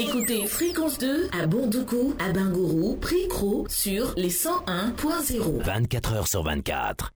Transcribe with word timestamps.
Écoutez 0.00 0.46
Fréquence 0.46 0.96
2 0.98 1.28
à 1.32 1.48
Bondoukou, 1.48 2.14
à 2.20 2.30
Bingourou, 2.30 2.94
Pricro 3.00 3.66
sur 3.68 4.14
les 4.16 4.30
101.0. 4.30 5.60
24 5.64 6.12
heures 6.12 6.28
sur 6.28 6.44
24. 6.44 7.12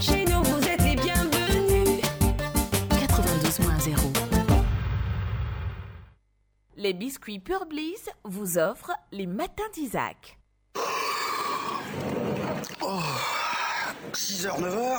Chez 0.00 0.24
nous, 0.24 0.42
vous 0.42 0.66
êtes 0.66 0.82
les 0.82 0.96
bienvenus. 0.96 2.00
92.0. 2.90 3.96
Les 6.76 6.92
biscuits 6.92 7.38
Pure 7.38 7.66
Bliss 7.66 8.10
vous 8.24 8.58
offrent 8.58 8.98
les 9.12 9.28
matins 9.28 9.62
d'Isaac. 9.74 10.40
6h, 14.12 14.60
9h, 14.60 14.98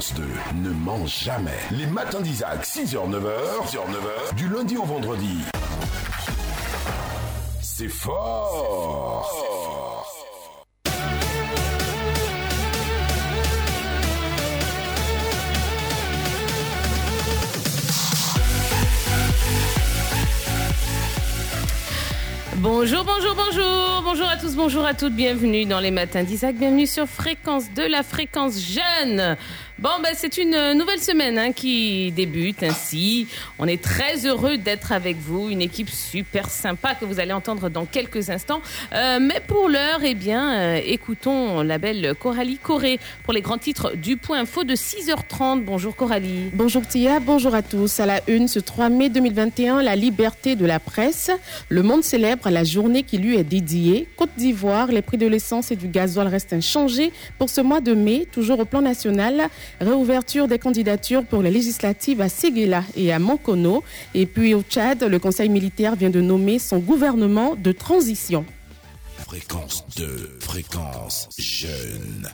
Fréquence 0.00 0.14
2 0.14 0.24
ne 0.62 0.70
ment 0.70 1.06
jamais. 1.06 1.58
Les 1.72 1.86
matins 1.86 2.20
d'Isaac, 2.20 2.64
6h, 2.64 2.94
9h, 3.10 3.66
6h, 3.66 3.76
9h, 3.76 4.34
du 4.34 4.48
lundi 4.48 4.76
au 4.78 4.84
vendredi. 4.84 5.42
C'est 7.60 7.88
fort. 7.88 9.50
Bonjour, 22.56 23.04
bonjour, 23.04 23.34
bonjour, 23.34 24.02
bonjour 24.04 24.28
à 24.28 24.36
tous, 24.36 24.54
bonjour 24.54 24.84
à 24.84 24.92
toutes, 24.92 25.14
bienvenue 25.14 25.64
dans 25.64 25.80
les 25.80 25.90
matins 25.90 26.22
d'Isaac, 26.22 26.56
bienvenue 26.56 26.86
sur 26.86 27.06
Fréquence 27.06 27.72
de 27.74 27.82
la 27.82 28.02
Fréquence 28.02 28.60
Jeune. 28.60 29.36
Bon, 29.80 29.88
ben, 30.02 30.10
c'est 30.14 30.36
une 30.36 30.74
nouvelle 30.74 31.00
semaine 31.00 31.38
hein, 31.38 31.52
qui 31.52 32.12
débute 32.12 32.62
ainsi. 32.62 33.26
On 33.58 33.66
est 33.66 33.82
très 33.82 34.26
heureux 34.26 34.58
d'être 34.58 34.92
avec 34.92 35.16
vous, 35.16 35.48
une 35.48 35.62
équipe 35.62 35.88
super 35.88 36.50
sympa 36.50 36.94
que 36.94 37.06
vous 37.06 37.18
allez 37.18 37.32
entendre 37.32 37.70
dans 37.70 37.86
quelques 37.86 38.28
instants. 38.28 38.60
Euh, 38.92 39.18
mais 39.22 39.40
pour 39.40 39.70
l'heure, 39.70 40.00
eh 40.04 40.14
bien, 40.14 40.52
euh, 40.52 40.80
écoutons 40.84 41.62
la 41.62 41.78
belle 41.78 42.14
Coralie 42.20 42.58
Corée 42.58 43.00
pour 43.24 43.32
les 43.32 43.40
grands 43.40 43.56
titres 43.56 43.96
du 43.96 44.18
point 44.18 44.40
info 44.40 44.64
de 44.64 44.74
6h30. 44.74 45.64
Bonjour 45.64 45.96
Coralie. 45.96 46.50
Bonjour 46.52 46.86
Tia, 46.86 47.18
bonjour 47.18 47.54
à 47.54 47.62
tous. 47.62 48.00
À 48.00 48.04
la 48.04 48.20
une, 48.28 48.48
ce 48.48 48.58
3 48.58 48.90
mai 48.90 49.08
2021, 49.08 49.80
la 49.80 49.96
liberté 49.96 50.56
de 50.56 50.66
la 50.66 50.78
presse. 50.78 51.30
Le 51.70 51.82
monde 51.82 52.04
célèbre 52.04 52.50
la 52.50 52.64
journée 52.64 53.02
qui 53.02 53.16
lui 53.16 53.38
est 53.38 53.44
dédiée. 53.44 54.08
Côte 54.18 54.28
d'Ivoire, 54.36 54.88
les 54.88 55.00
prix 55.00 55.16
de 55.16 55.26
l'essence 55.26 55.70
et 55.70 55.76
du 55.76 55.88
gasoil 55.88 56.28
restent 56.28 56.52
inchangés 56.52 57.14
pour 57.38 57.48
ce 57.48 57.62
mois 57.62 57.80
de 57.80 57.94
mai, 57.94 58.26
toujours 58.30 58.58
au 58.60 58.66
plan 58.66 58.82
national. 58.82 59.48
Réouverture 59.80 60.48
des 60.48 60.58
candidatures 60.58 61.24
pour 61.24 61.42
les 61.42 61.50
législatives 61.50 62.20
à 62.20 62.28
Séguéla 62.28 62.84
et 62.96 63.12
à 63.12 63.18
Mankono. 63.18 63.82
Et 64.14 64.26
puis 64.26 64.54
au 64.54 64.62
Tchad, 64.62 65.02
le 65.02 65.18
Conseil 65.18 65.48
militaire 65.48 65.96
vient 65.96 66.10
de 66.10 66.20
nommer 66.20 66.58
son 66.58 66.78
gouvernement 66.78 67.54
de 67.56 67.72
transition. 67.72 68.44
Fréquence 69.26 69.84
2, 69.96 70.38
fréquence 70.40 71.28
jeune. 71.38 72.28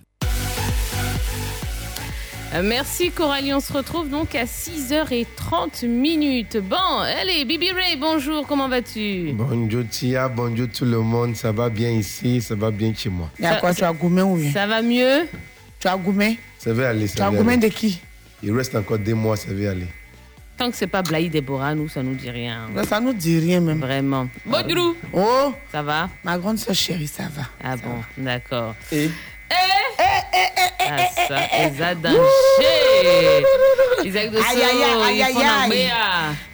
Euh, 2.54 2.62
Merci 2.64 3.10
Coralie, 3.10 3.52
on 3.52 3.60
se 3.60 3.72
retrouve 3.72 4.08
donc 4.08 4.34
à 4.34 4.44
6h30 4.44 5.86
minutes. 5.88 6.56
Bon, 6.58 6.76
allez, 7.00 7.44
Bibi 7.44 7.70
Ray, 7.72 7.96
bonjour, 7.96 8.46
comment 8.46 8.68
vas-tu? 8.68 9.32
Bonjour 9.34 9.82
Tia, 9.90 10.28
bonjour 10.28 10.68
tout 10.68 10.84
le 10.84 11.00
monde, 11.00 11.34
ça 11.34 11.50
va 11.52 11.68
bien 11.68 11.90
ici, 11.90 12.40
ça 12.40 12.54
va 12.54 12.70
bien 12.70 12.94
chez 12.94 13.10
moi. 13.10 13.28
Il 13.38 13.44
y 13.44 13.48
a 13.48 13.54
Ça- 13.54 13.60
quoi 13.60 13.74
Tu 13.74 13.82
as 13.84 13.92
gourmet 13.92 14.22
ou 14.22 14.36
bien? 14.36 14.52
Ça 14.52 14.66
va 14.66 14.80
mieux? 14.80 15.26
Tu 15.80 15.88
as 15.88 15.96
gourmet 15.96 16.38
Ça 16.66 16.72
va 16.72 16.88
aller, 16.88 17.08
Tu 17.08 17.16
ça 17.16 17.28
aller. 17.28 17.56
de 17.58 17.68
qui? 17.68 18.00
Il 18.42 18.52
reste 18.52 18.74
encore 18.74 18.98
des 18.98 19.14
mois, 19.14 19.36
ça 19.36 19.46
va 19.52 19.70
aller. 19.70 19.86
Tant 20.58 20.68
que 20.68 20.76
c'est 20.76 20.88
pas 20.88 21.00
Blaï 21.00 21.28
Déborah, 21.28 21.76
nous, 21.76 21.88
ça 21.88 22.02
nous 22.02 22.14
dit 22.14 22.28
rien. 22.28 22.66
Ça 22.88 22.98
nous 22.98 23.12
dit 23.12 23.38
rien 23.38 23.60
même. 23.60 23.78
Vraiment. 23.78 24.26
Bonjour, 24.44 24.96
Oh, 25.12 25.52
ça 25.70 25.82
va? 25.82 26.08
Ma 26.24 26.36
grande 26.36 26.58
soeur 26.58 26.74
chérie, 26.74 27.06
ça 27.06 27.24
va. 27.32 27.42
Ah 27.62 27.76
bon, 27.76 28.02
d'accord. 28.18 28.74
Et? 28.90 29.10
Ah 29.48 30.98
ça, 31.28 31.38
Eza 31.66 31.94
danger 31.94 32.16
Isaac 34.04 34.30
Dosso, 34.32 34.44
Aïe, 34.50 34.62
aïe, 34.62 34.82
aïe, 34.82 35.22
aïe, 35.22 35.36
aïe. 35.36 35.90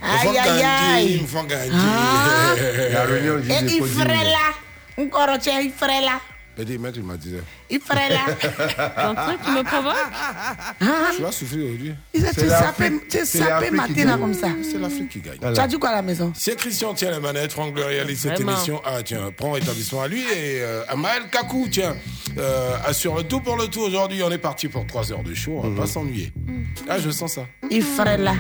Aïe, 0.02 0.38
aïe, 0.38 0.62
aïe. 0.62 1.20
me 1.22 1.26
font 1.26 1.44
gagner. 1.44 1.70
Ah. 1.74 2.54
la 2.92 3.04
réunion 3.04 3.38
du 3.38 3.50
Et 3.50 3.76
il 3.78 3.84
ferait 3.84 4.24
là. 4.24 4.52
Encore 4.98 5.28
il 5.46 5.72
ferait 5.72 6.02
là. 6.02 6.20
Petit 6.54 6.76
maître, 6.78 6.98
il 6.98 7.04
m'a 7.04 7.16
dit 7.16 7.34
Il 7.70 7.80
ferait 7.80 8.10
là. 8.10 8.26
Ton 8.36 9.14
truc, 9.14 9.38
tu 9.44 9.50
me 9.52 9.62
provoques 9.62 11.16
Tu 11.16 11.22
vas 11.22 11.32
souffrir 11.32 11.64
aujourd'hui. 11.64 11.94
Il 12.12 12.26
a 12.26 12.32
C'est 12.32 12.42
tu 12.42 12.46
l'Afrique- 12.46 12.66
sapé, 12.66 13.00
tu 13.08 13.18
c'est 13.24 13.38
sapé 13.38 13.70
matin 13.70 14.18
comme 14.18 14.34
ça. 14.34 14.48
C'est 14.62 14.78
l'Afrique 14.78 15.08
qui 15.08 15.20
gagne. 15.20 15.38
Tu 15.40 15.60
as 15.60 15.66
dit 15.66 15.78
quoi 15.78 15.90
à 15.90 15.94
la 15.96 16.02
maison? 16.02 16.30
C'est 16.36 16.56
Christian, 16.56 16.92
tiens, 16.94 17.10
la 17.10 17.20
manette. 17.20 17.52
Franck 17.52 17.74
le 17.76 17.84
réalise 17.84 18.20
cette 18.20 18.38
émission. 18.40 18.80
Ah, 18.84 19.02
tiens, 19.02 19.30
prends 19.36 19.56
établissement 19.56 20.02
à 20.02 20.08
lui. 20.08 20.20
Et 20.20 20.60
euh, 20.60 20.84
Amael 20.88 21.22
Kakou, 21.30 21.68
tiens, 21.70 21.96
euh, 22.38 22.76
assure 22.86 23.16
le 23.16 23.22
tout 23.24 23.40
pour 23.40 23.56
le 23.56 23.68
tout 23.68 23.80
aujourd'hui. 23.80 24.22
On 24.22 24.30
est 24.30 24.38
parti 24.38 24.68
pour 24.68 24.86
3 24.86 25.10
heures 25.12 25.22
de 25.22 25.34
show. 25.34 25.60
On 25.62 25.70
va 25.70 25.82
pas 25.82 25.86
s'ennuyer. 25.86 26.32
Ah, 26.88 26.98
je 26.98 27.10
sens 27.10 27.34
ça. 27.34 27.46
Il 27.70 27.82
ferait 27.82 28.18
là. 28.18 28.34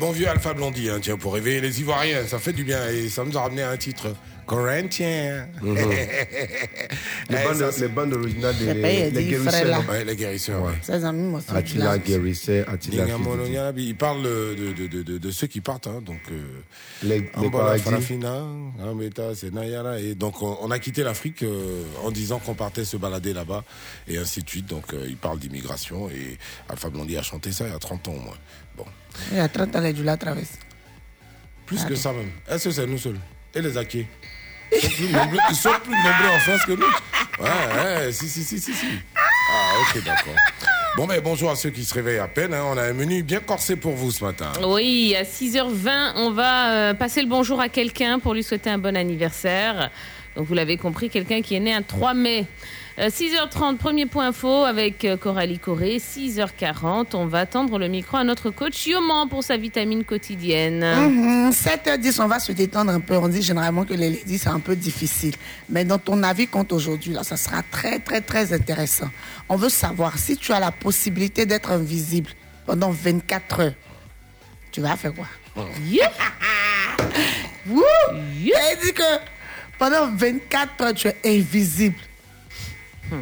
Bon 0.00 0.10
vieux 0.12 0.28
Alpha 0.28 0.54
Blondie, 0.54 0.88
hein, 0.88 0.98
tiens, 1.00 1.16
pour 1.16 1.34
réveiller 1.34 1.60
les 1.60 1.80
Ivoiriens, 1.80 2.26
ça 2.26 2.38
fait 2.38 2.52
du 2.54 2.64
bien. 2.64 2.88
Et 2.88 3.08
ça 3.08 3.22
nous 3.24 3.36
a 3.36 3.42
ramené 3.42 3.62
à 3.62 3.70
un 3.70 3.76
titre 3.76 4.14
corinthien. 4.46 5.46
Mhm. 5.62 5.76
Les 7.30 7.36
Eh, 7.36 7.44
bandes, 7.46 7.56
ça, 7.56 7.70
c'est- 7.70 7.82
les 7.82 7.88
bandes 7.88 8.12
originales 8.14 8.56
des 8.58 9.10
les 9.12 9.24
guérisseurs. 9.24 9.84
Ouais, 9.88 10.04
les 10.04 10.16
guérisseurs, 10.16 10.62
ouais. 10.64 11.12
Moi, 11.12 11.40
Attila 11.54 11.98
guérisseur, 11.98 12.68
Attila 12.68 13.06
Il 13.76 13.94
parle 13.96 14.22
de, 14.24 14.56
de, 14.72 14.86
de, 14.88 15.02
de, 15.02 15.18
de 15.18 15.30
ceux 15.30 15.46
qui 15.46 15.60
partent, 15.60 15.86
hein, 15.86 16.02
donc 16.04 16.18
euh, 16.32 16.42
Les, 17.04 17.20
les 17.20 17.30
Angola, 17.36 17.64
paradis. 17.64 17.82
Farafina, 17.84 18.44
C'est 19.34 19.52
Nayara. 19.52 19.98
Et 19.98 20.14
donc 20.14 20.42
on, 20.42 20.58
on 20.60 20.70
a 20.70 20.78
quitté 20.78 21.02
l'Afrique 21.02 21.42
euh, 21.42 21.84
en 22.04 22.10
disant 22.10 22.38
qu'on 22.38 22.54
partait 22.54 22.84
se 22.84 22.96
balader 22.96 23.32
là-bas 23.32 23.64
et 24.08 24.18
ainsi 24.18 24.42
de 24.42 24.48
suite. 24.48 24.66
Donc 24.66 24.92
euh, 24.92 25.06
il 25.08 25.16
parle 25.16 25.38
d'immigration 25.38 26.08
et 26.10 26.38
Alpha 26.68 26.90
Blondie 26.90 27.16
a 27.16 27.22
chanté 27.22 27.52
ça 27.52 27.66
il 27.66 27.72
y 27.72 27.74
a 27.74 27.78
30 27.78 28.08
ans 28.08 28.12
au 28.12 28.20
moins. 28.20 28.36
Bon, 28.76 28.84
Il 29.30 29.38
y 29.38 29.40
a 29.40 29.48
30 29.48 29.76
ans, 29.76 29.80
les 29.80 29.92
du 29.92 30.02
la 30.04 30.16
plus 31.66 31.84
que 31.84 31.94
ça 31.94 32.12
même. 32.12 32.32
Est-ce 32.48 32.64
que 32.64 32.70
c'est 32.72 32.86
nous 32.86 32.98
seuls 32.98 33.20
Et 33.54 33.62
les 33.62 33.78
Akés 33.78 34.08
ils 34.72 34.80
sont, 34.82 34.90
plus 34.90 35.08
nombreux, 35.12 35.38
ils 35.50 35.56
sont 35.56 35.70
plus 35.82 35.94
nombreux 35.94 36.28
en 36.34 36.38
France 36.40 36.64
que 36.64 36.72
nous. 36.72 37.44
Ouais, 37.44 38.04
ouais, 38.04 38.12
si, 38.12 38.28
si, 38.28 38.44
si, 38.44 38.60
si, 38.60 38.72
si. 38.72 38.86
Ah, 39.16 39.72
ok, 39.80 40.04
d'accord. 40.04 40.34
Bon, 40.96 41.06
bonjour 41.22 41.50
à 41.50 41.56
ceux 41.56 41.70
qui 41.70 41.84
se 41.84 41.94
réveillent 41.94 42.18
à 42.18 42.26
peine. 42.28 42.52
hein. 42.52 42.64
On 42.66 42.76
a 42.76 42.82
un 42.82 42.92
menu 42.92 43.22
bien 43.22 43.40
corsé 43.40 43.76
pour 43.76 43.92
vous 43.92 44.10
ce 44.10 44.24
matin. 44.24 44.52
Oui, 44.66 45.14
à 45.16 45.22
6h20, 45.22 46.12
on 46.16 46.30
va 46.32 46.72
euh, 46.72 46.94
passer 46.94 47.22
le 47.22 47.28
bonjour 47.28 47.60
à 47.60 47.68
quelqu'un 47.68 48.18
pour 48.18 48.34
lui 48.34 48.42
souhaiter 48.42 48.70
un 48.70 48.78
bon 48.78 48.96
anniversaire. 48.96 49.90
Donc 50.36 50.46
vous 50.46 50.54
l'avez 50.54 50.76
compris, 50.76 51.08
quelqu'un 51.08 51.42
qui 51.42 51.54
est 51.54 51.60
né 51.60 51.72
un 51.72 51.82
3 51.82 52.14
mai. 52.14 52.44
Euh, 52.98 53.08
6h30, 53.08 53.76
premier 53.76 54.06
point 54.06 54.28
info 54.28 54.64
avec 54.64 55.04
euh, 55.04 55.16
Coralie 55.16 55.58
Corée. 55.58 55.98
6h40, 55.98 57.14
on 57.14 57.26
va 57.26 57.46
tendre 57.46 57.78
le 57.78 57.88
micro 57.88 58.16
à 58.16 58.24
notre 58.24 58.50
coach 58.50 58.86
Yoman 58.86 59.28
pour 59.28 59.44
sa 59.44 59.56
vitamine 59.56 60.04
quotidienne. 60.04 60.80
Mhm, 60.80 61.50
7h10, 61.50 62.20
on 62.20 62.26
va 62.26 62.40
se 62.40 62.52
détendre 62.52 62.90
un 62.92 63.00
peu. 63.00 63.16
On 63.16 63.28
dit 63.28 63.42
généralement 63.42 63.84
que 63.84 63.94
les 63.94 64.10
ladies, 64.10 64.38
c'est 64.38 64.48
un 64.48 64.60
peu 64.60 64.76
difficile. 64.76 65.34
Mais 65.68 65.84
dans 65.84 65.98
ton 65.98 66.22
avis 66.22 66.46
compte 66.46 66.72
aujourd'hui, 66.72 67.12
là, 67.12 67.22
ça 67.22 67.36
sera 67.36 67.62
très, 67.62 68.00
très, 68.00 68.20
très 68.20 68.52
intéressant. 68.52 69.08
On 69.48 69.56
veut 69.56 69.68
savoir 69.68 70.18
si 70.18 70.36
tu 70.36 70.52
as 70.52 70.60
la 70.60 70.72
possibilité 70.72 71.46
d'être 71.46 71.70
invisible 71.70 72.30
pendant 72.66 72.90
24 72.90 73.60
heures. 73.60 73.74
Tu 74.72 74.80
vas 74.80 74.96
faire 74.96 75.14
quoi? 75.14 75.26
Yeah. 75.88 76.10
Wouh 77.68 77.82
Elle 78.12 78.78
dit 78.84 78.92
que 78.92 79.02
pendant 79.78 80.10
24 80.14 80.82
heures, 80.82 80.94
tu 80.94 81.08
es 81.08 81.16
invisible. 81.24 81.96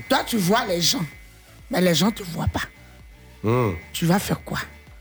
Toi, 0.08 0.18
tu 0.26 0.36
vois 0.36 0.64
les 0.66 0.80
gens, 0.80 1.04
mais 1.70 1.80
les 1.80 1.94
gens 1.94 2.06
ne 2.06 2.12
te 2.12 2.22
voient 2.22 2.48
pas. 2.52 2.62
Hum. 3.44 3.76
Tu 3.92 4.04
vas 4.06 4.18
faire 4.18 4.42
quoi 4.42 4.58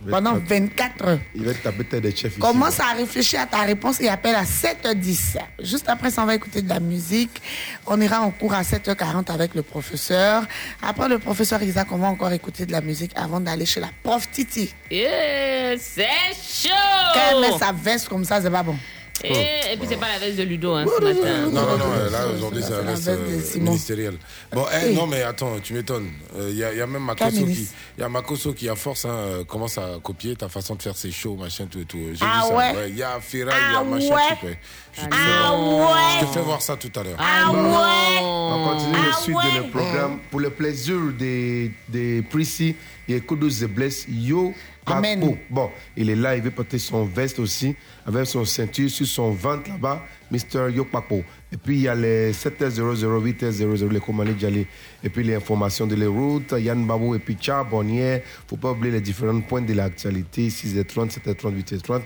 Pendant 0.10 0.40
te- 0.40 0.48
24 0.48 1.06
heures. 1.06 1.20
Il 1.34 1.44
va 1.44 1.54
te 1.56 1.64
taper 1.64 1.84
tête 1.86 2.04
des 2.04 2.16
chefs 2.16 2.32
ici. 2.34 2.40
Commence 2.40 2.80
à 2.80 2.94
réfléchir 2.94 3.42
à 3.42 3.48
ta 3.48 3.62
réponse 3.64 4.00
et 4.00 4.08
appelle 4.10 4.36
à 4.36 4.44
7h10. 4.44 5.38
Juste 5.60 5.90
après 5.90 6.12
ça, 6.12 6.22
on 6.22 6.26
va 6.28 6.36
écouter 6.36 6.62
de 6.62 6.70
la 6.70 6.80
musique. 6.80 7.42
On 7.88 8.00
ira 8.00 8.22
en 8.22 8.30
cours 8.30 8.54
à 8.54 8.62
7h40 8.62 9.32
avec 9.32 9.56
le 9.56 9.64
professeur. 9.64 10.44
Après 10.84 11.10
le 11.10 11.18
professeur 11.18 11.64
Isaac, 11.64 11.88
on 11.92 11.98
va 11.98 12.08
encore 12.10 12.32
écouter 12.32 12.68
de 12.68 12.72
la 12.72 12.82
musique 12.82 13.12
avant 13.16 13.40
d'aller 13.40 13.66
chez 13.66 13.80
la 13.80 13.90
prof 14.04 14.30
Titi. 14.32 14.72
Yeah, 14.92 15.78
c'est 15.80 16.06
chaud 16.36 16.70
Quand 17.16 17.20
elle 17.32 17.42
met 17.52 17.58
sa 17.58 17.72
veste 17.72 18.08
comme 18.08 18.24
ça, 18.24 18.40
c'est 18.40 18.52
pas 18.52 18.62
bon. 18.64 18.78
Et, 19.24 19.74
et 19.74 19.78
puis 19.78 19.88
c'est 19.90 19.98
pas 19.98 20.10
la 20.10 20.20
veste 20.20 20.38
de 20.38 20.44
Ludo 20.44 20.74
hein, 20.74 20.86
ce 20.86 21.04
matin. 21.04 21.38
Non, 21.52 21.62
non, 21.62 21.78
non, 21.78 21.86
euh, 21.92 22.10
là 22.12 22.28
aujourd'hui 22.28 22.62
c'est 22.62 22.72
la 22.72 22.82
veste 22.82 23.08
euh, 23.08 23.42
Simon. 23.42 23.72
ministériel. 23.72 24.14
Bon, 24.54 24.66
eh, 24.72 24.88
Hey. 24.90 24.96
non, 24.96 25.08
mais 25.08 25.24
attends, 25.24 25.54
tu 25.62 25.74
m'étonnes. 25.74 26.10
Il 26.40 26.56
y, 26.56 26.64
a- 26.64 26.74
y 26.74 26.82
a 26.82 26.86
même 26.88 27.04
Makoso 27.04 27.46
qui, 27.46 27.68
y 27.98 28.04
a 28.04 28.10
Makoso 28.10 28.54
qui 28.54 28.70
à 28.70 28.76
force 28.76 29.06
hein, 29.06 29.10
euh, 29.12 29.44
commence 29.44 29.78
à 29.80 29.98
copier 30.04 30.36
ta 30.36 30.50
façon 30.50 30.76
de 30.76 30.82
faire 30.84 30.96
ses 30.96 31.12
shows, 31.12 31.36
machin, 31.36 31.66
tout 31.70 31.80
et 31.80 31.86
tout. 31.86 31.98
J'ai 32.14 32.20
Ah 32.26 32.42
vu 32.44 32.48
ça. 32.50 32.56
ouais 32.56 32.90
Il 32.90 32.98
y 32.98 33.04
a 33.04 33.20
Ferrari, 33.20 33.58
il 33.70 33.74
y 33.74 33.76
Ah 33.76 33.80
a 33.80 33.84
machin, 33.84 34.16
ouais 34.16 34.38
tout, 34.40 34.46
ouais. 34.46 34.60
Je, 34.94 35.02
te 35.02 35.08
Ah 35.12 35.16
fais 35.16 35.40
voir- 35.40 35.90
ouais 35.92 36.20
je 36.22 36.26
te 36.26 36.32
fais 36.34 36.42
voir 36.42 36.62
ça 36.62 36.76
tout 36.78 36.92
à 37.00 37.04
l'heure. 37.04 37.18
Ah 37.20 37.52
ouais 37.52 38.20
On 38.22 38.66
va 38.66 38.72
continuer 38.74 39.00
Ah 39.02 39.08
le 39.08 39.24
suite 39.24 39.36
ouais. 39.36 39.60
de 39.60 39.66
le 39.66 39.70
programme. 39.72 40.20
Pour 40.30 40.40
le 40.42 40.50
plaisir 40.52 40.96
des, 41.18 41.72
des 41.90 42.22
Prissy 42.22 42.76
et 43.10 43.20
Kodo 43.22 43.50
Zebles, 43.50 43.90
Yo 44.10 44.54
Amen. 44.88 45.38
Bon, 45.50 45.70
il 45.96 46.10
est 46.10 46.16
là, 46.16 46.36
il 46.36 46.42
veut 46.42 46.52
porter 46.52 46.80
son 46.80 47.06
veste 47.06 47.40
aussi, 47.40 47.76
avec 48.06 48.26
son 48.26 48.46
ceinture 48.46 48.90
sur 48.90 49.06
son 49.06 49.32
ventre 49.32 49.70
là-bas, 49.70 50.04
Mr. 50.32 50.72
Yo 50.74 50.86
Papo. 50.86 51.24
Et 51.52 51.58
puis 51.58 51.76
il 51.76 51.82
y 51.84 51.88
a 51.88 51.96
les 51.96 52.32
7h00, 52.32 52.80
8h00, 52.80 53.90
les 53.90 54.00
commandes 54.00 54.36
Djali. 54.40 54.66
Et 55.04 55.10
puis 55.10 55.24
les 55.24 55.36
informations 55.36 55.88
de 55.88 55.96
les 55.96 56.08
routes, 56.08 56.54
Yann 56.58 56.86
Babou 56.86 57.16
et 57.16 57.20
puis 57.20 57.36
Tcha, 57.36 57.64
Bonnier. 57.64 58.22
faut 58.48 58.58
pas 58.58 58.72
oublier 58.72 58.94
les 58.94 59.02
différents 59.02 59.42
points 59.42 59.62
de 59.62 59.74
l'actualité, 59.74 60.48
6h30, 60.48 61.12
7h30, 61.12 61.54
8h30. 61.54 62.02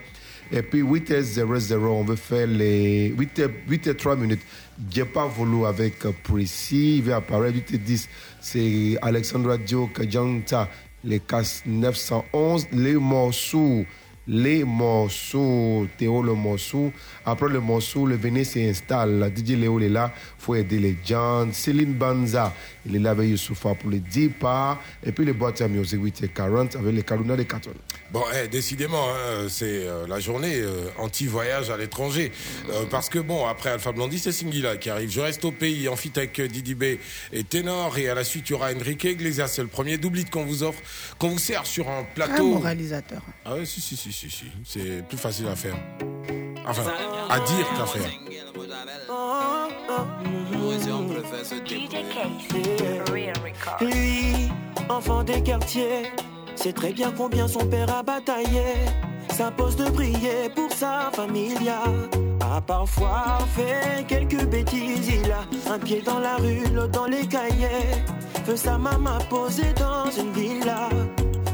Et 0.54 0.64
puis 0.64 0.82
8h00, 0.82 1.76
on 1.86 2.04
veut 2.04 2.18
faire 2.18 2.46
les 2.46 3.14
8h, 3.14 3.50
8h03 3.70 4.18
minutes. 4.18 4.42
Djepa 4.90 5.26
Volo 5.26 5.66
avec 5.66 6.06
euh, 6.06 6.12
Précis, 6.24 6.98
il 6.98 7.04
va 7.04 7.18
apparaître 7.18 7.58
8h10. 7.58 8.08
C'est 8.42 8.98
Alexandra 9.02 9.58
Dio 9.58 9.88
Kajanta, 9.88 10.68
les 11.04 11.20
casse 11.20 11.64
911, 11.66 12.68
les 12.72 12.96
morceaux. 12.96 13.86
Les 14.28 14.64
morceaux, 14.64 15.88
Théo 15.98 16.22
le 16.22 16.36
morceau. 16.36 16.94
Après 17.26 17.50
le 17.50 17.60
morceau, 17.60 18.06
le 18.06 18.16
Véné 18.16 18.44
s'installe. 18.44 19.32
DJ 19.36 19.52
Léo 19.52 19.80
il 19.80 19.86
est 19.86 19.90
là, 19.90 20.12
faut 20.38 20.56
aider 20.56 20.80
les 20.80 20.98
gens. 21.06 21.48
Céline 21.52 21.94
Banza, 21.94 22.54
il 22.86 22.96
est 22.96 23.00
là 23.00 23.12
avec 23.12 23.30
Youssoufa 23.30 23.76
pour 23.76 23.90
les 23.90 24.00
10 24.00 24.30
pas. 24.30 24.80
Et 25.04 25.12
puis 25.12 25.26
les 25.26 25.34
boîtes 25.34 25.62
à 25.62 25.68
musique 25.68 26.02
8h40 26.02 26.78
avec 26.78 26.96
les 26.96 27.04
Kaluna 27.04 27.36
de 27.36 27.44
Katon. 27.44 27.72
Bon, 28.12 28.24
eh, 28.36 28.48
décidément, 28.48 29.08
hein, 29.10 29.48
c'est 29.50 29.88
euh, 29.88 30.06
la 30.08 30.20
journée 30.20 30.56
euh, 30.56 30.90
anti-voyage 30.98 31.70
à 31.70 31.78
l'étranger. 31.78 32.32
Euh, 32.70 32.84
parce 32.90 33.08
que, 33.08 33.20
bon, 33.20 33.46
après 33.48 33.70
Alpha 33.70 33.92
Blondie, 33.92 34.20
c'est 34.20 34.32
Singila 34.32 34.76
qui 34.78 34.90
arrive. 34.90 35.10
Je 35.10 35.22
reste 35.22 35.46
au 35.46 35.52
pays, 35.52 35.88
en 35.88 35.96
fit 35.96 36.12
avec 36.16 36.40
euh, 36.40 36.48
Didi 36.48 36.76
B 36.76 36.84
et 37.32 37.44
Ténor. 37.44 37.98
Et 37.98 38.10
à 38.10 38.16
la 38.16 38.24
suite, 38.24 38.50
il 38.50 38.54
y 38.54 38.56
aura 38.56 38.72
Enrique 38.74 39.06
Iglesias. 39.06 39.48
C'est 39.48 39.62
le 39.62 39.70
premier 39.70 39.98
doublé 39.98 40.26
qu'on 40.26 40.44
vous 40.44 40.64
offre, 40.64 40.82
qu'on 41.18 41.30
vous 41.30 41.40
sert 41.40 41.66
sur 41.66 41.90
un 41.90 42.04
plateau. 42.16 42.56
bon 42.56 42.60
réalisateur. 42.60 43.22
Ah 43.46 43.56
ouais, 43.56 43.66
si, 43.66 43.80
si, 43.80 43.96
si, 43.96 44.12
si, 44.12 44.30
si. 44.30 44.46
C'est 44.66 45.08
plus 45.08 45.18
facile 45.18 45.48
à 45.48 45.56
faire. 45.56 45.76
Enfin, 46.68 46.84
à 47.30 47.40
dire 47.40 47.68
qu'à 47.78 47.86
faire. 47.86 48.12
Lui, 53.82 54.50
enfant 54.90 55.24
des 55.24 55.42
quartiers, 55.42 56.12
sait 56.56 56.74
très 56.74 56.94
bien 56.94 57.12
combien 57.12 57.48
son 57.48 57.66
père 57.68 57.94
a 57.94 58.04
bataillé. 58.04 58.76
S'impose 59.30 59.76
de 59.76 59.90
prier 59.90 60.50
pour 60.56 60.72
sa 60.72 61.10
familia. 61.14 61.82
A 62.54 62.60
parfois 62.60 63.40
fait 63.56 64.06
quelques 64.08 64.46
bêtises, 64.46 65.08
il 65.08 65.32
a 65.32 65.74
un 65.74 65.80
pied 65.80 66.02
dans 66.02 66.20
la 66.20 66.36
rue, 66.36 66.66
l'autre 66.74 66.92
dans 66.92 67.06
les 67.06 67.26
cahiers. 67.26 68.04
Veut 68.46 68.58
sa 68.58 68.78
maman 68.78 69.20
posée 69.30 69.74
dans 69.78 70.12
une 70.12 70.34
villa. 70.34 70.90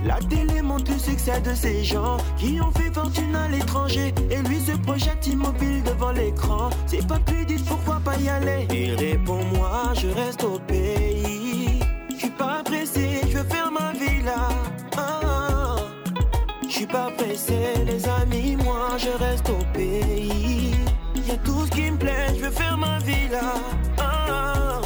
La 0.06 0.20
télé 0.20 0.62
montre 0.62 0.92
le 0.92 1.00
succès 1.00 1.42
de 1.42 1.54
ces 1.54 1.84
gens 1.84 2.18
qui 2.38 2.60
ont 2.62 2.72
fait 2.72 2.94
fortune 2.94 3.36
à 3.36 3.48
l'étranger 3.50 4.13
et 4.32 4.38
lui 4.48 4.60
se 4.60 4.72
projette 4.77 5.25
immobile 5.27 5.84
devant 5.84 6.12
l'écran. 6.12 6.70
C'est 6.86 7.06
pas 7.06 7.20
plus 7.20 7.46
dit 7.46 7.62
pourquoi 7.68 8.00
pas 8.04 8.16
y 8.18 8.30
aller? 8.30 8.68
Il 8.74 8.96
répond 8.96 9.44
moi, 9.56 9.94
je 9.96 10.08
reste 10.08 10.44
au 10.44 10.60
pays. 10.60 11.80
Je 12.12 12.16
suis 12.18 12.30
pas 12.30 12.62
pressé, 12.63 13.22
je 13.30 13.38
veux 13.38 13.44
faire 13.44 13.72
ma 13.72 13.92
vie 13.94 14.22
là. 14.24 14.50
Ah, 14.98 15.75
Je 16.68 16.74
suis 16.74 16.88
pas 16.88 17.12
pressé, 17.18 17.54
les 17.86 18.08
amis, 18.08 18.56
moi 18.63 18.98
je 18.98 19.10
reste 19.24 19.50
au 19.50 19.63
pays. 19.74 20.72
Y 21.27 21.32
a 21.32 21.38
tout 21.38 21.66
ce 21.66 21.72
qui 21.72 21.92
me 21.92 21.98
plaît, 21.98 22.27
je 22.38 22.46
veux 22.46 22.51
faire 22.51 22.77
ma 22.77 23.00
vie 23.00 23.27
là. 23.32 23.54
Ah, 24.00 24.25
ah, 24.30 24.82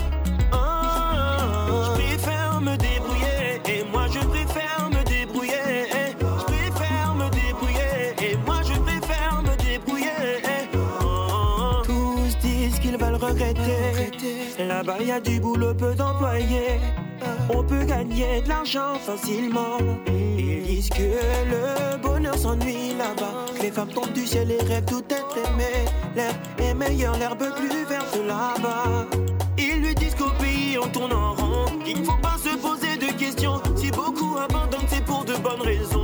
Là-bas 14.84 15.04
y 15.04 15.12
a 15.12 15.20
du 15.20 15.40
boulot 15.40 15.76
peu 15.76 15.94
d'employés. 15.94 16.80
On 17.54 17.64
peut 17.64 17.84
gagner 17.84 18.42
de 18.42 18.50
l'argent 18.50 18.96
facilement. 18.96 19.78
Ils 20.08 20.64
disent 20.64 20.90
que 20.90 21.04
le 21.52 21.98
bonheur 22.02 22.36
s'ennuie 22.36 22.96
là-bas. 22.98 23.46
Les 23.62 23.70
femmes 23.70 23.90
tombent 23.90 24.14
du 24.14 24.26
ciel 24.26 24.50
et 24.50 24.64
rêvent 24.64 24.86
tout 24.86 25.04
être 25.08 25.38
aimé. 25.38 25.86
L'air 26.16 26.34
est 26.58 26.74
meilleur, 26.74 27.16
l'herbe 27.20 27.46
plus 27.58 27.86
verte 27.88 28.18
là-bas. 28.28 29.06
Ils 29.60 29.82
lui 29.84 29.94
disent 29.94 30.16
qu'au 30.16 30.32
pays 30.42 30.80
on 30.84 30.88
tourne 30.88 31.14
en 31.14 31.36
rond. 31.36 31.66
Qu'il 31.86 32.00
ne 32.00 32.04
faut 32.04 32.18
pas 32.18 32.38
se 32.44 32.58
poser 32.58 32.98
de 32.98 33.16
questions. 33.20 33.62
Si 33.76 33.92
beaucoup 33.92 34.36
abandonnent, 34.40 34.88
c'est 34.88 35.06
pour 35.06 35.24
de 35.26 35.36
bonnes 35.36 35.62
raisons. 35.62 36.01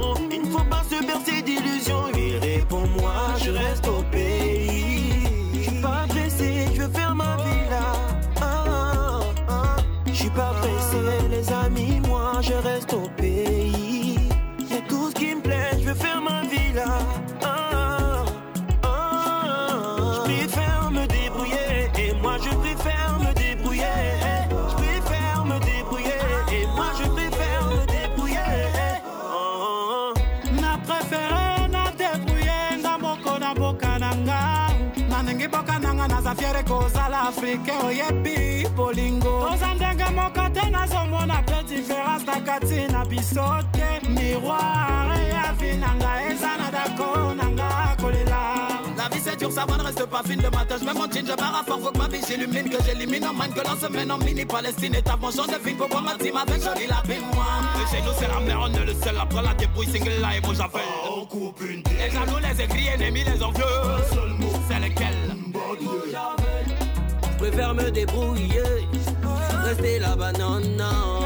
Fiere 36.37 36.63
kozala 36.63 37.21
afrike 37.29 37.71
oyebi 37.85 38.67
bolingo 38.75 39.49
toza 39.49 39.73
ndenge 39.73 40.05
moko 40.15 40.49
te 40.53 40.69
nazomona 40.69 41.41
mpe 41.41 41.63
différence 41.67 42.25
na 42.25 42.41
kati 42.41 42.91
na 42.91 43.05
biso 43.05 43.45
te 43.71 44.07
miroir 44.09 45.09
ya 45.33 45.53
vi 45.59 45.77
na 45.77 45.93
nga 45.95 46.11
eza 46.31 46.57
na 46.57 46.71
dako 46.71 47.33
na 47.33 47.49
nga 47.49 47.95
kolela 48.01 48.57
La 48.97 49.09
vie 49.09 49.21
c'est 49.23 49.37
dur, 49.37 49.51
ça 49.51 49.63
va, 49.65 49.77
ne 49.77 49.83
reste 49.83 50.05
pas 50.07 50.23
fine 50.23 50.41
le 50.41 50.49
matin. 50.49 50.75
Je 50.79 50.83
mets 50.83 50.93
mon 50.93 51.07
jean, 51.11 51.23
je 51.25 51.35
barre 51.35 51.61
à 51.61 51.63
fort, 51.63 51.79
faut 51.79 51.91
que 51.91 51.97
ma 51.99 52.07
vie 52.07 52.19
j'illumine, 52.27 52.67
que 52.67 52.83
j'élimine 52.83 53.25
en 53.27 53.33
man, 53.33 53.53
que 53.53 53.59
l'on 53.61 53.77
se 53.79 53.91
mène 53.91 54.11
en 54.11 54.17
mini 54.17 54.43
Palestine. 54.43 54.95
Et 54.95 55.03
ta 55.03 55.15
vengeance 55.15 55.47
devine 55.47 55.77
pourquoi 55.77 56.01
ma 56.01 56.15
team 56.15 56.35
avec 56.35 56.63
joli 56.63 56.87
la 56.87 57.01
pine, 57.03 57.21
moi? 57.33 57.45
Et 57.79 57.95
chez 57.95 58.01
nous 58.01 58.11
c'est 58.17 58.27
la 58.27 58.39
merde, 58.39 58.71
on 58.71 58.73
est 58.73 58.85
le 58.85 58.93
seul 58.95 59.15
après 59.21 59.43
la 59.43 59.53
débrouille 59.53 59.85
single 59.85 60.19
là 60.19 60.35
et 60.35 60.41
moi 60.41 60.53
j'appelle. 60.57 60.81
On 61.15 61.25
coupe 61.25 61.61
une 61.61 61.83
Les 61.95 62.09
jaloux, 62.09 62.39
les 62.41 62.63
écrits, 62.63 62.87
ennemis, 62.87 63.23
les 63.23 63.43
envieux. 63.43 63.63
seul 64.11 64.29
mot, 64.39 64.51
c'est 64.67 64.79
lequel? 64.79 65.36
Je 67.31 67.37
préfère 67.37 67.73
me 67.73 67.89
débrouiller, 67.91 68.63
rester 69.63 69.99
non, 70.39 70.59
non. 70.59 71.21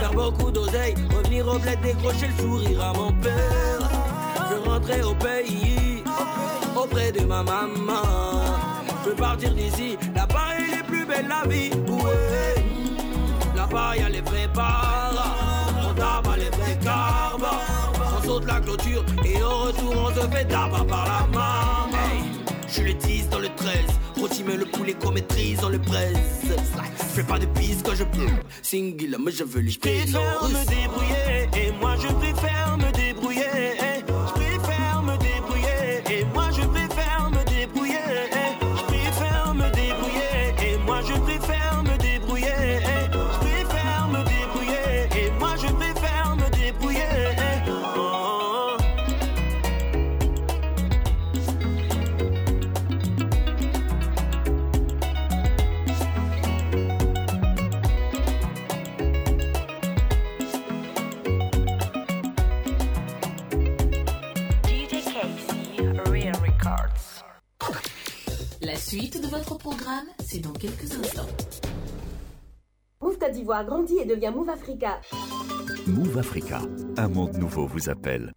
Faire 0.00 0.12
beaucoup 0.12 0.50
d'oseille, 0.50 0.94
revenir 1.14 1.46
au 1.46 1.58
bled, 1.58 1.80
décrocher 1.82 2.28
le 2.28 2.42
sourire 2.42 2.82
à 2.82 2.92
mon 2.92 3.12
père. 3.12 3.90
Je 4.50 4.68
rentrer 4.68 5.02
au 5.02 5.14
pays, 5.14 6.02
auprès 6.76 7.12
de 7.12 7.24
ma 7.24 7.42
maman. 7.42 8.02
Je 9.04 9.10
veux 9.10 9.16
partir 9.16 9.54
d'ici, 9.54 9.96
là-bas 10.14 10.56
est 10.58 10.82
plus 10.84 11.04
belle 11.04 11.28
la 11.28 11.48
vie. 11.48 11.70
Ouais. 11.88 12.64
Là-bas 13.54 13.96
y 13.96 14.02
a 14.02 14.08
les 14.08 14.20
vrais 14.22 14.48
bars, 14.48 15.12
on 15.88 15.94
tabac 15.94 16.36
les 16.36 16.50
vrais 16.50 16.78
carbes. 16.82 17.46
On 18.16 18.26
saute 18.26 18.46
la 18.46 18.60
clôture 18.60 19.04
et 19.24 19.42
au 19.42 19.66
retour 19.66 19.94
on 19.96 20.20
se 20.20 20.26
fait 20.28 20.44
tabac 20.46 20.84
par 20.88 21.04
la 21.06 21.38
main. 21.38 21.83
Je 22.76 22.82
le 22.82 22.92
10 22.94 23.28
dans 23.28 23.38
le 23.38 23.48
13, 23.54 23.76
rôti 24.18 24.42
le 24.42 24.64
poulet 24.64 24.94
qu'on 24.94 25.12
maîtrise 25.12 25.60
dans 25.60 25.68
le 25.68 25.78
presse. 25.78 26.16
Je 26.98 27.04
fais 27.04 27.22
pas 27.22 27.38
de 27.38 27.46
piste 27.46 27.86
quand 27.86 27.94
je 27.94 28.02
peux, 28.02 28.26
single 28.62 29.16
mais 29.24 29.30
je 29.30 29.44
veux 29.44 29.60
les 29.60 29.70
Je 29.70 29.78
préfère 29.78 30.42
me 30.42 30.66
débrouiller 30.66 31.68
et 31.68 31.72
moi 31.80 31.94
je 31.96 32.08
préfère 32.08 32.76
me 32.76 32.90
débrouiller. 32.90 33.83
Votre 69.38 69.58
programme, 69.58 70.06
c'est 70.24 70.38
dans 70.38 70.52
quelques 70.52 70.92
instants. 70.92 71.26
Move 73.00 73.18
Côte 73.18 73.32
d'Ivoire 73.32 73.64
grandit 73.64 73.98
et 73.98 74.04
devient 74.04 74.32
Move 74.34 74.48
Africa. 74.48 75.00
Move 75.86 76.18
Africa, 76.18 76.60
un 76.96 77.08
monde 77.08 77.36
nouveau 77.36 77.66
vous 77.66 77.90
appelle. 77.90 78.32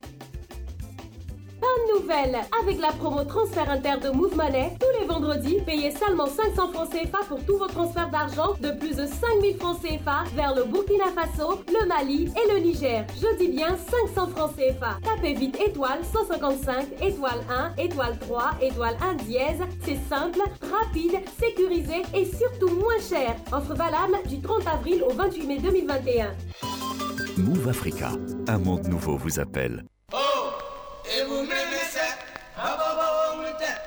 Bonne 1.88 2.02
nouvelle 2.02 2.38
Avec 2.62 2.80
la 2.80 2.92
promo 2.92 3.24
transfert 3.24 3.70
inter 3.70 3.96
de 4.02 4.10
Move 4.10 4.36
Money, 4.36 4.72
tous 4.80 5.00
les 5.00 5.06
vendredis 5.06 5.58
vendredi, 5.58 5.62
payez 5.66 5.92
seulement 5.92 6.28
500 6.28 6.72
francs 6.72 6.90
CFA 6.90 7.20
pour 7.28 7.44
tous 7.46 7.58
vos 7.58 7.68
transferts 7.68 8.10
d'argent 8.10 8.54
de 8.62 8.72
plus 8.72 8.96
de 8.96 9.06
5000 9.06 9.58
francs 9.58 9.78
CFA 9.82 10.24
vers 10.36 10.56
le 10.56 10.64
Burkina 10.64 11.06
Faso, 11.16 11.62
le 11.68 11.88
Mali 11.88 12.26
et 12.36 12.54
le 12.54 12.60
Niger. 12.60 13.06
Je 13.16 13.38
dis 13.38 13.50
bien 13.50 13.76
500 14.14 14.28
francs 14.28 14.52
CFA. 14.56 14.98
Tapez 15.04 15.34
vite 15.34 15.60
étoile 15.60 16.00
155, 16.04 16.86
étoile 17.02 17.40
1, 17.50 17.82
étoile 17.82 18.18
3, 18.20 18.52
étoile 18.62 18.98
1 19.02 19.14
dièse. 19.24 19.60
C'est 19.84 20.00
simple, 20.10 20.40
rapide, 20.72 21.20
sécurisé 21.40 22.04
et 22.14 22.26
surtout 22.26 22.74
moins 22.76 23.00
cher. 23.10 23.36
Offre 23.52 23.74
valable 23.74 24.18
du 24.28 24.40
30 24.40 24.68
avril 24.68 25.04
au 25.04 25.14
28 25.14 25.48
mai 25.48 25.58
2021. 25.60 26.32
Move 27.38 27.68
Africa, 27.70 28.12
un 28.48 28.58
monde 28.58 28.88
nouveau 28.88 29.18
vous 29.18 29.40
appelle. 29.40 29.84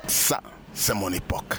Ça, 0.06 0.40
c'est 0.72 0.94
mon 0.94 1.12
époque. 1.12 1.54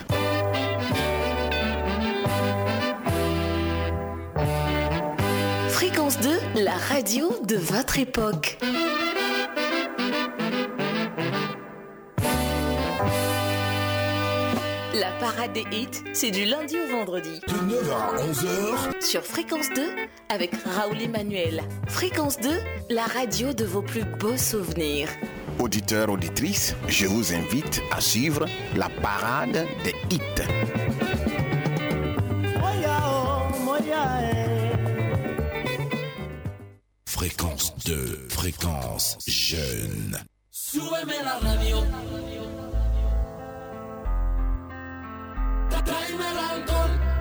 Fréquence 5.70 6.20
2, 6.20 6.40
la 6.64 6.74
radio 6.74 7.34
de 7.44 7.56
votre 7.58 8.00
époque. 8.00 8.58
La 14.94 15.12
parade 15.20 15.54
des 15.54 15.66
hits, 15.72 15.88
c'est 16.14 16.32
du 16.32 16.46
lundi 16.46 16.76
au 16.80 16.92
vendredi. 16.92 17.40
De 17.48 17.54
9h 17.54 17.92
à 17.92 18.16
11h. 18.18 19.02
Sur 19.04 19.24
Fréquence 19.24 19.70
2, 19.76 19.82
avec 20.30 20.52
Raoul 20.66 21.02
Emmanuel. 21.02 21.62
Fréquence 21.88 22.40
2, 22.40 22.50
la 22.90 23.04
radio 23.04 23.54
de 23.54 23.66
vos 23.66 23.82
plus 23.82 24.04
beaux 24.04 24.38
souvenirs. 24.38 25.10
Auditeurs, 25.62 26.10
auditrices, 26.10 26.76
je 26.88 27.06
vous 27.06 27.34
invite 27.34 27.84
à 27.92 28.02
suivre 28.02 28.48
la 28.76 28.90
parade 28.90 29.68
des 29.84 29.94
hits. 30.10 30.20
Fréquence 37.06 37.76
2, 37.86 38.28
fréquence 38.30 39.20
jeune. 39.28 40.18
Súbeme 40.50 41.14
la 41.24 41.38
radio. 41.38 41.78
Tráeme 45.70 46.22
el 46.22 46.38
alcohol. 46.60 47.21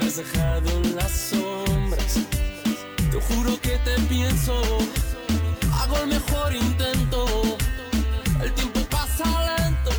me 0.00 0.06
has 0.06 0.16
dejado 0.16 0.70
en 0.70 0.96
las 0.96 1.10
sombras. 1.10 2.20
Te 3.10 3.20
juro 3.20 3.60
que 3.60 3.76
te 3.78 4.00
pienso, 4.08 4.54
hago 5.72 5.96
el 5.98 6.08
mejor 6.08 6.54
intento. 6.54 7.26
El 8.42 8.52
tiempo 8.54 8.80
pasa 8.90 9.24
lento 9.58 9.90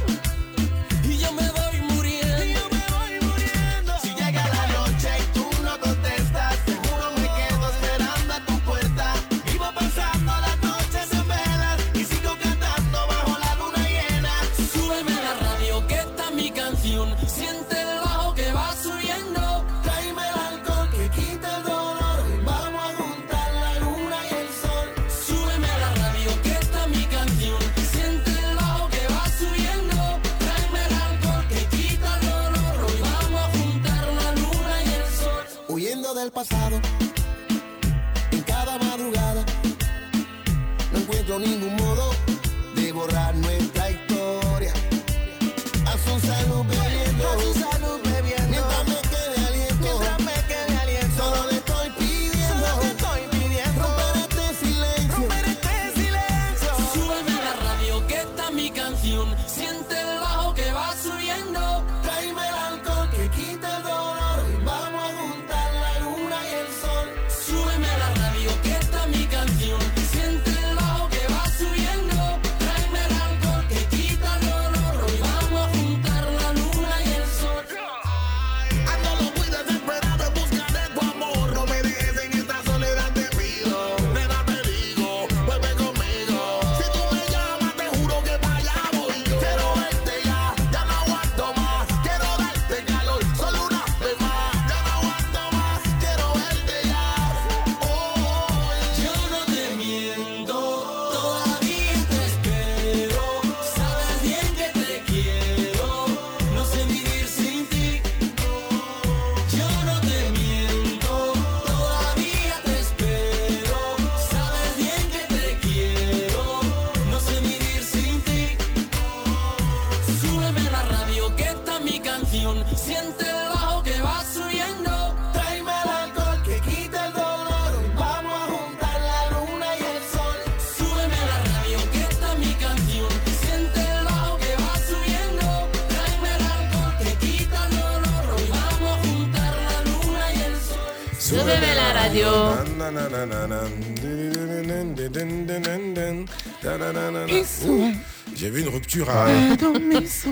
rupture 148.99 149.09
à. 149.09 149.25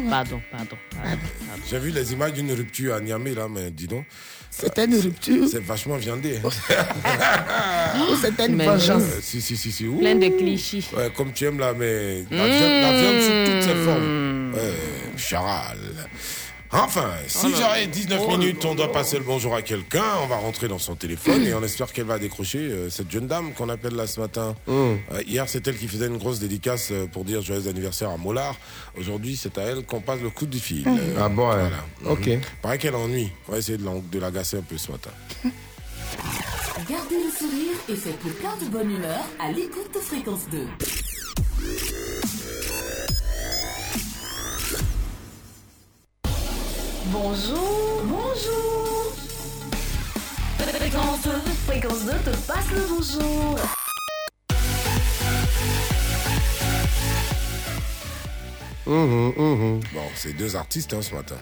Pardon, 0.09 0.41
pardon, 0.51 0.77
pardon. 0.91 1.17
J'ai 1.69 1.79
vu 1.79 1.91
les 1.91 2.13
images 2.13 2.33
d'une 2.33 2.51
rupture 2.51 2.95
à 2.95 2.99
Niamey 2.99 3.33
là, 3.33 3.47
mais 3.49 3.71
dis 3.71 3.87
donc. 3.87 4.05
C'était 4.51 4.85
une 4.85 4.95
rupture. 4.99 5.47
C'est 5.49 5.63
vachement 5.63 5.95
viandé. 5.97 6.39
Ou 6.43 8.15
c'était 8.21 8.47
une 8.47 8.55
Mais 8.55 8.65
vengeance. 8.65 9.03
Si, 9.21 9.41
si, 9.41 9.55
si, 9.55 9.71
si. 9.71 9.85
Plein 9.85 10.15
de 10.15 10.27
clichés. 10.37 10.83
Ouais, 10.95 11.09
comme 11.15 11.31
tu 11.31 11.45
aimes 11.45 11.59
là, 11.59 11.73
mais 11.77 12.25
la, 12.29 12.47
Mmh. 12.47 12.51
viande, 12.51 12.81
la 12.81 12.91
viande 12.99 13.21
sous 13.21 13.51
toutes 13.51 13.61
ses 13.63 13.75
formes. 13.85 14.53
Ouais, 14.55 14.73
charal. 15.17 15.77
Enfin, 16.71 17.09
si 17.27 17.39
Oh 17.45 17.49
là 17.49 17.55
j'aurais 17.57 17.81
là. 17.81 17.87
19 17.87 18.21
Oh 18.27 18.31
minutes, 18.37 18.63
on 18.63 18.75
doit 18.75 18.91
passer 18.91 19.17
le 19.17 19.23
bonjour 19.23 19.55
à 19.55 19.63
quelqu'un, 19.63 20.03
on 20.23 20.27
va 20.27 20.35
rentrer 20.35 20.67
dans 20.67 20.77
son 20.77 20.95
téléphone 20.95 21.43
et 21.43 21.53
on 21.55 21.63
espère 21.63 21.91
qu'elle 21.91 22.05
va 22.05 22.19
décrocher 22.19 22.59
euh, 22.59 22.89
cette 22.91 23.09
jeune 23.09 23.25
dame 23.25 23.53
qu'on 23.53 23.69
appelle 23.69 23.95
là 23.95 24.05
ce 24.05 24.19
matin. 24.19 24.55
Euh, 24.67 24.97
hier, 25.25 25.45
c'est 25.49 25.67
elle 25.67 25.77
qui 25.77 25.87
faisait 25.87 26.05
une 26.05 26.17
grosse 26.17 26.37
dédicace 26.39 26.89
euh, 26.91 27.07
pour 27.07 27.25
dire 27.25 27.41
joyeux 27.41 27.67
anniversaire 27.67 28.11
à 28.11 28.17
Mollard. 28.17 28.55
Aujourd'hui, 28.99 29.35
c'est 29.35 29.57
à 29.57 29.63
elle 29.63 29.83
qu'on 29.83 30.01
passe 30.01 30.19
le 30.21 30.29
coup 30.29 30.45
de 30.45 30.57
fil. 30.57 30.87
Euh, 30.87 31.15
Ah 31.19 31.27
bon, 31.29 31.49
hein. 31.49 31.71
Ok. 32.05 32.27
Mhm. 32.27 32.41
Paraît 32.61 32.77
qu'elle 32.77 32.95
ennuie. 32.95 33.31
On 33.47 33.53
va 33.53 33.57
essayer 33.57 33.79
de 33.79 34.19
l'agacer 34.19 34.57
un 34.57 34.61
peu 34.61 34.77
ce 34.77 34.91
matin. 34.91 35.11
Gardez 36.87 37.15
le 37.15 37.31
sourire 37.31 37.77
et 37.89 37.95
faites 37.95 38.23
le 38.23 38.31
plein 38.31 38.55
de 38.57 38.65
bonne 38.71 38.91
humeur 38.91 39.25
à 39.39 39.51
l'écoute 39.51 39.91
de 39.93 39.99
Fréquence 39.99 40.47
2. 40.51 40.67
Bonjour, 47.11 48.03
bonjour. 48.05 49.13
Fréquence 50.57 51.21
2, 51.23 51.31
Fréquence 51.67 52.05
2 52.05 52.11
te 52.11 52.37
passe 52.47 52.71
le 52.71 52.81
bonjour. 52.87 53.59
Mhm, 58.85 59.33
mhm. 59.37 59.79
Bon, 59.93 60.01
c'est 60.15 60.33
deux 60.33 60.55
artistes 60.55 60.93
hein, 60.93 61.01
ce 61.01 61.13
matin. 61.13 61.37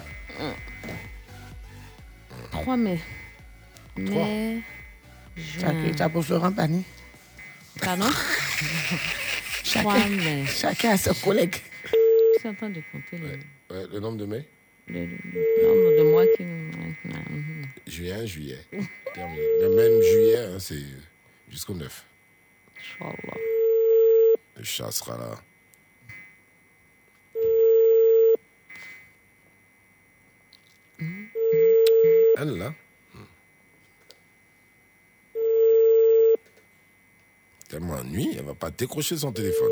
3 2.52 2.78
mai. 2.78 3.00
Mai. 3.98 4.62
Chacun, 5.60 6.10
pour 6.10 6.26
Florent 6.26 6.52
Pagny. 6.52 6.84
Pardon? 7.82 8.06
3 8.06 9.00
Chacun, 9.64 10.10
mai. 10.10 10.46
chacun 10.48 10.92
a 10.92 10.98
ses 10.98 11.14
collègues. 11.22 11.56
Je 12.36 12.40
suis 12.40 12.50
en 12.50 12.54
train 12.56 12.70
de 12.70 12.82
compter 12.92 13.18
le, 13.18 13.76
Ouais, 13.76 13.86
le 13.92 14.00
nombre 14.00 14.18
de 14.18 14.26
mai? 14.26 14.48
Le- 14.88 15.06
le 15.06 15.63
nombre 15.63 15.97
de 15.97 16.04
mois 16.12 16.28
qui. 16.36 16.43
Juin, 17.88 18.26
juillet. 18.26 18.60
Terminé. 19.13 19.41
Le 19.62 19.69
même 19.76 20.02
juillet, 20.02 20.38
hein, 20.38 20.60
c'est 20.60 20.84
jusqu'au 21.50 21.73
9. 21.73 22.06
Inch'Allah. 22.78 23.38
Le 24.58 24.63
chat 24.63 24.91
sera 24.91 25.17
là. 25.17 25.41
Elle 32.38 32.58
là. 32.58 32.73
Tellement 37.69 38.02
nuit, 38.04 38.36
elle 38.38 38.45
va 38.45 38.54
pas 38.54 38.71
décrocher 38.71 39.17
son 39.17 39.32
téléphone. 39.32 39.71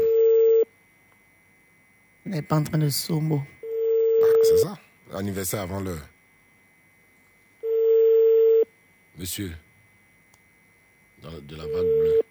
On 2.25 2.29
n'est 2.29 2.41
pas 2.41 2.57
en 2.57 2.63
train 2.63 2.77
de 2.77 2.89
somo. 2.89 3.41
Ah, 4.21 4.25
c'est 4.43 4.57
ça. 4.57 4.77
Anniversaire 5.15 5.61
avant 5.61 5.79
l'heure. 5.79 6.05
Monsieur. 9.17 9.51
Dans 11.21 11.31
la- 11.31 11.39
de 11.39 11.55
la 11.55 11.63
vague 11.63 11.71
bleue. 11.71 12.21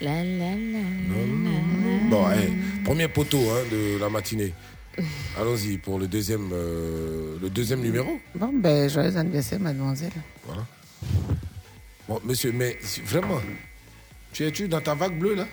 La 0.00 0.22
la 0.24 0.50
la. 0.56 2.08
Bon, 2.10 2.30
hey, 2.30 2.52
premier 2.84 3.08
poteau 3.08 3.38
hein, 3.50 3.64
de 3.70 3.98
la 3.98 4.08
matinée. 4.08 4.52
Allons-y 5.38 5.76
pour 5.78 5.98
le 5.98 6.06
deuxième, 6.08 6.50
euh, 6.52 7.36
le 7.40 7.50
deuxième 7.50 7.80
numéro. 7.80 8.18
Bon, 8.34 8.50
ben, 8.54 8.88
joyeux 8.88 9.14
anniversaire, 9.16 9.60
mademoiselle. 9.60 10.12
Voilà. 10.44 10.66
Bon, 12.08 12.20
monsieur, 12.24 12.52
mais 12.52 12.78
vraiment, 13.04 13.40
tu 14.32 14.44
es-tu 14.46 14.68
dans 14.68 14.80
ta 14.80 14.94
vague 14.94 15.18
bleue 15.18 15.34
là? 15.34 15.46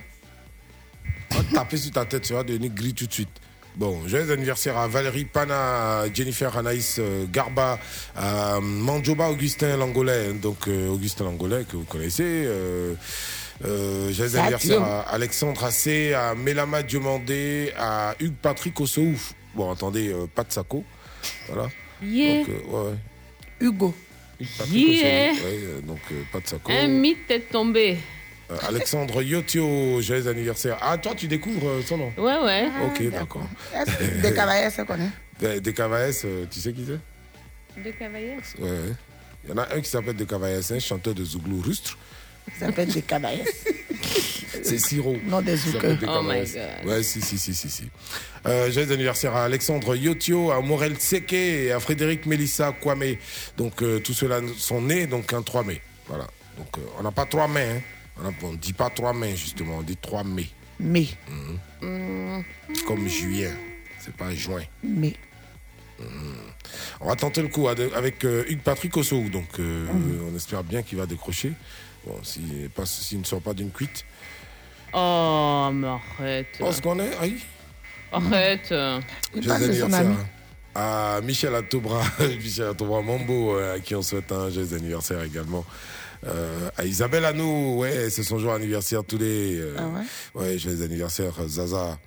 On 1.30 1.36
va 1.36 1.42
te 1.42 1.54
taper 1.54 1.76
sur 1.76 1.90
ta 1.90 2.04
tête, 2.04 2.22
tu 2.22 2.32
vas 2.32 2.42
devenir 2.44 2.70
gris 2.72 2.94
tout 2.94 3.06
de 3.06 3.12
suite. 3.12 3.40
Bon, 3.76 4.06
joyeux 4.06 4.30
anniversaire 4.30 4.76
à 4.78 4.86
Valérie 4.86 5.24
Pana, 5.24 6.02
à 6.02 6.12
Jennifer 6.12 6.56
Anaïs 6.56 6.96
euh, 7.00 7.24
Garba, 7.32 7.80
à 8.14 8.60
Manjoba 8.60 9.28
Augustin 9.28 9.76
Langolais, 9.76 10.32
donc 10.34 10.68
euh, 10.68 10.90
Augustin 10.90 11.24
Langolais 11.24 11.64
que 11.68 11.76
vous 11.76 11.84
connaissez. 11.84 12.22
Euh, 12.46 12.94
euh, 13.64 14.12
joyeux 14.12 14.36
anniversaire 14.36 14.80
à 14.80 15.00
Alexandre 15.10 15.64
Assé, 15.64 16.14
à 16.14 16.36
Mélama 16.36 16.84
Diomandé, 16.84 17.72
à 17.76 18.14
Hugues 18.20 18.36
Patrick 18.40 18.78
Ossouf. 18.80 19.34
Bon, 19.56 19.72
attendez, 19.72 20.14
pas 20.36 20.44
de 20.44 20.52
saco. 20.52 20.84
Voilà. 21.48 21.68
Yeah. 22.00 22.38
Donc, 22.38 22.48
ouais, 22.48 22.78
ouais. 22.78 22.94
Hugo. 23.60 23.94
Patrick 24.56 24.72
Yeah. 24.72 25.32
Ossouf, 25.32 25.44
ouais, 25.44 25.82
donc, 25.84 26.00
pas 26.32 26.38
de 26.38 26.46
saco. 26.46 26.70
Un 26.70 26.86
mythe 26.86 27.28
est 27.28 27.50
tombé. 27.50 27.98
Euh, 28.50 28.56
Alexandre 28.68 29.22
Yotio, 29.22 30.00
joyeux 30.02 30.28
anniversaire. 30.28 30.76
Ah, 30.80 30.98
toi, 30.98 31.14
tu 31.16 31.26
découvres 31.26 31.68
euh, 31.68 31.82
son 31.82 31.96
nom 31.96 32.12
Ouais, 32.18 32.38
ouais. 32.44 32.68
Ok, 32.86 33.10
d'accord. 33.10 33.46
Est-ce 33.74 33.96
que 33.96 34.22
Des 34.22 34.34
cavaliers 34.34 34.70
se 34.70 34.82
connaissent 34.82 35.10
Des 35.40 35.60
des 35.60 35.72
Cavaès, 35.72 36.22
euh, 36.24 36.44
tu 36.50 36.60
sais 36.60 36.72
qui 36.72 36.84
c'est 36.86 37.82
De 37.82 37.90
cavalier. 37.90 38.36
Ouais, 38.58 38.70
ouais. 38.70 38.78
Il 39.44 39.50
y 39.50 39.52
en 39.52 39.58
a 39.58 39.74
un 39.74 39.80
qui 39.80 39.88
s'appelle 39.88 40.16
De 40.16 40.24
Cavaès, 40.24 40.70
un 40.72 40.78
chanteur 40.78 41.14
de 41.14 41.24
Zouglou 41.24 41.60
rustre. 41.60 41.96
Ça 42.58 42.66
s'appelle 42.66 42.88
des 42.88 43.02
cavaliers. 43.02 43.44
C'est 44.62 44.78
Siro. 44.78 45.16
Non, 45.26 45.40
des 45.42 45.58
Il. 45.66 45.72
De 45.72 46.06
Oh 46.06 46.22
my. 46.22 46.40
God. 46.40 46.86
Ouais, 46.90 47.02
si, 47.02 47.20
si, 47.20 47.38
si, 47.38 47.54
si. 47.54 47.68
si. 47.68 47.84
Euh, 48.46 48.70
joyeux 48.70 48.92
anniversaire 48.92 49.34
à 49.34 49.44
Alexandre 49.44 49.96
Yotio, 49.96 50.50
à 50.52 50.60
Morel 50.60 50.98
Seke 50.98 51.32
et 51.32 51.72
à 51.72 51.80
Frédéric 51.80 52.26
Mélissa 52.26 52.72
Kwame. 52.72 53.16
Donc, 53.56 53.82
euh, 53.82 53.98
tous 53.98 54.12
ceux-là 54.14 54.40
sont 54.56 54.80
nés 54.82 55.06
donc 55.06 55.32
un 55.32 55.42
3 55.42 55.64
mai. 55.64 55.80
Voilà. 56.06 56.26
Donc, 56.56 56.68
euh, 56.78 56.82
on 56.98 57.02
n'a 57.02 57.10
pas 57.10 57.26
3 57.26 57.48
mai. 57.48 57.68
Hein. 57.76 57.80
On 58.16 58.52
ne 58.52 58.56
dit 58.56 58.72
pas 58.72 58.90
3 58.90 59.12
mai, 59.12 59.36
justement. 59.36 59.78
On 59.78 59.82
dit 59.82 59.96
3 59.96 60.24
mai. 60.24 60.46
Mais, 60.80 61.06
C'est 61.80 62.84
comme 62.86 63.06
juillet. 63.08 63.52
C'est 64.00 64.14
pas 64.14 64.32
juin. 64.34 64.62
mais. 64.82 65.14
On 67.00 67.06
va 67.08 67.16
tenter 67.16 67.40
le 67.42 67.48
coup 67.48 67.68
avec 67.68 68.24
euh, 68.24 68.44
Hugues 68.48 68.60
Patrick 68.62 68.96
Ossou. 68.96 69.28
Donc, 69.30 69.58
euh, 69.58 69.86
on 70.30 70.34
espère 70.36 70.64
bien 70.64 70.82
qu'il 70.82 70.98
va 70.98 71.06
décrocher. 71.06 71.52
Bon, 72.06 72.14
s'il 72.22 72.68
s'il 72.84 73.20
ne 73.20 73.24
sort 73.24 73.40
pas 73.40 73.54
d'une 73.54 73.70
cuite. 73.70 74.04
Oh, 74.92 75.70
mais 75.72 75.88
arrête. 75.88 76.46
On 76.60 76.72
se 76.72 76.82
connaît, 76.82 77.10
aïe. 77.20 77.36
Arrête. 78.12 78.68
Son 78.68 79.50
anniversaire 79.50 80.00
ami. 80.00 80.16
à 80.74 81.20
Michel 81.22 81.54
Atobra, 81.54 82.02
Michel 82.42 82.66
Atobra 82.66 83.02
Mambo, 83.02 83.56
euh, 83.56 83.76
à 83.76 83.80
qui 83.80 83.94
on 83.94 84.02
souhaite 84.02 84.30
un 84.32 84.50
joyeux 84.50 84.74
anniversaire 84.74 85.22
également. 85.22 85.64
Euh, 86.26 86.70
à 86.76 86.84
Isabelle 86.84 87.24
Anou, 87.26 87.78
ouais, 87.80 88.08
c'est 88.08 88.22
son 88.22 88.38
jour 88.38 88.52
anniversaire 88.54 89.04
tous 89.04 89.18
les. 89.18 89.58
euh, 89.58 89.76
Ah 89.78 89.86
ouais 89.88 90.02
ouais, 90.52 90.58
joyeux 90.58 90.82
anniversaire, 90.82 91.32
Zaza. 91.46 91.98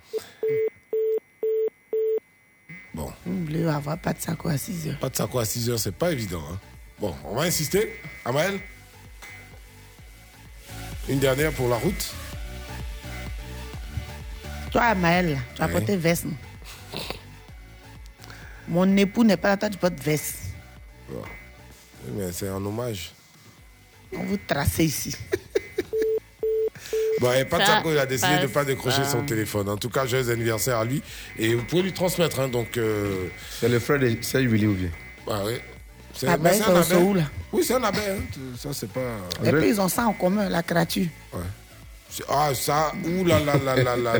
Bon, 2.94 3.12
Bleu, 3.26 3.68
avoir 3.68 3.96
pas 3.98 4.12
de 4.12 4.20
saco 4.20 4.48
à 4.48 4.58
6 4.58 4.88
heures. 4.88 4.98
pas 4.98 5.08
de 5.08 5.16
saco 5.16 5.38
à 5.38 5.44
6 5.44 5.70
heures, 5.70 5.78
c'est 5.78 5.94
pas 5.94 6.10
évident. 6.10 6.42
hein. 6.50 6.58
Bon, 6.98 7.14
on 7.24 7.36
va 7.36 7.42
insister. 7.42 7.94
Amael 8.24 8.58
Une 11.08 11.20
dernière 11.20 11.52
pour 11.52 11.68
la 11.68 11.76
route. 11.76 12.12
Toi, 14.72 14.94
Maël, 14.96 15.38
tu 15.54 15.62
as 15.62 15.66
Ouais. 15.66 15.72
porté 15.72 15.96
veste. 15.96 16.26
Mon 18.66 18.96
époux 18.96 19.22
n'est 19.24 19.36
pas 19.36 19.48
là, 19.50 19.56
toi, 19.56 19.70
tu 19.70 19.78
portes 19.78 20.00
veste. 20.02 20.38
Bon. 21.08 21.22
Oui, 22.04 22.12
mais 22.16 22.32
c'est 22.32 22.48
un 22.48 22.56
hommage. 22.64 23.12
On 24.16 24.24
vous 24.24 24.38
tracez 24.46 24.84
ici. 24.84 25.14
Bon, 27.20 27.32
et 27.32 27.44
Pat 27.44 27.60
il 27.84 27.98
a 27.98 28.06
décidé 28.06 28.36
de 28.36 28.42
ne 28.42 28.46
pas 28.46 28.64
décrocher 28.64 29.04
son 29.04 29.22
téléphone. 29.22 29.68
En 29.68 29.76
tout 29.76 29.88
cas, 29.88 30.06
joyeux 30.06 30.30
anniversaire 30.30 30.78
à 30.78 30.84
lui. 30.84 31.02
Et 31.38 31.54
vous 31.54 31.64
pouvez 31.64 31.82
lui 31.82 31.92
transmettre. 31.92 32.40
Hein, 32.40 32.48
donc. 32.48 32.76
Euh, 32.76 33.26
c'est 33.60 33.68
le 33.68 33.78
frère 33.80 33.98
de 33.98 34.16
Serge 34.20 34.46
Willy 34.46 34.66
ou 34.66 34.74
bien 34.74 34.90
Ah 35.28 35.42
oui. 35.44 35.54
C'est 36.14 36.28
ah 36.28 36.36
ben, 36.36 36.52
un 36.62 36.74
abel. 36.74 37.16
là. 37.16 37.22
Oui, 37.52 37.64
c'est 37.64 37.74
un 37.74 37.82
abel. 37.82 38.18
Hein. 38.18 38.40
Ça, 38.58 38.70
c'est 38.72 38.90
pas. 38.90 39.00
Et 39.44 39.52
puis, 39.52 39.68
ils 39.68 39.80
ont 39.80 39.88
ça 39.88 40.06
en 40.06 40.12
commun, 40.12 40.48
la 40.48 40.62
créature. 40.62 41.06
Ouais. 41.32 41.40
Ah, 42.28 42.50
ça, 42.54 42.92
ouh 43.04 43.24
là 43.24 43.38
là 43.40 43.76
là 43.76 44.16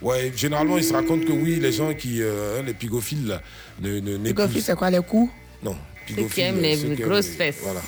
Ouais, 0.00 0.32
généralement, 0.36 0.76
ils 0.76 0.84
se 0.84 0.92
racontent 0.92 1.26
que 1.26 1.32
oui, 1.32 1.56
les 1.56 1.72
gens 1.72 1.92
qui. 1.94 2.22
Euh, 2.22 2.60
hein, 2.60 2.62
les 2.66 2.74
pigophiles, 2.74 3.26
là. 3.26 3.42
Pigophiles, 3.82 4.62
c'est 4.62 4.76
quoi 4.76 4.90
les 4.90 5.00
coups? 5.00 5.32
Non. 5.62 5.76
Ceux 6.06 6.24
qui 6.24 6.42
euh, 6.42 6.46
aiment 6.46 6.60
les 6.60 6.76
grosses 6.96 7.28
fesses. 7.28 7.60
Voilà. 7.62 7.80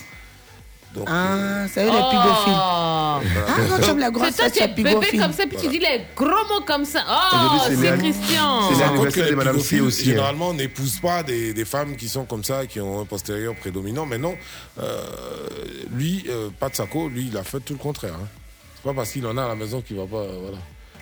Donc, 0.97 1.07
Ah, 1.11 1.67
c'est 1.73 1.85
eux 1.85 1.91
les 1.91 1.99
Oh. 2.01 2.11
pigophiles. 2.11 2.53
voilà. 2.55 3.47
Ah, 3.49 3.53
quand 3.69 3.79
tu 3.83 3.91
aimes 3.91 4.33
C'est 4.33 4.51
tu 4.51 4.59
tu 4.59 4.61
es 4.61 4.65
es 4.65 4.69
bébé 4.69 5.19
comme 5.19 5.33
ça, 5.33 5.47
puis 5.47 5.59
tu 5.61 5.69
dis 5.69 5.79
les 5.79 6.01
gros 6.17 6.27
mots 6.27 6.65
comme 6.67 6.85
ça. 6.87 7.05
Oh, 7.09 7.59
c'est 7.69 7.77
c'est 7.77 7.99
Christian. 7.99 8.71
c'est 8.73 8.81
l'anniversaire 8.81 9.13
que 9.13 9.21
de 9.21 9.31
les 9.31 9.37
Madame 9.37 9.61
C 9.61 9.81
aussi, 9.81 10.03
hein. 10.03 10.07
Généralement, 10.13 10.55
n'épousent 10.55 10.99
pas 11.01 11.23
des, 11.23 11.53
des 11.53 11.65
femmes 11.67 11.97
qui 11.97 12.09
sont 12.09 12.25
comme 12.25 12.43
ça, 12.45 12.65
qui 12.67 12.81
ont 12.81 13.01
un 13.01 13.05
postérieur 13.05 13.55
prédominant. 13.57 14.07
Mais 14.07 14.17
non, 14.19 14.35
euh, 14.81 15.05
lui, 15.93 16.25
euh, 16.31 16.49
pas 16.59 16.71
de 16.71 16.75
saco, 16.77 17.09
lui, 17.11 17.29
il 17.31 17.37
a 17.37 17.43
fait 17.45 17.61
tout 17.61 17.75
le 17.75 17.79
contraire. 17.79 18.15
hein. 18.15 18.27
C'est 18.77 18.83
pas 18.89 18.95
parce 18.95 19.11
qu'il 19.11 19.27
en 19.27 19.37
a 19.37 19.45
à 19.45 19.49
la 19.49 19.55
maison 19.55 19.83
qu'il 19.83 19.97
va 19.99 20.07
pas. 20.07 20.17
euh, 20.17 20.39
Voilà. 20.41 20.59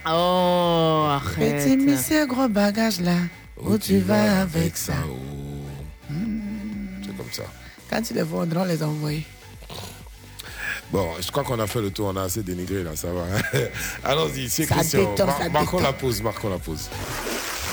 Oh, 0.07 1.07
arrête. 1.09 1.65
Petit 1.65 1.77
monsieur, 1.77 2.27
gros 2.27 2.49
bagage 2.49 3.01
là. 3.01 3.17
Où 3.63 3.79
tu 3.79 3.99
vas 3.99 4.41
avec 4.41 4.77
ça? 4.77 4.95
oh. 5.09 6.13
C'est 7.05 7.17
comme 7.17 7.33
ça. 7.33 7.45
Quand 7.91 8.03
tu 8.03 8.15
les 8.15 8.23
vois, 8.23 8.45
on 8.57 8.65
les 8.65 8.83
envoyer. 8.83 9.25
Bon, 10.95 11.09
je 11.21 11.29
crois 11.33 11.43
qu'on 11.43 11.59
a 11.59 11.67
fait 11.67 11.81
le 11.81 11.91
tour, 11.91 12.13
on 12.15 12.17
a 12.17 12.23
assez 12.23 12.45
dénigré 12.45 12.85
là, 12.85 12.93
ça 12.95 13.09
va. 13.13 13.25
Allons-y, 14.05 14.49
c'est 14.49 14.65
Christian. 14.65 15.11
détend, 15.11 15.27
Mar- 15.27 15.39
ça 15.39 15.49
marquons 15.49 15.79
détend. 15.79 15.89
la 15.89 15.93
pause, 15.93 16.23
marquons 16.23 16.49
la 16.51 16.59
pause. 16.59 16.89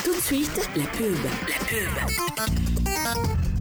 Tout 0.04 0.16
de 0.16 0.22
suite, 0.22 0.70
la 0.76 0.86
pub. 0.86 1.16
La 1.24 1.66
pub. 1.68 3.61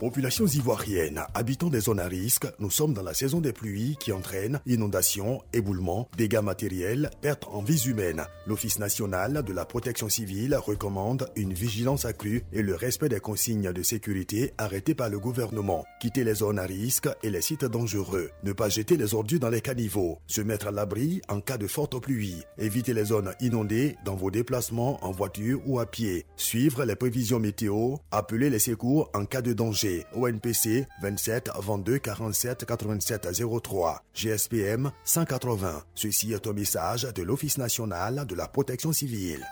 Populations 0.00 0.46
ivoiriennes, 0.46 1.22
habitants 1.34 1.70
des 1.70 1.80
zones 1.80 2.00
à 2.00 2.08
risque, 2.08 2.46
nous 2.58 2.70
sommes 2.70 2.94
dans 2.94 3.02
la 3.02 3.14
saison 3.14 3.40
des 3.40 3.52
pluies 3.52 3.96
qui 4.00 4.10
entraînent 4.10 4.60
inondations, 4.66 5.40
éboulements, 5.52 6.08
dégâts 6.18 6.42
matériels, 6.42 7.10
pertes 7.22 7.46
en 7.52 7.62
vies 7.62 7.84
humaines. 7.86 8.24
L'Office 8.46 8.80
national 8.80 9.44
de 9.44 9.52
la 9.52 9.64
protection 9.64 10.08
civile 10.08 10.56
recommande 10.56 11.28
une 11.36 11.52
vigilance 11.52 12.06
accrue 12.06 12.42
et 12.52 12.62
le 12.62 12.74
respect 12.74 13.08
des 13.08 13.20
consignes 13.20 13.72
de 13.72 13.82
sécurité 13.84 14.52
arrêtées 14.58 14.96
par 14.96 15.10
le 15.10 15.20
gouvernement. 15.20 15.84
Quitter 16.00 16.24
les 16.24 16.34
zones 16.34 16.58
à 16.58 16.64
risque 16.64 17.08
et 17.22 17.30
les 17.30 17.40
sites 17.40 17.64
dangereux. 17.64 18.30
Ne 18.42 18.52
pas 18.52 18.68
jeter 18.68 18.96
les 18.96 19.14
ordures 19.14 19.40
dans 19.40 19.48
les 19.48 19.60
caniveaux. 19.60 20.18
Se 20.26 20.40
mettre 20.40 20.66
à 20.66 20.72
l'abri 20.72 21.22
en 21.28 21.40
cas 21.40 21.56
de 21.56 21.68
forte 21.68 22.00
pluie. 22.00 22.42
Éviter 22.58 22.94
les 22.94 23.06
zones 23.06 23.32
inondées 23.40 23.96
dans 24.04 24.16
vos 24.16 24.32
déplacements 24.32 25.02
en 25.04 25.12
voiture 25.12 25.60
ou 25.66 25.78
à 25.78 25.86
pied. 25.86 26.26
Suivre 26.36 26.84
les 26.84 26.96
prévisions 26.96 27.38
météo. 27.38 27.94
Appeler 28.10 28.50
les 28.50 28.58
secours 28.58 29.08
en 29.14 29.24
cas 29.24 29.40
de 29.40 29.52
danger. 29.52 29.83
ONPC 30.14 30.86
27 31.02 31.50
22 31.60 31.98
47 31.98 32.64
87 32.64 33.28
03. 33.62 34.02
GSPM 34.14 34.90
180. 35.04 35.82
Ceci 35.94 36.32
est 36.32 36.46
un 36.46 36.52
message 36.52 37.08
de 37.14 37.22
l'Office 37.22 37.58
national 37.58 38.26
de 38.26 38.34
la 38.34 38.48
protection 38.48 38.92
civile. 38.92 39.44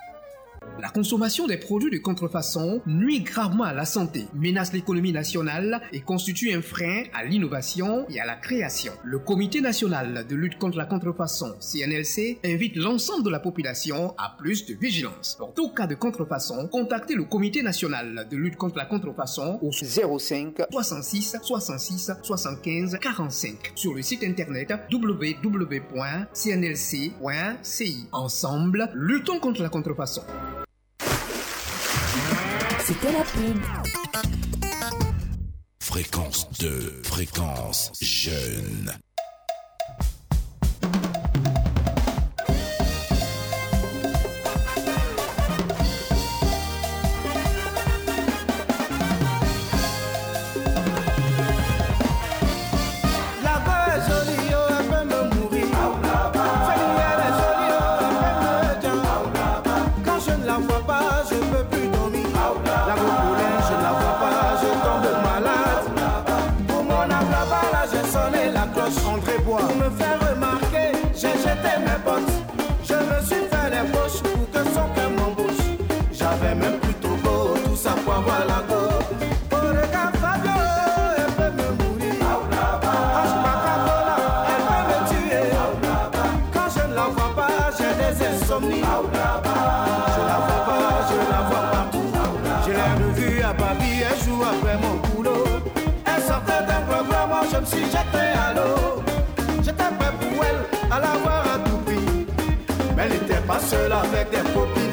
La 0.80 0.88
consommation 0.88 1.46
des 1.46 1.58
produits 1.58 1.90
de 1.90 1.98
contrefaçon 1.98 2.80
nuit 2.86 3.20
gravement 3.20 3.64
à 3.64 3.72
la 3.72 3.84
santé, 3.84 4.26
menace 4.34 4.72
l'économie 4.72 5.12
nationale 5.12 5.80
et 5.92 6.00
constitue 6.00 6.52
un 6.52 6.62
frein 6.62 7.04
à 7.14 7.24
l'innovation 7.24 8.06
et 8.08 8.18
à 8.20 8.26
la 8.26 8.34
création. 8.36 8.92
Le 9.04 9.18
Comité 9.18 9.60
national 9.60 10.26
de 10.26 10.34
lutte 10.34 10.58
contre 10.58 10.78
la 10.78 10.86
contrefaçon, 10.86 11.54
CNLC, 11.60 12.38
invite 12.44 12.76
l'ensemble 12.76 13.22
de 13.24 13.30
la 13.30 13.38
population 13.38 14.14
à 14.18 14.34
plus 14.38 14.66
de 14.66 14.74
vigilance. 14.74 15.36
Pour 15.38 15.54
tout 15.54 15.68
cas 15.68 15.86
de 15.86 15.94
contrefaçon, 15.94 16.66
contactez 16.68 17.14
le 17.14 17.24
Comité 17.24 17.62
national 17.62 18.26
de 18.28 18.36
lutte 18.36 18.56
contre 18.56 18.76
la 18.78 18.86
contrefaçon 18.86 19.58
au 19.62 19.70
05 19.70 20.62
66 20.70 21.36
66 21.42 22.12
75 22.22 22.98
45 23.00 23.72
sur 23.74 23.94
le 23.94 24.02
site 24.02 24.24
internet 24.24 24.72
www.cnlc.ci. 24.92 25.92
Ensemble, 28.10 28.90
luttons 28.94 29.38
contre 29.38 29.62
la 29.62 29.68
contrefaçon. 29.68 30.22
Fréquence 35.80 36.48
2, 36.58 37.02
fréquence 37.04 37.92
jeune. 38.00 38.92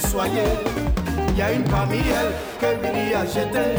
Soignées. 0.10 0.58
Il 1.30 1.38
y 1.38 1.42
a 1.42 1.52
une 1.52 1.64
parmi 1.64 1.98
elles 1.98 2.34
que 2.60 2.70
Billy 2.82 3.14
a 3.14 3.26
jetée. 3.26 3.76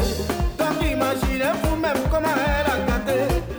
Donc 0.57 0.77
imaginez 0.81 1.51
vous-même 1.63 2.01
comment 2.09 2.35
elle 2.47 2.71
a 2.71 2.77
gâté. 2.87 3.50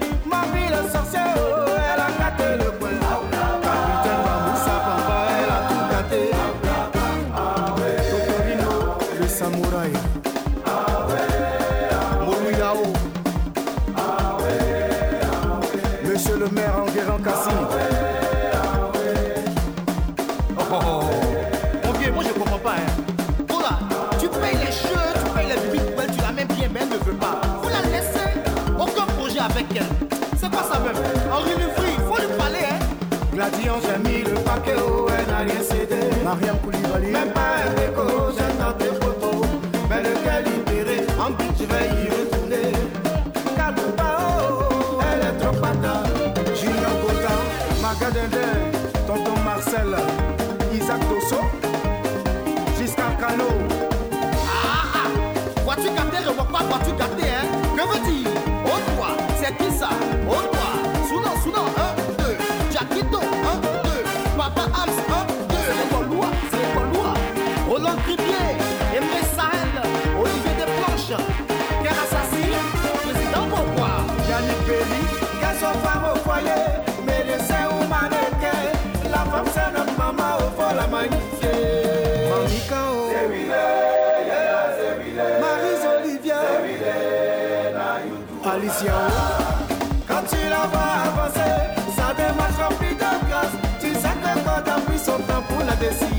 avião 36.42 36.58
com 36.58 36.71
la 79.32 79.38
femme 79.38 79.46
c'est 79.54 79.78
notre 79.78 79.96
maman, 79.98 80.36
au 80.38 80.60
faut 80.60 80.74
la 80.76 80.86
magnifier. 80.86 82.28
Mamika, 82.28 82.80
oh. 82.92 83.12
Marie 85.40 85.86
Olivier, 85.94 86.34
Alicia, 88.44 88.92
oh. 88.92 89.12
Quand 90.08 90.22
tu 90.28 90.48
la 90.48 90.66
vois 90.66 90.92
avancer, 91.06 91.52
sa 91.96 92.14
démarche 92.14 92.58
remplie 92.68 92.94
de 92.94 93.28
grâce, 93.28 93.56
tu 93.80 93.88
sais 93.94 94.16
que 94.22 94.38
God 94.44 94.68
a 94.68 94.80
pris 94.80 94.98
son 94.98 95.18
temps 95.18 95.42
pour 95.48 95.64
la 95.64 95.74
dessiner. 95.76 96.11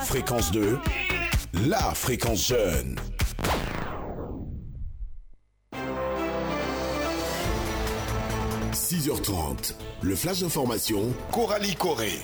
Fréquence 0.00 0.50
2, 0.50 0.78
la 1.66 1.80
fréquence 1.94 2.48
jeune. 2.48 2.96
«6h30, 8.74 9.72
le 10.02 10.14
flash 10.14 10.40
d'information, 10.40 11.14
Coralie 11.32 11.74
Corée. 11.74 12.20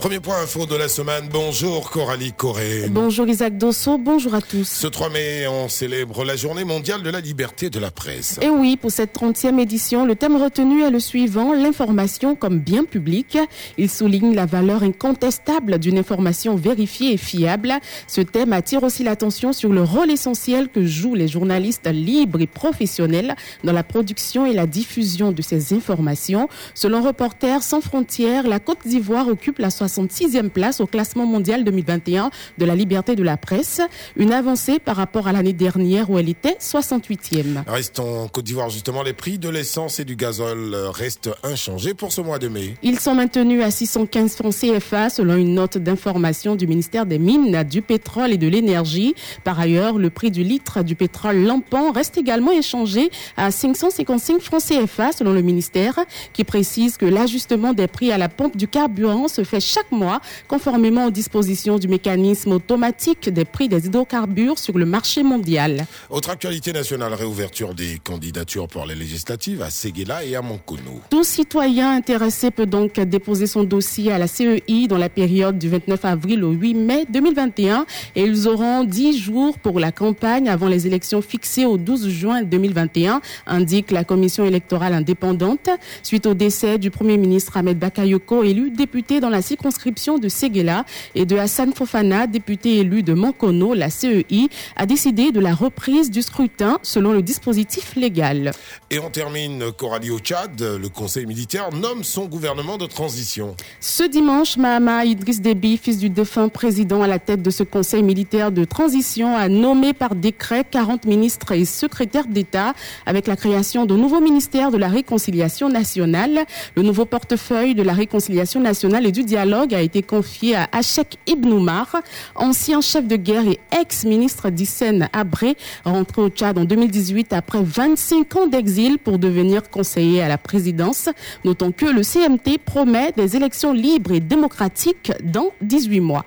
Premier 0.00 0.18
point 0.18 0.40
info 0.40 0.64
de 0.64 0.76
la 0.76 0.88
semaine. 0.88 1.28
Bonjour 1.30 1.90
Coralie 1.90 2.32
Corée. 2.32 2.86
Bonjour 2.88 3.28
Isaac 3.28 3.58
Dosso, 3.58 3.98
bonjour 3.98 4.34
à 4.34 4.40
tous. 4.40 4.66
Ce 4.66 4.86
3 4.86 5.10
mai, 5.10 5.46
on 5.46 5.68
célèbre 5.68 6.24
la 6.24 6.36
journée 6.36 6.64
mondiale 6.64 7.02
de 7.02 7.10
la 7.10 7.20
liberté 7.20 7.68
de 7.68 7.78
la 7.78 7.90
presse. 7.90 8.38
Et 8.40 8.48
oui, 8.48 8.78
pour 8.78 8.90
cette 8.90 9.14
30e 9.14 9.58
édition, 9.58 10.06
le 10.06 10.16
thème 10.16 10.42
retenu 10.42 10.82
est 10.82 10.90
le 10.90 11.00
suivant, 11.00 11.52
l'information 11.52 12.34
comme 12.34 12.60
bien 12.60 12.84
public. 12.84 13.36
Il 13.76 13.90
souligne 13.90 14.34
la 14.34 14.46
valeur 14.46 14.84
incontestable 14.84 15.78
d'une 15.78 15.98
information 15.98 16.56
vérifiée 16.56 17.12
et 17.12 17.18
fiable. 17.18 17.74
Ce 18.06 18.22
thème 18.22 18.54
attire 18.54 18.82
aussi 18.84 19.04
l'attention 19.04 19.52
sur 19.52 19.68
le 19.68 19.82
rôle 19.82 20.10
essentiel 20.10 20.70
que 20.70 20.82
jouent 20.82 21.14
les 21.14 21.28
journalistes 21.28 21.90
libres 21.92 22.40
et 22.40 22.46
professionnels 22.46 23.36
dans 23.64 23.74
la 23.74 23.82
production 23.82 24.46
et 24.46 24.54
la 24.54 24.66
diffusion 24.66 25.30
de 25.30 25.42
ces 25.42 25.74
informations. 25.74 26.48
Selon 26.72 27.02
Reporters 27.02 27.62
sans 27.62 27.82
frontières, 27.82 28.48
la 28.48 28.60
Côte 28.60 28.86
d'Ivoire 28.86 29.28
occupe 29.28 29.58
la 29.58 29.68
66e 29.90 30.48
place 30.48 30.80
au 30.80 30.86
classement 30.86 31.26
mondial 31.26 31.64
2021 31.64 32.30
de 32.58 32.64
la 32.64 32.74
liberté 32.74 33.16
de 33.16 33.22
la 33.22 33.36
presse, 33.36 33.80
une 34.16 34.32
avancée 34.32 34.78
par 34.78 34.96
rapport 34.96 35.28
à 35.28 35.32
l'année 35.32 35.52
dernière 35.52 36.10
où 36.10 36.18
elle 36.18 36.28
était 36.28 36.56
68e. 36.60 37.64
Restons 37.66 38.24
en 38.24 38.28
Côte 38.28 38.44
d'Ivoire 38.44 38.70
justement, 38.70 39.02
les 39.02 39.12
prix 39.12 39.38
de 39.38 39.48
l'essence 39.48 40.00
et 40.00 40.04
du 40.04 40.16
gazole 40.16 40.74
restent 40.92 41.30
inchangés 41.42 41.94
pour 41.94 42.12
ce 42.12 42.20
mois 42.20 42.38
de 42.38 42.48
mai. 42.48 42.74
Ils 42.82 43.00
sont 43.00 43.14
maintenus 43.14 43.62
à 43.62 43.70
615 43.70 44.36
francs 44.36 44.54
CFA 44.54 45.10
selon 45.10 45.34
une 45.36 45.54
note 45.54 45.78
d'information 45.78 46.54
du 46.54 46.66
ministère 46.66 47.06
des 47.06 47.18
Mines, 47.18 47.64
du 47.64 47.82
Pétrole 47.82 48.32
et 48.32 48.38
de 48.38 48.46
l'Énergie. 48.46 49.14
Par 49.44 49.58
ailleurs, 49.58 49.98
le 49.98 50.10
prix 50.10 50.30
du 50.30 50.42
litre 50.42 50.82
du 50.82 50.94
pétrole 50.94 51.42
lampant 51.42 51.92
reste 51.92 52.18
également 52.18 52.52
échangé 52.52 53.10
à 53.36 53.50
555 53.50 54.40
francs 54.40 54.62
CFA 54.62 55.12
selon 55.12 55.32
le 55.32 55.42
ministère 55.42 55.98
qui 56.32 56.44
précise 56.44 56.96
que 56.96 57.06
l'ajustement 57.06 57.72
des 57.72 57.86
prix 57.86 58.12
à 58.12 58.18
la 58.18 58.28
pompe 58.28 58.56
du 58.56 58.68
carburant 58.68 59.28
se 59.28 59.44
fait 59.44 59.60
chaque 59.60 59.79
mois, 59.90 60.20
conformément 60.48 61.06
aux 61.06 61.10
dispositions 61.10 61.78
du 61.78 61.88
mécanisme 61.88 62.52
automatique 62.52 63.28
des 63.28 63.44
prix 63.44 63.68
des 63.68 63.86
hydrocarbures 63.86 64.58
sur 64.58 64.78
le 64.78 64.84
marché 64.86 65.22
mondial. 65.22 65.86
Autre 66.08 66.30
actualité 66.30 66.72
nationale, 66.72 67.14
réouverture 67.14 67.74
des 67.74 67.98
candidatures 68.02 68.68
pour 68.68 68.86
les 68.86 68.94
législatives 68.94 69.62
à 69.62 69.70
Séguéla 69.70 70.24
et 70.24 70.36
à 70.36 70.42
Moncono. 70.42 71.00
Tout 71.10 71.24
citoyen 71.24 71.94
intéressé 71.96 72.50
peut 72.50 72.66
donc 72.66 73.00
déposer 73.00 73.46
son 73.46 73.64
dossier 73.64 74.12
à 74.12 74.18
la 74.18 74.26
CEI 74.26 74.86
dans 74.88 74.98
la 74.98 75.08
période 75.08 75.58
du 75.58 75.68
29 75.68 76.04
avril 76.04 76.44
au 76.44 76.50
8 76.50 76.74
mai 76.74 77.06
2021 77.10 77.86
et 78.16 78.22
ils 78.22 78.48
auront 78.48 78.84
10 78.84 79.18
jours 79.18 79.58
pour 79.58 79.80
la 79.80 79.92
campagne 79.92 80.48
avant 80.48 80.68
les 80.68 80.86
élections 80.86 81.22
fixées 81.22 81.64
au 81.64 81.76
12 81.76 82.08
juin 82.08 82.42
2021, 82.42 83.20
indique 83.46 83.90
la 83.90 84.04
commission 84.04 84.44
électorale 84.44 84.94
indépendante. 84.94 85.68
Suite 86.02 86.26
au 86.26 86.34
décès 86.34 86.78
du 86.78 86.90
Premier 86.90 87.16
ministre 87.16 87.56
Ahmed 87.56 87.78
Bakayoko, 87.78 88.42
élu 88.42 88.70
député 88.70 89.20
dans 89.20 89.30
la 89.30 89.42
circonscription 89.42 89.69
de 89.70 90.28
Séguéla 90.28 90.84
et 91.14 91.26
de 91.26 91.36
Hassan 91.36 91.72
Fofana, 91.74 92.26
député 92.26 92.78
élu 92.78 93.02
de 93.02 93.14
Mankono, 93.14 93.74
la 93.74 93.90
CEI, 93.90 94.48
a 94.76 94.86
décidé 94.86 95.32
de 95.32 95.40
la 95.40 95.54
reprise 95.54 96.10
du 96.10 96.22
scrutin 96.22 96.78
selon 96.82 97.12
le 97.12 97.22
dispositif 97.22 97.94
légal. 97.96 98.52
Et 98.90 98.98
on 98.98 99.10
termine, 99.10 99.72
Coralie 99.76 100.10
au 100.10 100.18
Tchad, 100.18 100.60
le 100.60 100.88
conseil 100.88 101.26
militaire 101.26 101.70
nomme 101.72 102.04
son 102.04 102.26
gouvernement 102.26 102.78
de 102.78 102.86
transition. 102.86 103.54
Ce 103.80 104.02
dimanche, 104.02 104.56
Mahama 104.56 105.04
Idriss 105.04 105.40
Déby, 105.40 105.76
fils 105.76 105.98
du 105.98 106.10
défunt 106.10 106.48
président 106.48 107.02
à 107.02 107.06
la 107.06 107.18
tête 107.18 107.42
de 107.42 107.50
ce 107.50 107.62
conseil 107.62 108.02
militaire 108.02 108.50
de 108.52 108.64
transition, 108.64 109.36
a 109.36 109.48
nommé 109.48 109.92
par 109.92 110.14
décret 110.14 110.64
40 110.68 111.04
ministres 111.04 111.52
et 111.52 111.64
secrétaires 111.64 112.26
d'État 112.26 112.74
avec 113.06 113.26
la 113.26 113.36
création 113.36 113.86
de 113.86 113.94
nouveaux 113.94 114.20
ministères 114.20 114.70
de 114.70 114.78
la 114.78 114.88
réconciliation 114.88 115.68
nationale. 115.68 116.44
Le 116.74 116.82
nouveau 116.82 117.04
portefeuille 117.04 117.74
de 117.74 117.82
la 117.82 117.92
réconciliation 117.92 118.60
nationale 118.60 119.06
et 119.06 119.12
du 119.12 119.22
dialogue 119.24 119.59
a 119.72 119.80
été 119.80 120.02
confié 120.02 120.56
à 120.56 120.68
Hachek 120.72 121.18
Ibn 121.26 121.52
Oumar, 121.52 121.96
ancien 122.34 122.80
chef 122.80 123.06
de 123.06 123.16
guerre 123.16 123.46
et 123.46 123.58
ex-ministre 123.78 124.50
d'Hissène 124.50 125.08
Abré, 125.12 125.56
rentré 125.84 126.22
au 126.22 126.28
Tchad 126.28 126.58
en 126.58 126.64
2018 126.64 127.32
après 127.32 127.62
25 127.62 128.36
ans 128.36 128.46
d'exil 128.46 128.98
pour 128.98 129.18
devenir 129.18 129.68
conseiller 129.70 130.22
à 130.22 130.28
la 130.28 130.38
présidence. 130.38 131.08
Notons 131.44 131.72
que 131.72 131.86
le 131.86 132.02
CMT 132.02 132.58
promet 132.64 133.12
des 133.12 133.36
élections 133.36 133.72
libres 133.72 134.12
et 134.12 134.20
démocratiques 134.20 135.12
dans 135.22 135.50
18 135.60 136.00
mois. 136.00 136.24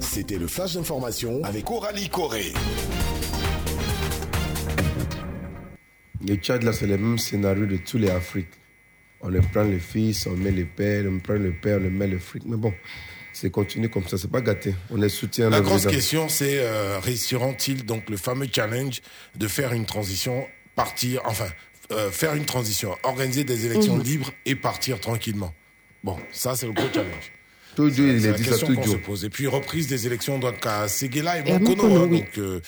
C'était 0.00 0.38
le 0.38 0.46
flash 0.46 0.74
d'information 0.74 1.42
avec 1.44 1.64
Coralie 1.64 2.08
Corée. 2.08 2.52
Le 6.26 6.36
Tchad, 6.36 6.62
là, 6.62 6.72
c'est 6.72 6.86
le 6.86 6.96
même 6.96 7.18
scénario 7.18 7.66
de 7.66 7.76
tous 7.76 7.98
les 7.98 8.10
Afriques. 8.10 8.48
On 9.26 9.30
les 9.30 9.40
prend 9.40 9.62
les 9.62 9.78
fils, 9.78 10.26
on 10.26 10.36
met 10.36 10.50
les 10.50 10.64
pères, 10.66 11.06
on 11.10 11.18
prend 11.18 11.32
le 11.34 11.52
père, 11.52 11.78
on 11.82 11.88
met 11.90 12.06
le 12.06 12.18
fric. 12.18 12.42
Mais 12.44 12.58
bon, 12.58 12.74
c'est 13.32 13.50
continuer 13.50 13.88
comme 13.88 14.06
ça, 14.06 14.18
c'est 14.18 14.30
pas 14.30 14.42
gâté. 14.42 14.74
On 14.90 15.00
est 15.02 15.08
soutien. 15.08 15.48
La 15.48 15.62
grosse 15.62 15.86
question, 15.86 16.28
c'est 16.28 16.58
euh, 16.58 16.98
réussiront-ils 17.00 17.86
donc 17.86 18.10
le 18.10 18.18
fameux 18.18 18.46
challenge 18.52 19.00
de 19.34 19.48
faire 19.48 19.72
une 19.72 19.86
transition, 19.86 20.46
partir, 20.74 21.22
enfin, 21.24 21.48
euh, 21.90 22.10
faire 22.10 22.34
une 22.34 22.44
transition, 22.44 22.94
organiser 23.02 23.44
des 23.44 23.64
élections 23.64 23.96
Mhm. 23.96 24.02
libres 24.02 24.30
et 24.44 24.54
partir 24.54 25.00
tranquillement? 25.00 25.54
Bon, 26.02 26.18
ça 26.30 26.54
c'est 26.54 26.66
le 26.66 26.72
gros 26.72 26.88
challenge. 26.92 27.32
Il 27.78 27.90
dit 27.90 28.44
ça 28.44 28.56
se 28.56 28.96
pose. 28.96 29.24
Et 29.24 29.30
puis 29.30 29.46
reprise 29.46 29.86
des 29.86 30.06
élections 30.06 30.38
donc 30.38 30.64
à 30.66 30.88
Séguéla 30.88 31.38
et 31.38 31.52
hein, 31.52 31.58
oui. 31.62 31.74
donc, 31.76 32.38
euh, 32.38 32.60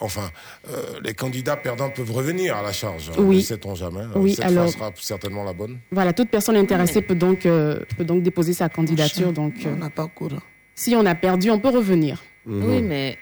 enfin, 0.00 0.30
euh, 0.70 0.98
les 1.04 1.14
candidats 1.14 1.56
perdants 1.56 1.90
peuvent 1.90 2.10
revenir 2.12 2.56
à 2.56 2.62
la 2.62 2.72
charge. 2.72 3.10
hein, 3.10 3.14
Oui. 3.18 3.36
Ne 3.36 3.40
sait-on 3.42 3.74
jamais. 3.74 4.00
hein. 4.00 4.10
Oui, 4.16 4.34
Cette 4.34 4.44
alors- 4.46 4.64
fois 4.72 4.72
sera 4.72 4.92
certainement 4.96 5.44
la 5.44 5.52
bonne. 5.52 5.78
Voilà, 5.90 6.12
toute 6.12 6.30
personne 6.30 6.56
intéressée 6.56 7.02
peut 7.02 7.14
donc, 7.14 7.46
euh, 7.46 7.80
peut 7.96 8.04
donc 8.04 8.22
déposer 8.22 8.52
sa 8.52 8.68
candidature. 8.68 9.32
Donc, 9.32 9.54
On 9.64 9.68
euh, 9.68 9.76
n'a 9.76 9.90
pas 9.90 10.06
cours. 10.08 10.32
si 10.74 10.94
on 10.96 11.04
a 11.06 11.14
perdu, 11.14 11.50
on 11.50 11.58
peut 11.60 11.68
revenir. 11.70 12.22
Oui, 12.46 12.80
mais 12.82 13.18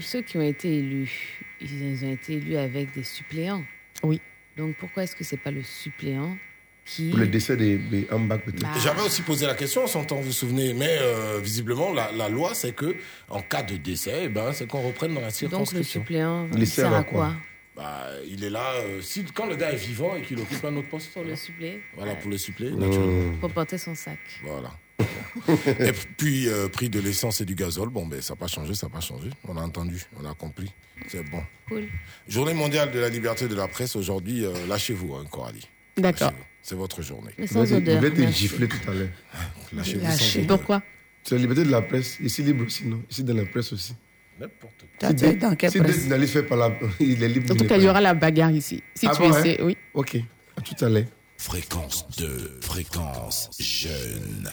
ceux 0.00 0.22
qui 0.22 0.36
ont 0.36 0.42
été 0.42 0.78
élus, 0.78 1.44
ils 1.60 2.04
ont 2.04 2.12
été 2.12 2.34
élus 2.34 2.56
avec 2.56 2.94
des 2.94 3.04
suppléants. 3.04 3.62
Oui. 4.02 4.20
Donc 4.56 4.74
pourquoi 4.80 5.02
est-ce 5.04 5.14
que 5.14 5.22
c'est 5.24 5.36
pas 5.36 5.50
le 5.50 5.62
suppléant 5.62 6.36
qui 6.86 7.10
Pour 7.10 7.18
le 7.18 7.26
décès 7.26 7.56
de, 7.56 7.76
de 7.90 8.06
Ambak, 8.14 8.44
peut-être. 8.44 8.62
Bah. 8.62 8.68
J'avais 8.82 9.02
aussi 9.02 9.20
posé 9.22 9.44
la 9.46 9.54
question 9.54 9.84
en 9.84 9.86
son 9.86 10.04
temps, 10.04 10.16
vous 10.16 10.22
vous 10.28 10.32
souvenez, 10.32 10.72
mais 10.72 10.96
euh, 11.00 11.40
visiblement 11.42 11.92
la, 11.92 12.12
la 12.12 12.28
loi 12.30 12.54
c'est 12.54 12.72
que 12.72 12.94
en 13.28 13.42
cas 13.42 13.62
de 13.62 13.76
décès, 13.76 14.20
eh 14.24 14.28
ben, 14.28 14.52
c'est 14.52 14.66
qu'on 14.66 14.82
reprenne 14.82 15.12
dans 15.14 15.20
la 15.20 15.26
Donc 15.28 15.32
le 15.42 15.48
circonscription. 15.48 16.00
suppléant 16.00 16.48
il 16.56 16.66
sert 16.66 16.94
à 16.94 17.02
quoi 17.02 17.34
Bah, 17.76 18.06
il 18.26 18.42
est 18.44 18.50
là, 18.50 18.72
euh, 18.76 19.00
si, 19.02 19.22
quand 19.34 19.46
le 19.46 19.56
gars 19.56 19.72
est 19.72 19.76
vivant 19.76 20.16
et 20.16 20.22
qu'il 20.22 20.38
occupe 20.40 20.64
un 20.64 20.74
autre 20.76 20.88
poste. 20.88 21.12
Pour 21.12 21.24
le 21.24 21.36
suppléer 21.36 21.82
Voilà, 21.96 22.14
pour 22.14 22.30
le 22.30 22.38
suppléer, 22.38 22.70
Mmh. 22.70 22.78
naturellement. 22.78 23.36
Pour 23.40 23.50
porter 23.50 23.76
son 23.78 23.94
sac. 23.94 24.18
Voilà. 24.44 24.70
et 25.80 25.92
puis, 26.16 26.48
euh, 26.48 26.68
prix 26.68 26.88
de 26.88 27.00
l'essence 27.00 27.42
et 27.42 27.44
du 27.44 27.54
gazole, 27.54 27.90
bon, 27.90 28.06
ben, 28.06 28.22
ça 28.22 28.32
n'a 28.32 28.38
pas 28.38 28.46
changé, 28.46 28.72
ça 28.74 28.86
n'a 28.86 28.92
pas 28.94 29.00
changé. 29.00 29.28
On 29.46 29.56
a 29.58 29.60
entendu, 29.60 30.02
on 30.22 30.24
a 30.26 30.32
compris. 30.34 30.72
C'est 31.08 31.22
bon. 31.30 31.42
Cool. 31.68 31.86
Journée 32.28 32.54
mondiale 32.54 32.90
de 32.92 32.98
la 32.98 33.10
liberté 33.10 33.46
de 33.48 33.54
la 33.54 33.68
presse, 33.68 33.94
aujourd'hui, 33.96 34.46
euh, 34.46 34.52
lâchez-vous, 34.66 35.14
hein, 35.14 35.24
Coralie. 35.30 35.68
D'accord. 35.98 36.28
Lâchez-vous. 36.28 36.44
C'est 36.68 36.74
votre 36.74 37.00
journée. 37.00 37.30
Mais 37.38 37.46
sans 37.46 37.64
te- 37.64 37.74
odeur. 37.74 38.02
Il 38.02 38.08
va 38.08 38.10
te 38.10 38.20
merci. 38.20 38.40
gifler 38.42 38.66
tout 38.66 38.90
à 38.90 38.94
l'heure. 38.94 39.08
Lâcher. 39.72 39.98
odeur. 39.98 40.46
Pourquoi 40.48 40.82
C'est 41.22 41.36
la 41.36 41.40
liberté 41.42 41.62
de 41.64 41.70
la 41.70 41.80
presse. 41.82 42.18
Ici, 42.20 42.42
libre 42.42 42.64
aussi, 42.66 42.86
non? 42.86 43.02
Ici, 43.08 43.22
dans 43.22 43.34
la 43.36 43.44
presse 43.46 43.72
aussi. 43.72 43.94
N'importe 44.40 44.74
quoi. 44.80 44.88
T'as 44.98 45.12
dit 45.12 45.36
dans 45.36 45.54
quelle 45.54 45.70
si 45.70 45.78
presse? 45.78 45.94
des 45.94 46.00
journalistes 46.02 46.32
fait 46.32 46.42
par 46.42 46.58
la... 46.58 46.72
Il 47.00 47.22
est 47.22 47.28
libre. 47.28 47.52
En 47.52 47.56
tout 47.56 47.66
cas, 47.66 47.76
il 47.78 47.84
y 47.84 47.88
aura 47.88 48.00
la 48.00 48.14
bagarre 48.14 48.50
ici. 48.50 48.82
Si 48.96 49.06
Ah 49.06 49.12
tu 49.14 49.22
bon, 49.22 49.32
hein? 49.32 49.38
essaies, 49.38 49.62
oui. 49.62 49.76
Ok. 49.94 50.16
À 50.56 50.60
tout 50.60 50.84
à 50.84 50.88
l'heure. 50.88 51.04
Fréquence 51.38 52.04
2, 52.18 52.58
fréquence 52.62 53.48
jeune. 53.60 54.48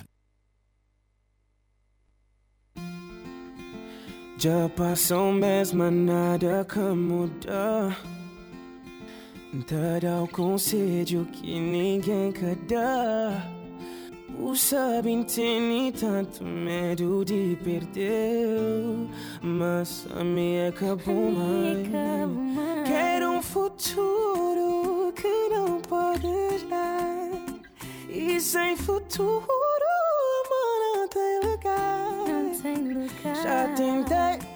Já 4.38 4.68
passou 4.76 5.32
mesmo 5.32 5.90
nada 5.90 6.66
como 6.66 7.28
dá 7.46 7.96
Te 9.62 10.00
dá 10.02 10.24
o 10.24 10.28
conselho 10.28 11.26
que 11.26 11.60
ninguém 11.60 12.32
quer 12.32 12.56
dar. 12.68 13.52
O 14.40 14.56
sabem 14.56 15.24
tem 15.24 15.92
tanto 15.92 16.44
medo 16.44 17.24
de 17.24 17.56
perder. 17.64 18.58
Mas 19.44 20.08
a 20.20 20.24
minha 20.24 20.70
acabou 20.70 21.32
mais. 21.32 21.88
Quero 22.88 23.30
um 23.30 23.44
futuro 23.44 25.14
que 25.16 25.50
não 25.50 25.80
pode 25.82 26.66
dar. 26.68 27.30
E 28.10 28.42
sem 28.42 28.76
futuro, 28.76 29.46
amor, 30.46 30.98
não 30.98 31.08
tem 31.08 31.40
lugar. 32.92 33.44
Já 33.44 33.68
tentei, 33.76 34.53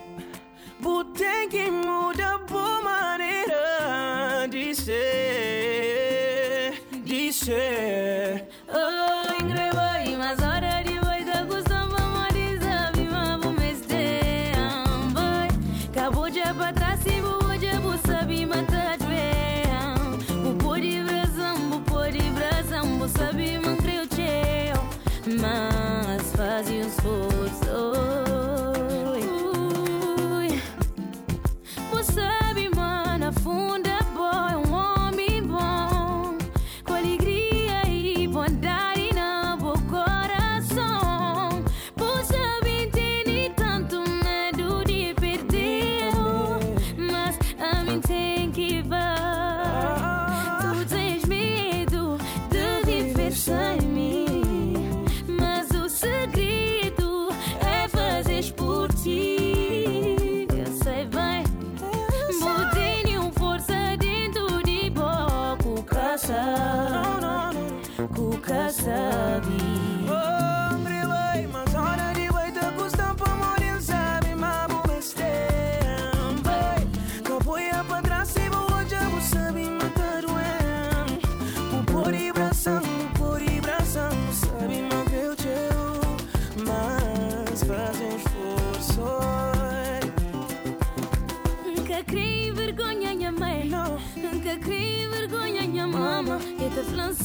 Utenge 0.87 1.65
muda 1.71 2.39
bu 2.49 2.63
manera 2.83 4.47
Dice 4.51 5.03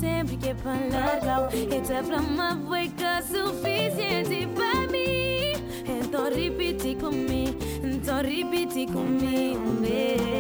sempre 0.03 0.37
que 0.37 0.49
é 0.49 0.55
para 0.55 0.73
largar 0.73 1.45
Até 1.45 2.03
para 2.03 2.21
uma 2.21 2.55
boica 2.57 3.23
suficiente 3.23 4.49
para 4.49 4.89
mim 4.89 5.53
Então 5.87 6.25
repete 6.25 6.97
comigo 6.97 7.57
Então 7.85 8.17
repete 8.17 8.87
comigo, 8.87 9.61
baby 9.81 10.32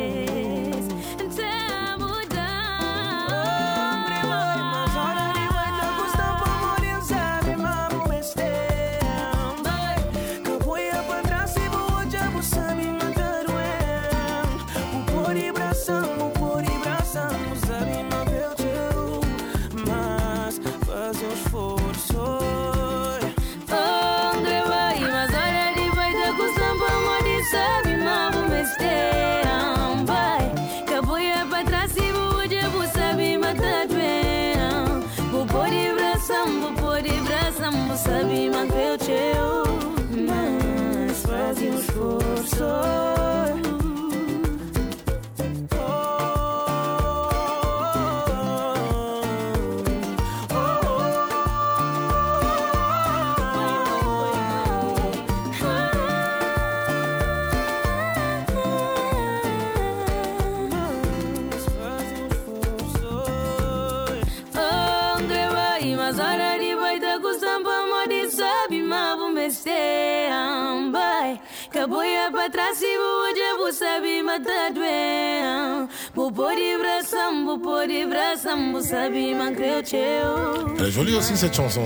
de 77.87 78.07
bração, 78.07 78.73
vou 78.73 78.81
saber 78.83 79.35
manter 79.35 79.79
o 79.79 79.83
teu. 79.83 80.77
Elle 80.79 80.87
est 80.87 80.91
jolie 80.91 81.15
aussi 81.15 81.37
cette 81.37 81.55
chanson. 81.55 81.85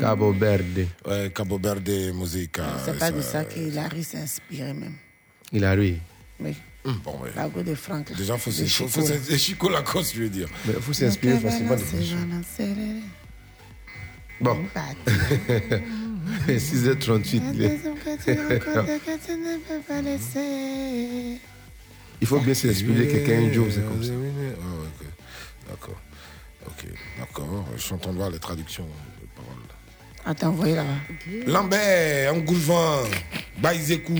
Cabo 0.00 0.32
Verde. 0.32 0.86
Ouais, 1.06 1.30
Cabo 1.34 1.58
Verde 1.58 2.12
Musica. 2.14 2.64
C'est 2.84 2.98
pas 2.98 3.10
de 3.10 3.20
ça 3.20 3.44
qu'Hilary 3.44 4.04
s'est 4.04 4.18
inspiré 4.18 4.72
même. 4.72 4.94
Il 5.52 5.64
a 5.64 5.74
lui. 5.74 5.98
Oui. 6.40 6.54
Hum, 6.84 7.00
bon, 7.02 7.12
ouais. 7.22 7.30
La 7.34 7.48
de 7.48 7.74
Franck. 7.74 8.12
Déjà, 8.14 8.36
faut 8.36 8.50
c'est 8.50 8.66
Chico, 8.66 9.00
Chico 9.38 9.70
Lacoste, 9.70 10.14
je 10.14 10.22
veux 10.22 10.28
dire. 10.28 10.48
Mais 10.66 10.74
il 10.76 10.82
faut 10.82 10.92
s'inspirer 10.92 11.38
facilement 11.38 11.76
de 11.76 11.80
Bon. 14.40 14.58
6h38. 16.48 17.42
il 22.20 22.26
faut 22.26 22.40
bien 22.40 22.54
s'inspirer 22.54 23.08
quelqu'un 23.08 23.44
un 23.48 23.52
jour, 23.52 23.66
c'est 23.70 23.86
comme 23.86 24.02
ça. 24.02 24.12
Ah. 24.12 25.68
D'accord. 25.70 26.00
Ok, 26.66 26.84
d'accord. 27.18 27.64
Je 27.76 27.82
suis 27.82 27.94
en 27.94 27.98
train 27.98 28.12
de 28.12 28.16
voir 28.16 28.30
les 28.30 28.38
traductions 28.38 28.84
de 28.84 29.26
paroles. 29.36 29.62
Attends, 30.26 30.48
envoyez 30.48 30.74
là-bas. 30.74 30.96
Lambert, 31.46 32.32
Angoulevin, 32.34 33.02
Baïzekou. 33.58 34.18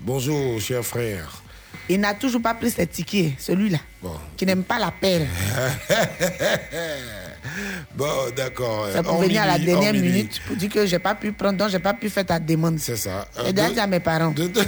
Bonjour, 0.00 0.58
cher 0.60 0.82
frère. 0.84 1.42
Il 1.88 2.00
n'a 2.00 2.14
toujours 2.14 2.40
pas 2.40 2.54
pris 2.54 2.70
ses 2.70 2.86
tickets, 2.86 3.32
celui-là, 3.38 3.78
Bon. 4.02 4.14
qui 4.36 4.46
n'aime 4.46 4.62
pas 4.64 4.78
l'appel. 4.78 5.26
Bon, 7.94 8.06
d'accord. 8.36 8.88
C'est 8.92 9.02
pour 9.02 9.14
Hors 9.14 9.20
venir 9.22 9.42
à 9.42 9.46
la 9.46 9.58
dernière 9.58 9.92
minute 9.92 10.40
pour 10.46 10.56
dire 10.56 10.70
que 10.70 10.86
j'ai 10.86 10.98
pas 10.98 11.14
pu 11.14 11.32
prendre, 11.32 11.58
donc 11.58 11.68
j'ai 11.70 11.78
pas 11.78 11.94
pu 11.94 12.08
faire 12.10 12.24
ta 12.26 12.38
demande. 12.38 12.78
C'est 12.78 12.96
ça. 12.96 13.26
Euh, 13.38 13.48
Et 13.48 13.52
de- 13.52 13.78
à 13.78 13.86
mes 13.86 14.00
parents. 14.00 14.30
De, 14.30 14.46
de- 14.48 14.60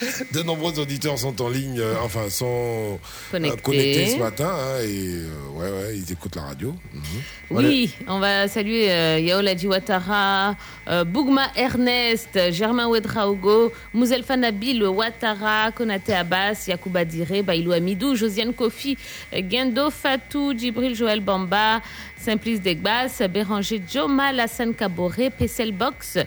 de 0.32 0.42
nombreux 0.42 0.78
auditeurs 0.78 1.18
sont 1.18 1.40
en 1.42 1.48
ligne, 1.48 1.78
euh, 1.80 1.94
enfin 2.02 2.28
sont 2.30 2.46
euh, 2.46 2.96
Connectés. 3.30 3.60
connectés 3.62 4.06
ce 4.06 4.18
matin, 4.18 4.50
hein, 4.50 4.80
et 4.82 5.14
euh, 5.14 5.28
ouais, 5.54 5.70
ouais, 5.70 5.96
ils 5.96 6.12
écoutent 6.12 6.36
la 6.36 6.42
radio. 6.42 6.74
Mhm. 6.94 7.02
Oui, 7.50 7.94
on 8.06 8.18
va 8.18 8.46
saluer 8.46 8.90
euh, 8.92 9.18
Yaola 9.18 9.54
Ouattara, 9.64 10.54
euh, 10.88 11.04
Bougma 11.04 11.48
Ernest, 11.56 12.38
Germain 12.52 12.86
Ouedraogo, 12.86 13.72
Mouzelfa 13.94 14.36
Nabil 14.36 14.82
Ouattara, 14.84 15.72
Konate 15.72 16.10
Abbas, 16.10 16.64
Yacouba 16.68 17.04
Diré, 17.04 17.42
Bailou 17.42 17.72
Amidou, 17.72 18.14
Josiane 18.14 18.52
Kofi, 18.52 18.96
Gendo 19.32 19.90
Fatou, 19.90 20.52
Djibril 20.56 20.94
Joël 20.94 21.20
Bamba, 21.20 21.80
Simplice 22.18 22.60
Degbas, 22.60 23.22
Béranger 23.32 23.80
Joma, 23.90 24.32
Lassane 24.32 24.74
Kaboré, 24.74 25.30
Pessel 25.30 25.72
Box, 25.72 26.18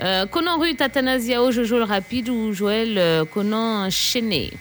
euh, 0.00 0.26
Conan 0.26 0.58
Rue, 0.58 0.74
Tatanaziao, 0.74 1.50
Jojo 1.52 1.78
le 1.78 1.84
Rapide 1.84 2.28
ou 2.28 2.52
Joël 2.52 2.96
euh, 2.98 3.24
Conan 3.24 3.88
Chené. 3.90 4.52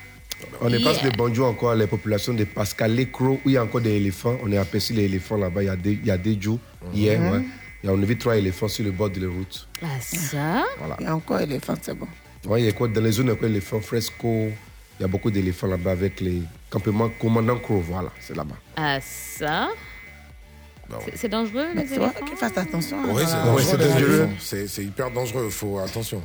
On 0.59 0.71
est 0.73 0.83
pas 0.83 0.93
Yeah. 0.93 1.09
de 1.11 1.17
bonjour 1.17 1.47
encore 1.47 1.75
les 1.75 1.87
populations 1.87 2.33
de 2.33 2.43
Pascal 2.45 2.95
Lecro 2.95 3.39
où 3.45 3.49
il 3.49 3.53
y 3.53 3.57
a 3.57 3.63
encore 3.63 3.81
des 3.81 3.91
éléphants. 3.95 4.37
On 4.43 4.51
a 4.53 4.59
aperçu 4.61 4.93
les 4.93 5.03
éléphants 5.05 5.37
là-bas 5.37 5.63
il 5.63 5.67
y 5.67 5.69
a 5.69 5.75
des, 5.75 5.91
il 5.93 6.05
y 6.05 6.11
a 6.11 6.17
des 6.17 6.39
jours, 6.41 6.59
hier. 6.93 7.19
Mhm. 7.19 7.31
ouais. 7.31 7.41
Et 7.83 7.89
on 7.89 8.01
a 8.01 8.05
vu 8.05 8.17
trois 8.17 8.37
éléphants 8.37 8.67
sur 8.67 8.83
le 8.85 8.91
bord 8.91 9.09
de 9.09 9.19
la 9.25 9.31
route. 9.31 9.67
Ah, 9.81 9.87
ça? 9.99 10.63
Voilà. 10.77 10.97
Il 10.99 11.03
y 11.05 11.07
a 11.07 11.15
encore 11.15 11.39
éléphant, 11.39 11.73
c'est 11.81 11.95
bon. 11.97 12.07
Ouais, 12.45 12.61
il 12.61 12.65
y 12.65 12.69
a 12.69 12.71
quoi, 12.73 12.87
dans 12.87 13.01
les 13.01 13.11
zones 13.11 13.29
où 13.31 13.35
il 13.35 13.41
y 13.41 13.45
a 13.45 13.47
éléphants 13.49 13.81
fresco, 13.81 14.49
il 14.99 15.01
y 15.01 15.05
a 15.05 15.07
beaucoup 15.07 15.31
d'éléphants 15.31 15.67
là-bas 15.67 15.91
avec 15.91 16.21
les 16.21 16.41
campements 16.69 17.09
commandant 17.19 17.57
Crow. 17.57 17.79
Voilà, 17.87 18.09
c'est 18.19 18.35
là-bas. 18.35 18.55
Ah, 18.75 18.99
ça? 19.01 19.69
C'est- 21.15 21.29
dangereux, 21.29 21.67
Mais 21.75 21.83
les 21.83 21.93
éléphants 21.93 22.25
qu'il 22.25 22.37
fasse 22.37 22.57
attention. 22.57 22.97
hein. 22.99 23.07
Oui, 23.13 23.23
c'est 23.25 23.33
Ah, 23.35 23.45
dangereux. 23.45 23.63
c'est 23.69 23.77
les 23.77 23.85
dangereux. 23.87 24.13
éléphants. 24.15 24.31
C'est 24.39 24.67
c'est 24.67 24.83
hyper 24.83 25.11
dangereux, 25.11 25.49
faut 25.49 25.79
attention. 25.79 26.21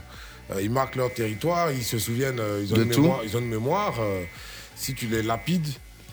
Euh, 0.53 0.63
ils 0.63 0.71
marquent 0.71 0.97
leur 0.97 1.13
territoire, 1.13 1.73
ils 1.73 1.83
se 1.83 1.99
souviennent, 1.99 2.39
euh, 2.41 2.63
ils, 2.65 2.73
ont 2.73 2.77
De 2.77 2.83
une 2.85 2.91
tout. 2.91 3.03
mémoire, 3.03 3.21
ils 3.25 3.37
ont 3.37 3.41
une 3.41 3.49
mémoire. 3.49 3.95
euh, 4.01 4.23
si 4.77 4.95
tu 4.95 5.07
les 5.07 5.23
lapides, 5.23 5.67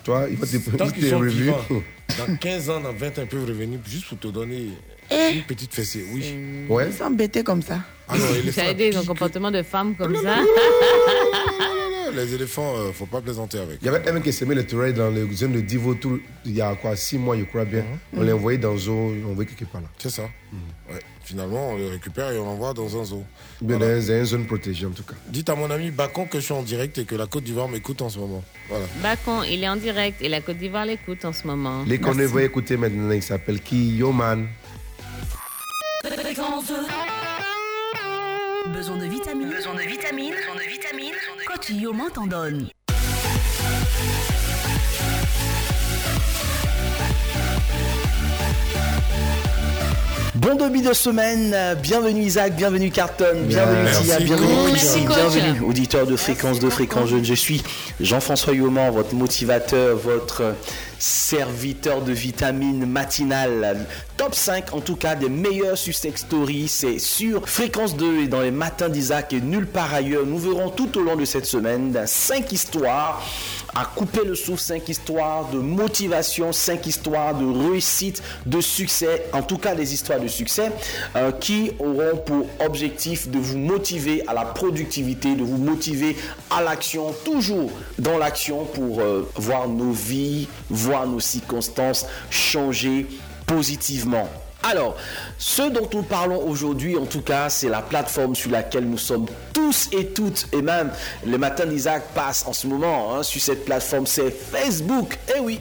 Toi, 0.04 0.26
il 0.30 0.36
va 0.38 0.46
te 0.48 0.52
il 0.56 0.92
qu'ils 0.94 1.10
dans 2.18 2.36
15 2.40 2.70
ans, 2.70 2.80
dans 2.82 2.92
20 2.94 3.08
ans, 3.20 3.22
ils 3.22 3.28
peuvent 3.28 3.46
revenir 3.48 3.80
juste 3.88 4.08
pour 4.10 4.20
te 4.20 4.28
donner 4.28 4.68
Eh. 5.10 5.36
une 5.36 5.44
petite 5.44 5.74
fessée. 5.74 6.06
Oui. 6.14 6.66
Ouais. 6.70 6.88
Ils 6.90 6.94
sont 6.94 7.06
embêtés 7.06 7.44
comme 7.44 7.62
ça. 7.62 7.80
Ah 8.10 8.18
non, 8.18 8.26
éléphant. 8.36 8.62
Ça 8.62 8.68
a 8.68 8.72
aidé 8.72 8.92
son 8.92 9.06
comportement 9.06 9.50
de 9.52 9.64
femme 9.64 9.96
comme 9.96 10.16
ça. 10.22 10.36
Les 12.16 12.34
éléphants, 12.36 12.76
euh, 12.78 12.92
faut 12.92 13.06
pas 13.08 13.22
plaisanter 13.22 13.58
avec. 13.60 13.80
Il 13.82 13.86
y 13.86 13.90
avait 13.90 14.08
un 14.08 14.12
mec 14.14 14.24
qui 14.24 14.32
s'aimait 14.34 14.54
le 14.56 14.66
tourelle 14.68 14.94
dans 14.94 15.10
les 15.10 15.28
zones 15.34 15.54
de 15.54 15.62
Divo 15.62 15.96
tout, 15.96 16.20
il 16.46 16.56
y 16.56 16.62
a 16.62 16.76
quoi, 16.76 16.96
six 16.96 17.18
mois, 17.18 17.36
je 17.38 17.44
crois 17.44 17.66
bien. 17.66 17.84
On 18.16 18.22
l'a 18.22 18.36
envoyé 18.36 18.58
dans 18.58 18.74
un 18.74 18.78
zoo, 18.78 19.14
on 19.26 19.32
envoyé 19.32 19.50
quelque 19.50 19.70
part 19.72 19.82
là. 19.82 19.88
C'est 19.98 20.10
ça. 20.12 20.24
Ouais. 20.92 21.00
Finalement, 21.24 21.70
on 21.72 21.78
le 21.78 21.88
récupère 21.88 22.30
et 22.32 22.38
on 22.38 22.46
l'envoie 22.46 22.74
dans 22.74 23.00
un 23.02 23.04
zoo. 23.06 23.24
Bien, 23.62 23.78
Voilà. 23.78 23.96
dans 24.00 24.02
une 24.20 24.26
zone 24.26 24.46
protégée 24.46 24.86
en 24.86 24.92
tout 24.92 25.04
cas. 25.04 25.16
Dites 25.30 25.50
à 25.50 25.56
mon 25.56 25.72
ami 25.72 25.90
Bacon 25.90 26.28
que 26.28 26.40
je 26.40 26.44
suis 26.46 26.54
en 26.54 26.62
direct 26.62 26.98
et 26.98 27.06
que 27.06 27.16
la 27.16 27.26
Côte 27.28 27.46
d'Ivoire 27.46 27.68
m'écoute 27.70 28.02
en 28.02 28.10
ce 28.10 28.20
moment. 28.20 28.44
Voilà. 28.70 28.86
Bacon, 29.02 29.44
il 29.50 29.64
est 29.64 29.70
en 29.70 29.78
direct 29.78 30.22
et 30.22 30.30
la 30.30 30.42
Côte 30.42 30.58
d'Ivoire 30.58 30.86
l'écoute 30.86 31.24
en 31.26 31.34
ce 31.34 31.48
moment. 31.48 31.84
Les 31.88 31.98
qu'on 31.98 32.12
va 32.12 32.44
écouter 32.44 32.78
maintenant, 32.78 33.12
il 33.12 33.24
s'appelle 33.24 33.60
Kiyoman. 33.62 34.48
Fréquence 36.06 36.68
2. 36.68 36.74
Besoin 38.74 38.98
de 38.98 39.06
vitamines. 39.08 39.50
Besoin 39.50 39.76
de 39.76 39.82
vitamines. 39.82 40.34
Besoin 40.34 40.56
de 40.56 40.60
vitamines. 40.62 40.73
Yoman 41.70 42.10
t'en 42.14 42.28
donne. 42.28 42.68
Bon 50.36 50.56
début 50.56 50.82
de 50.82 50.94
semaine, 50.94 51.56
bienvenue 51.82 52.22
Isaac, 52.22 52.56
bienvenue 52.56 52.92
Carton, 52.92 53.26
bienvenue 53.46 53.84
Merci. 53.84 54.04
Tia, 54.04 54.20
bienvenue 54.20 55.08
bienvenue 55.08 55.60
auditeur 55.62 56.06
de 56.06 56.16
Fréquence 56.16 56.60
de 56.60 56.70
Fréquence 56.70 57.10
Jeune. 57.10 57.24
Je 57.26 57.34
suis 57.34 57.64
Jean-François 58.00 58.54
Yoman, 58.54 58.92
votre 58.92 59.16
motivateur, 59.16 59.96
votre 59.96 60.54
serviteur 61.04 62.02
de 62.02 62.14
vitamines 62.14 62.86
matinales. 62.86 63.86
Top 64.16 64.34
5 64.34 64.74
en 64.74 64.80
tout 64.80 64.96
cas 64.96 65.16
des 65.16 65.28
meilleurs 65.28 65.78
success 65.78 66.16
stories, 66.16 66.70
c'est 66.70 66.98
sur 66.98 67.50
Fréquence 67.50 67.98
2 67.98 68.22
et 68.22 68.28
dans 68.30 68.40
les 68.40 68.52
matins 68.52 68.88
d'Isaac 68.88 69.34
et 69.34 69.42
nulle 69.42 69.68
part 69.68 69.94
ailleurs. 69.94 70.26
Nous 70.26 70.40
verrons 70.40 70.70
tout 70.70 70.98
au 70.98 71.02
long 71.02 71.18
de 71.18 71.26
cette 71.26 71.46
semaine 71.46 71.94
5 72.06 72.50
histoires 72.54 73.22
à 73.76 73.86
couper 73.86 74.24
le 74.24 74.36
souffle, 74.36 74.62
5 74.62 74.88
histoires 74.88 75.50
de 75.50 75.58
motivation, 75.58 76.54
5 76.54 76.86
histoires 76.88 77.36
de 77.36 77.46
réussite, 77.46 78.22
de 78.46 78.62
succès, 78.62 79.26
en 79.34 79.42
tout 79.42 79.58
cas 79.58 79.76
des 79.76 79.94
histoires 79.94 80.20
de 80.20 80.28
succès 80.28 80.72
euh, 81.16 81.32
qui 81.32 81.72
auront 81.80 82.18
pour 82.18 82.48
objectif 82.66 83.30
de 83.30 83.40
vous 83.40 83.58
motiver 83.58 84.24
à 84.28 84.34
la 84.34 84.46
productivité, 84.46 85.36
de 85.36 85.44
vous 85.44 85.58
motiver 85.58 86.16
à 86.50 86.62
l'action, 86.62 87.14
toujours 87.26 87.72
dans 87.98 88.18
l'action 88.18 88.66
pour 88.66 89.02
euh, 89.02 89.28
voir 89.36 89.68
nos 89.68 89.92
vies, 89.92 90.48
voir 90.70 90.93
nos 91.06 91.20
circonstances 91.20 92.06
changer 92.30 93.08
positivement. 93.46 94.30
Alors, 94.66 94.96
ce 95.38 95.64
dont 95.64 95.90
nous 95.94 96.04
parlons 96.04 96.42
aujourd'hui, 96.48 96.98
en 96.98 97.06
tout 97.06 97.22
cas, 97.22 97.50
c'est 97.50 97.68
la 97.68 97.82
plateforme 97.82 98.34
sur 98.34 98.50
laquelle 98.50 98.86
nous 98.86 98.98
sommes 98.98 99.26
tous 99.54 99.90
et 99.92 100.08
toutes, 100.08 100.48
et 100.54 100.62
même 100.62 100.90
le 101.26 101.38
matin 101.38 101.66
d'Isaac 101.66 102.14
passe 102.16 102.46
en 102.48 102.54
ce 102.54 102.68
moment 102.68 103.14
hein, 103.14 103.24
sur 103.24 103.42
cette 103.42 103.66
plateforme, 103.66 104.08
c'est 104.08 104.32
Facebook. 104.32 105.18
Eh 105.36 105.42
oui, 105.42 105.60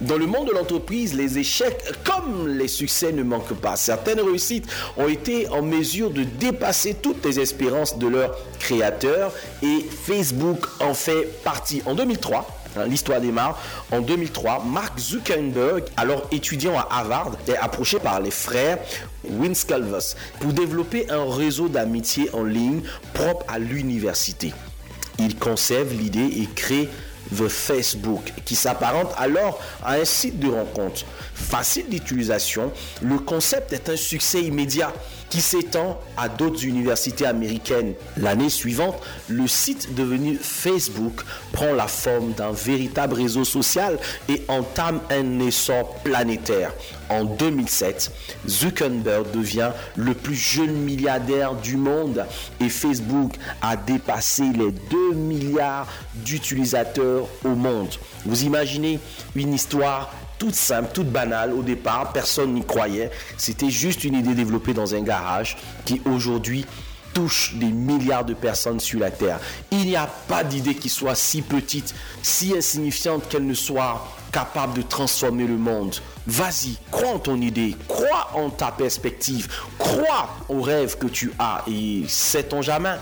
dans 0.00 0.16
le 0.16 0.26
monde 0.26 0.48
de 0.48 0.52
l'entreprise, 0.52 1.14
les 1.14 1.38
échecs 1.38 1.84
comme 2.02 2.48
les 2.48 2.66
succès 2.66 3.12
ne 3.12 3.22
manquent 3.22 3.54
pas. 3.54 3.76
Certaines 3.76 4.20
réussites 4.20 4.66
ont 4.96 5.08
été 5.08 5.48
en 5.48 5.62
mesure 5.62 6.10
de 6.10 6.24
dépasser 6.24 6.94
toutes 6.94 7.24
les 7.24 7.38
espérances 7.38 7.96
de 7.96 8.08
leurs 8.08 8.36
créateurs 8.58 9.32
et 9.62 9.86
Facebook 10.04 10.66
en 10.80 10.94
fait 10.94 11.28
partie. 11.44 11.80
En 11.86 11.94
2003, 11.94 12.44
Hein, 12.44 12.61
L'histoire 12.86 13.20
démarre 13.20 13.58
en 13.90 14.00
2003. 14.00 14.64
Mark 14.64 14.98
Zuckerberg, 14.98 15.84
alors 15.96 16.26
étudiant 16.32 16.78
à 16.78 16.88
Harvard, 16.90 17.32
est 17.46 17.56
approché 17.56 17.98
par 17.98 18.20
les 18.20 18.30
frères 18.30 18.78
Winskelvos 19.24 20.16
pour 20.40 20.52
développer 20.52 21.10
un 21.10 21.30
réseau 21.30 21.68
d'amitié 21.68 22.30
en 22.32 22.44
ligne 22.44 22.82
propre 23.14 23.44
à 23.48 23.58
l'université. 23.58 24.52
Il 25.18 25.36
conserve 25.36 25.92
l'idée 25.92 26.40
et 26.40 26.48
crée 26.54 26.88
The 27.36 27.48
Facebook, 27.48 28.32
qui 28.44 28.54
s'apparente 28.54 29.12
alors 29.16 29.58
à 29.84 29.94
un 29.94 30.04
site 30.04 30.38
de 30.38 30.50
rencontre. 30.50 31.04
Facile 31.42 31.88
d'utilisation, 31.88 32.72
le 33.02 33.18
concept 33.18 33.72
est 33.72 33.90
un 33.90 33.96
succès 33.96 34.42
immédiat 34.42 34.92
qui 35.28 35.40
s'étend 35.40 35.98
à 36.16 36.28
d'autres 36.28 36.64
universités 36.64 37.26
américaines. 37.26 37.94
L'année 38.16 38.50
suivante, 38.50 38.96
le 39.28 39.46
site 39.48 39.94
devenu 39.94 40.36
Facebook 40.36 41.22
prend 41.52 41.72
la 41.72 41.88
forme 41.88 42.32
d'un 42.32 42.52
véritable 42.52 43.14
réseau 43.14 43.44
social 43.44 43.98
et 44.28 44.42
entame 44.48 45.00
un 45.10 45.40
essor 45.40 45.94
planétaire. 46.04 46.72
En 47.08 47.24
2007, 47.24 48.12
Zuckerberg 48.46 49.30
devient 49.32 49.72
le 49.96 50.14
plus 50.14 50.34
jeune 50.34 50.72
milliardaire 50.72 51.54
du 51.54 51.76
monde 51.76 52.24
et 52.60 52.68
Facebook 52.68 53.34
a 53.60 53.76
dépassé 53.76 54.44
les 54.44 54.70
2 54.70 55.14
milliards 55.14 55.88
d'utilisateurs 56.14 57.26
au 57.44 57.54
monde. 57.54 57.88
Vous 58.24 58.44
imaginez 58.44 58.98
une 59.34 59.54
histoire 59.54 60.10
toute 60.42 60.56
simple, 60.56 60.90
toute 60.92 61.06
banale 61.06 61.52
au 61.52 61.62
départ, 61.62 62.12
personne 62.12 62.54
n'y 62.54 62.64
croyait. 62.64 63.12
C'était 63.38 63.70
juste 63.70 64.02
une 64.02 64.14
idée 64.14 64.34
développée 64.34 64.74
dans 64.74 64.92
un 64.92 65.00
garage 65.00 65.56
qui 65.84 66.02
aujourd'hui 66.04 66.66
touche 67.14 67.54
des 67.54 67.70
milliards 67.70 68.24
de 68.24 68.34
personnes 68.34 68.80
sur 68.80 68.98
la 68.98 69.12
Terre. 69.12 69.38
Il 69.70 69.86
n'y 69.86 69.94
a 69.94 70.08
pas 70.26 70.42
d'idée 70.42 70.74
qui 70.74 70.88
soit 70.88 71.14
si 71.14 71.42
petite, 71.42 71.94
si 72.24 72.56
insignifiante 72.56 73.28
qu'elle 73.28 73.46
ne 73.46 73.54
soit 73.54 74.04
capable 74.32 74.74
de 74.74 74.82
transformer 74.82 75.46
le 75.46 75.56
monde. 75.56 75.94
Vas-y, 76.26 76.76
crois 76.90 77.10
en 77.10 77.18
ton 77.20 77.40
idée, 77.40 77.76
crois 77.86 78.30
en 78.34 78.50
ta 78.50 78.72
perspective, 78.72 79.46
crois 79.78 80.28
au 80.48 80.60
rêve 80.60 80.98
que 80.98 81.06
tu 81.06 81.32
as 81.38 81.62
et 81.68 82.02
sait-on 82.08 82.62
jamais? 82.62 82.96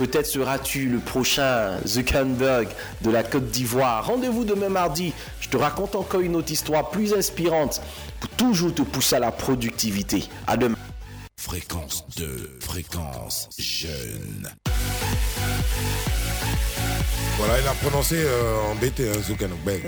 Peut-être 0.00 0.24
seras-tu 0.24 0.86
le 0.88 0.98
prochain 0.98 1.76
Zuckerberg 1.86 2.68
de 3.02 3.10
la 3.10 3.22
Côte 3.22 3.50
d'Ivoire. 3.50 4.06
Rendez-vous 4.06 4.46
demain 4.46 4.70
mardi. 4.70 5.12
Je 5.42 5.50
te 5.50 5.58
raconte 5.58 5.94
encore 5.94 6.22
une 6.22 6.36
autre 6.36 6.50
histoire 6.50 6.88
plus 6.88 7.12
inspirante 7.12 7.82
pour 8.18 8.30
toujours 8.30 8.74
te 8.74 8.80
pousser 8.80 9.16
à 9.16 9.18
la 9.18 9.30
productivité. 9.30 10.24
À 10.46 10.56
demain. 10.56 10.78
Fréquence 11.36 12.06
2, 12.16 12.60
fréquence 12.60 13.50
jeune. 13.58 14.48
Voilà, 17.36 17.60
il 17.60 17.68
a 17.68 17.74
prononcé 17.74 18.22
euh, 18.24 18.70
en 18.70 18.76
BT, 18.76 19.00
hein, 19.00 19.20
Zuckerberg. 19.20 19.82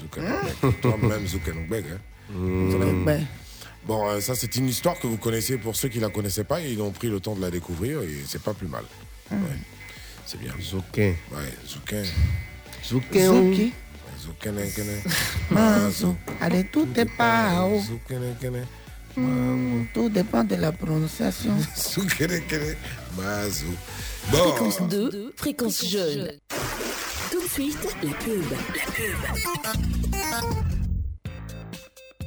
Zuckerberg. 0.00 0.80
Toi-même, 0.82 1.28
Zuckerberg. 1.28 1.84
Hein. 1.92 2.70
Zuckerberg. 2.72 3.26
Bon, 3.86 4.06
euh, 4.08 4.20
ça, 4.20 4.34
c'est 4.34 4.56
une 4.56 4.68
histoire 4.68 4.98
que 4.98 5.06
vous 5.06 5.16
connaissez 5.16 5.56
pour 5.58 5.74
ceux 5.74 5.88
qui 5.88 5.98
ne 5.98 6.02
la 6.02 6.10
connaissaient 6.10 6.44
pas. 6.44 6.60
Ils 6.60 6.80
ont 6.82 6.90
pris 6.90 7.08
le 7.08 7.18
temps 7.20 7.34
de 7.34 7.40
la 7.40 7.50
découvrir 7.50 8.02
et 8.02 8.22
c'est 8.26 8.42
pas 8.42 8.54
plus 8.54 8.68
mal. 8.68 8.84
Ouais. 9.30 9.38
C'est 10.26 10.38
bien. 10.38 10.52
Zoukin. 10.60 11.14
Ouais, 11.32 11.52
Zoukin. 11.66 12.02
Zoukin. 12.84 13.26
Zouki. 13.26 13.72
Zoukin, 14.20 14.52
Zoukin. 14.52 15.10
Mazo. 15.50 16.16
Allez, 16.40 16.64
tout 16.64 16.88
est 16.96 17.16
pas 17.16 17.62
haut. 17.64 17.80
Zoukin, 17.80 18.20
Zoukin. 18.40 18.52
Hmm, 19.16 19.86
Tout 19.92 20.08
dépend 20.08 20.44
de 20.44 20.54
la 20.54 20.70
prononciation. 20.70 21.56
Zoukin, 21.76 22.28
Mazou. 23.16 23.74
Bon. 24.30 24.38
Fréquence 24.54 24.82
2, 24.88 25.32
fréquence 25.36 25.84
jeune. 25.86 26.32
Tout 27.32 27.42
de 27.42 27.48
suite, 27.48 27.78
la 28.02 28.10
pub. 28.12 28.44
La 29.62 29.72
pub. 30.40 30.69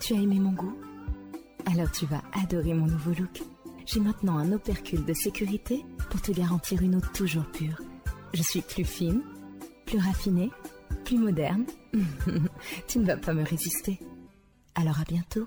Tu 0.00 0.14
as 0.14 0.16
aimé 0.16 0.38
mon 0.38 0.52
goût 0.52 0.76
Alors 1.66 1.90
tu 1.90 2.06
vas 2.06 2.22
adorer 2.32 2.74
mon 2.74 2.86
nouveau 2.86 3.12
look. 3.12 3.42
J'ai 3.86 4.00
maintenant 4.00 4.38
un 4.38 4.52
opercule 4.52 5.04
de 5.04 5.12
sécurité 5.12 5.84
pour 6.10 6.20
te 6.20 6.32
garantir 6.32 6.82
une 6.82 6.96
eau 6.96 7.00
toujours 7.14 7.46
pure. 7.50 7.80
Je 8.34 8.42
suis 8.42 8.60
plus 8.60 8.84
fine, 8.84 9.22
plus 9.86 9.98
raffinée, 9.98 10.50
plus 11.04 11.18
moderne. 11.18 11.64
tu 12.88 12.98
ne 12.98 13.06
vas 13.06 13.16
pas 13.16 13.32
me 13.32 13.44
résister. 13.44 13.98
Alors 14.74 15.00
à 15.00 15.04
bientôt. 15.04 15.46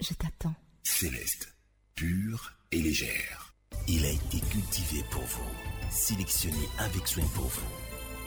Je 0.00 0.14
t'attends. 0.14 0.54
Céleste, 0.82 1.54
pure 1.94 2.52
et 2.72 2.80
légère. 2.80 3.54
Il 3.88 4.04
a 4.04 4.10
été 4.10 4.40
cultivé 4.50 5.04
pour 5.10 5.22
vous, 5.22 5.50
sélectionné 5.90 6.68
avec 6.78 7.06
soin 7.06 7.24
pour 7.34 7.46
vous. 7.46 7.66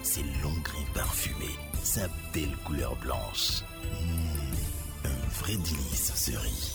Ces 0.03 0.23
longs 0.43 0.61
grains 0.63 0.93
parfumés 0.93 1.57
sa 1.83 2.07
belle 2.33 2.55
couleur 2.65 2.95
blanche. 2.95 3.61
Mmh, 3.83 4.62
un 5.33 5.41
vrai 5.41 5.55
délice 5.55 6.11
ce 6.15 6.31
riz. 6.31 6.73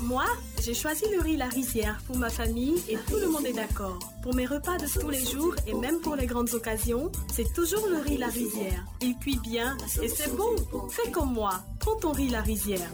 Moi, 0.00 0.24
j'ai 0.62 0.74
choisi 0.74 1.04
le 1.14 1.20
riz 1.20 1.36
La 1.36 1.48
Rizière 1.48 2.00
pour 2.06 2.16
ma 2.16 2.30
famille 2.30 2.82
et 2.88 2.96
tout 3.08 3.16
le 3.16 3.28
monde 3.28 3.46
est 3.46 3.52
d'accord. 3.52 3.98
Pour 4.22 4.34
mes 4.34 4.46
repas 4.46 4.76
de 4.78 4.86
tous 4.86 5.10
les 5.10 5.24
jours 5.24 5.54
et 5.66 5.74
même 5.74 6.00
pour 6.00 6.16
les 6.16 6.26
grandes 6.26 6.52
occasions, 6.54 7.10
c'est 7.32 7.52
toujours 7.52 7.86
le 7.88 7.98
riz 7.98 8.18
La 8.18 8.28
Rizière. 8.28 8.84
Il 9.00 9.16
cuit 9.18 9.38
bien 9.38 9.76
et 10.00 10.08
c'est 10.08 10.34
bon. 10.36 10.56
Fais 10.90 11.10
comme 11.10 11.32
moi, 11.32 11.62
prends 11.78 11.96
ton 11.96 12.12
riz 12.12 12.30
La 12.30 12.40
Rizière. 12.40 12.90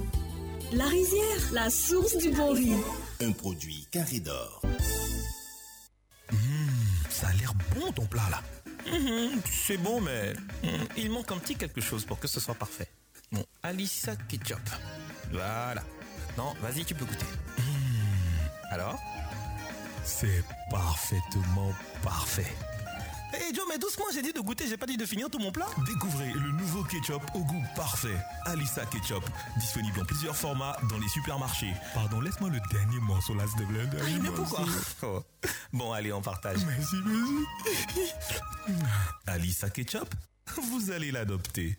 La 0.72 0.86
Rizière, 0.86 1.52
la 1.52 1.70
source 1.70 2.16
du 2.18 2.30
bon 2.30 2.52
riz. 2.52 2.74
Un 3.20 3.32
produit 3.32 3.86
carré 3.90 4.20
d'or. 4.20 4.62
Ça 7.08 7.28
a 7.28 7.32
l'air 7.34 7.52
bon 7.74 7.90
ton 7.92 8.06
plat 8.06 8.28
là. 8.30 8.42
Mhm, 8.92 9.40
c'est 9.50 9.78
bon, 9.78 10.00
mais 10.00 10.34
il 10.96 11.10
manque 11.10 11.30
un 11.32 11.38
petit 11.38 11.56
quelque 11.56 11.80
chose 11.80 12.04
pour 12.04 12.18
que 12.18 12.28
ce 12.28 12.40
soit 12.40 12.54
parfait. 12.54 12.88
Bon, 13.32 13.44
Alissa 13.62 14.16
Ketchup. 14.28 14.58
Voilà. 15.30 15.82
Maintenant, 16.28 16.54
vas-y, 16.62 16.84
tu 16.84 16.94
peux 16.94 17.04
goûter. 17.04 17.26
Mhm, 17.58 17.64
Alors 18.70 18.98
C'est 20.04 20.42
parfaitement 20.70 21.72
parfait. 22.02 22.46
Hé 23.34 23.54
Joe, 23.54 23.66
mais 23.68 23.76
doucement, 23.78 24.06
j'ai 24.14 24.22
dit 24.22 24.32
de 24.32 24.40
goûter, 24.40 24.66
j'ai 24.66 24.78
pas 24.78 24.86
dit 24.86 24.96
de 24.96 25.04
finir 25.04 25.28
tout 25.28 25.38
mon 25.38 25.52
plat. 25.52 25.66
Découvrez 25.86 26.32
le 26.32 26.50
nouveau 26.52 26.82
ketchup 26.84 27.20
au 27.34 27.40
goût 27.40 27.62
parfait. 27.76 28.16
Alissa 28.46 28.86
Ketchup. 28.86 29.22
Disponible 29.58 30.00
en 30.00 30.04
plusieurs 30.06 30.34
formats 30.34 30.74
dans 30.88 30.98
les 30.98 31.08
supermarchés. 31.08 31.74
Pardon, 31.92 32.22
laisse-moi 32.22 32.48
le 32.48 32.58
dernier 32.70 32.98
morceau 33.00 33.34
là, 33.34 33.44
s'il 33.46 33.66
te 33.66 33.70
plaît. 33.70 33.86
Ah, 34.00 34.18
mais 34.22 34.30
pourquoi 34.30 34.64
Oh. 35.02 35.22
Bon, 35.74 35.92
allez, 35.92 36.10
on 36.10 36.22
partage. 36.22 36.64
Merci, 36.64 36.96
merci. 37.04 37.44
Alissa 39.26 39.68
Ketchup, 39.68 40.08
vous 40.70 40.90
allez 40.90 41.10
l'adopter. 41.10 41.78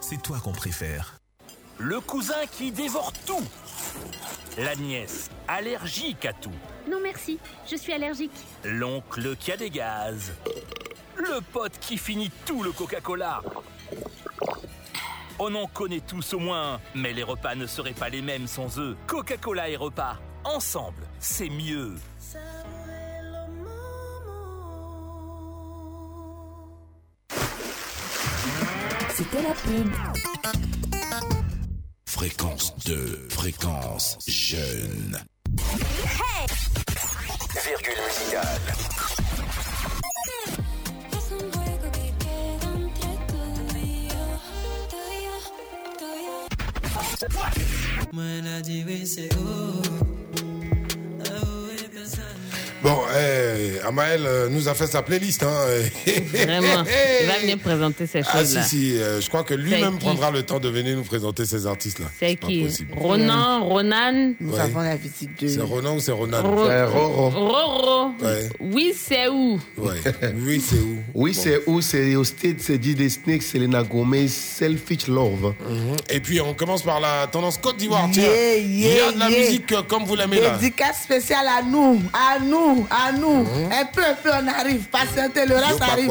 c'est 0.00 0.22
toi 0.22 0.38
qu'on 0.42 0.52
préfère. 0.52 1.18
Le 1.78 2.00
cousin 2.00 2.46
qui 2.50 2.72
dévore 2.72 3.12
tout. 3.26 3.44
La 4.56 4.74
nièce, 4.74 5.30
allergique 5.46 6.24
à 6.24 6.32
tout. 6.32 6.52
Non 6.90 6.98
merci, 7.02 7.38
je 7.70 7.76
suis 7.76 7.92
allergique. 7.92 8.32
L'oncle 8.64 9.36
qui 9.36 9.52
a 9.52 9.56
des 9.56 9.70
gaz. 9.70 10.32
Le 11.16 11.40
pote 11.52 11.78
qui 11.80 11.98
finit 11.98 12.30
tout 12.46 12.62
le 12.62 12.72
Coca-Cola. 12.72 13.42
On 15.38 15.54
en 15.54 15.66
connaît 15.68 16.00
tous 16.00 16.34
au 16.34 16.40
moins, 16.40 16.80
mais 16.94 17.12
les 17.12 17.22
repas 17.22 17.54
ne 17.54 17.66
seraient 17.66 17.92
pas 17.92 18.08
les 18.08 18.22
mêmes 18.22 18.48
sans 18.48 18.78
eux. 18.80 18.96
Coca-Cola 19.06 19.68
et 19.68 19.76
repas, 19.76 20.16
ensemble, 20.44 21.06
c'est 21.20 21.50
mieux. 21.50 21.94
C'était 29.18 29.42
la 29.42 29.52
pub. 29.52 29.90
Fréquence 32.06 32.72
2, 32.86 33.26
fréquence 33.30 34.16
jeune. 34.28 35.18
Virgule 37.64 37.98
musicale. 38.06 38.68
Bon, 52.88 53.00
eh, 53.14 53.86
Amael 53.86 54.24
euh, 54.24 54.48
nous 54.48 54.66
a 54.66 54.72
fait 54.72 54.86
sa 54.86 55.02
playlist. 55.02 55.42
Hein. 55.42 55.48
Vraiment. 56.32 56.84
Il 57.20 57.26
va 57.26 57.38
venir 57.40 57.58
présenter 57.58 58.06
ces 58.06 58.20
Ah 58.26 58.38
choses-là. 58.38 58.62
si, 58.62 58.68
si, 58.92 58.96
euh, 58.98 59.20
je 59.20 59.28
crois 59.28 59.42
que 59.44 59.54
C'est 59.54 59.60
lui-même 59.60 59.98
qui 59.98 60.06
prendra 60.06 60.30
le 60.30 60.42
temps 60.42 60.58
de 60.58 60.70
venir 60.70 60.96
nous 60.96 61.02
présenter 61.02 61.44
ces 61.44 61.66
artistes-là. 61.66 62.06
C'est 62.18 62.36
qui. 62.36 62.66
Ronan, 62.96 63.62
Ronan 63.68 64.32
Nous 64.40 64.54
Ouais. 64.54 64.60
avons 64.60 64.80
la 64.80 64.96
visite 64.96 65.38
de. 65.38 65.48
C'est 65.48 65.60
Ronan 65.60 65.96
ou 65.96 66.00
c'est 66.00 66.12
Ronan 66.12 66.42
Ro- 66.42 66.64
Roro. 66.90 67.28
Roro. 67.30 68.10
Ouais. 68.22 68.48
Oui, 68.60 68.94
c'est 68.98 69.28
où 69.28 69.60
Ouais. 69.76 69.92
Oui, 70.46 70.62
c'est 70.66 70.76
où 70.78 70.96
Oui, 71.14 71.34
c'est 71.34 71.60
où 71.66 71.82
C'est 71.82 72.16
au 72.16 72.24
State, 72.24 72.56
c'est 72.60 72.82
DJ 72.82 73.08
Snake, 73.10 73.42
Selena 73.42 73.82
Gomez, 73.82 74.28
Selfish 74.28 75.08
Love. 75.08 75.52
Mhm. 75.68 75.96
Et 76.08 76.20
puis 76.20 76.40
on 76.40 76.54
commence 76.54 76.82
par 76.82 77.00
la 77.00 77.26
tendance 77.26 77.58
Côte 77.58 77.76
d'Ivoire. 77.76 78.08
Yeah, 78.14 78.56
il 78.56 78.80
y 78.80 78.98
a 78.98 79.12
de 79.12 79.18
la 79.18 79.28
yeah. 79.28 79.38
musique 79.40 79.72
euh, 79.72 79.82
comme 79.82 80.04
vous 80.04 80.14
l'aimez 80.14 80.40
là. 80.40 80.56
Dédicace 80.56 81.02
spéciale 81.02 81.46
à 81.46 81.62
nous, 81.62 82.00
à 82.14 82.38
nous, 82.42 82.77
à 82.90 83.12
nous. 83.12 83.46
Un 83.70 83.84
peu, 83.86 84.02
peu, 84.22 84.30
on 84.30 84.46
arrive. 84.48 84.88
Patientez, 84.90 85.46
le 85.46 85.56
reste 85.56 85.82
arrive. 85.82 86.10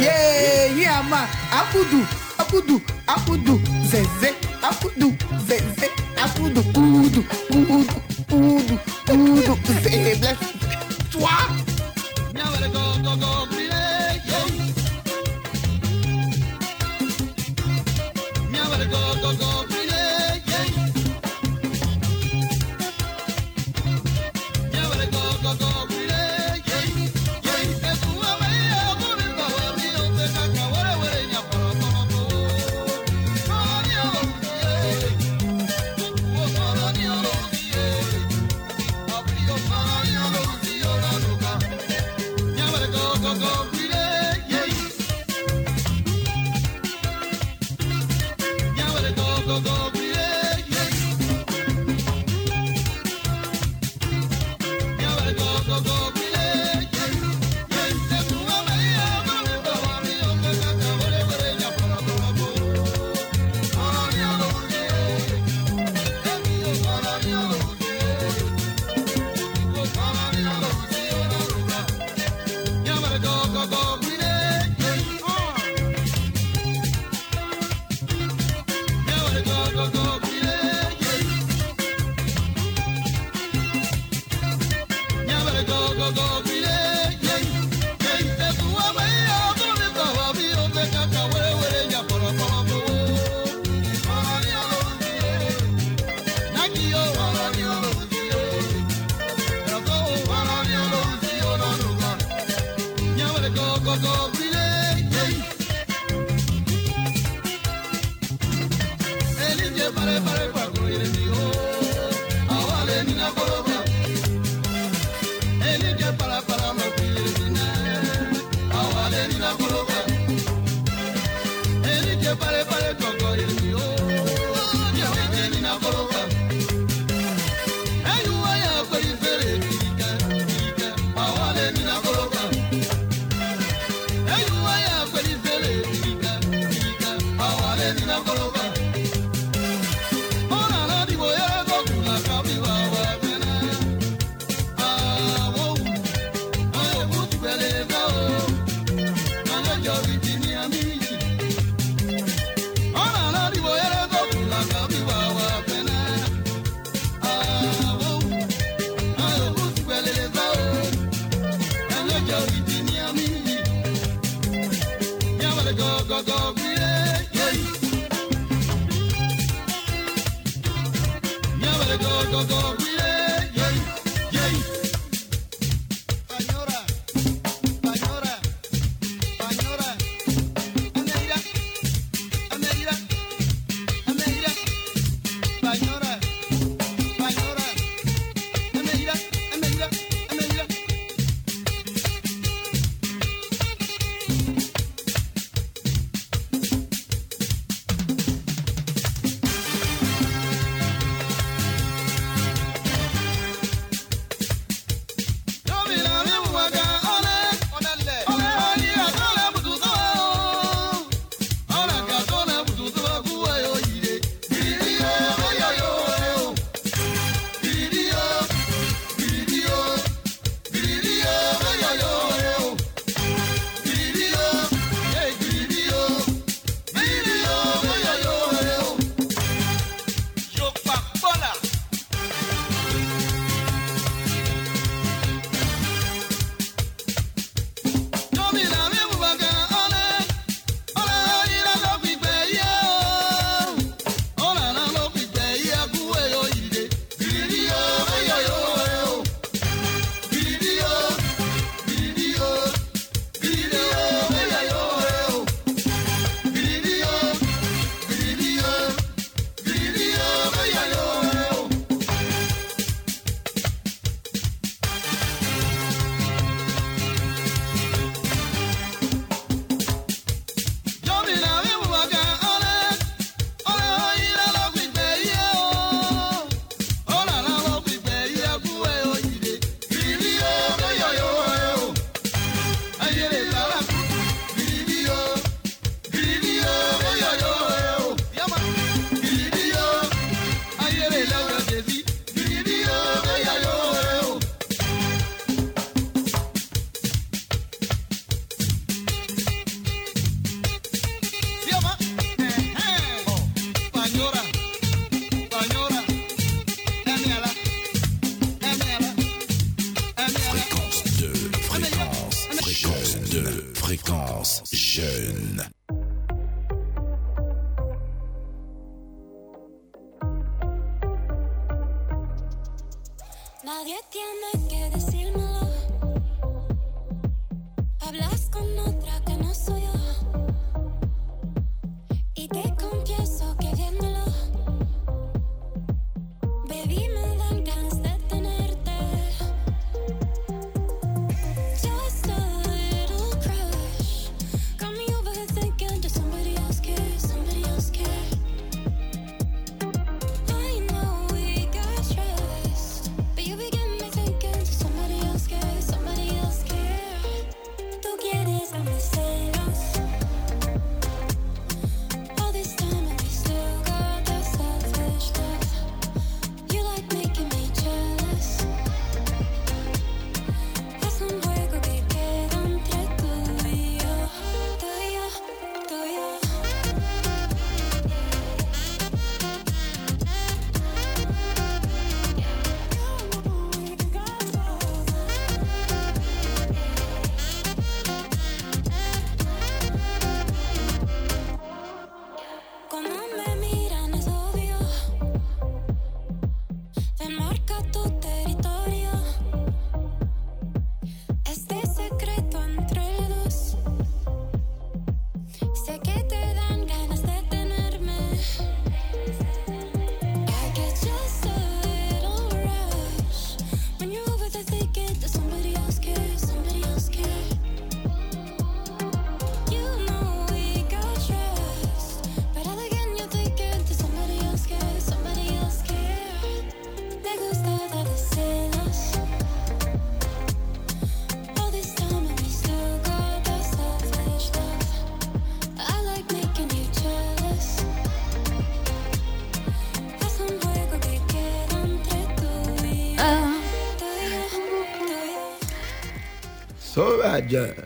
Yeah, 0.00 0.68
Yama, 0.76 1.26
Apoudou, 1.52 2.04
Apoudou, 2.38 2.82
Apoudou, 3.06 3.60
Zézé, 3.84 4.34
Apoudou, 4.62 5.14
Zézé, 5.46 5.90
Apoudou, 6.22 6.62
Oudou, 6.76 7.24
Oudou, 7.50 7.86
Oudou, 8.32 8.78
Oudou, 9.10 9.58
Zé, 9.82 10.16
bless. 10.16 10.36
Toi, 11.10 11.28
go, 18.90 19.22
go, 19.22 19.36
go. 19.36 19.83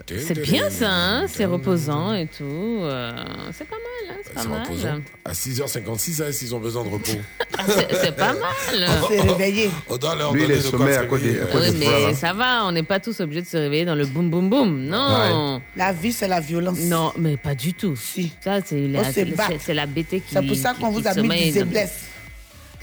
C'est 0.07 0.41
bien 0.41 0.69
ça, 0.69 0.89
hein 0.89 1.25
c'est 1.27 1.45
reposant 1.45 2.13
et 2.13 2.27
tout. 2.27 2.43
euh, 2.81 3.11
c'est 3.53 3.67
pas 3.67 3.75
mal, 3.75 4.15
hein, 4.15 4.21
c'est 4.25 4.33
pas 4.33 4.43
mal. 4.45 4.61
reposant. 4.63 4.99
À 5.25 5.31
6h56, 5.33 6.23
hein, 6.23 6.31
s'ils 6.31 6.55
ont 6.55 6.59
besoin 6.59 6.83
de 6.83 6.89
repos. 6.89 7.11
C'est 7.67 7.93
c'est 7.93 8.15
pas 8.15 8.31
mal. 8.33 8.87
C'est 9.09 9.19
réveillé. 9.21 9.69
On 9.89 9.97
doit 9.97 10.15
leur 10.15 10.31
Lui, 10.33 10.43
il 10.45 10.51
est 10.51 10.61
sommeil 10.61 10.95
à 10.95 11.01
des- 11.01 11.07
cause 11.07 11.21
Oui, 11.23 11.71
des 11.71 11.77
mais 11.79 12.13
ça 12.13 12.31
va, 12.31 12.63
on 12.65 12.71
n'est 12.71 12.83
pas 12.83 12.99
tous 13.01 13.19
obligés 13.19 13.41
de 13.41 13.47
se 13.47 13.57
réveiller 13.57 13.83
dans 13.85 13.95
le 13.95 14.05
boum 14.05 14.29
boum 14.29 14.49
boum. 14.49 14.85
Non. 14.85 15.61
La 15.75 15.91
vie, 15.91 16.13
c'est 16.13 16.27
la 16.29 16.39
violence. 16.39 16.79
Non, 16.79 17.11
mais 17.17 17.35
pas 17.35 17.55
du 17.55 17.73
tout. 17.73 17.95
Ça, 18.41 18.59
c'est 18.65 18.87
la, 18.87 19.01
Oh, 19.01 19.71
la 19.73 19.85
BT 19.85 20.21
qui. 20.21 20.33
C'est 20.33 20.41
pour 20.47 20.55
ça 20.55 20.73
qu'on 20.79 20.89
vous 20.91 21.05
a 21.05 21.13
mis 21.15 21.27
dans- 21.27 21.51
zéblesse. 21.51 22.05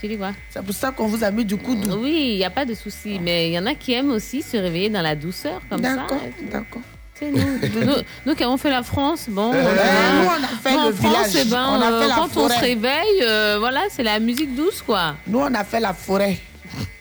Tu 0.01 0.09
dis 0.09 0.17
quoi 0.19 0.33
C'est 0.51 0.63
pour 0.63 0.75
ça 0.75 0.91
qu'on 0.93 1.07
vous 1.07 1.25
a 1.25 1.31
mis 1.31 1.45
du 1.45 1.57
coup 1.57 1.75
doux. 1.75 1.99
Oui, 2.03 2.31
il 2.33 2.37
n'y 2.37 2.45
a 2.45 2.51
pas 2.51 2.65
de 2.67 2.75
souci. 2.75 3.19
Mais 3.23 3.49
il 3.49 3.53
y 3.55 3.59
en 3.59 3.67
a 3.67 3.75
qui 3.75 3.93
aiment 3.95 4.11
aussi 4.11 4.43
se 4.43 4.57
réveiller 4.57 4.91
dans 4.91 5.03
la 5.03 5.15
douceur, 5.17 5.61
comme 5.71 5.83
ça. 5.83 5.97
D'accord, 5.97 6.21
d'accord. 6.53 6.83
C'est 7.19 7.31
nous, 7.31 7.39
nous, 7.87 7.93
nous 8.27 8.35
qui 8.35 8.45
avons 8.45 8.59
fait 8.59 8.69
la 8.69 8.83
France, 8.83 9.25
bon. 9.31 9.51
Nous, 9.55 9.59
on 9.59 9.65
a 9.65 10.49
fait 10.63 10.77
en 10.77 10.89
le 10.89 10.93
France, 10.93 11.29
village. 11.31 11.47
ben, 11.49 11.67
On 11.71 11.81
a 11.81 11.87
fait 11.87 11.93
euh, 12.05 12.09
la 12.09 12.15
quand 12.15 12.37
on 12.37 12.49
se 12.51 12.61
réveille, 12.61 13.23
euh, 13.23 13.57
voilà, 13.59 13.85
c'est 13.91 14.03
la 14.03 14.19
musique 14.21 14.55
douce, 14.55 14.83
quoi. 14.83 15.17
Nous, 15.27 15.39
on 15.39 15.55
a 15.55 15.65
fait 15.65 15.81
la 15.81 15.95
forêt. 15.95 16.37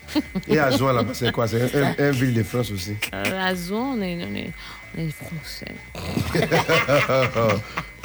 Et 0.48 0.58
à 0.58 0.70
Zoin, 0.70 0.94
là-bas, 0.94 1.12
c'est 1.12 1.30
quoi? 1.32 1.46
C'est 1.46 1.74
un, 1.76 1.82
un- 1.82 1.94
un 1.98 2.10
ville 2.12 2.32
de 2.32 2.42
France 2.42 2.70
aussi. 2.70 2.94
Euh, 3.12 3.46
à 3.46 3.54
Zon, 3.54 3.96
on 3.98 4.00
est, 4.00 4.16
on 4.24 4.34
est, 4.34 4.50
on 4.96 5.00
est 5.02 5.10
français. 5.10 5.74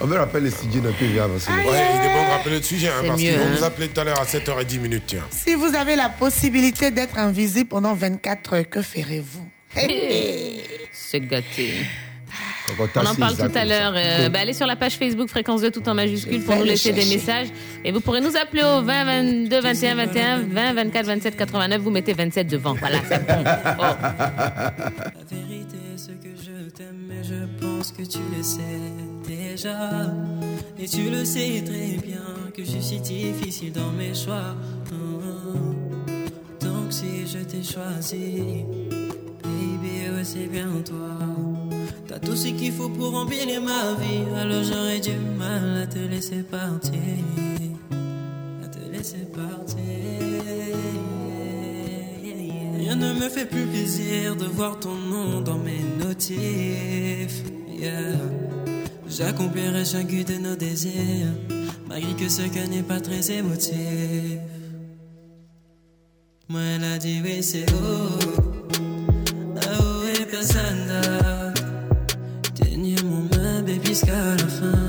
On 0.00 0.06
me 0.06 0.16
rappelle 0.16 0.44
les 0.44 0.50
studios 0.50 0.80
d'un 0.80 0.92
peu 0.92 1.04
vieux 1.04 1.22
avancer. 1.22 1.50
Ouais, 1.50 1.58
il 1.64 2.06
est 2.06 2.14
bon 2.14 2.24
de 2.24 2.30
rappeler 2.30 2.56
le 2.56 2.62
sujet, 2.62 2.88
hein, 2.88 3.02
parce 3.06 3.20
qu'ils 3.20 3.32
vont 3.32 3.44
hein. 3.44 3.56
nous 3.56 3.64
appeler 3.64 3.88
tout 3.88 4.00
à 4.00 4.04
l'heure 4.04 4.20
à 4.20 4.24
7h10 4.24 4.78
minutes, 4.78 5.04
tiens. 5.06 5.24
Si 5.30 5.54
vous 5.54 5.74
avez 5.74 5.96
la 5.96 6.08
possibilité 6.08 6.90
d'être 6.90 7.18
invisible 7.18 7.68
pendant 7.68 7.94
24 7.94 8.54
heures, 8.54 8.68
que 8.68 8.82
ferez-vous? 8.82 9.46
C'est 10.92 11.20
gâté. 11.20 11.74
On 12.78 13.06
en 13.06 13.14
parle 13.14 13.36
tout 13.36 13.58
à 13.58 13.64
l'heure. 13.64 13.92
Euh, 13.96 14.28
bah, 14.28 14.40
allez 14.40 14.52
sur 14.52 14.66
la 14.66 14.76
page 14.76 14.94
Facebook 14.94 15.28
Fréquence 15.28 15.62
2 15.62 15.70
tout 15.70 15.88
en 15.88 15.94
majuscule 15.94 16.42
pour 16.42 16.56
nous 16.56 16.64
laisser 16.64 16.92
des 16.92 17.04
messages. 17.04 17.48
Et 17.84 17.92
vous 17.92 18.00
pourrez 18.00 18.20
nous 18.20 18.36
appeler 18.36 18.62
au 18.62 18.82
20 18.82 19.04
22 19.04 19.60
21 19.60 19.94
21 19.96 20.38
20 20.42 20.72
24 20.74 21.06
27 21.06 21.36
89. 21.36 21.80
Vous 21.80 21.90
mettez 21.90 22.12
27 22.12 22.46
devant. 22.46 22.74
Voilà, 22.74 22.98
c'est 23.08 23.26
bon. 23.26 23.44
Oh. 23.78 23.82
La 23.82 24.72
vérité, 25.30 25.76
c'est 25.96 26.20
que 26.20 26.39
mais 27.08 27.22
je 27.22 27.46
pense 27.60 27.92
que 27.92 28.02
tu 28.02 28.18
le 28.36 28.42
sais 28.42 28.80
déjà. 29.26 30.12
Et 30.78 30.86
tu 30.86 31.10
le 31.10 31.24
sais 31.24 31.62
très 31.64 31.96
bien 32.06 32.22
que 32.54 32.64
je 32.64 32.78
suis 32.78 33.00
difficile 33.00 33.72
dans 33.72 33.90
mes 33.92 34.14
choix. 34.14 34.56
Donc 36.60 36.92
si 36.92 37.26
je 37.26 37.38
t'ai 37.38 37.62
choisi, 37.62 38.64
baby, 39.42 40.10
ouais, 40.14 40.24
c'est 40.24 40.46
bien 40.46 40.70
toi. 40.84 41.18
T'as 42.08 42.18
tout 42.18 42.36
ce 42.36 42.48
qu'il 42.48 42.72
faut 42.72 42.88
pour 42.88 43.12
remplir 43.12 43.46
ma 43.62 43.94
vie, 43.94 44.24
alors 44.36 44.64
j'aurais 44.64 45.00
du 45.00 45.16
mal 45.38 45.82
à 45.82 45.86
te 45.86 45.98
laisser 45.98 46.42
partir. 46.42 46.94
À 48.64 48.68
te 48.68 48.90
laisser 48.90 49.26
partir. 49.34 51.09
Rien 52.80 52.96
ne 52.96 53.12
me 53.12 53.28
fait 53.28 53.44
plus 53.44 53.66
plaisir 53.66 54.36
de 54.36 54.46
voir 54.46 54.80
ton 54.80 54.94
nom 54.94 55.42
dans 55.42 55.58
mes 55.58 55.82
notifs. 56.02 57.42
Yeah. 57.68 58.16
J'accomplirai 59.06 59.84
chacun 59.84 60.22
de 60.22 60.38
nos 60.38 60.56
désirs, 60.56 61.28
malgré 61.86 62.14
que 62.14 62.28
ce 62.30 62.40
cas 62.48 62.66
n'est 62.66 62.82
pas 62.82 62.98
très 62.98 63.32
émotif. 63.32 64.38
Moi, 66.48 66.62
elle 66.74 66.84
a 66.84 66.96
dit 66.96 67.20
oui, 67.22 67.42
c'est 67.42 67.66
oh. 67.70 68.18
Ah 69.56 69.78
oh, 69.78 70.18
et 70.18 70.24
personne 70.24 70.86
n'a. 70.86 71.52
Tenir 72.54 73.04
mon 73.04 73.24
main, 73.36 73.60
baby, 73.60 73.88
jusqu'à 73.88 74.36
la 74.36 74.48
fin. 74.48 74.88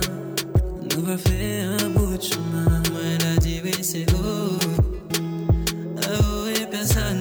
Nous 0.95 1.03
va 1.03 1.17
faire 1.17 1.71
un 1.71 1.89
bout 1.89 2.15
de 2.15 2.23
chemin. 2.23 2.81
Moi, 2.89 3.01
elle 3.19 3.27
a 3.27 3.35
dit 3.35 3.59
oui, 3.61 3.73
c'est 3.81 4.05
oh. 4.13 4.57
Ah 6.03 6.19
oh, 6.21 6.47
et 6.47 6.65
personne 6.67 7.20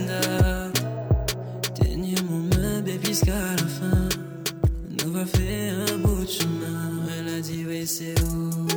Va 5.21 5.27
faire 5.27 5.75
un 5.93 5.99
bout 5.99 6.25
de 6.25 6.31
chemin. 6.31 7.05
Elle 7.19 7.29
a 7.29 7.41
dit 7.43 7.67
oui, 7.69 7.87
c'est 7.87 8.15
oh. 8.23 8.70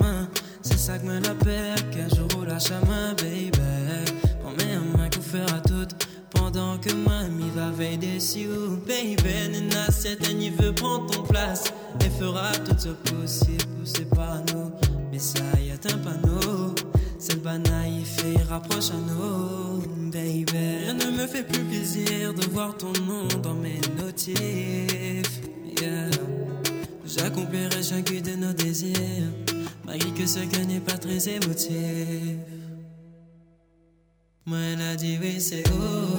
Main. 0.00 0.28
C'est 0.62 0.78
ça 0.78 0.98
que 0.98 1.06
me 1.06 1.20
la 1.20 1.34
perd, 1.34 1.90
qu'un 1.90 2.08
jour 2.08 2.28
ou 2.38 2.44
la 2.44 2.58
chemin, 2.58 3.14
baby. 3.18 3.50
Prends-moi 4.40 4.74
un 4.76 4.96
main 4.96 5.10
qu'on 5.10 5.22
fera 5.22 5.60
tout. 5.60 5.88
Pendant 6.30 6.78
que 6.78 6.92
m'y 6.92 7.50
va 7.50 7.70
veiller 7.70 8.14
dessus, 8.16 8.48
baby. 8.86 9.50
Nena, 9.52 9.90
certaine, 9.90 10.40
il 10.40 10.52
veut 10.52 10.72
prendre 10.72 11.06
ton 11.10 11.22
place. 11.22 11.64
Et 12.04 12.10
fera 12.10 12.52
tout 12.52 12.76
ce 12.78 12.88
possible, 12.88 13.64
poussé 13.78 14.04
par 14.04 14.38
nous. 14.52 14.70
Mais 15.10 15.18
ça 15.18 15.40
y 15.58 15.70
est 15.70 15.92
un 15.92 15.98
panneau. 15.98 16.74
C'est 17.18 17.34
le 17.34 17.40
banaïf 17.40 18.16
et 18.24 18.42
rapproche 18.42 18.90
à 18.90 18.94
nous, 18.94 19.82
baby. 20.10 20.44
Rien 20.52 20.94
ne 20.94 21.10
me 21.10 21.26
fait 21.26 21.44
plus 21.44 21.64
plaisir 21.64 22.34
de 22.34 22.44
voir 22.52 22.76
ton 22.76 22.92
nom 23.06 23.26
dans 23.42 23.54
mes 23.54 23.80
notifs. 23.98 25.40
Yeah. 25.80 26.10
J'accomplirai 27.16 27.80
chacun 27.80 28.20
de 28.20 28.34
nos 28.34 28.52
désirs, 28.52 29.30
malgré 29.84 30.10
que 30.10 30.26
ce 30.26 30.40
cas 30.40 30.64
n'est 30.64 30.80
pas 30.80 30.98
très 30.98 31.28
émotif. 31.28 32.38
Moi, 34.46 34.58
elle 34.58 34.82
a 34.82 34.96
dit 34.96 35.16
oui, 35.22 35.40
c'est 35.40 35.62
oh. 35.70 36.16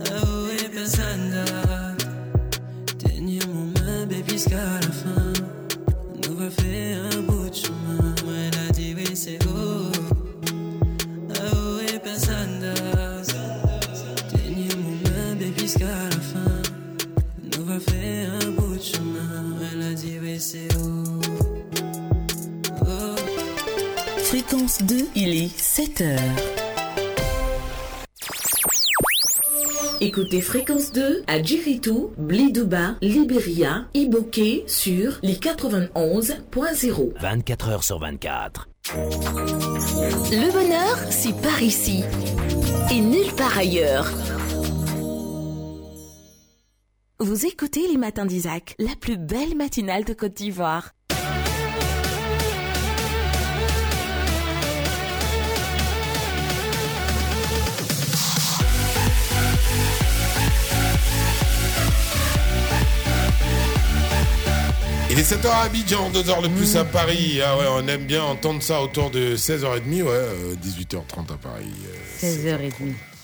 Oh, 0.00 0.46
et 0.58 0.68
personne 0.70 1.30
n'a. 1.30 1.94
Tenir 2.98 3.46
mon 3.48 3.66
main, 3.66 4.06
baby, 4.06 4.32
jusqu'à 4.32 4.80
la 4.80 4.80
fin. 4.80 5.32
Nous 6.26 6.36
va 6.36 6.48
faire 6.48 7.04
un 7.12 7.20
bout 7.20 7.50
de 7.50 7.54
chemin. 7.54 8.14
Moi, 8.24 8.34
elle 8.46 8.68
a 8.68 8.72
dit 8.72 8.94
oui, 8.96 9.14
c'est 9.14 9.38
oh. 9.46 9.69
C'est 20.40 20.68
oh. 20.78 21.04
Oh. 22.80 23.16
Fréquence 24.24 24.82
2, 24.82 25.08
il 25.14 25.36
est 25.36 25.58
7 25.58 26.00
heures. 26.00 26.18
Écoutez 30.00 30.40
Fréquence 30.40 30.92
2 30.92 31.24
à 31.26 31.42
Djiritou, 31.42 32.12
Blidouba, 32.16 32.94
Libéria, 33.02 33.84
Iboké 33.92 34.64
sur 34.66 35.18
les 35.22 35.34
91.0. 35.34 37.12
24 37.20 37.68
heures 37.68 37.84
sur 37.84 37.98
24. 37.98 38.68
Le 38.94 40.52
bonheur, 40.52 40.96
c'est 41.10 41.36
par 41.42 41.62
ici. 41.62 42.02
Et 42.90 43.00
nulle 43.00 43.32
part 43.36 43.58
ailleurs. 43.58 44.10
Vous 47.20 47.44
écoutez 47.44 47.86
les 47.86 47.98
matins 47.98 48.24
d'Isaac, 48.24 48.74
la 48.78 48.96
plus 48.96 49.18
belle 49.18 49.54
matinale 49.54 50.04
de 50.04 50.14
Côte 50.14 50.32
d'Ivoire. 50.32 50.94
Il 65.10 65.18
est 65.18 65.22
7h 65.22 65.48
à 65.48 65.62
Abidjan, 65.62 66.10
2h 66.10 66.42
le 66.42 66.48
plus 66.48 66.76
à 66.76 66.84
Paris. 66.84 67.40
Ah 67.44 67.56
ouais, 67.58 67.64
on 67.68 67.86
aime 67.88 68.04
bien 68.04 68.22
entendre 68.22 68.62
ça 68.62 68.80
autour 68.80 69.10
de 69.10 69.36
16h30, 69.36 70.02
ouais, 70.02 70.08
euh, 70.08 70.54
18h30 70.54 71.34
à 71.34 71.36
Paris. 71.36 71.72
euh, 71.86 72.20
16h30. 72.20 72.70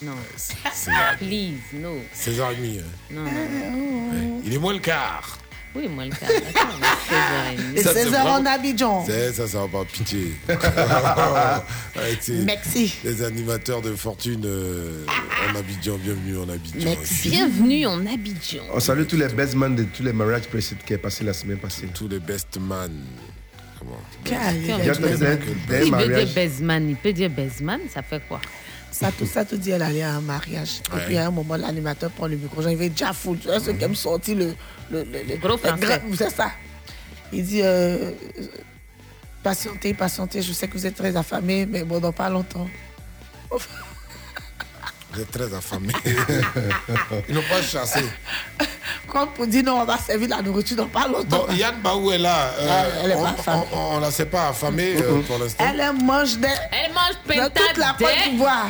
Non. 0.02 0.12
c'est- 0.36 0.90
Please, 1.18 1.60
no. 1.72 1.96
16h30. 2.14 2.60
ouais. 2.60 2.82
Non, 3.10 3.22
non. 3.22 4.42
Il 4.44 4.52
est 4.52 4.58
moins 4.58 4.74
le 4.74 4.78
quart. 4.80 5.38
Oui, 5.74 5.88
moi, 5.88 6.04
le 6.06 6.10
16h30. 6.10 7.76
Et 7.76 7.82
Ça, 7.82 7.92
c'est 7.94 8.04
16 8.04 8.14
heures 8.14 8.26
en 8.26 8.32
vraiment- 8.42 8.50
Abidjan. 8.54 9.04
C'est- 9.06 9.32
Ça, 9.32 9.46
ça 9.46 9.58
va 9.60 9.68
pas 9.68 9.84
pitié. 9.84 10.32
Merci. 12.44 12.94
Les 13.04 13.22
animateurs 13.22 13.80
de 13.82 13.94
fortune 13.94 14.42
euh, 14.44 15.04
en 15.50 15.56
Abidjan, 15.56 15.96
bienvenue 15.98 16.38
en 16.38 16.48
Abidjan. 16.48 16.96
Bienvenue 17.24 17.86
en 17.86 18.06
Abidjan. 18.06 18.62
On 18.72 18.80
salue 18.80 19.04
tous 19.06 19.16
les 19.16 19.28
best 19.28 19.54
man 19.54 19.74
de 19.76 19.84
tous 19.84 20.02
les 20.02 20.12
mariages 20.12 20.46
précédents 20.48 20.80
qui 20.86 20.92
est 20.94 20.98
passé 20.98 21.24
la 21.24 21.32
semaine 21.32 21.58
passée. 21.58 21.88
Tous 21.94 22.08
les 22.08 22.20
best 22.20 22.58
man. 22.60 22.90
Quel- 24.24 24.36
Il 24.56 24.72
veut 24.72 24.82
dire 24.82 25.90
mariages. 25.90 26.34
Baseman. 26.34 26.88
Il 26.90 26.96
peut 26.96 27.12
dire 27.12 27.30
Baseman, 27.30 27.80
ça 27.92 28.02
fait 28.02 28.20
quoi? 28.26 28.40
Ça, 28.90 29.12
tout 29.12 29.26
ça, 29.26 29.44
tout 29.44 29.56
dit, 29.58 29.70
elle 29.70 29.82
allait 29.82 30.02
à 30.02 30.14
un 30.14 30.20
mariage. 30.22 30.80
Et 30.96 31.00
puis, 31.06 31.16
à 31.18 31.26
un 31.26 31.30
moment, 31.30 31.56
l'animateur 31.56 32.10
prend 32.10 32.26
le 32.28 32.36
micro. 32.36 32.62
J'en 32.62 32.70
avais 32.70 32.88
déjà 32.88 33.12
fou. 33.12 33.36
Tu 33.36 33.46
vois, 33.46 33.60
ceux 33.60 33.74
qui 33.74 33.84
aiment 33.84 33.94
sortir 33.94 34.36
le. 34.36 34.54
le, 34.90 35.04
le, 35.04 35.22
le- 35.28 35.36
Gros 35.36 35.58
français. 35.58 36.00
C'est 36.16 36.30
ça. 36.30 36.50
Il 37.32 37.44
dit 37.44 37.60
euh, 37.62 38.12
patientez, 39.42 39.92
patientez. 39.92 40.40
Je 40.40 40.52
sais 40.52 40.66
que 40.68 40.74
vous 40.78 40.86
êtes 40.86 40.94
très 40.96 41.14
affamés, 41.16 41.66
mais 41.66 41.82
bon, 41.84 41.98
dans 42.00 42.12
pas 42.12 42.30
longtemps. 42.30 42.68
Vous 43.50 45.20
êtes 45.20 45.30
très 45.30 45.52
affamés. 45.52 45.92
Ils 47.28 47.34
n'ont 47.34 47.42
pas 47.42 47.62
chassé. 47.62 48.00
Comme 49.08 49.28
pour 49.30 49.46
dire 49.46 49.62
non, 49.64 49.80
on 49.80 49.84
va 49.84 49.98
servir 49.98 50.28
la 50.28 50.42
nourriture 50.42 50.76
dans 50.76 50.86
pas 50.88 51.06
longtemps. 51.08 51.46
Bon, 51.48 51.54
Yann 51.54 51.80
Baou 51.82 52.10
est 52.12 52.18
là. 52.18 52.50
euh, 52.58 52.68
Ah, 52.70 52.84
elle 53.04 53.10
est 53.12 53.14
on, 53.14 53.22
pas 53.22 53.30
affamée. 53.30 53.62
on, 53.72 53.78
on 53.96 54.00
la 54.00 54.10
sait 54.10 54.26
pas 54.26 54.48
affamée 54.48 54.96
euh, 54.96 55.20
pour 55.22 55.38
l'instant. 55.38 55.64
Elle 55.68 55.92
mange 56.04 56.36
des. 56.38 56.48
Elle 56.72 56.92
mange 56.92 57.36
dans 57.38 57.50
toute 57.50 57.76
la 57.76 57.94
Côte 57.98 58.08
d'Ivoire. 58.30 58.66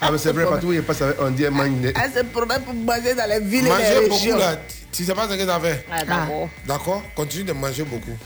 Ah, 0.00 0.10
mais 0.10 0.18
c'est 0.18 0.32
vrai, 0.32 0.44
partout 0.44 0.66
où 0.68 0.72
il 0.72 0.82
passe 0.82 1.02
avec 1.02 1.20
un 1.20 1.30
dit, 1.30 1.44
elle 1.44 1.50
mange 1.52 1.70
des- 1.80 1.92
Elle 2.02 2.12
se 2.12 2.24
promène 2.24 2.62
pour 2.62 2.74
manger 2.74 3.14
dans 3.14 3.28
les 3.28 3.40
villes 3.40 3.66
et 3.66 3.70
Manger 3.70 3.94
les 4.00 4.08
beaucoup 4.08 4.14
régions. 4.22 4.36
là. 4.38 4.56
Tu 4.92 5.04
sais 5.04 5.14
pas 5.14 5.28
ce 5.28 5.34
que 5.34 5.44
tu 5.44 5.50
as 5.50 5.60
fait 5.60 5.86
Ah, 5.90 6.04
d'accord. 6.04 6.48
D'accord 6.66 7.02
Continue 7.14 7.44
de 7.44 7.52
manger 7.52 7.84
beaucoup. 7.84 8.16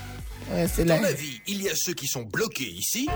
Ouais, 0.50 0.66
c'est 0.74 0.84
Dans 0.84 0.94
là. 0.96 1.02
la 1.02 1.12
vie, 1.12 1.40
il 1.46 1.62
y 1.62 1.68
a 1.68 1.74
ceux 1.74 1.92
qui 1.92 2.06
sont 2.06 2.22
bloqués 2.22 2.64
ici 2.70 3.08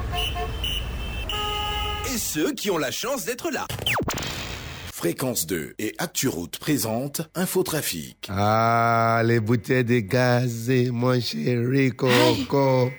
et 2.13 2.19
ceux 2.19 2.53
qui 2.53 2.71
ont 2.71 2.79
la 2.79 2.91
chance 2.91 3.25
d'être 3.25 3.51
là. 3.51 3.67
Fréquence 4.97 5.47
2 5.47 5.75
et 5.79 5.95
ActuRoute 5.99 6.59
présente 6.59 7.21
Infotrafic. 7.35 8.29
Ah, 8.31 9.21
les 9.27 9.41
bouteilles 9.41 9.85
de 9.85 9.99
gaz, 9.99 10.71
et 10.71 10.91
mon 10.91 11.21
chéri 11.21 11.91
Coco. 11.91 12.91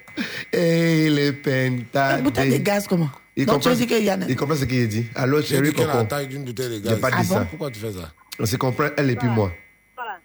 Et 0.54 1.10
les 1.10 1.34
pentades. 1.34 2.22
Bouteille 2.22 2.60
de 2.60 2.64
gaz, 2.64 2.86
comment 2.86 3.10
Il 3.36 3.48
Donc, 3.48 3.62
tu 3.62 3.70
comprend, 3.70 3.76
dire 3.80 3.88
qu'il 3.88 4.06
y 4.06 4.12
en 4.12 4.22
a 4.22 4.26
il 4.26 4.36
comprend 4.36 4.56
ce 4.56 4.66
qu'il 4.66 4.88
dit. 4.88 5.08
Alors, 5.16 5.42
chéri 5.42 5.70
a 5.70 5.72
la 5.72 5.94
Coco. 5.94 6.04
taille 6.04 6.28
d'une 6.28 6.46
bouteille 6.46 6.82
de 6.82 6.88
J'ai 6.88 6.98
pas 6.98 7.10
dit 7.10 7.26
ça. 7.26 7.46
Pourquoi 7.46 7.72
tu 7.72 7.80
fais 7.80 7.92
ça? 7.92 8.14
On 8.40 8.46
se 8.46 8.58
comprend, 8.58 8.90
elle 8.96 9.10
et 9.10 9.16
puis 9.16 9.30
moi. 9.30 9.52
Voilà, 9.96 10.20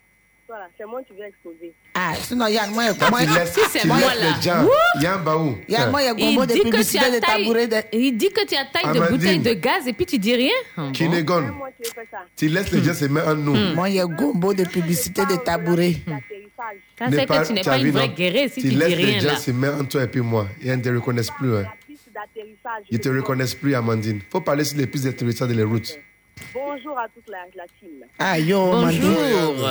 voilà, 0.47 0.69
c'est 0.77 0.85
moi 0.85 1.01
qui 1.05 1.15
vais 1.15 1.29
exploser. 1.29 1.75
Ah, 1.95 2.15
sinon, 2.23 2.47
Yann, 2.47 2.71
moi, 2.73 2.85
Quand 2.99 3.11
moi, 3.11 3.21
tu 3.21 3.27
laisses, 3.35 3.53
tu 3.53 3.61
laisses 3.61 3.85
les 3.85 4.43
gens. 4.43 4.67
Yann 5.01 5.23
Baou. 5.23 5.59
Yann, 5.69 5.91
moi, 5.91 6.03
il 6.03 6.07
y 6.07 6.39
a 6.39 6.47
de 6.47 6.63
publicité 6.63 7.11
de 7.11 7.19
tabouret. 7.21 7.67
De... 7.67 7.77
Il 7.93 8.17
dit 8.17 8.31
que 8.31 8.47
tu 8.47 8.55
as 8.57 8.65
taille 8.65 8.95
de 8.95 9.01
bouteille 9.11 9.39
de 9.41 9.53
gaz 9.53 9.87
et 9.87 9.93
puis 9.93 10.07
tu 10.07 10.19
dis 10.19 10.35
rien. 10.35 10.53
Ah, 10.77 10.83
bon? 10.87 10.93
Kinégon. 10.93 11.45
Tu 12.37 12.49
laisses 12.49 12.71
les 12.73 12.83
gens 12.83 12.95
se 12.95 13.05
mettre 13.07 13.29
en 13.29 13.35
nous. 13.35 13.75
Moi, 13.75 13.91
il 13.91 13.97
y 13.97 14.01
a 14.01 14.07
gombo 14.07 14.55
de 14.55 14.65
publicité 14.65 15.27
de 15.27 15.37
tabouret. 15.37 15.97
Ça, 16.99 17.07
c'est 17.11 17.27
que 17.27 17.47
tu 17.47 17.53
n'es 17.53 17.63
pas 17.63 17.73
as 17.73 17.79
une 17.79 17.85
vu, 17.85 17.91
vraie 17.91 18.09
non? 18.09 18.15
guerrière 18.15 18.49
si 18.49 18.61
tu 18.63 18.69
dis 18.69 18.75
laisses 18.77 18.97
les 18.97 19.21
gens 19.21 19.29
là. 19.33 19.37
se 19.37 19.51
mettre 19.51 19.75
entre 19.75 19.89
toi 19.89 20.03
et 20.05 20.07
puis 20.07 20.21
moi. 20.21 20.47
Ils 20.63 20.71
ne 20.71 20.77
te 20.77 20.89
reconnaissent 20.89 21.31
plus. 21.31 21.57
Hein. 21.57 21.65
Ils 22.91 23.01
te 23.01 23.09
reconnaissent 23.09 23.55
plus, 23.55 23.75
Amandine. 23.75 24.21
faut 24.31 24.41
parler 24.41 24.65
sur 24.65 24.79
les 24.79 24.87
pistes 24.87 25.05
d'intéressants 25.05 25.47
de 25.47 25.55
les 25.55 25.65
routes. 25.65 25.99
Bonjour 26.55 26.99
à 26.99 27.07
toute 27.09 27.29
la, 27.29 27.39
la 27.57 27.65
team. 27.81 27.91
Ah, 28.19 28.39
yo, 28.39 28.71
Bonjour. 28.71 29.67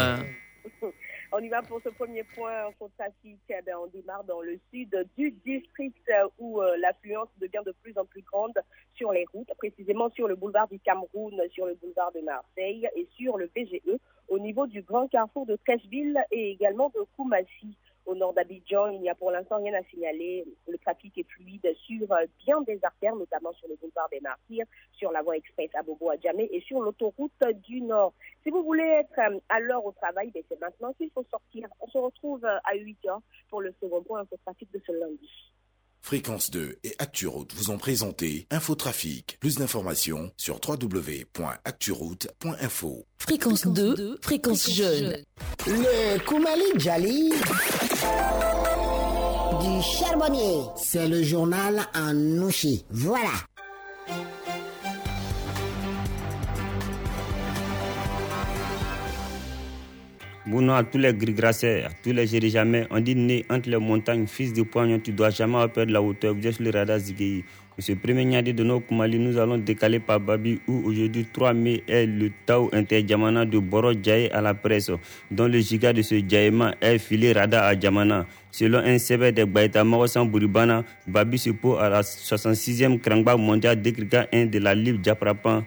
On 1.34 1.40
y 1.40 1.48
va 1.48 1.62
pour 1.62 1.82
ce 1.82 1.88
premier 1.88 2.24
point 2.24 2.68
infotrafic. 2.68 3.40
Eh 3.50 3.74
on 3.74 3.88
démarre 3.88 4.26
dans 4.26 4.42
le 4.42 4.60
sud 4.70 5.08
du 5.18 5.32
district 5.46 5.96
euh, 6.10 6.28
où 6.38 6.62
euh, 6.62 6.76
l'affluence 6.78 7.30
devient 7.40 7.64
de 7.66 7.74
plus 7.82 7.98
en 7.98 8.04
plus 8.04 8.22
grande 8.22 8.60
sur 8.96 9.14
les 9.14 9.26
routes, 9.34 9.50
précisément 9.58 10.10
sur 10.10 10.28
le 10.28 10.36
boulevard 10.36 10.68
du 10.68 10.80
Cameroun, 10.80 11.42
sur 11.52 11.68
le 11.68 11.76
boulevard 11.76 12.12
de 12.12 12.20
Marseille 12.20 12.86
et 12.98 13.08
sur 13.16 13.38
le 13.38 13.50
VGE 13.56 13.98
au 14.32 14.40
niveau 14.40 14.66
du 14.66 14.82
grand 14.82 15.10
carrefour 15.10 15.46
de 15.46 15.58
Trècheville 15.58 16.18
et 16.32 16.52
également 16.52 16.90
de 16.96 17.02
Koumassi. 17.18 17.76
Au 18.06 18.16
nord 18.16 18.34
d'Abidjan, 18.34 18.88
il 18.88 19.02
n'y 19.02 19.10
a 19.10 19.16
pour 19.16 19.30
l'instant 19.30 19.58
rien 19.58 19.74
à 19.74 19.84
signaler. 19.84 20.46
Le 20.68 20.78
trafic 20.78 21.16
est 21.18 21.28
fluide 21.30 21.68
sur 21.86 22.12
euh, 22.14 22.26
bien 22.46 22.62
des 22.62 22.80
artères, 22.82 23.16
notamment 23.16 23.52
sur 23.54 23.68
le 23.68 23.76
boulevard 23.76 24.08
des 24.10 24.22
Martyrs, 24.22 24.66
sur 24.94 25.12
la 25.12 25.22
voie 25.22 25.36
express 25.36 25.70
à 25.76 25.84
Bobo 25.84 26.10
à 26.10 26.18
Djamé 26.18 26.50
et 26.52 26.62
sur 26.62 26.82
l'autoroute 26.82 27.32
du 27.68 27.82
Nord. 27.82 28.14
Si 28.44 28.50
vous 28.50 28.64
voulez 28.64 28.84
être 28.84 29.20
euh, 29.20 29.38
à 29.50 29.60
l'heure 29.60 29.86
au 29.86 29.92
travail, 29.92 30.32
ben, 30.32 30.42
c'est 30.50 30.60
maintenant 30.62 30.94
qu'il 30.94 31.12
faut 31.12 31.26
sortir. 31.30 31.68
On 31.82 31.88
se 31.88 31.98
retrouve 31.98 32.46
euh, 32.46 32.58
à 32.64 32.76
8 32.76 33.06
heures 33.08 33.22
pour 33.50 33.62
le 33.62 33.74
second 33.82 34.02
point 34.02 34.22
infotrafic 34.22 34.72
de 34.72 34.82
ce 34.88 34.94
lundi. 34.94 35.30
Fréquence 36.02 36.52
2 36.52 36.80
et 36.84 36.93
ActuRoute 36.99 37.54
vous 37.56 37.72
ont 37.72 37.78
présenté 37.78 38.45
Infotrafic. 38.49 39.38
Plus 39.39 39.56
d'informations 39.56 40.34
sur 40.36 40.60
www.acturoute.info. 40.68 43.06
Fréquence 43.20 43.68
2, 43.68 44.18
fréquence 44.22 44.70
jeune. 44.70 45.24
Le 45.68 46.20
Koumali 46.26 46.66
Djali 46.78 47.32
du 49.62 49.82
charbonnier. 49.82 50.64
C'est 50.76 51.08
le 51.08 51.24
journal 51.24 51.88
en 51.93 52.14
nouchi. 52.14 52.86
Voilà. 52.89 53.32
Bon 60.48 60.68
à 60.70 60.84
tous 60.84 60.98
les 60.98 61.14
gris-grasseurs, 61.14 61.86
à 61.86 61.89
tous 62.04 62.14
les 62.14 62.26
jamais. 62.50 62.88
On 62.89 63.00
dit 63.00 63.16
né 63.16 63.46
entre 63.48 63.70
les 63.70 63.78
montagnes, 63.78 64.26
fils 64.26 64.52
de 64.54 64.64
poignon, 64.64 65.00
tu 65.00 65.12
dois 65.12 65.30
jamais 65.30 65.68
de 65.76 65.94
la 65.94 66.02
hauteur. 66.02 66.34
Vous 66.34 66.48
êtes 66.48 66.56
sur 66.56 66.64
le 66.64 66.72
radar 66.72 66.98
Zigei. 66.98 67.46
Monsieur 67.78 67.96
premier 67.96 68.26
Nyadi 68.26 68.52
de 68.52 68.64
nos 68.64 68.80
Koumali, 68.80 69.20
nous 69.20 69.38
allons 69.38 69.60
décaler 69.60 70.00
par 70.00 70.20
Babi 70.20 70.60
où 70.68 70.82
aujourd'hui 70.86 71.28
3 71.32 71.54
mai 71.54 71.84
est 71.88 72.08
le 72.08 72.32
Tao 72.46 72.72
Inter-Djamana 72.74 73.46
de 73.46 73.60
Boro 73.60 73.94
Djaye 73.94 74.30
à 74.32 74.42
la 74.42 74.56
presse, 74.56 74.92
dont 75.30 75.48
le 75.48 75.60
giga 75.60 75.94
de 75.94 76.02
ce 76.02 76.16
Djaïma 76.16 76.74
est 76.82 76.98
filé 76.98 77.34
radar 77.34 77.66
à 77.66 77.80
Djamana. 77.80 78.26
Selon 78.50 78.80
un 78.80 78.98
CV 78.98 79.32
de 79.32 79.46
Baïta 79.46 79.84
Marosan 79.84 80.26
Buribana, 80.26 80.84
Babi 81.08 81.38
se 81.38 81.52
pose 81.52 81.80
à 81.80 81.88
la 81.88 82.02
66e 82.02 83.00
Krangba 83.00 83.38
mondial 83.38 83.80
décriquant 83.80 84.26
1 84.34 84.48
de 84.48 84.58
la 84.58 84.74
Libre 84.74 85.00
Diaprapan 85.00 85.64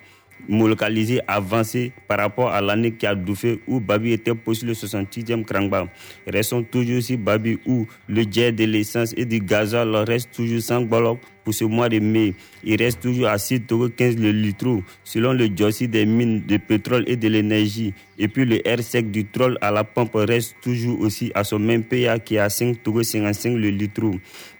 localisé 0.49 1.21
avancé 1.27 1.93
par 2.07 2.19
rapport 2.19 2.51
à 2.51 2.61
l'année 2.61 2.93
qui 2.93 3.07
a 3.07 3.15
douffé 3.15 3.61
où 3.67 3.81
Babi 3.81 4.13
était 4.13 4.35
posé 4.35 4.67
le 4.67 4.73
66e 4.73 5.45
Krangba. 5.45 5.87
Restons 6.27 6.63
toujours 6.63 7.03
sur 7.03 7.19
Babi 7.19 7.59
où 7.67 7.87
le 8.09 8.25
jet 8.31 8.53
de 8.53 8.65
l'essence 8.65 9.15
et 9.17 9.25
du 9.25 9.41
gasoil 9.41 9.95
reste 9.97 10.31
toujours 10.33 10.61
sans 10.61 10.83
bloc 10.83 11.19
pour 11.45 11.55
ce 11.55 11.65
mois 11.65 11.89
de 11.89 11.99
mai. 11.99 12.35
Il 12.65 12.83
reste 12.83 13.01
toujours 13.01 13.29
à 13.29 13.39
6 13.39 13.63
euros 13.71 13.89
15 13.89 14.17
le 14.17 14.31
litre 14.31 14.81
selon 15.05 15.33
le 15.33 15.49
Jossi 15.55 15.89
des 15.89 16.07
mines 16.07 16.43
de 16.47 16.57
pétrole 16.57 17.05
et 17.07 17.17
de 17.17 17.29
l'énergie. 17.29 17.93
Et 18.19 18.29
puis 18.29 18.45
le 18.45 18.67
air 18.67 18.83
sec 18.83 19.11
du 19.11 19.25
troll 19.27 19.59
à 19.61 19.71
la 19.71 19.85
pompe 19.85 20.15
reste 20.15 20.57
toujours 20.63 21.01
aussi 21.01 21.31
à 21.35 21.45
son 21.45 21.59
même 21.59 21.83
PA 21.83 22.19
qui 22.19 22.37
est 22.37 22.39
à 22.39 22.49
5 22.49 22.77
euros 22.87 23.03
55 23.03 23.57
le 23.57 23.69
litre. 23.71 24.03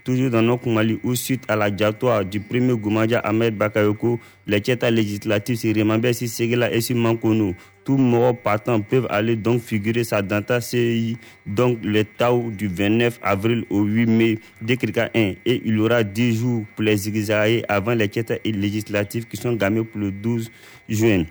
Toujours 0.05 0.29
dans 0.29 0.43
notre 0.43 0.69
Mali 0.69 0.99
où 1.03 1.15
suite 1.15 1.45
à 1.49 1.57
la 1.57 1.71
diatoire 1.71 2.27
du 2.27 2.39
premier 2.39 2.77
Goumadja 2.77 3.21
Ahmed 3.21 3.57
Bakayoko, 3.57 4.21
les 4.47 4.61
tiers 4.61 4.91
législatifs 4.91 5.61
se 5.61 5.69
remembrent 5.69 6.13
si 6.13 6.29
Segela 6.29 6.71
et 6.71 6.83
si 6.83 6.93
Mankono. 6.93 7.55
Tous 7.87 7.97
morts 7.97 8.37
partants 8.37 8.83
peuvent 8.83 9.07
aller 9.09 9.35
donc 9.35 9.63
figurer 9.63 10.05
sa 10.05 10.21
data 10.21 10.61
CI, 10.61 11.17
donc 11.47 11.79
le 11.83 12.05
Tao 12.05 12.51
du 12.51 12.69
29 12.69 13.19
avril 13.23 13.65
au 13.71 13.83
8 13.83 14.07
mai, 14.07 14.39
décrica 14.61 15.09
1. 15.15 15.19
Et 15.47 15.63
il 15.65 15.77
y 15.77 15.79
aura 15.79 16.05
10 16.05 16.39
jours 16.39 16.65
pour 16.77 16.85
les 16.85 17.09
exilés 17.09 17.65
avant 17.67 17.95
les 17.95 18.09
tiers 18.09 18.25
législatifs 18.45 19.27
qui 19.27 19.39
sont 19.39 19.55
gagnés 19.55 19.85
pour 19.85 20.01
le 20.01 20.11
12 20.11 20.51
juin. 20.87 21.25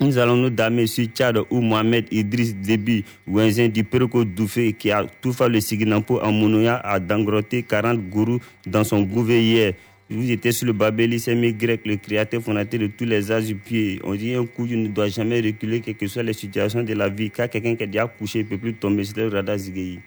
Nous 0.00 0.16
allons 0.16 0.36
nous 0.36 0.48
damer 0.48 0.86
sur 0.86 1.04
Tchad 1.06 1.38
où 1.50 1.60
Mohamed 1.60 2.06
Idriss 2.10 2.56
Déby, 2.56 3.04
Wenzin 3.26 3.68
du 3.68 3.84
Perko 3.84 4.24
Doufé, 4.24 4.72
qui 4.72 4.90
a 4.90 5.04
tout 5.20 5.34
fait 5.34 5.48
le 5.48 5.60
Siginampo 5.60 6.18
en 6.22 6.32
Monoya, 6.32 6.76
a 6.76 6.98
dangroté 6.98 7.62
40 7.62 8.08
gourous 8.08 8.40
dans 8.66 8.82
son 8.82 9.02
gouvernement 9.02 9.46
hier. 9.46 9.74
Vous 10.08 10.28
étiez 10.30 10.52
sur 10.52 10.66
le 10.66 10.72
Babeli, 10.72 11.20
c'est 11.20 11.36
grec, 11.52 11.82
le 11.84 11.96
créateur 11.96 12.42
fondateur 12.42 12.80
de 12.80 12.86
tous 12.86 13.04
les 13.04 13.30
arts 13.30 13.42
du 13.42 13.54
pied. 13.54 14.00
On 14.02 14.14
dit 14.14 14.34
un 14.34 14.46
coup, 14.46 14.66
ne 14.66 14.88
doit 14.88 15.08
jamais 15.08 15.40
reculer, 15.40 15.80
quelles 15.80 15.96
que 15.96 16.08
soient 16.08 16.22
les 16.24 16.32
situations 16.32 16.82
de 16.82 16.94
la 16.94 17.08
vie. 17.08 17.30
Car 17.30 17.48
quelqu'un 17.48 17.76
qui 17.76 17.84
a 17.84 17.86
déjà 17.86 18.06
couché 18.06 18.42
ne 18.42 18.48
peut 18.48 18.58
plus 18.58 18.74
tomber 18.74 19.04
sur 19.04 19.18
le 19.18 19.28
radar 19.28 19.58
Zigei. 19.58 20.00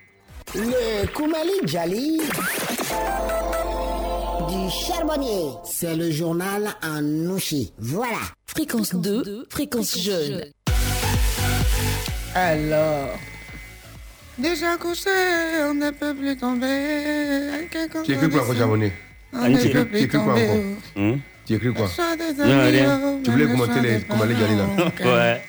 Le 0.56 1.06
Koumali 1.14 1.52
Djali 1.66 2.20
du 4.54 4.70
charbonnier. 4.70 5.52
C'est 5.64 5.96
le 5.96 6.12
journal 6.12 6.70
en 6.84 7.02
nouchi. 7.02 7.74
Voilà. 7.80 8.20
Fréquence 8.46 8.94
2, 8.94 9.48
fréquence 9.50 9.98
jeune. 10.00 10.46
Alors. 12.36 13.10
Déjà 14.38 14.78
couché, 14.78 15.10
on 15.70 15.74
ne 15.76 15.92
peut 15.92 16.14
plus 16.16 16.36
tomber. 16.38 17.68
Tu 18.04 18.14
écris 18.14 18.30
quoi 18.30 18.56
Jabonné 18.56 18.92
On 19.32 19.48
ne 19.50 19.58
Tu 19.58 19.68
écris 19.98 20.08
quoi 20.08 20.34
encore 20.34 20.58
Hum? 20.96 21.20
Tu 21.46 21.54
écris 21.56 21.74
quoi 21.74 21.88
Non, 22.38 22.66
rien. 22.66 23.20
Tu 23.24 23.32
voulais 23.32 23.48
commenter 23.48 23.80
les 23.82 24.02
Koumali 24.02 24.36
Djali 24.36 24.56
là 24.56 24.66
Ouais. 25.06 25.42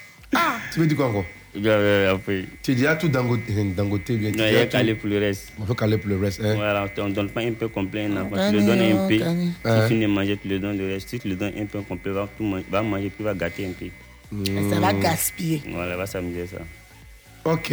Tu 0.72 0.80
veux 0.80 0.86
dire 0.86 0.96
quoi 0.96 1.06
encore 1.06 1.24
Après. 1.56 2.44
Tu 2.62 2.74
dis 2.74 2.86
à 2.86 2.96
tout 2.96 3.08
Dangote, 3.08 3.40
Dangote 3.76 4.10
bien. 4.12 4.30
Non, 4.32 4.44
il 4.46 4.54
y 4.54 4.56
a 4.56 4.66
calé 4.66 4.94
pour 4.94 5.08
le 5.08 5.18
reste. 5.18 5.52
On 5.58 5.64
peut 5.64 5.74
caler 5.74 5.98
pour 5.98 6.10
le 6.10 6.16
reste. 6.18 6.40
Hein. 6.42 6.54
Voilà, 6.56 6.86
on 6.98 7.08
ne 7.08 7.14
donne 7.14 7.30
pas 7.30 7.42
un 7.42 7.52
peu 7.52 7.68
complet 7.68 8.02
à 8.02 8.08
un 8.08 8.16
enfant. 8.22 8.50
Tu 8.50 8.56
le 8.56 8.62
donnes 8.62 8.80
un 8.80 8.96
on 8.96 9.08
peu. 9.08 9.16
gagné. 9.16 9.48
Tu 9.62 9.68
Ouais. 9.70 9.88
finis 9.88 10.00
de 10.02 10.06
manger, 10.08 10.36
tu 10.36 10.48
le 10.48 10.58
donnes 10.58 10.78
le 10.78 10.86
reste. 10.86 11.08
Si 11.10 11.20
tu 11.20 11.28
le 11.28 11.36
donnes 11.36 11.52
un 11.58 11.66
peu 11.66 11.80
complet, 11.82 12.10
va, 12.12 12.28
tout 12.36 12.44
man- 12.44 12.62
va 12.70 12.82
manger, 12.82 13.10
puis 13.10 13.24
va 13.24 13.34
gâter 13.34 13.66
un 13.66 13.72
peu. 13.72 13.86
Ça 14.70 14.80
va 14.80 14.92
gaspiller. 14.92 15.62
Voilà, 15.70 15.96
va 15.96 16.06
s'amuser 16.06 16.46
ça. 16.46 16.58
Ok. 17.44 17.72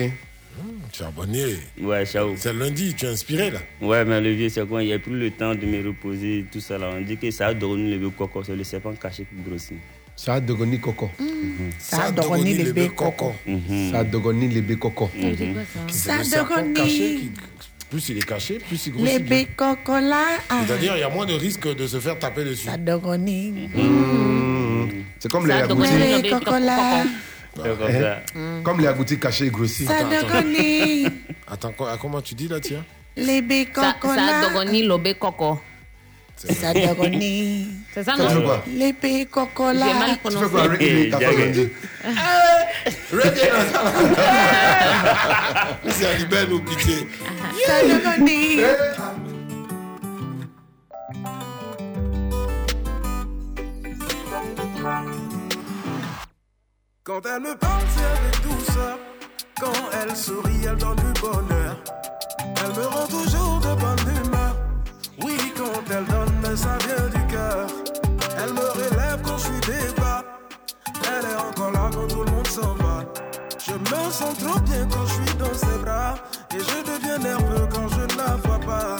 Tu 0.92 1.02
es 1.02 1.06
abonné. 1.06 1.44
Ouais, 1.82 2.06
ciao. 2.06 2.34
C'est 2.36 2.54
lundi, 2.54 2.94
tu 2.94 3.06
es 3.06 3.10
inspiré 3.10 3.52
là. 3.52 3.60
Ouais, 3.82 4.04
mais 4.06 4.20
le 4.20 4.32
vieux, 4.34 4.50
c'est 4.50 4.68
quoi? 4.68 4.84
Il 4.84 4.92
a 4.92 5.00
plus 5.00 5.18
le 5.18 5.32
temps 5.32 5.56
de 5.56 5.66
me 5.66 5.82
reposer, 5.88 6.46
tout 6.52 6.60
ça 6.60 6.78
là. 6.78 6.90
On 6.96 7.02
dit 7.02 7.16
que 7.18 7.32
ça 7.32 7.48
a 7.48 7.54
donné 7.54 7.90
le 7.90 7.98
vieux 7.98 8.10
coco, 8.10 8.44
c'est 8.44 8.56
le 8.56 8.64
serpent 8.66 8.92
caché 8.94 9.24
qui 9.24 9.50
grossit. 9.50 9.78
Ça 10.24 10.36
a 10.36 10.40
dogoni 10.40 10.80
coco. 10.80 11.10
Ça 11.80 12.04
a 12.04 12.12
dogoni 12.12 12.54
le 12.54 12.72
bé 12.74 12.90
coco. 12.90 13.34
Ça 13.92 14.00
a 14.00 14.04
dogoni 14.04 14.48
le 14.50 14.62
bé 14.62 14.76
coco. 14.76 15.10
Ça 15.88 16.20
le 16.20 16.24
serpent 16.24 16.58
dogoni. 16.58 16.74
caché 16.76 17.16
qui- 17.20 17.32
Plus 17.90 18.10
il 18.10 18.18
est 18.20 18.26
caché, 18.26 18.60
plus 18.60 18.86
il 18.86 18.92
grossit. 18.94 19.14
Les 19.14 19.20
bien. 19.20 19.38
bé 19.40 19.48
coco 19.58 19.94
là. 20.00 20.24
ah, 20.48 20.62
C'est-à-dire, 20.68 20.96
il 20.96 21.00
y 21.00 21.04
a 21.04 21.10
moins 21.10 21.26
de 21.26 21.34
risque 21.34 21.68
de 21.76 21.88
se 21.88 22.00
faire 22.00 22.20
taper 22.20 22.44
dessus. 22.46 22.68
Ça 22.68 22.78
dogoni. 22.78 23.68
C'est 25.20 25.32
comme 25.32 25.48
les 25.48 25.54
agoutis. 25.54 25.92
le 25.92 26.30
coco 26.30 26.58
là. 26.60 27.04
C'est 27.58 28.64
comme 28.64 28.80
les 28.80 28.88
agoutis 28.88 29.18
cachés 29.20 29.48
et 29.48 29.50
grossis. 29.50 29.86
Ça 29.86 30.04
dogoni. 30.04 31.08
Attends, 31.48 31.72
quoi- 31.72 31.98
comment 32.00 32.22
tu 32.22 32.36
dis 32.36 32.48
là, 32.48 32.60
tiens? 32.60 32.86
Les 33.18 33.42
bé 33.42 33.68
Ça, 33.74 33.96
coco 34.00 34.14
ça 34.14 34.22
là. 34.22 34.48
dogoni 34.48 34.84
lobe 34.84 35.14
coco. 35.20 35.60
Ça. 36.38 36.48
C'est 37.94 38.04
ça, 38.04 38.14
Toi, 38.14 38.26
tu 38.28 38.34
fais 38.34 38.40
non 38.40 38.46
quoi 38.46 38.64
Les 38.68 38.94
bé 38.94 39.26
coco 39.26 39.72
J'ai 39.74 39.80
là. 39.80 39.94
mal 39.94 40.18
Tu 40.24 40.38
fais 40.38 40.50
quoi 40.50 40.62
Reggae, 40.64 41.10
t'as 41.12 41.20
fait 41.20 41.38
lundi. 41.38 41.70
C'est 45.90 46.06
Alibel 46.08 46.54
ou 46.54 46.60
pitié 46.62 47.08
Ça. 47.66 47.74
Quand 57.04 57.22
elle 57.26 57.42
me 57.42 57.56
parle, 57.56 57.84
c'est 57.96 58.06
avec 58.06 58.42
douceur. 58.44 58.98
Quand 59.60 59.90
elle 60.02 60.16
sourit, 60.16 60.66
elle 60.68 60.78
donne 60.78 60.96
du 60.96 61.22
bonheur. 61.22 61.78
Elle 62.64 62.74
me 62.76 62.86
rend 62.88 63.08
toujours 63.08 63.60
de 63.60 63.74
bonne 63.82 64.01
elle 65.92 66.06
donne, 66.06 66.34
mais 66.42 66.56
ça 66.56 66.78
vient 66.86 67.08
du 67.10 67.28
cœur. 67.28 67.68
Elle 68.38 68.54
me 68.54 68.68
relève 68.80 69.22
quand 69.24 69.38
je 69.38 69.44
suis 69.44 69.62
débat. 69.62 70.24
Elle 71.04 71.26
est 71.30 71.36
encore 71.36 71.72
là 71.72 71.90
quand 71.94 72.08
tout 72.08 72.24
le 72.24 72.32
monde 72.32 72.48
s'en 72.48 72.74
va. 72.76 73.04
Je 73.60 73.74
me 73.74 74.12
sens 74.12 74.38
trop 74.38 74.60
bien 74.62 74.88
quand 74.90 75.06
je 75.06 75.14
suis 75.14 75.36
dans 75.36 75.54
ses 75.54 75.78
bras. 75.84 76.16
Et 76.56 76.60
je 76.60 76.92
deviens 76.92 77.18
nerveux 77.18 77.68
quand 77.74 77.88
je 77.90 78.02
ne 78.02 78.18
la 78.18 78.36
vois 78.38 78.60
pas. 78.60 78.96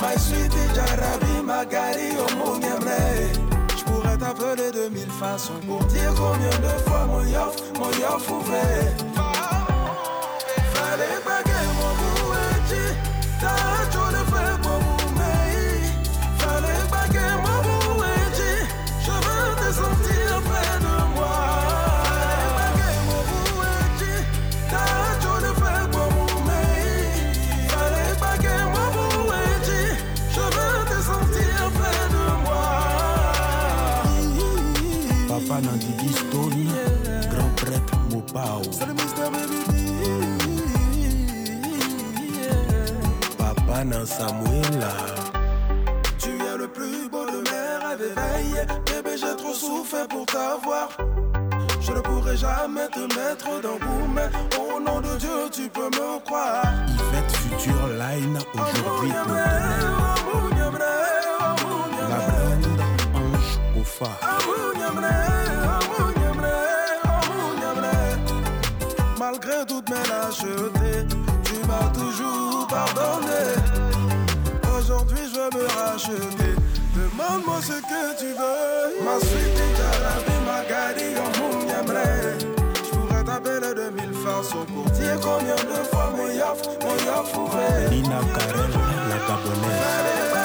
My 0.00 0.18
sweetie 0.18 0.74
Jarabi 0.74 1.42
Magari 1.44 2.10
Omungemre. 2.28 3.36
Je 3.76 3.84
pourrais 3.84 4.16
t'appeler 4.18 4.70
de 4.72 4.88
mille 4.88 5.10
façons 5.10 5.60
pour 5.66 5.84
dire 5.86 6.12
combien 6.16 6.58
de 6.58 6.78
fois 6.84 7.06
mon 7.06 7.22
yoff, 7.22 7.56
mon 7.78 7.90
yoff 7.92 8.30
ouvrait. 8.30 8.94
Fallait 10.74 11.20
que 11.44 11.58
mon 11.78 11.92
bouetti, 12.00 12.84
prêtre 38.36 38.56
Mopao. 38.56 38.62
Papa 43.38 43.84
Nan 43.84 44.06
Samuela. 44.06 44.92
Tu 46.18 46.30
es 46.30 46.56
le 46.58 46.68
plus 46.68 47.08
beau 47.08 47.24
de 47.26 47.38
mes 47.50 47.86
rêves 47.86 48.02
éveillés. 48.10 48.66
Bébé, 48.86 49.16
j'ai 49.16 49.36
trop 49.36 49.54
souffert 49.54 50.08
pour 50.08 50.26
t'avoir. 50.26 50.88
Je 51.80 51.92
ne 51.92 52.00
pourrai 52.00 52.36
jamais 52.36 52.88
te 52.88 53.00
mettre 53.00 53.60
dans 53.62 53.78
mais 54.14 54.30
au 54.58 54.80
nom 54.80 55.00
de 55.00 55.16
Dieu, 55.18 55.48
tu 55.52 55.68
peux 55.68 55.86
me 55.86 56.18
croire. 56.24 56.64
Yvette 56.88 57.32
Future 57.36 57.88
Line, 57.88 58.38
aujourd'hui 58.52 59.12
pour 60.30 60.48
demain. 60.50 60.96
La 62.08 62.18
Ange 63.18 63.60
Kofa. 63.74 64.10
Malgré 69.28 69.66
toutes 69.66 69.90
mes 69.90 70.08
lâchetés, 70.08 71.04
tu 71.42 71.54
m'as 71.66 71.90
toujours 71.90 72.64
pardonné. 72.68 73.42
Aujourd'hui, 74.78 75.18
je 75.32 75.40
veux 75.40 75.62
me 75.62 75.66
racheter. 75.66 76.54
Demande-moi 76.94 77.58
ce 77.60 77.72
que 77.72 78.18
tu 78.20 78.26
veux. 78.26 79.04
Ma 79.04 79.18
suite 79.18 79.58
est 79.58 80.42
ma 80.46 80.62
gadi 80.68 81.18
en 81.18 81.32
Je 82.84 82.96
pourrais 82.96 83.24
t'appeler 83.24 83.74
de 83.74 83.90
mille 84.00 84.14
façons 84.14 84.64
pour 84.64 84.84
dire 84.92 85.18
combien 85.20 85.56
de 85.56 85.82
fois 85.90 86.12
mon 86.16 86.28
yoff, 86.28 86.62
mon 86.82 86.96
yoff 87.04 87.36
ouvrait. 87.36 87.90
Nina 87.90 88.20
Karel, 88.32 88.70
la 89.08 89.16
Gabonaise. 89.26 90.35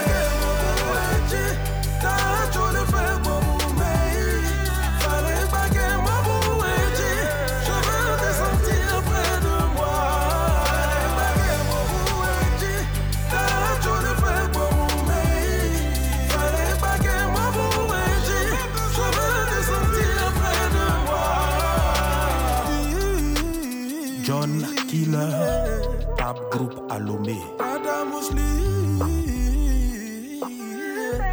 Tab 26.62 26.70
Group 26.70 26.92
Alomé. 26.92 27.38
Madame 27.60 28.10
Mousli. 28.10 28.42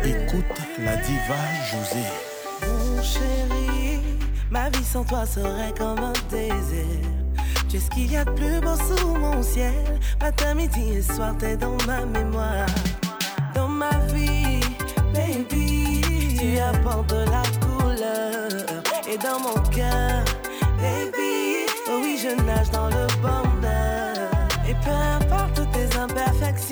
Écoute 0.04 0.44
la 0.78 0.96
diva 0.96 1.36
José. 1.70 2.04
Mon 2.62 3.02
chéri, 3.02 4.00
ma 4.50 4.70
vie 4.70 4.84
sans 4.84 5.04
toi 5.04 5.26
serait 5.26 5.74
comme 5.76 5.98
un 5.98 6.12
désert. 6.30 6.84
Tu 7.68 7.76
es 7.76 7.80
ce 7.80 7.90
qu'il 7.90 8.10
y 8.10 8.16
a 8.16 8.24
de 8.24 8.30
plus 8.30 8.60
beau 8.60 8.76
sous 8.76 9.08
mon 9.08 9.42
ciel. 9.42 10.00
Matin, 10.20 10.54
midi 10.54 10.92
et 10.94 11.02
soir, 11.02 11.34
t'es 11.38 11.56
dans 11.56 11.76
ma 11.86 12.06
mémoire. 12.06 12.66
Dans 13.54 13.68
ma 13.68 13.90
vie, 14.14 14.60
baby, 15.12 16.00
tu 16.38 16.58
apportes 16.58 17.10
de 17.10 17.24
la 17.30 17.42
couleur. 17.60 18.82
Et 19.10 19.18
dans 19.18 19.40
mon 19.40 19.60
cœur, 19.70 20.24
baby, 20.78 21.66
oh 21.88 22.00
oui, 22.02 22.18
je 22.22 22.42
nage 22.44 22.70
dans 22.70 22.88
le 22.88 23.06
bonheur. 23.20 23.57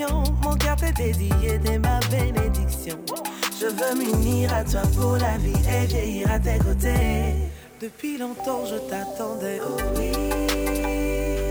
Mon 0.05 0.55
cœur 0.57 0.77
t'est 0.77 0.93
dédié, 0.93 1.59
t'es 1.65 1.79
ma 1.79 2.01
bénédiction. 2.11 2.99
Je 3.59 3.67
veux 3.67 3.95
m'unir 3.95 4.53
à 4.53 4.65
toi 4.65 4.83
pour 4.97 5.17
la 5.17 5.39
vie 5.39 5.55
et 5.69 5.87
vieillir 5.87 6.31
à 6.31 6.39
tes 6.39 6.59
côtés. 6.59 7.51
Depuis 7.81 8.19
longtemps 8.19 8.65
je 8.67 8.77
t'attendais, 8.91 9.61
oh 9.63 9.77
oui. 9.97 10.13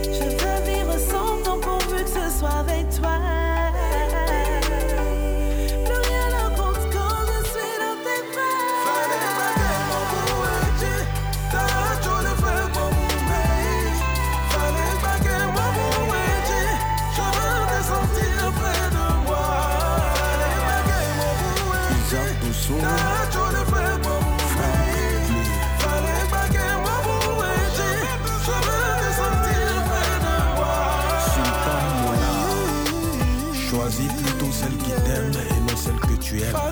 Je 0.04 0.24
veux 0.24 0.72
vivre 0.72 0.98
sans 1.10 1.42
temps 1.44 1.60
pourvu 1.60 2.04
que 2.04 2.10
ce 2.10 2.40
soit 2.40 2.60
avec 2.60 2.90
toi. 3.00 3.55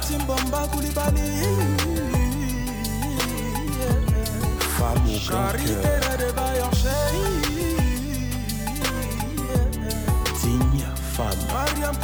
Martin 0.04 0.26
Bomba 0.26 0.68
Charité 5.18 5.76
de 6.20 6.32
Digne 10.42 10.86
femme. 11.16 11.28
Mariam 11.54 11.96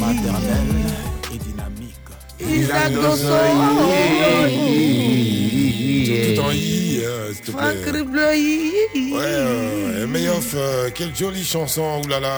Maternelle 0.00 0.86
et 1.34 1.38
dynamique. 1.38 2.08
Isaac 2.40 2.92
Dosso. 2.94 3.34
Tout 6.36 6.40
en 6.42 6.50
i, 6.50 7.00
euh, 7.04 7.32
s'il 7.32 7.42
te 7.42 7.50
plaît. 7.52 7.92
Ouais, 9.12 9.20
euh, 9.22 10.06
Meyoff, 10.06 10.52
euh, 10.54 10.90
quelle 10.94 11.14
jolie 11.14 11.44
chanson, 11.44 12.00
oulala, 12.04 12.28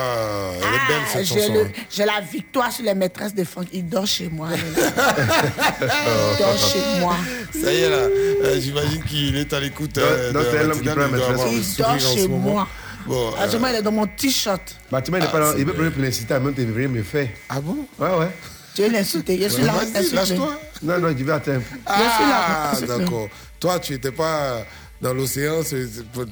elle 0.57 0.75
est 0.75 0.89
belle 0.89 1.07
cette 1.07 1.17
Ah, 1.17 1.23
J'ai 1.23 1.41
chanson. 1.41 1.55
le- 1.55 1.67
j'ai 1.91 2.05
la 2.05 2.21
victoire 2.21 2.73
sur 2.73 2.85
les 2.85 2.95
maîtresses 2.95 3.35
de 3.35 3.45
Franck. 3.45 3.67
Il 3.73 3.89
dort 3.89 4.07
chez 4.07 4.29
moi. 4.29 4.49
Il 5.81 6.39
dort 6.39 6.59
chez 6.59 7.01
moi. 7.01 7.17
Ça 7.61 7.73
y 7.73 7.77
est 7.79 7.89
là, 7.91 7.97
euh, 7.97 8.61
j'imagine 8.61 9.03
qu'il 9.05 9.37
est 9.37 9.53
à 9.53 9.61
l'écoute. 9.61 9.99
euh, 9.99 10.33
donc 10.33 10.43
de 10.45 10.49
c'est 10.51 10.59
un 10.59 10.71
homme 10.71 10.81
qui 10.81 10.89
prend 10.89 10.95
la 11.01 11.09
maîtresse. 11.09 11.41
Il 11.53 11.77
dort 11.83 11.99
chez 12.01 12.29
moi. 12.29 12.69
Bon, 13.07 13.31
Ah, 13.39 13.45
euh, 13.45 13.49
il 13.71 13.77
est 13.77 13.83
dans 13.83 13.93
mon 13.93 14.07
t-shirt. 14.07 14.61
Bâtiment, 14.91 15.17
il 15.19 15.23
n'est 15.25 15.29
pas 15.31 15.39
là. 15.41 15.55
Il 15.57 15.65
veut 15.65 15.73
prendre 15.73 15.91
l'inciter 15.99 16.35
à 16.35 16.41
même 16.41 16.55
me 16.55 17.03
faire. 17.03 17.29
Ah 17.49 17.61
bon? 17.61 17.79
Ouais, 17.99 18.09
ouais. 18.19 18.31
Tu 18.79 18.85
veux 18.85 18.91
l'insulter 18.93 19.41
Je 19.43 19.49
suis 19.49 19.63
là. 19.65 19.73
lâche-toi. 20.13 20.61
Non, 20.85 20.99
non, 21.01 21.09
je 21.19 21.25
vais 21.25 21.33
atteindre. 21.33 21.65
Ah, 21.85 22.71
insulte-le. 22.73 22.99
d'accord. 22.99 23.29
Toi, 23.59 23.81
tu 23.81 23.95
n'étais 23.95 24.13
pas 24.13 24.65
dans 25.03 25.13
l'océan 25.13 25.63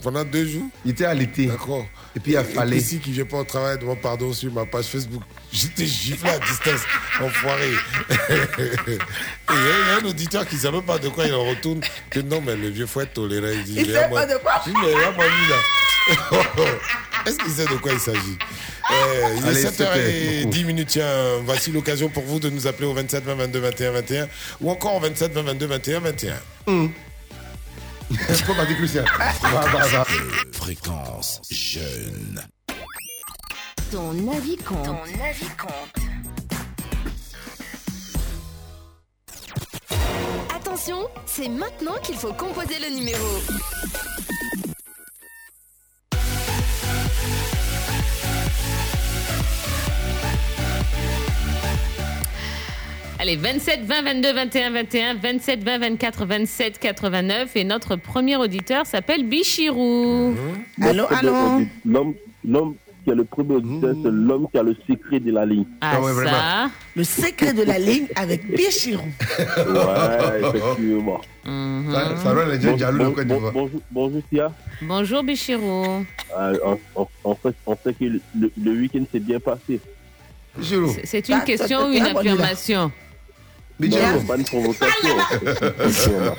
pendant 0.01 0.23
deux 0.23 0.47
jours? 0.47 0.69
Il 0.85 0.93
était 0.93 1.07
à 1.07 1.13
l'été. 1.15 1.47
D'accord. 1.47 1.85
Et 2.15 2.21
puis 2.21 2.33
il 2.33 2.37
a 2.37 2.45
fallu. 2.45 2.77
Ici, 2.77 3.01
qui 3.01 3.11
vient 3.11 3.25
pas 3.25 3.39
au 3.39 3.45
travail, 3.45 3.79
demande 3.81 4.01
pardon 4.01 4.33
sur 4.33 4.53
ma 4.53 4.65
page 4.65 4.85
Facebook. 4.85 5.23
J'étais 5.53 5.87
giflé 5.87 6.31
à 6.31 6.39
distance, 6.39 6.83
enfoiré. 7.21 7.73
Et 8.61 8.69
il 8.89 9.57
y 9.57 9.91
a 9.91 10.01
un 10.01 10.05
auditeur 10.05 10.47
qui 10.47 10.55
ne 10.55 10.61
savait 10.61 10.83
pas 10.83 10.99
de 10.99 11.09
quoi 11.09 11.27
il 11.27 11.35
en 11.35 11.47
retourne. 11.47 11.81
Que 12.11 12.21
non, 12.21 12.41
mais 12.47 12.55
le 12.55 12.69
vieux 12.69 12.87
faut 12.87 13.01
être 13.01 13.15
tolérant. 13.15 13.49
Il 13.53 13.65
dit, 13.65 13.75
Il 13.79 13.87
sait 13.93 14.09
moi- 14.09 14.21
pas 14.21 14.27
de 14.33 14.39
quoi 14.39 14.53
Je 14.65 14.71
dis, 14.71 14.77
mais 14.81 14.95
regarde-moi 14.95 15.25
lui 15.27 15.49
là. 15.51 16.67
Est-ce 17.27 17.39
qu'il 17.39 17.51
sait 17.51 17.65
de 17.65 17.77
quoi 17.81 17.93
il 17.93 17.99
s'agit? 17.99 18.39
Euh, 18.91 19.35
Il 19.39 19.45
est 19.47 19.49
Allez, 19.49 20.45
7h10 20.47 20.65
minutes. 20.65 20.89
Tiens, 20.89 21.39
voici 21.45 21.73
l'occasion 21.73 22.09
pour 22.09 22.23
vous 22.25 22.39
de 22.39 22.51
nous 22.51 22.67
appeler 22.67 22.87
au 22.87 22.95
27 22.95 23.25
20 23.25 23.35
22 23.35 23.59
21 23.59 23.91
21 23.93 24.29
ou 24.61 24.71
encore 24.71 24.95
au 24.97 25.01
27 25.01 25.33
20 25.33 25.43
22 25.43 25.67
21 25.67 26.01
21. 26.01 26.35
Faut 28.45 28.55
pas 28.55 28.67
dire 28.67 28.77
Christian. 28.77 29.05
Va, 29.43 29.61
va, 29.61 29.87
va. 29.87 30.07
Fréquence 30.53 31.41
jeune. 31.51 32.41
Ton 33.91 34.11
avis 34.33 34.57
compte. 34.59 34.85
Ton 34.85 35.25
avis 35.25 35.49
compte. 35.59 36.05
Attention, 40.55 41.09
c'est 41.27 41.49
maintenant 41.49 41.95
qu'il 42.03 42.17
faut 42.17 42.33
composer 42.33 42.79
le 42.81 42.95
numéro. 42.97 43.27
Allez, 53.27 53.35
27 53.39 53.81
20 53.87 54.03
22 54.03 54.33
21 54.35 54.71
21, 54.71 55.15
27 55.17 55.65
20 55.65 55.79
24 55.79 56.27
27 56.27 56.79
89 56.79 57.57
et 57.57 57.65
notre 57.65 57.97
premier 57.97 58.37
auditeur 58.37 58.87
s'appelle 58.87 59.25
Bichirou. 59.27 60.33
Allô, 60.81 61.07
allô 61.11 61.33
L'homme, 61.85 62.15
l'homme 62.49 62.75
qui 63.05 63.11
a 63.11 63.15
le 63.17 63.25
premier 63.25 63.57
auditeur, 63.57 63.97
c'est 64.01 64.11
l'homme 64.13 64.47
qui 64.49 64.57
a 64.59 64.63
le 64.63 64.77
secret 64.89 65.19
de 65.19 65.33
la 65.33 65.45
ligne. 65.45 65.65
Ah, 65.81 65.99
ça. 66.25 66.71
Le 66.95 67.03
secret 67.03 67.53
de 67.53 67.65
la 67.65 67.81
ligne 67.81 68.07
avec 68.15 68.47
Bichirou. 68.49 69.03
Ouais, 69.39 70.49
effectivement. 70.49 71.21
Mhm. 71.45 71.93
Ça, 71.93 72.17
ça 72.23 72.33
rend 72.33 72.47
les 72.47 72.61
gens 72.61 72.71
Bon- 72.71 72.79
jaloux 72.79 73.11
de 73.13 73.23
bon- 73.25 73.41
bon- 73.41 73.51
bonjour, 73.53 73.81
bonjour, 73.91 74.23
Sia. 74.33 74.53
Bonjour 74.83 75.25
Bichirou. 75.25 75.85
Euh, 76.39 76.59
en, 76.65 76.79
en- 76.95 77.09
en 77.25 77.35
fait, 77.35 77.55
on 77.67 77.77
sait 77.83 77.93
que 77.93 78.05
le, 78.05 78.21
le- 78.39 78.53
le 78.63 78.71
week-end 78.71 79.03
s'est 79.11 79.19
bien 79.19 79.41
passé. 79.41 79.81
C'est 81.03 81.29
une 81.29 81.41
question 81.43 81.89
ou 81.89 81.91
une 81.93 82.03
affirmation? 82.07 82.93
Pas 83.79 84.37
une 84.37 84.45
provocation. 84.45 85.17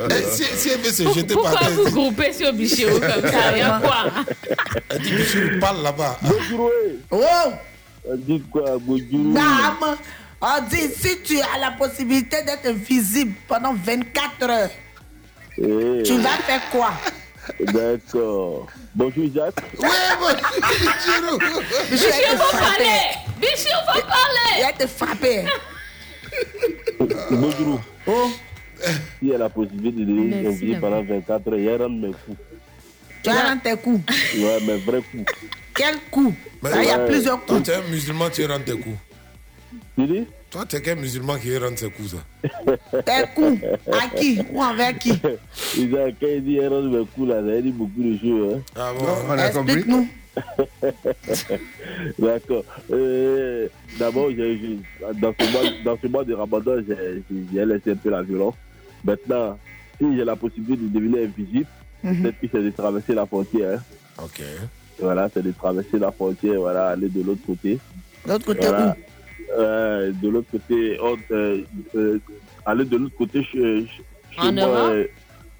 Eh, 0.09 0.23
Si, 0.31 0.43
si 0.43 0.69
elle 0.69 0.79
veut 0.81 0.91
se 0.91 1.03
jeter 1.13 1.33
par 1.35 1.43
Pourquoi 1.43 1.59
terre, 1.59 1.71
vous 1.71 1.91
groupez 1.91 2.33
sur 2.33 2.51
Bichirou 2.53 2.99
comme 2.99 3.29
ça 3.31 3.51
Il 3.51 3.57
y 3.59 3.61
a 3.61 3.79
quoi 3.83 4.05
elle 4.89 5.01
dit 5.01 5.11
Bichirou 5.11 5.59
parle 5.59 5.83
là-bas. 5.83 6.19
Oh 7.11 7.19
Dites 8.17 8.49
quoi, 8.49 8.77
Bojuru 8.79 9.33
Bam 9.33 9.97
On 10.41 10.61
dit, 10.69 10.89
si 10.99 11.21
tu 11.23 11.39
as 11.39 11.59
la 11.59 11.71
possibilité 11.71 12.37
d'être 12.43 12.71
visible 12.75 13.33
pendant 13.47 13.73
24 13.73 14.49
heures, 14.49 14.69
Eh, 15.59 16.03
tu 16.03 16.17
vas 16.19 16.29
faire 16.45 16.61
quoi? 16.71 16.91
D'accord. 17.59 18.67
Bonjour, 18.95 19.25
Jacques. 19.33 19.61
Ouais, 19.79 19.87
Bichirou. 20.79 21.37
Bichirou, 21.91 22.37
faut 22.39 22.57
parler 22.57 22.99
Bichirou, 23.39 23.81
faut 23.93 24.01
parler 24.01 24.57
Il 24.57 24.63
va 24.63 24.73
te 24.73 24.87
frapper. 24.87 25.45
Bonjour. 27.31 27.81
Oh, 28.07 28.29
Si 29.19 29.29
elle 29.29 29.35
a 29.35 29.37
la 29.39 29.49
possibilité 29.49 30.05
de 30.05 30.47
invité 30.47 30.73
d'accord. 30.73 30.89
pendant 30.91 31.03
24 31.03 31.47
heures, 31.53 31.59
il 31.59 31.69
rend 31.81 31.89
mes 31.89 32.11
coups. 32.11 32.37
tu 33.23 33.29
as 33.29 33.47
rendu 33.49 33.61
tes 33.61 33.75
coups. 33.77 34.01
Ouais, 34.37 34.57
mais 34.65 34.77
vrai 34.77 35.01
coup. 35.01 35.25
Quel 35.75 35.95
coup? 36.11 36.33
Il 36.63 36.69
y 36.85 36.89
a 36.89 36.95
toi, 36.95 37.05
plusieurs 37.05 37.45
Toi, 37.45 37.55
coups. 37.57 37.63
tu 37.63 37.71
es 37.71 37.75
un 37.75 37.89
musulman, 37.89 38.29
tu 38.29 38.45
rentres 38.45 38.65
tes 38.65 38.77
coups. 38.77 38.97
Tu 39.97 40.05
dis? 40.07 40.25
Toi, 40.49 40.65
tu 40.65 40.75
es 40.77 40.81
qu'un 40.81 40.95
musulman 40.95 41.37
qui 41.37 41.57
rentre 41.57 41.79
ses 41.79 41.89
coups, 41.89 42.11
ça. 42.15 43.01
Tes 43.03 43.27
coups. 43.35 43.59
À 43.91 44.07
qui? 44.15 44.39
Ou 44.53 44.61
envers 44.61 44.97
qui? 44.97 45.11
Il 45.77 45.95
a- 45.97 46.11
Quand 46.11 46.27
il 46.27 46.43
dit 46.43 46.53
il 46.53 46.67
rend 46.67 46.81
mes 46.83 47.05
coups, 47.05 47.27
là, 47.29 47.41
ça 47.45 47.61
dit 47.61 47.71
beaucoup 47.71 48.01
de 48.01 48.17
choses. 48.17 48.55
Hein. 48.55 48.61
Ah 48.75 48.91
bon 48.97 49.05
On 49.27 49.31
a 49.31 49.49
compris. 49.49 49.73
Explique-nous. 49.73 50.07
D'accord. 52.19 52.63
Euh, 52.91 53.67
D'abord, 53.99 54.29
j'ai- 54.31 54.57
j'ai- 54.59 54.79
dans, 55.15 55.33
ce 55.39 55.51
mois, 55.51 55.63
dans 55.83 55.97
ce 56.01 56.07
mois 56.07 56.23
de 56.23 56.33
Ramadan, 56.33 56.75
j'ai 56.87 57.65
laissé 57.65 57.91
un 57.91 57.95
peu 57.95 58.09
la 58.09 58.21
violence. 58.21 58.55
Maintenant, 59.03 59.57
si 59.99 60.15
j'ai 60.15 60.23
la 60.25 60.35
possibilité 60.35 60.83
de 60.83 60.87
devenir 60.89 61.23
invisible, 61.27 61.65
Mhm. 62.03 62.21
peut-être 62.21 62.39
que 62.39 62.47
c'est 62.51 62.63
de 62.63 62.69
traverser 62.71 63.13
la 63.15 63.25
frontière. 63.25 63.79
hein. 63.79 64.23
Ok. 64.23 64.41
Voilà, 64.99 65.29
c'est 65.33 65.41
de 65.43 65.51
traverser 65.51 65.97
la 65.99 66.11
frontière, 66.11 66.59
voilà, 66.59 66.89
aller 66.89 67.09
de 67.09 67.21
l'autre 67.23 67.41
côté. 67.45 67.79
L'autre 68.27 68.45
côté 68.45 68.59
Voilà. 68.61 68.95
Euh, 69.57 70.11
de 70.21 70.27
l'autre 70.29 70.51
côté, 70.51 70.97
on- 71.01 71.17
euh, 71.31 71.61
euh, 71.95 72.19
aller 72.65 72.85
de 72.85 72.97
l'autre 72.97 73.15
côté 73.17 73.43
chez, 73.43 73.85
chez 74.31 74.41
En 74.41 74.51
moi, 74.53 74.65
Europe? 74.91 75.07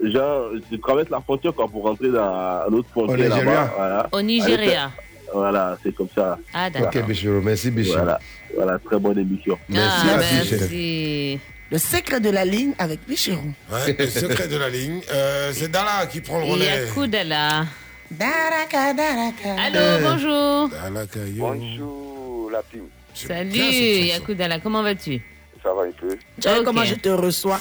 Genre, 0.04 0.52
je 0.72 0.78
traverse 0.78 1.10
la 1.10 1.22
frontière 1.22 1.54
quoi, 1.54 1.68
pour 1.68 1.84
rentrer 1.84 2.10
dans 2.10 2.64
l'autre 2.70 2.90
frontière 2.92 3.18
Nigeria. 3.18 3.44
là-bas. 3.46 3.74
Voilà. 3.78 4.10
Au 4.12 4.22
Nigeria. 4.22 4.92
Voilà, 5.34 5.78
c'est 5.84 5.94
comme 5.94 6.08
ça. 6.16 6.38
Ah, 6.54 6.70
d'accord. 6.70 6.90
Ok, 6.96 7.06
Bichirou. 7.06 7.42
Merci, 7.42 7.70
Bichirou. 7.72 7.98
Voilà, 7.98 8.20
voilà, 8.56 8.80
très 8.80 8.98
bonne 8.98 9.20
émission. 9.20 9.58
Merci 9.68 10.08
Ah, 10.10 10.18
merci. 10.18 11.40
Le 11.70 11.78
secret 11.78 12.22
de 12.22 12.30
la 12.30 12.46
ligne 12.46 12.72
avec 12.80 13.02
Bichirou. 13.06 13.52
Ouais, 13.70 13.96
le 14.00 14.08
secret 14.08 14.48
de 14.48 14.56
la 14.56 14.70
ligne. 14.70 15.02
Euh, 15.12 15.52
c'est 15.54 15.70
Dala 15.70 16.06
qui 16.10 16.22
prend 16.22 16.40
le 16.40 16.46
relais. 16.46 16.86
Yakoudala. 16.86 17.66
Daraka, 18.10 18.94
daraka. 18.94 19.62
Allô, 19.66 20.10
bonjour. 20.10 20.70
Dala 20.70 21.06
Kayo. 21.08 21.36
Bonjour 21.54 22.50
la 22.52 22.64
team. 22.64 22.84
Salut 23.14 23.52
chanson. 23.54 24.06
Yakoudala, 24.14 24.60
comment 24.62 24.82
vas-tu? 24.82 25.22
Ça 25.64 25.74
va 25.74 25.84
un 25.84 25.92
peu 25.92 26.18
Tu 26.42 26.48
vois 26.48 26.60
Ok. 26.60 26.66
comment 26.66 26.84
je 26.86 26.96
te 26.96 27.10
reçois 27.10 27.60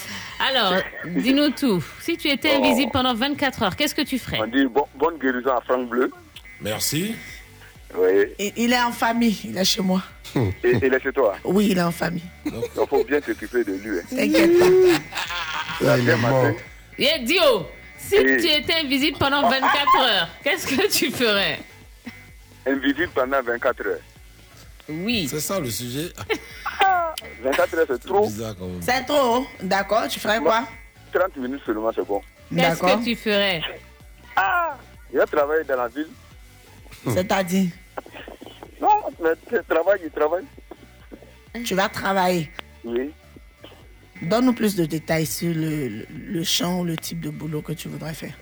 Alors, 0.49 0.75
dis-nous 1.07 1.51
tout. 1.51 1.83
Si 2.01 2.17
tu 2.17 2.29
étais 2.29 2.53
Oh. 2.57 2.63
invisible 2.65 2.93
pendant 2.93 3.15
24 3.15 3.63
heures, 3.63 3.77
qu'est-ce 3.77 3.95
que 3.95 4.03
tu 4.03 4.19
ferais 4.19 4.39
On 4.41 4.47
dit 4.47 4.67
bon- 4.67 4.87
bonne 4.95 5.19
guérison 5.19 5.51
à 5.57 5.61
Franck 5.63 5.89
Bleu. 5.89 6.11
Merci. 6.61 7.15
Oui. 7.97 8.27
Il 8.39 8.53
il 8.57 8.73
est 8.73 8.81
en 8.83 8.93
famille, 8.93 9.39
il 9.45 9.57
est 9.57 9.65
chez 9.65 9.83
moi. 9.83 10.03
Et, 10.65 10.71
et 10.83 10.89
laisse 10.91 11.03
toi. 11.15 11.37
Oui, 11.45 11.69
il 11.71 11.79
est 11.79 11.83
en 11.83 11.91
famille. 11.93 12.25
Il 12.45 12.53
faut 12.89 13.05
bien 13.05 13.21
t'occuper 13.21 13.65
de 13.65 13.73
lui. 13.73 13.99
hein. 13.99 14.03
T'inquiète 14.11 14.59
pas. 15.81 15.99
Il 15.99 16.09
est 16.09 16.17
mort. 16.17 16.47
Yeah, 16.99 17.19
Dio, 17.19 17.67
si 17.99 18.17
tu 18.17 18.47
étais 18.47 18.75
invisible 18.85 19.17
pendant 19.19 19.49
24 19.49 20.01
heures, 20.01 20.29
qu'est-ce 20.43 20.67
que 20.67 20.89
tu 20.91 21.11
ferais 21.11 21.61
Invisible 22.67 23.11
pendant 23.15 23.41
24 23.43 23.87
heures. 23.87 23.99
Oui. 24.89 25.27
C'est 25.29 25.41
ça 25.41 25.59
le 25.61 25.71
sujet. 25.71 26.13
24 27.43 27.75
heures, 27.79 27.87
c'est 27.89 28.07
trop. 28.07 28.27
Bizarre 28.27 28.55
quand 28.59 28.67
même. 28.67 28.83
C'est 28.83 29.05
trop. 29.05 29.47
D'accord, 29.63 30.09
tu 30.09 30.21
ferais 30.21 30.41
quoi? 30.41 30.65
30 31.13 31.37
minutes 31.37 31.63
seulement, 31.65 31.91
c'est 31.95 32.07
bon. 32.07 32.21
Qu'est-ce 32.55 32.81
D'accord. 32.81 32.99
que 33.01 33.05
tu 33.05 33.17
ferais? 33.17 33.63
Il 35.13 35.21
a 35.21 35.27
travaillé 35.27 35.65
dans 35.65 35.77
la 35.77 35.89
ville. 35.89 36.09
C'est-à-dire, 37.09 37.71
Non, 38.81 38.89
mais 39.23 39.31
il 39.53 39.63
travaille, 39.69 40.01
il 40.05 40.11
travaille. 40.11 40.45
tu 41.65 41.75
vas 41.75 41.89
travailler. 41.89 42.51
Oui. 42.85 43.13
Donne-nous 44.23 44.55
plus 44.55 44.75
de 44.77 44.85
détails 44.87 45.27
sur 45.27 45.55
le, 45.55 45.89
le, 45.89 46.07
le 46.11 46.45
champ 46.45 46.81
ou 46.81 46.85
le 46.85 46.97
type 46.97 47.21
de 47.21 47.31
boulot 47.31 47.63
que 47.63 47.73
tu 47.73 47.89
voudrais 47.89 48.15
faire. 48.15 48.35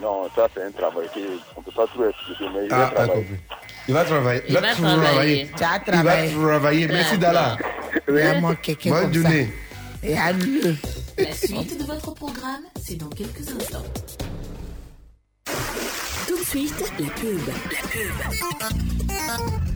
Non, 0.00 0.28
ça, 0.34 0.46
c'est 0.54 0.62
un 0.62 0.70
travail 0.72 1.08
qu'on 1.12 1.60
ne 1.60 1.64
peut 1.64 1.72
pas 1.74 1.86
trop 1.86 2.04
expliquer, 2.08 2.44
mais 2.54 2.66
il 2.66 2.72
Ah, 2.72 2.92
Il 3.88 3.94
va 3.94 4.04
travailler. 4.04 4.42
Il 4.48 4.54
va 4.54 4.74
travailler. 4.74 5.50
Tu 5.56 5.62
as 5.64 5.80
Il 5.86 6.02
va 6.02 6.28
travailler. 6.28 6.86
Merci, 6.88 7.18
Dala. 7.18 7.56
Vraiment 8.08 8.54
quelqu'un 8.54 8.90
Bonne 8.90 9.14
journée. 9.14 9.52
Et 10.02 10.16
à 10.16 10.32
le. 10.32 10.76
La 11.18 11.32
suite 11.32 11.78
de 11.78 11.84
votre 11.84 12.12
programme, 12.14 12.62
c'est 12.82 12.96
dans 12.96 13.08
quelques 13.08 13.48
instants. 13.48 13.84
Tout 16.26 16.38
de 16.38 16.44
suite, 16.44 16.92
la 16.98 17.06
pub. 17.06 17.40
La 17.46 17.88
pub. 17.88 19.66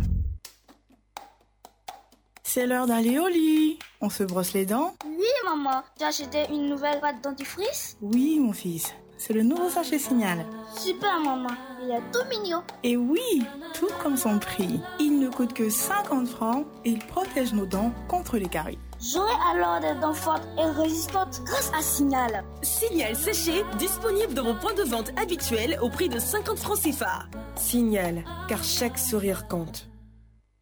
C'est 2.43 2.67
l'heure 2.67 2.87
d'aller 2.87 3.19
au 3.19 3.29
lit. 3.29 3.79
On 4.01 4.11
se 4.11 4.25
brosse 4.25 4.55
les 4.55 4.67
dents 4.67 4.95
Oui, 5.07 5.25
maman. 5.45 5.83
Tu 5.97 6.05
as 6.05 6.09
acheté 6.09 6.47
une 6.51 6.69
nouvelle 6.69 6.99
pâte 7.01 7.23
dentifrice? 7.23 7.97
Oui, 8.01 8.41
mon 8.41 8.53
fils. 8.53 8.93
C'est 9.21 9.35
le 9.35 9.43
nouveau 9.43 9.69
sachet 9.69 9.99
signal. 9.99 10.47
Super, 10.79 11.21
maman. 11.23 11.51
Il 11.83 11.91
est 11.91 12.01
tout 12.11 12.27
mignon. 12.31 12.63
Et 12.83 12.97
oui, 12.97 13.45
tout 13.75 13.91
comme 14.03 14.17
son 14.17 14.39
prix. 14.39 14.81
Il 14.99 15.19
ne 15.19 15.29
coûte 15.29 15.53
que 15.53 15.69
50 15.69 16.27
francs 16.27 16.65
et 16.87 16.91
il 16.93 17.01
protège 17.01 17.53
nos 17.53 17.67
dents 17.67 17.93
contre 18.09 18.39
les 18.39 18.49
caries. 18.49 18.79
J'aurai 18.99 19.35
alors 19.53 19.79
des 19.79 20.01
dents 20.01 20.15
fortes 20.15 20.49
et 20.59 20.65
résistantes 20.65 21.43
grâce 21.45 21.71
à 21.79 21.83
Signal. 21.83 22.43
Signal 22.63 23.15
séché, 23.15 23.63
disponible 23.79 24.33
dans 24.33 24.45
vos 24.45 24.55
points 24.55 24.73
de 24.73 24.85
vente 24.85 25.11
habituels 25.21 25.79
au 25.83 25.91
prix 25.91 26.09
de 26.09 26.19
50 26.19 26.57
francs 26.57 26.79
CFA. 26.81 27.25
Signal, 27.57 28.25
car 28.49 28.65
chaque 28.65 28.99
sourire 28.99 29.47
compte. 29.49 29.91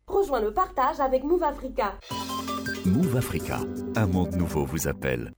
Rejoins 0.08 0.40
le 0.40 0.52
partage 0.52 0.98
avec 0.98 1.22
Move 1.22 1.44
Africa. 1.44 1.96
Move 2.84 3.18
Africa, 3.18 3.60
un 3.94 4.06
monde 4.08 4.34
nouveau 4.34 4.64
vous 4.64 4.88
appelle. 4.88 5.32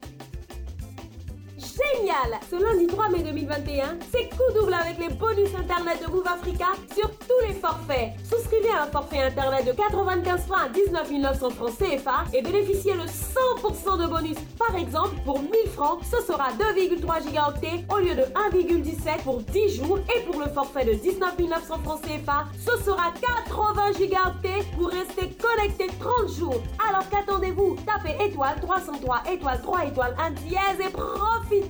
Génial 1.81 2.39
Ce 2.51 2.57
lundi 2.57 2.86
3 2.86 3.09
mai 3.11 3.23
2021, 3.23 3.98
c'est 4.12 4.28
coup 4.31 4.52
double 4.55 4.74
avec 4.74 4.98
les 4.98 5.15
bonus 5.15 5.48
internet 5.59 6.05
de 6.05 6.11
Move 6.11 6.27
Africa 6.27 6.66
sur 6.94 7.09
tous 7.11 7.47
les 7.47 7.55
forfaits. 7.55 8.12
Souscrivez 8.28 8.70
à 8.70 8.85
un 8.85 8.86
forfait 8.86 9.23
internet 9.23 9.66
de 9.66 9.73
95 9.73 10.47
francs 10.47 10.59
à 10.66 10.69
19 10.69 11.11
900 11.11 11.51
francs 11.51 11.73
CFA 11.78 12.24
et 12.35 12.43
bénéficiez 12.43 12.94
de 12.94 13.07
100% 13.07 14.02
de 14.02 14.07
bonus. 14.07 14.36
Par 14.59 14.77
exemple, 14.77 15.15
pour 15.24 15.40
1000 15.40 15.51
francs, 15.74 16.01
ce 16.05 16.20
sera 16.23 16.48
2,3 16.52 17.23
gigaoctets 17.23 17.85
au 17.89 17.98
lieu 17.98 18.15
de 18.15 18.23
1,17 18.52 19.23
pour 19.23 19.40
10 19.40 19.77
jours 19.77 19.98
et 20.15 20.20
pour 20.23 20.40
le 20.40 20.48
forfait 20.48 20.85
de 20.85 20.93
19 20.94 21.39
900 21.39 21.78
francs 21.85 22.01
CFA, 22.02 22.47
ce 22.59 22.85
sera 22.85 23.12
80 23.47 23.93
gigaoctets 23.98 24.65
pour 24.77 24.89
rester 24.89 25.31
connecté 25.40 25.86
30 25.98 26.28
jours. 26.36 26.62
Alors 26.89 27.09
qu'attendez-vous? 27.09 27.77
Tapez 27.86 28.16
étoile 28.24 28.57
303 28.61 29.23
étoile 29.32 29.61
3 29.62 29.85
étoile 29.86 30.16
1 30.19 30.31
dièse 30.32 30.81
et 30.81 30.90
profitez 30.90 31.69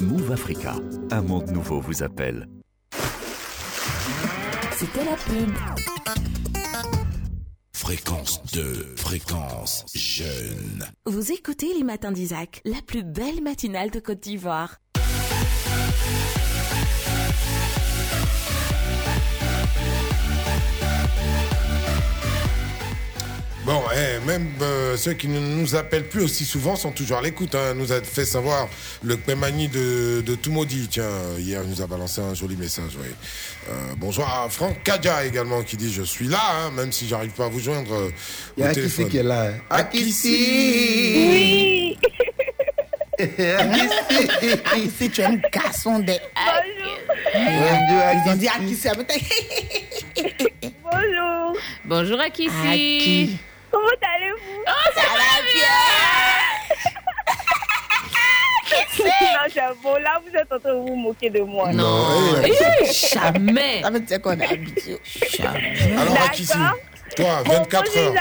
Move 0.00 0.32
Africa, 0.32 0.74
un 1.10 1.22
monde 1.22 1.50
nouveau 1.50 1.80
vous 1.80 2.02
appelle. 2.02 2.46
C'était 4.72 5.04
la 5.04 5.16
pub. 5.16 5.54
Fréquence 7.72 8.42
2, 8.52 8.94
fréquence 8.96 9.84
jeune. 9.94 10.86
Vous 11.06 11.32
écoutez 11.32 11.72
les 11.74 11.84
matins 11.84 12.12
d'Isaac, 12.12 12.60
la 12.64 12.82
plus 12.86 13.02
belle 13.02 13.42
matinale 13.42 13.90
de 13.90 14.00
Côte 14.00 14.20
d'Ivoire. 14.20 14.78
Bon, 23.70 23.82
eh, 23.94 24.18
même 24.26 24.48
euh, 24.62 24.96
ceux 24.96 25.12
qui 25.12 25.28
ne 25.28 25.38
nous 25.38 25.76
appellent 25.76 26.08
plus 26.08 26.24
aussi 26.24 26.44
souvent 26.44 26.74
sont 26.74 26.90
toujours 26.90 27.18
à 27.18 27.22
l'écoute. 27.22 27.54
Hein. 27.54 27.74
Nous 27.76 27.92
a 27.92 28.02
fait 28.02 28.24
savoir 28.24 28.68
le 29.04 29.16
Kpemani 29.16 29.68
de, 29.68 30.22
de 30.26 30.34
Toumaudi. 30.34 30.88
Tiens, 30.90 31.04
hier, 31.38 31.60
il 31.62 31.70
nous 31.70 31.80
a 31.80 31.86
balancé 31.86 32.20
un 32.20 32.34
joli 32.34 32.56
message. 32.56 32.98
oui. 33.00 33.06
Euh, 33.68 33.72
bonjour 33.96 34.24
à 34.28 34.48
Franck 34.48 34.82
Kadja 34.82 35.24
également 35.24 35.62
qui 35.62 35.76
dit 35.76 35.92
Je 35.92 36.02
suis 36.02 36.26
là, 36.26 36.40
hein, 36.52 36.72
même 36.72 36.90
si 36.90 37.06
j'arrive 37.06 37.30
pas 37.30 37.44
à 37.44 37.48
vous 37.48 37.60
joindre. 37.60 37.94
euh, 37.94 38.10
Il 38.56 38.64
y 38.64 38.66
a 38.66 38.70
Akissi 38.70 39.06
qui 39.06 39.18
est 39.18 39.22
là. 39.22 39.42
hein. 39.50 39.60
Akissi 39.70 40.34
Oui. 41.30 41.98
Akissi, 44.72 45.10
tu 45.10 45.20
es 45.20 45.24
un 45.24 45.36
garçon 45.52 46.00
de. 46.00 46.14
Ils 47.36 48.30
ont 48.32 48.34
dit 48.36 48.48
Akissi. 48.48 48.88
Bonjour. 50.82 51.56
Bonjour 51.84 52.18
Akissi. 52.20 52.50
Aki. 52.68 53.38
Comment 53.70 53.86
allez-vous 54.02 54.64
Oh, 54.66 54.90
ça 54.94 55.00
va 55.00 55.16
Non, 59.00 59.46
c'est 59.52 59.82
bon. 59.82 59.94
Là, 59.96 60.20
vous 60.24 60.34
êtes 60.36 60.52
en 60.52 60.58
train 60.58 60.74
de 60.74 60.78
vous 60.78 60.94
moquer 60.96 61.30
de 61.30 61.40
moi. 61.40 61.72
Non, 61.72 62.04
eh, 62.44 62.52
Eh, 62.82 62.92
jamais. 62.92 63.80
Ça 63.82 63.90
veut 63.90 64.00
dire 64.00 64.20
qu'on 64.20 64.38
est 64.38 64.52
habitué. 64.52 64.98
Alors, 65.96 66.22
Akissi, 66.26 66.52
toi, 67.16 67.42
24 67.44 67.84
Bonjour, 67.94 68.14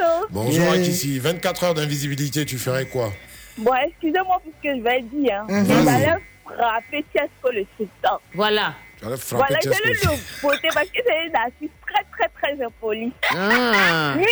heures. 0.00 0.26
Bonjour 0.30 0.72
Akissi, 0.72 1.18
24 1.18 1.64
heures 1.64 1.74
d'invisibilité, 1.74 2.44
tu 2.46 2.58
ferais 2.58 2.86
quoi? 2.86 3.12
Bon, 3.58 3.72
excusez-moi 3.86 4.40
pour 4.42 4.52
ce 4.62 4.68
que 4.68 4.76
je 4.76 4.82
vais 4.82 5.02
dire. 5.02 5.44
Hein. 5.48 5.62
Mhm. 5.62 5.66
Mais 5.68 5.84
J'allais 5.84 6.18
frapper 6.44 7.04
Tiesco 7.12 7.50
le 7.52 7.66
sultan. 7.76 8.20
Voilà. 8.34 8.74
Voilà, 9.04 9.58
je 9.62 9.68
le 9.68 10.42
beauté 10.42 10.68
parce 10.72 10.88
que 10.88 11.00
c'est 11.06 11.26
une 11.26 11.36
artiste 11.36 11.72
très, 11.86 12.04
très, 12.16 12.28
très 12.54 12.64
impolie. 12.64 13.12
Ah. 13.30 14.14
Oui. 14.16 14.24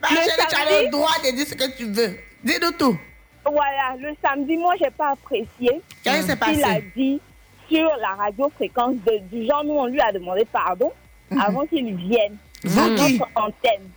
Bah, 0.00 0.08
chérie, 0.08 0.30
tu 0.48 0.56
as 0.56 0.82
le 0.82 0.90
droit 0.90 1.14
de 1.24 1.34
dire 1.34 1.46
ce 1.46 1.54
que 1.54 1.76
tu 1.76 1.84
veux. 1.86 2.16
Dis-nous 2.44 2.72
tout. 2.72 2.96
Voilà, 3.44 3.96
le 3.98 4.14
samedi, 4.22 4.56
moi, 4.56 4.74
j'ai 4.78 4.90
pas 4.90 5.12
apprécié 5.12 5.80
Qu'est-ce 6.04 6.32
qui 6.32 6.54
s'est 6.54 6.60
ce 6.62 6.66
a 6.66 6.80
dit 6.94 7.20
sur 7.70 7.90
la 8.00 8.08
radio 8.16 8.50
fréquence 8.54 8.96
de, 9.06 9.18
du 9.30 9.46
genre, 9.46 9.64
nous, 9.64 9.74
on 9.74 9.86
lui 9.86 10.00
a 10.00 10.12
demandé 10.12 10.44
pardon 10.50 10.92
avant 11.40 11.66
qu'il 11.66 11.94
vienne 11.96 12.36
Vous 12.64 12.80
à 12.80 12.94
qui? 12.96 13.18
notre 13.18 13.30
antenne. 13.34 13.88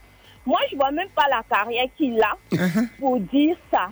Moi, 0.46 0.60
je 0.72 0.76
vois 0.76 0.92
même 0.92 1.10
pas 1.10 1.26
la 1.30 1.44
carrière 1.50 1.86
qu'il 1.98 2.20
a 2.22 2.36
pour 3.00 3.20
dire 3.20 3.56
ça. 3.72 3.90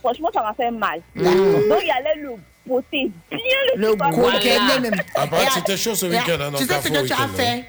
Franchement, 0.00 0.30
ça 0.32 0.42
m'a 0.42 0.54
fait 0.54 0.70
mal. 0.70 1.00
Donc, 1.16 1.82
il 1.82 1.90
allait 1.90 2.20
le 2.20 2.30
bien 2.92 3.10
le, 3.76 3.80
Le 3.88 3.94
coquet 3.96 4.58
beau. 4.58 4.80
même. 4.80 4.94
Ah, 5.14 5.26
paraît 5.26 5.46
que 5.46 5.50
Et- 5.50 5.54
c'était 5.54 5.76
chaud 5.76 5.94
ce 5.94 6.06
et- 6.06 6.10
week-end, 6.10 6.38
hein, 6.40 6.50
Tu 6.56 6.64
sais 6.66 6.74
ce 6.82 6.88
que 6.88 7.06
tu 7.06 7.12
as 7.12 7.28
fait? 7.28 7.64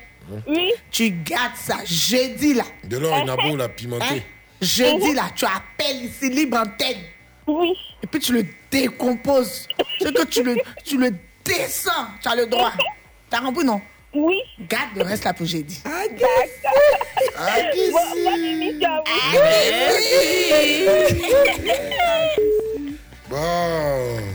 Oui. 0.47 0.71
Tu 0.91 1.09
gardes 1.11 1.55
ça 1.55 1.77
jeudi 1.85 2.53
là. 2.53 2.63
De 2.83 2.97
l'or, 2.97 3.17
une 3.17 3.29
abo, 3.29 3.55
la 3.55 3.67
pimentée. 3.69 4.05
Hein? 4.11 4.19
Jeudi 4.61 5.13
là, 5.13 5.23
tu 5.35 5.45
appelles 5.45 6.03
ici 6.05 6.29
libre 6.29 6.57
antenne. 6.57 6.97
Oui. 7.47 7.73
Et 8.03 8.07
puis 8.07 8.19
tu 8.19 8.33
le 8.33 8.45
décomposes. 8.69 9.67
C'est 9.99 10.13
que 10.13 10.25
tu 10.25 10.43
le, 10.43 10.55
tu 10.85 10.97
le 10.99 11.11
descends. 11.43 12.07
Tu 12.21 12.27
as 12.27 12.35
le 12.35 12.45
droit. 12.45 12.71
T'as 13.29 13.39
compris 13.41 13.65
non? 13.65 13.81
Oui. 14.13 14.37
Garde 14.67 14.95
le 14.97 15.03
reste 15.03 15.23
là 15.23 15.33
pour 15.33 15.45
jeudi. 15.47 15.81
Bon, 15.83 15.91
bonne 18.23 18.43
émission 18.43 18.89
à 18.89 19.03
vous. 22.75 22.78
Bon. 23.29 23.37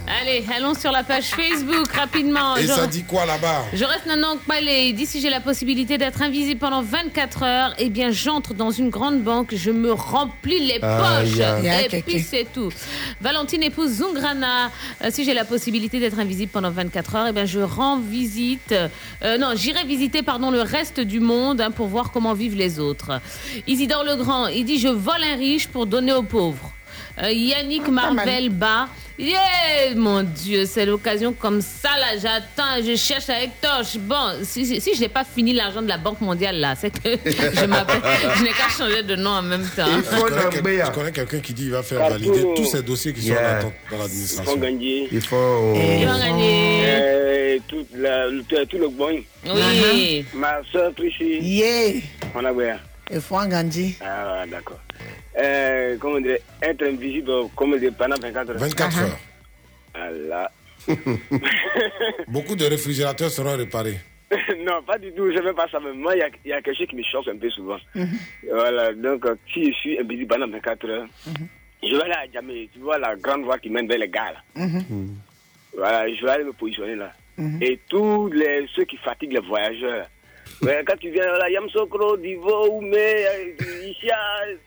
Allez, 0.06 0.44
allons 0.56 0.74
sur 0.74 0.92
la 0.92 1.02
page 1.02 1.24
Facebook 1.24 1.90
rapidement. 1.92 2.56
Et 2.56 2.62
Je- 2.62 2.68
ça 2.68 2.86
dit 2.86 3.02
quoi 3.02 3.26
là-bas 3.26 3.64
Je 3.72 3.84
reste 3.84 4.06
Nanang 4.06 4.38
Palais. 4.46 4.88
Il 4.90 4.94
dit 4.94 5.06
si 5.06 5.20
j'ai 5.20 5.30
la 5.30 5.40
possibilité 5.40 5.98
d'être 5.98 6.22
invisible 6.22 6.60
pendant 6.60 6.80
24 6.82 7.42
heures, 7.42 7.74
eh 7.78 7.90
bien 7.90 8.10
j'entre 8.12 8.54
dans 8.54 8.70
une 8.70 8.90
grande 8.90 9.20
banque, 9.22 9.52
je 9.54 9.70
me 9.72 9.92
remplis 9.92 10.60
les 10.60 10.78
poches. 10.78 11.38
Et 11.92 12.02
puis 12.02 12.20
c'est 12.20 12.46
tout. 12.52 12.70
Valentine 13.20 13.62
épouse 13.64 13.90
Zungrana. 13.94 14.70
Euh, 15.02 15.08
si 15.10 15.24
j'ai 15.24 15.34
la 15.34 15.44
possibilité 15.44 15.98
d'être 15.98 16.18
invisible 16.20 16.52
pendant 16.52 16.70
24 16.70 17.16
heures, 17.16 17.26
eh 17.28 17.32
bien 17.32 17.46
je 17.46 17.60
rends 17.60 17.98
visite. 17.98 18.72
euh, 19.22 19.38
non, 19.38 19.52
j'irai 19.56 19.84
visiter 19.84 20.22
pardon 20.22 20.50
le 20.52 20.62
reste 20.62 21.00
du 21.00 21.18
monde 21.20 21.60
hein, 21.60 21.70
pour 21.72 21.88
voir 21.88 22.12
comment 22.12 22.32
vivent 22.34 22.56
les 22.56 22.78
autres. 22.78 23.20
Isidore 23.66 24.04
Legrand, 24.04 24.46
il 24.46 24.64
dit 24.64 24.78
je 24.78 24.88
vole 24.88 25.22
un 25.24 25.36
riche 25.36 25.66
pour 25.68 25.86
donner 25.86 26.12
aux 26.12 26.22
pauvres. 26.22 26.70
Euh, 27.22 27.30
Yannick 27.30 27.88
Marvel 27.88 28.48
Bas. 28.50 28.88
Yeah, 29.16 29.94
mon 29.94 30.24
Dieu, 30.24 30.66
c'est 30.66 30.84
l'occasion 30.84 31.32
comme 31.32 31.60
ça 31.60 31.90
là. 32.00 32.18
J'attends, 32.20 32.82
je 32.84 32.96
cherche 32.96 33.28
avec 33.30 33.60
torche. 33.60 33.96
Bon, 33.96 34.32
si, 34.42 34.66
si, 34.66 34.80
si 34.80 34.96
je 34.96 35.00
n'ai 35.02 35.08
pas 35.08 35.22
fini 35.22 35.52
l'argent 35.52 35.80
de 35.82 35.86
la 35.86 35.98
Banque 35.98 36.20
mondiale 36.20 36.56
là, 36.58 36.74
c'est 36.74 36.90
que 36.90 36.98
je 37.24 37.64
m'appelle, 37.66 38.00
je 38.36 38.42
n'ai 38.42 38.50
qu'à 38.50 38.68
changer 38.76 39.04
de 39.04 39.14
nom 39.14 39.30
en 39.30 39.42
même 39.42 39.64
temps. 39.76 39.86
Je 39.86 40.20
connais, 40.20 40.42
quel- 40.50 40.84
je 40.86 40.90
connais 40.90 41.12
quelqu'un 41.12 41.38
qui 41.38 41.52
dit 41.54 41.62
qu'il 41.62 41.70
va 41.70 41.84
faire 41.84 41.98
Cartoon. 42.00 42.18
valider 42.18 42.54
tous 42.56 42.64
ces 42.64 42.82
dossiers 42.82 43.12
qui 43.12 43.22
sont 43.22 43.30
en 43.30 43.34
Yeah. 43.36 43.58
attente 43.58 43.72
dans 43.92 43.98
l'administration. 43.98 44.56
gagner. 44.56 45.08
Il 45.12 45.20
faut. 45.20 45.74
Ils 45.76 46.06
vont 46.08 46.18
gagner. 46.18 46.82
Euh, 46.86 47.58
tout, 47.68 47.86
la, 47.94 48.26
le- 48.26 48.42
tout 48.66 48.78
le 48.78 48.88
bon. 48.88 49.22
Oui. 49.46 50.24
Ma 50.34 50.54
soeur 50.72 50.92
Trichi. 50.92 51.38
Yeah. 51.40 52.00
On 52.34 52.44
a 52.44 52.52
bien. 52.52 52.80
Il 53.12 53.20
faut 53.20 53.36
en 53.36 53.46
gagner. 53.46 53.96
Ah, 54.04 54.42
d'accord. 54.50 54.80
Euh, 55.36 55.96
comment 55.98 56.20
dire, 56.20 56.38
être 56.62 56.82
invisible 56.86 57.32
comme 57.56 57.78
dire, 57.78 57.92
pendant 57.96 58.16
24 58.20 58.50
heures. 58.50 58.58
24 58.58 58.98
heures. 58.98 59.18
Ah 59.94 60.10
là. 60.10 60.50
Beaucoup 62.28 62.54
de 62.54 62.64
réfrigérateurs 62.66 63.30
seront 63.30 63.56
réparés. 63.56 63.98
non, 64.64 64.82
pas 64.82 64.98
du 64.98 65.12
tout, 65.12 65.30
je 65.30 65.38
ne 65.38 65.42
fais 65.42 65.52
pas 65.52 65.68
ça. 65.68 65.78
Mais 65.80 65.92
moi, 65.92 66.14
il 66.14 66.20
y 66.20 66.22
a, 66.22 66.28
il 66.44 66.48
y 66.50 66.52
a 66.52 66.62
quelque 66.62 66.76
chose 66.76 66.86
qui 66.88 66.96
me 66.96 67.02
choque 67.02 67.28
un 67.28 67.36
peu 67.36 67.50
souvent. 67.50 67.78
Voilà, 68.50 68.92
donc 68.92 69.26
euh, 69.26 69.34
si 69.52 69.66
je 69.72 69.78
suis 69.78 69.98
invisible 69.98 70.28
pendant 70.34 70.48
24 70.48 70.88
heures, 70.88 71.06
je 71.82 71.94
vais 71.94 72.02
aller 72.02 72.12
à 72.12 72.32
Djamé, 72.32 72.68
tu 72.72 72.78
vois 72.80 72.98
la 72.98 73.14
grande 73.16 73.44
voie 73.44 73.58
qui 73.58 73.70
mène 73.70 73.86
vers 73.86 73.98
les 73.98 74.08
gars 74.08 74.32
là. 74.32 74.66
Voilà, 75.76 76.08
je 76.08 76.24
vais 76.24 76.30
aller 76.30 76.44
me 76.44 76.52
positionner 76.52 76.94
là. 76.94 77.12
Et 77.60 77.80
tous 77.88 78.28
les, 78.28 78.66
ceux 78.74 78.84
qui 78.84 78.96
fatiguent 78.98 79.34
les 79.34 79.46
voyageurs. 79.46 80.06
Mais 80.62 80.82
quand 80.86 80.96
tu 80.98 81.10
viens 81.10 81.26
là, 81.26 81.48
Yamsokro, 81.50 82.16
Divo, 82.16 82.68
Oumé, 82.78 82.96
euh, 83.26 83.86
Isha, 83.88 84.16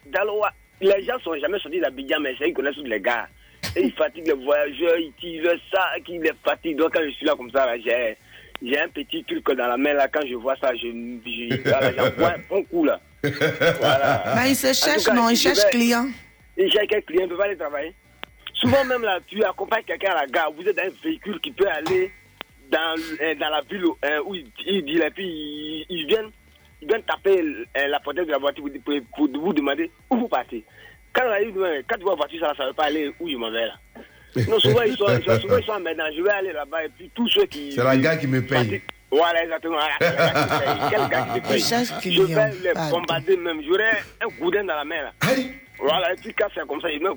Daloa, 0.06 0.52
les 0.80 1.04
gens 1.04 1.18
sont 1.24 1.36
jamais 1.38 1.58
sortis 1.58 1.80
d'Abidjan, 1.80 2.20
mais 2.20 2.34
c'est- 2.38 2.48
ils 2.48 2.54
connaissent 2.54 2.76
tous 2.76 2.84
les 2.84 3.00
gars. 3.00 3.26
Et 3.76 3.82
il 3.84 3.92
fatigue 3.92 4.26
les 4.28 4.44
voyageurs, 4.44 4.96
il 4.98 5.12
tire 5.20 5.42
le 5.42 5.58
sac, 5.72 6.02
il 6.08 6.20
les 6.22 6.32
fatigue. 6.44 6.76
Donc 6.78 6.94
quand 6.94 7.02
je 7.04 7.10
suis 7.10 7.26
là 7.26 7.34
comme 7.36 7.50
ça, 7.50 7.66
là, 7.66 7.76
j'ai, 7.78 8.16
j'ai 8.62 8.78
un 8.80 8.88
petit 8.88 9.24
truc 9.24 9.46
dans 9.56 9.66
la 9.66 9.76
main, 9.76 9.92
là, 9.94 10.06
quand 10.08 10.24
je 10.26 10.34
vois 10.34 10.56
ça, 10.56 10.72
je, 10.74 10.86
je, 10.86 11.60
voilà, 11.68 11.92
j'envoie 11.92 12.28
un 12.34 12.38
bon 12.48 12.62
coup, 12.64 12.84
là. 12.84 13.00
Voilà. 13.80 14.22
Bah, 14.34 14.46
il 14.48 14.54
se 14.56 14.68
En 14.68 14.72
cherche, 14.72 15.04
tout 15.04 15.10
cas, 15.10 15.16
non, 15.16 15.28
il 15.30 15.36
je 15.36 15.42
cherche 15.42 15.64
vais- 15.64 15.70
client. 15.70 16.06
Il 16.56 16.70
cherche 16.72 16.86
quel 16.88 17.02
client, 17.04 17.22
il 17.22 17.24
ne 17.26 17.30
peut 17.30 17.36
pas 17.36 17.44
aller 17.44 17.56
travailler. 17.56 17.92
Souvent 18.54 18.84
même 18.84 19.02
là, 19.02 19.18
tu 19.26 19.42
accompagnes 19.44 19.84
quelqu'un 19.84 20.12
à 20.12 20.22
la 20.22 20.26
gare, 20.26 20.50
vous 20.52 20.66
êtes 20.66 20.76
dans 20.76 20.82
un 20.84 20.90
véhicule 21.04 21.38
qui 21.40 21.52
peut 21.52 21.68
aller 21.68 22.10
dans, 22.70 22.94
euh, 23.22 23.34
dans 23.34 23.48
la 23.50 23.60
ville 23.70 23.84
euh, 24.04 24.20
où 24.26 24.34
il, 24.34 24.46
il 24.66 24.84
dit, 24.84 24.98
et 24.98 25.10
puis 25.10 25.26
ils, 25.26 25.86
ils 25.88 26.06
viennent, 26.06 26.30
ils 26.82 26.88
viennent 26.88 27.02
taper 27.02 27.40
euh, 27.40 27.86
la 27.88 28.00
porte 28.00 28.16
de 28.16 28.22
la 28.22 28.38
voiture 28.38 28.64
pour, 28.84 28.94
pour- 29.16 29.28
pour 29.30 29.40
vous 29.42 29.52
demander 29.52 29.90
où 30.10 30.16
vous 30.16 30.28
partez. 30.28 30.64
Quand, 31.12 31.22
quand 31.88 31.96
tu 31.96 32.02
vois 32.02 32.12
la 32.12 32.16
voiture, 32.16 32.52
ça 32.56 32.62
ne 32.64 32.68
veut 32.68 32.74
pas 32.74 32.84
aller 32.84 33.12
où 33.18 33.28
je 33.28 33.36
m'en 33.36 33.50
vais 33.50 33.66
là. 33.66 33.74
Non, 34.48 34.58
souvent 34.60 34.82
ils 34.82 34.96
sont, 34.96 35.06
ils 35.08 35.24
sont- 35.24 35.40
souvent, 35.40 35.56
ils 35.58 35.64
sont 35.64 35.72
emmerdants. 35.72 36.04
Je 36.16 36.22
vais 36.22 36.30
aller 36.30 36.52
là-bas 36.52 36.84
et 36.84 36.88
puis 36.90 37.10
tous 37.14 37.28
ceux 37.30 37.46
qui. 37.46 37.72
C'est 37.72 37.82
la 37.82 37.96
gars 37.96 38.16
qui 38.16 38.26
me 38.26 38.40
paye. 38.42 38.82
Voilà, 39.10 39.42
exactement. 39.42 39.78
Voilà, 39.78 39.94
c'est 40.00 40.16
la 40.16 40.32
gars 40.32 40.42
qui 40.44 40.58
paye. 40.64 40.90
Quel 40.90 41.08
gars 41.08 41.26
qui 41.34 41.40
te 41.40 41.48
paye? 41.48 41.60
Je 42.12 42.22
vais 42.34 42.50
les 42.62 42.74
bombarder 42.90 43.36
même. 43.38 43.62
J'aurai 43.66 43.88
un 44.22 44.28
goudin 44.38 44.64
dans 44.64 44.76
la 44.76 44.84
main 44.84 45.02
là. 45.04 45.12
Voilà, 45.80 46.12
et 46.12 46.16
puis 46.16 46.34
quand 46.36 46.46
c'est 46.54 46.66
comme 46.66 46.80
ça, 46.80 46.90
il 46.90 47.00
me. 47.00 47.10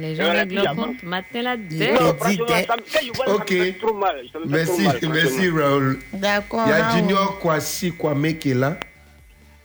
Les 0.00 0.12
Et 0.12 0.14
gens 0.14 0.46
puis 0.46 0.54
leur 0.56 0.76
compte. 0.76 1.02
Maintenant, 1.02 1.42
la 1.42 1.56
Non, 1.56 1.64
tête. 1.68 1.96
franchement, 1.96 3.34
Ok. 3.34 3.54
trop 3.80 3.94
mal. 3.94 4.16
Merci, 4.46 4.84
trop 4.84 5.08
mal, 5.08 5.12
merci. 5.12 5.48
Raoul. 5.50 5.98
D'accord. 6.12 6.62
Il 6.66 6.70
y 6.70 6.72
a. 6.72 6.90
Junior 6.96 7.38
Kwasi 7.40 7.92
Kwame 7.92 8.34
qui 8.38 8.50
est 8.50 8.54
là. 8.54 8.76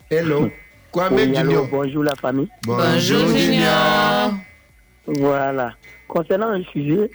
Hello. 0.10 0.50
Kwame 0.92 1.14
Oui, 1.16 1.38
allô, 1.38 1.50
Junior. 1.52 1.68
bonjour 1.68 2.04
la 2.04 2.16
famille. 2.16 2.48
Bonjour, 2.66 3.28
Junior. 3.38 4.34
Voilà. 5.06 5.74
Concernant 6.08 6.52
le 6.58 6.64
sujet, 6.64 7.10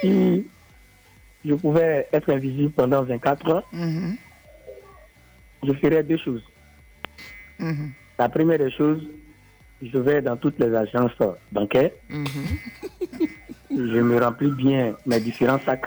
si 0.00 0.44
je 1.44 1.54
pouvais 1.54 2.06
être 2.12 2.30
invisible 2.32 2.70
pendant 2.70 3.02
24 3.02 3.48
heures, 3.48 3.68
Mhm, 3.72 4.16
je 5.66 5.72
ferais 5.74 6.02
deux 6.02 6.18
choses. 6.18 6.42
mhm. 7.58 7.90
La 8.18 8.28
première 8.28 8.58
des 8.58 8.70
choses, 8.70 9.02
je 9.82 9.98
vais 9.98 10.22
dans 10.22 10.36
toutes 10.36 10.58
les 10.58 10.74
agences 10.74 11.12
bancaires, 11.52 11.90
je 13.70 14.00
me 14.00 14.20
remplis 14.22 14.50
bien 14.50 14.94
mes 15.06 15.20
différents 15.20 15.60
sacs. 15.64 15.86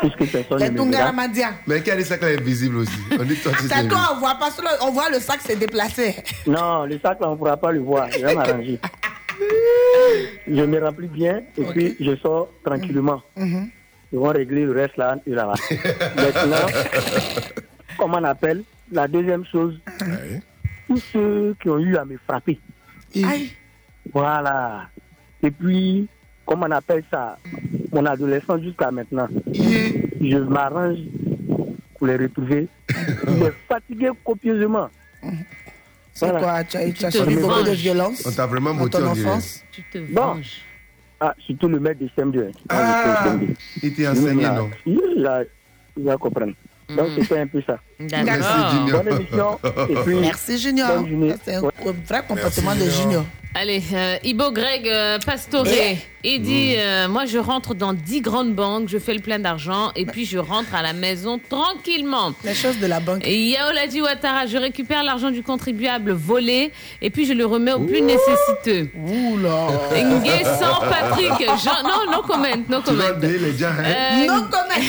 Puisque 0.00 0.32
Les 0.32 0.44
Tungara 0.44 0.70
mémoires. 0.70 1.12
Madia. 1.14 1.50
Mais 1.66 1.80
dit 1.80 2.04
ça 2.04 2.18
qu'elle 2.18 2.34
est 2.40 2.42
visible 2.42 2.78
aussi? 2.78 2.98
On 3.18 3.24
dit 3.24 3.36
toi, 3.36 3.52
tu 3.52 3.68
sais. 3.68 3.74
C'est 3.74 3.88
toi, 3.88 4.10
on 4.12 4.18
voit 4.18 4.34
pas, 4.34 4.50
on 4.82 4.90
voit 4.90 5.10
le 5.10 5.18
sac 5.18 5.40
se 5.40 5.52
déplacer. 5.54 6.16
Non, 6.46 6.84
le 6.84 6.98
sac 6.98 7.20
là, 7.20 7.28
on 7.28 7.32
ne 7.32 7.36
pourra 7.36 7.56
pas 7.56 7.72
le 7.72 7.80
voir. 7.80 8.08
Je 8.10 8.18
vais 8.24 8.34
m'arranger. 8.34 8.80
Je 10.48 10.62
me 10.62 10.80
remplis 10.84 11.06
bien 11.06 11.42
et 11.56 11.64
puis 11.64 11.96
je 12.00 12.16
sors 12.16 12.48
tranquillement. 12.64 13.22
Mhm. 13.36 13.70
Ils 14.12 14.18
vont 14.18 14.30
régler 14.30 14.64
le 14.64 14.72
reste 14.72 14.96
là 14.96 15.16
et 15.26 15.30
là-bas. 15.30 15.54
Maintenant, 16.16 16.66
comme 17.98 18.14
on 18.14 18.24
appelle, 18.24 18.64
la 18.90 19.06
deuxième 19.06 19.44
chose, 19.44 19.78
tous 20.88 21.02
ceux 21.12 21.56
qui 21.60 21.68
ont 21.68 21.78
eu 21.78 21.96
à 21.96 22.04
me 22.04 22.16
frapper. 22.26 22.58
Voilà. 24.12 24.88
Et 25.42 25.50
puis, 25.50 26.08
comme 26.46 26.62
on 26.62 26.70
appelle 26.70 27.04
ça, 27.10 27.38
mon 27.92 28.04
adolescence 28.06 28.62
jusqu'à 28.62 28.90
maintenant, 28.90 29.28
je 29.52 30.38
m'arrange 30.38 30.98
pour 31.96 32.06
les 32.06 32.16
retrouver. 32.16 32.68
Je 32.88 33.44
suis 33.44 33.52
fatigué 33.68 34.10
copieusement. 34.24 34.88
C'est 36.14 36.30
quoi 36.38 36.64
Tu 36.64 36.76
as, 36.76 36.92
tu 36.92 37.04
as 37.04 37.10
te 37.10 37.18
subi 37.18 37.36
beaucoup 37.36 37.62
de 37.62 37.68
venges. 37.68 37.76
violence 37.76 38.26
On 38.26 38.32
t'a 38.32 38.46
vraiment 38.46 38.88
ton 38.88 39.06
en 39.06 39.10
enfance 39.12 39.64
Tu 39.70 39.82
te 39.92 39.98
Bon. 40.12 40.40
Ah, 41.20 41.34
surtout 41.38 41.68
le 41.68 41.80
maître 41.80 42.00
de 42.00 42.08
CM2. 42.08 42.52
Ah, 42.68 43.34
il 43.82 43.94
t'a 43.94 44.12
enseigné, 44.12 44.44
non? 44.44 44.70
Il 44.86 45.48
il 45.96 46.04
va 46.04 46.16
comprendre. 46.16 46.52
Donc, 46.96 47.08
c'était 47.18 47.38
un 47.40 47.46
peu 47.46 47.62
ça. 47.66 47.78
Merci, 47.98 48.76
Junior. 48.76 49.04
Bonne 49.04 49.14
émission. 49.14 49.58
Et 49.88 49.94
puis, 49.94 50.14
Merci, 50.20 50.58
Junior. 50.58 51.04
C'est 51.44 51.54
un 51.56 51.60
vrai 51.60 52.22
comportement 52.26 52.74
de 52.74 52.88
Junior. 52.90 53.24
Allez, 53.54 53.82
euh, 53.92 54.16
Ibo 54.22 54.52
Greg 54.52 54.86
euh, 54.86 55.18
Pastore, 55.18 55.66
il 56.24 56.42
dit 56.42 56.74
euh, 56.76 57.08
Moi, 57.08 57.26
je 57.26 57.38
rentre 57.38 57.74
dans 57.74 57.92
10 57.92 58.20
grandes 58.20 58.54
banques, 58.54 58.88
je 58.88 58.98
fais 58.98 59.14
le 59.14 59.20
plein 59.20 59.38
d'argent 59.38 59.90
et 59.96 60.04
puis 60.04 60.26
je 60.26 60.38
rentre 60.38 60.74
à 60.74 60.82
la 60.82 60.92
maison 60.92 61.40
tranquillement. 61.48 62.32
Les 62.44 62.54
choses 62.54 62.78
de 62.78 62.86
la 62.86 63.00
banque. 63.00 63.22
Et 63.24 63.36
Yaoladi 63.50 64.02
Ouattara, 64.02 64.46
je 64.46 64.58
récupère 64.58 65.02
l'argent 65.02 65.30
du 65.30 65.42
contribuable 65.42 66.12
volé 66.12 66.72
et 67.00 67.10
puis 67.10 67.24
je 67.24 67.32
le 67.32 67.46
remets 67.46 67.72
aux 67.72 67.80
plus 67.80 68.02
nécessiteux. 68.02 68.90
Oula 68.96 69.68
Ngué 69.92 70.44
sans 70.44 70.80
Patrick, 70.80 71.48
Jean... 71.62 71.82
non, 71.82 72.12
no 72.12 72.22
comment, 72.26 72.46
no 72.68 72.80
comment. 72.84 73.02
payer 73.20 73.38
les 73.38 73.56
gens, 73.56 73.68
hein? 73.68 73.84
Euh, 73.86 74.26
Non, 74.26 74.48
comment. 74.50 74.84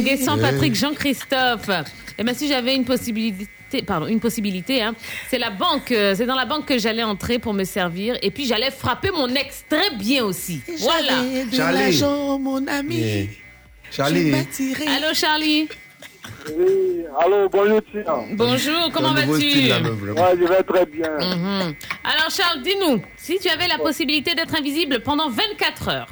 Nguessan 0.00 0.38
Patrick 0.40 0.74
Jean-Christophe. 0.74 1.70
Eh 2.18 2.24
ben 2.24 2.34
si 2.34 2.48
j'avais 2.48 2.74
une 2.74 2.84
possibilité, 2.86 3.82
pardon, 3.86 4.06
une 4.06 4.20
possibilité, 4.20 4.82
hein, 4.82 4.94
c'est 5.28 5.38
la 5.38 5.50
banque, 5.50 5.88
c'est 5.88 6.24
dans 6.24 6.34
la 6.34 6.46
banque 6.46 6.64
que 6.64 6.78
j'allais 6.78 7.02
entrer 7.02 7.15
pour 7.40 7.54
me 7.54 7.64
servir 7.64 8.16
et 8.22 8.30
puis 8.30 8.44
j'allais 8.46 8.70
frapper 8.70 9.10
mon 9.10 9.28
ex 9.28 9.64
très 9.68 9.90
bien 9.96 10.24
aussi. 10.24 10.60
Voilà. 10.78 11.22
Charlie. 11.52 12.02
mon 12.40 12.66
ami. 12.66 12.96
Yeah. 12.96 13.26
Charlie. 13.90 14.32
Allô 14.34 15.14
Charlie. 15.14 15.68
Oui, 16.56 17.04
allô, 17.20 17.48
bonjour, 17.48 17.80
Tina. 17.90 18.16
Bonjour, 18.32 18.90
comment 18.92 19.12
vas-tu? 19.14 19.28
Ouais, 19.28 20.34
je 20.40 20.44
vais 20.48 20.62
très 20.62 20.86
bien. 20.86 21.10
Mhm. 21.20 21.74
Alors 22.04 22.30
Charles, 22.30 22.62
dis-nous, 22.62 23.00
si 23.16 23.38
tu 23.38 23.48
avais 23.48 23.68
la 23.68 23.78
possibilité 23.78 24.34
d'être 24.34 24.54
invisible 24.56 25.00
pendant 25.00 25.28
24 25.28 25.88
heures, 25.88 26.08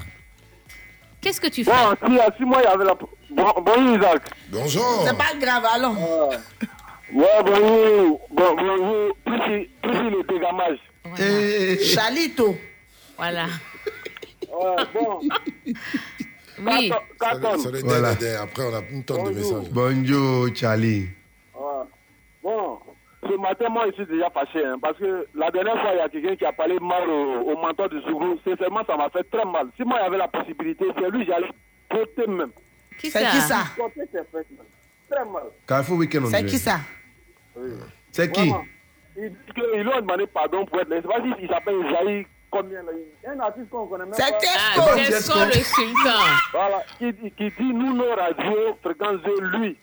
qu'est-ce 1.20 1.40
que 1.40 1.48
tu 1.48 1.64
fais 1.64 1.70
Bon, 1.70 1.94
si, 2.06 2.18
si 2.38 2.44
moi, 2.44 2.60
il 2.62 2.64
y 2.64 2.66
avait 2.66 2.84
la... 2.84 2.94
Bon, 2.94 3.52
bonjour, 3.62 3.96
Isaac. 3.96 4.22
Bonjour. 4.50 5.04
C'est 5.06 5.16
pas 5.18 5.34
grave, 5.40 5.64
allons. 5.74 5.96
Ouais, 7.12 7.26
bonjour. 7.44 8.20
Bon, 8.30 8.56
bonjour. 8.56 9.16
Plus, 9.24 9.40
il- 9.48 9.68
plus 9.82 10.08
il 10.08 10.14
est 10.20 10.38
Eh, 11.18 11.78
Chalito. 11.84 12.56
Voilà. 13.16 13.46
Ouais, 14.54 14.84
bon. 14.94 15.20
Oui. 16.60 16.92
Ça 17.20 17.32
Voilà. 17.82 18.14
dé- 18.14 18.34
Après, 18.40 18.62
on 18.62 18.72
a 18.76 18.80
une 18.92 19.02
tonne 19.02 19.24
de 19.24 19.30
messages. 19.30 19.68
Bonjour, 19.72 20.46
Charlie. 20.54 21.06
Ouais. 21.52 21.60
Bon, 22.40 22.78
ce 23.28 23.36
matin, 23.36 23.68
moi, 23.68 23.86
je 23.88 23.94
suis 23.94 24.06
déjà 24.06 24.30
fâché. 24.30 24.64
hein, 24.64 24.76
parce 24.80 24.96
que 24.96 25.26
la 25.34 25.50
dernière 25.50 25.74
fois, 25.80 25.90
il 25.94 25.96
y 25.96 26.00
a 26.00 26.08
quelqu'un 26.08 26.36
qui 26.36 26.44
a 26.44 26.52
parlé 26.52 26.78
mal 26.78 27.08
au, 27.08 27.50
au 27.50 27.56
mentor 27.60 27.88
de 27.88 28.00
Sougou. 28.02 28.38
Sincèrement, 28.44 28.84
ça 28.86 28.96
m'a 28.96 29.10
fait 29.10 29.24
très 29.24 29.44
mal. 29.44 29.66
Si 29.76 29.82
moi, 29.82 29.96
il 30.00 30.04
y 30.04 30.06
avait 30.06 30.18
la 30.18 30.28
possibilité, 30.28 30.84
c'est 30.96 31.10
lui, 31.10 31.26
j'allais 31.26 31.50
voter 31.90 32.26
même. 32.28 32.50
Qui 33.00 33.10
C'est 33.10 33.26
qui 33.30 33.40
ça? 33.40 33.64
c'est. 33.76 34.46
Très 35.10 35.24
mal. 35.24 35.42
Carrefour 35.66 35.98
Weekend, 35.98 36.26
on 36.26 36.28
C'est 36.28 36.44
qui 36.44 36.58
ça? 36.58 36.78
C'est 38.12 38.30
qui? 38.30 38.40
Vraiment. 38.50 38.64
Il 39.16 39.30
dit 39.30 39.36
qu'ils 39.54 39.80
lui 39.82 39.88
ont 39.88 40.00
demandé 40.00 40.26
pardon 40.26 40.64
pour 40.66 40.80
être 40.80 40.88
là. 40.88 40.96
Je 40.96 41.02
sais 41.02 41.08
pas 41.08 41.36
s'il 41.38 41.48
s'appelle 41.48 41.88
Jaï 41.90 42.26
combien 42.50 42.82
là. 42.82 42.92
Un 43.28 43.40
artiste 43.40 43.70
qu'on 43.70 43.86
connaît 43.86 44.04
même 44.04 44.14
C'est 44.14 44.30
pas. 44.30 44.38
Tesco. 44.38 45.32
Ah, 45.36 45.46
le 45.46 45.52
sultan. 45.52 46.20
Voilà. 46.52 46.82
Qui, 46.98 47.12
dit- 47.12 47.30
qui 47.32 47.50
dit 47.50 47.72
nous, 47.74 47.94
nos 47.94 48.14
radios, 48.14 48.76
fréquence 48.82 49.20
de 49.22 49.40
lui. 49.58 49.78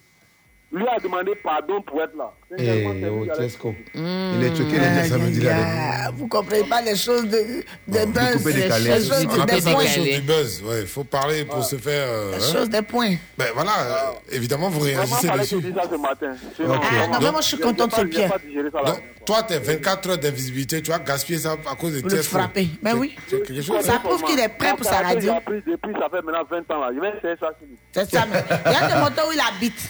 Lui 0.74 0.88
a 0.88 0.98
demandé 1.00 1.32
pardon 1.44 1.82
pour 1.82 2.02
être 2.02 2.16
là. 2.18 2.32
Eh, 2.58 2.66
Sincèrement, 2.66 2.94
c'est 3.02 3.10
oh, 3.10 3.36
Tesco. 3.36 3.76
Il 3.94 4.44
est 4.44 4.56
choqué 4.56 4.80
de 4.80 4.84
Aïe, 5.02 5.10
samedi 5.10 5.42
là. 5.42 6.12
Vous 6.16 6.28
comprenez 6.30 6.64
pas 6.64 6.82
les 6.82 6.96
choses 6.96 7.24
de, 7.26 7.64
de 7.90 8.06
buzz. 8.06 8.38
coupé, 8.38 8.54
Les 8.54 8.70
choses 8.70 9.20
Les 9.20 9.26
de- 9.26 9.42
On 9.42 9.46
des 9.46 9.56
les 9.56 9.62
points. 9.62 10.04
du 10.16 10.22
buzz. 10.22 10.64
Ouais, 10.66 10.82
il 10.82 10.88
faut 10.88 11.04
parler 11.04 11.44
pour 11.44 11.64
se 11.66 11.76
faire. 11.78 12.08
euh, 12.08 12.32
Les 12.38 12.44
hein. 12.44 12.54
choses 12.54 12.70
des 12.70 12.82
points. 12.82 13.16
Ben 13.38 13.48
voilà, 13.54 13.72
euh, 13.82 13.96
évidemment, 14.32 14.70
vous 14.70 14.80
Vraiment, 14.80 15.00
réagissez 15.00 15.28
fallait 15.28 15.44
que 15.44 15.50
je 15.50 15.56
dessus. 15.58 15.68
dise 15.68 15.76
ça 15.76 15.90
ce 15.92 15.98
matin. 15.98 16.34
Sinon, 16.56 16.76
Ok. 16.76 16.84
Ah, 16.90 17.20
non, 17.20 17.32
moi, 17.32 17.42
je 17.42 17.48
suis 17.48 17.58
pas 17.58 17.72
digéré 17.74 18.70
ça 18.72 18.78
là. 18.82 18.92
Donc, 18.92 19.02
toi, 19.26 19.44
tes 19.44 19.60
24 19.60 20.10
heures 20.10 20.18
d'invisibilité, 20.18 20.82
tu 20.82 20.92
as 20.94 21.00
gaspillé 21.00 21.40
ça 21.40 21.52
à 21.70 21.76
cause 21.76 21.94
de 21.96 22.00
Pour 22.02 22.10
le 22.10 22.22
frapper. 22.22 22.68
Ben 22.82 22.96
oui. 22.98 23.16
C'est 23.28 23.44
quelque 23.46 23.62
chose. 23.62 23.82
Ça 23.82 24.00
prouve 24.00 24.24
qu'il 24.24 24.40
est 24.40 24.48
prêt 24.50 24.74
pour 24.76 24.86
sa 24.86 25.00
radio. 25.02 25.34
Depuis, 25.48 25.94
ça 26.00 26.08
fait 26.10 26.22
maintenant 26.22 26.44
20 26.50 26.72
ans 26.74 26.80
là. 26.80 26.90
Je 26.96 27.00
vais 27.02 27.10
essayer 27.18 27.36
ça. 27.40 27.50
C'est 27.94 28.10
ça, 28.10 28.26
mais 28.32 28.42
il 28.66 28.72
y 28.72 28.76
a 28.76 28.88
des 28.88 29.02
motos 29.02 29.28
où 29.30 29.34
il 29.34 29.40
habite. 29.42 29.90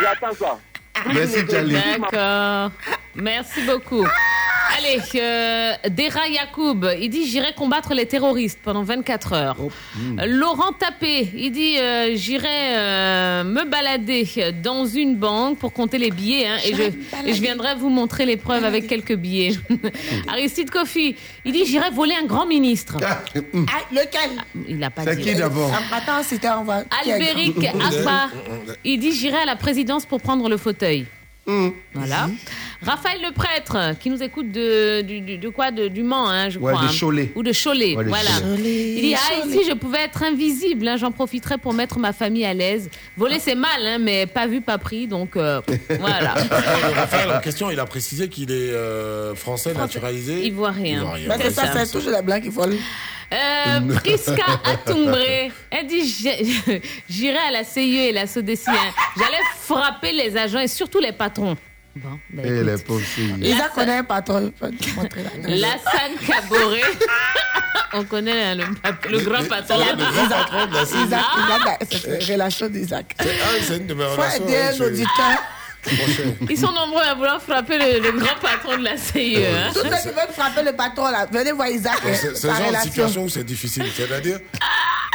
J'attends 0.00 0.34
ça. 0.34 0.58
Merci, 1.12 1.38
Charlie. 1.50 1.74
D'accord. 1.74 2.70
Merci 3.14 3.62
beaucoup. 3.62 4.06
Allez, 4.76 5.00
euh, 5.16 5.72
Dera 5.90 6.28
Yacoub, 6.28 6.86
il 7.00 7.08
dit 7.08 7.26
j'irai 7.26 7.52
combattre 7.54 7.94
les 7.94 8.06
terroristes 8.06 8.60
pendant 8.62 8.82
24 8.82 9.32
heures. 9.32 9.56
Euh, 9.60 10.24
Laurent 10.26 10.72
Tapé, 10.78 11.28
il 11.34 11.50
dit 11.50 11.78
euh, 11.78 12.14
j'irai 12.14 12.76
euh, 12.76 13.44
me 13.44 13.64
balader 13.64 14.28
dans 14.62 14.84
une 14.86 15.16
banque 15.16 15.58
pour 15.58 15.72
compter 15.72 15.98
les 15.98 16.10
billets 16.10 16.46
hein, 16.46 16.58
et, 16.64 16.74
je, 16.74 16.82
et 17.28 17.34
je 17.34 17.40
viendrai 17.42 17.74
vous 17.76 17.88
montrer 17.88 18.26
les 18.26 18.36
preuves 18.36 18.64
avec 18.64 18.86
quelques 18.86 19.16
billets. 19.16 19.56
Aristide 20.28 20.70
Kofi, 20.70 21.16
il 21.44 21.52
dit 21.52 21.64
j'irai 21.64 21.90
voler 21.90 22.14
un 22.22 22.26
grand 22.26 22.46
ministre. 22.46 22.98
Ah, 23.04 23.20
Ah, 23.34 23.80
lequel? 23.90 24.30
Il 24.68 24.78
n'a 24.78 24.90
pas 24.90 25.02
C'est 25.02 25.16
dit. 25.16 25.22
qui 25.22 25.34
d'abord? 25.34 25.72
Ah, 25.74 25.96
Attends, 25.96 26.22
c'était 26.22 26.48
Albéric 26.48 27.56
il 28.84 29.00
dit 29.00 29.12
j'irai 29.12 29.38
à 29.38 29.44
la 29.46 29.56
présidence 29.56 30.04
pour 30.06 30.20
prendre 30.20 30.48
le 30.48 30.56
fauteuil. 30.56 30.87
Voilà. 31.94 32.28
Raphaël 32.82 33.20
le 33.26 33.32
prêtre, 33.32 33.94
qui 33.98 34.10
nous 34.10 34.22
écoute 34.22 34.52
de, 34.52 35.00
du- 35.00 35.22
du- 35.22 35.38
de 35.38 35.48
quoi 35.48 35.70
de, 35.70 35.88
Du 35.88 36.02
Mans, 36.02 36.28
hein, 36.28 36.50
je 36.50 36.58
Ouais, 36.58 36.74
crois. 36.74 36.86
de 36.86 37.22
hein. 37.22 37.28
Ou 37.34 37.42
de 37.42 37.52
Cholet, 37.52 37.96
Ouais, 37.96 38.04
voilà. 38.04 38.28
Cholet. 38.38 38.94
Il 38.96 39.00
dit 39.00 39.14
Ah, 39.14 39.46
ici, 39.46 39.60
je 39.66 39.72
pouvais 39.72 40.00
être 40.00 40.22
invisible, 40.22 40.86
hein, 40.86 40.96
j'en 40.98 41.10
profiterais 41.10 41.56
pour 41.56 41.72
mettre 41.72 41.98
ma 41.98 42.12
famille 42.12 42.44
à 42.44 42.52
l'aise. 42.52 42.90
Voler, 43.16 43.38
c'est 43.40 43.54
mal, 43.54 43.80
hein, 43.84 43.98
mais 43.98 44.26
pas 44.26 44.46
vu, 44.46 44.60
pas 44.60 44.76
pris, 44.76 45.06
donc 45.06 45.36
euh, 45.36 45.62
voilà. 45.98 46.34
Le 46.36 46.94
Raphaël 46.94 47.30
en 47.34 47.40
question, 47.40 47.70
il 47.70 47.80
a 47.80 47.86
précisé 47.86 48.28
qu'il 48.28 48.50
est 48.52 48.54
euh, 48.70 49.34
français, 49.34 49.72
naturalisé. 49.72 50.44
Ivoirien. 50.46 51.02
Mais 51.26 51.34
c'est 51.40 51.50
ça, 51.50 51.72
c'est 51.84 51.90
toujours 51.90 52.12
les 52.12 52.22
blancs 52.22 52.42
qui 52.42 52.50
volent. 52.50 52.76
Euh, 53.32 53.94
Priska 53.96 54.44
Atumbré, 54.64 55.52
elle 55.70 55.86
dit 55.86 56.02
J'irai 57.08 57.38
à 57.38 57.50
la 57.50 57.64
CIE 57.64 57.96
et 58.08 58.12
la 58.12 58.26
SODECI. 58.26 58.70
hein. 58.70 58.74
J'allais 59.18 59.42
frapper 59.60 60.12
les 60.12 60.36
agents 60.36 60.60
et 60.60 60.68
surtout 60.68 60.98
les 60.98 61.12
patrons. 61.12 61.56
Bon, 61.96 62.18
ben, 62.30 62.44
Et 62.46 62.54
écoute. 62.60 62.66
les 62.66 62.78
pauvres 62.84 63.00
filles. 63.00 63.34
Isa 63.42 63.68
connaît 63.70 63.96
un 63.98 64.04
patron. 64.04 64.52
Lassane 65.46 66.14
Caboret. 66.26 66.82
On 67.94 68.04
connaît 68.04 68.42
hein, 68.44 68.54
le, 68.54 69.18
grand 69.20 69.42
patron. 69.48 69.78
Le 69.78 69.96
grand 69.96 70.28
patron 70.28 70.66
de 70.66 70.74
la 70.74 70.84
CIE. 70.86 70.96
Isaac, 71.04 71.24
Isaac, 71.38 71.86
c'est 71.90 72.04
une 72.26 72.32
relation 72.32 72.68
d'Isaac. 72.68 73.14
C'est 73.62 73.76
une 73.78 73.86
de 73.86 73.94
mes 73.94 74.04
Faut 74.04 74.10
relations. 74.12 74.44
aider 74.46 74.56
hein, 74.56 74.68
un 74.70 74.76
je- 74.76 74.82
auditeur. 74.84 75.38
Ils 76.50 76.58
sont 76.58 76.72
nombreux 76.72 77.02
à 77.02 77.14
vouloir 77.14 77.42
frapper 77.42 77.78
le, 77.78 78.00
le 78.00 78.12
grand 78.18 78.34
patron 78.40 78.76
de 78.78 78.84
la 78.84 78.96
CIE. 78.96 79.36
hein. 79.44 79.70
Tous 79.72 79.80
ceux 79.80 79.88
qui 79.88 80.08
veulent 80.08 80.34
frapper 80.34 80.62
le 80.62 80.72
patron, 80.72 81.10
là, 81.10 81.26
venez 81.30 81.52
voir 81.52 81.68
Isaac. 81.68 81.98
C'est 82.14 82.48
genre 82.48 82.72
de 82.72 82.76
situation 82.82 83.24
où 83.24 83.28
c'est 83.28 83.44
difficile. 83.44 83.84
C'est-à-dire, 83.96 84.38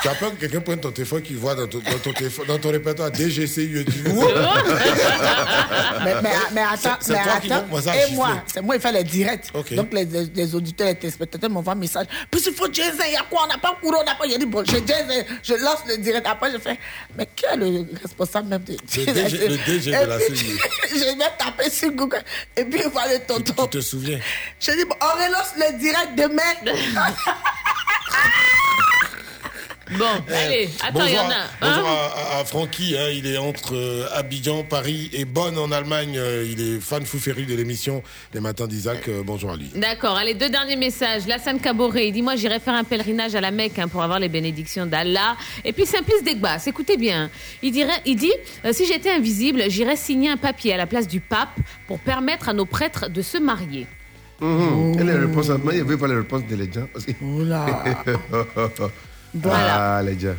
tu 0.02 0.08
as 0.10 0.16
peur 0.16 0.32
que 0.32 0.36
quelqu'un 0.41 0.60
prenne 0.62 0.80
ton 0.80 0.91
téléphone, 0.91 1.22
qu'il 1.22 1.38
voit 1.38 1.56
dans 1.56 1.68
ton, 1.68 1.80
dans 1.80 2.00
ton, 2.00 2.12
téléphone, 2.14 2.45
dans 2.48 2.58
ton 2.60 2.72
répertoire 2.72 3.10
DGC, 3.12 3.64
il 3.64 3.86
dit 3.86 4.04
Ouh 4.10 4.22
mais, 6.04 6.16
mais, 6.22 6.30
mais 6.54 6.62
attends, 6.62 6.98
mais 7.08 7.16
attends. 7.18 7.56
montre, 7.56 7.68
moi, 7.70 7.82
ça, 7.82 7.95
et 7.95 8.12
moi, 8.14 8.44
c'est 8.48 8.62
moi 8.62 8.76
qui 8.76 8.82
fais 8.82 8.91
les 8.91 9.04
directs. 9.04 9.52
Donc 9.76 9.94
les, 9.94 10.06
les, 10.06 10.26
les 10.36 10.56
auditeurs, 10.56 10.88
les 10.88 10.95
téléspectateurs 10.95 11.50
m'envoient 11.50 11.74
un 11.74 11.78
message. 11.78 12.08
Puis 12.30 12.41
il 12.45 12.54
faut 12.54 12.68
Jason, 12.72 13.04
il 13.08 13.14
y 13.14 13.16
a 13.16 13.24
quoi? 13.30 13.44
On 13.45 13.48
n'a 13.48 13.58
pas 13.58 13.78
couru, 13.82 13.95
on 14.02 14.04
n'a 14.04 14.16
pas. 14.16 14.26
J'ai 14.28 14.38
dit, 14.38 14.45
bon, 14.45 14.64
j'ai 14.66 14.84
Jason, 14.86 15.24
je 15.41 15.54
lance 15.54 15.80
le 15.88 15.98
direct. 15.98 16.28
Après, 16.28 16.52
je 16.52 16.58
fais, 16.58 16.78
mais 17.18 17.28
qui 17.36 17.45
est 17.45 17.56
le 17.56 17.86
responsable 18.02 18.50
même 18.50 18.64
de 18.64 18.74
Le 18.74 19.14
DG 19.14 19.48
le 19.48 19.58
DG 19.66 19.91
de 19.91 20.06
la 20.06 20.20
CIE. 20.20 20.58
Je 20.90 21.18
vais 21.18 21.30
taper 21.38 21.69
sur 21.69 21.91
Google. 21.91 22.23
Et 22.56 22.65
puis, 22.65 22.81
voir 22.84 23.07
le 23.07 23.19
tonton. 23.19 23.68
Tu 23.68 23.77
te 23.77 23.81
souviens? 23.81 24.19
Je 24.60 24.72
dis, 24.72 24.85
bon, 24.85 24.95
on 25.02 25.23
relance 25.23 25.53
le 25.57 25.77
direct 25.77 26.15
demain. 26.15 26.41
Bon, 29.98 30.06
allez, 30.34 30.70
attends, 30.82 31.06
il 31.06 31.14
y 31.14 31.20
en 31.20 31.24
a. 31.24 31.26
Bonjour, 31.26 31.32
hein. 31.32 31.48
bonjour 31.61 31.88
à, 31.88 32.38
à- 32.38 32.40
à 32.40 32.45
Francky, 32.45 32.95
hein, 32.98 33.10
il 33.14 33.28
est 33.28 33.38
entre 33.38 33.76
euh, 33.76 34.07
Abidjan, 34.14 34.64
Paris 34.64 35.10
et 35.14 35.26
Bonn 35.26 35.57
en 35.57 35.72
Allemagne. 35.72 36.15
Euh, 36.18 36.45
il 36.49 36.60
est 36.61 36.80
fan 36.80 37.06
fou 37.06 37.20
féru 37.20 37.45
de 37.45 37.56
l'émission 37.56 38.03
Les 38.34 38.40
Matins 38.40 38.68
d'Isaac. 38.68 39.07
Euh, 39.07 39.22
bonjour 39.26 39.52
à 39.52 39.56
lui. 39.56 39.70
D'accord, 39.76 40.18
allez, 40.18 40.34
deux 40.34 40.49
derniers 40.49 40.76
messages. 40.76 41.28
Lassane 41.28 41.60
Caboret, 41.60 42.07
il 42.07 42.11
dit 42.11 42.22
Moi, 42.22 42.36
j'irai 42.36 42.60
faire 42.60 42.74
un 42.74 42.84
pèlerinage 42.84 43.36
à 43.36 43.41
la 43.41 43.52
Mecque 43.52 43.80
hein, 43.80 43.88
pour 43.88 44.03
avoir 44.03 44.20
les 44.20 44.30
bénédictions 44.30 44.86
d'Allah. 44.86 45.36
Et 45.64 45.74
puis 45.74 45.86
Simplice 45.86 46.24
Degbas, 46.24 46.64
écoutez 46.68 46.98
bien. 46.98 47.30
Il, 47.61 47.72
dirait, 47.72 48.02
il 48.06 48.15
dit 48.15 48.34
euh, 48.65 48.74
Si 48.74 48.86
j'étais 48.86 49.11
invisible, 49.11 49.64
j'irais 49.70 49.95
signer 49.95 50.30
un 50.30 50.38
papier 50.38 50.74
à 50.74 50.78
la 50.78 50.88
place 50.88 51.07
du 51.07 51.20
pape 51.20 51.57
pour 51.88 51.99
permettre 51.99 52.49
à 52.49 52.53
nos 52.53 52.65
prêtres 52.65 53.10
de 53.10 53.22
se 53.22 53.38
marier. 53.38 53.88
Et 54.41 55.03
les 55.03 55.14
réponses, 55.14 55.49
moi, 55.49 55.74
il 55.74 55.80
ne 55.80 55.84
veut 55.86 55.98
pas 55.98 56.07
les 56.07 56.15
réponses 56.18 56.41
de 56.49 56.56
les 56.56 56.72
gens. 56.72 56.88
Parce 56.91 57.06
que... 57.06 57.11
Voilà. 59.34 59.97
Ah, 59.97 60.03
les 60.03 60.19
gens. 60.19 60.35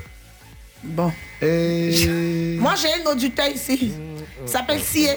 Bon. 0.82 1.12
Et... 1.42 2.56
Moi, 2.58 2.74
j'ai 2.80 3.02
un 3.02 3.10
auditeur 3.10 3.46
ici. 3.48 3.92
Il 4.42 4.48
s'appelle 4.48 4.80
Sie. 4.80 5.08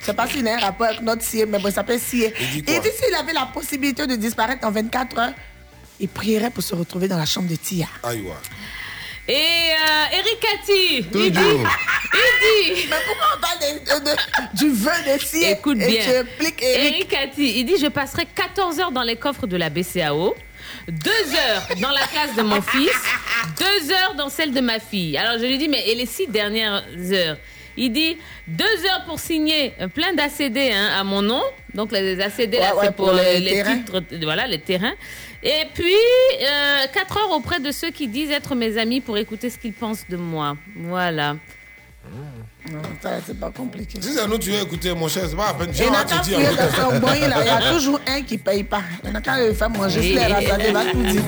Je 0.00 0.04
sais 0.06 0.14
pas 0.14 0.26
s'il 0.26 0.46
a 0.48 0.56
un 0.56 0.58
rapport 0.60 0.86
avec 0.86 1.00
notre 1.02 1.22
Sie, 1.22 1.44
mais 1.46 1.58
bon, 1.58 1.68
il 1.68 1.72
s'appelle 1.74 2.00
Sie. 2.00 2.24
Il 2.56 2.62
dit 2.62 2.72
s'il 2.72 3.14
avait 3.14 3.32
la 3.32 3.46
possibilité 3.46 4.06
de 4.06 4.16
disparaître 4.16 4.66
en 4.66 4.70
24 4.70 5.18
heures, 5.18 5.32
il 5.98 6.08
prierait 6.08 6.50
pour 6.50 6.62
se 6.62 6.74
retrouver 6.74 7.06
dans 7.08 7.18
la 7.18 7.26
chambre 7.26 7.48
de 7.48 7.56
Tia. 7.56 7.86
Aïe, 8.02 8.22
ouais. 8.22 8.32
Et 9.28 9.34
euh, 9.34 10.18
Eric 10.18 10.40
Cathy, 10.40 10.96
il 10.98 11.10
dit, 11.10 11.18
il 11.26 11.30
dit. 11.32 12.88
Mais 12.88 12.96
pourquoi 13.06 13.26
on 13.36 13.40
parle 13.40 14.04
de- 14.04 14.58
du 14.58 14.70
vœu 14.72 14.90
de 15.06 15.22
Sie 15.24 15.44
Écoute 15.44 15.78
et 15.80 15.86
bien. 15.86 16.02
tu 16.02 16.42
Eric 16.42 16.62
Eric 16.62 17.08
Cathy, 17.08 17.60
il 17.60 17.64
dit 17.64 17.76
Je 17.80 17.86
passerai 17.86 18.26
14 18.34 18.80
heures 18.80 18.90
dans 18.92 19.02
les 19.02 19.16
coffres 19.16 19.46
de 19.46 19.56
la 19.56 19.70
BCAO, 19.70 20.34
2 20.88 21.10
heures 21.10 21.68
dans 21.80 21.90
la 21.90 22.06
classe 22.06 22.34
de 22.36 22.42
mon 22.42 22.60
fils, 22.62 22.90
2 23.58 23.92
heures 23.92 24.14
dans 24.16 24.28
celle 24.28 24.52
de 24.52 24.60
ma 24.60 24.78
fille. 24.78 25.16
Alors 25.16 25.38
je 25.38 25.46
lui 25.46 25.58
dis 25.58 25.68
Mais 25.68 25.88
et 25.88 25.94
les 25.94 26.06
6 26.06 26.28
dernières 26.28 26.82
heures? 27.12 27.36
Il 27.76 27.92
dit 27.92 28.18
2 28.48 28.64
heures 28.64 29.04
pour 29.06 29.18
signer 29.18 29.72
euh, 29.80 29.88
plein 29.88 30.12
d'ACD 30.12 30.72
hein, 30.72 30.90
à 30.98 31.04
mon 31.04 31.22
nom. 31.22 31.42
Donc 31.74 31.92
les 31.92 32.20
ACD, 32.20 32.54
là, 32.58 32.74
Ouais, 32.74 32.80
ouais, 32.80 32.86
c'est 32.86 32.96
pour, 32.96 33.06
pour 33.06 33.14
les, 33.14 33.38
les 33.38 33.62
titres, 33.62 34.02
voilà, 34.22 34.46
les 34.46 34.58
terrains. 34.60 34.94
Et 35.42 35.64
puis, 35.72 35.94
4 36.92 37.16
heures 37.18 37.30
auprès 37.32 37.60
de 37.60 37.70
ceux 37.70 37.90
qui 37.90 38.08
disent 38.08 38.30
être 38.30 38.54
mes 38.54 38.76
amis 38.76 39.00
pour 39.00 39.16
écouter 39.16 39.48
ce 39.48 39.56
qu'ils 39.56 39.72
pensent 39.72 40.06
de 40.08 40.16
moi. 40.16 40.56
Voilà. 40.76 41.36
Non, 42.68 42.82
ça, 43.02 43.10
c'est 43.26 43.38
pas 43.38 43.50
compliqué. 43.50 43.98
Si 44.00 44.12
c'est 44.12 44.26
nous, 44.26 44.38
tu 44.38 44.50
veux 44.50 44.62
écouter, 44.62 44.94
mon 44.94 45.08
cher, 45.08 45.24
c'est 45.28 45.36
pas 45.36 45.46
la 45.46 45.54
peine. 45.54 45.70
Viens, 45.70 45.88
on 45.88 46.04
te. 46.22 46.30
Il 46.30 47.46
y 47.46 47.48
a 47.48 47.72
toujours 47.72 48.00
un 48.06 48.22
qui 48.22 48.38
paye 48.38 48.64
pas. 48.64 48.82
Il 49.04 49.10
n'a 49.10 49.20
qu'à 49.20 49.38
le 49.38 49.54
faire 49.54 49.70
manger 49.70 50.14
va 50.72 50.84
tout 50.92 51.02
dire. 51.02 51.22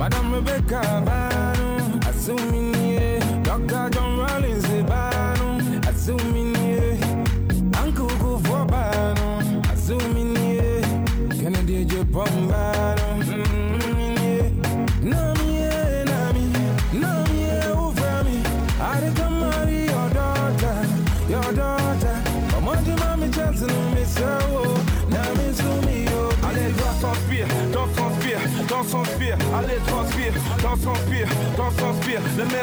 Madame 0.00 0.36
Rebecca. 0.36 1.49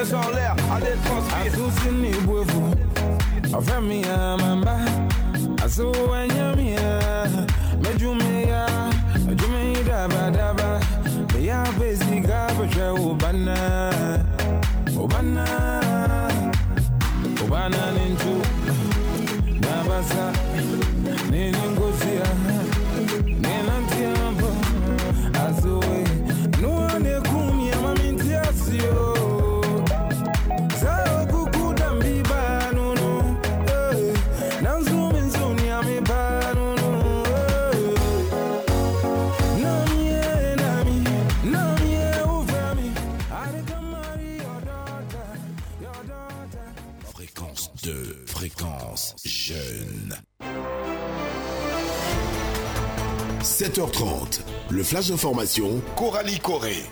S'inspire. 0.03 0.07
Les 0.07 0.11
mains 0.11 0.27
en 0.27 0.29
l'air, 0.35 0.55
allez, 0.75 0.95
transpire. 1.05 1.37
Asusi 1.47 1.89
ni 2.01 2.11
bwevu, 2.25 2.61
ọ̀fẹ́ 3.57 3.81
mi 3.87 4.01
ya 4.01 4.37
mamba. 4.41 4.75
Asu 5.65 5.87
ẹ̀yẹ́ 6.21 6.55
mi 6.57 6.71
ya, 6.73 6.91
mẹ́jú 7.83 8.09
mi 8.19 8.47
ya, 8.51 8.65
mẹ́jú 9.27 9.47
mi 9.53 9.63
dábàdábà. 9.87 10.69
Bẹ́yà 11.33 11.59
bẹ́sì 11.79 12.15
ká 12.27 12.39
bẹ̀ṣẹ̀ 12.57 12.89
òbánà, 13.07 13.55
7h30, 53.67 54.39
le 54.69 54.81
flash 54.81 55.09
d'information, 55.09 55.81
Coralie 55.97 56.39
Corée. 56.39 56.85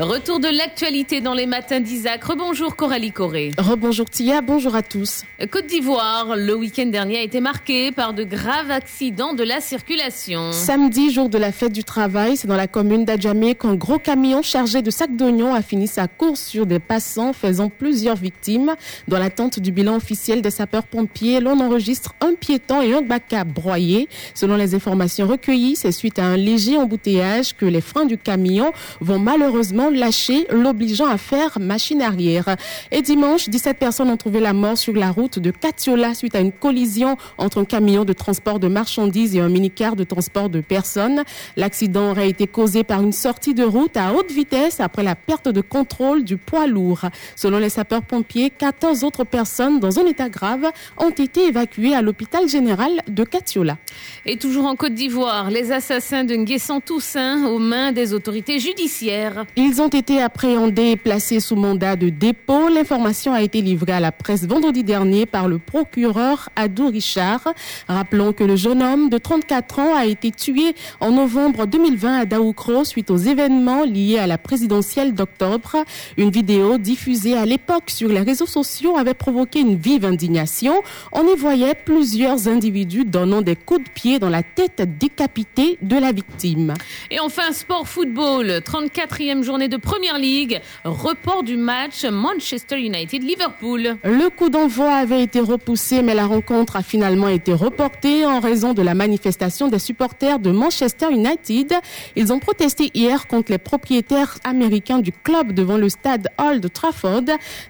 Retour 0.00 0.38
de 0.38 0.46
l'actualité 0.46 1.20
dans 1.20 1.34
les 1.34 1.46
matins 1.46 1.80
d'Isaac. 1.80 2.22
Rebonjour 2.22 2.76
Coralie 2.76 3.10
Corée. 3.10 3.50
Rebonjour 3.58 4.08
Tia, 4.08 4.42
bonjour 4.42 4.76
à 4.76 4.82
tous. 4.82 5.24
Côte 5.50 5.66
d'Ivoire, 5.66 6.36
le 6.36 6.54
week-end 6.54 6.86
dernier 6.86 7.18
a 7.18 7.22
été 7.22 7.40
marqué 7.40 7.90
par 7.90 8.14
de 8.14 8.22
graves 8.22 8.70
accidents 8.70 9.34
de 9.34 9.42
la 9.42 9.60
circulation. 9.60 10.52
Samedi, 10.52 11.10
jour 11.10 11.28
de 11.28 11.36
la 11.36 11.50
fête 11.50 11.72
du 11.72 11.82
travail, 11.82 12.36
c'est 12.36 12.46
dans 12.46 12.54
la 12.54 12.68
commune 12.68 13.04
d'Adjamé 13.04 13.56
qu'un 13.56 13.74
gros 13.74 13.98
camion 13.98 14.40
chargé 14.40 14.82
de 14.82 14.90
sacs 14.92 15.16
d'oignons 15.16 15.52
a 15.52 15.62
fini 15.62 15.88
sa 15.88 16.06
course 16.06 16.42
sur 16.42 16.64
des 16.64 16.78
passants, 16.78 17.32
faisant 17.32 17.68
plusieurs 17.68 18.14
victimes. 18.14 18.76
Dans 19.08 19.18
l'attente 19.18 19.58
du 19.58 19.72
bilan 19.72 19.96
officiel 19.96 20.42
des 20.42 20.50
sapeurs-pompiers, 20.50 21.40
l'on 21.40 21.58
enregistre 21.58 22.14
un 22.20 22.34
piéton 22.34 22.82
et 22.82 22.94
un 22.94 23.02
baca 23.02 23.42
broyés. 23.42 24.08
Selon 24.34 24.54
les 24.54 24.76
informations 24.76 25.26
recueillies, 25.26 25.74
c'est 25.74 25.90
suite 25.90 26.20
à 26.20 26.24
un 26.24 26.36
léger 26.36 26.76
embouteillage 26.76 27.56
que 27.56 27.66
les 27.66 27.80
freins 27.80 28.06
du 28.06 28.16
camion 28.16 28.70
vont 29.00 29.18
malheureusement 29.18 29.87
lâcher, 29.96 30.46
l'obligeant 30.50 31.06
à 31.06 31.18
faire 31.18 31.58
machine 31.60 32.02
arrière. 32.02 32.56
Et 32.90 33.02
dimanche, 33.02 33.48
17 33.48 33.78
personnes 33.78 34.10
ont 34.10 34.16
trouvé 34.16 34.40
la 34.40 34.52
mort 34.52 34.76
sur 34.76 34.94
la 34.94 35.10
route 35.10 35.38
de 35.38 35.50
Catiola 35.50 36.14
suite 36.14 36.34
à 36.34 36.40
une 36.40 36.52
collision 36.52 37.16
entre 37.38 37.58
un 37.58 37.64
camion 37.64 38.04
de 38.04 38.12
transport 38.12 38.58
de 38.58 38.68
marchandises 38.68 39.36
et 39.36 39.40
un 39.40 39.48
minicar 39.48 39.96
de 39.96 40.04
transport 40.04 40.48
de 40.48 40.60
personnes. 40.60 41.22
L'accident 41.56 42.10
aurait 42.10 42.28
été 42.28 42.46
causé 42.46 42.84
par 42.84 43.02
une 43.02 43.12
sortie 43.12 43.54
de 43.54 43.64
route 43.64 43.96
à 43.96 44.12
haute 44.12 44.30
vitesse 44.30 44.80
après 44.80 45.02
la 45.02 45.14
perte 45.14 45.48
de 45.48 45.60
contrôle 45.60 46.24
du 46.24 46.36
poids 46.36 46.66
lourd. 46.66 47.02
Selon 47.36 47.58
les 47.58 47.68
sapeurs-pompiers, 47.68 48.50
14 48.50 49.04
autres 49.04 49.24
personnes 49.24 49.80
dans 49.80 49.98
un 49.98 50.06
état 50.06 50.28
grave 50.28 50.66
ont 50.96 51.10
été 51.10 51.46
évacuées 51.46 51.94
à 51.94 52.02
l'hôpital 52.02 52.48
général 52.48 52.90
de 53.08 53.24
Catiola. 53.24 53.78
Et 54.26 54.36
toujours 54.36 54.66
en 54.66 54.76
Côte 54.76 54.94
d'Ivoire, 54.94 55.50
les 55.50 55.72
assassins 55.72 56.24
de 56.24 56.34
Nguessan 56.34 56.80
Toussaint 56.80 57.46
aux 57.46 57.58
mains 57.58 57.92
des 57.92 58.14
autorités 58.14 58.58
judiciaires. 58.58 59.44
Ils 59.56 59.77
ont 59.80 59.88
été 59.88 60.20
appréhendés 60.20 60.90
et 60.90 60.96
placés 60.96 61.40
sous 61.40 61.56
mandat 61.56 61.96
de 61.96 62.08
dépôt. 62.08 62.68
L'information 62.68 63.32
a 63.32 63.42
été 63.42 63.60
livrée 63.60 63.92
à 63.92 64.00
la 64.00 64.12
presse 64.12 64.46
vendredi 64.46 64.82
dernier 64.82 65.26
par 65.26 65.46
le 65.46 65.58
procureur 65.58 66.48
Adou 66.56 66.88
Richard. 66.88 67.40
Rappelons 67.86 68.32
que 68.32 68.44
le 68.44 68.56
jeune 68.56 68.82
homme 68.82 69.08
de 69.08 69.18
34 69.18 69.78
ans 69.78 69.94
a 69.94 70.06
été 70.06 70.30
tué 70.30 70.74
en 71.00 71.12
novembre 71.12 71.66
2020 71.66 72.20
à 72.20 72.24
Daoukro 72.24 72.84
suite 72.84 73.10
aux 73.10 73.16
événements 73.16 73.84
liés 73.84 74.18
à 74.18 74.26
la 74.26 74.38
présidentielle 74.38 75.14
d'octobre. 75.14 75.76
Une 76.16 76.30
vidéo 76.30 76.78
diffusée 76.78 77.36
à 77.36 77.44
l'époque 77.44 77.90
sur 77.90 78.08
les 78.08 78.20
réseaux 78.20 78.46
sociaux 78.46 78.96
avait 78.96 79.14
provoqué 79.14 79.60
une 79.60 79.76
vive 79.76 80.04
indignation. 80.04 80.82
On 81.12 81.26
y 81.26 81.36
voyait 81.36 81.74
plusieurs 81.74 82.48
individus 82.48 83.04
donnant 83.04 83.42
des 83.42 83.56
coups 83.56 83.84
de 83.84 83.90
pied 83.90 84.18
dans 84.18 84.30
la 84.30 84.42
tête 84.42 84.98
décapitée 84.98 85.78
de 85.82 85.96
la 85.96 86.12
victime. 86.12 86.74
Et 87.10 87.20
enfin, 87.20 87.52
sport 87.52 87.86
football, 87.86 88.62
34e 88.64 89.42
journée 89.42 89.67
de 89.68 89.76
Première 89.76 90.18
Ligue, 90.18 90.60
report 90.84 91.42
du 91.42 91.56
match 91.56 92.04
Manchester 92.04 92.78
United-Liverpool. 92.78 93.96
Le 94.02 94.30
coup 94.30 94.48
d'envoi 94.48 94.92
avait 94.92 95.22
été 95.22 95.40
repoussé, 95.40 96.02
mais 96.02 96.14
la 96.14 96.26
rencontre 96.26 96.76
a 96.76 96.82
finalement 96.82 97.28
été 97.28 97.52
reportée 97.52 98.24
en 98.24 98.40
raison 98.40 98.72
de 98.72 98.82
la 98.82 98.94
manifestation 98.94 99.68
des 99.68 99.78
supporters 99.78 100.38
de 100.38 100.50
Manchester 100.50 101.06
United. 101.10 101.74
Ils 102.16 102.32
ont 102.32 102.38
protesté 102.38 102.90
hier 102.94 103.26
contre 103.26 103.52
les 103.52 103.58
propriétaires 103.58 104.38
américains 104.44 104.98
du 104.98 105.12
club 105.12 105.52
devant 105.52 105.76
le 105.76 105.88
stade 105.88 106.28
de 106.38 106.68
Trafford, 106.68 107.22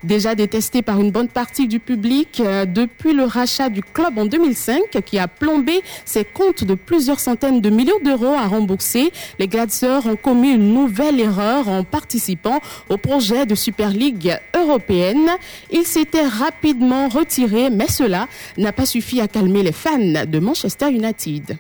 déjà 0.05 0.35
détesté 0.35 0.83
par 0.83 1.01
une 1.01 1.11
bonne 1.11 1.29
partie 1.29 1.67
du 1.67 1.81
public 1.81 2.41
euh, 2.41 2.65
depuis 2.65 3.13
le 3.13 3.25
rachat 3.25 3.71
du 3.71 3.83
club 3.83 4.19
en 4.19 4.27
2005 4.27 5.03
qui 5.05 5.19
a 5.19 5.27
plombé 5.27 5.83
ses 6.05 6.25
comptes 6.25 6.65
de 6.65 6.75
plusieurs 6.75 7.19
centaines 7.19 7.61
de 7.61 7.71
millions 7.71 7.99
d'euros 8.05 8.35
à 8.35 8.47
rembourser. 8.47 9.11
Les 9.39 9.49
Glazers 9.49 10.07
ont 10.07 10.17
commis 10.17 10.51
une 10.51 10.73
nouvelle 10.73 11.19
erreur 11.21 11.69
en 11.69 11.83
participant 11.89 12.61
au 12.89 12.97
projet 12.97 13.47
de 13.47 13.55
Super 13.55 13.91
League 13.91 14.39
européenne. 14.55 15.31
Ils 15.71 15.85
s'étaient 15.87 16.27
rapidement 16.27 17.09
retirés, 17.09 17.71
mais 17.71 17.89
cela 17.89 18.29
n'a 18.57 18.73
pas 18.73 18.87
suffi 18.87 19.21
à 19.21 19.29
calmer 19.29 19.63
les 19.63 19.73
fans 19.73 19.99
de 19.99 20.39
Manchester 20.39 20.91
United. 20.91 21.59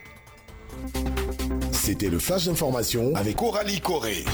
C'était 1.72 2.10
le 2.10 2.18
flash 2.18 2.44
d'information 2.44 3.14
avec 3.14 3.36
Coralie 3.36 3.80
Corée. 3.80 4.24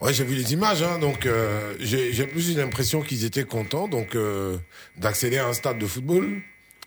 Ouais, 0.00 0.12
j'ai 0.12 0.24
vu 0.24 0.34
les 0.34 0.52
images, 0.52 0.82
hein, 0.82 0.98
donc 0.98 1.26
euh, 1.26 1.74
j'ai 1.78 2.12
j'ai 2.12 2.26
plus 2.26 2.50
eu 2.50 2.56
l'impression 2.56 3.02
qu'ils 3.02 3.24
étaient 3.24 3.44
contents 3.44 3.86
donc 3.86 4.16
euh, 4.16 4.56
d'accéder 4.96 5.38
à 5.38 5.46
un 5.46 5.52
stade 5.52 5.78
de 5.78 5.86
football 5.86 6.42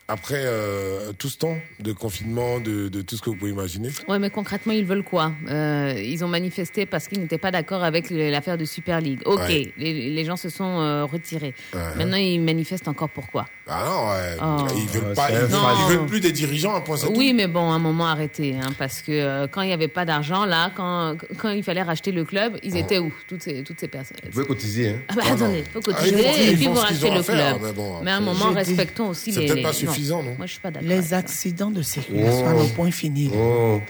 après 0.08 0.44
euh, 0.46 1.12
tout 1.18 1.30
ce 1.30 1.38
temps 1.38 1.58
de 1.80 1.92
confinement, 1.92 2.60
de, 2.60 2.90
de 2.90 3.02
tout 3.02 3.16
ce 3.18 3.22
que 3.22 3.30
vous 3.32 3.36
pouvez 3.36 3.52
imaginer. 3.52 3.90
Ouais, 4.08 4.20
mais 4.20 4.30
concrètement, 4.30 4.72
ils 4.74 4.86
veulent 4.86 5.04
quoi? 5.04 5.32
Euh, 5.50 5.94
Ils 5.98 6.24
ont 6.24 6.28
manifesté 6.28 6.86
parce 6.86 7.08
qu'ils 7.08 7.20
n'étaient 7.20 7.40
pas 7.40 7.50
d'accord 7.52 7.84
avec 7.84 8.12
l'affaire 8.12 8.58
de 8.58 8.66
Super 8.66 9.02
League. 9.02 9.22
Ok, 9.26 9.40
Ouais. 9.40 9.74
les, 9.78 10.10
les 10.12 10.26
gens 10.26 10.36
se 10.36 10.50
sont 10.50 10.80
euh, 10.80 11.06
retirés. 11.06 11.56
Ouais. 11.74 11.80
Maintenant, 11.98 12.18
ils 12.18 12.40
manifestent 12.40 12.88
encore 12.88 13.10
pourquoi? 13.10 13.46
Ah 13.68 13.84
non, 13.88 14.10
ouais. 14.12 14.38
Oh. 14.44 14.74
ils 14.78 14.88
veulent 14.90 15.14
pas, 15.16 15.32
ils 15.32 15.38
veulent, 15.38 15.50
fan. 15.50 15.76
ils 15.90 15.96
veulent 15.98 16.06
plus 16.06 16.20
des 16.20 16.32
dirigeants, 16.32 16.76
un 16.76 16.82
point 16.82 16.98
Oui, 17.16 17.34
mais 17.34 17.48
bon, 17.48 17.72
à 17.72 17.74
un 17.76 17.80
moment 17.80 18.06
arrêté, 18.08 18.56
hein, 18.62 18.70
parce 18.78 19.02
que 19.02 19.12
euh, 19.12 19.48
quand 19.48 19.64
il 19.64 19.68
n'y 19.68 19.74
avait 19.74 19.88
pas 19.88 20.06
d'argent, 20.06 20.46
là, 20.46 20.72
quand, 20.76 21.16
quand 21.40 21.50
il 21.50 21.64
fallait 21.64 21.82
racheter 21.82 22.12
le 22.12 22.26
club, 22.26 22.58
ils 22.62 22.78
étaient 22.78 23.00
où? 23.00 23.12
Toutes 23.28 23.42
ces, 23.42 23.64
toutes 23.64 23.80
ces 23.80 23.88
personnes 23.88 24.18
Vous 24.26 24.30
pouvez 24.32 24.46
cotiser, 24.46 24.90
hein. 24.90 25.00
Ah 25.10 25.14
bah 25.16 25.22
attendez, 25.32 25.64
il 25.66 25.72
faut 25.72 25.80
Ah, 25.92 25.94
cotiser 26.00 26.52
et 26.52 26.56
puis 26.56 26.68
vous 26.68 26.74
rachetez 26.76 27.10
le 27.10 27.24
faire, 27.24 27.58
club. 27.58 27.62
mais 27.68 27.74
bon, 27.74 28.02
mais 28.04 28.12
à 28.12 28.18
un 28.18 28.22
moment, 28.22 28.52
respectons 28.52 29.10
aussi 29.10 29.34
C'est 29.34 29.42
les. 29.42 29.64
Les- 29.96 30.02
suffisant, 30.04 30.24
non 30.24 30.36
Moi, 30.38 30.46
je 30.46 30.52
suis 30.54 30.62
pas 30.62 30.72
d'accord. 30.72 30.88
Les 30.90 31.14
accidents 31.14 31.72
de 31.72 31.82
circulation 31.82 32.54
Oh. 32.58 32.68
points 32.76 32.92
finis. 32.92 33.32
Oh. 33.36 33.82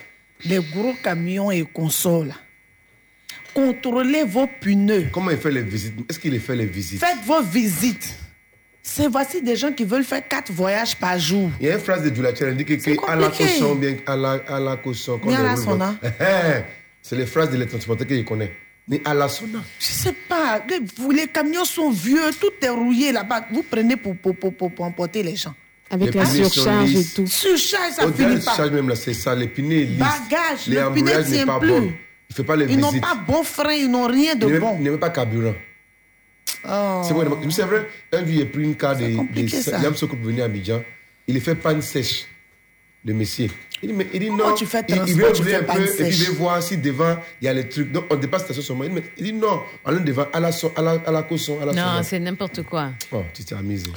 Les 0.45 0.60
gros 0.60 0.94
camions 1.03 1.52
et 1.52 1.64
consoles. 1.64 2.34
Contrôlez 3.53 4.23
vos 4.23 4.48
pneus. 4.60 5.07
Comment 5.14 5.32
il 5.32 5.38
fait 5.38 5.52
les 5.52 5.61
visites? 5.61 5.94
Est-ce 6.10 6.19
qu'il 6.19 6.38
fait 6.40 6.56
les 6.56 6.65
visites? 6.65 6.99
Faites 6.99 7.23
vos 7.26 7.41
visites. 7.41 8.14
C'est 8.84 9.07
voici 9.07 9.41
des 9.41 9.56
gens 9.56 9.72
qui 9.72 9.84
veulent 9.86 10.03
faire 10.03 10.27
quatre 10.27 10.52
voyages 10.52 10.95
par 10.98 11.18
jour. 11.18 11.49
Il 11.60 11.68
y 11.68 11.69
a 11.72 11.73
une 11.76 11.80
phrase 11.80 12.03
de 12.03 12.10
Dulacel, 12.10 12.49
elle 12.49 12.57
dit 12.57 12.65
que, 12.65 13.10
à 13.10 13.15
la 13.15 13.30
caution, 13.30 13.76
bien 13.76 13.95
à 14.06 14.15
la, 14.15 14.32
à 14.48 14.60
la 14.60 14.77
caution. 14.77 15.19
Ni 15.26 15.34
à 15.36 15.41
la 15.41 15.56
sona. 15.56 15.95
Eh, 16.03 16.07
eh, 16.19 16.61
C'est 17.02 17.15
les 17.15 17.26
phrases 17.26 17.49
de 17.49 17.57
les 17.57 17.65
transporteurs 17.65 18.06
que 18.07 18.15
je 18.15 18.22
connais. 18.22 18.52
Ni 18.88 19.02
à 19.06 19.14
la 19.15 19.27
sona. 19.30 19.64
Je 19.80 19.86
sais 19.86 20.14
pas. 20.30 20.61
Les, 20.69 20.80
vous- 20.98 21.10
les 21.11 21.27
camions 21.27 21.65
sont 21.65 21.90
vieux, 21.90 22.30
tout 22.40 22.52
est 22.61 22.69
rouillé 22.69 23.11
là-bas. 23.11 23.48
Vous 23.52 23.64
prenez 23.64 23.95
pour, 23.95 24.15
pour, 24.18 24.36
pour, 24.36 24.53
pour, 24.53 24.72
pour 24.72 24.86
emporter 24.86 25.23
les 25.23 25.36
gens. 25.36 25.56
Avec 25.90 26.14
Les 26.14 26.20
la 26.20 26.26
surcharge 26.26 26.95
et 26.95 27.03
tout. 27.06 27.28
Surcharge, 27.28 27.94
ça 27.94 28.07
Au-delà 28.07 28.30
finit 28.30 28.44
pas. 28.45 28.70
même 28.70 28.90
là, 28.90 28.95
c'est 28.95 29.14
ça, 29.14 29.36
les 29.36 29.48
pneus 29.48 29.84
lisses. 29.84 29.99
Bagage, 29.99 30.68
les 30.68 30.76
le 30.78 30.82
pneu 30.82 31.02
embrayages 31.02 31.30
n'est 31.30 31.45
pas 31.45 31.60
plus. 31.60 31.70
bon. 31.70 31.94
Il 32.30 32.36
fait 32.36 32.44
pas 32.44 32.56
les 32.56 32.66
Ils 32.66 32.80
n'ont 32.80 32.91
pas 32.99 33.16
bon 33.28 33.44
frein, 33.44 33.74
ils 33.74 33.90
n'ont 33.90 34.07
rien 34.07 34.36
de 34.36 34.48
il 34.48 34.60
bon. 34.60 34.72
même, 34.72 34.78
il 34.80 34.84
n'est 34.84 34.90
même 34.90 34.99
pas 34.99 35.12
carburant. 35.12 35.53
Oh. 36.68 37.02
C'est 37.07 37.14
vrai, 37.14 37.28
c'est 37.52 37.62
vrai. 37.64 37.88
Un 38.12 38.20
jour, 38.20 38.28
il 38.30 38.41
a 38.41 38.45
pris 38.45 38.64
une 38.64 38.76
car 38.76 38.95
de, 38.98 40.06
pour 40.07 40.18
venir 40.20 40.44
à 40.44 40.45
Abidjan. 40.48 40.82
Il 41.28 41.38
a 41.38 41.40
fait 41.40 41.56
panne 41.56 41.82
sèche 41.82 42.26
de 43.03 43.14
Messie. 43.14 43.52
Il 43.84 43.90
dit, 43.90 43.94
mais, 43.95 44.07
il 44.14 44.20
dit 44.20 44.28
Comment 44.28 44.49
non. 44.49 44.56
tu 44.56 44.66
fais 44.66 44.84
il, 44.88 44.95
il 45.07 45.14
veut 45.16 45.32
tu 45.34 45.41
rouler 45.41 45.52
fais 45.52 45.56
un 45.57 45.64
peu 45.76 45.82
et 45.84 46.07
puis 46.07 46.18
il 46.18 46.26
veut 46.26 46.34
voir 46.34 46.64
si 46.64 46.78
devant 46.78 47.18
il 47.41 47.45
y 47.45 47.48
a 47.48 47.53
les 47.53 47.68
trucs. 47.70 47.91
Donc 47.91 48.06
on 48.10 48.16
dépasse 48.16 48.41
la 48.41 48.53
station 48.53 48.64
seulement. 48.64 48.84
Il 48.86 48.90
dit, 48.90 48.95
mais- 48.95 49.03
il 49.18 49.24
dit 49.26 49.34
non, 49.34 49.62
allons 49.84 50.02
devant 50.03 50.26
à 50.34 50.40
la, 50.40 50.52
so- 50.52 50.72
à 50.76 50.82
la, 50.82 50.91
à 51.06 51.12
la 51.12 51.24
caution. 51.24 51.62
À 51.62 51.66
la 51.66 51.74
Non, 51.74 52.02
c'est 52.03 52.20
n'importe 52.20 52.64
quoi. 52.64 52.91
Oh, 53.12 53.24
tu 53.34 53.44
t'es 53.44 53.53
amusé. 53.53 53.91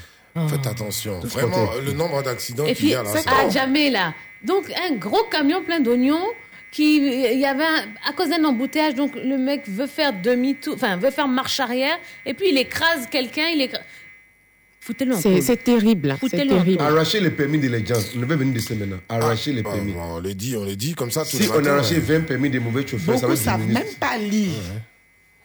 Faites 0.48 0.66
attention. 0.66 1.20
Tout 1.20 1.28
Vraiment, 1.28 1.70
le 1.84 1.92
nombre 1.92 2.22
d'accidents 2.22 2.64
qu'il 2.66 2.74
puis, 2.76 2.86
y 2.88 2.94
a 2.94 3.02
là. 3.02 3.10
à 3.26 3.48
jamais 3.50 3.90
là. 3.90 4.14
Donc, 4.44 4.70
un 4.88 4.94
gros 4.94 5.24
camion 5.24 5.62
plein 5.64 5.80
d'oignons. 5.80 6.24
Qui, 6.70 6.98
il 6.98 7.38
y 7.40 7.46
avait 7.46 7.64
un- 7.64 7.86
à 8.06 8.12
cause 8.12 8.28
d'un 8.28 8.44
embouteillage, 8.44 8.94
donc 8.94 9.14
le 9.14 9.38
mec 9.38 9.62
veut 9.66 9.86
faire 9.86 10.12
demi-tour, 10.12 10.74
enfin 10.74 10.98
veut 10.98 11.10
faire 11.10 11.26
marche 11.26 11.58
arrière, 11.60 11.96
et 12.26 12.34
puis 12.34 12.50
il 12.50 12.58
écrase 12.58 13.06
quelqu'un, 13.10 13.46
il 13.54 13.62
écrase. 13.62 13.80
Foutez-le 14.80 15.14
en 15.14 15.18
C'est 15.18 15.56
terrible. 15.64 16.10
C'est 16.20 16.28
Foutez-le 16.28 16.52
en 16.54 16.58
terrible. 16.58 16.82
Arracher 16.82 17.20
les 17.20 17.30
permis 17.30 17.58
de 17.58 17.68
gens. 17.86 17.94
On 18.16 18.20
devait 18.20 18.36
venir 18.36 18.52
de 18.52 18.58
ce 18.58 18.74
maintenant. 18.74 18.98
Arracher 19.08 19.52
les 19.54 19.62
Ah, 19.64 19.70
permis. 19.72 19.92
bon, 19.92 20.02
on 20.16 20.18
le 20.20 20.34
dit, 20.34 20.56
on 20.58 20.64
le 20.64 20.76
dit 20.76 20.94
comme 20.94 21.10
ça 21.10 21.24
tout 21.24 21.38
Si 21.38 21.44
le 21.44 21.50
on 21.52 21.56
matin. 21.56 21.70
a 21.70 21.74
arraché 21.76 21.96
hein. 21.96 22.00
20 22.04 22.20
permis 22.26 22.50
de 22.50 22.58
mauvais 22.58 22.86
chauffeurs, 22.86 23.14
ça 23.18 23.26
va 23.26 23.32
Beaucoup 23.34 23.40
être 23.40 23.44
savent 23.44 23.66
même 23.66 23.94
pas 23.98 24.18
lire. 24.18 24.52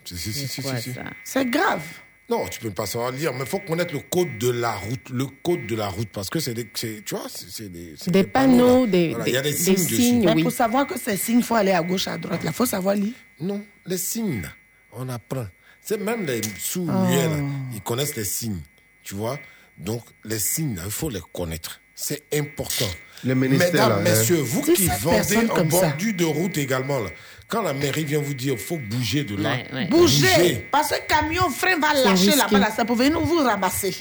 Si, 0.04 0.18
si, 0.18 0.34
si, 0.34 0.48
si, 0.48 0.62
quoi, 0.62 0.76
si, 0.76 0.90
si. 0.90 0.94
ça 0.94 1.04
C'est 1.24 1.46
grave. 1.50 1.84
Non, 2.30 2.48
tu 2.48 2.60
peux 2.62 2.72
pas 2.72 2.86
savoir 2.86 3.12
lire, 3.12 3.34
mais 3.34 3.42
il 3.42 3.46
faut 3.46 3.60
connaître 3.60 3.94
le 3.94 4.00
code 4.00 4.38
de 4.40 4.50
la 4.50 4.72
route, 4.74 5.10
le 5.10 5.26
code 5.44 5.68
de 5.68 5.76
la 5.76 5.88
route, 5.90 6.08
parce 6.10 6.30
que 6.30 6.40
c'est 6.40 6.54
des, 6.54 6.68
c'est- 6.74 7.04
tu 7.06 7.16
vois, 7.16 7.28
c'est 7.30 7.50
c'est 7.50 7.70
des, 7.70 7.96
c'est 7.98 8.12
Des 8.12 8.24
panneaux, 8.24 8.88
des, 8.88 9.10
Voilà, 9.10 9.26
des, 9.26 9.32
il 9.32 9.34
y 9.34 9.38
a 9.38 9.42
des 9.42 9.52
des 9.52 9.58
signes 9.58 9.74
dessus. 9.76 9.96
signes, 9.98 10.26
Mais 10.26 10.34
oui. 10.34 10.44
pour 10.44 10.52
savoir 10.52 10.88
que 10.88 10.98
ces 10.98 11.18
signes, 11.18 11.40
il 11.40 11.44
faut 11.44 11.56
aller 11.56 11.74
à 11.74 11.82
gauche, 11.84 12.08
à 12.08 12.18
droite. 12.18 12.42
Là, 12.44 12.50
il 12.52 12.56
faut 12.56 12.66
savoir 12.66 12.96
lire. 12.96 13.14
Non, 13.42 13.62
les 13.86 13.98
signes, 13.98 14.50
on 14.94 15.10
apprend. 15.10 15.48
C'est 15.82 16.00
même 16.00 16.26
les 16.26 16.40
sous-muets, 16.60 17.28
là, 17.28 17.38
ils 17.74 17.82
connaissent 17.82 18.16
les 18.16 18.24
signes, 18.24 18.62
tu 19.04 19.16
vois. 19.16 19.38
Donc, 19.78 20.04
les 20.24 20.40
signes, 20.40 20.80
il 20.86 20.92
faut 20.92 21.10
les 21.10 21.20
connaître. 21.34 21.82
C'est 21.94 22.24
important. 22.34 22.86
Le 23.26 23.36
ministère, 23.36 23.72
Mesdames, 23.72 23.90
là, 23.90 23.96
hein. 23.98 24.02
messieurs, 24.18 24.38
vous 24.38 24.62
qui 24.62 24.88
vendez 25.02 25.38
en 25.50 25.66
bordure 25.66 26.14
de 26.16 26.26
route 26.26 26.58
également, 26.58 27.00
là, 27.00 27.10
quand 27.54 27.62
la 27.62 27.74
mairie 27.74 28.04
vient 28.04 28.20
vous 28.20 28.34
dire 28.34 28.58
faut 28.58 28.78
bouger 28.78 29.24
de 29.24 29.36
là, 29.36 29.52
Ouais, 29.52 29.66
ouais. 29.74 29.86
Bougez. 29.88 30.66
Parce 30.72 30.90
que 30.90 30.96
le 30.96 31.08
camion 31.08 31.50
frein 31.52 31.78
va 31.80 31.94
lâcher 31.94 32.36
là-bas. 32.36 32.58
Là, 32.60 32.72
ça 32.72 32.84
peut 32.84 32.96
venir 32.96 33.20
vous 33.20 33.38
ramasser. 33.38 33.96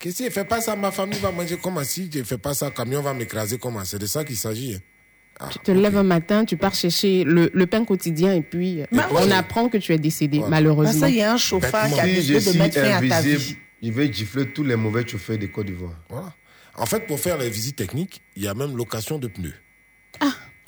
Qu'est-ce 0.00 0.24
que 0.24 0.30
fait 0.30 0.44
pas 0.44 0.60
ça, 0.60 0.74
ma 0.74 0.90
famille 0.90 1.20
va 1.20 1.30
manger 1.30 1.56
comment 1.62 1.84
si 1.84 2.10
je 2.12 2.24
fais 2.24 2.38
pas 2.38 2.54
ça, 2.54 2.66
le 2.66 2.72
camion 2.72 3.00
va 3.02 3.14
m'écraser 3.14 3.56
comment 3.56 3.84
C'est 3.84 4.00
de 4.00 4.06
ça 4.06 4.24
qu'il 4.24 4.36
s'agit. 4.36 4.74
hein. 5.40 5.48
tu 5.52 5.60
te 5.60 5.70
lèves 5.70 5.96
un 5.96 6.02
matin, 6.02 6.44
tu 6.44 6.56
pars 6.56 6.74
chercher 6.74 7.22
le, 7.22 7.50
le 7.54 7.66
pain 7.68 7.84
quotidien 7.84 8.34
et 8.34 8.42
puis 8.42 8.80
on 8.92 9.24
oui. 9.26 9.32
apprend 9.32 9.68
que 9.68 9.78
tu 9.78 9.92
es 9.92 9.98
décédé, 9.98 10.42
malheureusement. 10.48 11.00
ça, 11.02 11.08
il 11.08 11.14
y 11.16 11.22
a 11.22 11.32
un 11.32 11.36
chauffeur 11.36 11.86
qui 11.86 12.00
a 12.00 12.04
Si 12.04 12.10
je 12.10 12.16
décidé 12.16 12.34
de 12.34 12.40
suis 12.40 12.58
mettre 12.58 12.74
fin 12.80 12.82
à 12.84 12.90
ta 12.90 12.96
invisible, 13.16 13.36
vie. 13.38 13.56
il 13.82 13.92
va 13.92 14.10
gifler 14.10 14.52
tous 14.52 14.64
les 14.64 14.74
mauvais 14.76 15.06
chauffeurs 15.06 15.38
de 15.38 15.46
Côte 15.46 15.66
d'Ivoire. 15.66 15.94
Voilà. 16.10 16.34
En 16.76 16.86
fait, 16.86 17.06
pour 17.06 17.20
faire 17.20 17.38
les 17.38 17.48
visites 17.48 17.76
techniques, 17.76 18.22
il 18.34 18.42
y 18.42 18.48
a 18.48 18.54
même 18.54 18.76
location 18.76 19.18
de 19.18 19.28
pneus. 19.28 19.54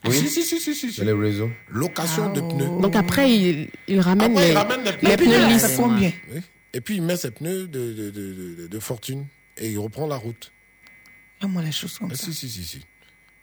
Oui. 0.06 0.16
Si, 0.16 0.28
si, 0.28 0.42
si, 0.42 0.60
si, 0.60 0.74
si. 0.74 0.92
si. 0.92 1.00
Dans 1.00 1.06
les 1.06 1.12
réseaux. 1.12 1.50
Location 1.68 2.32
de 2.32 2.40
pneus. 2.40 2.80
Donc 2.82 2.94
après, 2.96 3.30
il, 3.32 3.68
il 3.88 4.00
ramène 4.00 4.32
Après, 4.32 4.44
les, 4.46 4.52
il 4.52 4.56
ramène 4.56 4.84
les 4.84 5.08
les 5.08 5.16
pneus. 5.16 5.26
pneus 5.26 5.58
Ça 5.58 5.68
lisses. 5.68 5.76
combien 5.76 6.12
Oui. 6.32 6.40
Et 6.72 6.80
puis, 6.80 6.96
il 6.96 7.02
met 7.02 7.16
ses 7.16 7.30
pneus 7.30 7.66
de, 7.68 7.92
de, 7.92 8.10
de, 8.10 8.54
de- 8.54 8.66
de 8.66 8.78
fortune 8.80 9.26
et 9.56 9.70
il 9.70 9.78
reprend 9.78 10.06
la 10.06 10.16
route. 10.16 10.52
moi 11.42 11.62
les 11.62 11.72
choses 11.72 11.98
comme 11.98 12.10
ça. 12.14 12.16
Si, 12.24 12.34
si, 12.34 12.48
si, 12.48 12.64
si. 12.64 12.80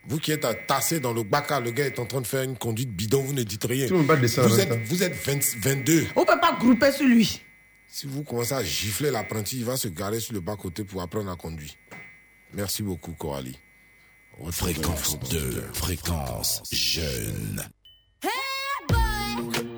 Vous 0.06 0.18
qui 0.18 0.32
êtes 0.32 0.46
tassé 0.68 1.00
dans 1.00 1.14
le 1.14 1.24
bac, 1.24 1.50
le 1.64 1.72
gars 1.72 1.86
est 1.86 2.00
en 2.00 2.06
train 2.06 2.22
de 2.22 2.28
faire 2.28 2.42
une 2.44 2.58
conduite 2.58 2.90
bidon, 2.90 3.22
vous 3.22 3.34
ne 3.34 3.44
dites 3.44 3.64
rien. 3.66 3.88
Ne 3.88 4.04
pas 4.04 4.16
descendre 4.18 4.50
vous, 4.50 4.60
êtes, 4.60 4.74
vous 4.88 5.04
êtes 5.04 5.14
20 5.14 5.58
22. 5.60 6.08
On 6.16 6.26
peut 6.26 6.40
pas 6.42 6.58
grouper 6.60 6.92
sur 6.92 7.06
lui. 7.06 7.42
Si 7.88 8.08
vous 8.08 8.24
commencez 8.24 8.54
à 8.54 8.64
gifler 8.64 9.12
l'apprenti, 9.12 9.58
il 9.60 9.66
va 9.66 9.78
se 9.78 9.88
garer 9.90 10.20
sur 10.20 10.34
le 10.34 10.40
bas-côté 10.40 10.84
pour 10.84 11.02
apprendre 11.02 11.30
à 11.32 11.36
conduire. 11.36 11.72
Merci 12.54 12.82
beaucoup, 12.84 13.12
Coralie. 13.14 13.58
Fréquence 14.52 15.20
2, 15.30 15.70
fréquence 15.74 16.64
jeune. 16.72 17.62
What 19.42 19.64
you 19.64 19.71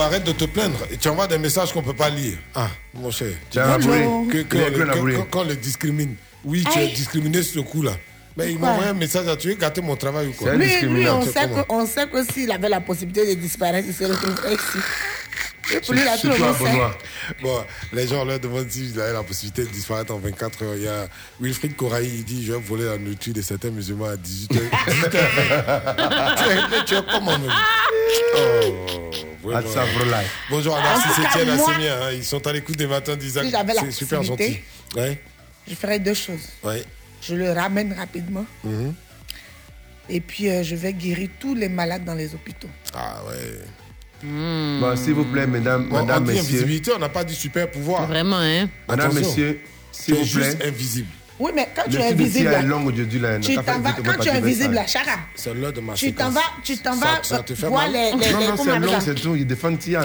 Arrête 0.00 0.24
de 0.24 0.32
te 0.32 0.44
plaindre. 0.44 0.78
Et 0.90 0.96
tu 0.96 1.08
envoies 1.08 1.26
des 1.28 1.38
messages 1.38 1.72
qu'on 1.72 1.82
peut 1.82 1.92
pas 1.94 2.10
lire. 2.10 2.36
Ah, 2.54 2.68
mon 2.94 3.10
cher. 3.10 3.32
Tu 3.50 3.58
as. 3.58 3.76
Que, 3.78 4.42
que- 4.42 4.42
que- 4.42 5.22
qu'on 5.30 5.44
le 5.44 5.56
discrimine. 5.56 6.14
Oui, 6.44 6.64
tu 6.72 6.78
es 6.78 6.88
discriminé 6.88 7.42
sur 7.42 7.62
ce 7.62 7.66
coup-là. 7.68 7.92
Mais 8.36 8.50
il 8.52 8.58
m'a 8.58 8.70
envoyé 8.72 8.90
un 8.90 8.94
message 8.94 9.28
à 9.28 9.36
tu 9.36 9.48
veux 9.48 9.54
gâter 9.54 9.82
mon 9.82 9.94
travail 9.94 10.28
ou 10.28 10.32
quoi? 10.32 10.54
Lui, 10.54 10.66
lui, 10.82 11.06
on 11.08 11.22
C'est 11.22 11.32
sait, 11.32 11.48
que, 11.48 11.60
on 11.68 11.86
sait 11.86 12.06
que 12.08 12.24
s'il 12.24 12.50
avait 12.50 12.68
la 12.70 12.80
possibilité 12.80 13.34
de 13.36 13.38
disparaître, 13.40 13.86
il 13.88 13.94
se 13.94 14.04
retrouverait 14.04 14.54
ici. 14.54 14.78
Pour 15.84 15.94
lui, 15.94 16.00
il 16.02 16.08
a 16.08 16.12
tout 16.16 16.20
Surtout 16.32 16.38
le 16.38 16.44
à 16.44 16.46
monde 16.48 16.56
sait. 16.56 16.64
Benoît. 16.72 16.96
Bon, 17.42 17.64
les 17.92 18.08
gens 18.08 18.24
leur 18.24 18.40
demandent 18.40 18.70
s'ils 18.70 18.98
avaient 19.00 19.12
la 19.12 19.22
possibilité 19.22 19.62
de 19.64 19.68
disparaître 19.68 20.12
en 20.14 20.18
24 20.18 20.62
heures. 20.64 20.74
Il 20.76 20.82
y 20.82 20.88
a 20.88 21.06
Wilfried 21.40 21.76
Corail, 21.76 22.06
il 22.12 22.24
dit 22.24 22.44
Je 22.44 22.54
vais 22.54 22.58
voler 22.58 22.84
la 22.86 22.96
nourriture 22.98 23.34
de 23.34 23.42
certains 23.42 23.70
musulmans 23.70 24.06
à 24.06 24.16
18h. 24.16 24.60
18h. 24.88 26.36
tu, 26.38 26.44
es, 26.50 26.84
tu 26.86 26.94
es 26.94 26.98
comment 27.12 27.38
même 27.38 27.52
Oh, 28.36 28.86
Bonjour 29.42 30.76
à 30.76 30.80
Narcisse 30.82 31.18
Etienne, 31.18 31.48
à 31.48 31.58
Sémia, 31.58 32.04
hein. 32.04 32.12
Ils 32.12 32.24
sont 32.24 32.46
à 32.46 32.52
l'écoute 32.52 32.76
des 32.76 32.86
matins 32.86 33.16
d'Isaac. 33.16 33.44
Si 33.44 33.50
j'avais 33.50 33.74
la 33.74 33.80
C'est 33.82 33.90
super 33.90 34.22
gentil. 34.22 34.36
possibilité. 34.44 34.64
Ouais, 34.96 35.22
Je 35.68 35.74
ferais 35.74 35.98
deux 35.98 36.14
choses. 36.14 36.48
ouais. 36.64 36.84
Je 37.22 37.34
le 37.36 37.52
ramène 37.52 37.92
rapidement 37.92 38.44
Mhm. 38.64 38.94
et 40.08 40.20
puis 40.20 40.48
euh, 40.48 40.62
je 40.64 40.74
vais 40.74 40.92
guérir 40.92 41.28
tous 41.38 41.54
les 41.54 41.68
malades 41.68 42.04
dans 42.04 42.14
les 42.14 42.34
hôpitaux. 42.34 42.68
Ah 42.94 43.20
ouais. 43.28 43.58
Bon, 44.24 44.96
S'il 44.96 45.14
vous 45.14 45.24
plaît, 45.24 45.46
mesdames, 45.46 45.88
Bon, 45.88 45.96
on 45.98 46.04
madame, 46.04 46.24
dit 46.24 46.30
messieurs. 46.32 46.42
invisibilité, 46.44 46.92
on 46.94 46.98
n'a 46.98 47.08
pas 47.08 47.24
dit 47.24 47.34
super 47.34 47.70
pouvoir. 47.70 48.06
Vraiment, 48.06 48.38
hein 48.38 48.68
Madame, 48.88 49.10
Attention, 49.10 49.28
messieurs, 49.28 49.60
s'il 49.92 50.14
vous 50.14 50.20
plaît. 50.20 50.44
juste 50.44 50.64
invisible. 50.64 51.08
Oui, 51.40 51.50
mais 51.54 51.68
quand 51.74 51.82
tu 51.90 51.96
Le 51.96 52.02
es 52.02 52.08
fil 52.08 52.16
de 52.16 52.22
invisible, 52.22 52.50
là, 52.50 52.62
long 52.62 52.84
aujourd'hui, 52.86 53.18
là. 53.18 53.38
tu 53.40 53.54
t'en 53.54 53.62
vas, 53.80 53.92
quand 53.92 54.20
tu 54.22 54.28
es 54.28 54.32
invisible, 54.32 54.74
là, 54.74 54.82
message. 54.82 55.04
Chara, 55.04 55.18
C'est 55.34 55.54
l'heure 55.54 55.72
de 55.72 55.80
ma 55.80 55.94
tu 55.94 56.12
t'en 56.12 56.30
vas, 56.30 56.40
tu 56.62 56.76
t'en 56.78 56.94
vas 56.96 57.20
ça 57.22 57.42
te 57.42 57.54
fait 57.54 57.66
voir 57.66 57.82
mal 57.90 57.92
les, 57.92 58.10
les, 58.26 58.32
Non, 58.32 58.38
les- 58.38 58.46
non, 58.48 58.56
c'est 58.56 58.78
long, 58.78 59.00
c'est 59.00 59.14
tout. 59.14 59.34
Il 59.36 59.46
défend 59.46 59.74
Tian. 59.76 60.02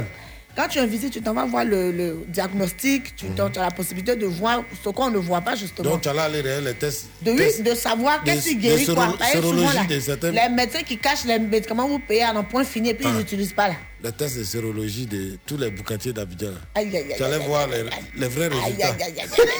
Quand 0.55 0.67
tu 0.67 0.79
es 0.79 0.81
invisible, 0.81 1.11
tu 1.11 1.21
t'en 1.21 1.33
vas 1.35 1.45
voir 1.45 1.65
le, 1.65 1.91
le 1.91 2.25
diagnostic, 2.29 3.15
tu, 3.15 3.27
tu 3.35 3.59
as 3.59 3.61
la 3.61 3.69
possibilité 3.69 4.15
de 4.15 4.25
voir 4.25 4.63
ce 4.83 4.89
qu'on 4.89 5.11
ne 5.11 5.19
voit 5.19 5.41
pas 5.41 5.55
justement. 5.55 5.91
Donc, 5.91 6.01
tu 6.01 6.09
as 6.09 6.13
là 6.13 6.27
les, 6.27 6.41
les 6.41 6.73
tests. 6.73 7.05
de, 7.21 7.29
oui, 7.31 7.37
tests 7.37 7.61
de 7.61 7.75
savoir 7.75 8.23
qu'est-ce 8.23 8.47
qui 8.47 8.55
guérit 8.55 8.85
quoi. 8.85 9.13
séro- 9.31 9.51
souvent, 9.53 9.71
là, 9.73 9.81
certaines- 10.01 10.33
les 10.33 10.49
médecins 10.49 10.81
qui 10.81 10.97
cachent 10.97 11.25
les 11.25 11.37
médicaments, 11.37 11.87
vous 11.87 11.99
payez 11.99 12.23
à 12.23 12.31
un 12.35 12.43
point 12.43 12.63
fini 12.63 12.89
et 12.89 12.93
puis 12.95 13.05
ils 13.07 13.11
Ah. 13.13 13.17
n'utilisent 13.19 13.53
pas 13.53 13.67
là. 13.67 13.75
Les 14.03 14.11
tests 14.11 14.37
de 14.37 14.43
sérologie 14.43 15.07
de 15.07 15.37
tous 15.45 15.57
les 15.57 15.71
boucantiers 15.71 16.13
d'Abidjan. 16.13 16.51
Tu 16.75 17.23
allais 17.23 17.39
voir 17.39 17.67
les, 17.67 18.27
vrais 18.27 18.47
résultats. 18.47 18.65
aïe, 18.65 18.83
aïe, 18.83 18.83
aïe, 18.83 19.01
aïe, 19.01 19.19
aïe, 19.19 19.57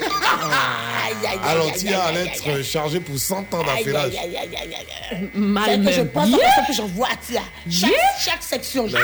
aïe, 1.07 1.27
aïe, 1.27 1.39
Alors, 1.43 1.71
tu 1.73 1.87
allais 1.87 2.27
être 2.27 2.63
chargé 2.63 2.99
pour 2.99 3.17
100 3.17 3.51
ans 3.55 3.63
d'affairage. 3.63 4.11
aïe, 4.11 4.17
aïe, 4.19 4.37
aïe, 4.37 4.55
aïe, 4.55 4.75
aïe. 5.11 5.29
Mal 5.33 5.83
que 5.83 5.91
je 5.91 6.01
pense 6.01 6.27
Bien. 6.27 6.37
à 6.37 6.51
ça 6.55 6.61
que 6.67 6.73
je 6.73 6.81
vois 6.83 7.07
Atia. 7.11 7.41
Chaque, 7.69 7.89
chaque 8.19 8.43
section, 8.43 8.87
je, 8.87 8.97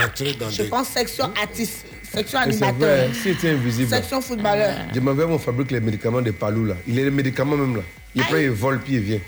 Rentrer 0.00 0.32
dans 0.34 0.48
je 0.48 0.62
des. 0.62 0.68
pense 0.70 0.88
section 0.88 1.30
artiste, 1.42 1.84
section 2.10 2.38
animateur, 2.38 2.78
vrai, 2.78 3.10
si 3.12 3.36
tu 3.36 3.46
es 3.46 3.50
invisible. 3.50 3.90
section 3.90 4.22
footballeur. 4.22 4.74
Je 4.94 5.00
m'en 5.00 5.12
vais, 5.12 5.24
on 5.24 5.38
fabrique 5.38 5.70
les 5.70 5.80
médicaments 5.80 6.22
de 6.22 6.30
Palou, 6.30 6.64
là. 6.64 6.76
Il 6.88 6.98
est 6.98 7.04
les 7.04 7.10
médicaments 7.10 7.56
même, 7.58 7.76
là. 7.76 7.82
Il 8.14 8.22
prend, 8.22 8.36
il 8.36 8.50
vole, 8.50 8.80
puis 8.80 8.94
il 8.94 9.00
vient. 9.00 9.20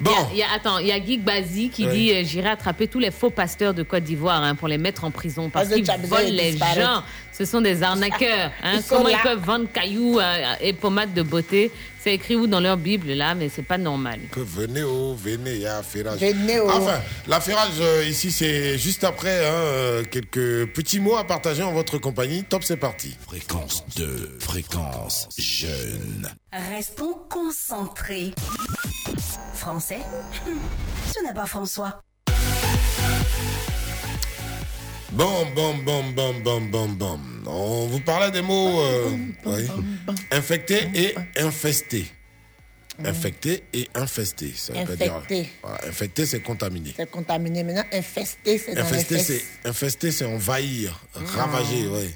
Bon, 0.00 0.10
Il 0.32 0.38
y 0.38 0.42
a- 0.42 0.46
y 0.46 0.48
a- 0.48 0.54
attends, 0.54 0.78
il 0.78 0.86
y 0.86 0.92
a 0.92 0.98
Guy 1.00 1.18
Bazi 1.18 1.70
qui 1.70 1.86
dit 1.86 2.12
euh, 2.12 2.22
J'irai 2.24 2.50
attraper 2.50 2.86
tous 2.88 2.98
les 3.00 3.10
faux 3.10 3.30
pasteurs 3.30 3.74
de 3.74 3.82
Côte 3.82 4.04
d'Ivoire 4.04 4.42
hein, 4.42 4.54
pour 4.54 4.68
les 4.68 4.78
mettre 4.78 5.04
en 5.04 5.10
prison 5.10 5.50
parce 5.50 5.68
que 5.68 5.74
qu'ils 5.74 6.06
volent 6.06 6.30
les 6.30 6.56
gens. 6.56 7.02
Ce 7.32 7.44
sont 7.44 7.60
des 7.60 7.82
arnaqueurs. 7.84 8.50
hein. 8.64 8.74
Ils 8.78 8.82
Comment 8.88 9.08
ils 9.08 9.18
peuvent 9.22 9.44
vendre 9.44 9.66
cailloux 9.72 10.18
euh, 10.18 10.54
et 10.60 10.72
pommades 10.72 11.14
de 11.14 11.22
beauté? 11.22 11.70
C'est 12.00 12.14
écrit 12.14 12.34
où 12.36 12.46
dans 12.46 12.58
leur 12.60 12.76
Bible 12.76 13.12
là, 13.12 13.34
mais 13.34 13.48
c'est 13.48 13.62
pas 13.62 13.78
normal. 13.78 14.18
que 14.32 14.40
venez, 14.40 14.82
oh, 14.82 15.16
venez, 15.20 15.52
il 15.54 15.60
y 15.60 15.66
a 15.66 15.78
affairage. 15.78 16.18
Venez, 16.20 16.58
oh. 16.60 16.68
Enfin, 16.72 17.00
l'affairage 17.26 17.72
euh, 17.80 18.04
ici, 18.08 18.30
c'est 18.32 18.78
juste 18.78 19.04
après. 19.04 19.46
hein, 19.46 19.50
euh, 19.52 20.04
quelques 20.04 20.66
petits 20.72 21.00
mots 21.00 21.16
à 21.16 21.24
partager 21.24 21.62
en 21.62 21.72
votre 21.72 21.98
compagnie. 21.98 22.44
Top, 22.44 22.62
c'est 22.64 22.76
parti. 22.76 23.16
Fréquence 23.26 23.84
2, 23.96 24.36
fréquence 24.40 25.28
jeune. 25.38 26.28
Restons 26.52 27.14
concentrés. 27.28 28.32
Français? 29.54 29.98
Ce 31.14 31.22
n'est 31.24 31.34
pas 31.34 31.46
François. 31.46 32.02
Bon, 35.12 35.46
bon, 35.54 35.74
bon, 35.78 36.04
bon, 36.12 36.34
bon, 36.40 36.60
bon, 36.60 36.88
bon. 36.88 37.20
On 37.46 37.86
vous 37.86 38.00
parlait 38.00 38.30
des 38.30 38.42
mots 38.42 38.80
euh, 38.80 39.10
oui. 39.46 39.66
infecté 40.30 40.88
et 40.94 41.14
infesté. 41.40 42.06
Infecté 43.04 43.64
et 43.72 43.88
infesté. 43.94 44.52
Ça 44.54 44.72
veut 44.74 44.84
pas 44.84 44.96
dire- 44.96 45.14
Infecté. 45.16 45.50
Voilà, 45.62 45.78
infecté, 45.88 46.26
c'est 46.26 46.40
contaminé. 46.40 46.92
C'est 46.96 47.10
contaminé. 47.10 47.62
Maintenant, 47.64 47.84
infesté, 47.92 48.58
c'est 48.58 48.74
dans 48.74 48.82
les 48.82 48.88
Infesté, 48.88 49.18
c'est 49.18 49.68
infesté, 49.68 50.12
c'est 50.12 50.24
envahir, 50.26 51.00
ravager, 51.14 51.86
oui. 51.88 52.10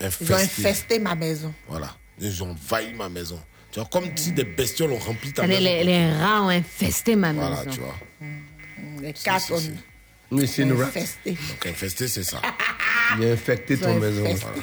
Ils 0.00 0.04
ont 0.04 0.06
Infesté. 0.08 0.34
infesté 0.42 0.98
ma 0.98 1.14
maison. 1.14 1.54
Voilà. 1.68 1.96
Ils 2.20 2.42
ont 2.42 2.50
envahi 2.50 2.92
ma 2.94 3.08
maison. 3.08 3.40
Tu 3.72 3.80
vois, 3.80 3.88
comme 3.90 4.14
si 4.16 4.30
des 4.32 4.44
bestioles 4.44 4.92
ont 4.92 4.98
rempli 4.98 5.32
ta 5.32 5.46
maison. 5.46 5.60
les- 5.60 5.82
les 5.82 6.12
rats 6.12 6.42
ont 6.42 6.50
infesté 6.50 7.16
ma 7.16 7.32
maison. 7.32 7.54
Voilà, 7.54 7.70
tu 7.72 7.80
vois. 7.80 7.98
Les 9.00 9.12
quatre 9.14 9.50
ont 9.52 9.60
Oui, 10.30 10.46
c'est 10.46 10.62
une 10.62 10.74
rat. 10.74 10.84
infesté. 10.88 11.30
Donc 11.32 11.66
infesté, 11.66 12.06
c'est 12.06 12.22
ça. 12.22 12.40
Il 13.18 13.24
a 13.26 13.32
infecté 13.32 13.76
ton 13.78 13.98
maison. 13.98 14.22
Voilà. 14.34 14.56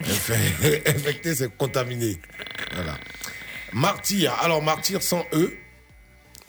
Infecté, 0.86 1.34
c'est 1.34 1.54
contaminé. 1.56 2.18
Voilà. 2.72 2.96
Martyr. 3.72 4.32
Alors, 4.40 4.62
martyr 4.62 5.02
sans 5.02 5.24
E, 5.32 5.52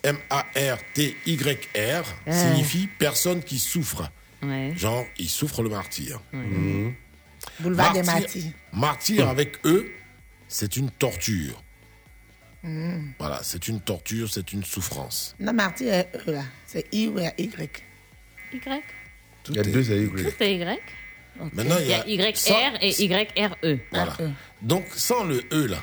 M-A-R-T-Y-R, 0.04 2.04
Ah. 2.28 2.32
signifie 2.32 2.88
personne 3.00 3.42
qui 3.44 3.58
souffre. 3.60 4.10
Ouais. 4.42 4.74
Genre, 4.76 5.06
il 5.18 5.30
souffre 5.30 5.62
le 5.64 5.70
martyr. 5.70 6.22
Mm. 6.32 6.90
Boulevard 7.60 7.94
des 7.94 8.04
Martyr, 8.04 8.22
Martyrs. 8.24 8.52
martyr 8.72 9.28
avec 9.30 9.60
E, 9.66 9.92
c'est 10.48 10.78
une 10.78 10.92
torture. 10.92 11.62
Mm. 12.64 13.12
Voilà, 13.20 13.40
c'est 13.44 13.68
une 13.68 13.80
torture, 13.80 14.30
c'est 14.30 14.52
une 14.52 14.64
souffrance. 14.64 15.36
Non, 15.40 15.54
Martyr 15.54 15.94
est 15.94 16.12
E 16.28 16.32
là. 16.32 16.44
C'est 16.66 16.86
I 16.94 17.08
ou 17.08 17.18
Y? 17.20 17.34
Y? 17.38 17.84
Il 19.50 19.56
y 19.56 19.60
a 19.60 19.64
deux, 19.64 19.84
c'est 19.84 19.98
Y. 20.04 20.10
Tout 20.10 20.44
est 20.44 20.56
Y. 20.56 20.80
Maintenant, 21.54 21.78
Il 21.80 21.88
y 21.88 21.94
a 21.94 22.06
YR 22.30 22.36
sans- 22.36 22.54
et 22.82 22.90
YRE. 23.02 23.80
Voilà. 23.92 24.18
Donc, 24.62 24.86
sans 24.96 25.24
le 25.24 25.42
E 25.54 25.68
là, 25.68 25.78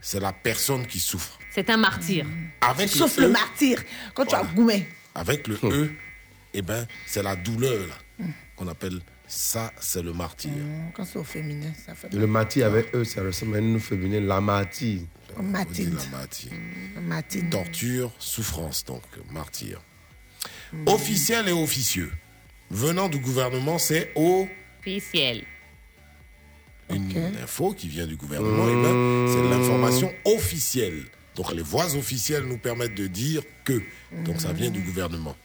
c'est 0.00 0.18
la 0.18 0.32
personne 0.32 0.86
qui 0.86 0.98
souffre. 0.98 1.38
C'est 1.50 1.70
un 1.70 1.76
martyr. 1.76 2.26
Avec 2.60 2.88
Sauf 2.88 3.16
le, 3.18 3.24
le 3.24 3.28
E, 3.28 3.32
martyr. 3.32 3.78
Quand 4.14 4.24
tu 4.26 4.34
as 4.34 4.42
goumé. 4.42 4.88
avec 5.14 5.46
le 5.46 5.56
E, 5.62 5.90
eh 6.54 6.62
ben, 6.62 6.86
c'est 7.06 7.22
la 7.22 7.36
douleur 7.36 7.86
là, 7.86 8.26
qu'on 8.56 8.66
appelle 8.66 9.00
ça, 9.28 9.72
c'est 9.78 10.02
le 10.02 10.12
martyr. 10.12 10.50
Quand 10.94 11.04
c'est 11.04 11.18
au 11.18 11.24
féminin, 11.24 11.72
ça 11.86 11.94
fait. 11.94 12.12
Le 12.12 12.26
mati 12.26 12.62
avec 12.64 12.92
eux, 12.94 13.04
ça 13.04 13.22
ressemble 13.22 13.56
à 13.56 13.58
une 13.60 13.78
féminin. 13.78 14.20
La 14.20 14.40
mati. 14.40 15.06
Mathilde. 15.40 15.98
Mathilde. 17.00 17.50
Torture, 17.50 18.12
souffrance, 18.18 18.84
donc 18.84 19.02
martyr. 19.30 19.80
Officiel 20.86 21.48
et 21.48 21.52
officieux. 21.52 22.10
Venant 22.70 23.08
du 23.08 23.18
gouvernement, 23.18 23.78
c'est 23.78 24.12
au 24.14 24.48
Officiel. 24.80 25.44
une 26.90 27.36
info 27.42 27.72
qui 27.72 27.88
vient 27.88 28.06
du 28.06 28.16
gouvernement, 28.16 28.66
eh 28.68 28.82
ben, 28.82 29.28
c'est 29.28 29.48
l'information 29.48 30.12
officielle. 30.24 31.04
Donc 31.36 31.52
les 31.52 31.62
voix 31.62 31.94
officielles 31.96 32.44
nous 32.44 32.58
permettent 32.58 32.94
de 32.94 33.06
dire 33.06 33.42
que. 33.64 33.80
Donc 34.24 34.40
ça 34.40 34.52
vient 34.52 34.70
du 34.70 34.80
gouvernement. 34.80 35.36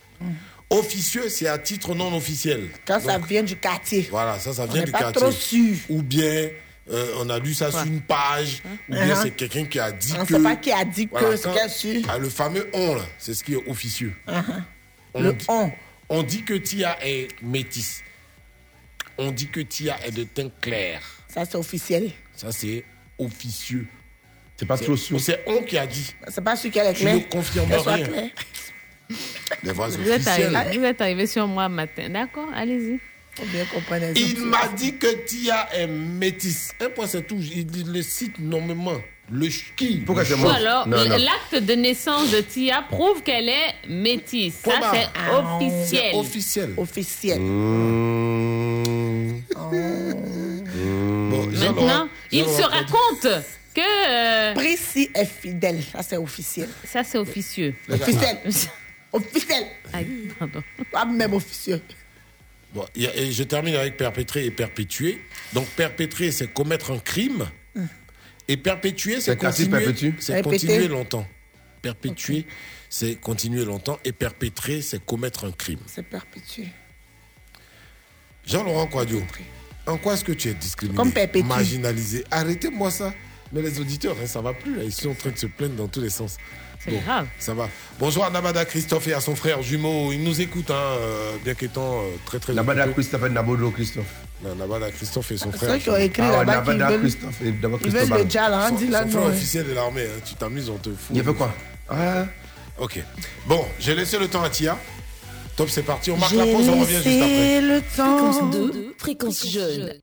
Officieux, 0.70 1.30
c'est 1.30 1.48
à 1.48 1.58
titre 1.58 1.96
non 1.96 2.16
officiel. 2.16 2.70
Quand 2.86 3.00
ça 3.00 3.18
vient 3.20 3.44
du 3.44 3.56
quartier. 3.56 4.08
Voilà, 4.12 4.38
ça, 4.40 4.66
vient 4.66 4.84
du 4.84 4.92
pas 4.92 5.00
quartier. 5.00 5.22
trop 5.22 5.32
sûr. 5.32 5.78
Ou 5.90 6.02
bien 6.02 6.50
euh, 6.90 7.14
on 7.18 7.30
a 7.30 7.40
lu 7.40 7.54
ça 7.54 7.70
sur 7.72 7.84
une 7.84 8.02
page, 8.02 8.62
ou 8.90 8.94
bien 8.94 9.08
Uh-huh. 9.16 9.22
c'est 9.24 9.32
quelqu'un 9.32 9.66
qui 9.66 9.80
a 9.80 9.92
dit 9.92 10.14
On 10.16 10.22
ne 10.22 10.26
que. 10.26 10.34
sait 10.38 10.44
pas 10.44 10.56
qui 10.56 10.72
a 10.72 10.86
dit 10.86 11.08
Voilà, 11.12 11.30
que 11.30 11.36
c'est 11.36 11.44
quand- 11.44 11.54
qu'elle 11.56 11.70
su. 11.70 12.02
Ah, 12.08 12.18
le 12.18 12.30
fameux 12.30 12.70
on, 12.74 12.96
là, 12.96 13.04
c'est 13.18 13.34
ce 13.34 13.44
qui 13.44 13.54
est 13.54 13.68
officieux. 13.70 14.14
Uh-huh. 14.28 14.44
On 15.14 15.22
Le 15.22 15.34
dit, 15.34 15.46
on. 15.50 15.72
On 16.10 16.24
dit 16.24 16.44
que 16.44 16.54
Tia 16.54 16.98
est 17.06 17.28
métisse. 17.42 18.02
On 19.18 19.32
dit 19.32 19.48
que 19.50 19.60
Tia 19.60 19.98
est 20.06 20.12
de 20.12 20.24
teint 20.24 20.50
clair. 20.62 21.02
Ça, 21.28 21.44
c'est 21.44 21.58
officiel. 21.58 22.12
Ça, 22.36 22.52
c'est 22.52 22.86
officieux. 23.18 23.88
C'est 24.56 24.66
pas 24.66 24.78
trop 24.78 24.96
sûr. 24.96 25.20
C'est 25.20 25.44
on 25.48 25.64
qui 25.64 25.78
a 25.78 25.86
dit. 25.86 26.16
C'est 26.30 26.44
pas 26.44 26.56
sûr 26.56 26.72
qu'elle 26.72 26.88
est 26.88 26.94
Tu 26.94 27.02
claire. 27.02 27.16
ne 27.16 27.20
confirmes 27.22 27.68
Qu'elle 27.68 27.82
soit 27.82 27.94
rien. 27.94 28.08
claire. 28.08 28.30
Les 29.64 29.72
voix 29.72 29.88
Vous 29.90 30.02
êtes, 30.10 30.22
officielles. 30.28 30.56
arrivé, 30.56 30.78
vous 30.78 30.84
êtes 30.86 31.02
arrivé 31.02 31.28
sur 31.28 31.48
moi 31.48 31.68
matin. 31.70 32.10
D'accord, 32.10 32.48
allez-y. 32.56 33.00
Il 34.16 34.42
m'a 34.46 34.68
dit 34.70 34.98
que 34.98 35.08
Tia 35.26 35.68
est 35.74 35.88
métisse. 35.88 36.74
Un 36.82 36.90
point, 36.90 37.06
c'est 37.08 37.26
tout. 37.28 37.38
Il 37.40 37.92
le 37.94 38.02
cite 38.02 38.40
nommément. 38.40 38.98
Le 39.30 39.50
ski. 39.50 40.04
Pourquoi 40.06 40.24
c'est 40.24 40.38
moi? 40.38 40.54
alors, 40.54 40.88
Non, 40.88 41.04
non. 41.04 41.18
l'acte 41.18 41.62
de 41.66 41.74
naissance 41.74 42.32
de 42.32 42.40
Tia 42.40 42.82
prouve 42.90 43.24
qu'elle 43.24 43.50
est 43.50 43.76
métisse. 43.90 44.56
Ça, 44.64 44.80
c'est 44.94 45.08
Ah, 45.16 45.58
officiel. 45.58 46.12
C'est 46.12 46.18
officiel. 46.18 46.74
Officiel. 46.78 47.40
Mmh. 47.42 49.42
Bon, 51.30 51.46
Maintenant, 51.48 52.08
il 52.32 52.46
se 52.46 52.62
raconte 52.62 53.28
que 53.74 53.82
euh, 54.10 54.54
Précis 54.54 55.10
est 55.14 55.26
fidèle. 55.26 55.82
Ça, 55.92 56.02
c'est 56.04 56.18
officiel. 56.18 56.70
ça, 56.86 57.04
c'est 57.04 57.18
officieux. 57.18 57.74
Officiel. 57.90 58.38
Officiel. 59.14 59.64
Aïe, 59.94 60.30
pardon. 60.38 60.62
Pas 60.92 61.06
même 61.06 61.34
officieux. 61.34 61.82
Bon, 62.74 62.86
et 62.96 63.32
je 63.32 63.44
termine 63.44 63.76
avec 63.76 63.98
perpétrer 63.98 64.46
et 64.46 64.52
perpétuer. 64.52 65.22
Donc 65.54 65.68
perpétrer, 65.70 66.32
c'est 66.32 66.54
commettre 66.54 66.92
un 66.92 67.00
crime. 67.00 67.48
Et 68.48 68.58
perpétuer, 68.58 69.20
c'est 69.20 69.38
continuer, 69.38 69.94
continuer 70.42 70.88
longtemps. 70.88 71.28
Perpétuer, 71.82 72.46
c'est 72.90 73.16
continuer 73.16 73.66
longtemps. 73.66 74.00
Et 74.06 74.12
perpétrer, 74.12 74.82
c'est 74.82 75.04
commettre 75.04 75.46
un 75.46 75.52
crime. 75.52 75.80
C'est 75.86 76.04
perpétué. 76.04 76.70
Jean-Laurent 78.46 78.88
Quadio, 78.88 79.22
en 79.86 79.98
quoi 79.98 80.14
est-ce 80.14 80.24
que 80.24 80.32
tu 80.32 80.50
es 80.50 80.54
discriminé 80.54 80.96
Comme. 80.96 81.12
Marginalisé. 81.46 82.24
Arrêtez-moi 82.32 82.92
ça. 82.92 83.14
Mais 83.52 83.62
les 83.62 83.80
auditeurs, 83.80 84.16
hein, 84.22 84.26
ça 84.26 84.42
va 84.42 84.54
plus. 84.54 84.76
Là. 84.76 84.84
Ils 84.84 84.92
sont 84.92 85.10
en 85.10 85.16
train 85.16 85.32
de 85.32 85.38
se 85.38 85.48
plaindre 85.48 85.76
dans 85.76 85.88
tous 85.88 86.02
les 86.02 86.10
sens. 86.10 86.38
C'est 86.84 86.92
grave. 87.04 87.28
Ça 87.40 87.54
va. 87.54 87.68
Bonjour 88.00 88.24
à 88.26 88.30
Nabada 88.30 88.64
Christophe 88.66 89.08
et 89.08 89.14
à 89.14 89.20
son 89.20 89.36
frère 89.36 89.62
jumeau. 89.62 90.12
Ils 90.14 90.24
nous 90.24 90.40
écoutent, 90.42 90.72
hein, 90.72 90.76
euh, 91.00 91.36
bien 91.44 91.54
qu'étant 91.54 92.00
euh, 92.02 92.16
très 92.26 92.40
très. 92.40 92.54
Nabada 92.54 92.82
occupés. 92.84 92.94
Christophe 92.94 93.24
et 93.26 93.30
Nabodo 93.30 93.72
Christophe. 93.72 94.06
Non, 94.44 94.56
Nabada 94.56 94.92
Christophe 94.92 95.32
et 95.32 95.38
son 95.38 95.52
C'est 95.52 95.58
frère. 95.58 95.70
vrai 95.70 95.80
qu'ils 95.80 95.92
ont 95.92 95.98
écrit 95.98 96.22
Ah 96.24 96.40
ouais, 96.40 96.46
Nabada 96.46 96.90
veulent, 96.92 97.00
Christophe 97.02 97.42
et 97.44 97.52
d'abord 97.52 97.80
ils 97.84 97.90
veulent 97.92 98.00
Christophe. 98.02 98.24
le 98.24 98.30
djal. 98.30 98.54
Hein, 98.54 98.70
Son, 98.70 98.76
dis 98.76 98.88
là, 98.88 99.04
son 99.04 99.10
frère 99.10 99.22
non. 99.24 99.28
officiel 99.30 99.68
de 99.68 99.74
l'armée, 99.74 100.04
hein. 100.04 100.22
tu 100.26 100.36
t'amuses, 100.36 100.70
on 100.70 100.78
te 100.78 100.90
fout. 100.90 101.16
Il 101.16 101.20
a 101.20 101.24
fait 101.24 101.34
quoi 101.34 101.54
Ah, 101.90 102.26
Ok. 102.80 103.00
Bon, 103.48 103.66
j'ai 103.80 103.96
laissé 103.96 104.20
le 104.20 104.28
temps 104.28 104.44
à 104.44 104.50
Tia. 104.50 104.78
Top, 105.56 105.70
c'est 105.70 105.82
parti. 105.82 106.12
On 106.12 106.18
marque 106.18 106.34
la 106.36 106.46
pause, 106.46 106.70
on 106.70 106.80
revient 106.80 106.94
juste 107.04 107.08
après. 107.08 107.62
le 107.62 107.82
temps. 107.98 108.32
Fréquence 108.32 108.52
2, 108.52 108.96
fréquence 109.00 109.48
jeune. 109.50 109.94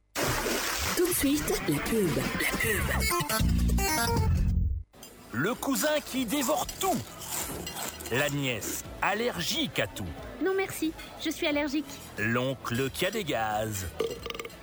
Tout 0.97 1.07
de 1.07 1.15
suite, 1.15 1.63
la 1.69 1.77
pub. 1.79 2.09
La 2.17 2.59
pub. 2.59 4.44
Le 5.37 5.53
cousin 5.53 5.99
qui 6.07 6.25
dévore 6.25 6.65
tout. 6.79 6.97
La 8.13 8.31
nièce, 8.31 8.85
allergique 9.03 9.81
à 9.81 9.89
tout. 9.89 10.07
Non 10.45 10.53
merci, 10.57 10.93
je 11.21 11.29
suis 11.29 11.49
allergique. 11.49 11.85
L'oncle 12.19 12.89
qui 12.91 13.05
a 13.05 13.11
des 13.11 13.25
gaz. 13.25 13.89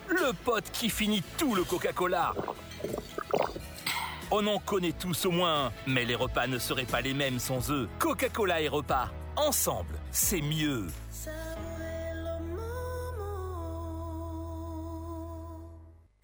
Le 0.08 0.32
pote 0.32 0.64
qui 0.72 0.88
finit 0.88 1.22
tout 1.36 1.54
le 1.54 1.64
Coca-Cola. 1.64 2.32
On 4.30 4.46
en 4.46 4.58
connaît 4.60 4.92
tous 4.92 5.26
au 5.26 5.30
moins, 5.30 5.72
mais 5.86 6.06
les 6.06 6.14
repas 6.14 6.46
ne 6.46 6.58
seraient 6.58 6.86
pas 6.86 7.02
les 7.02 7.12
mêmes 7.12 7.38
sans 7.38 7.70
eux. 7.70 7.86
Coca-Cola 7.98 8.62
et 8.62 8.68
repas, 8.68 9.10
ensemble, 9.36 9.98
c'est 10.10 10.40
mieux. 10.40 10.86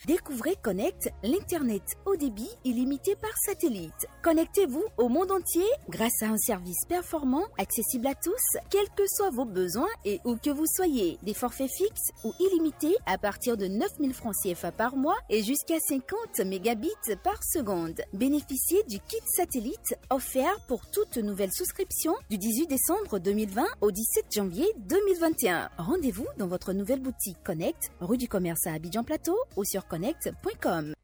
Découvrez 0.09 0.57
Connect, 0.63 1.13
l'Internet 1.23 1.83
haut 2.07 2.17
débit 2.17 2.49
illimité 2.65 3.15
par 3.15 3.37
satellite. 3.45 4.07
Connectez-vous 4.23 4.83
au 4.97 5.11
monde 5.11 5.31
entier 5.31 5.67
grâce 5.91 6.23
à 6.23 6.29
un 6.29 6.39
service 6.39 6.87
performant, 6.89 7.45
accessible 7.59 8.07
à 8.07 8.15
tous, 8.15 8.59
quels 8.71 8.89
que 8.97 9.03
soient 9.07 9.29
vos 9.29 9.45
besoins 9.45 9.91
et 10.07 10.19
où 10.25 10.37
que 10.37 10.49
vous 10.49 10.65
soyez. 10.65 11.19
Des 11.25 11.35
forfaits 11.35 11.71
fixes 11.71 12.09
ou 12.25 12.33
illimités 12.41 12.97
à 13.05 13.19
partir 13.19 13.59
de 13.59 13.67
9000 13.67 14.15
francs 14.15 14.35
CFA 14.43 14.73
par 14.73 14.97
mois 14.97 15.19
et 15.29 15.43
jusqu'à 15.43 15.79
50 15.79 16.41
mégabits 16.47 16.89
par 17.23 17.45
seconde. 17.45 18.01
Bénéficiez 18.15 18.83
du 18.85 19.01
kit 19.01 19.21
satellite 19.27 19.95
offert 20.09 20.59
pour 20.69 20.87
toute 20.91 21.19
nouvelle 21.19 21.53
souscription 21.53 22.15
du 22.31 22.39
18 22.39 22.67
décembre 22.67 23.19
2020 23.19 23.63
au 23.83 23.91
17 23.91 24.25
janvier 24.35 24.73
2021. 24.79 25.69
Rendez-vous 25.77 26.27
dans 26.39 26.47
votre 26.47 26.73
nouvelle 26.73 27.01
boutique 27.01 27.37
Connect, 27.45 27.91
rue 28.01 28.17
du 28.17 28.27
Commerce 28.27 28.67
à 28.67 28.73
Abidjan 28.73 29.05
Plateau 29.05 29.37
ou 29.59 29.65
sur 29.65 29.87
connect.com. 29.99 30.95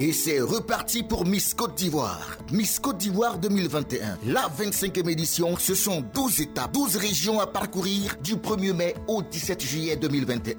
Et 0.00 0.12
c'est 0.12 0.40
reparti 0.40 1.02
pour 1.02 1.26
Miss 1.26 1.54
Côte 1.54 1.74
d'Ivoire. 1.74 2.36
Miss 2.52 2.78
Côte 2.78 2.98
d'Ivoire 2.98 3.38
2021. 3.38 4.18
La 4.26 4.48
25e 4.48 5.08
édition, 5.10 5.56
ce 5.56 5.74
sont 5.74 6.04
12 6.14 6.40
étapes, 6.42 6.72
12 6.72 6.96
régions 6.96 7.40
à 7.40 7.48
parcourir 7.48 8.14
du 8.22 8.36
1er 8.36 8.72
mai 8.72 8.94
au 9.08 9.22
17 9.22 9.60
juillet 9.60 9.96
2021. 9.96 10.54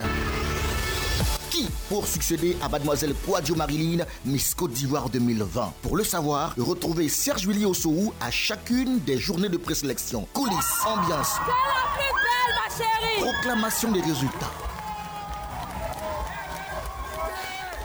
Qui 1.52 1.70
pour 1.88 2.06
succéder 2.06 2.58
à 2.62 2.68
Mademoiselle 2.68 3.16
Quadio 3.26 3.56
Marilyn, 3.56 4.04
Miss 4.26 4.54
Côte 4.54 4.74
d'Ivoire 4.74 5.10
2020 5.10 5.74
Pour 5.82 5.96
le 5.96 6.04
savoir, 6.04 6.54
retrouvez 6.58 7.08
Serge 7.08 7.48
Willy 7.48 7.66
Ossoou 7.66 8.14
à 8.20 8.30
chacune 8.32 9.00
des 9.00 9.18
journées 9.18 9.50
de 9.50 9.58
présélection. 9.58 10.28
Coulisses, 10.34 10.86
ambiance, 10.86 11.38
la 11.48 11.96
plus 11.96 12.12
belle, 12.14 12.56
ma 12.58 12.76
chérie 12.76 13.32
proclamation 13.32 13.92
des 13.94 14.02
résultats. 14.02 14.69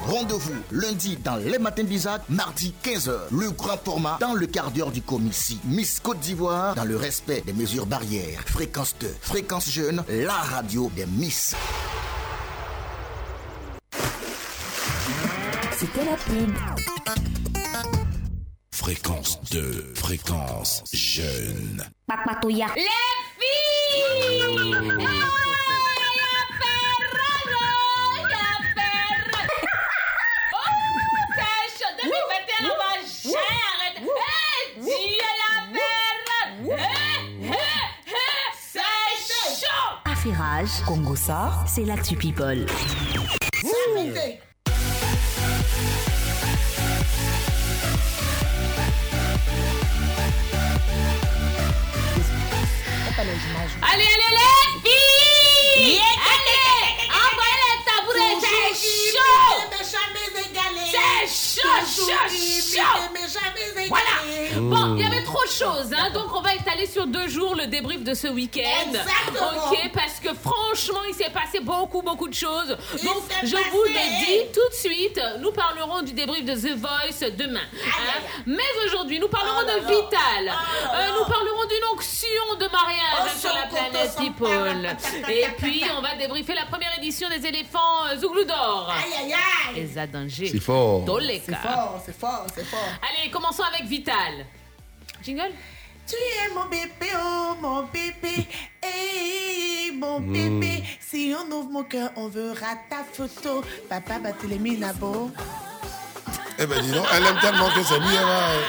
Rendez-vous 0.06 0.52
lundi 0.70 1.16
dans 1.16 1.36
les 1.36 1.59
matins 1.59 1.82
d'Isaac, 1.82 2.22
mardi 2.28 2.74
15h. 2.85 3.12
Le 3.31 3.51
grand 3.51 3.78
format 3.82 4.18
dans 4.20 4.35
le 4.35 4.47
quart 4.47 4.70
d'heure 4.70 4.90
du 4.90 5.01
comici. 5.01 5.59
Miss 5.64 5.98
Côte 5.98 6.20
d'Ivoire 6.20 6.74
dans 6.74 6.85
le 6.85 6.97
respect 6.97 7.43
des 7.47 7.55
mesures 7.55 7.86
barrières. 7.86 8.43
Fréquence 8.47 8.94
2, 9.01 9.09
fréquence 9.22 9.70
jeune, 9.70 10.05
la 10.09 10.35
radio 10.35 10.90
des 10.94 11.06
Miss. 11.06 11.56
C'était 15.72 16.05
la 16.05 16.16
pub. 16.16 16.55
Fréquence 18.72 19.40
2, 19.51 19.93
fréquence 19.94 20.85
jeune. 20.93 21.82
Papatoya. 22.06 22.66
Les 22.76 22.82
filles 23.40 25.43
Affairage, 40.24 40.80
Congo 40.86 41.14
ça, 41.14 41.52
c'est 41.66 41.84
l'actu 41.84 42.16
people. 42.16 42.64
Allez, 53.82 54.02
allez, 54.02 54.30
les 54.30 54.56
filles 54.82 56.01
Allez 56.30 56.94
Envoyez 57.10 57.60
les 57.68 57.78
tabourets, 57.84 58.40
c'est 58.40 58.72
chaud 59.12 59.55
C'est 60.46 61.60
chaud, 61.62 61.68
chaud, 61.86 62.76
chaud 62.76 63.88
Voilà 63.88 64.60
Bon, 64.60 64.94
il 64.96 65.02
y 65.02 65.06
avait 65.06 65.24
trop 65.24 65.42
de 65.44 65.50
choses, 65.50 65.92
hein, 65.96 66.10
donc 66.12 66.26
on 66.34 66.40
va 66.40 66.54
étaler 66.54 66.86
sur 66.86 67.06
deux 67.06 67.28
jours 67.28 67.54
le 67.56 67.66
débrief 67.66 68.04
de 68.04 68.14
ce 68.14 68.28
week-end. 68.28 68.88
Exactement. 68.88 69.70
Ok, 69.72 69.90
parce 69.92 70.20
que 70.20 70.28
franchement, 70.34 71.00
il 71.08 71.14
s'est 71.14 71.30
passé 71.30 71.60
beaucoup, 71.60 72.02
beaucoup 72.02 72.28
de 72.28 72.34
choses. 72.34 72.76
Il 72.98 73.04
Donc, 73.04 73.22
je 73.42 73.50
passé. 73.56 73.64
vous 73.72 73.82
le 73.84 74.24
dis 74.26 74.52
tout 74.52 74.68
de 74.68 74.74
suite, 74.74 75.20
nous 75.40 75.50
parlerons 75.52 76.02
du 76.02 76.12
débrief 76.12 76.44
de 76.44 76.54
The 76.54 76.76
Voice 76.78 77.30
demain. 77.36 77.60
hein. 77.60 78.20
Mais 78.46 78.62
aujourd'hui, 78.86 79.18
nous 79.18 79.28
parlerons 79.28 79.62
Oh 79.62 79.80
de. 79.80 79.86
Vital. 79.86 80.52
Oh 80.52 80.88
Euh, 80.94 81.08
nous 81.18 81.24
parlerons 81.24 81.64
d'une 81.68 81.84
onction 81.92 82.56
de 82.60 82.66
mariage 82.70 83.32
Oh, 83.34 83.38
sur 83.40 83.52
la 83.54 83.66
planète 83.66 84.16
People. 84.16 84.96
Et 85.28 85.46
puis, 85.58 85.84
on 85.96 86.00
va 86.02 86.14
débriefer 86.16 86.54
la 86.54 86.66
première 86.66 86.96
édition 86.98 87.28
des 87.28 87.44
éléphants 87.46 88.06
euh, 88.12 88.16
Zouglou 88.18 88.44
d'or. 88.44 88.92
Aïe, 88.96 89.12
aïe, 89.24 89.34
aïe. 89.74 89.80
Et 89.80 89.98
Zadangé. 90.35 90.48
C'est 90.52 90.61
fort. 90.61 91.05
C'est 91.06 91.55
fort, 91.55 92.02
c'est 92.05 92.19
fort, 92.19 92.47
c'est 92.55 92.65
fort. 92.65 92.81
Allez, 93.02 93.31
commençons 93.31 93.62
avec 93.62 93.86
Vital. 93.89 94.47
Jingle 95.23 95.52
Tu 96.06 96.16
es 96.16 96.55
mon 96.55 96.66
bébé, 96.66 97.11
oh 97.16 97.55
mon 97.61 97.82
bébé, 97.85 98.47
hey 98.82 99.90
mon 99.93 100.20
Mm. 100.20 100.32
bébé. 100.32 100.82
Si 101.01 101.35
on 101.39 101.51
ouvre 101.51 101.70
mon 101.70 101.85
cœur, 101.85 102.11
on 102.16 102.28
verra 102.28 102.74
ta 102.90 103.05
photo. 103.11 103.62
Papa 103.89 104.19
Barthélémy 104.19 104.77
Nabo. 104.77 105.31
Eh 106.59 106.66
ben 106.66 106.81
dis 106.82 106.90
donc, 106.93 107.05
elle 107.12 107.26
aime 107.26 107.39
tellement 107.40 107.68
que 107.70 107.82
c'est 107.82 107.98
lui, 107.98 108.14
elle 108.16 108.24
va 108.24 108.51
euh, 108.51 108.60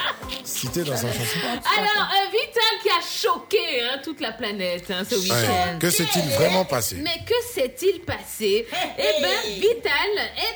citer 0.44 0.84
dans 0.84 0.96
sa 0.98 1.08
chanson. 1.12 1.38
Alors, 1.46 2.10
euh, 2.12 2.30
Vital 2.32 2.80
qui 2.82 2.90
a 2.90 3.02
choqué 3.32 3.82
hein, 3.84 4.00
toute 4.04 4.22
la 4.22 4.32
planète 4.32 4.90
hein, 4.90 5.04
ce 5.08 5.16
Ouais. 5.16 5.22
week-end. 5.22 5.78
Que 5.80 5.90
s'est-il 5.92 6.24
vraiment 6.32 6.66
passé 6.66 6.96
Mais 7.04 7.20
que 7.28 7.36
s'est-il 7.54 8.02
passé 8.02 8.68
Eh 8.98 9.22
bien, 9.22 9.40
Vital 9.60 9.92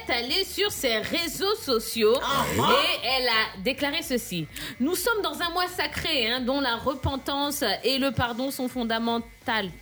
est 0.07 0.11
allée 0.11 0.43
sur 0.43 0.71
ses 0.71 0.97
réseaux 0.97 1.55
sociaux 1.55 2.15
et 2.17 3.07
elle 3.07 3.27
a 3.27 3.61
déclaré 3.63 4.01
ceci. 4.01 4.47
Nous 4.79 4.95
sommes 4.95 5.21
dans 5.21 5.39
un 5.41 5.49
mois 5.51 5.67
sacré 5.67 6.31
hein, 6.31 6.39
dont 6.41 6.61
la 6.61 6.77
repentance 6.77 7.63
et 7.83 7.99
le 7.99 8.11
pardon 8.11 8.49
sont 8.49 8.67
fondamentaux. 8.67 9.27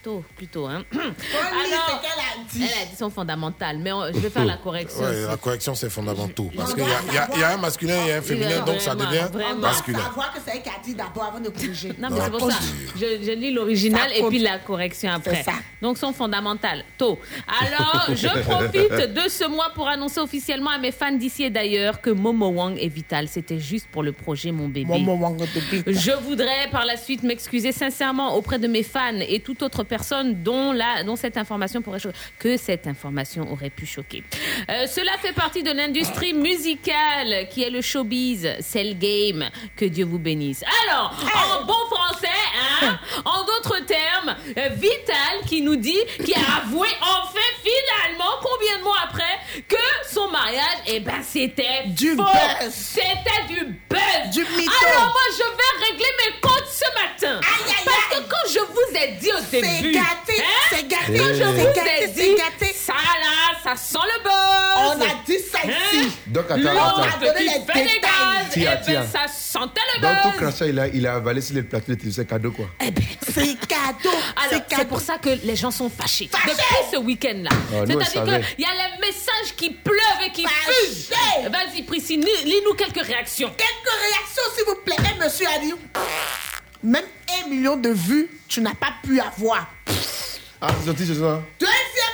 Tôt, 0.04 0.24
plutôt. 0.38 0.66
Hein. 0.66 0.84
Alors, 0.94 2.02
qu'elle 2.02 2.10
a 2.12 2.44
dit. 2.52 2.64
elle 2.64 2.84
a 2.84 2.86
dit 2.90 2.96
sont 2.98 3.10
fondamentales, 3.10 3.78
mais 3.80 3.92
on- 3.92 4.08
je 4.14 4.20
vais 4.20 4.30
faire 4.30 4.46
la 4.46 4.56
correction. 4.58 5.02
Ouais, 5.02 5.24
la 5.28 5.38
correction, 5.38 5.76
c'est 5.76 5.90
fondamental. 5.90 6.46
Parce 6.56 6.72
On 6.72 6.76
qu'il 6.76 6.84
y, 6.84 7.18
a- 7.18 7.26
doit 7.28 7.38
y 7.38 7.40
y 7.40 7.44
un 7.44 7.58
masculin 7.58 8.06
et 8.08 8.14
un 8.14 8.22
féminin, 8.22 8.64
donc 8.66 8.80
ça 8.82 8.96
devient 8.96 9.28
vraiment. 9.32 9.60
masculin. 9.60 10.00
Savoir 10.00 10.34
que 10.34 10.40
c'est 10.46 10.56
elle 10.56 10.62
qui 10.64 10.70
a 10.70 10.80
dit 10.84 10.96
d'abord 10.96 11.26
avant 11.26 11.40
de 11.40 11.50
corriger. 11.50 11.94
Non, 12.00 12.10
mais 12.12 12.20
c'est 12.24 12.32
pour 12.32 12.50
ça. 12.52 12.58
Je, 12.96 13.24
je 13.26 13.32
lis 13.32 13.52
l'original 13.52 14.10
et 14.16 14.24
puis 14.24 14.40
la 14.40 14.60
correction 14.60 15.12
après. 15.12 15.38
C'est 15.44 15.52
ça. 15.52 15.58
Donc, 15.82 15.98
sont 15.98 16.14
fondamentales. 16.14 16.84
Tôt. 16.98 17.20
Alors, 17.62 18.06
je 18.16 18.28
profite 18.42 19.14
de 19.14 19.30
ce 19.30 19.48
mois 19.48 19.70
pour 19.76 19.88
annoncer 19.88 20.20
officiellement 20.20 20.72
à 20.72 20.78
mes 20.78 20.92
fans 20.92 21.12
d'ici 21.12 21.44
et 21.44 21.50
d'ailleurs 21.50 22.02
que 22.02 22.10
Momo 22.10 22.48
Wang 22.48 22.78
est 22.80 22.88
vital. 22.88 23.28
C'était 23.28 23.60
juste 23.60 23.88
pour 23.92 24.02
le 24.04 24.12
projet 24.14 24.52
Mon 24.52 24.68
Bébé. 24.70 24.86
Momo 24.86 25.14
Wang. 25.16 25.42
Je 25.86 26.12
voudrais 26.24 26.70
par 26.72 26.86
la 26.86 26.98
suite 26.98 27.24
m'excuser 27.24 27.72
sincèrement 27.72 28.36
auprès 28.36 28.60
de 28.60 28.68
mes 28.68 28.84
fans 28.84 29.20
et 29.20 29.40
toute 29.58 29.64
autre 29.64 29.84
personne 29.84 30.44
dont, 30.44 30.72
la, 30.72 31.04
dont 31.04 31.16
cette 31.16 31.38
information 31.38 31.82
pourrait 31.82 32.00
choquer, 32.00 32.18
que 32.40 32.58
cette 32.58 32.88
information 32.88 33.52
aurait 33.52 33.70
pu 33.70 33.86
choquer. 33.86 34.24
Euh, 34.70 34.86
cela 34.88 35.12
fait 35.22 35.34
partie 35.34 35.64
de 35.64 35.72
l'industrie 35.72 36.34
musicale 36.34 37.48
qui 37.50 37.64
est 37.64 37.70
le 37.70 37.82
showbiz, 37.82 38.48
c'est 38.62 38.84
le 38.84 38.94
game. 38.94 39.50
Que 39.76 39.86
Dieu 39.86 40.06
vous 40.06 40.20
bénisse. 40.20 40.64
Alors, 40.84 41.14
en 41.62 41.66
bon 41.66 41.74
français, 41.90 42.28
hein, 42.82 43.00
en 43.26 43.44
d'autres 43.46 43.86
termes, 43.86 44.36
euh, 44.58 44.70
Vital 44.76 45.46
qui 45.48 45.62
nous 45.62 45.76
dit, 45.76 45.98
qui 46.24 46.34
a 46.34 46.58
avoué 46.62 46.88
enfin 47.02 47.40
finalement, 47.64 48.32
combien 48.42 48.78
de 48.80 48.84
mois 48.84 48.98
après, 49.04 49.64
que 49.68 49.76
son 50.14 50.30
mariage, 50.30 50.78
eh 50.88 51.00
ben 51.00 51.22
c'était 51.24 51.86
Du 51.88 52.10
faux. 52.16 52.24
buzz. 52.24 52.72
C'était 52.74 53.54
du 53.54 53.66
buzz. 53.90 54.32
Du 54.34 54.42
mytho. 54.42 54.72
Alors 54.92 55.06
moi, 55.12 55.22
je 55.32 55.44
vais 55.44 55.86
régler 55.86 56.06
mes 56.26 56.40
comptes 56.42 56.68
ce 56.70 56.86
matin. 56.94 57.40
Aïe, 57.42 57.74
aïe, 57.78 57.86
Parce 57.86 58.08
que 58.22 58.30
quand 58.30 58.52
je 58.52 58.60
vous 58.60 58.98
ai 58.98 59.12
dit 59.20 59.32
au 59.32 59.42
C'est 59.50 59.62
gâté, 59.62 60.34
hein, 60.40 60.44
c'est 60.70 60.88
gâté, 60.88 61.18
quand 61.18 61.28
je 61.28 61.34
c'est 61.36 61.44
vous 61.46 61.74
gâté, 61.74 61.80
ai 61.80 62.08
c'est 62.08 62.14
dit, 62.14 62.36
gâté. 62.36 62.74
ça 62.74 62.94
là, 62.94 63.60
ça 63.64 63.76
sent 63.76 63.98
le 64.04 64.24
buzz. 64.24 64.34
On 64.78 65.02
a 65.02 65.24
dit 65.26 65.38
ça 65.52 65.60
ici. 65.64 66.12
Donc, 66.28 66.46
attends, 66.50 66.60
attends. 66.70 67.20
donné 67.20 67.34
qui 67.40 67.44
les 67.44 67.50
fait 67.50 67.74
les 67.76 67.84
détails. 67.84 68.02
gaz, 68.02 68.46
Tiens, 68.52 68.62
eh 68.74 68.76
ben, 68.76 68.82
tiens. 68.86 69.06
ça 69.12 69.28
sentait 69.28 69.82
le 69.96 70.02
Dans 70.02 70.16
tout 70.24 70.30
buzz. 70.32 70.40
crachat, 70.40 70.66
il 70.68 70.80
a, 70.80 70.88
il 70.88 71.08
a 71.08 71.16
avalé 71.16 71.42
sur 71.42 71.56
les 71.56 71.64
plateaux 71.64 71.92
de 71.92 71.96
télévision 71.96 72.24
cadeau, 72.26 72.52
quoi. 72.52 72.66
Eh 72.82 72.92
ben, 72.92 73.04
c'est 73.22 73.56
cadeau. 73.68 74.16
Alors, 74.36 74.62
c'est 74.70 74.88
pour 74.88 75.00
ça 75.02 75.18
que 75.18 75.30
les 75.44 75.56
gens 75.56 75.72
sont 75.72 75.90
fâchés. 75.90 76.30
Depuis 76.46 76.64
ce 76.92 76.98
week-end-là. 76.98 77.50
Ah, 77.54 77.86
nous, 77.88 77.96
on 77.98 78.04
C'est-à-dire 78.04 78.24
qu'il 78.56 78.66
y 78.66 78.68
a 78.68 78.74
les 78.74 79.08
messages 79.08 79.56
qui 79.56 79.70
pleuvent 79.72 79.98
et 80.26 80.32
qui 80.32 80.46
fusent. 80.46 81.10
Vas-y, 81.50 81.84
Priscille, 81.84 82.20
lis- 82.22 82.44
lis-nous 82.46 82.74
quelques 82.76 83.06
réactions. 83.06 83.50
Quelques 83.58 83.96
réactions, 84.02 84.44
s'il 84.56 84.66
vous 84.66 84.82
plaît. 84.84 84.96
Un 85.20 85.24
monsieur 85.24 85.48
a 85.48 85.60
dit 85.60 85.74
même 86.84 87.06
un 87.44 87.48
million 87.50 87.76
de 87.76 87.90
vues, 87.90 88.30
tu 88.48 88.62
n'as 88.62 88.74
pas 88.76 88.94
pu 89.04 89.20
avoir. 89.20 89.68
Ah, 90.62 90.70
c'est. 90.84 90.94
Deuxième 90.98 91.44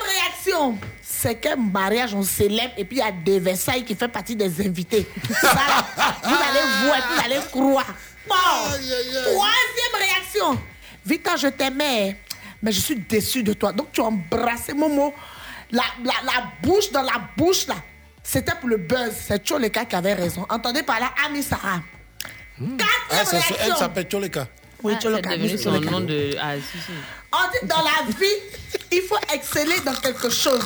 réaction, 0.06 0.78
c'est 1.02 1.36
qu'un 1.36 1.56
mariage, 1.56 2.14
on 2.14 2.24
célèbre 2.24 2.74
et 2.78 2.84
puis 2.84 2.98
il 2.98 3.00
y 3.00 3.04
a 3.04 3.12
des 3.12 3.40
Versailles 3.40 3.86
qui 3.86 3.96
fait 3.96 4.08
partie 4.10 4.36
des 4.36 4.66
invités. 4.66 5.08
Ça, 5.42 5.52
vous 6.24 6.36
allez 6.36 6.86
voir, 6.86 6.98
vous 7.10 7.26
allez 7.26 7.40
croire. 7.50 7.94
Bon, 8.28 8.36
troisième 8.36 9.96
réaction. 9.98 10.60
Vita, 11.06 11.36
je 11.38 11.48
t'aimais, 11.48 12.18
mais 12.62 12.72
je 12.72 12.80
suis 12.82 12.96
déçue 12.96 13.44
de 13.44 13.54
toi. 13.54 13.72
Donc 13.72 13.92
tu 13.92 14.02
as 14.02 14.06
embrassé 14.06 14.74
Momo. 14.74 15.14
La, 15.72 15.84
la, 16.04 16.14
la 16.26 16.44
bouche 16.62 16.92
dans 16.92 17.02
la 17.02 17.22
bouche, 17.36 17.66
là, 17.68 17.76
c'était 18.22 18.54
pour 18.60 18.70
le 18.70 18.78
buzz. 18.78 19.14
C'est 19.28 19.46
Choleka 19.48 19.86
qui 19.86 19.96
avait 19.96 20.14
raison. 20.14 20.46
Entendez 20.50 20.84
par 20.84 21.00
là, 21.00 21.12
Ami 21.26 21.42
Sarah. 21.42 21.80
Ah, 23.10 23.26
ça, 23.26 23.40
c'est- 23.42 23.56
elle 23.62 23.76
s'appelle 23.76 24.08
Choleka. 24.10 24.48
Oui, 24.84 24.94
Ah, 24.96 25.02
Choleka, 25.02 25.30
c'est 25.32 25.38
devenu 25.38 25.54
Miss 25.54 25.64
son 25.64 25.72
Choleka. 25.74 25.92
nom 25.92 26.00
de. 26.02 26.36
Ah, 26.42 26.56
si, 26.56 26.78
si. 26.80 26.92
On 27.32 27.38
dit 27.52 27.68
dans 27.68 27.78
la 27.84 28.12
vie, 28.12 28.80
il 28.92 29.02
faut 29.02 29.18
exceller 29.34 29.80
dans 29.86 29.96
quelque 29.96 30.30
chose. 30.30 30.62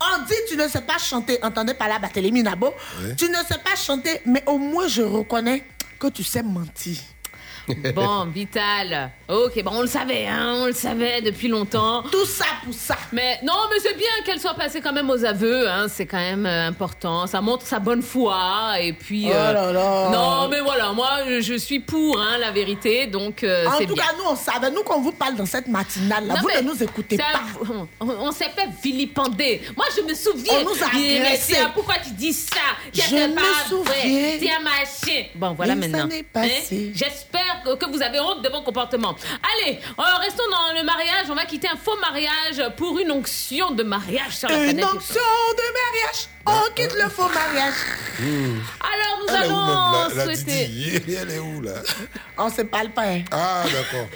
On 0.00 0.22
dit 0.24 0.34
tu 0.48 0.56
ne 0.56 0.66
sais 0.66 0.80
pas 0.80 0.96
chanter. 0.98 1.38
Entendez 1.42 1.74
par 1.74 1.88
là, 1.88 1.98
Barthélémy 1.98 2.42
Nabo. 2.42 2.72
Oui. 3.02 3.14
Tu 3.16 3.28
ne 3.28 3.36
sais 3.36 3.58
pas 3.62 3.76
chanter, 3.76 4.20
mais 4.24 4.42
au 4.46 4.56
moins 4.58 4.88
je 4.88 5.02
reconnais 5.02 5.62
que 5.98 6.06
tu 6.08 6.24
sais 6.24 6.42
mentir. 6.42 6.96
Bon, 7.94 8.24
Vital. 8.26 9.10
Ok, 9.28 9.62
bon, 9.62 9.70
on 9.74 9.80
le 9.82 9.86
savait, 9.86 10.26
hein, 10.26 10.56
on 10.62 10.66
le 10.66 10.72
savait 10.72 11.20
depuis 11.22 11.46
longtemps. 11.48 12.02
Tout 12.10 12.24
ça 12.26 12.44
pour 12.64 12.74
ça. 12.74 12.96
Mais 13.12 13.38
non, 13.44 13.54
mais 13.70 13.78
c'est 13.80 13.96
bien 13.96 14.08
qu'elle 14.24 14.40
soit 14.40 14.54
passée 14.54 14.80
quand 14.80 14.92
même 14.92 15.08
aux 15.08 15.24
aveux, 15.24 15.68
hein, 15.68 15.86
c'est 15.88 16.06
quand 16.06 16.18
même 16.18 16.46
euh, 16.46 16.66
important. 16.68 17.26
Ça 17.28 17.40
montre 17.40 17.64
sa 17.66 17.78
bonne 17.78 18.02
foi, 18.02 18.74
et 18.80 18.92
puis. 18.92 19.26
Oh 19.28 19.32
là 19.32 19.72
là. 19.72 20.10
Non, 20.12 20.48
mais 20.48 20.60
voilà, 20.60 20.92
moi, 20.92 21.10
je- 21.28 21.40
je 21.40 21.54
suis 21.54 21.78
pour, 21.80 22.20
hein, 22.20 22.38
la 22.38 22.50
vérité, 22.50 23.06
donc 23.06 23.44
euh, 23.44 23.66
en 23.66 23.78
c'est 23.78 23.86
tout 23.86 23.94
bien. 23.94 24.02
cas, 24.04 24.12
nous, 24.18 24.24
on 24.30 24.36
savait. 24.36 24.70
Nous, 24.70 24.82
quand 24.82 24.96
on 24.98 25.02
vous 25.02 25.12
parle 25.12 25.36
dans 25.36 25.46
cette 25.46 25.68
matinale-là, 25.68 26.34
Non, 26.34 26.40
vous 26.40 26.48
mais 26.48 26.62
ne 26.62 26.68
nous 26.68 26.82
écoutez 26.82 27.16
ça- 27.16 27.22
pas. 27.32 27.86
On, 28.00 28.08
on 28.08 28.32
s'est 28.32 28.50
fait 28.56 28.68
vilipender. 28.82 29.62
Moi, 29.76 29.86
je 29.96 30.02
me 30.02 30.14
souviens. 30.14 30.54
On 30.60 30.64
nous 30.64 30.82
a 30.82 30.88
Mais 30.94 31.20
agressés. 31.20 31.56
pourquoi 31.74 31.94
tu 32.04 32.10
dis 32.10 32.32
ça? 32.32 32.56
Je 32.92 33.00
c'est 33.02 33.28
me 33.28 33.34
pas 33.34 33.40
vrai. 33.40 33.68
souviens. 33.68 34.38
Tiens, 34.40 34.60
machin. 34.60 35.22
Bon, 35.36 35.52
voilà 35.54 35.74
Mais 35.76 35.88
ça 35.88 35.96
maintenant. 35.98 36.08
n'est. 36.08 36.24
Hein? 36.34 36.48
J'espère 36.94 37.59
que, 37.64 37.90
vous 37.90 38.02
avez 38.02 38.20
honte 38.20 38.42
de 38.42 38.48
mon 38.48 38.62
comportement. 38.62 39.14
Allez, 39.64 39.78
euh, 39.98 40.02
restons 40.20 40.44
dans 40.50 40.78
le 40.78 40.84
mariage. 40.84 41.26
On 41.30 41.34
va 41.34 41.44
quitter 41.44 41.68
un 41.68 41.76
faux 41.76 41.96
mariage 42.00 42.62
pour 42.76 42.98
une 42.98 43.10
onction 43.10 43.70
de 43.72 43.82
mariage 43.82 44.36
sur 44.36 44.48
la 44.48 44.56
Une 44.56 44.62
planète. 44.76 44.84
onction 44.86 45.20
de 45.20 45.62
mariage. 45.72 46.28
On 46.46 46.72
quitte 46.74 46.94
le 46.94 47.08
faux 47.10 47.28
mariage. 47.28 47.74
Alors, 48.80 49.18
nous 49.20 49.34
Elle 49.34 49.44
est 49.44 49.48
où, 49.48 49.56
allons 49.56 50.08
même, 50.08 50.08
la- 50.08 50.14
la 50.14 50.24
souhaiter. 50.24 50.64
Didi 50.66 51.14
Elle 51.20 51.30
est 51.32 51.38
où, 51.38 51.60
là? 51.60 51.72
On 52.38 52.50
se 52.50 52.62
parle 52.62 52.88
pas. 52.90 53.02
hein. 53.02 53.22
Ah, 53.30 53.62
d'accord. 53.64 54.06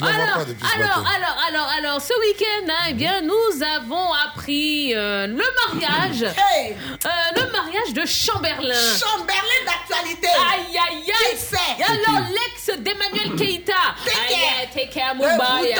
Alors, 0.00 0.44
alors, 0.74 1.06
alors, 1.14 1.36
alors, 1.48 1.68
alors, 1.78 2.00
ce 2.00 2.12
week-end, 2.26 2.68
hein, 2.70 2.86
eh 2.90 2.94
bien, 2.94 3.20
nous 3.22 3.62
avons 3.76 4.12
appris 4.12 4.94
euh, 4.94 5.26
le 5.26 5.44
mariage, 5.80 6.22
Hey. 6.22 6.74
euh, 7.04 7.08
le 7.36 7.52
mariage 7.52 7.92
de 7.94 8.04
Chamberlain. 8.06 8.74
Chamberlain 8.98 9.60
d'actualité. 9.66 10.28
Aïe, 10.28 10.78
aïe, 10.90 11.12
aïe. 11.12 11.36
Qui 11.36 11.36
c'est? 11.38 11.84
Alors, 11.84 12.26
l'ex 12.30 12.78
d'Emmanuel 12.80 13.36
Keïta. 13.36 13.72
Take 14.04 14.16
care. 14.34 14.70
take 14.74 14.90
care, 14.90 15.14
Mumbai. 15.14 15.74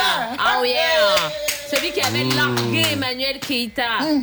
Oh 0.60 0.64
yeah. 0.64 1.30
Celui 1.70 1.90
qui 1.92 2.00
avait 2.02 2.24
largué 2.24 2.82
Emmanuel 2.92 3.40
Keïta. 3.40 3.82
Hein, 4.00 4.20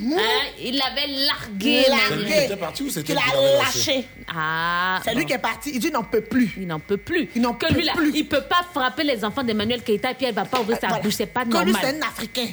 il 0.59 0.77
l'avait 0.77 1.07
largué. 1.25 1.70
Largué. 1.89 2.05
C'est 2.09 2.15
lui 2.15 2.25
qui 2.25 2.33
était 2.45 2.55
parti 2.57 2.83
ou 2.83 2.89
c'était 2.89 3.13
Qu'il 3.13 3.15
lui 3.15 3.21
qui 3.31 3.37
a 3.37 3.63
lâché. 3.63 4.07
Ah. 4.33 4.99
C'est 5.03 5.13
lui 5.15 5.25
qui 5.25 5.33
est 5.33 5.37
parti. 5.37 5.71
Il 5.73 5.79
dit 5.79 5.87
il 5.87 5.93
n'en 5.93 6.03
peut 6.03 6.21
plus. 6.21 6.53
Il 6.57 6.67
n'en 6.67 6.79
peut 6.79 6.97
plus. 6.97 7.29
Il 7.35 7.41
n'en 7.41 7.53
que 7.53 7.67
peut 7.67 7.73
lui 7.73 7.83
là, 7.83 7.93
plus. 7.95 8.11
il 8.15 8.27
peut 8.27 8.41
pas 8.43 8.65
frapper 8.73 9.03
les 9.03 9.23
enfants 9.25 9.43
d'Emmanuel 9.43 9.81
Keïta 9.83 10.11
et 10.11 10.13
puis 10.15 10.25
elle 10.25 10.35
va 10.35 10.45
pas 10.45 10.59
ouvrir 10.61 10.77
sa 10.79 10.87
Voilà. 10.87 11.03
bouche. 11.03 11.13
C'est 11.15 11.25
pas 11.25 11.43
Que 11.45 11.49
lui, 11.63 11.73
c'est 11.73 11.91
normal. 11.93 11.95
un 12.03 12.07
Africain. 12.07 12.47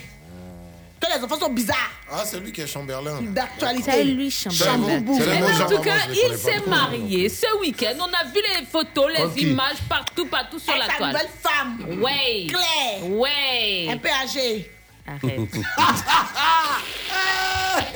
Que 1.01 1.07
les 1.16 1.24
enfants 1.24 1.39
sont 1.39 1.51
bizarres. 1.53 1.93
Ah, 2.11 2.24
c'est 2.24 2.40
lui 2.40 2.51
qui 2.51 2.61
est 2.61 2.66
Chamberlain. 2.66 3.20
D'actualité. 3.23 3.90
C'est 3.93 4.03
lui, 4.05 4.31
Chamberlain. 4.32 5.01
Mais 5.01 5.62
en 5.62 5.69
tout 5.69 5.78
cas, 5.81 5.93
il 6.11 6.36
s'est 6.36 6.61
marié 6.66 7.28
ce 7.28 7.47
week-end. 7.61 7.95
On 8.01 8.05
a 8.07 8.24
vu 8.28 8.40
les 8.59 8.66
photos, 8.66 9.07
les 9.16 9.43
images 9.45 9.77
partout, 9.89 10.27
partout 10.27 10.59
sur 10.59 10.73
Avec 10.73 10.86
la 10.86 10.93
sa 10.93 10.99
toile. 10.99 11.12
nouvelle 11.12 11.28
femme. 11.40 12.03
Ouais. 12.03 12.47
Claire. 12.49 13.11
Ouais. 13.11 13.89
Un 13.93 13.99
peu 13.99 14.09
âgée. 14.09 14.70
Arrête. 15.09 15.40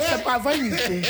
C'est 0.08 0.24
pas 0.24 0.38
vrai, 0.38 0.58
Nité. 0.58 1.02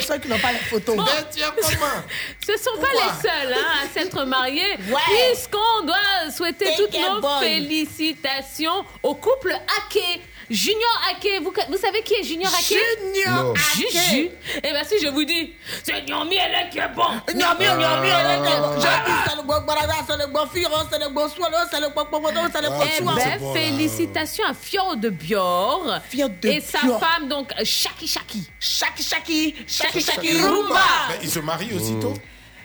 Ceux 0.00 0.18
qui 0.18 0.28
n'ont 0.28 0.38
pas 0.38 0.52
les 0.52 0.58
photos. 0.58 0.96
Bon. 0.96 1.04
Mais 1.04 1.24
tiens, 1.30 1.52
comment? 1.60 2.02
Ce 2.46 2.52
sont 2.58 2.78
pas 2.80 2.88
les 2.92 3.28
seuls 3.28 3.52
hein, 3.54 3.84
à 3.84 3.88
s'être 3.92 4.24
mariés, 4.24 4.76
Ouais. 4.88 5.30
puisqu'on 5.32 5.86
doit 5.86 6.30
souhaiter 6.34 6.66
toutes 6.76 6.94
nos 6.94 7.20
boy. 7.20 7.40
félicitations 7.40 8.84
au 9.02 9.14
couple 9.14 9.52
Ake. 9.52 10.20
Junior 10.52 11.00
Ake, 11.10 11.40
vous, 11.42 11.52
vous 11.70 11.78
savez 11.78 12.02
qui 12.02 12.12
est 12.14 12.22
Junior 12.24 12.52
Ake? 12.54 12.76
Junior. 12.76 13.54
Juju. 13.74 14.30
Eh 14.56 14.60
bien, 14.60 14.84
si 14.84 14.98
je 15.02 15.08
vous 15.08 15.24
dis, 15.24 15.54
c'est 15.82 16.02
Nyomi 16.06 16.36
elle 16.36 16.68
qui 16.68 16.78
est 16.78 16.88
bon. 16.94 17.08
Nyomi, 17.34 17.64
Nyomi, 17.64 18.08
elle 18.08 18.30
est 18.30 18.40
Ah. 18.44 18.60
comme- 18.60 18.82
J'ai 18.82 19.10
dit, 19.12 19.18
c'est 19.28 19.36
le 19.36 19.42
bon 19.42 19.60
Baraga, 19.66 19.94
c'est 20.06 20.16
le 20.18 20.26
bon 20.30 20.46
Firo, 20.52 20.76
c'est 20.90 20.98
le 20.98 21.08
bon 21.08 21.28
Swallow, 21.28 21.56
c'est 21.70 21.80
le 21.80 21.88
bon 21.88 22.04
Pomodo, 22.04 22.40
c'est 22.52 22.60
le 22.60 22.68
bon 22.68 22.80
Ah, 22.82 22.86
Eh 22.86 22.98
Chouan. 23.02 23.14
ben, 23.14 23.38
bon, 23.40 23.54
là. 23.54 23.60
félicitations 23.60 24.44
à 24.44 24.52
Fior 24.54 24.96
de 24.96 25.08
Bior 25.08 25.98
Fior 26.08 26.28
de 26.28 26.48
et 26.48 26.60
sa 26.60 26.78
femme, 26.80 27.28
donc, 27.28 27.50
Shaki 27.64 28.06
Shaki. 28.06 28.46
Shaki, 28.60 29.02
Shaki, 29.02 29.54
Shaki, 29.66 30.00
Shaki 30.02 30.32
Rumba. 30.42 30.80
Il 31.22 31.30
se 31.30 31.38
marie 31.38 31.72
aussitôt 31.74 32.12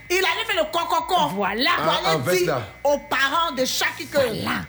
Il 0.10 0.18
allait 0.18 0.46
faire 0.48 0.64
le 0.64 0.72
cococo. 0.72 1.16
Voilà. 1.36 1.72
Pour 1.76 2.02
Ah, 2.06 2.12
aller 2.30 2.38
dire 2.40 2.48
là. 2.48 2.68
aux 2.84 2.98
parents 3.10 3.52
de 3.52 3.66
Shaki 3.66 4.06
que 4.08 4.20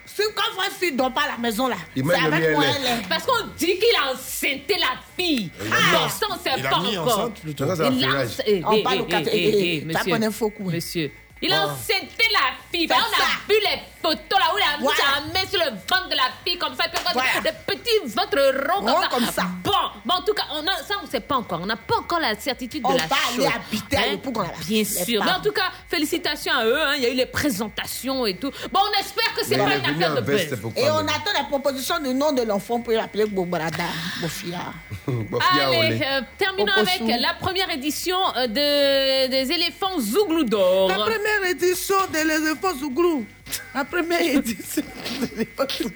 si 0.07 0.23
quand 0.35 0.55
votre 0.57 0.73
fille 0.79 0.93
ne 0.93 0.97
dort 0.99 1.13
pas 1.13 1.23
à 1.23 1.29
la 1.29 1.39
maison 1.39 1.69
là, 1.69 1.77
Il 1.95 2.05
c'est 2.05 2.15
avec 2.27 2.51
moi 2.53 2.61
miel. 2.61 2.75
elle 2.81 2.87
est. 3.05 3.09
Parce 3.09 3.25
qu'on 3.25 3.47
dit 3.57 3.79
qu'il 3.79 3.97
a 3.97 4.13
enceinté 4.13 4.75
la 4.81 4.99
fille. 5.17 5.51
Il 5.65 5.73
a 5.73 5.77
mis- 5.77 5.93
Non, 5.93 6.09
ça, 6.09 6.27
on 6.31 6.35
sait 6.35 6.51
Il 6.59 6.67
a 6.67 6.71
pas 6.71 6.81
mis 6.81 6.99
encore. 6.99 7.19
enceinte 7.21 7.41
plutôt. 7.41 7.67
Ça, 7.67 7.77
c'est 7.77 7.85
un 7.87 7.91
Il 7.93 8.05
a 8.05 8.25
eh, 8.47 8.65
On 8.65 8.73
eh, 8.73 8.83
parle 8.83 8.97
eh, 8.97 9.01
au 9.01 9.05
quatre- 9.05 9.29
eh, 9.33 9.37
eh, 9.37 9.49
eh, 9.49 9.77
eh, 9.77 9.85
monsieur. 9.85 10.03
ça 10.05 10.11
connaît 10.11 10.31
faux 10.33 10.51
coup. 10.51 10.71
Monsieur. 10.71 11.13
Il 11.43 11.53
a 11.53 11.63
Ah. 11.63 11.67
enceinté 11.67 12.25
la 12.33 12.55
fille. 12.73 12.87
Ben, 12.87 12.97
on 12.99 13.15
a 13.23 13.53
vu 13.53 13.61
les 13.61 13.81
photos 14.03 14.39
là 14.39 14.47
où 14.55 14.59
il 14.59 14.63
a 14.63 14.77
mis 14.79 14.83
Voilà. 14.85 14.99
sa 14.99 15.21
main 15.33 15.49
sur 15.49 15.59
le 15.59 15.71
ventre 15.71 16.09
de 16.09 16.17
la 16.17 16.29
fille 16.45 16.59
comme 16.59 16.75
ça. 16.75 16.85
Puis 16.89 17.03
on 17.15 17.41
des 17.43 17.51
petits 17.67 18.07
ventres 18.07 18.69
ronds 18.69 18.85
comme, 18.85 19.03
ça. 19.03 19.09
comme 19.09 19.25
ça. 19.27 19.43
Bon, 19.65 19.73
bon, 20.05 20.15
en 20.15 20.23
tout 20.23 20.35
cas, 20.35 20.45
on 20.53 20.67
a, 20.67 20.77
ça, 20.87 20.95
on 21.01 21.07
ne 21.07 21.11
sait 21.11 21.21
pas 21.21 21.37
encore. 21.37 21.61
On 21.63 21.67
n'a 21.67 21.77
pas 21.77 21.97
encore 21.99 22.21
la 22.21 22.35
certitude 22.39 22.83
On 22.85 22.93
de 22.95 22.99
la 22.99 23.07
va 23.07 23.17
chose. 23.35 23.45
aller 23.45 23.55
habiter 23.55 23.97
à 23.97 24.01
Hein? 24.01 24.21
on 24.25 24.65
Bien 24.67 24.85
sûr. 24.85 25.25
Mais 25.25 25.31
en 25.33 25.41
tout 25.41 25.53
cas, 25.53 25.71
félicitations 25.89 26.53
à 26.55 26.65
eux. 26.65 26.81
hein. 26.81 26.95
Il 26.97 27.03
y 27.03 27.07
a 27.07 27.11
eu 27.11 27.15
les 27.15 27.27
présentations 27.27 28.27
et 28.27 28.37
tout. 28.37 28.51
Bon, 28.73 28.81
on 28.83 29.01
espère 29.01 29.33
que 29.35 29.45
c'est 29.45 29.57
pas 29.59 29.65
une 29.77 29.85
affaire 29.85 30.15
de 30.17 30.21
buzz. 30.21 30.53
Et 30.77 30.91
on 30.91 30.99
attend 31.07 31.33
la 31.37 31.45
proposition 31.45 31.99
du 32.01 32.15
nom 32.15 32.33
de 32.33 32.43
l'enfant 32.43 32.81
pour 32.81 32.93
l'appeler 32.93 33.27
Bobarada, 33.27 33.85
Bofia. 34.21 34.59
Allez, 35.53 36.01
euh, 36.03 36.21
terminons 36.37 36.73
avec 36.73 37.21
la 37.21 37.35
première 37.35 37.71
édition 37.71 38.17
euh, 38.37 38.47
de, 38.47 39.29
des 39.31 39.53
éléphants 39.53 39.99
Zouglou 40.01 40.45
d'or. 40.45 40.89
La 40.89 40.95
première 40.95 41.19
édition 41.51 41.97
de 42.13 42.19
l'éléphant 42.19 42.75
Zouglou. 42.77 43.27
La 43.75 43.85
première 43.85 44.21
édition 44.21 44.83
de 45.21 45.27
Zouglou. 45.27 45.91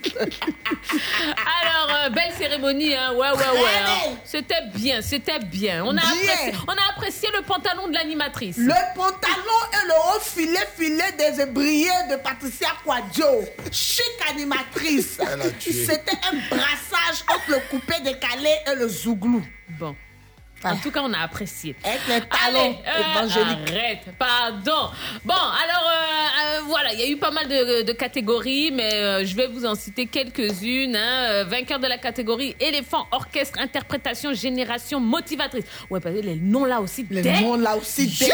Alors, 1.37 1.97
euh, 2.05 2.11
belle 2.11 2.33
cérémonie, 2.39 2.95
hein. 2.95 3.13
Ouais, 3.13 3.31
ouais, 3.31 3.37
ouais. 3.37 3.71
Hein. 3.85 3.99
belle. 4.07 4.17
C'était 4.25 4.67
bien, 4.75 5.03
c'était 5.03 5.39
bien. 5.39 5.85
On 5.85 5.91
a, 5.97 6.01
Bien. 6.01 6.11
Apprécié, 6.11 6.55
on 6.67 6.73
a 6.73 6.91
apprécié 6.97 7.29
le 7.37 7.43
pantalon 7.43 7.89
de 7.89 7.95
l'animatrice. 7.95 8.57
Le 8.57 8.75
pantalon 8.95 9.61
et 9.73 9.87
le 9.87 9.93
haut 9.93 10.21
filet 10.21 10.69
filet 10.77 11.13
des 11.19 11.41
ébriers 11.43 11.91
de 12.11 12.17
Patricia 12.17 12.69
Quadio. 12.85 13.27
Chic 13.71 14.05
animatrice. 14.31 15.19
Elle 15.21 15.43
a 15.43 15.51
tué. 15.51 15.73
C'était 15.73 16.19
un 16.31 16.37
brassage 16.57 17.25
entre 17.29 17.51
le 17.51 17.59
coupé 17.71 18.01
décalé 18.01 18.51
et 18.71 18.75
le 18.75 18.89
zouglou. 18.89 19.43
Bon. 19.79 19.95
En 20.65 20.77
tout 20.77 20.91
cas, 20.91 21.01
on 21.03 21.13
a 21.13 21.19
apprécié. 21.19 21.75
Avec 21.85 22.01
les 22.09 22.21
talons 22.21 22.59
Allez, 22.59 22.77
euh, 22.87 23.73
arrête, 23.73 24.01
pardon. 24.19 24.91
Bon, 25.25 25.35
alors 25.35 25.91
euh, 25.91 26.59
euh, 26.59 26.61
voilà, 26.67 26.93
il 26.95 27.01
y 27.01 27.03
a 27.03 27.09
eu 27.09 27.17
pas 27.17 27.31
mal 27.31 27.49
de, 27.49 27.83
de 27.83 27.93
catégories, 27.93 28.71
mais 28.73 28.93
euh, 28.95 29.25
je 29.25 29.35
vais 29.35 29.47
vous 29.49 29.65
en 29.67 29.75
citer 29.75 30.07
quelques-unes. 30.07 30.97
hein. 30.97 31.45
Vainqueur 31.45 31.79
de 31.79 31.87
la 31.87 31.99
catégorie 31.99 32.55
éléphant, 32.61 33.07
orchestre, 33.11 33.59
interprétation, 33.61 34.33
génération, 34.35 35.01
motivatrice. 35.01 35.65
Ouais, 35.91 36.01
parce 36.01 36.15
que 36.15 36.21
les 36.21 36.37
noms 36.37 36.65
là 36.65 36.81
aussi. 36.81 37.07
Les 37.11 37.23
des- 37.23 37.41
noms 37.41 37.57
là 37.57 37.77
aussi. 37.77 38.07
Des- 38.07 38.33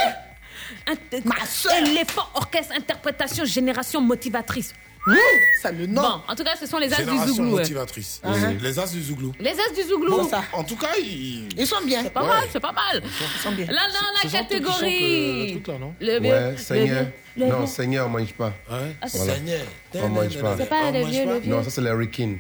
Ma 1.24 1.44
sœur. 1.46 1.72
Éléphant, 1.86 2.26
orchestre, 2.34 2.74
interprétation, 2.76 3.44
génération, 3.44 4.00
motivatrice. 4.00 4.74
C'est 5.62 5.72
le 5.72 5.86
nom. 5.86 6.02
Bon, 6.02 6.20
en 6.28 6.34
tout 6.34 6.44
cas, 6.44 6.54
ce 6.58 6.66
sont 6.66 6.78
les 6.78 6.92
as 6.92 7.02
du 7.02 7.04
Zouglou. 7.18 7.52
ouais. 7.54 7.60
motivatrice. 7.60 8.20
Uh-huh. 8.24 8.60
Les 8.62 8.78
as 8.78 8.92
du 8.92 9.02
Zouglou. 9.02 9.32
Les 9.40 9.50
as 9.50 9.72
du 9.74 9.82
Zouglou. 9.88 10.16
Bon, 10.22 10.30
en 10.52 10.64
tout 10.64 10.76
cas, 10.76 10.88
ils... 11.02 11.48
Ils 11.56 11.66
sont 11.66 11.80
bien. 11.84 12.02
C'est 12.02 12.10
pas 12.12 12.22
Ouais. 12.22 12.28
mal, 12.28 12.44
c'est 12.52 12.60
pas 12.60 12.72
mal. 12.72 13.02
Ils 13.04 13.40
sont 13.40 13.52
bien. 13.52 13.66
Là, 13.66 13.82
dans 13.88 14.12
la 14.22 14.28
euh, 14.28 14.32
catégorie. 14.32 15.46
le 15.46 15.60
truc 15.60 15.66
là, 15.68 15.78
non 15.78 15.94
Le 16.00 16.20
vieux. 16.20 16.30
Ouais, 16.32 16.50
le 16.52 16.56
Seigneur. 16.56 17.04
vieux, 17.36 17.46
le 17.46 17.46
Non. 17.52 17.66
Seigneur, 17.66 18.06
on 18.06 18.10
mange 18.10 18.32
pas. 18.34 18.52
Ah, 18.70 18.76
c'est- 19.08 19.18
Voilà. 19.18 19.34
Seigneur. 19.34 19.60
On 19.94 20.08
mange 20.08 20.38
pas. 20.40 20.56
C'est 20.58 20.68
pas 20.68 20.90
le 20.90 21.04
vieux, 21.04 21.24
le 21.26 21.38
vieux. 21.38 21.54
Non, 21.54 21.62
ça 21.64 21.70
c'est 21.70 21.80
les 21.80 21.92
Rikin. 21.92 22.36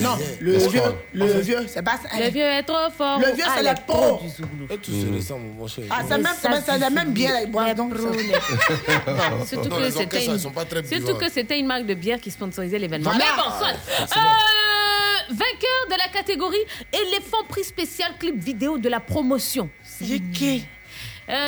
Non, 0.00 0.16
le 0.40 0.56
vieux, 0.56 0.82
le 1.12 1.26
vieux, 1.40 1.66
c'est 1.66 1.82
pas 1.82 1.98
ça. 1.98 2.08
Le 2.18 2.30
vieux 2.30 2.44
est 2.44 2.62
trop 2.62 2.90
fort. 2.96 3.18
Le 3.18 3.32
vieux, 3.32 3.44
Ah, 3.46 3.52
c'est 3.56 3.62
les 3.62 3.70
les 3.70 3.74
pros 3.86 4.16
pros. 4.16 4.20
du 4.22 4.28
Zouglou. 4.28 4.66
Et 4.70 4.78
tout 4.78 4.92
se 4.92 5.06
descend, 5.06 5.40
mon 5.58 5.66
cher. 5.66 5.84
Ah, 5.90 6.02
c'est 6.08 6.18
même, 6.18 6.28
c'est 6.40 6.48
même, 6.48 6.62
c'est 6.64 6.78
la 6.78 7.74
donc. 7.74 7.94
Surtout 9.46 9.68
que 9.70 9.90
c'était 9.90 10.24
une... 10.26 10.38
surtout 10.38 11.16
que 11.18 11.30
c'était 11.30 11.58
une 11.58 11.66
marque 11.66 11.86
de 11.86 11.94
bière 11.94 12.20
qui 12.20 12.30
sponsorisait 12.30 12.78
l'événement. 12.78 13.12
Mais 13.16 13.24
bon, 13.36 13.42
soit. 13.42 13.74
forcément. 13.98 14.26
Euh, 14.26 15.30
vainqueur 15.30 15.86
de 15.90 15.98
la 15.98 16.08
catégorie 16.12 16.64
éléphant 16.92 17.44
prix 17.48 17.64
spécial 17.64 18.12
clip 18.18 18.36
vidéo 18.42 18.78
de 18.78 18.88
la 18.88 19.00
promotion. 19.00 19.68
Yéké. 20.00 20.56
Euh, 20.56 20.79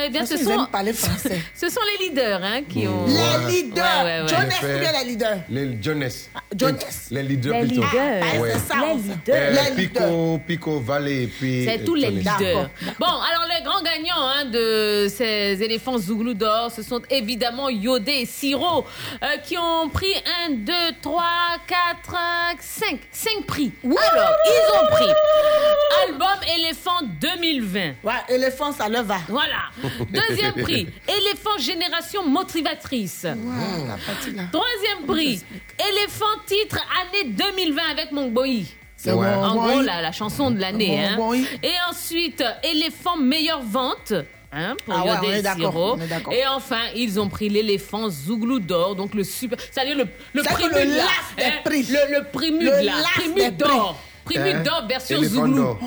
eh 0.07 0.11
bien, 0.11 0.21
Parce 0.21 0.31
ce 0.37 0.45
sont, 0.45 0.67
parler 0.67 0.93
français. 0.93 1.43
ce 1.55 1.69
sont 1.69 1.81
les 1.99 2.07
leaders 2.09 2.41
hein, 2.43 2.61
qui 2.69 2.87
ont. 2.87 3.07
Les 3.07 3.53
leaders. 3.53 4.05
Ouais, 4.05 4.05
ouais, 4.05 4.23
ouais. 4.23 4.29
Jonas, 4.29 4.77
ou 4.77 4.79
bien 4.81 4.93
les 5.01 5.05
leaders 5.11 5.39
Les 5.51 5.83
Jonas. 5.83 6.29
Jonas. 6.57 7.09
Les 7.11 7.23
leaders 7.23 7.53
Les 7.61 7.67
plutôt. 7.67 7.83
leaders. 7.83 8.25
Ah, 8.35 8.39
Ouais. 8.41 8.53
c'est 8.53 8.59
ça. 8.69 8.75
Les 8.81 8.95
leaders. 8.95 9.37
Euh, 9.37 9.51
Les 9.77 9.83
leaders. 9.83 10.03
Pico, 10.09 10.41
Pico, 10.47 10.81
Valley 10.81 11.23
et 11.25 11.27
puis. 11.27 11.65
C'est 11.65 11.81
euh, 11.81 11.85
tous 11.85 11.95
les 11.95 12.11
leaders. 12.11 12.71
Bon, 12.99 13.07
alors 13.07 13.47
les 13.57 13.65
grands 13.65 13.83
gagnants 13.83 14.29
hein, 14.29 14.45
de 14.47 15.07
ces 15.09 15.63
éléphants 15.63 15.99
Zouglou 15.99 16.35
d'or, 16.35 16.71
ce 16.75 16.83
sont 16.83 17.01
évidemment 17.11 17.69
Yodé 17.69 18.13
et 18.23 18.27
Siro, 18.27 18.85
euh, 19.23 19.37
qui 19.45 19.57
ont 19.59 19.89
pris 19.89 20.13
1, 20.49 20.53
2, 20.53 20.73
3, 21.01 21.23
4, 21.67 22.17
5, 22.61 22.99
5 23.11 23.47
prix. 23.47 23.73
Alors, 23.85 24.33
ils 24.47 24.79
ont 24.79 24.87
pris 24.91 25.11
Album 26.07 26.29
Éléphant 26.59 27.01
2020. 27.21 27.81
Ouais, 28.03 28.13
éléphant, 28.29 28.73
ça 28.73 28.89
le 28.89 29.01
va. 29.01 29.17
Voilà. 29.29 29.71
Deuxième 30.29 30.53
prix, 30.55 30.87
Éléphant 31.09 31.57
Génération 31.59 32.27
Motivatrice. 32.29 33.25
Ouais, 33.25 33.87
la 33.89 33.97
partie 33.97 34.33
là. 34.33 34.43
Troisième 34.53 35.07
prix, 35.07 35.43
Éléphant 35.91 36.25
Titre 36.47 36.79
Année 37.01 37.31
2020 37.33 37.83
avec 37.91 38.13
Mongboy. 38.13 38.67
C'est 38.97 39.13
Ouais. 39.13 39.27
bon, 39.35 39.43
En 39.43 39.55
gros, 39.57 39.81
la, 39.81 40.01
la 40.01 40.13
chanson 40.13 40.51
de 40.51 40.61
l'année. 40.61 41.05
Hein. 41.05 41.19
Et 41.63 41.73
ensuite, 41.91 42.45
éléphant 42.63 43.17
meilleure 43.17 43.63
vente. 43.63 44.13
Hein, 44.55 44.77
pour 44.85 44.95
Ah 44.95 45.05
ouais, 45.23 45.43
et 46.31 46.47
enfin, 46.47 46.83
ils 46.95 47.19
ont 47.19 47.29
pris 47.31 47.49
l'éléphant 47.49 48.11
Zouglou 48.11 48.59
d'or, 48.61 48.95
donc 48.95 49.15
le 49.15 49.25
super. 49.25 49.59
C'est-à-dire 49.59 49.97
le, 49.97 50.07
le 50.35 50.43
prix 50.43 50.65
le 50.65 50.75
des 50.75 51.01
hein, 51.01 51.51
prix. 51.65 51.83
Le, 51.85 52.19
le 52.19 52.25
Le 53.25 53.35
Mug 53.35 53.57
d'or. 53.57 53.99
Mug 54.31 54.63
d'or 54.63 54.87
version 54.87 55.23
Zouglou. 55.23 55.55
d'or. 55.57 55.79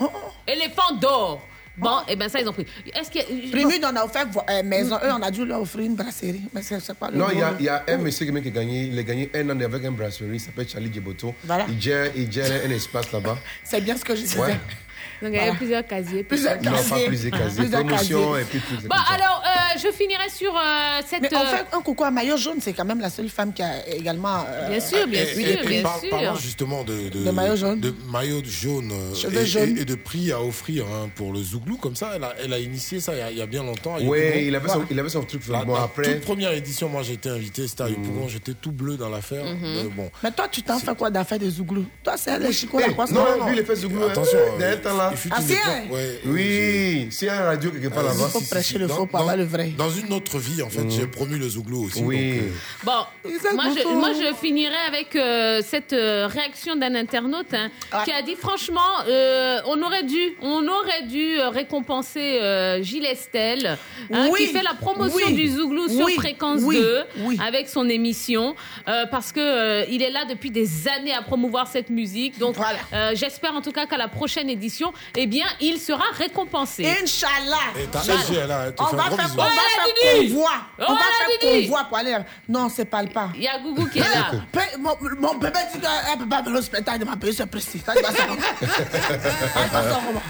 Éléphant 0.48 0.96
d'or. 1.00 1.42
Bon, 1.78 1.98
et 2.08 2.16
ben 2.16 2.30
ça, 2.30 2.40
ils 2.40 2.48
ont 2.48 2.54
pris. 2.54 2.66
Est-ce 2.94 3.12
que. 3.12 3.52
Prému, 3.52 3.74
on 3.84 3.96
a 3.96 4.06
offert 4.06 4.28
euh, 4.50 4.64
maison. 4.64 4.96
Eux, 5.04 5.10
on 5.12 5.22
a 5.22 5.32
dû 5.32 5.46
leur 5.46 5.62
offrir 5.62 5.86
une 5.86 5.96
brasserie. 5.96 6.44
Mais 6.54 6.62
c'est 6.62 6.94
pas 6.94 7.10
le 7.12 7.18
Non, 7.18 7.28
il 7.32 7.40
y 7.40 7.70
a, 7.70 7.82
y 7.86 7.92
un 7.92 7.98
monsieur 7.98 8.26
qui 8.26 8.38
a 8.38 8.52
gagné, 8.52 8.84
il 8.86 8.98
a 8.98 9.04
gagné 9.04 9.30
un 9.34 9.50
an 9.50 9.60
avec 9.60 9.84
un 9.86 9.92
brasserie, 9.92 10.30
il 10.34 10.40
s'appelle 10.40 10.68
Charlie 10.70 10.92
Djeboto. 10.94 11.36
Voilà. 11.44 11.66
Il 11.70 11.82
gère, 11.82 12.12
il 12.16 12.32
gère 12.32 12.66
un 12.66 12.70
espace 12.70 13.12
là-bas. 13.12 13.38
C'est 13.64 13.82
bien 13.82 13.98
ce 13.98 14.06
que 14.06 14.16
je 14.16 14.22
disais. 14.22 14.40
Ouais. 14.40 14.60
Donc, 15.22 15.32
il 15.32 15.36
y 15.36 15.40
avait 15.40 15.58
plusieurs 15.58 15.86
casiers. 15.88 16.24
Plusieurs 16.24 16.62
Non, 16.62 16.72
casiers. 16.72 16.90
pas 17.04 17.08
plusieurs 17.08 17.40
casiers. 17.40 17.62
Plusieurs 17.64 17.82
Promotion 17.86 18.32
casiers. 18.34 18.42
et 18.42 18.46
puis 18.46 18.62
c'est 18.82 18.88
Bon, 18.88 18.96
alors, 19.14 19.44
euh, 19.46 19.65
je 19.78 19.92
finirai 19.92 20.30
sur 20.30 20.56
euh, 20.56 21.02
cette. 21.08 21.22
Mais 21.22 21.36
en 21.36 21.42
euh, 21.42 21.46
fait, 21.46 21.66
un 21.72 21.82
coucou 21.82 22.04
à 22.04 22.12
maillot 22.12 22.38
jaune, 22.38 22.58
c'est 22.62 22.74
quand 22.74 22.86
même 22.86 23.00
la 23.00 23.10
seule 23.10 23.30
femme 23.30 23.54
qui 23.54 23.62
a 23.62 23.88
également. 23.90 24.44
euh, 24.48 24.70
Bien 24.70 24.80
sûr, 24.80 25.08
bien 25.08 25.22
Et- 25.24 25.26
sûr, 25.26 25.40
et- 25.48 25.54
et 25.64 25.68
bien 25.68 25.82
par- 25.84 26.00
sûr. 26.00 26.10
Parlons 26.10 26.36
justement 26.36 26.84
de, 26.84 27.10
de, 27.10 27.24
De 27.26 27.32
maillot 27.32 27.56
jaune. 27.56 27.80
de 27.80 27.94
maillot 28.12 28.42
jaune, 28.44 28.92
euh, 28.92 29.30
et, 29.42 29.46
jaunes. 29.46 29.78
et- 29.78 29.82
et 29.82 29.86
de 29.86 29.96
prix 29.96 30.32
à 30.32 30.42
offrir 30.42 30.86
hein, 30.86 31.10
pour 31.16 31.34
le 31.34 31.42
Zouglou. 31.42 31.78
Comme 31.78 31.96
ça, 31.96 32.12
elle 32.16 32.24
a, 32.24 32.34
elle 32.44 32.54
a 32.54 32.60
initié 32.60 33.00
ça 33.00 33.14
il 33.14 33.20
y 33.20 33.22
a, 33.22 33.32
il 33.32 33.38
y 33.38 33.42
a 33.42 33.46
bien 33.46 33.64
longtemps. 33.64 33.96
Oui, 34.02 34.20
il 34.48 34.56
avait, 34.56 34.70
son, 34.70 34.84
il 34.90 35.00
avait 35.00 35.10
son 35.10 35.24
truc. 35.24 35.42
La, 35.48 35.64
bon, 35.66 35.76
après. 35.76 36.14
toute 36.16 36.22
première 36.22 36.52
édition, 36.54 36.90
moi 36.90 37.02
j'ai 37.04 37.14
été 37.14 37.30
invité, 37.30 37.68
c'était 37.68 37.84
à 37.84 37.90
Yopougon, 37.90 38.28
j'étais 38.28 38.54
tout 38.54 38.72
bleu 38.72 38.98
dans 38.98 39.10
l'affaire. 39.10 39.44
Mhm. 39.46 39.60
mais 39.62 39.84
bon. 39.90 40.12
Mais 40.24 40.32
toi, 40.32 40.48
tu 40.52 40.62
t'en 40.64 40.80
fais 40.80 40.96
quoi 40.96 41.10
d'affaires 41.10 41.40
des 41.40 41.50
Zouglous? 41.50 41.86
Toi, 42.04 42.14
c'est 42.18 42.40
les 42.40 42.52
chicots, 42.54 42.80
la 42.80 42.90
quoi 42.90 43.06
non, 43.12 43.46
lui, 43.48 43.54
il 43.54 43.60
est 43.60 43.64
fait 43.64 43.76
Zouglou. 43.76 44.04
hein. 44.04 44.10
Attention, 44.12 44.38
euh, 44.60 44.76
il 45.12 45.18
fut 45.18 45.30
Ah, 45.32 45.40
une 45.42 45.48
c'est 45.48 45.54
époque- 45.54 45.66
un 45.90 45.94
ouais, 45.94 46.20
Oui, 46.26 47.08
c'est 47.12 47.30
un 47.30 47.44
radio 47.46 47.72
quelque 47.72 47.88
part 47.90 48.04
Euh, 48.06 48.08
là-bas. 48.10 48.24
Il 48.26 48.32
faut 48.32 48.42
prêcher 48.42 48.78
le 48.78 48.88
faux 48.88 49.08
avoir 49.14 49.38
le 49.38 49.44
vrai. 49.46 49.65
Dans 49.78 49.90
une 49.90 50.14
autre 50.14 50.38
vie, 50.40 50.62
en 50.62 50.70
fait, 50.70 50.90
j'ai 50.90 51.08
promu 51.08 51.38
le 51.38 51.48
Zouglou 51.50 51.86
aussi. 51.86 52.02
Oui. 52.04 52.34
donc, 52.40 52.44
euh, 52.44 52.50
Bon, 52.84 52.92
moi 53.56 53.66
je, 53.76 53.88
moi 53.88 54.10
je 54.14 54.34
finirai 54.36 54.76
avec 54.88 55.16
euh, 55.16 55.62
cette 55.66 55.94
euh, 55.94 56.28
réaction 56.28 56.76
d'un 56.76 56.96
internaute 56.96 57.54
hein, 57.54 57.70
Ah. 57.92 58.04
qui 58.06 58.12
a 58.12 58.22
dit 58.22 58.36
franchement, 58.36 58.80
euh, 59.08 59.60
on 59.68 59.82
aurait 59.82 60.04
dû, 60.04 60.36
on 60.42 60.68
aurait 60.68 61.04
dû 61.04 61.40
récompenser 61.40 62.40
euh, 62.42 62.82
Gilles 62.84 63.06
Estelle, 63.06 63.78
hein, 64.14 64.30
Oui. 64.32 64.40
qui 64.40 64.48
fait 64.54 64.64
la 64.64 64.74
promotion 64.74 65.28
Oui. 65.28 65.34
du 65.34 65.48
Zouglou 65.50 65.88
sur 65.88 66.06
Oui. 66.06 66.14
Fréquence 66.16 66.62
Oui. 66.64 66.78
2 66.78 67.04
Oui. 67.20 67.40
avec 67.46 67.68
son 67.70 67.88
émission, 67.90 68.56
euh, 68.88 69.06
parce 69.10 69.32
que 69.32 69.40
euh, 69.40 69.86
il 69.90 70.02
est 70.02 70.12
là 70.12 70.26
depuis 70.26 70.52
des 70.52 70.88
années 70.88 71.14
à 71.14 71.22
promouvoir 71.22 71.68
cette 71.68 71.90
musique. 71.90 72.38
Donc, 72.40 72.56
Voilà. 72.56 72.78
euh, 72.94 73.12
j'espère 73.16 73.54
en 73.56 73.62
tout 73.62 73.72
cas 73.72 73.86
qu'à 73.86 73.98
la 73.98 74.08
prochaine 74.08 74.50
édition, 74.50 74.94
eh 75.18 75.28
bien, 75.28 75.46
il 75.62 75.80
sera 75.80 76.04
récompensé. 76.18 76.86
Inch'Allah. 76.86 77.58
On 78.80 78.96
va 78.96 79.04
un 79.04 79.08
gros 79.10 79.18
faire, 79.18 79.36
va 79.56 79.62
faire 79.76 79.86
Didi. 80.20 80.34
convoi. 80.34 80.52
On 80.80 80.94
va 80.94 81.00
faire 81.00 81.40
Didi. 81.42 81.64
convoi 81.68 81.84
pour 81.86 81.98
aller. 81.98 82.18
Non, 82.50 82.70
c'est 82.70 82.86
pas 82.86 83.02
le 83.04 83.10
pas. 83.10 83.30
Il 83.36 83.42
y 83.44 83.48
a 83.48 83.58
Gougou 83.60 83.88
qui 83.88 84.00
est 84.00 84.02
là. 84.02 84.32
Mon, 84.80 84.96
mon 85.20 85.36
bébé 85.36 85.60
dit 85.74 85.80
qu'elle 85.80 86.18
peut 86.20 86.28
pas 86.30 86.42
venir 86.42 86.60
au 86.60 86.62
spectacle 86.62 87.00
de 87.00 87.06
ma 87.06 87.16
payer 87.18 87.34
ce 87.34 87.44
prix. 87.44 87.62
Ça, 87.62 87.94
il 87.96 88.02
va 88.02 88.12
savoir. 88.12 88.38
Attention, 89.56 90.02
comment. 90.06 90.22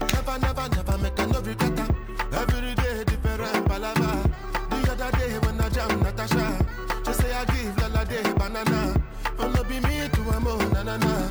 Never, 0.00 0.38
never, 0.40 0.68
never 0.76 0.98
make 1.02 1.18
a 1.18 1.26
no 1.26 1.38
regret. 1.40 1.88
Every 2.32 2.74
day 2.74 3.04
different 3.04 3.64
palava. 3.68 4.30
The 4.70 4.92
other 4.92 5.10
day 5.18 5.38
when 5.38 5.60
I 5.60 5.68
jam 5.70 6.00
Natasha, 6.02 6.66
she 7.06 7.12
say 7.14 7.32
I 7.32 7.44
give 7.46 7.78
Lala 7.78 8.04
day 8.04 8.22
banana. 8.36 8.94
Oh 9.38 9.48
no 9.48 9.62
be 9.64 9.80
me 9.80 10.08
to 10.12 10.20
a 10.30 10.40
mo 10.40 10.56
na 10.74 10.82
na 10.82 10.96
na. 10.98 11.28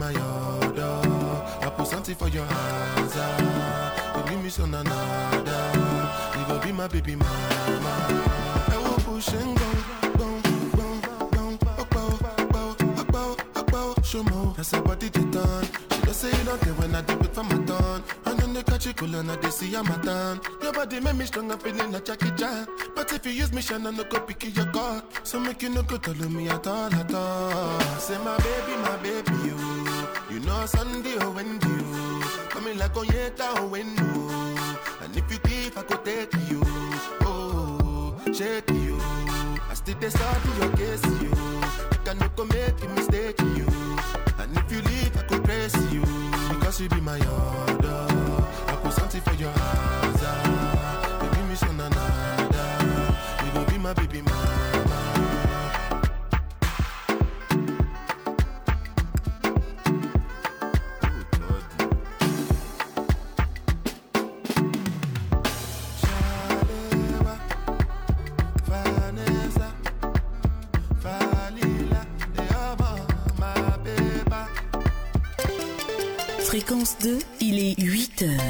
My 0.00 0.14
order. 0.14 1.00
I 1.60 1.70
put 1.76 1.86
something 1.86 2.14
for 2.14 2.28
your 2.28 2.46
hands. 2.46 3.12
ah. 3.16 4.16
You 4.24 4.30
give 4.30 4.42
me 4.42 4.48
some 4.48 4.72
another. 4.72 5.62
You 6.38 6.44
go 6.48 6.58
be 6.64 6.72
my 6.72 6.88
baby 6.88 7.16
mama. 7.16 7.94
I 8.74 8.76
will 8.82 8.98
push 9.04 9.28
and 9.28 9.58
go. 9.58 9.70
go, 10.20 10.40
go, 10.76 10.88
go, 11.36 11.50
go, 11.90 12.04
go, 12.54 12.74
go, 13.12 13.36
go, 13.54 13.62
go. 13.72 14.02
Show 14.02 14.22
more. 14.24 14.54
That's 14.56 14.72
a 14.72 14.80
body 14.80 15.10
done. 15.10 15.64
She 15.92 16.00
don't 16.00 16.14
say 16.14 16.30
you 16.38 16.44
don't 16.44 16.60
care 16.62 16.72
when 16.74 16.94
I 16.94 17.02
do 17.02 17.12
it 17.20 17.34
for 17.34 17.44
my 17.44 17.58
turn. 17.66 18.02
And 18.24 18.38
then 18.38 18.54
they 18.54 18.62
catch 18.62 18.86
you 18.86 18.94
cool 18.94 19.14
and 19.14 19.30
I 19.30 19.50
see 19.50 19.76
I'm 19.76 19.86
a 19.86 19.98
done. 20.02 20.40
Your 20.62 20.72
body 20.72 21.00
make 21.00 21.16
me 21.16 21.26
strong, 21.26 21.52
I'm 21.52 21.58
feeling 21.58 21.92
like 21.92 22.06
Jackie 22.06 22.30
Chan. 22.38 22.66
But 22.96 23.12
if 23.12 23.26
you 23.26 23.32
use 23.32 23.52
me, 23.52 23.60
shine, 23.60 23.86
I 23.86 23.90
no 23.90 24.04
go 24.04 24.18
pick 24.20 24.56
your 24.56 24.64
card. 24.72 25.02
So 25.24 25.38
make 25.38 25.60
you 25.62 25.68
no 25.68 25.82
go 25.82 25.98
tell 25.98 26.14
me 26.14 26.48
at 26.48 26.66
all, 26.66 26.94
at 26.94 27.14
all. 27.14 27.80
Say 27.98 28.16
my 28.24 28.36
baby, 28.38 28.74
my 28.82 28.96
baby, 28.96 29.32
you. 29.46 29.79
You 30.40 30.46
know 30.46 30.64
Sunday 30.64 31.16
oh, 31.20 31.26
or 31.26 31.30
Wendy, 31.32 31.68
you. 31.68 32.22
Coming 32.48 32.78
like 32.78 32.94
Onyeka 32.94 33.56
or 33.56 33.60
oh, 33.60 33.66
Wendy. 33.66 34.02
And 35.04 35.14
if 35.14 35.30
you 35.30 35.38
give, 35.38 35.76
I 35.76 35.82
could 35.82 36.02
take 36.02 36.32
you. 36.48 36.62
Oh, 37.20 38.16
shake 38.32 38.70
you. 38.70 38.96
I 39.68 39.74
still 39.74 39.98
they 40.00 40.08
start 40.08 40.38
your 40.58 40.72
case, 40.78 41.04
you. 41.04 41.28
You 41.92 41.98
can 42.04 42.18
no 42.18 42.28
go 42.36 42.46
make 42.46 42.82
a 42.82 42.88
mistake, 42.88 43.38
you. 43.40 43.66
And 44.38 44.56
if 44.56 44.72
you 44.72 44.80
leave, 44.80 45.14
I 45.14 45.22
could 45.28 45.44
praise 45.44 45.76
you. 45.92 46.00
Because 46.48 46.80
you 46.80 46.88
be 46.88 47.02
my 47.02 47.18
order. 47.18 48.06
I 48.66 48.90
something 48.90 49.20
for 49.20 49.34
your 49.34 49.50
hands. 49.50 49.89
Fréquence 76.70 76.98
2, 77.02 77.18
il 77.40 77.58
est 77.58 77.82
8 77.82 78.22
heures. 78.22 78.40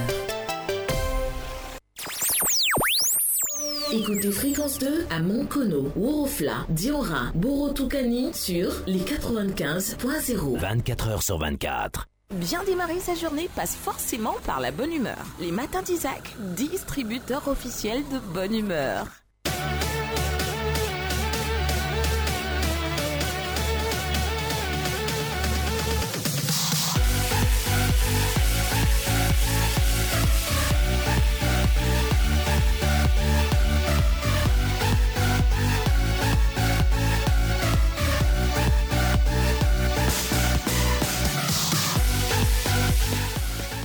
Écoutez 3.93 4.31
Fréquence 4.31 4.79
2 4.79 5.07
à 5.09 5.21
Monkono, 5.21 5.91
Worofla, 5.97 6.67
Diora, 6.69 7.31
Borotukani 7.35 8.35
sur 8.35 8.73
les 8.87 8.99
95.0. 8.99 10.59
24 10.59 11.09
heures 11.09 11.23
sur 11.23 11.39
24. 11.39 12.09
Bien 12.35 12.63
démarrer 12.65 13.01
sa 13.01 13.15
journée 13.15 13.49
passe 13.57 13.75
forcément 13.75 14.37
par 14.45 14.61
la 14.61 14.71
bonne 14.71 14.93
humeur. 14.93 15.25
Les 15.41 15.51
matins 15.51 15.81
d'Isaac, 15.81 16.37
distributeur 16.55 17.49
officiel 17.49 18.03
de 18.13 18.19
bonne 18.35 18.55
humeur. 18.55 19.07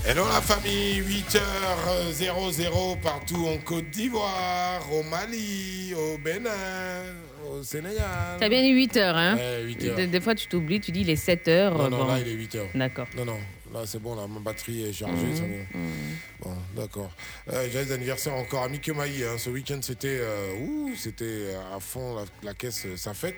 Hello 0.08 0.24
la 0.28 0.40
famille, 0.42 1.02
8h00 1.02 3.00
partout 3.02 3.48
en 3.48 3.58
Côte 3.58 3.90
d'Ivoire, 3.90 4.82
au 4.94 5.02
Mali, 5.02 5.94
au 5.96 6.20
Bénin, 6.20 6.52
au 7.50 7.64
Sénégal. 7.64 8.38
T'as 8.40 8.48
bien 8.50 8.62
dit 8.62 8.70
8 8.70 8.98
heures, 8.98 9.16
hein 9.18 9.36
Ouais, 9.36 9.64
8 9.64 9.84
heures. 9.86 9.96
Des, 9.96 10.06
des 10.08 10.22
fois, 10.22 10.36
tu 10.36 10.46
t'oublies, 10.48 10.80
tu 10.80 10.92
dis 10.92 11.02
il 11.02 11.10
est 11.10 11.16
7 11.16 11.48
heures. 11.48 11.76
Non, 11.76 11.90
non, 11.90 11.98
bon. 11.98 12.06
là 12.08 12.20
il 12.20 12.28
est 12.28 12.34
8 12.34 12.56
heures. 12.56 12.68
D'accord. 12.76 13.08
Non, 13.18 13.26
non, 13.26 13.40
là 13.74 13.82
c'est 13.88 14.00
bon, 14.00 14.16
là, 14.16 14.28
ma 14.28 14.40
batterie 14.40 14.86
est 14.88 14.94
chargée. 14.94 15.16
Mhm, 15.26 15.36
c'est 15.36 15.42
bon, 15.42 15.66
Bon, 16.42 16.56
d'accord. 16.80 17.12
Euh, 17.52 17.68
Joyeux 17.72 17.92
anniversaire 17.92 18.36
encore 18.36 18.62
à 18.64 18.70
Mickey 18.70 18.94
Maï. 18.94 19.24
hein. 19.24 19.38
Ce 19.40 19.50
week-end 19.50 19.80
c'était 19.82 20.20
euh, 20.22 20.54
c'était 20.96 21.56
à 21.76 21.80
fond 21.80 22.16
la, 22.16 22.26
la 22.44 22.54
caisse, 22.54 22.84
euh, 22.86 22.96
sa 22.96 23.16
fête. 23.16 23.36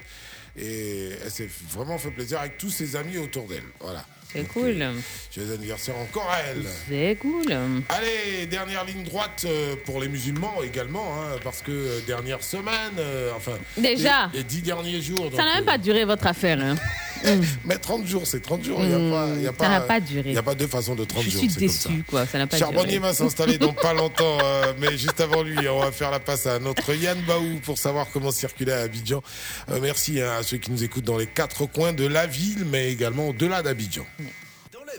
Et 0.58 1.12
elle 1.24 1.32
s'est 1.32 1.50
vraiment 1.72 1.98
fait 1.98 2.12
plaisir 2.12 2.42
avec 2.42 2.58
tous 2.58 2.72
ses 2.72 2.98
amis 2.98 3.18
autour 3.20 3.48
d'elle. 3.48 3.64
Voilà. 3.80 4.04
C'est 4.34 4.44
cool. 4.48 4.86
Joyeux 5.34 5.54
anniversaire 5.54 5.96
encore 5.98 6.30
à 6.30 6.40
elle. 6.50 6.64
C'est 6.90 7.18
cool. 7.20 7.46
Allez, 7.90 8.46
dernière 8.48 8.84
ligne 8.86 9.04
droite 9.04 9.44
euh, 9.46 9.76
pour 9.86 10.00
les 10.02 10.08
musulmans 10.10 10.62
également, 10.64 11.14
hein, 11.16 11.38
parce 11.44 11.62
que 11.62 11.72
euh, 11.72 12.00
dernière 12.06 12.44
semaine, 12.44 12.94
euh, 13.00 13.32
enfin. 13.36 13.54
Déjà. 13.78 14.30
Les, 14.34 14.40
les 14.40 14.44
dix 14.44 14.62
derniers 14.62 15.02
jours. 15.02 15.30
Ça 15.36 15.44
n'a 15.46 15.56
même 15.56 15.66
pas 15.66 15.78
duré 15.78 16.04
votre 16.06 16.28
affaire. 16.28 16.60
Hein. 16.60 16.76
Mais 17.66 17.78
30 17.78 18.06
jours, 18.06 18.28
c'est 18.28 18.42
30 18.42 18.64
jours. 18.64 18.80
Il 18.84 18.90
Mm. 18.90 19.40
n'y 19.40 19.48
a 19.48 19.52
Y 19.52 19.54
Ça 19.60 19.70
n'a 19.70 19.82
pas 19.82 20.00
duré. 20.00 20.24
Il 20.30 20.32
n'y 20.34 20.38
a 20.38 20.44
pas 20.44 20.54
deux 20.54 20.68
façons 20.68 20.94
de 20.94 21.04
30 21.04 21.24
Je 21.24 21.30
jours. 21.32 21.40
suis 21.40 21.48
comme 21.50 21.68
ça. 21.70 21.90
déçu, 21.90 22.04
quoi. 22.04 22.26
Ça 22.28 22.38
n'a 22.38 22.46
pas 22.46 22.58
Charbonnier 22.58 22.86
duré. 22.86 23.00
va 23.00 23.14
s'installer 23.16 23.58
dans 23.58 23.74
pas 23.74 23.94
longtemps, 23.96 24.38
euh, 24.44 24.74
mais 24.80 24.96
juste 25.00 25.20
avant 25.20 25.42
lui, 25.42 25.68
on 25.68 25.80
va 25.80 25.92
faire 25.92 26.12
la 26.12 26.20
passe 26.20 26.46
à 26.46 26.60
notre 26.60 26.94
Yann 26.94 27.18
Baou 27.26 27.60
pour 27.64 27.80
savoir 27.80 28.08
comment 28.14 28.30
circuler 28.30 28.72
à 28.72 28.82
Abidjan. 28.82 29.24
Euh, 29.72 29.80
merci 29.82 30.22
hein, 30.22 30.32
à 30.40 30.44
ceux 30.44 30.58
qui 30.58 30.70
nous 30.72 30.84
écoutent 30.84 31.06
dans 31.06 31.18
les 31.18 31.26
quatre 31.26 31.66
coins 31.66 31.92
de 31.94 32.06
la 32.06 32.28
ville, 32.28 32.66
mais 32.72 32.92
également 32.92 33.30
au-delà 33.30 33.64
d'Abidjan. 33.64 34.06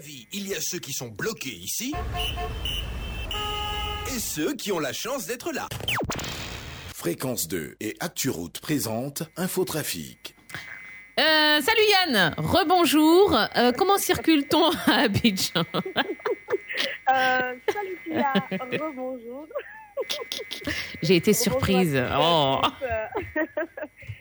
Il 0.07 0.47
y 0.47 0.55
a 0.55 0.61
ceux 0.61 0.79
qui 0.79 0.93
sont 0.93 1.09
bloqués 1.09 1.51
ici 1.51 1.93
et 4.07 4.19
ceux 4.19 4.55
qui 4.55 4.70
ont 4.70 4.79
la 4.79 4.93
chance 4.93 5.27
d'être 5.27 5.53
là. 5.53 5.66
Fréquence 6.95 7.49
2 7.49 7.77
et 7.81 7.97
ActuRoute 7.99 8.61
présente 8.61 9.25
Infotrafic. 9.37 10.37
Euh, 11.19 11.61
salut 11.61 11.83
Yann, 11.91 12.33
rebonjour. 12.39 13.37
Euh, 13.57 13.73
comment 13.73 13.99
circule-t-on 13.99 14.70
à 14.87 15.01
Abidjan 15.03 15.65
Euh, 15.75 17.55
salut 17.69 17.99
Tia, 18.05 18.33
rebonjour. 18.53 19.47
J'ai 21.03 21.16
été 21.16 21.33
surprise. 21.33 22.01
Oh. 22.16 22.61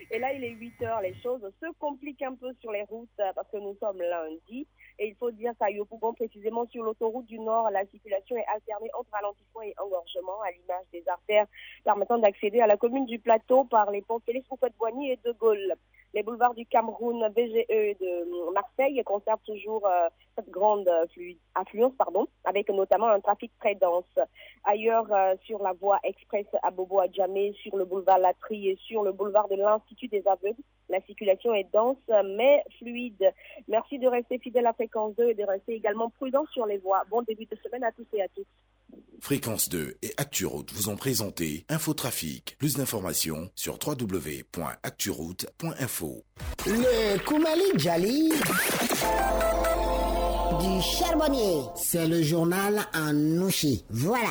Et 0.09 0.19
là, 0.19 0.33
il 0.33 0.43
est 0.43 0.51
8 0.51 0.81
heures. 0.83 1.01
Les 1.01 1.13
choses 1.21 1.41
se 1.61 1.67
compliquent 1.79 2.23
un 2.23 2.33
peu 2.33 2.51
sur 2.61 2.71
les 2.71 2.83
routes 2.83 3.09
parce 3.35 3.47
que 3.51 3.57
nous 3.57 3.77
sommes 3.79 4.01
lundi. 4.01 4.65
Et 4.99 5.09
il 5.09 5.15
faut 5.15 5.31
dire 5.31 5.53
qu'à 5.59 5.69
Yopougon, 5.69 6.13
précisément 6.13 6.65
sur 6.67 6.83
l'autoroute 6.83 7.27
du 7.27 7.39
Nord, 7.39 7.69
la 7.71 7.85
circulation 7.85 8.35
est 8.35 8.45
alternée 8.47 8.89
entre 8.97 9.11
ralentissement 9.11 9.61
et 9.61 9.75
engorgement 9.77 10.41
à 10.41 10.51
l'image 10.51 10.85
des 10.91 11.07
artères 11.07 11.45
permettant 11.83 12.17
d'accéder 12.17 12.61
à 12.61 12.67
la 12.67 12.77
commune 12.77 13.05
du 13.05 13.19
Plateau 13.19 13.63
par 13.65 13.91
les 13.91 14.01
ponts 14.01 14.19
Félix 14.25 14.47
Houphouët-Boigny 14.49 15.11
et 15.11 15.19
de 15.23 15.31
Gaulle. 15.33 15.75
Les 16.13 16.23
boulevards 16.23 16.55
du 16.55 16.65
Cameroun, 16.65 17.27
BGE 17.29 17.97
de 17.99 18.53
Marseille 18.53 19.01
conservent 19.05 19.43
toujours 19.45 19.85
euh, 19.85 20.07
cette 20.35 20.49
grande 20.49 20.87
euh, 20.87 21.05
affluence, 21.53 21.93
pardon, 21.97 22.27
avec 22.45 22.69
notamment 22.69 23.09
un 23.09 23.19
trafic 23.19 23.51
très 23.59 23.75
dense. 23.75 24.05
Ailleurs, 24.63 25.05
euh, 25.11 25.35
sur 25.45 25.61
la 25.61 25.73
voie 25.73 25.99
express 26.03 26.45
à 26.63 26.71
Bobo 26.71 26.99
à 26.99 27.07
sur 27.07 27.77
le 27.77 27.85
boulevard 27.85 28.19
Latry 28.19 28.69
et 28.69 28.77
sur 28.87 29.03
le 29.03 29.11
boulevard 29.11 29.49
de 29.49 29.55
l'Institut 29.55 30.07
des 30.07 30.25
aveugles, 30.27 30.61
la 30.89 31.01
circulation 31.01 31.53
est 31.53 31.67
dense 31.73 31.97
mais 32.37 32.63
fluide. 32.77 33.33
Merci 33.67 33.99
de 33.99 34.07
rester 34.07 34.39
fidèle 34.39 34.65
à 34.65 34.71
Fréquence 34.73 35.13
2 35.17 35.29
et 35.29 35.33
de 35.33 35.43
rester 35.43 35.73
également 35.73 36.09
prudent 36.09 36.45
sur 36.53 36.65
les 36.65 36.77
voies. 36.77 37.03
Bon 37.09 37.21
début 37.21 37.45
de 37.45 37.57
semaine 37.57 37.83
à 37.83 37.91
tous 37.91 38.07
et 38.13 38.21
à 38.21 38.29
toutes. 38.29 38.47
Fréquence 39.19 39.67
2 39.69 39.97
et 40.01 40.13
ActuRoute 40.17 40.71
vous 40.71 40.89
ont 40.89 40.95
présenté 40.95 41.65
Infotrafic. 41.69 42.55
Plus 42.57 42.77
d'informations 42.77 43.51
sur 43.55 43.77
www.acturoute.info. 43.85 45.96
Le 45.99 47.17
Koumali 47.25 47.63
Djali 47.75 48.29
du 50.59 50.81
charbonnier. 50.81 51.61
C'est 51.75 52.07
le 52.07 52.21
journal 52.21 52.85
en 52.93 53.13
nouchi. 53.13 53.83
Voilà. 53.89 54.29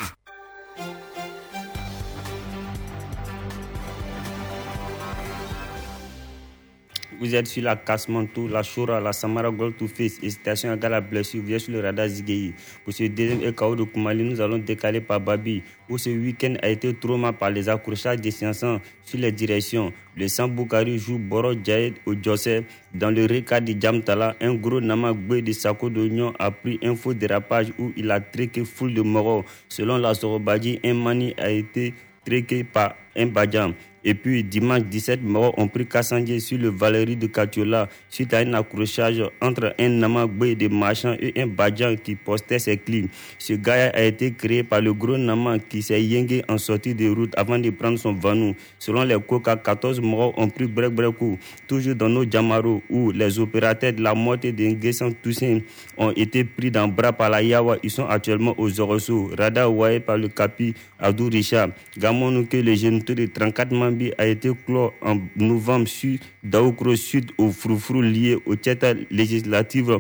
Vous 7.19 7.35
êtes 7.35 7.47
sur 7.47 7.63
la 7.63 7.77
Kasmantou, 7.77 8.47
la 8.47 8.63
Choura, 8.63 9.01
la 9.01 9.13
Samara 9.13 9.51
Gold 9.51 9.77
to 9.79 9.89
Face 9.89 10.19
et 10.23 10.29
station 10.29 10.79
à 10.81 10.89
la 10.89 11.01
blessure. 11.01 11.43
Vous 11.43 11.53
êtes 11.53 11.61
sur 11.61 11.73
le 11.73 11.81
radar 11.81 12.09
Zigei. 12.09 12.53
Pour 12.85 12.93
ce 12.93 13.05
deuxième 13.05 13.43
EKO 13.43 13.75
de 13.75 13.85
Koumali, 13.85 14.23
nous 14.23 14.41
allons 14.41 14.59
décaler 14.59 15.01
par 15.01 15.21
Babi, 15.21 15.63
où 15.89 15.97
ce 15.97 16.11
week-end 16.11 16.55
a 16.63 16.69
été 16.69 16.93
trauma 16.93 17.33
par 17.33 17.51
les 17.51 17.71
accrochages 17.71 18.21
des 18.21 18.31
sciences 18.31 18.65
sur 19.03 19.19
les 19.19 19.33
directions. 19.33 19.93
Le 20.15 20.29
Samboukari 20.29 20.99
joue 20.99 21.19
Boro 21.19 21.55
Djaïd 21.55 21.95
au 22.05 22.13
Djossé. 22.15 22.65
Dans 22.95 23.11
le 23.11 23.25
Reka 23.25 23.61
de 23.61 23.75
Djamtala, 23.81 24.37
un 24.41 24.55
gros 24.55 24.81
namagoué 24.81 25.41
de 25.41 25.53
Sako 25.53 25.89
d'Oignon 25.89 26.35
a 26.39 26.51
pris 26.51 26.79
un 26.83 26.95
faux 26.97 27.15
dérapage 27.15 27.69
où 27.79 27.93
il 27.97 28.11
a 28.11 28.21
traqué 28.21 28.65
foule 28.65 28.93
de 28.93 29.01
morts. 29.01 29.45
Selon 29.69 29.97
la 29.97 30.13
Sorobadji, 30.13 30.81
un 30.85 30.95
mani 30.95 31.35
a 31.39 31.51
été 31.51 31.95
traqué 32.27 32.63
par 32.65 32.95
un 33.17 33.27
Badjam. 33.27 33.73
Et 34.09 34.15
puis 34.15 34.45
dimanche 34.45 34.85
17, 34.85 35.25
morts 35.25 35.53
ont 35.59 35.67
pris 35.67 35.85
Kassandier 35.85 36.39
sur 36.39 36.59
le 36.59 36.69
Valérie 36.69 37.17
de 37.17 37.27
Katiola 37.27 37.89
suite 38.09 38.33
à 38.35 38.39
un 38.39 38.55
accrochage 38.55 39.21
entre 39.43 39.75
un 39.81 39.89
Namagbe 39.89 40.55
de 40.55 40.69
marchand 40.69 41.17
et 41.19 41.43
un 41.43 41.49
Badjan 41.49 41.97
qui 41.97 42.15
postait 42.15 42.61
ses 42.61 42.77
clés. 42.77 43.09
Ce 43.37 43.55
gars 43.55 43.91
a 43.93 44.03
été 44.03 44.31
créé 44.31 44.63
par 44.63 44.81
le 44.81 44.95
gros 44.95 45.19
Nama 45.19 45.59
qui 45.59 45.83
s'est 45.83 46.01
yingué 46.01 46.45
en 46.49 46.57
sortie 46.57 46.95
de 46.95 47.09
route 47.11 47.33
avant 47.37 47.59
de 47.59 47.69
prendre 47.71 47.99
son 47.99 48.13
vanou. 48.15 48.55
Selon 48.79 49.03
les 49.03 49.19
Coca, 49.21 49.57
14 49.57 50.01
morts 50.01 50.39
ont 50.39 50.49
pris 50.49 50.69
break 50.69 50.93
breakou. 50.93 51.37
Toujours 51.67 51.97
dans 51.97 52.09
nos 52.09 52.31
Jamaro 52.31 52.85
où 52.89 53.11
les 53.11 53.41
opérateurs 53.41 53.93
de 53.93 54.03
la 54.03 54.15
moitié 54.15 54.53
de 54.53 54.67
Nguessan 54.67 55.15
Toussaint 55.21 55.59
ont 55.99 56.13
été 56.13 56.45
pris 56.45 56.71
dans 56.71 56.87
bras 56.87 57.13
par 57.13 57.31
la 57.31 57.43
Yawa. 57.43 57.79
Ils 57.83 57.91
sont 57.91 58.07
actuellement 58.07 58.55
aux 58.57 58.81
Orosso. 58.81 59.33
Radar 59.37 59.75
ouayé 59.75 59.99
par 59.99 60.17
le 60.17 60.29
Capi 60.29 60.75
Abdou 61.01 61.29
Richard. 61.29 61.71
Gamonu 61.99 62.47
que 62.47 62.57
le 62.59 62.73
géniteur 62.77 63.17
de 63.17 63.27
34 63.27 63.73
A 64.19 64.27
été 64.27 64.51
clos 64.67 64.93
en 65.03 65.19
novembre 65.37 65.89
sur 65.89 66.19
Daoukro 66.43 66.97
Sud 66.97 67.31
au 67.39 67.51
froufrou 67.51 68.03
lié 68.03 68.37
au 68.47 68.55
tête 68.57 68.85
législative 69.11 69.99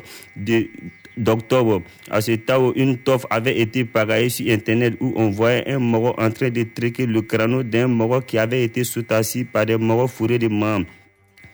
d'octobre. 1.17 1.83
À 2.11 2.21
ce 2.21 2.33
temps, 2.33 2.73
une 2.75 2.99
toffe 2.99 3.25
avait 3.31 3.59
été 3.59 3.85
pagaillée 3.85 4.29
sur 4.29 4.53
Internet 4.53 4.95
où 5.01 5.13
on 5.17 5.31
voyait 5.31 5.67
un 5.71 5.79
moro 5.79 6.15
en 6.19 6.31
train 6.31 6.51
de 6.51 6.63
traquer 6.63 7.07
le 7.07 7.23
crâne 7.23 7.63
d'un 7.63 7.89
moro 7.89 8.21
qui 8.21 8.37
avait 8.39 8.65
été 8.65 8.85
sous-assis 8.85 9.45
par 9.45 9.65
des 9.67 9.77
moros 9.79 10.09
fourrés 10.09 10.39
de 10.39 10.49
mam- 10.49 10.85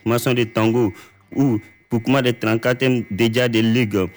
maçons 0.04 0.34
de 0.34 0.44
tango 0.44 0.92
ou 1.34 1.58
Poukma 1.88 2.22
de 2.22 2.30
34e 2.30 3.04
déjà 3.10 3.48
de 3.48 3.60
ligue 3.60 4.08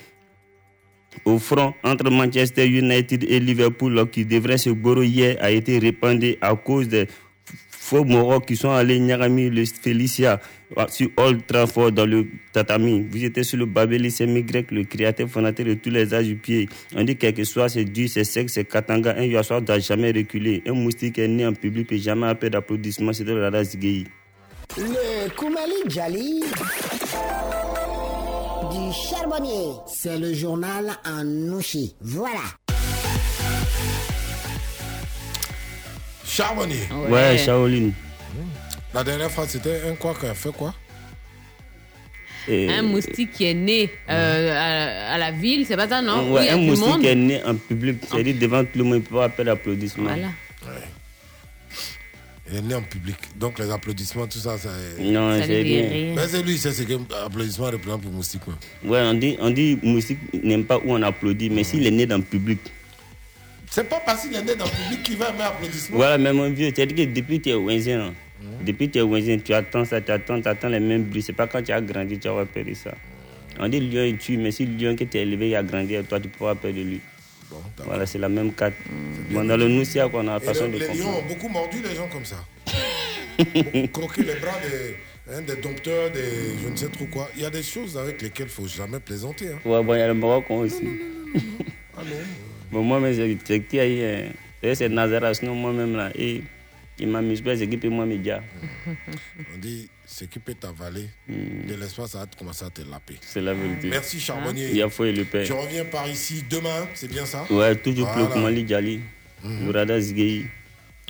au 1.26 1.38
front 1.40 1.74
entre 1.84 2.10
Manchester 2.10 2.66
United 2.68 3.24
et 3.24 3.40
Liverpool 3.40 4.10
qui 4.10 4.26
devrait 4.26 4.58
se 4.58 4.70
bourrer 4.70 5.06
hier 5.08 5.38
a 5.42 5.52
été 5.52 5.78
répandu 5.80 6.36
à 6.42 6.56
cause 6.56 6.88
des 6.88 7.06
faux 7.86 8.04
moraux 8.04 8.40
qui 8.40 8.56
sont 8.56 8.72
allés 8.72 9.00
Nyagami 9.00 9.50
le 9.52 9.64
Felicia 9.66 10.40
euh, 10.76 10.86
sur 10.90 11.10
Old 11.18 11.46
Trafford 11.46 11.92
dans 11.92 12.08
le 12.08 12.26
tatami. 12.52 13.08
Vous 13.12 13.24
étiez 13.24 13.44
sur 13.44 13.60
le 13.60 13.68
Babeli 13.68 14.10
grec 14.44 14.72
le 14.72 14.84
créateur 14.86 15.30
fondateur 15.30 15.68
de 15.68 15.76
tous 15.76 15.92
les 15.92 16.12
âges 16.14 16.26
du 16.26 16.36
pied. 16.36 16.68
On 16.96 17.04
dit 17.04 17.16
quel 17.16 17.36
que 17.36 17.44
soit, 17.44 17.70
c'est 17.70 17.86
dur, 17.86 18.10
c'est 18.10 18.24
sec, 18.24 18.50
c'est 18.50 18.66
katanga. 18.66 19.16
Un 19.16 19.26
Yassoir 19.26 19.62
doit 19.62 19.78
jamais 19.78 20.12
reculer. 20.12 20.64
Un 20.68 20.74
moustique 20.74 21.20
est 21.20 21.28
né 21.28 21.46
en 21.46 21.54
public 21.54 21.92
et 21.92 22.00
jamais 22.00 22.28
appelé 22.28 22.50
d'applaudissements. 22.50 23.14
C'était 23.14 23.34
le 23.34 23.44
Radar 23.44 23.64
Zigei. 23.64 24.06
Le 24.78 25.30
Koumali 25.36 25.76
Djali 25.88 26.40
du 28.72 28.92
charbonnier. 28.94 29.74
C'est 29.86 30.18
le 30.18 30.34
journal 30.34 30.98
en 31.06 31.24
nouchi. 31.24 31.96
Voilà. 32.02 32.42
Charbonnier. 36.26 36.88
Ouais, 37.10 37.38
Shaolin. 37.38 37.92
La 38.94 39.04
dernière 39.04 39.30
fois, 39.32 39.46
c'était 39.48 39.82
un 39.90 39.96
quoi 39.96 40.16
qui 40.20 40.26
a 40.26 40.34
fait 40.34 40.52
quoi? 40.54 40.74
Et- 42.48 42.70
Un 42.70 42.84
moustique 42.84 43.32
qui 43.32 43.46
est 43.46 43.54
né 43.56 43.90
euh, 44.10 44.52
à, 44.54 45.14
à 45.16 45.18
la 45.18 45.32
ville, 45.32 45.66
c'est 45.66 45.76
pas 45.76 45.88
ça, 45.88 46.02
non? 46.02 46.32
Ouais, 46.32 46.42
Oui, 46.42 46.50
un 46.50 46.58
moustique 46.58 46.88
monde? 46.88 47.06
est 47.06 47.16
né 47.16 47.44
en 47.44 47.56
public, 47.56 47.98
c'est-à-dire 48.10 48.36
devant 48.40 48.64
tout 48.64 48.78
le 48.78 48.84
monde, 48.84 48.96
il 48.98 49.02
peut 49.02 49.16
pas 49.16 49.30
faire 49.30 49.46
d'applaudissements. 49.46 50.04
Voilà. 50.04 50.30
Il 52.52 52.58
est 52.58 52.62
né 52.62 52.76
en 52.76 52.84
public. 52.84 53.16
Donc 53.36 53.58
les 53.58 53.72
applaudissements, 53.72 54.28
tout 54.28 54.38
ça, 54.38 54.56
ça. 54.60 54.70
Non, 55.00 55.40
Ça 55.40 55.48
c'est 55.48 55.62
rien. 55.64 56.14
Mais 56.16 56.28
c'est 56.28 56.44
lui, 56.44 56.58
c'est 56.60 56.72
ce 56.72 56.84
que 56.84 56.94
applaudissements 57.26 57.66
représentent 57.72 58.04
pour 58.04 58.12
moustique. 58.12 58.42
quoi. 58.46 58.54
Ouais, 58.86 59.02
on 59.02 59.16
dit, 59.16 59.36
on 59.40 59.50
dit 59.50 59.80
moustique 59.82 60.20
n'aime 60.44 60.64
pas 60.66 60.78
où 60.78 60.84
on 60.94 61.02
applaudit, 61.02 61.50
mais 61.50 61.64
s'il 61.64 61.86
est 61.88 61.92
né 61.92 62.06
dans 62.06 62.18
le 62.18 62.24
public. 62.24 62.60
C'est 63.76 63.90
pas 63.90 64.00
parce 64.06 64.22
qu'il 64.22 64.34
est 64.34 64.42
né 64.42 64.56
dans 64.56 64.64
le 64.64 64.72
public 64.72 65.04
qu'il 65.04 65.18
va 65.18 65.32
aimer 65.32 65.42
applaudissements. 65.44 65.98
Voilà, 65.98 66.18
mais 66.18 66.32
mon 66.32 66.50
vieux, 66.50 66.72
c'est-à-dire 66.74 66.96
que 66.96 67.12
depuis 67.14 67.40
que 67.40 67.44
tu 67.44 67.50
es 67.50 67.56
Wenzien, 67.56 68.00
hein, 68.08 68.14
depuis 68.62 68.88
que 68.88 68.94
tu 68.94 69.00
es 69.00 69.02
Wenzien, 69.02 69.38
tu 69.40 69.54
attends 69.54 69.84
ça, 69.84 70.00
tu 70.00 70.12
attends, 70.14 70.42
tu 70.42 70.48
attends 70.48 70.70
les 70.70 70.80
mêmes 70.80 71.04
bruits. 71.04 71.22
C'est 71.22 71.34
pas 71.34 71.46
quand 71.46 71.62
tu 71.62 71.74
as 71.74 71.82
grandi, 71.82 72.18
tu 72.18 72.30
vas 72.30 72.46
de 72.46 72.74
ça. 72.74 72.94
On 73.60 73.68
dit 73.68 73.82
le 73.82 73.88
lion, 73.88 74.06
il 74.06 74.18
tue, 74.18 74.38
mais 74.38 74.52
si 74.52 74.66
le 74.66 74.78
lion 74.78 74.96
tu 74.96 75.06
as 75.18 75.20
élevé, 75.22 75.50
il 75.50 75.56
a 75.58 75.64
grandi, 75.64 75.98
toi, 76.08 76.22
tu 76.22 76.30
peur 76.30 76.56
de 76.56 76.70
lui. 76.70 77.02
voilà, 77.86 78.06
c'est 78.06 78.18
la 78.18 78.30
même 78.30 78.54
carte. 78.54 78.76
Bon, 79.32 79.44
dans 79.44 79.58
le 79.58 79.68
Noussia, 79.68 80.08
qu'on 80.08 80.26
a 80.30 80.36
la 80.36 80.40
façon 80.40 80.68
le- 80.68 80.72
de 80.72 80.78
les 80.78 80.88
lions 80.88 81.18
ont 81.20 81.28
beaucoup 81.28 81.50
mordu 81.50 81.80
les 81.84 81.96
gens 81.96 82.08
comme 82.08 82.24
ça. 82.24 82.38
Croqué 83.92 84.24
les 84.24 84.36
bras 84.36 84.58
des, 84.64 85.34
hein, 85.36 85.42
des 85.42 85.58
dompteurs, 85.58 86.12
des 86.12 86.56
je 86.64 86.70
ne 86.70 86.76
sais 86.78 86.88
trop 86.88 87.08
quoi. 87.08 87.28
Il 87.36 87.44
y 87.44 87.46
a 87.46 87.50
des 87.50 87.62
choses 87.64 87.98
avec 87.98 88.22
lesquelles 88.22 88.48
il 88.48 88.54
faut 88.54 88.68
jamais 88.68 89.00
plaisanter. 89.02 89.50
hein. 89.50 89.60
Ouais, 89.66 89.84
bon, 89.84 89.94
il 89.96 90.00
y 90.00 90.02
a 90.02 90.08
le 90.08 90.14
Morocco 90.14 90.54
aussi. 90.56 90.88
Ah 91.98 92.02
non. 92.06 92.16
Bon, 92.72 92.82
moi-même, 92.84 93.14
j'ai 93.14 93.38
qui 93.62 93.80
c'est 94.76 94.90
Nazareth, 94.90 95.36
sinon 95.36 95.56
moi-même, 95.56 95.96
là, 95.96 96.12
et 96.16 96.42
il 96.98 97.08
m'amuse 97.08 97.42
pas, 97.42 97.56
j'ai 97.56 97.64
équipé 97.66 97.90
moi 97.90 98.06
média. 98.06 98.42
On 99.54 99.58
dit, 99.60 99.90
ce 100.06 100.26
qui 100.26 100.40
peut 100.40 100.54
t'avaler, 100.56 101.08
de 101.28 101.76
l'espace, 101.76 102.12
ça 102.12 102.20
va 102.20 102.26
te- 102.28 102.38
commencer 102.38 102.66
à 102.66 102.70
te 102.70 102.82
laper. 102.82 103.16
C'est 103.22 103.42
la 103.42 103.54
vérité. 103.54 103.90
Merci 103.90 104.20
Charbonnier. 104.20 104.70
Il 104.72 104.78
y 104.78 104.82
a 104.82 104.90
fouet 104.90 105.12
le 105.12 105.26
père. 105.26 105.46
Je 105.46 105.54
reviens 105.54 105.86
par 105.86 106.08
ici 106.10 106.44
demain, 106.50 106.88
c'est 106.96 107.08
bien 107.10 107.26
ça? 107.26 107.46
Ouais, 107.52 107.76
toujours 107.76 108.12
plus 108.12 108.22
Voilà. 108.22 108.36
le 108.36 108.42
Kumali 108.42 108.68
Djali, 108.68 109.00
Mhm. 109.44 109.66
le 109.66 109.72
Rada 109.72 110.00
Zigei, 110.00 110.46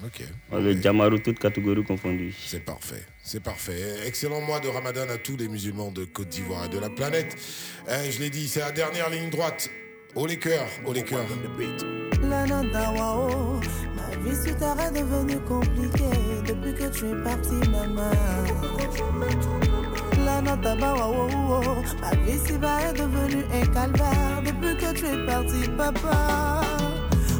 Ok. 0.04 0.22
le 0.52 0.82
Jamaru, 0.82 1.22
toutes 1.22 1.40
catégories 1.40 1.84
confondues. 1.84 2.34
C'est 2.46 2.66
parfait, 2.66 3.04
c'est 3.24 3.42
parfait. 3.42 3.80
Excellent 4.06 4.42
mois 4.42 4.60
de 4.60 4.68
Ramadan 4.68 5.08
à 5.10 5.18
tous 5.18 5.38
les 5.38 5.48
musulmans 5.48 5.92
de 5.92 6.04
Côte 6.06 6.30
d'Ivoire 6.30 6.66
et 6.66 6.70
de 6.70 6.80
la 6.80 6.90
planète. 6.90 7.36
Euh, 7.88 8.12
je 8.12 8.20
l'ai 8.20 8.30
dit, 8.30 8.48
c'est 8.50 8.60
la 8.60 8.72
dernière 8.72 9.10
ligne 9.10 9.30
droite. 9.30 9.70
Oh 10.18 10.26
les 10.26 10.38
cœurs, 10.38 10.70
oh 10.86 10.94
les 10.94 11.04
cœurs. 11.04 11.28
La 12.22 12.46
nada 12.46 12.92
wao, 12.92 13.60
ma 13.96 14.16
vie 14.24 14.34
sur 14.34 14.56
terre 14.56 14.90
devenue 14.94 15.40
compliquée 15.42 16.42
depuis 16.48 16.74
que 16.74 16.88
tu 16.90 17.10
es 17.10 17.22
parti, 17.22 17.70
maman. 17.70 18.12
La 20.26 20.42
nada 20.42 20.74
wao, 20.76 21.28
ma 22.00 22.12
vie 22.24 22.40
si 22.46 22.58
bas 22.58 22.80
est 22.88 22.94
devenue 22.94 23.44
un 23.54 23.66
calvaire 23.74 24.42
depuis 24.46 24.78
que 24.78 24.94
tu 24.94 25.06
es 25.06 25.26
parti, 25.26 25.68
papa. 25.78 26.62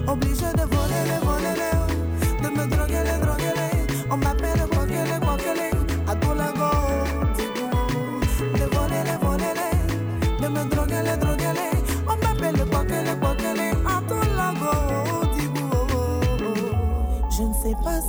Obligé 0.06 0.52
de 0.52 0.66
voler 0.76 1.04
les, 1.10 1.26
voler 1.26 1.56
les, 1.62 2.44
de 2.44 2.50
me 2.50 2.68
droguer 2.68 3.04
les, 3.06 3.26
droguer. 3.26 3.54
On 4.12 4.18
m'appelle 4.18 4.75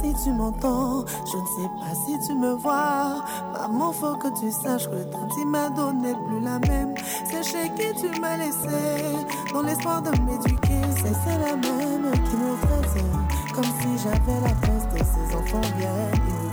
si 0.03 0.15
tu 0.25 0.33
m'entends, 0.33 1.05
je 1.31 1.37
ne 1.37 1.47
sais 1.47 1.71
pas 1.81 1.95
si 1.95 2.19
tu 2.27 2.35
me 2.35 2.53
vois. 2.55 3.25
Maman, 3.53 3.93
faut 3.93 4.17
que 4.17 4.29
tu 4.39 4.51
saches 4.51 4.89
que 4.89 5.03
Tanti 5.11 5.45
m'a 5.47 5.71
donné 5.71 6.15
plus 6.27 6.41
la 6.41 6.59
même. 6.61 6.95
C'est 7.25 7.43
chez 7.43 7.71
qui 7.77 7.93
tu 8.01 8.21
m'as 8.21 8.37
laissé, 8.37 9.27
dans 9.53 9.63
l'espoir 9.63 10.03
de 10.03 10.11
m'éduquer. 10.11 10.83
C'est 10.97 11.39
la 11.39 11.57
même 11.57 12.13
qui 12.13 12.37
me 12.37 12.57
traite 12.63 12.87
comme 13.55 13.65
si 13.65 14.03
j'avais 14.03 14.41
la 14.43 14.51
trace 14.51 14.87
de 14.93 14.99
ses 14.99 15.35
enfants 15.35 15.61
bien, 15.79 16.46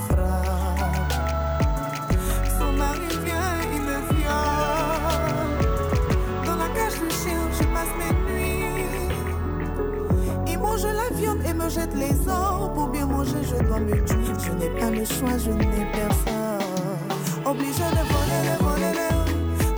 et 11.53 11.63
me 11.63 11.69
jette 11.69 11.93
les 11.95 12.19
os. 12.27 12.69
Pour 12.73 12.87
bien 12.87 13.05
manger, 13.05 13.43
je 13.43 13.63
dois 13.63 13.79
me 13.79 13.91
tuer. 14.05 14.33
Je 14.45 14.51
n'ai 14.53 14.69
pas 14.79 14.89
le 14.89 15.05
choix, 15.05 15.37
je 15.37 15.51
n'ai 15.51 15.85
personne. 15.91 17.45
Obligé 17.45 17.83
de 17.97 18.03
voler 18.11 18.41
les, 18.47 18.57
voler. 18.63 18.93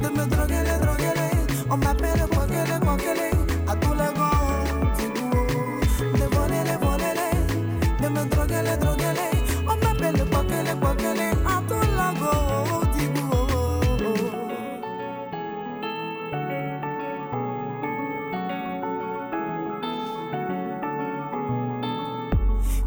De 0.01 0.09
me 0.09 0.25
droguer 0.27 0.63
les, 0.63 0.79
droguer. 0.85 1.13
On 1.69 1.77
m'appelle 1.77 2.25
Kwakele, 2.31 2.79
Kwakele. 2.81 3.25
À 3.31 3.34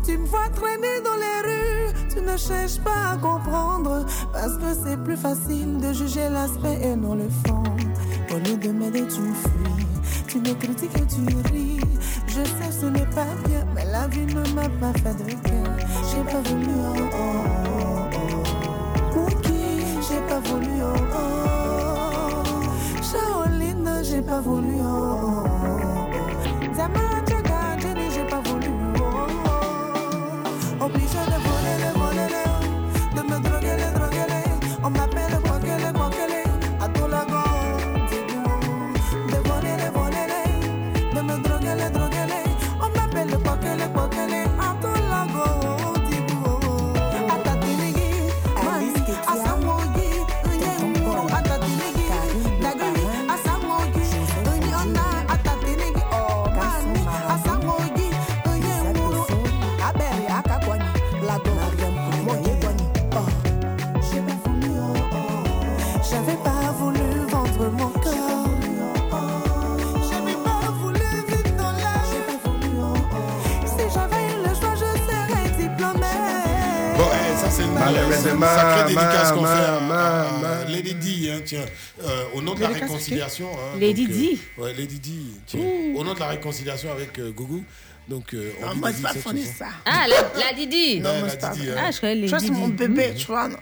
Tu 0.09 0.17
me 0.17 0.25
vois 0.25 0.49
traîner 0.55 1.03
dans 1.05 1.17
les 1.17 1.39
rues, 1.47 1.93
tu 2.09 2.23
ne 2.23 2.35
cherches 2.39 2.81
pas 2.83 3.11
à 3.13 3.17
comprendre. 3.19 4.07
Parce 4.33 4.57
que 4.57 4.73
c'est 4.83 4.97
plus 5.05 5.19
facile 5.19 5.77
de 5.77 5.93
juger 5.93 6.31
l'aspect 6.31 6.81
et 6.83 6.97
non 6.97 7.15
le 7.15 7.29
fond. 7.47 7.63
Au 8.31 8.39
lieu 8.39 8.57
de 8.57 8.71
m'aider, 8.71 9.03
tu 9.07 9.21
fuis. 9.21 9.87
Tu 10.27 10.39
me 10.39 10.55
critiques 10.55 10.97
et 10.97 11.07
tu 11.07 11.21
ris. 11.53 11.81
Je 12.27 12.43
sais, 12.43 12.73
ce 12.81 12.87
n'est 12.87 13.05
pas 13.15 13.27
bien, 13.47 13.67
mais 13.75 13.85
la 13.85 14.09
vie 14.09 14.25
ne 14.25 14.41
m'a 14.55 14.71
pas 14.81 14.95
fait 14.99 15.13
de 15.13 15.31
cœur. 15.47 15.77
J'ai 16.11 16.25
pas 16.25 16.41
voulu, 16.41 16.71
oh 16.79 17.03
oh 17.13 17.43
oh 17.55 18.19
oh. 19.15 19.27
J'ai 20.09 20.21
pas 20.27 20.41
voulu, 20.41 20.75
oh 20.85 21.05
oh. 21.17 23.03
Shaolin, 23.03 24.03
j'ai 24.03 24.23
pas 24.23 24.41
voulu, 24.41 24.81
oh 24.81 24.87
oh 24.87 25.17
oh. 25.17 25.18
Sacrée 77.95 78.85
dédicace 78.95 79.33
qu'on 79.33 79.45
fait 79.45 79.65
à. 79.93 80.65
Lady 80.69 80.95
Di, 80.95 81.31
hein, 81.31 81.41
tiens, 81.45 81.65
euh, 82.03 82.25
au 82.35 82.43
nom 82.43 82.55
de 82.55 82.61
la 82.61 82.69
réconciliation. 82.69 83.49
hein, 83.55 83.79
Lady 83.79 84.07
Di 84.07 84.41
euh, 84.59 84.63
Ouais, 84.63 84.75
Lady 84.75 84.99
Di, 84.99 85.41
tiens, 85.47 85.61
au 85.97 86.05
nom 86.05 86.15
de 86.15 86.21
la 86.21 86.29
réconciliation 86.29 86.91
avec 86.93 87.19
euh, 87.19 87.31
Gougou. 87.31 87.65
Donc, 88.09 88.33
euh, 88.33 88.53
on 88.63 88.67
Non, 88.69 88.75
moi, 88.77 88.91
c'est 88.93 89.03
pas 89.03 89.13
funny, 89.13 89.43
chanson. 89.43 89.55
ça. 89.59 89.67
Ah, 89.85 90.07
la, 90.09 90.41
la 90.47 90.53
Didi 90.55 90.99
Non, 91.01 91.11
Ouais, 91.11 91.19
moi, 91.19 91.27
la 91.27 91.31
c'est 91.31 91.41
pas 91.41 91.51
Didi, 91.51 91.69
hein. 91.71 91.75
Ah, 91.79 91.91
je 91.91 91.97
croyais 91.99 92.15
les 92.15 92.23
Tu 92.23 92.29
vois, 92.31 92.39
c'est 92.41 92.51
mon 92.51 92.69
bébé, 92.69 93.09
Mhm. 93.11 93.15
tu 93.17 93.27
vois. 93.27 93.49
non. 93.49 93.59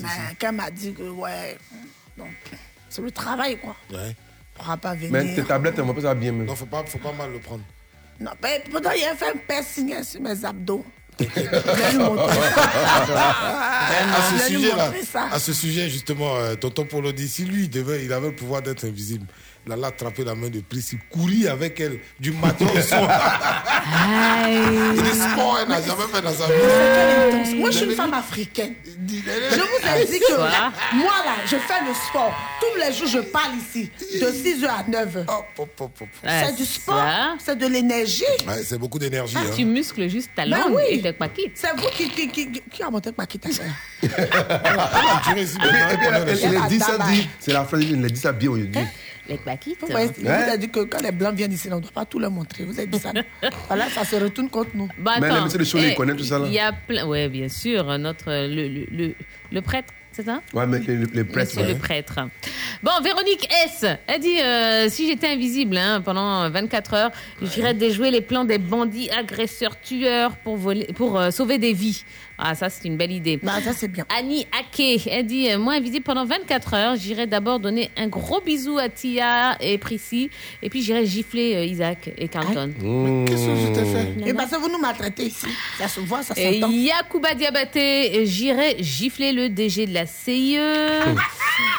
Mais 0.00 0.08
quand 0.38 0.48
elle 0.50 0.54
m'a 0.56 0.70
dit 0.70 0.92
que, 0.92 1.02
ouais, 1.04 1.56
donc, 2.18 2.28
c'est 2.90 3.00
le 3.00 3.10
travail, 3.10 3.56
quoi. 3.58 3.74
Ouais. 3.90 4.14
On 4.58 4.62
pourra 4.62 4.76
pas 4.76 4.94
venir. 4.94 5.10
Mais 5.10 5.34
tes 5.34 5.42
tablettes, 5.42 5.78
on 5.78 5.86
va 5.90 5.94
pas 6.02 6.14
bien. 6.14 6.32
Non, 6.32 6.54
faut 6.54 6.66
pas, 6.66 6.84
faut 6.84 6.98
pas 6.98 7.12
mal 7.12 7.32
le 7.32 7.38
prendre. 7.38 7.62
Non, 8.20 8.30
mais 8.42 8.62
pourtant, 8.70 8.90
il 8.94 9.04
a 9.04 9.14
fait 9.14 9.30
un 9.30 9.36
piercing 9.48 9.94
hein, 9.94 10.02
sur 10.02 10.20
mes 10.20 10.44
abdos. 10.44 10.84
à 11.20 11.24
ce 14.30 14.48
sujet 14.48 14.68
là, 14.76 14.86
montrer 14.86 15.02
ça. 15.02 15.28
à 15.32 15.38
ce 15.38 15.52
sujet 15.54 15.88
justement, 15.88 16.36
euh, 16.36 16.54
tonton 16.56 16.84
Polo 16.84 17.12
dit 17.12 17.28
si 17.28 17.44
lui 17.44 17.64
il 17.64 17.70
devait, 17.70 18.04
il 18.04 18.12
avait 18.12 18.28
le 18.28 18.34
pouvoir 18.36 18.60
d'être 18.60 18.84
invisible, 18.84 19.26
il 19.66 19.72
allait 19.72 19.86
attraper 19.86 20.22
la 20.24 20.34
main 20.34 20.48
de 20.48 20.60
Pris, 20.60 20.84
il 20.92 20.98
courir 21.10 21.52
avec 21.52 21.80
elle 21.80 21.98
du 22.20 22.30
matin 22.30 22.66
au 22.72 22.80
soir. 22.80 23.10
Il 24.48 25.02
dit 25.02 25.18
sport, 25.18 25.58
elle 25.62 25.68
n'a 25.68 25.82
jamais 25.82 26.06
fait 26.12 26.22
dans 26.22 26.32
sa 26.32 26.46
vie. 26.46 27.54
Moi, 27.56 27.70
je 27.72 27.76
suis 27.78 27.86
une 27.86 27.92
femme 27.96 28.14
africaine. 28.14 28.74
Je 28.84 29.56
vous 29.56 30.02
ai 30.02 30.04
dit 30.06 30.20
que 30.20 30.36
moi, 30.96 31.12
là, 31.24 31.34
je 31.44 31.56
fais 31.56 31.80
le 31.86 31.94
sport. 32.08 32.32
Tous 32.60 32.78
les 32.80 32.92
jours, 32.92 33.08
je 33.08 33.18
parle 33.18 33.52
ici, 33.56 33.90
de 34.20 34.26
6h 34.26 34.66
à 34.68 34.82
9h. 34.88 35.26
C'est 36.22 36.56
du 36.56 36.64
sport, 36.64 37.04
c'est 37.44 37.58
de 37.58 37.66
l'énergie. 37.66 38.22
Ouais, 38.46 38.62
c'est 38.64 38.78
beaucoup 38.78 38.98
d'énergie. 39.00 39.34
Ah, 39.36 39.42
hein. 39.46 39.50
Tu 39.56 39.64
muscles 39.64 40.08
juste 40.08 40.30
ta 40.36 40.44
Ben 40.44 40.58
langue 40.58 40.76
oui. 40.76 40.82
et 40.90 41.02
tes. 41.02 41.14
C'est 41.54 41.72
vous 41.76 41.88
qui, 41.96 42.08
qui, 42.10 42.28
qui, 42.28 42.52
qui- 42.52 42.82
a 42.82 42.90
monté 42.90 43.10
ma 43.18 43.26
quitte 43.26 43.46
Et 43.46 43.48
puis, 43.48 44.12
et 44.12 44.14
puis, 45.24 45.42
elle, 45.60 46.28
elle, 46.28 46.54
elle 46.54 46.68
dit 46.68 46.78
ça, 46.78 46.98
dit, 47.10 47.28
c'est 47.40 47.52
la 47.52 47.64
phrase, 47.64 47.82
elle 47.82 48.12
dit 48.12 48.20
ça 48.20 48.32
bien 48.32 48.50
aujourd'hui. 48.50 48.80
Les 49.28 49.36
paquites. 49.38 49.80
Vous, 49.80 49.88
voyez, 49.88 50.08
vous 50.16 50.28
avez 50.28 50.58
dit 50.58 50.68
que 50.68 50.80
quand 50.80 51.02
les 51.02 51.12
blancs 51.12 51.34
viennent 51.34 51.52
ici, 51.52 51.68
on 51.70 51.76
ne 51.76 51.80
doit 51.80 51.90
pas 51.90 52.04
tout 52.04 52.18
leur 52.18 52.30
montrer. 52.30 52.64
Vous 52.64 52.78
avez 52.78 52.86
dit 52.86 52.98
ça. 52.98 53.12
voilà, 53.66 53.88
ça 53.90 54.04
se 54.04 54.16
retourne 54.16 54.48
contre 54.48 54.70
nous. 54.74 54.88
Bah, 54.98 55.14
Mais 55.20 55.26
attends, 55.26 55.36
le 55.36 55.44
monsieur 55.44 55.58
de 55.58 55.64
Cholet, 55.64 55.88
eh, 55.88 55.90
il 55.90 55.94
connaît 55.96 56.14
tout 56.14 56.24
ça, 56.24 56.38
là. 56.38 56.46
Il 56.46 56.52
y 56.52 56.58
a 56.60 56.72
plein. 56.72 57.06
Ouais, 57.06 57.28
bien 57.28 57.48
sûr. 57.48 57.98
Notre 57.98 58.30
le 58.30 58.68
le, 58.68 58.86
le, 58.90 59.14
le 59.50 59.62
prêtre, 59.62 59.92
c'est 60.12 60.24
ça? 60.24 60.40
Ouais, 60.54 60.66
mais 60.66 60.78
les, 60.80 60.96
les 60.96 61.24
prêtres. 61.24 61.50
Monsieur 61.50 61.62
ouais. 61.62 61.72
le 61.74 61.78
prêtre. 61.78 62.20
Bon, 62.82 62.92
Véronique 63.02 63.48
S. 63.64 63.84
Elle 64.06 64.20
dit 64.20 64.40
euh, 64.40 64.88
si 64.88 65.08
j'étais 65.08 65.28
invisible 65.28 65.76
hein, 65.76 66.00
pendant 66.02 66.48
24 66.50 66.94
heures, 66.94 67.10
j'irais 67.42 67.74
déjouer 67.74 68.10
les 68.10 68.20
plans 68.20 68.44
des 68.44 68.58
bandits, 68.58 69.10
agresseurs, 69.10 69.80
tueurs 69.80 70.36
pour 70.36 70.56
voler, 70.56 70.86
pour 70.94 71.18
euh, 71.18 71.30
sauver 71.30 71.58
des 71.58 71.72
vies. 71.72 72.04
Ah, 72.38 72.54
ça 72.54 72.68
c'est 72.68 72.86
une 72.86 72.96
belle 72.96 73.12
idée. 73.12 73.38
Bah, 73.42 73.60
ça 73.62 73.72
c'est 73.72 73.88
bien. 73.88 74.04
Annie 74.16 74.46
Ake, 74.58 75.06
elle 75.10 75.26
dit 75.26 75.50
euh, 75.50 75.58
moi 75.58 75.74
invisible 75.74 76.04
pendant 76.04 76.24
24 76.24 76.74
heures, 76.74 76.96
j'irais 76.96 77.26
d'abord 77.26 77.60
donner 77.60 77.90
un 77.96 78.08
gros 78.08 78.40
bisou 78.40 78.78
à 78.78 78.88
Tia 78.88 79.56
et 79.60 79.78
Prissy, 79.78 80.30
et 80.62 80.68
puis 80.68 80.82
j'irais 80.82 81.06
gifler 81.06 81.56
euh, 81.56 81.64
Isaac 81.64 82.10
et 82.16 82.28
Carlton. 82.28 82.72
Qu'est-ce 83.26 83.46
que 83.46 83.56
je 83.56 83.72
t'ai 83.72 83.84
fait 83.84 84.28
Et 84.28 84.34
parce 84.34 84.50
que 84.50 84.56
vous 84.56 84.68
nous 84.68 84.78
maltraitez 84.78 85.24
ici. 85.26 85.46
Ça 85.78 85.88
se 85.88 86.00
voit, 86.00 86.22
ça 86.22 86.34
Et 86.36 86.60
s'entend. 86.60 86.72
Yacouba 86.72 87.34
Diabaté, 87.34 88.26
j'irai 88.26 88.76
gifler 88.80 89.32
le 89.32 89.48
DG 89.48 89.86
de 89.86 89.94
la 89.94 90.06
CIE. 90.06 90.58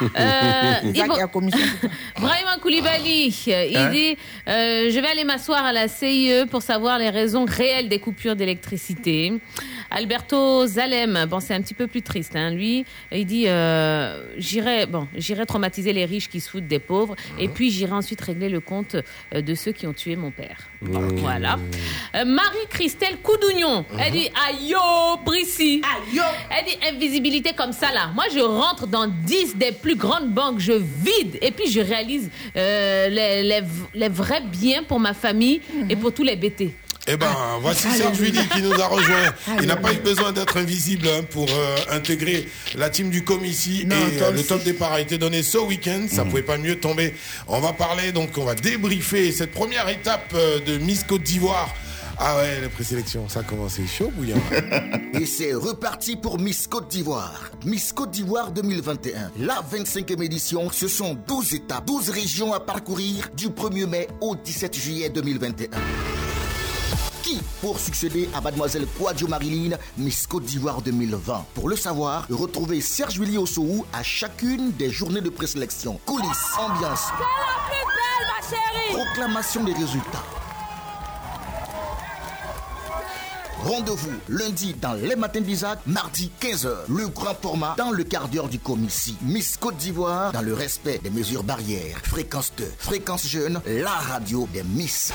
Euh, 0.01 0.73
Isaac 0.84 1.17
est 1.17 1.21
à 1.21 1.27
commission. 1.27 1.59
Brahima 2.19 2.57
Koulibaly, 2.61 3.35
euh, 3.47 3.65
il 3.65 3.77
Hein 3.77 3.89
dit 3.91 4.17
euh, 4.47 4.89
Je 4.89 4.99
vais 4.99 5.07
aller 5.07 5.23
m'asseoir 5.23 5.63
à 5.63 5.73
la 5.73 5.88
CIE 5.88 6.45
pour 6.49 6.61
savoir 6.61 6.97
les 6.97 7.09
raisons 7.09 7.45
réelles 7.45 7.89
des 7.89 7.99
coupures 7.99 8.35
d'électricité. 8.35 9.34
Alberto 9.89 10.65
Zalem, 10.68 11.26
bon, 11.30 11.39
c'est 11.39 11.53
un 11.53 11.61
petit 11.61 11.73
peu 11.73 11.88
plus 11.88 12.01
triste, 12.01 12.35
hein, 12.35 12.51
lui, 12.51 12.85
il 13.11 13.26
dit 13.26 13.45
euh, 13.47 14.23
J'irai 14.38 14.85
bon, 14.85 15.07
j'irai 15.15 15.45
traumatiser 15.45 15.93
les 15.93 16.05
riches 16.05 16.30
qui 16.30 16.39
se 16.39 16.49
foutent 16.49 16.68
des 16.68 16.80
pauvres, 16.80 17.15
et 17.39 17.47
puis 17.47 17.72
j'irai 17.72 17.93
ensuite 17.93 18.22
régler 18.22 18.49
le 18.49 18.59
compte 18.59 18.95
euh, 19.34 19.41
de 19.41 19.55
ceux 19.55 19.72
qui 19.72 19.88
ont 19.88 19.93
tué 19.93 20.15
mon 20.15 20.31
père. 20.31 20.57
Bon, 20.81 21.07
Voilà. 21.18 21.57
Euh, 22.15 22.26
Marie-Christelle 22.26 23.18
Coudougnon, 23.23 23.85
elle 23.99 24.11
dit 24.11 24.30
Ayo, 24.47 25.18
Brissy. 25.26 25.81
Ayo. 25.84 26.23
Elle 26.51 26.65
dit 26.65 26.77
invisibilité 26.95 27.53
comme 27.53 27.72
ça 27.72 27.91
là. 27.93 28.11
Moi, 28.14 28.26
je 28.34 28.39
rentre 28.39 28.88
dans 28.88 29.07
10 29.07 29.55
des 29.57 29.72
plus 29.72 29.95
grandes 29.95 30.30
banques, 30.31 30.59
je 30.59 30.73
vide 30.73 31.38
et 31.41 31.51
puis 31.51 31.69
je 31.72 31.80
réalise 31.81 32.30
euh, 32.55 33.09
les, 33.09 33.43
les- 33.43 33.61
les 33.93 34.09
vrais 34.09 34.41
biens 34.41 34.84
pour 34.84 34.99
ma 34.99 35.14
famille 35.14 35.61
et 35.89 35.95
pour 35.95 36.14
tous 36.14 36.23
les 36.23 36.35
BT. 36.35 36.73
Eh 37.09 37.15
ben, 37.15 37.34
voici 37.61 37.89
Serge 37.89 38.19
Willy 38.19 38.45
qui 38.49 38.61
nous 38.61 38.73
a 38.73 38.88
rejoint. 38.88 39.34
Il 39.61 39.67
n'a 39.67 39.77
pas 39.77 39.93
eu 39.93 39.97
besoin 39.97 40.34
d'être 40.34 40.57
invisible 40.57 41.07
hein, 41.07 41.23
pour 41.29 41.47
euh, 41.49 41.77
intégrer 41.91 42.49
la 42.75 42.89
team 42.89 43.09
du 43.09 43.23
com 43.23 43.43
ici. 43.45 43.85
Non, 43.88 43.95
et 43.95 44.21
euh, 44.21 44.31
le 44.31 44.43
top 44.43 44.61
départ 44.63 44.91
a 44.91 44.99
été 44.99 45.17
donné 45.17 45.41
ce 45.41 45.57
week-end. 45.57 46.05
Ça 46.11 46.25
pouvait 46.25 46.41
pas 46.41 46.57
mieux 46.57 46.79
tomber. 46.79 47.15
On 47.47 47.61
va 47.61 47.71
parler, 47.71 48.11
donc 48.11 48.31
on 48.38 48.43
va 48.43 48.55
débriefer 48.55 49.31
cette 49.31 49.51
première 49.51 49.88
étape 49.88 50.34
euh, 50.34 50.59
de 50.59 50.77
Miss 50.79 51.03
Côte 51.05 51.23
d'Ivoire. 51.23 51.73
Ah 52.19 52.35
ouais, 52.38 52.59
la 52.61 52.67
présélection, 52.69 53.29
ça 53.29 53.43
commence, 53.43 53.73
c'est 53.75 53.88
chaud 53.88 54.11
bouillant. 54.13 54.41
Et 55.13 55.25
c'est 55.25 55.53
reparti 55.53 56.15
pour 56.17 56.39
Miss 56.39 56.67
Côte 56.67 56.89
d'Ivoire. 56.89 57.51
Miss 57.63 57.93
Côte 57.93 58.11
d'Ivoire 58.11 58.51
2021. 58.51 59.31
La 59.39 59.61
25e 59.71 60.23
édition, 60.23 60.69
ce 60.71 60.88
sont 60.88 61.15
12 61.27 61.53
étapes, 61.53 61.85
12 61.85 62.09
régions 62.09 62.53
à 62.53 62.59
parcourir 62.59 63.29
du 63.38 63.49
1er 63.49 63.85
mai 63.85 64.07
au 64.19 64.35
17 64.35 64.75
juillet 64.75 65.09
2021. 65.09 65.67
Qui 67.28 67.41
pour 67.60 67.78
succéder 67.78 68.30
à 68.34 68.40
Mademoiselle 68.40 68.88
Kouadio 68.98 69.28
Marilyn, 69.28 69.76
Miss 69.98 70.26
Côte 70.28 70.45
d'Ivoire 70.45 70.82
2020 70.82 71.45
Pour 71.56 71.68
le 71.68 71.76
savoir, 71.76 72.26
retrouvez 72.30 72.80
Serge 72.80 73.20
Willy 73.20 73.38
Ossoou 73.38 73.86
à 73.91 74.02
chacune 74.02 74.72
des 74.72 74.90
journées 74.90 75.20
de 75.20 75.30
présélection. 75.30 75.99
Coulisses, 76.06 76.54
ambiance, 76.58 77.08
proclamation 78.94 79.66
des 79.66 79.74
résultats. 79.74 80.24
Rendez-vous 83.62 84.14
lundi 84.30 84.74
dans 84.76 84.94
les 84.94 85.18
matins 85.18 85.41
d'Isaac, 85.41 85.80
mardi 85.86 86.32
15h. 86.41 86.70
Le 86.88 87.10
grand 87.10 87.36
format 87.36 87.76
dans 87.78 87.91
le 87.91 88.06
quart 88.06 88.30
d'heure 88.30 88.48
du 88.48 88.60
comici. 88.60 89.18
Miss 89.22 89.58
Côte 89.58 89.76
d'Ivoire 89.76 90.32
dans 90.32 90.41
le 90.41 90.54
respect 90.54 91.02
des 91.04 91.10
mesures 91.10 91.44
barrières. 91.44 91.98
Fréquence 92.04 92.54
2, 92.56 92.64
fréquence 92.78 93.28
jeune, 93.28 93.60
la 93.66 93.91
radio 93.91 94.48
des 94.54 94.64
Miss. 94.64 95.12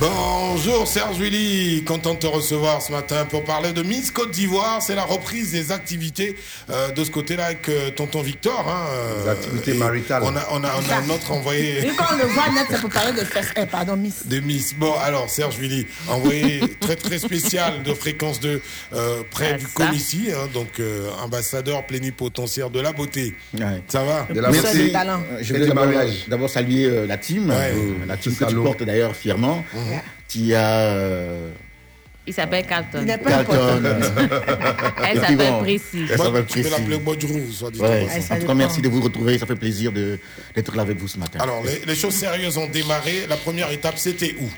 Bonjour 0.00 0.86
Serge 0.88 1.18
Willy, 1.18 1.84
content 1.84 2.14
de 2.14 2.20
te 2.20 2.26
recevoir 2.26 2.80
ce 2.80 2.90
matin 2.90 3.26
pour 3.28 3.44
parler 3.44 3.72
de 3.74 3.82
Miss 3.82 4.10
Côte 4.10 4.30
d'Ivoire. 4.30 4.80
C'est 4.80 4.94
la 4.94 5.04
reprise 5.04 5.52
des 5.52 5.72
activités 5.72 6.36
euh, 6.70 6.90
de 6.90 7.04
ce 7.04 7.10
côté-là 7.10 7.44
avec 7.46 7.68
euh, 7.68 7.90
tonton 7.90 8.22
Victor. 8.22 8.64
Hein, 8.66 8.86
euh, 8.94 9.24
Les 9.24 9.30
activités 9.30 9.74
maritales. 9.74 10.22
On 10.24 10.34
a, 10.34 10.40
on 10.52 10.64
a, 10.64 10.68
on 10.68 10.90
a 10.90 11.00
notre 11.06 11.32
envoyé. 11.32 11.80
Et 11.86 11.90
quand 11.94 12.04
on 12.14 12.16
le 12.16 12.24
voit 12.24 12.48
net, 12.48 12.64
c'est 12.70 12.80
pour 12.80 12.88
parler 12.88 13.12
de 13.12 13.24
fesses. 13.26 13.52
Eh, 13.56 13.66
pardon, 13.66 13.94
Miss. 13.96 14.26
de 14.26 14.40
Miss. 14.40 14.72
Bon, 14.74 14.94
alors, 15.04 15.28
Serge 15.28 15.58
Willy, 15.58 15.86
envoyé 16.08 16.60
très 16.80 16.96
très 16.96 17.18
spécial 17.18 17.82
de 17.82 17.92
fréquence 17.92 18.40
2 18.40 18.62
euh, 18.94 19.22
près 19.30 19.52
Ah, 19.54 19.58
du. 19.58 19.66
Comici, 19.66 20.28
hein, 20.34 20.48
donc 20.54 20.80
euh, 20.80 21.10
ambassadeur 21.22 21.84
plénipotentiaire 21.86 22.70
de 22.70 22.80
la 22.80 22.92
beauté. 22.92 23.34
Ça 23.88 24.02
va 24.02 24.26
Merci. 24.34 24.92
Euh, 24.94 25.38
Je 25.42 25.52
voulais 25.52 25.66
d'abord, 25.66 25.86
d'abord 26.28 26.48
saluer 26.50 26.86
euh, 26.86 27.06
la 27.06 27.18
team, 27.18 27.50
Ouais. 27.50 27.74
euh, 27.74 28.06
la 28.08 28.16
team 28.16 28.34
que 28.34 28.44
tu 28.46 28.54
portes 28.54 28.82
d'ailleurs 28.82 29.14
fièrement, 29.14 29.62
qui 30.28 30.54
a 30.54 30.66
euh, 30.68 31.50
Il 32.26 32.34
s'appelle 32.34 32.64
Carlton. 32.66 33.04
Carlton. 33.06 33.82
Elle 33.84 35.16
Et 35.16 35.20
puis 35.20 35.20
s'appelle 35.20 35.36
bon, 35.52 35.58
Prissy. 35.60 36.04
Elle 36.10 36.18
s'appelle 36.18 36.46
Tu 36.46 36.62
peux 36.62 36.70
l'appeler 36.70 37.00
soit 37.52 37.70
dit 37.70 37.80
en 37.80 37.84
Ouais, 37.84 38.06
passant. 38.06 38.34
en 38.34 38.38
tout 38.40 38.46
cas, 38.46 38.54
merci 38.54 38.80
de 38.82 38.88
vous 38.88 39.00
retrouver. 39.00 39.38
Ça 39.38 39.46
fait 39.46 39.56
plaisir 39.56 39.92
de- 39.92 40.18
d'être 40.54 40.74
là 40.76 40.82
avec 40.82 40.98
vous 40.98 41.08
ce 41.08 41.18
matin. 41.18 41.38
Alors, 41.40 41.62
les, 41.64 41.84
les 41.84 41.94
choses 41.94 42.14
sérieuses 42.14 42.56
ont 42.58 42.68
démarré. 42.68 43.26
La 43.28 43.36
première 43.36 43.70
étape, 43.72 43.98
c'était 43.98 44.34
où? 44.40 44.48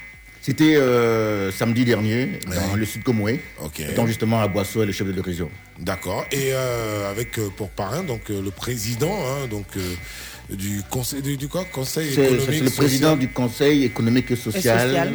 C'était 0.44 0.74
euh, 0.74 1.52
samedi 1.52 1.84
dernier 1.84 2.40
dans 2.48 2.74
le 2.74 2.84
sud 2.84 3.04
Comoué, 3.04 3.38
Ok. 3.62 3.78
étant 3.78 4.08
justement 4.08 4.40
à 4.42 4.48
Boisseau 4.48 4.82
et 4.82 4.86
le 4.86 4.90
chef 4.92 5.06
de 5.06 5.20
région. 5.20 5.48
D'accord. 5.78 6.26
Et 6.32 6.50
euh, 6.52 7.08
avec 7.08 7.38
euh, 7.38 7.48
pour 7.56 7.70
parrain, 7.70 8.02
donc 8.02 8.22
euh, 8.28 8.42
le 8.42 8.50
président, 8.50 9.16
hein, 9.24 9.46
donc 9.48 9.66
euh, 9.76 9.80
du 10.50 10.82
conseil, 10.90 11.22
du, 11.22 11.36
du 11.36 11.48
quoi, 11.48 11.64
conseil 11.64 12.12
C'est 12.14 12.24
économique, 12.24 12.46
c'est 12.46 12.60
le 12.64 12.70
président 12.70 13.08
social 13.08 13.18
du 13.18 13.28
Conseil 13.28 13.84
économique 13.84 14.30
et 14.30 14.36
social, 14.36 14.88
social. 14.88 15.12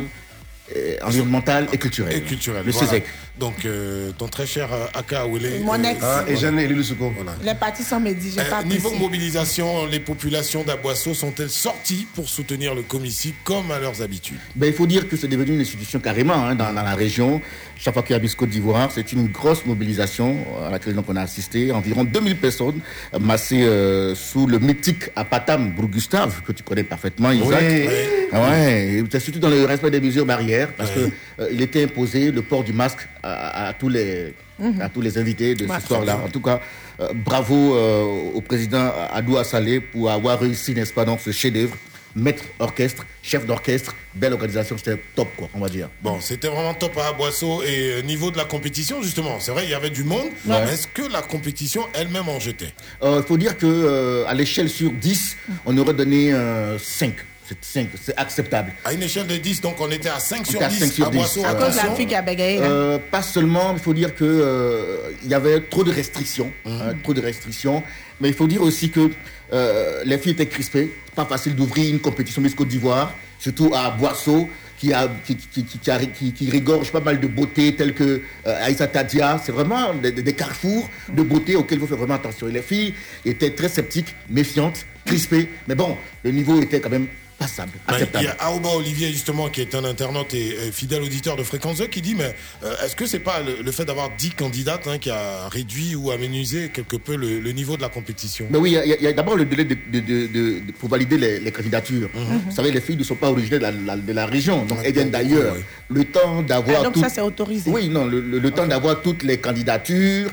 euh, 0.75 0.95
environnemental 1.03 1.67
et 1.71 1.77
culturel. 1.77 2.15
et 2.17 2.21
culturel. 2.21 2.63
Le 2.65 2.71
voilà. 2.71 2.87
CESEC. 2.87 3.05
Donc 3.39 3.65
euh, 3.65 4.11
ton 4.17 4.27
très 4.27 4.47
cher 4.47 4.69
euh, 4.73 4.85
Aka 4.95 5.27
Oulé. 5.27 5.59
Mon 5.63 5.81
ex. 5.83 5.99
Ah, 6.01 6.23
et 6.27 6.35
Jeanne 6.35 6.59
Lusuko. 6.59 7.11
Voilà. 7.15 7.33
Les 7.43 7.53
partis 7.53 7.83
sont 7.83 7.99
médits, 7.99 8.31
j'ai 8.33 8.41
Euh, 8.41 8.49
pas 8.49 8.63
niveau 8.63 8.87
apprécié. 8.87 8.99
mobilisation, 8.99 9.85
les 9.85 9.99
populations 9.99 10.63
d'Aboisseau 10.63 11.13
sont-elles 11.13 11.49
sorties 11.51 12.07
pour 12.15 12.27
soutenir 12.29 12.73
le 12.73 12.81
Comici 12.81 13.33
comme 13.43 13.69
à 13.71 13.79
leurs 13.79 14.01
habitudes? 14.01 14.37
Ben, 14.55 14.67
il 14.67 14.73
faut 14.73 14.87
dire 14.87 15.07
que 15.07 15.15
c'est 15.15 15.27
devenu 15.27 15.53
une 15.53 15.61
institution 15.61 15.99
carrément 15.99 16.33
hein, 16.47 16.55
dans, 16.55 16.73
dans 16.73 16.81
la 16.83 16.95
région. 16.95 17.39
Chaque 17.79 17.93
fois 17.93 18.01
qu'il 18.01 18.13
y 18.13 18.15
a 18.15 18.19
Biscotte 18.19 18.49
d'Ivoire, 18.49 18.89
c'est 18.91 19.11
une 19.13 19.27
grosse 19.27 19.63
mobilisation 19.65 20.35
à 20.65 20.71
laquelle 20.71 20.95
donc, 20.95 21.05
on 21.07 21.15
a 21.15 21.21
assisté. 21.21 21.71
Environ 21.71 22.03
2000 22.05 22.37
personnes 22.37 22.79
euh, 23.13 23.19
massées 23.19 23.61
euh, 23.63 24.15
sous 24.15 24.47
le 24.47 24.57
mythique 24.57 25.11
Apatam 25.15 25.71
Bourg-Gustave, 25.71 26.41
que 26.41 26.51
tu 26.53 26.63
connais 26.63 26.83
parfaitement, 26.83 27.31
Isaac. 27.31 27.61
Oui. 27.61 27.87
Ah 28.33 28.49
ouais, 28.49 28.87
et 28.95 29.03
c'est 29.09 29.19
surtout 29.19 29.39
dans 29.39 29.49
le 29.49 29.63
respect 29.65 29.91
des 29.91 30.01
mesures 30.01 30.25
barrières, 30.25 30.73
parce 30.75 30.91
que 30.91 30.99
euh, 31.39 31.49
il 31.51 31.61
était 31.61 31.83
imposé 31.83 32.31
le 32.31 32.41
port 32.41 32.63
du 32.63 32.73
masque 32.73 33.07
à, 33.35 33.67
à 33.67 33.73
tous 33.73 33.89
les 33.89 34.33
Mhm. 34.59 34.81
à 34.81 34.89
tous 34.89 35.01
les 35.01 35.19
invités 35.19 35.53
de 35.53 35.67
Ouais, 35.67 35.79
ce 35.79 35.85
soir-là. 35.87 36.19
En 36.25 36.29
tout 36.29 36.41
cas, 36.41 36.59
euh, 36.99 37.09
bravo 37.13 37.75
euh, 37.75 38.01
au 38.33 38.41
président 38.41 38.91
Adou 39.13 39.37
Assalé 39.37 39.79
pour 39.79 40.09
avoir 40.09 40.39
réussi, 40.39 40.73
n'est-ce 40.73 40.91
pas, 40.93 41.05
donc 41.05 41.19
ce 41.23 41.29
chef-d'œuvre, 41.31 41.77
maître 42.15 42.43
orchestre, 42.57 43.05
chef 43.21 43.45
d'orchestre, 43.45 43.93
belle 44.15 44.33
organisation, 44.33 44.75
c'était 44.75 44.99
top, 45.15 45.27
quoi, 45.37 45.47
on 45.53 45.59
va 45.59 45.69
dire. 45.69 45.89
Bon, 46.01 46.19
c'était 46.19 46.47
vraiment 46.47 46.73
top 46.73 46.97
à 46.97 47.13
Boisseau. 47.13 47.61
Et 47.61 47.91
euh, 47.93 48.01
niveau 48.01 48.31
de 48.31 48.37
la 48.37 48.45
compétition, 48.45 49.03
justement, 49.03 49.39
c'est 49.39 49.51
vrai, 49.51 49.65
il 49.65 49.69
y 49.69 49.75
avait 49.75 49.91
du 49.91 50.03
monde. 50.03 50.25
Ouais. 50.47 50.65
mais 50.65 50.73
Est-ce 50.73 50.87
que 50.87 51.03
la 51.03 51.21
compétition 51.21 51.83
elle-même 51.93 52.27
en 52.27 52.39
jetait? 52.39 52.73
Il 53.03 53.21
faut 53.27 53.37
dire 53.37 53.55
que 53.57 53.67
euh, 53.67 54.25
à 54.27 54.33
l'échelle 54.33 54.69
sur 54.71 54.91
10, 54.91 55.37
on 55.67 55.77
aurait 55.77 55.93
donné 55.93 56.33
5. 56.79 57.13
C'est 57.61 58.17
acceptable. 58.17 58.73
À 58.83 58.93
une 58.93 59.03
échelle 59.03 59.27
de 59.27 59.37
10, 59.37 59.61
donc 59.61 59.75
on 59.79 59.89
était 59.91 60.09
à 60.09 60.19
5 60.19 60.45
sur 60.45 60.55
était 60.55 60.65
à 60.65 60.69
10 60.69 60.79
5 60.79 60.91
sur 60.91 61.07
à 61.07 61.09
10. 61.11 61.17
Boisseau. 61.17 61.45
À 61.45 61.53
cause 61.53 61.57
de 61.57 61.61
la 61.61 61.67
attention. 61.67 61.95
fille 61.95 62.05
qui 62.07 62.15
a 62.15 62.21
bégayé. 62.21 62.59
Euh, 62.61 62.97
pas 63.11 63.21
seulement, 63.21 63.73
il 63.73 63.79
faut 63.79 63.93
dire 63.93 64.13
que 64.15 64.23
euh, 64.25 64.97
il 65.23 65.29
y 65.29 65.33
avait 65.33 65.61
trop 65.61 65.83
de 65.83 65.91
restrictions, 65.91 66.51
hein, 66.65 66.93
trop 67.03 67.13
de 67.13 67.21
restrictions. 67.21 67.83
Mais 68.19 68.29
il 68.29 68.33
faut 68.33 68.47
dire 68.47 68.61
aussi 68.61 68.89
que 68.89 69.09
euh, 69.53 70.01
les 70.05 70.17
filles 70.17 70.31
étaient 70.33 70.47
crispées. 70.47 70.91
Pas 71.15 71.25
facile 71.25 71.55
d'ouvrir 71.55 71.89
une 71.89 71.99
compétition 71.99 72.41
Miss 72.41 72.55
Côte 72.55 72.67
d'Ivoire, 72.67 73.13
surtout 73.39 73.71
à 73.73 73.91
Boisseau, 73.91 74.49
qui 74.77 74.93
a 74.93 75.09
qui, 75.25 75.35
qui, 75.35 75.63
qui, 75.63 75.79
qui 75.79 75.91
a- 75.91 75.97
qui- 76.05 76.33
qui 76.33 76.49
régorge 76.51 76.91
pas 76.91 76.99
mal 76.99 77.19
de 77.19 77.27
beauté 77.27 77.75
telles 77.75 77.93
que 77.95 78.21
euh, 78.45 78.63
Aïssa 78.65 78.87
Tadia. 78.87 79.41
C'est 79.43 79.51
vraiment 79.51 79.93
des, 79.93 80.11
des- 80.11 80.21
des 80.21 80.33
carrefours 80.33 80.89
de 81.11 81.23
beauté 81.23 81.55
auxquels 81.55 81.77
il 81.77 81.81
faut 81.81 81.87
faire 81.87 81.97
vraiment 81.97 82.15
attention. 82.15 82.47
Et 82.47 82.51
les 82.51 82.61
filles 82.61 82.93
étaient 83.25 83.51
très 83.51 83.69
sceptiques, 83.69 84.13
méfiantes, 84.29 84.85
crispées. 85.05 85.49
Mais 85.67 85.75
bon, 85.75 85.97
le 86.23 86.31
niveau 86.31 86.61
était 86.61 86.79
quand 86.79 86.89
même 86.91 87.07
passable, 87.37 87.71
Ben, 87.73 87.79
Il 87.89 87.93
acceptable. 87.95 88.25
y 88.25 88.27
a 88.27 88.35
Aouba 88.45 88.69
Olivier, 88.69 89.09
justement, 89.11 89.49
qui 89.49 89.61
est 89.61 89.73
un 89.75 89.83
internaute 89.83 90.33
et 90.33 90.55
fidèle 90.71 91.01
auditeur 91.03 91.35
de 91.35 91.43
Fréquence 91.43 91.77
2, 91.77 91.87
qui 91.87 92.01
dit 92.01 92.15
Mais 92.15 92.35
euh, 92.63 92.73
est-ce 92.83 92.95
que 92.95 93.05
c'est 93.05 93.19
pas 93.19 93.41
le, 93.41 93.61
le 93.63 93.71
fait 93.71 93.85
d'avoir 93.85 94.09
10 94.17 94.31
candidates 94.31 94.87
hein, 94.87 94.97
qui 94.97 95.09
a 95.09 95.47
réduit 95.49 95.95
ou 95.95 96.11
aménusé 96.11 96.69
quelque 96.69 96.95
peu 96.97 97.15
le, 97.15 97.39
le 97.39 97.51
niveau 97.51 97.77
de 97.77 97.81
la 97.81 97.89
compétition? 97.89 98.47
Mais 98.49 98.57
oui, 98.57 98.71
il 98.71 98.73
y 98.73 98.77
a- 98.77 98.85
il 98.85 98.97
il 99.09 99.15
d'abord 99.15 99.35
le 99.35 99.45
délai 99.45 99.65
de, 99.65 99.75
de- 99.75 99.99
de- 99.99 100.27
de- 100.27 100.59
de- 100.67 100.71
pour 100.79 100.89
valider 100.89 101.17
les, 101.17 101.39
les 101.39 101.51
candidatures. 101.51 102.09
Vous 102.13 102.55
savez, 102.55 102.71
les 102.71 102.81
filles 102.81 102.97
ne 102.97 103.03
sont 103.03 103.15
pas 103.15 103.29
originaires 103.29 103.59
de 103.59 103.63
la, 103.85 103.95
la- 103.95 104.01
de 104.01 104.13
la 104.13 104.25
région, 104.25 104.65
donc 104.65 104.79
elles 104.83 104.93
viennent 104.93 105.11
d'ailleurs. 105.11 105.55
Le 105.89 106.03
temps 106.05 106.41
d'avoir. 106.41 106.81
Ah, 106.81 106.83
donc 106.85 106.93
tout- 106.93 106.99
ça, 107.01 107.09
c'est 107.09 107.21
autorisé. 107.21 107.69
Oui, 107.71 107.87
non, 107.89 108.05
le, 108.05 108.19
le- 108.19 108.39
le 108.39 108.51
temps 108.51 108.67
d'avoir 108.67 109.01
toutes 109.01 109.23
les 109.23 109.37
candidatures, 109.37 110.29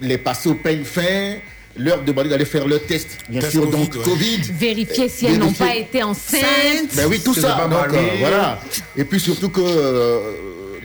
les 0.00 0.18
passer 0.18 0.48
au 0.48 0.54
peigne 0.54 0.84
fin, 0.84 1.36
leur 1.82 2.02
demander 2.02 2.28
d'aller 2.28 2.44
faire 2.44 2.66
le 2.66 2.78
test, 2.78 3.18
bien 3.28 3.40
Test 3.40 3.52
sûr, 3.52 3.62
Covid, 3.62 3.72
donc 3.76 3.94
ouais. 3.94 4.02
Covid. 4.02 4.40
Vérifier 4.58 5.08
si 5.08 5.26
elles 5.26 5.38
n'ont 5.38 5.52
pas 5.52 5.74
été 5.74 6.02
enceintes. 6.02 6.94
Ben 6.96 7.06
oui, 7.08 7.20
tout 7.24 7.34
ça. 7.34 7.68
donc, 7.70 7.94
euh, 7.94 8.00
voilà. 8.18 8.60
Et 8.96 9.04
puis 9.04 9.18
surtout 9.20 9.48
que 9.48 9.60
euh, 9.62 10.20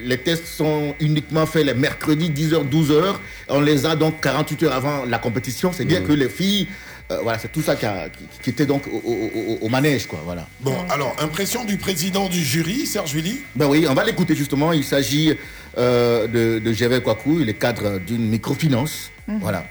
les 0.04 0.18
tests 0.18 0.48
sont 0.48 0.94
uniquement 1.00 1.46
faits 1.46 1.66
les 1.66 1.74
mercredis 1.74 2.30
10h, 2.30 2.70
12h. 2.70 3.16
On 3.50 3.62
les 3.62 3.86
a 3.86 3.96
donc 3.96 4.22
48 4.22 4.64
heures 4.64 4.74
avant 4.74 5.06
la 5.06 5.18
compétition. 5.20 5.72
C'est 5.74 5.86
dire 5.86 6.04
que 6.06 6.14
les 6.14 6.30
filles, 6.30 6.68
euh, 7.12 7.20
voilà, 7.24 7.38
c'est 7.40 7.52
tout 7.52 7.62
ça 7.62 7.76
qui, 7.76 7.86
a- 7.86 8.10
qui- 8.10 8.26
qui 8.44 8.50
était 8.52 8.66
donc 8.66 8.84
au, 8.88 8.98
au- 8.98 9.32
au- 9.36 9.58
au 9.66 9.70
manège, 9.70 10.06
quoi. 10.08 10.20
Voilà. 10.26 10.48
Bon, 10.62 10.76
alors, 10.90 11.16
impression 11.20 11.64
du 11.66 11.78
président 11.78 12.30
du 12.30 12.44
jury, 12.44 12.86
Serge 12.86 13.14
Willy? 13.14 13.42
Ben 13.56 13.68
oui, 13.68 13.86
on 13.90 13.94
va 13.94 14.04
l'écouter 14.04 14.36
justement. 14.36 14.72
Il 14.74 14.84
s'agit 14.84 15.34
euh, 15.78 16.28
de, 16.28 16.60
de 16.60 16.74
Gervais 16.74 17.02
Kwaku, 17.02 17.40
il 17.42 17.50
est 17.50 17.54
cadre 17.56 18.00
d'une 18.00 18.30
microfinance. 18.30 19.12
Voilà. 19.28 19.66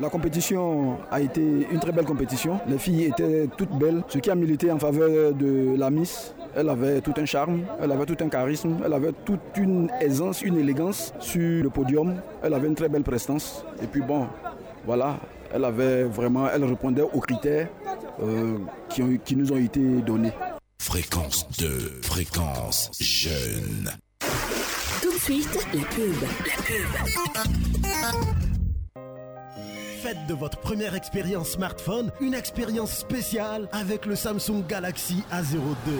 La 0.00 0.08
compétition 0.10 0.98
a 1.10 1.20
été 1.20 1.40
une 1.72 1.80
très 1.80 1.90
belle 1.90 2.04
compétition. 2.04 2.60
Les 2.68 2.78
filles 2.78 3.04
étaient 3.06 3.48
toutes 3.56 3.76
belles, 3.76 4.02
ce 4.08 4.18
qui 4.18 4.30
a 4.30 4.34
milité 4.36 4.70
en 4.70 4.78
faveur 4.78 5.32
de 5.34 5.74
la 5.76 5.90
Miss. 5.90 6.34
Elle 6.54 6.68
avait 6.68 7.00
tout 7.00 7.14
un 7.16 7.24
charme, 7.24 7.62
elle 7.82 7.90
avait 7.90 8.06
tout 8.06 8.16
un 8.20 8.28
charisme, 8.28 8.76
elle 8.84 8.92
avait 8.92 9.12
toute 9.24 9.40
une 9.56 9.90
aisance, 10.00 10.42
une 10.42 10.56
élégance 10.56 11.12
sur 11.18 11.64
le 11.64 11.68
podium. 11.70 12.14
Elle 12.42 12.54
avait 12.54 12.68
une 12.68 12.76
très 12.76 12.88
belle 12.88 13.02
prestance. 13.02 13.64
Et 13.82 13.86
puis 13.86 14.00
bon, 14.00 14.28
voilà, 14.86 15.18
elle 15.52 15.64
avait 15.64 16.04
vraiment, 16.04 16.48
elle 16.48 16.64
répondait 16.64 17.02
aux 17.02 17.20
critères 17.20 17.68
euh, 18.22 18.56
qui, 18.88 19.02
ont- 19.02 19.18
qui 19.24 19.34
nous 19.34 19.52
ont 19.52 19.56
été 19.58 19.80
donnés. 19.80 20.32
Fréquence 20.80 21.48
2, 21.58 21.66
fréquence 22.02 22.90
jeune. 23.00 23.90
Tout 25.02 25.12
de 25.12 25.18
suite, 25.18 25.66
la 25.74 25.80
pub. 25.82 26.14
La 26.46 26.62
pub. 26.62 28.47
Faites 30.02 30.26
de 30.28 30.34
votre 30.34 30.58
première 30.58 30.94
expérience 30.94 31.50
smartphone 31.50 32.12
une 32.20 32.34
expérience 32.34 32.92
spéciale 32.92 33.68
avec 33.72 34.06
le 34.06 34.14
Samsung 34.14 34.62
Galaxy 34.68 35.24
A02. 35.32 35.90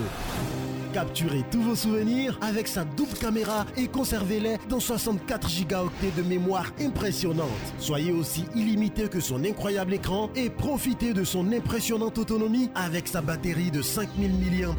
Capturez 0.93 1.45
tous 1.51 1.61
vos 1.61 1.75
souvenirs 1.75 2.39
avec 2.41 2.69
sa 2.69 2.85
double 2.85 3.15
caméra 3.15 3.67
et 3.77 3.89
conservez-les 3.89 4.59
dans 4.69 4.79
64 4.79 5.49
gigaoctets 5.49 6.13
de 6.17 6.23
mémoire 6.23 6.67
impressionnante. 6.81 7.49
Soyez 7.81 8.13
aussi 8.13 8.45
illimité 8.55 9.09
que 9.09 9.19
son 9.19 9.45
incroyable 9.45 9.95
écran 9.95 10.31
et 10.37 10.49
profitez 10.49 11.13
de 11.13 11.25
son 11.25 11.51
impressionnante 11.53 12.19
autonomie 12.19 12.71
avec 12.77 13.09
sa 13.09 13.21
batterie 13.21 13.73
de 13.73 13.83
5000 13.83 14.31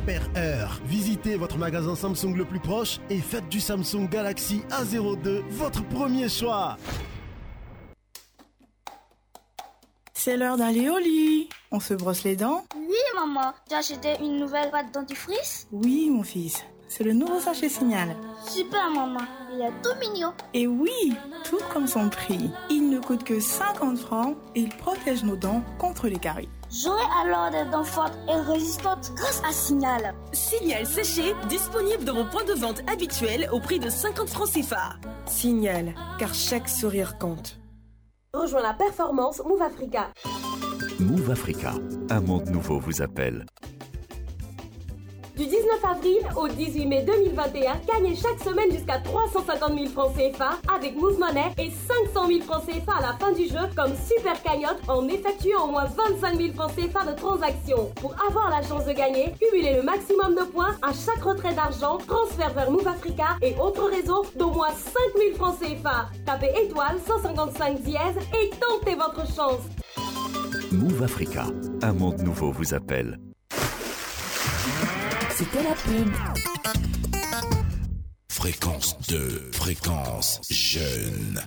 mAh. 0.07 0.69
Visitez 0.85 1.35
votre 1.35 1.57
magasin 1.57 1.95
Samsung 1.95 2.35
le 2.37 2.45
plus 2.45 2.61
proche 2.61 3.01
et 3.09 3.19
faites 3.19 3.49
du 3.49 3.59
Samsung 3.59 4.07
Galaxy 4.09 4.61
A02 4.69 5.41
votre 5.49 5.83
premier 5.89 6.29
choix. 6.29 6.77
C'est 10.21 10.35
l'heure 10.35 10.57
d'aller 10.57 10.89
au 10.89 10.97
lit. 10.97 11.47
On 11.71 11.79
se 11.79 11.93
brosse 11.93 12.25
les 12.25 12.35
dents 12.35 12.65
Oui, 12.75 12.97
maman. 13.15 13.53
Tu 13.69 13.73
as 13.73 13.77
acheté 13.77 14.17
une 14.19 14.35
nouvelle 14.35 14.69
pâte 14.69 14.93
dentifrice 14.93 15.65
Oui, 15.71 16.09
mon 16.09 16.23
fils. 16.23 16.61
C'est 16.89 17.05
le 17.05 17.13
nouveau 17.13 17.39
sachet 17.39 17.69
signal. 17.69 18.17
Super, 18.45 18.89
maman. 18.89 19.21
Il 19.53 19.61
est 19.61 19.71
tout 19.81 19.97
mignon. 19.97 20.33
Et 20.53 20.67
oui, 20.67 21.13
tout 21.45 21.61
comme 21.71 21.87
son 21.87 22.09
prix. 22.09 22.51
Il 22.69 22.89
ne 22.89 22.99
coûte 22.99 23.23
que 23.23 23.39
50 23.39 23.97
francs 23.97 24.35
et 24.55 24.59
il 24.59 24.75
protège 24.75 25.23
nos 25.23 25.37
dents 25.37 25.63
contre 25.77 26.09
les 26.09 26.19
caries. 26.19 26.49
J'aurai 26.69 27.05
alors 27.23 27.49
des 27.51 27.71
dents 27.71 27.85
fortes 27.85 28.17
et 28.27 28.35
résistantes 28.51 29.13
grâce 29.15 29.41
à 29.47 29.53
Signal. 29.53 30.13
Signal 30.33 30.85
séché, 30.85 31.33
disponible 31.47 32.03
dans 32.03 32.15
vos 32.15 32.25
points 32.25 32.43
de 32.43 32.59
vente 32.59 32.81
habituels 32.91 33.47
au 33.53 33.61
prix 33.61 33.79
de 33.79 33.89
50 33.89 34.27
francs 34.27 34.51
CFA. 34.51 34.97
Signal, 35.27 35.95
car 36.17 36.33
chaque 36.33 36.67
sourire 36.67 37.17
compte. 37.17 37.57
Rejoins 38.31 38.61
la 38.61 38.73
performance 38.73 39.41
Move 39.43 39.63
Africa. 39.63 40.13
Move 40.99 41.31
Africa, 41.31 41.73
un 42.11 42.21
monde 42.21 42.47
nouveau 42.49 42.79
vous 42.79 43.01
appelle. 43.01 43.47
Du 45.39 45.45
19 45.45 45.85
avril 45.85 46.19
au 46.35 46.49
18 46.49 46.85
mai 46.85 47.01
2021, 47.03 47.79
gagnez 47.87 48.13
chaque 48.13 48.41
semaine 48.41 48.69
jusqu'à 48.73 48.97
350 48.97 49.73
000 49.73 49.85
francs 49.85 50.11
CFA 50.13 50.57
avec 50.75 50.97
Move 50.97 51.17
Money 51.17 51.53
et 51.57 51.71
500 51.71 52.27
000 52.27 52.41
francs 52.41 52.65
CFA 52.65 52.97
à 52.97 53.01
la 53.01 53.13
fin 53.13 53.31
du 53.31 53.47
jeu 53.47 53.61
comme 53.73 53.93
super 53.95 54.43
cagnotte 54.43 54.81
en 54.89 55.07
effectuant 55.07 55.63
au 55.63 55.67
moins 55.71 55.85
25 55.85 56.35
000 56.35 56.53
francs 56.55 56.73
CFA 56.75 57.09
de 57.09 57.15
transaction. 57.15 57.89
Pour 58.01 58.13
avoir 58.27 58.49
la 58.49 58.67
chance 58.67 58.85
de 58.85 58.91
gagner, 58.91 59.33
cumulez 59.39 59.75
le 59.75 59.81
maximum 59.81 60.35
de 60.35 60.43
points 60.43 60.75
à 60.81 60.91
chaque 60.91 61.23
retrait 61.23 61.53
d'argent, 61.53 61.99
transfert 62.05 62.53
vers 62.53 62.69
Move 62.69 62.89
Africa 62.89 63.37
et 63.41 63.55
autres 63.61 63.89
réseaux 63.89 64.25
d'au 64.35 64.51
moins 64.51 64.71
5 64.71 64.93
000 65.15 65.35
francs 65.37 65.55
CFA. 65.61 66.09
Tapez 66.25 66.51
étoile 66.65 66.97
155 67.07 67.79
dièse 67.79 68.17
et 68.37 68.49
tentez 68.59 68.95
votre 68.95 69.25
chance. 69.33 69.61
Move 70.73 71.01
Africa, 71.01 71.45
un 71.81 71.93
monde 71.93 72.19
nouveau 72.23 72.51
vous 72.51 72.73
appelle. 72.73 73.17
C'était 75.39 75.63
la 75.63 75.73
pub. 75.73 76.11
Fréquence 78.29 78.97
2, 79.07 79.51
fréquence 79.53 80.41
jeune. 80.49 81.41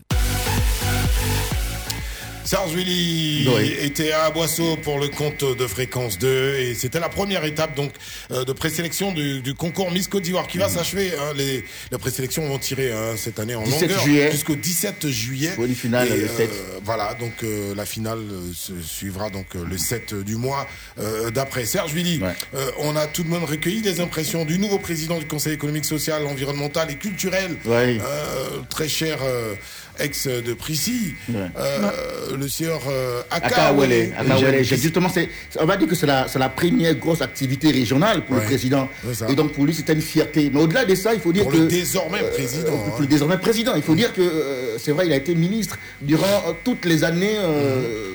Serge 2.44 2.72
Willy 2.74 3.48
Oui. 3.54 3.74
était 3.80 4.12
à 4.12 4.30
Boisseau 4.30 4.76
pour 4.76 4.98
le 4.98 5.08
compte 5.08 5.44
de 5.44 5.66
Fréquence 5.66 6.18
2 6.18 6.54
et 6.58 6.74
c'était 6.74 6.98
la 7.00 7.08
première 7.08 7.44
étape 7.44 7.74
donc 7.76 7.92
euh, 8.30 8.44
de 8.44 8.52
présélection 8.52 9.12
du, 9.12 9.40
du 9.42 9.54
concours 9.54 9.90
Miss 9.92 10.08
Côte 10.08 10.22
d'Ivoire 10.22 10.46
qui 10.48 10.58
va 10.58 10.68
s'achever. 10.68 11.12
hein. 11.18 11.32
les, 11.36 11.64
les 11.90 11.98
présélections 11.98 12.46
vont 12.48 12.58
tirer 12.58 12.92
hein, 12.92 13.14
cette 13.16 13.38
année 13.38 13.54
en 13.54 13.62
17 13.62 13.96
longueur 13.96 14.32
jusqu'au 14.32 14.56
17 14.56 15.08
juillet. 15.08 15.52
Pour 15.54 15.64
Et, 15.64 15.68
le 15.68 15.74
7. 15.74 16.50
euh, 16.50 16.78
voilà, 16.84 17.14
donc 17.14 17.32
euh, 17.44 17.74
la 17.76 17.86
finale 17.86 18.18
euh, 18.18 18.50
se 18.54 18.72
suivra 18.82 19.30
donc 19.30 19.46
le 19.54 19.78
7 19.78 20.14
du 20.14 20.36
mois 20.36 20.66
euh, 20.98 21.30
d'après. 21.30 21.64
Serge 21.64 21.92
Willy, 21.92 22.20
euh, 22.54 22.70
on 22.78 22.96
a 22.96 23.06
tout 23.06 23.22
de 23.22 23.28
même 23.28 23.44
recueilli 23.44 23.82
des 23.82 24.00
impressions 24.00 24.44
du 24.44 24.58
nouveau 24.58 24.78
président 24.78 25.18
du 25.18 25.26
Conseil 25.26 25.52
économique, 25.54 25.84
social, 25.84 26.26
environnemental 26.26 26.90
et 26.90 26.96
culturel, 26.96 27.56
Ouais. 27.66 27.98
euh, 28.00 28.60
très 28.68 28.88
cher 28.88 29.18
euh, 29.22 29.54
ex 30.02 30.26
de 30.26 30.52
Prissy, 30.54 31.14
Ouais. 31.28 31.34
euh, 31.58 32.36
le 32.38 32.48
sieur 32.48 32.80
euh, 32.90 33.22
Justement, 34.62 35.08
on 35.60 35.64
va 35.66 35.76
dire 35.76 35.88
que 35.88 35.94
c'est 35.94 36.06
la, 36.06 36.48
première 36.48 36.94
grosse 36.96 37.22
activité 37.22 37.70
régionale 37.70 38.24
pour 38.24 38.36
Ouais. 38.36 38.42
le 38.42 38.46
président. 38.46 38.88
Et 39.28 39.34
donc 39.34 39.52
pour 39.52 39.64
lui, 39.64 39.74
c'était 39.74 39.92
une 39.92 40.00
fierté. 40.02 40.50
Mais 40.52 40.60
au-delà 40.60 40.84
de 40.84 40.94
ça, 40.94 41.14
il 41.14 41.20
faut 41.20 41.32
dire 41.32 41.44
Pour 41.44 41.52
que. 41.52 41.58
le 41.58 41.66
désormais 41.66 42.22
président, 42.34 42.68
euh, 42.72 42.76
pour 42.86 42.96
hein. 42.96 43.00
le 43.00 43.06
désormais 43.06 43.38
président. 43.38 43.72
Il 43.76 43.82
faut 43.82 43.94
dire 43.94 44.12
que, 44.12 44.20
euh, 44.22 44.78
c'est 44.78 44.92
vrai, 44.92 45.06
il 45.06 45.12
a 45.12 45.16
été 45.16 45.34
ministre 45.34 45.78
durant 46.00 46.54
toutes 46.64 46.84
les 46.84 47.04
années. 47.04 47.36
euh, 47.38 48.12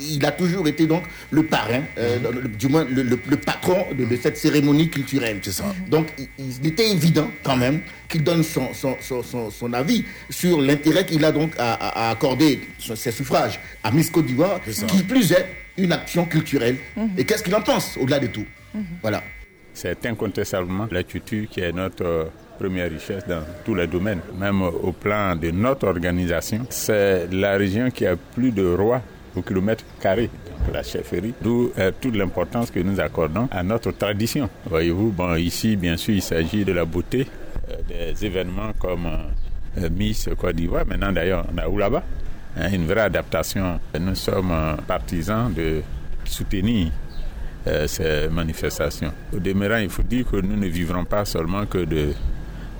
Il 0.00 0.24
a 0.24 0.30
toujours 0.32 0.66
été 0.68 0.86
donc 0.86 1.02
le 1.30 1.42
parrain, 1.44 1.82
euh, 1.98 2.18
Mhm. 2.18 2.40
le- 2.42 2.48
du 2.48 2.68
moins 2.68 2.84
le, 2.84 3.02
le- 3.02 3.18
le 3.28 3.36
patron 3.36 3.84
de, 3.96 4.04
de 4.04 4.16
cette 4.16 4.36
cérémonie 4.36 4.88
culturelle. 4.88 5.38
C'est 5.42 5.52
ça. 5.52 5.74
Donc 5.90 6.08
il, 6.18 6.28
il 6.60 6.66
était 6.68 6.90
évident 6.90 7.30
quand 7.42 7.56
même 7.56 7.80
qu'il 8.08 8.22
donne 8.22 8.42
son, 8.42 8.72
son, 8.74 8.96
son, 9.00 9.22
son- 9.22 9.50
son 9.50 9.72
avis 9.72 10.04
sur 10.30 10.60
l'intérêt 10.60 11.04
qu'il 11.04 11.24
a 11.24 11.32
donc 11.32 11.52
à, 11.58 11.74
à- 11.74 12.08
à 12.08 12.10
accorder 12.10 12.60
son- 12.78 12.96
ses 12.96 13.10
suffrages 13.12 13.58
à 13.82 13.90
Miss 13.90 14.10
Côte 14.10 14.26
d'Ivoire, 14.26 14.60
qui 14.86 15.02
plus 15.02 15.32
est 15.32 15.46
une 15.76 15.92
action 15.92 16.24
culturelle. 16.24 16.76
Mhm. 16.96 17.10
Et 17.18 17.24
qu'est-ce 17.24 17.42
qu'il 17.42 17.54
en 17.54 17.62
pense 17.62 17.96
au-delà 18.00 18.18
de 18.20 18.28
tout 18.28 18.44
Voilà. 19.02 19.22
C'est 19.74 20.04
incontestablement 20.06 20.88
la 20.90 21.02
culture 21.04 21.48
qui 21.48 21.60
est 21.60 21.70
notre 21.72 22.04
euh, 22.04 22.24
première 22.58 22.90
richesse 22.90 23.24
dans 23.28 23.42
tous 23.64 23.76
les 23.76 23.86
domaines, 23.86 24.20
même 24.36 24.60
au 24.62 24.90
plan 24.92 25.36
de 25.36 25.50
notre 25.52 25.86
organisation. 25.86 26.66
C'est 26.70 27.28
la 27.30 27.56
région 27.56 27.88
qui 27.90 28.04
a 28.04 28.16
plus 28.16 28.50
de 28.50 28.66
rois 28.66 29.00
au 29.38 29.42
kilomètre 29.42 29.84
carré 30.00 30.30
de 30.66 30.72
la 30.72 30.82
chefferie, 30.82 31.34
d'où 31.40 31.72
euh, 31.78 31.90
toute 32.00 32.16
l'importance 32.16 32.70
que 32.70 32.80
nous 32.80 33.00
accordons 33.00 33.48
à 33.50 33.62
notre 33.62 33.92
tradition. 33.92 34.48
Voyez-vous, 34.66 35.10
bon, 35.12 35.34
ici, 35.36 35.76
bien 35.76 35.96
sûr, 35.96 36.14
il 36.14 36.22
s'agit 36.22 36.64
de 36.64 36.72
la 36.72 36.84
beauté, 36.84 37.26
euh, 37.70 38.12
des 38.12 38.26
événements 38.26 38.72
comme 38.78 39.06
euh, 39.78 39.88
Miss 39.90 40.28
Côte 40.36 40.56
d'Ivoire. 40.56 40.84
Maintenant, 40.86 41.12
d'ailleurs, 41.12 41.46
on 41.52 41.58
a 41.58 41.68
où 41.68 41.78
là-bas 41.78 42.02
hein, 42.56 42.68
Une 42.72 42.86
vraie 42.86 43.02
adaptation. 43.02 43.80
Nous 43.98 44.14
sommes 44.14 44.52
partisans 44.86 45.52
de 45.52 45.82
soutenir 46.24 46.88
ces 47.86 48.28
manifestations. 48.30 49.12
Au 49.34 49.38
demeurant, 49.38 49.76
il 49.76 49.90
faut 49.90 50.02
dire 50.02 50.24
que 50.30 50.36
nous 50.36 50.56
ne 50.56 50.66
vivrons 50.68 51.04
pas 51.04 51.26
seulement 51.26 51.66
que 51.66 51.84
de, 51.84 52.14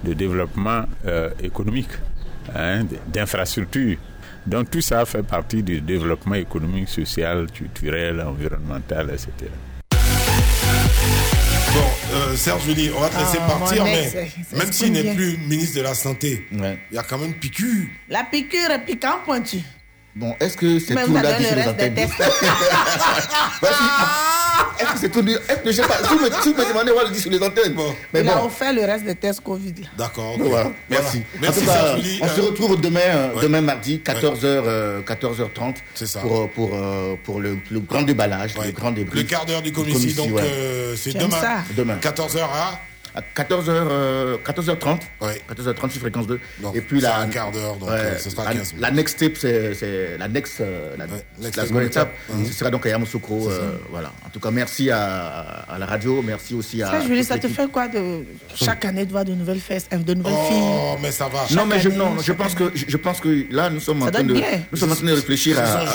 développement 0.02 0.84
économique, 1.42 1.90
hein, 2.54 2.84
d'infrastructures 3.12 3.98
donc 4.48 4.70
tout 4.70 4.80
ça 4.80 5.04
fait 5.04 5.22
partie 5.22 5.62
du 5.62 5.80
développement 5.80 6.34
économique, 6.34 6.88
social, 6.88 7.46
culturel, 7.52 8.20
environnemental, 8.20 9.10
etc. 9.10 9.50
Bon, 11.74 11.84
euh, 12.14 12.34
Serge 12.34 12.64
Julie, 12.64 12.90
on 12.96 13.00
va 13.00 13.10
te 13.10 13.18
laisser 13.18 13.38
ah, 13.40 13.46
partir, 13.46 13.84
mais 13.84 14.10
même 14.56 14.72
s'il 14.72 14.92
n'est 14.92 15.14
plus 15.14 15.36
ministre 15.38 15.76
de 15.76 15.82
la 15.82 15.94
Santé, 15.94 16.46
il 16.50 16.78
y 16.92 16.98
a 16.98 17.02
quand 17.02 17.18
même 17.18 17.34
piqûre. 17.34 17.88
La 18.08 18.24
piqûre 18.24 18.70
est 18.70 18.84
piquant 18.86 19.18
pointu. 19.24 19.58
Bon, 20.16 20.34
est-ce 20.40 20.56
que 20.56 20.78
c'est 20.78 20.94
tout 20.94 21.12
là 21.12 21.40
sur 21.40 21.54
les 21.54 21.68
antennes 21.68 21.94
Est-ce 24.78 24.92
que 24.92 24.98
c'est 24.98 25.08
tout 25.08 25.28
Est-ce 25.28 25.56
que 25.58 25.70
je 25.70 25.72
sais 25.72 25.82
pas? 25.82 25.98
Si 26.08 26.14
vous 26.14 26.20
me, 26.20 26.68
demandez, 26.68 26.92
on 26.92 26.96
va 26.96 27.04
le 27.04 27.10
dire 27.10 27.20
sur 27.20 27.30
les 27.30 27.42
antennes. 27.42 27.72
Bon. 27.74 27.94
Mais 28.12 28.20
Il 28.20 28.28
a 28.28 28.44
offert 28.44 28.72
le 28.72 28.82
reste 28.82 29.04
des 29.04 29.14
tests 29.14 29.40
Covid. 29.40 29.74
D'accord. 29.96 30.36
Voilà. 30.38 30.70
Merci. 30.88 31.22
Merci 31.40 31.64
cas, 31.64 31.96
on 32.22 32.28
se 32.28 32.40
retrouve 32.40 32.80
demain, 32.80 33.00
euh, 33.00 33.40
demain 33.42 33.60
mardi, 33.60 34.00
14h, 34.04 35.02
14h30. 35.04 35.76
C'est 35.94 36.06
ça. 36.06 36.20
Pour, 36.20 36.48
pour, 36.50 36.70
euh, 36.74 37.14
pour 37.24 37.40
le, 37.40 37.58
le, 37.70 37.80
grand 37.80 38.02
déballage, 38.02 38.54
le 38.64 38.70
grand 38.72 38.90
Le 38.90 39.22
quart 39.22 39.46
d'heure 39.46 39.62
du 39.62 39.72
commissaire. 39.72 40.24
Donc, 40.24 40.38
euh, 40.38 40.94
c'est 40.96 41.16
demain. 41.16 41.64
Demain. 41.76 41.96
14h 41.96 42.38
à 42.42 42.80
à 43.14 43.20
14h, 43.20 44.38
14h30. 44.44 45.00
14h30 45.20 45.90
sur 45.90 46.00
fréquence 46.00 46.26
2. 46.26 46.40
et 46.74 46.80
puis 46.80 47.00
la, 47.00 47.18
un 47.18 47.28
quart 47.28 47.50
d'heure, 47.50 47.76
donc 47.76 47.88
euh, 47.90 48.16
ce 48.18 48.30
sera 48.30 48.52
15 48.52 48.74
La, 48.78 48.90
next 48.90 49.16
step, 49.16 49.36
c'est 49.36 50.16
la 50.18 50.28
next, 50.28 50.60
euh, 50.60 50.96
la, 50.96 51.06
la 51.56 51.66
seconde 51.66 51.82
étape. 51.82 52.12
Ce 52.46 52.52
sera 52.52 52.70
donc 52.70 52.86
à 52.86 52.90
Yamoussoukro. 52.90 53.50
Euh, 53.50 53.78
voilà. 53.90 54.12
En 54.26 54.30
tout 54.30 54.40
cas, 54.40 54.50
merci 54.50 54.90
à, 54.90 55.64
à, 55.68 55.78
la 55.78 55.86
radio, 55.86 56.22
merci 56.22 56.54
aussi 56.54 56.82
à. 56.82 56.90
Ça, 56.90 57.00
je 57.00 57.22
ça 57.22 57.38
te 57.38 57.48
fait 57.48 57.70
quoi 57.70 57.88
de 57.88 58.24
chaque 58.54 58.84
année 58.84 59.04
de 59.04 59.10
voir 59.10 59.24
de 59.24 59.32
nouvelles 59.32 59.60
fesses, 59.60 59.88
de 59.90 60.14
nouvelles 60.14 60.34
oh, 60.36 60.48
filles? 60.48 60.62
Oh, 60.62 60.96
mais 61.02 61.10
ça 61.10 61.28
va. 61.28 61.46
Non, 61.54 61.66
mais 61.66 61.80
je, 61.80 61.88
non, 61.88 62.18
je 62.20 62.32
pense 62.32 62.54
que 62.54 62.70
je 62.74 62.96
pense 62.96 63.20
que 63.20 63.46
là, 63.50 63.70
nous 63.70 63.80
sommes 63.80 64.02
en 64.02 64.10
train 64.10 64.22
de 64.22 64.34
nous 64.70 64.78
sommes 64.78 64.92
en 64.92 64.94
train 64.94 65.06
de 65.06 65.12
réfléchir 65.12 65.58
à. 65.58 65.86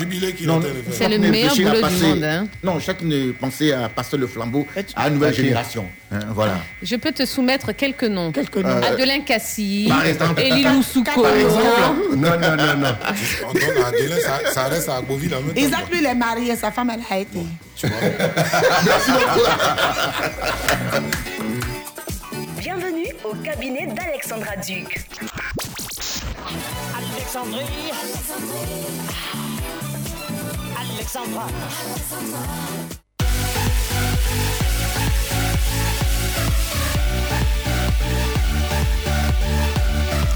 C'est 0.92 1.10
le 1.10 1.18
meilleur 1.18 1.56
boulot 1.56 1.88
du 1.88 2.04
monde. 2.04 2.24
Hein. 2.24 2.48
Non, 2.64 2.80
chacune 2.80 3.34
pensait 3.34 3.74
à 3.74 3.90
passer 3.90 4.18
le 4.18 4.28
flambeau 4.28 4.68
à 4.96 5.08
une 5.08 5.16
nouvelle 5.16 5.34
génération. 5.34 5.86
Hein, 6.14 6.20
voilà. 6.30 6.58
Je 6.82 6.96
peux 6.96 7.12
te 7.12 7.26
soumettre 7.26 7.72
quelques 7.72 8.04
noms. 8.04 8.32
Quelques 8.32 8.58
noms. 8.58 8.82
Adelin 8.84 9.22
Cassi, 9.22 9.90
Elie 10.38 10.84
Souko. 10.84 11.26
Non, 12.16 12.38
non, 12.40 12.56
non, 12.56 12.78
non. 12.78 12.96
Adelin, 13.88 14.18
ça, 14.22 14.52
ça 14.52 14.64
reste 14.66 14.90
à 14.90 15.02
Beauville 15.02 15.34
en 15.34 15.42
même 15.42 15.56
temps. 15.56 15.62
Isaac, 15.62 15.90
lui, 15.92 16.00
il 16.00 16.06
est 16.06 16.14
marié, 16.14 16.56
sa 16.56 16.72
femme, 16.72 16.92
elle 16.94 17.02
a 17.10 17.20
été. 17.20 17.40
Tu 17.76 17.88
vois 17.88 17.98
Merci 18.86 19.12
beaucoup. 19.12 19.40
Bienvenue 22.60 23.08
au 23.24 23.34
cabinet 23.36 23.88
d'Alexandra 23.88 24.56
Duc. 24.58 25.06
Alexandrie. 26.96 27.92
Alexandra. 30.80 31.48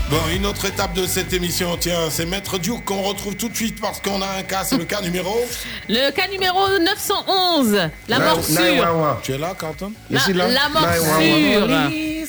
Bon, 0.10 0.16
une 0.34 0.46
autre 0.46 0.64
étape 0.64 0.94
de 0.94 1.06
cette 1.06 1.34
émission, 1.34 1.76
tiens, 1.78 2.10
c'est 2.10 2.26
Maître 2.26 2.58
Duke 2.58 2.86
qu'on 2.86 3.02
retrouve 3.02 3.36
tout 3.36 3.50
de 3.50 3.56
suite 3.56 3.82
parce 3.82 4.00
qu'on 4.00 4.22
a 4.22 4.38
un 4.40 4.44
cas, 4.44 4.64
c'est 4.64 4.78
le 4.78 4.86
cas 4.86 5.02
numéro 5.02 5.36
Le 5.90 6.12
cas 6.12 6.30
numéro 6.30 6.60
911, 6.80 7.90
la 8.08 8.20
morsure. 8.20 9.20
Tu 9.22 9.34
es 9.34 9.38
là, 9.38 9.54
Quentin? 9.54 9.92
La, 10.10 10.22
la 10.48 10.70
morsure. 10.70 11.68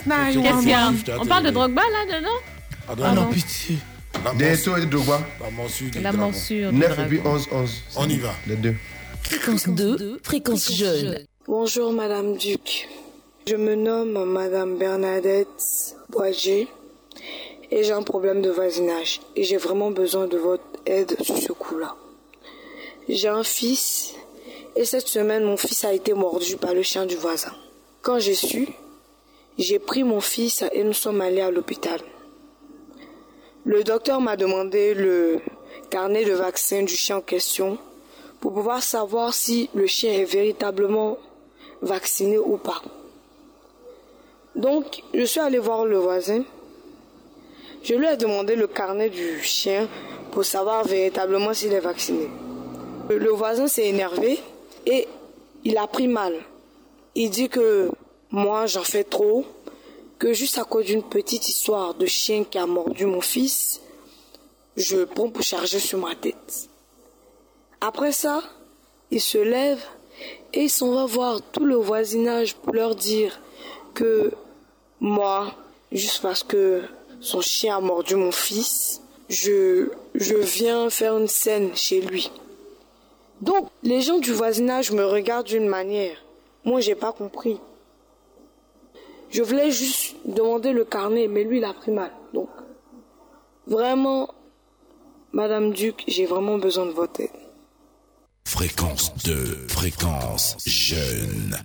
Qu'est-ce 0.02 0.58
qu'il 0.60 0.68
y 0.68 0.72
a 0.72 0.92
On 1.20 1.24
parle 1.26 1.44
de 1.44 1.50
Drogba 1.50 1.82
là 1.82 2.18
dedans 2.18 2.98
Ah, 3.04 3.12
non, 3.12 3.26
pitié. 3.26 3.78
Des 4.36 4.68
et 4.68 4.80
de 4.80 4.84
Drogba. 4.86 5.20
La 5.40 5.50
morsure. 5.50 5.90
La 6.02 6.12
morsure. 6.12 6.72
9 6.72 6.98
et 6.98 7.04
puis 7.04 7.20
11, 7.24 7.46
11. 7.52 7.82
On 7.94 8.08
y 8.08 8.18
va. 8.18 8.34
Les 8.48 8.56
deux. 8.56 8.74
Fréquence 9.22 9.68
2, 9.68 10.18
fréquence 10.24 10.72
jeune. 10.72 11.20
Bonjour 11.46 11.92
Madame 11.92 12.36
Duc. 12.36 12.88
Je 13.46 13.54
me 13.54 13.76
nomme 13.76 14.24
Madame 14.32 14.78
Bernadette 14.78 15.94
Boisger 16.10 16.66
et 17.70 17.82
j'ai 17.82 17.92
un 17.92 18.02
problème 18.02 18.42
de 18.42 18.50
voisinage 18.50 19.20
et 19.36 19.42
j'ai 19.42 19.56
vraiment 19.56 19.90
besoin 19.90 20.26
de 20.26 20.38
votre 20.38 20.64
aide 20.86 21.16
sur 21.22 21.36
ce 21.36 21.52
coup-là. 21.52 21.94
J'ai 23.08 23.28
un 23.28 23.44
fils 23.44 24.14
et 24.76 24.84
cette 24.84 25.08
semaine 25.08 25.44
mon 25.44 25.56
fils 25.56 25.84
a 25.84 25.92
été 25.92 26.14
mordu 26.14 26.56
par 26.56 26.74
le 26.74 26.82
chien 26.82 27.06
du 27.06 27.16
voisin. 27.16 27.52
Quand 28.02 28.18
j'ai 28.18 28.34
su, 28.34 28.68
j'ai 29.58 29.78
pris 29.78 30.04
mon 30.04 30.20
fils 30.20 30.64
et 30.72 30.84
nous 30.84 30.92
sommes 30.92 31.20
allés 31.20 31.40
à 31.40 31.50
l'hôpital. 31.50 32.00
Le 33.64 33.84
docteur 33.84 34.20
m'a 34.20 34.36
demandé 34.36 34.94
le 34.94 35.40
carnet 35.90 36.24
de 36.24 36.32
vaccin 36.32 36.82
du 36.82 36.94
chien 36.94 37.16
en 37.16 37.20
question 37.20 37.78
pour 38.40 38.54
pouvoir 38.54 38.82
savoir 38.82 39.34
si 39.34 39.68
le 39.74 39.86
chien 39.86 40.12
est 40.12 40.24
véritablement 40.24 41.18
vacciné 41.82 42.38
ou 42.38 42.56
pas. 42.56 42.82
Donc, 44.54 45.02
je 45.12 45.24
suis 45.24 45.40
allé 45.40 45.58
voir 45.58 45.84
le 45.84 45.98
voisin 45.98 46.44
je 47.82 47.94
lui 47.94 48.06
ai 48.06 48.16
demandé 48.16 48.56
le 48.56 48.66
carnet 48.66 49.10
du 49.10 49.40
chien 49.42 49.88
pour 50.32 50.44
savoir 50.44 50.84
véritablement 50.84 51.54
s'il 51.54 51.72
est 51.72 51.80
vacciné. 51.80 52.28
Le 53.08 53.30
voisin 53.30 53.66
s'est 53.66 53.86
énervé 53.86 54.38
et 54.86 55.08
il 55.64 55.78
a 55.78 55.86
pris 55.86 56.08
mal. 56.08 56.34
Il 57.14 57.30
dit 57.30 57.48
que 57.48 57.90
moi 58.30 58.66
j'en 58.66 58.82
fais 58.82 59.04
trop, 59.04 59.44
que 60.18 60.32
juste 60.32 60.58
à 60.58 60.64
cause 60.64 60.86
d'une 60.86 61.02
petite 61.02 61.48
histoire 61.48 61.94
de 61.94 62.06
chien 62.06 62.44
qui 62.44 62.58
a 62.58 62.66
mordu 62.66 63.06
mon 63.06 63.20
fils, 63.20 63.80
je 64.76 65.04
prends 65.04 65.30
pour 65.30 65.42
charger 65.42 65.78
sur 65.78 65.98
ma 65.98 66.14
tête. 66.14 66.68
Après 67.80 68.12
ça, 68.12 68.42
il 69.10 69.20
se 69.20 69.38
lève 69.38 69.82
et 70.52 70.64
il 70.64 70.70
s'en 70.70 70.92
va 70.92 71.06
voir 71.06 71.40
tout 71.52 71.64
le 71.64 71.76
voisinage 71.76 72.54
pour 72.56 72.74
leur 72.74 72.94
dire 72.94 73.40
que 73.94 74.32
moi, 75.00 75.54
juste 75.92 76.20
parce 76.22 76.42
que 76.42 76.82
son 77.20 77.40
chien 77.40 77.76
a 77.76 77.80
mordu 77.80 78.16
mon 78.16 78.32
fils, 78.32 79.02
je, 79.28 79.90
je 80.14 80.34
viens 80.34 80.90
faire 80.90 81.16
une 81.16 81.28
scène 81.28 81.74
chez 81.74 82.00
lui. 82.00 82.30
Donc, 83.40 83.68
les 83.82 84.00
gens 84.02 84.18
du 84.18 84.32
voisinage 84.32 84.90
me 84.90 85.04
regardent 85.04 85.46
d'une 85.46 85.68
manière. 85.68 86.16
Moi, 86.64 86.80
j'ai 86.80 86.94
pas 86.94 87.12
compris. 87.12 87.60
Je 89.30 89.42
voulais 89.42 89.70
juste 89.70 90.16
demander 90.24 90.72
le 90.72 90.84
carnet, 90.84 91.28
mais 91.28 91.44
lui, 91.44 91.58
il 91.58 91.64
a 91.64 91.74
pris 91.74 91.90
mal. 91.90 92.10
Donc, 92.32 92.48
vraiment, 93.66 94.28
Madame 95.32 95.72
Duc, 95.72 96.04
j'ai 96.08 96.26
vraiment 96.26 96.58
besoin 96.58 96.86
de 96.86 96.92
votre 96.92 97.20
aide. 97.20 97.30
Fréquence 98.44 99.14
2, 99.24 99.66
fréquence 99.68 100.56
jeune. 100.66 101.56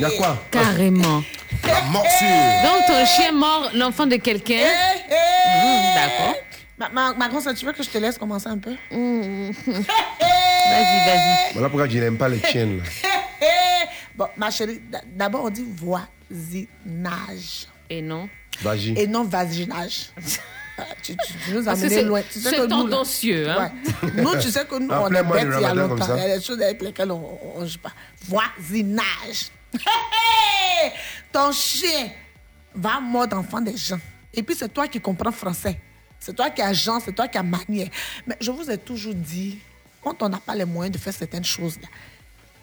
Y'a 0.00 0.10
quoi 0.10 0.36
Carrément. 0.50 1.22
La 1.64 1.82
morsure. 1.82 2.28
Donc 2.64 2.86
ton 2.86 3.06
chien 3.06 3.32
mort 3.32 3.70
l'enfant 3.74 4.06
de 4.06 4.16
quelqu'un. 4.16 4.64
Mmh, 4.64 5.94
D'accord. 5.94 6.34
Ma, 6.78 6.88
ma, 6.88 7.14
ma 7.14 7.28
grosse, 7.28 7.48
tu 7.56 7.64
veux 7.64 7.72
que 7.72 7.82
je 7.82 7.88
te 7.88 7.98
laisse 7.98 8.18
commencer 8.18 8.48
un 8.48 8.58
peu? 8.58 8.72
Mmh. 8.90 9.50
Vas-y, 9.66 11.06
vas-y. 11.06 11.52
Voilà 11.52 11.68
pourquoi 11.68 11.88
je 11.88 11.98
n'aime 11.98 12.16
pas 12.16 12.28
les 12.28 12.40
chiennes. 12.40 12.82
bon, 14.16 14.26
ma 14.36 14.50
chérie, 14.50 14.80
d'abord 15.14 15.44
on 15.44 15.50
dit 15.50 15.64
voisinage. 15.76 17.68
Et 17.88 18.02
non? 18.02 18.28
Vagi. 18.62 18.94
Et 18.96 19.06
non 19.06 19.24
vaginage. 19.24 20.10
Tu, 21.04 21.16
tu, 21.16 21.34
tu, 21.46 21.54
nous 21.54 21.68
as 21.68 21.72
amené 21.72 22.02
loin. 22.02 22.20
C'est 22.28 22.66
tendancieux. 22.66 23.48
Hein? 23.48 23.70
Ouais. 24.02 24.10
nous, 24.16 24.36
tu 24.40 24.50
sais 24.50 24.64
que 24.64 24.76
nous, 24.76 24.90
on 24.90 25.06
est 25.08 25.22
bêtes 25.22 25.46
il 25.56 25.62
y 25.62 25.64
a 25.64 25.72
longtemps. 25.72 26.16
Il 26.16 26.20
y 26.20 26.32
a 26.32 26.36
des 26.36 26.42
choses 26.44 26.60
avec 26.60 26.82
lesquelles 26.82 27.12
on 27.12 27.60
ne 27.60 27.66
joue 27.66 27.78
pas. 27.78 27.92
Voisinage. 28.26 29.52
Ton 31.32 31.52
chien 31.52 32.10
va 32.74 33.00
mordre 33.00 33.38
enfant 33.38 33.60
des 33.60 33.76
gens. 33.76 33.98
Et 34.32 34.42
puis, 34.42 34.54
c'est 34.56 34.72
toi 34.72 34.88
qui 34.88 35.00
comprends 35.00 35.32
français. 35.32 35.78
C'est 36.18 36.34
toi 36.34 36.50
qui 36.50 36.62
as 36.62 36.72
genre, 36.72 37.00
c'est 37.04 37.12
toi 37.12 37.28
qui 37.28 37.38
as 37.38 37.42
manière. 37.42 37.88
Mais 38.26 38.36
je 38.40 38.50
vous 38.50 38.70
ai 38.70 38.78
toujours 38.78 39.14
dit, 39.14 39.58
quand 40.02 40.22
on 40.22 40.28
n'a 40.28 40.38
pas 40.38 40.54
les 40.54 40.64
moyens 40.64 40.96
de 40.96 41.00
faire 41.02 41.12
certaines 41.12 41.44
choses, 41.44 41.78
là, 41.80 41.88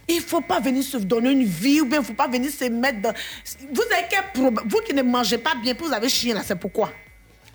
il 0.07 0.17
ne 0.17 0.21
faut 0.21 0.41
pas 0.41 0.59
venir 0.59 0.83
se 0.83 0.97
donner 0.97 1.31
une 1.31 1.43
vie 1.45 1.79
ou 1.81 1.85
bien 1.85 1.97
il 1.99 2.01
ne 2.01 2.05
faut 2.05 2.13
pas 2.13 2.27
venir 2.27 2.51
se 2.51 2.65
mettre 2.65 3.01
dans... 3.01 3.13
Vous, 3.71 3.81
avez 3.83 4.05
quel 4.09 4.23
problème? 4.33 4.65
vous 4.67 4.79
qui 4.81 4.93
ne 4.93 5.01
mangez 5.03 5.37
pas 5.37 5.55
bien, 5.55 5.73
vous 5.79 5.93
avez 5.93 6.09
chien 6.09 6.33
là, 6.35 6.41
c'est 6.45 6.55
pourquoi? 6.55 6.91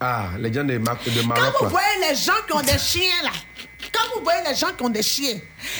Ah, 0.00 0.30
les 0.38 0.52
gens 0.52 0.64
de, 0.64 0.78
Mar- 0.78 0.96
de 1.04 1.20
Quand 1.20 1.26
Maroc, 1.26 1.54
vous 1.58 1.64
là. 1.64 1.70
voyez 1.70 2.08
les 2.10 2.14
gens 2.16 2.32
qui 2.46 2.52
ont 2.54 2.60
des 2.60 2.78
chiens 2.78 3.22
là, 3.24 3.30
quand 3.92 3.95
vous 4.14 4.22
voyez 4.22 4.40
les 4.48 4.54
gens 4.54 4.72
qui 4.76 4.82
ont 4.84 4.88
des 4.88 5.02
chiens, 5.02 5.38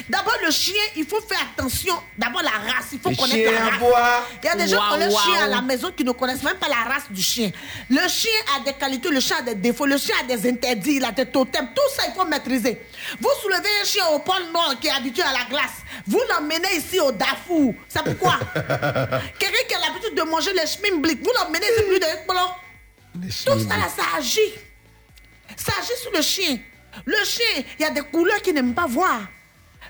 d'abord 0.08 0.36
le 0.44 0.50
chien, 0.50 0.74
il 0.96 1.06
faut 1.06 1.20
faire 1.20 1.40
attention. 1.56 1.94
D'abord 2.16 2.42
la 2.42 2.50
race, 2.50 2.86
il 2.92 2.98
faut 3.00 3.10
Le 3.10 3.16
connaître 3.16 3.52
la 3.52 3.70
race. 3.70 3.78
bois. 3.78 4.26
Il 4.42 4.46
y 4.46 4.48
a 4.48 4.56
des 4.56 4.68
gens 4.68 4.78
qui 4.78 4.94
ont 4.94 4.98
Waouh, 4.98 5.04
le 5.04 5.10
chien 5.10 5.44
à 5.44 5.48
la 5.48 5.62
maison 5.62 5.92
qui 5.96 6.04
ne 6.04 6.12
connaissent 6.12 6.42
même 6.42 6.56
pas 6.56 6.68
la 6.68 6.92
race 6.92 7.04
du 7.10 7.22
chien. 7.22 7.50
Le 7.90 8.08
chien 8.08 8.30
a 8.56 8.60
des 8.60 8.72
qualités, 8.74 9.08
le 9.10 9.20
chien 9.20 9.36
a 9.38 9.42
des 9.42 9.54
défauts, 9.54 9.86
le 9.86 9.98
chien 9.98 10.14
a 10.20 10.24
des 10.24 10.48
interdits, 10.48 10.96
il 10.96 11.04
a 11.04 11.12
des 11.12 11.26
totems. 11.26 11.68
Tout 11.74 11.82
ça, 11.96 12.04
il 12.08 12.14
faut 12.14 12.26
maîtriser. 12.26 12.80
Vous 13.20 13.30
soulevez 13.42 13.68
un 13.82 13.84
chien 13.84 14.06
au 14.08 14.18
pôle 14.20 14.50
Nord 14.52 14.74
qui 14.80 14.86
est 14.88 14.90
habitué 14.90 15.22
à 15.22 15.32
la 15.32 15.44
glace. 15.48 15.82
Vous 16.06 16.20
l'emmenez 16.30 16.76
ici 16.76 17.00
au 17.00 17.12
Darfour. 17.12 17.74
C'est 17.88 18.02
pourquoi? 18.02 18.38
Quelqu'un 19.38 19.64
qui 19.68 19.74
a 19.74 19.78
l'habitude 19.80 20.14
de 20.16 20.22
manger 20.22 20.52
les 20.52 20.66
schmimblick, 20.66 21.22
vous 21.22 21.32
l'emmenez 21.38 21.66
ici 21.66 21.82
plus 21.88 21.98
de 22.00 22.06
Tout 23.44 23.68
ça 23.68 23.76
là, 23.76 23.88
ça 23.94 24.02
agit. 24.18 24.54
Ça 25.56 25.72
agit 25.80 26.00
sur 26.00 26.10
le 26.12 26.22
chien. 26.22 26.58
Le 27.04 27.24
chien, 27.24 27.64
il 27.78 27.82
y 27.82 27.84
a 27.84 27.90
des 27.90 28.02
couleurs 28.02 28.40
qu'il 28.42 28.54
n'aime 28.54 28.74
pas 28.74 28.86
voir. 28.86 29.20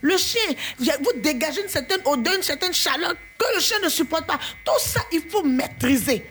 Le 0.03 0.17
chien, 0.17 0.41
vous 0.79 1.13
dégagez 1.21 1.63
une 1.63 1.69
certaine 1.69 2.01
odeur, 2.05 2.35
une 2.35 2.43
certaine 2.43 2.75
chaleur 2.75 3.15
que 3.39 3.55
le 3.55 3.61
chien 3.61 3.79
ne 3.83 3.89
supporte 3.89 4.27
pas. 4.27 4.39
Tout 4.65 4.73
ça, 4.79 5.01
il 5.13 5.23
faut 5.29 5.43
maîtriser. 5.43 6.25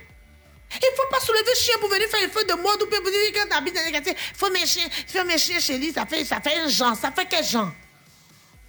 Il 0.72 0.78
ne 0.78 0.96
faut 0.96 1.10
pas 1.10 1.20
soulever 1.20 1.44
le 1.48 1.56
chien 1.60 1.76
pour 1.80 1.90
venir 1.90 2.08
faire 2.10 2.28
un 2.28 2.30
feu 2.30 2.44
de 2.44 2.54
mode 2.54 2.82
ou 2.82 2.86
vous 2.86 3.10
dire 3.10 3.32
quand 3.34 3.48
tu 3.50 3.56
habites 3.58 3.76
dans 3.76 3.86
les 3.86 3.92
quartiers, 3.92 4.16
il 4.16 4.38
faut 4.38 4.52
mes 4.52 4.66
chiens, 4.66 4.88
faut 5.08 5.24
mes 5.24 5.38
chiens 5.38 5.60
chez 5.60 5.78
lui, 5.78 5.92
ça 5.94 6.06
fait, 6.06 6.26
ça 6.26 6.42
fait 6.42 6.58
un 6.60 6.68
genre. 6.68 6.96
Ça 6.96 7.12
fait 7.12 7.26
quel 7.30 7.46
genre? 7.46 7.72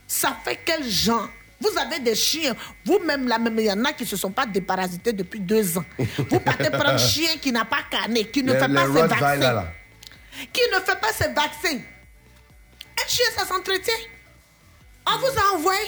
Ça 0.06 0.36
fait 0.44 0.60
quel 0.64 0.88
genre? 0.88 1.28
Vous 1.58 1.76
avez 1.78 1.98
des 2.00 2.14
chiens, 2.14 2.54
vous-même 2.84 3.26
là 3.26 3.38
même, 3.38 3.58
il 3.58 3.64
y 3.64 3.72
en 3.72 3.82
a 3.84 3.92
qui 3.92 4.02
ne 4.04 4.08
se 4.08 4.16
sont 4.16 4.30
pas 4.30 4.44
déparasités 4.46 5.12
depuis 5.12 5.40
deux 5.40 5.78
ans. 5.78 5.84
Vous 6.28 6.38
partez 6.38 6.68
prendre 6.70 6.90
un 6.90 6.98
chien 6.98 7.30
qui 7.40 7.50
n'a 7.50 7.64
pas 7.64 7.82
carné, 7.90 8.26
qui 8.26 8.42
ne 8.42 8.52
fait 8.52 8.68
pas 8.68 8.86
ses 8.86 8.92
vaccins 8.92 9.36
là. 9.36 9.72
qui 10.52 10.60
ne 10.72 10.80
fait 10.80 11.00
pas 11.00 11.12
ses 11.12 11.28
vaccins. 11.28 11.80
Un 13.02 13.08
chien, 13.08 13.26
ça 13.36 13.46
s'entretient. 13.46 13.94
On 15.06 15.18
vous 15.18 15.38
a 15.38 15.54
envoyé. 15.54 15.80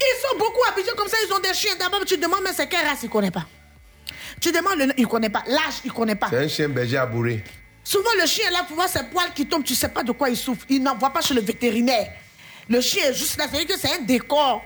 Ils 0.00 0.20
sont 0.20 0.36
beaucoup 0.36 0.60
habitués 0.68 0.92
comme 0.96 1.08
ça, 1.08 1.16
ils 1.24 1.32
ont 1.32 1.38
des 1.38 1.54
chiens. 1.54 1.76
D'abord, 1.78 2.04
tu 2.04 2.16
demandes, 2.16 2.40
mais 2.42 2.52
c'est 2.52 2.68
quelle 2.68 2.86
race, 2.86 3.00
il 3.02 3.06
ne 3.06 3.10
connaît 3.12 3.30
pas. 3.30 3.46
Tu 4.40 4.50
demandes, 4.50 4.78
le 4.78 4.86
nom, 4.86 4.94
il 4.96 5.04
ne 5.04 5.08
connaît 5.08 5.30
pas. 5.30 5.44
L'âge, 5.46 5.74
il 5.84 5.88
ne 5.88 5.92
connaît 5.92 6.14
pas. 6.16 6.28
C'est 6.30 6.38
un 6.38 6.48
chien 6.48 6.68
berger 6.68 6.96
abouré. 6.96 7.44
Souvent, 7.84 8.10
le 8.20 8.26
chien 8.26 8.48
est 8.48 8.52
là 8.52 8.64
pour 8.64 8.76
voir 8.76 8.88
ses 8.88 9.04
poils 9.04 9.32
qui 9.34 9.46
tombent, 9.46 9.64
tu 9.64 9.72
ne 9.72 9.78
sais 9.78 9.88
pas 9.88 10.02
de 10.02 10.12
quoi 10.12 10.30
il 10.30 10.36
souffre. 10.36 10.64
Il 10.68 10.82
n'envoie 10.82 11.10
pas 11.10 11.20
chez 11.20 11.34
le 11.34 11.40
vétérinaire. 11.40 12.12
Le 12.68 12.80
chien 12.80 13.08
est 13.10 13.14
juste 13.14 13.36
là, 13.36 13.46
c'est 13.52 13.64
que 13.64 13.78
c'est 13.78 13.92
un 13.92 14.02
décor. 14.02 14.62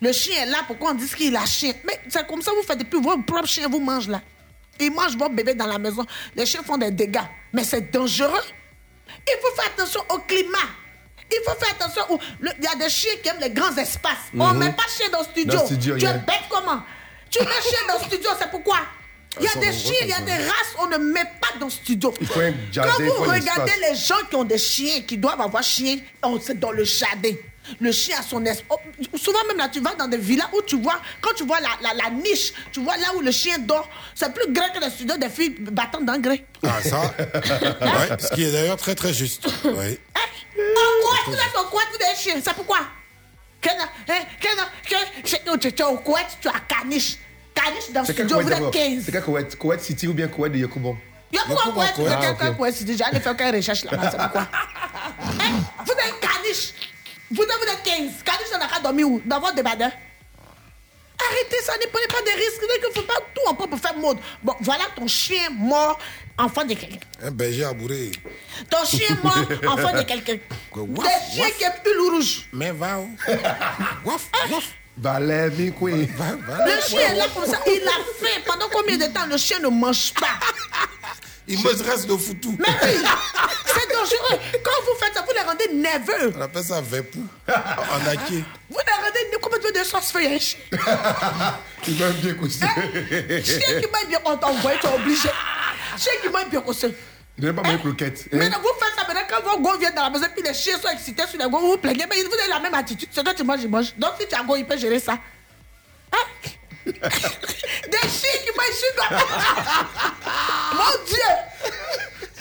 Le 0.00 0.12
chien 0.12 0.42
est 0.42 0.46
là 0.46 0.58
pour 0.66 0.78
qu'on 0.78 0.94
dise 0.94 1.14
qu'il 1.14 1.36
a 1.36 1.46
chien. 1.46 1.72
Mais 1.84 2.00
c'est 2.08 2.26
comme 2.26 2.42
ça, 2.42 2.50
vous 2.52 2.62
faites 2.66 2.78
depuis 2.78 3.00
vos 3.00 3.16
propres 3.18 3.46
chiens 3.46 3.68
vous 3.68 3.80
mangent 3.80 4.08
là. 4.08 4.20
Ils 4.80 4.90
mangent 4.90 5.16
vos 5.16 5.28
bébés 5.28 5.54
dans 5.54 5.66
la 5.66 5.78
maison. 5.78 6.04
Les 6.34 6.46
chiens 6.46 6.62
font 6.62 6.78
des 6.78 6.90
dégâts. 6.90 7.20
Mais 7.52 7.62
c'est 7.62 7.92
dangereux. 7.92 8.42
Il 9.28 9.36
faut 9.40 9.54
faire 9.54 9.70
attention 9.72 10.00
au 10.10 10.18
climat. 10.18 10.58
Il 11.30 11.40
faut 11.46 11.54
faire 11.58 11.74
attention. 11.80 12.18
le- 12.40 12.50
Il 12.58 12.64
y 12.64 12.66
a 12.66 12.74
des 12.76 12.90
chiens 12.90 13.12
qui 13.22 13.28
aiment 13.28 13.40
les 13.40 13.50
grands 13.50 13.74
espaces. 13.76 14.28
On 14.38 14.48
ne 14.48 14.52
Mhm. 14.54 14.58
met 14.58 14.72
pas 14.72 14.82
chien 14.94 15.08
dans 15.10 15.20
le 15.20 15.24
studio. 15.24 15.54
Dans 15.54 15.60
le 15.62 15.66
studio, 15.66 15.96
tu 15.96 16.04
es 16.04 16.08
yeah. 16.08 16.18
bête 16.18 16.42
comment? 16.50 16.82
Tu 17.30 17.38
mets 17.40 17.62
chien 17.62 17.78
dans 17.88 17.98
le 17.98 18.04
studio, 18.04 18.30
c'est 18.38 18.50
pourquoi? 18.50 18.78
Il 19.40 19.44
y 19.46 19.48
a 19.48 19.54
des 19.54 19.72
chiens, 19.72 19.94
il 20.02 20.08
y 20.08 20.12
a 20.12 20.20
des 20.20 20.36
races, 20.36 20.74
on 20.78 20.86
ne 20.88 20.98
met 20.98 21.24
pas 21.40 21.56
dans 21.58 21.66
le 21.66 21.70
studio. 21.72 22.12
Il 22.20 22.26
faut 22.26 22.40
un 22.40 22.52
jardin, 22.70 22.92
Quand 22.92 22.98
il 23.02 23.06
vous 23.08 23.14
faut 23.14 23.22
regardez 23.30 23.72
les 23.88 23.94
gens 23.96 24.18
qui 24.28 24.36
ont 24.36 24.44
des 24.44 24.58
chiens, 24.58 25.00
qui 25.02 25.16
doivent 25.16 25.40
avoir 25.40 25.62
chien, 25.62 25.98
on- 26.22 26.38
c'est 26.38 26.58
dans 26.60 26.72
le 26.72 26.84
jardin. 26.84 27.32
Le 27.80 27.92
chien 27.92 28.16
a 28.18 28.22
son 28.22 28.44
espace. 28.44 28.76
souvent 29.16 29.38
même 29.48 29.56
là, 29.58 29.68
tu 29.68 29.80
vas 29.80 29.94
dans 29.94 30.08
des 30.08 30.16
villas 30.18 30.48
où 30.52 30.62
tu 30.62 30.80
vois, 30.80 31.00
quand 31.20 31.32
tu 31.36 31.44
vois 31.44 31.60
la, 31.60 31.68
la- 31.80 31.94
la 31.94 32.10
niche, 32.10 32.52
tu 32.72 32.80
vois 32.82 32.96
là 32.96 33.06
où 33.16 33.20
le 33.20 33.30
chien 33.30 33.58
dort, 33.58 33.88
c'est 34.14 34.32
plus 34.34 34.52
grand 34.52 34.68
que 34.74 34.80
les 34.80 34.90
studios 34.90 35.16
des 35.16 35.28
filles 35.28 35.54
battant 35.60 36.00
d'un 36.00 36.18
gré. 36.18 36.44
Ah, 36.64 36.82
ça? 36.82 37.00
ouais, 37.18 38.16
ce 38.18 38.34
qui 38.34 38.44
est 38.44 38.52
d'ailleurs 38.52 38.76
très 38.76 38.94
très 38.94 39.12
juste. 39.12 39.46
Ouais. 39.64 39.98
En 40.54 41.02
quoi 41.02 41.16
vous 41.26 41.34
êtes 41.34 41.56
au 41.60 41.64
couette, 41.68 41.86
vous 41.90 42.04
êtes 42.10 42.18
chien, 42.18 42.34
c'est 42.42 42.54
pourquoi? 42.54 42.78
Hein, 43.64 43.86
oh, 45.48 45.56
Tu 45.56 45.72
tu 45.72 45.82
es 45.82 45.84
au 45.84 45.96
couette, 45.98 46.38
tu 46.40 46.48
as 46.48 46.52
caniche. 46.68 47.16
Caniche 47.54 47.90
dans 47.92 48.00
le 48.00 48.06
studio, 48.06 48.28
Koweït 48.28 48.42
vous 48.46 48.52
êtes 48.52 48.58
d'abord? 48.58 48.70
15. 48.72 49.02
C'est 49.04 49.12
quel 49.12 49.22
Koweït 49.22 49.56
Koweït 49.56 49.80
City 49.80 50.08
ou 50.08 50.14
bien 50.14 50.26
Koweït 50.28 50.52
de 50.52 50.58
Yokubon 50.58 50.96
Il 51.30 51.36
y 51.36 51.38
a 51.38 51.42
pourquoi 51.46 51.72
couette, 51.72 51.94
vous 51.96 52.06
êtes 52.06 52.12
ok. 52.12 52.20
quelqu'un 52.22 52.52
couette, 52.54 52.74
c'est 52.74 52.84
déjà 52.84 53.06
allé 53.06 53.20
faire 53.20 53.36
quelques 53.36 53.56
recherches 53.56 53.84
là-bas, 53.84 54.10
c'est 54.10 54.16
pourquoi? 54.18 54.40
Hein, 54.42 55.60
Vous 55.86 55.92
êtes 55.92 56.20
caniche. 56.20 56.72
Vous 57.34 57.42
êtes, 57.42 57.48
vous 57.48 57.72
êtes 57.72 57.82
15. 57.84 58.22
Caniche, 58.24 58.48
on 58.52 58.60
a 58.60 58.66
qu'à 58.66 58.80
dormir 58.80 59.08
où? 59.08 59.20
Dans 59.24 59.40
votre 59.40 59.54
débardeur 59.54 59.90
Arrêtez 61.30 61.56
ça, 61.64 61.72
ne 61.80 61.86
prenez 61.86 62.06
pas 62.08 62.20
de 62.20 62.36
risques. 62.36 62.62
Il 62.62 62.88
ne 62.88 62.94
faut 62.94 63.02
pas 63.06 63.20
tout 63.34 63.48
en 63.48 63.54
pour 63.54 63.78
faire 63.78 63.96
mode. 63.96 64.18
Bon, 64.42 64.54
voilà 64.60 64.84
ton 64.96 65.06
chien 65.06 65.50
mort, 65.52 65.98
enfant 66.36 66.64
de 66.64 66.74
quelqu'un. 66.74 66.98
Un 67.22 67.30
berger 67.30 67.64
abouré. 67.64 68.10
Ton 68.68 68.84
chien 68.84 69.16
mort, 69.22 69.38
enfant 69.72 69.92
de 69.96 70.02
quelqu'un. 70.02 70.36
Quoi, 70.70 70.82
Des 70.84 70.92
waf, 71.00 71.32
chiens 71.32 71.44
waf. 71.44 71.56
qui 71.58 71.64
aiment 71.64 71.72
huile 71.86 72.10
rouge. 72.10 72.48
Mais 72.52 72.72
va 72.72 72.98
où? 72.98 73.08
Waf, 74.04 74.28
waf. 74.50 74.64
Valet, 74.98 75.50
Mikwe. 75.50 75.90
Le 75.90 76.80
chien 76.88 77.00
est 77.12 77.14
là 77.14 77.26
comme 77.34 77.46
ça, 77.46 77.58
il 77.66 77.82
a 77.86 77.92
faim. 78.20 78.40
Pendant 78.44 78.68
combien 78.70 78.96
de 78.98 79.06
temps 79.06 79.26
le 79.26 79.36
chien 79.36 79.58
ne 79.60 79.68
mange 79.68 80.12
pas? 80.14 80.26
Il 81.48 81.58
me 81.58 81.68
reste 81.68 82.06
de 82.08 82.16
foutu. 82.16 82.50
Mais 82.58 82.66
oui, 82.84 83.04
c'est 83.66 83.90
dangereux. 83.92 84.40
Quand 84.62 84.70
vous 84.86 84.98
faites 84.98 85.14
ça, 85.14 85.22
vous 85.26 85.32
les 85.34 85.40
rendez 85.42 85.68
nerveux. 85.74 86.32
On 86.36 86.40
appelle 86.40 86.62
ça 86.64 86.80
vepou. 86.80 87.26
En 87.48 88.06
acier. 88.06 88.44
Vous 88.70 88.78
les 88.78 88.92
rendez 89.04 89.38
complètement 89.40 89.70
de 89.80 89.84
sauce 89.84 90.14
un 90.14 90.38
chien. 90.38 90.58
Il 91.88 91.98
m'a 91.98 92.10
bien 92.10 92.34
couché. 92.34 92.58
Chien 93.44 93.80
qui 93.80 93.86
m'a 93.90 94.04
bien 94.08 94.18
on 94.24 94.36
t'envoie, 94.36 94.72
tu 94.80 94.86
es 94.86 94.94
obligé. 94.94 95.28
Chien 95.98 96.12
qui 96.22 96.28
m'a 96.28 96.44
bien 96.44 96.60
conseillé. 96.60 96.94
Il 97.38 97.46
n'a 97.46 97.52
pas 97.54 97.62
mangé 97.62 97.78
croquette. 97.78 98.28
hein? 98.32 98.36
Maintenant, 98.36 98.58
vous 98.60 98.68
faites 98.78 98.94
ça 98.94 99.06
maintenant 99.06 99.22
quand 99.28 99.42
vos 99.50 99.62
gars 99.62 99.78
viennent 99.78 99.94
dans 99.94 100.02
la 100.02 100.10
maison, 100.10 100.26
puis 100.34 100.44
les 100.46 100.52
chiens 100.54 100.78
sont 100.78 100.88
excités 100.88 101.22
sur 101.26 101.38
les 101.38 101.44
gars, 101.44 101.48
vous 101.58 101.72
vous 101.72 101.78
plaignez, 101.78 102.04
mais 102.08 102.22
vous 102.22 102.34
avez 102.34 102.48
la 102.48 102.60
même 102.60 102.74
attitude. 102.74 103.08
C'est 103.10 103.24
toi, 103.24 103.32
tu 103.34 103.42
manges, 103.42 103.62
je 103.62 103.68
mange. 103.68 103.94
Donc, 103.96 104.12
si 104.20 104.28
tu 104.28 104.34
as 104.34 104.44
go, 104.44 104.54
il 104.54 104.66
peut 104.66 104.76
gérer 104.76 105.00
ça. 105.00 105.14
Hein? 106.12 106.16
Des 106.86 108.08
chiens 108.08 108.38
qui 108.42 108.50
mangent 108.56 108.78
sur 108.78 108.92
toi. 108.96 109.06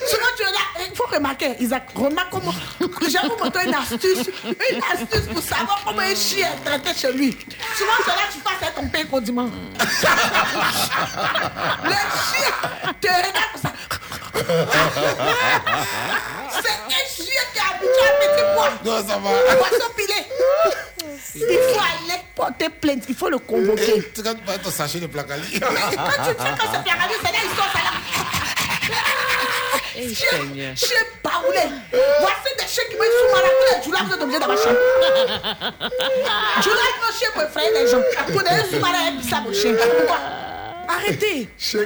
Souvent, 0.07 0.31
tu 0.35 0.43
là. 0.43 0.85
Il 0.89 0.95
faut 0.95 1.05
remarquer, 1.05 1.55
Isaac, 1.59 1.89
remarque 1.95 2.29
comment. 2.31 2.53
Vous 2.79 2.89
montrer 3.43 3.65
une 3.65 3.75
astuce. 3.75 4.29
Une 4.45 4.81
astuce 4.91 5.27
pour 5.31 5.43
savoir 5.43 5.81
comment 5.85 6.01
un 6.01 6.15
chien 6.15 6.47
est 6.47 6.63
traité 6.65 6.93
chez 6.99 7.11
lui. 7.13 7.37
Souvent, 7.77 7.91
c'est 8.03 8.11
là 8.11 8.23
que 8.27 8.33
tu 8.33 8.39
passes 8.39 8.61
avec 8.61 8.75
ton 8.75 8.87
père 8.87 9.07
condiment. 9.09 9.49
Le 11.83 11.91
chien 11.91 12.51
te 12.99 13.07
regarde 13.07 13.51
comme 13.53 13.61
ça. 13.61 13.71
C'est 16.51 16.77
un 16.87 17.05
chien 17.07 17.43
qui 17.53 17.57
est 17.57 17.67
habitué 17.69 18.05
à 18.07 18.11
petit 18.19 18.45
pois. 18.55 18.71
Non, 18.83 18.97
ça 19.07 19.15
va. 19.17 19.29
Poisson 19.57 19.89
pilé. 19.95 20.19
Il 21.35 21.41
faut 21.41 21.79
aller 21.79 22.19
porter 22.35 22.69
plainte. 22.69 23.03
Il 23.07 23.15
faut 23.15 23.29
le 23.29 23.39
convoquer. 23.39 24.11
Tu 24.13 24.21
quand 24.23 24.35
pas 24.45 24.57
ton 24.57 24.71
sachet 24.71 24.99
de 24.99 25.07
placali. 25.07 25.47
Mais 25.53 25.59
quand 25.59 25.69
tu 25.69 26.33
fais 26.33 26.55
quand 26.57 26.69
c'est 26.73 26.83
placali, 26.83 27.13
c'est 27.23 27.31
là, 27.31 27.39
ils 27.43 27.49
sont 27.49 27.69
ça 27.71 27.81
là. 27.83 27.91
Chien, 29.93 30.75
chien 30.75 31.03
baoulé. 31.23 31.65
Voici 31.91 32.55
des 32.57 32.67
chiens 32.67 32.83
qui 32.89 32.95
vont 32.95 33.03
sous 33.03 33.35
malade. 33.35 33.51
Les 33.77 33.83
djoulas, 33.83 34.03
vous 34.05 34.13
êtes 34.13 34.21
obligés 34.21 34.39
d'avoir 34.39 34.57
chien. 34.57 34.71
Djoula, 36.61 36.85
mon 37.01 37.17
chien 37.17 37.29
pour 37.33 37.43
effrayer 37.43 37.71
les 37.73 37.87
gens. 37.87 38.01
Pour 38.31 38.41
des 38.43 38.69
sous 38.69 38.79
malade, 38.79 39.15
ça, 39.29 39.41
mon 39.41 39.53
chien. 39.53 39.73
Pourquoi? 39.73 40.17
Arrêtez. 40.91 41.49
C'est 41.57 41.85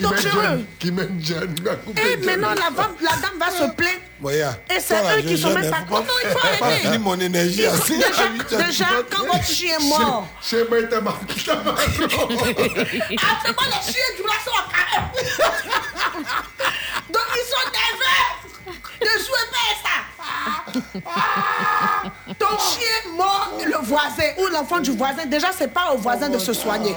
dangereux. 0.00 0.64
Qui 0.78 0.92
John. 1.20 1.54
Et 1.96 2.12
John. 2.12 2.24
maintenant, 2.24 2.54
la, 2.54 2.70
dame 3.16 3.38
va 3.38 3.50
se 3.50 3.70
plaindre. 3.74 4.00
Moya. 4.20 4.56
Et 4.70 4.80
c'est 4.80 4.94
eux 4.94 5.22
qui 5.22 5.38
sont 5.38 5.52
même 5.54 5.70
pas 5.70 5.78
hein, 5.78 5.86
contents. 5.88 6.12
Il 6.22 6.30
faut 6.30 6.64
arrêter. 6.64 6.98
mon 6.98 7.18
énergie 7.18 7.66
assez. 7.66 7.96
déjà, 7.96 8.28
déjà, 8.64 8.86
quand 9.10 9.26
votre 9.26 9.44
chien 9.44 9.78
est 9.78 9.84
mort, 9.88 10.28
Chien 10.42 10.64
moi, 10.68 10.78
il 10.80 10.88
t'a 10.88 11.00
marqué. 11.00 11.34
il 11.36 11.42
t'a 11.44 11.56
marqué. 11.56 11.92
Actuellement, 12.02 13.66
les 13.66 13.82
chiens 13.92 14.12
du 14.16 14.22
sont 14.44 14.50
en. 14.50 14.64
Donc, 17.12 17.28
ils 17.36 17.48
sont 17.50 17.66
nerveux. 17.72 18.22
Ne 19.00 19.14
jouez 19.18 19.46
pas 19.50 19.68
ça. 19.84 19.98
Ton 22.54 22.60
chien 22.60 23.12
mort, 23.16 23.52
le 23.64 23.84
voisin 23.84 24.30
ou 24.38 24.46
l'enfant 24.52 24.78
du 24.78 24.92
voisin, 24.92 25.26
déjà, 25.26 25.48
c'est 25.56 25.72
pas 25.72 25.92
au 25.92 25.98
voisin 25.98 26.28
de 26.28 26.38
se 26.38 26.52
soigner. 26.52 26.94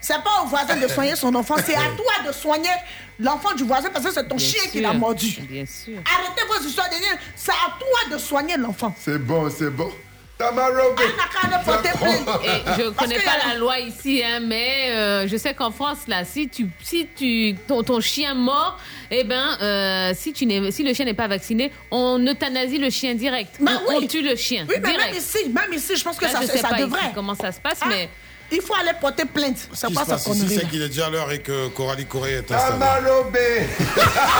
C'est 0.00 0.22
pas 0.22 0.42
au 0.42 0.46
voisin 0.46 0.76
de 0.76 0.88
soigner 0.88 1.14
son 1.14 1.32
enfant. 1.34 1.54
C'est 1.64 1.76
à 1.76 1.90
toi 1.96 2.26
de 2.26 2.32
soigner 2.32 2.70
l'enfant 3.18 3.54
du 3.54 3.64
voisin 3.64 3.88
parce 3.92 4.04
que 4.04 4.12
c'est 4.12 4.26
ton 4.26 4.36
Bien 4.36 4.46
chien 4.46 4.62
qui 4.70 4.80
l'a 4.80 4.92
mordu. 4.92 5.38
Bien 5.48 5.64
sûr. 5.66 5.98
Arrêtez 6.12 6.42
vos 6.48 6.66
histoires 6.66 6.88
de 6.88 6.94
liens. 6.94 7.18
C'est 7.36 7.52
à 7.52 7.76
toi 7.78 8.16
de 8.16 8.18
soigner 8.18 8.56
l'enfant. 8.56 8.92
C'est 8.98 9.18
bon, 9.18 9.48
c'est 9.50 9.70
bon. 9.70 9.92
Tamaro, 10.40 10.94
Et 10.98 12.48
je 12.78 12.88
Parce 12.88 12.96
connais 12.96 13.20
pas 13.22 13.36
la 13.46 13.54
loi 13.58 13.78
ici, 13.78 14.22
hein, 14.24 14.40
mais 14.40 14.86
euh, 14.90 15.28
je 15.28 15.36
sais 15.36 15.52
qu'en 15.52 15.70
France, 15.70 15.98
là, 16.08 16.24
si 16.24 16.48
tu, 16.48 16.66
si 16.82 17.06
tu, 17.14 17.54
ton, 17.68 17.82
ton 17.82 18.00
chien 18.00 18.32
mort, 18.34 18.78
eh 19.10 19.22
ben, 19.24 19.58
euh, 19.60 20.12
si 20.16 20.32
tu 20.32 20.46
n'es, 20.46 20.70
si 20.70 20.82
le 20.82 20.94
chien 20.94 21.04
n'est 21.04 21.12
pas 21.14 21.28
vacciné, 21.28 21.70
on 21.90 22.18
euthanasie 22.26 22.78
le 22.78 22.88
chien 22.88 23.14
direct. 23.14 23.56
Bah 23.60 23.72
on, 23.86 23.90
oui. 23.90 24.00
on 24.02 24.06
tue 24.06 24.22
le 24.22 24.34
chien 24.34 24.64
Oui, 24.68 24.76
mais 24.82 24.90
direct. 24.92 25.12
même 25.12 25.16
ici, 25.18 25.48
même 25.50 25.72
ici, 25.74 25.94
je 25.96 26.02
pense 26.04 26.16
que 26.16 26.24
Là, 26.24 26.30
ça, 26.32 26.40
je 26.40 26.46
sais 26.46 26.58
ça 26.58 26.68
pas 26.68 26.76
ici 26.76 26.84
devrait. 26.86 27.12
comment 27.14 27.34
ça 27.34 27.52
se 27.52 27.60
passe, 27.60 27.78
Ah. 27.82 27.86
mais 27.88 28.08
Il 28.50 28.62
faut 28.62 28.74
aller 28.74 28.92
porter 29.00 29.26
plainte. 29.26 29.58
Ça 29.74 29.88
passe 29.94 30.08
ici, 30.22 30.30
connerie 30.30 30.54
c'est 30.56 30.68
qu'il 30.70 30.80
est 30.82 30.88
déjà 30.88 31.10
l'heure 31.10 31.30
et 31.30 31.40
que 31.40 31.68
Coralie 31.68 32.06
Corée 32.06 32.32
est 32.38 32.50
Ah, 32.50 32.56
installée. 32.56 32.82
Amalobé 32.82 33.68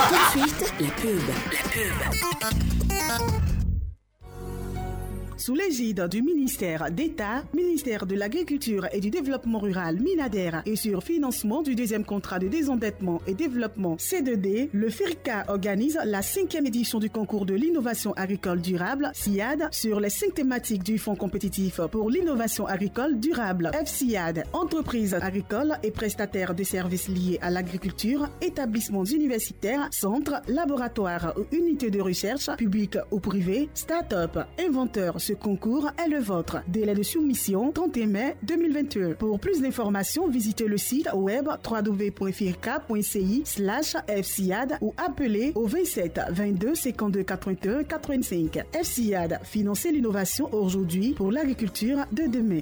Tout 0.09 0.39
de 0.39 0.41
suite, 0.41 0.73
la 0.79 0.89
pub. 0.89 1.21
La 2.89 3.17
pub. 3.17 3.50
Sous 5.41 5.55
l'égide 5.55 6.07
du 6.07 6.21
ministère 6.21 6.91
d'État, 6.91 7.43
ministère 7.55 8.05
de 8.05 8.13
l'Agriculture 8.13 8.87
et 8.91 8.99
du 8.99 9.09
Développement 9.09 9.57
rural 9.57 9.99
MINADER 9.99 10.59
et 10.67 10.75
sur 10.75 11.01
financement 11.01 11.63
du 11.63 11.73
deuxième 11.73 12.05
contrat 12.05 12.37
de 12.37 12.47
désendettement 12.47 13.23
et 13.25 13.33
développement 13.33 13.95
C2D, 13.95 14.69
le 14.71 14.89
FIRCA 14.91 15.45
organise 15.47 15.97
la 16.05 16.21
cinquième 16.21 16.67
édition 16.67 16.99
du 16.99 17.09
concours 17.09 17.47
de 17.47 17.55
l'innovation 17.55 18.13
agricole 18.13 18.61
durable 18.61 19.09
SIAD 19.15 19.69
sur 19.71 19.99
les 19.99 20.11
cinq 20.11 20.35
thématiques 20.35 20.83
du 20.83 20.99
Fonds 20.99 21.15
compétitif 21.15 21.81
pour 21.91 22.11
l'innovation 22.11 22.67
agricole 22.67 23.19
durable 23.19 23.71
FCIAD, 23.83 24.43
entreprises 24.53 25.15
agricoles 25.15 25.75
et 25.81 25.89
prestataires 25.89 26.53
de 26.53 26.63
services 26.63 27.07
liés 27.07 27.39
à 27.41 27.49
l'agriculture, 27.49 28.29
établissements 28.43 29.05
universitaires, 29.05 29.87
centres, 29.89 30.39
laboratoires 30.47 31.33
ou 31.35 31.45
unités 31.51 31.89
de 31.89 31.99
recherche, 31.99 32.47
publics 32.57 32.99
ou 33.09 33.19
privés, 33.19 33.69
start-up, 33.73 34.37
inventeurs. 34.59 35.19
Concours 35.35 35.89
est 36.03 36.09
le 36.09 36.19
vôtre. 36.19 36.57
Délai 36.67 36.93
de 36.93 37.03
soumission 37.03 37.71
31 37.71 38.07
mai 38.07 38.35
2021. 38.43 39.13
Pour 39.13 39.39
plus 39.39 39.61
d'informations, 39.61 40.27
visitez 40.27 40.67
le 40.67 40.77
site 40.77 41.09
web 41.13 41.47
www.firca.ci 41.69 43.41
slash 43.45 43.95
FCIAD 44.07 44.77
ou 44.81 44.93
appelez 44.97 45.51
au 45.55 45.65
27 45.65 46.19
22 46.31 46.75
52 46.75 47.23
81 47.23 47.83
85. 47.83 48.59
FCIAD, 48.81 49.39
financer 49.43 49.91
l'innovation 49.91 50.49
aujourd'hui 50.53 51.13
pour 51.13 51.31
l'agriculture 51.31 52.05
de 52.11 52.23
demain. 52.27 52.61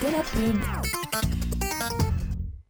C'était 0.00 0.12
la 0.16 0.22
pub. 0.22 0.56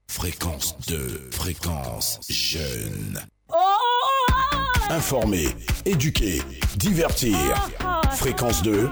Fréquence 0.09 0.77
2, 0.89 1.29
fréquence 1.31 2.19
jeune. 2.29 3.21
Oh, 3.49 3.55
Informer, 4.91 5.47
éduquer, 5.85 6.43
divertir. 6.77 7.37
Fréquence 8.13 8.63
2, 8.63 8.91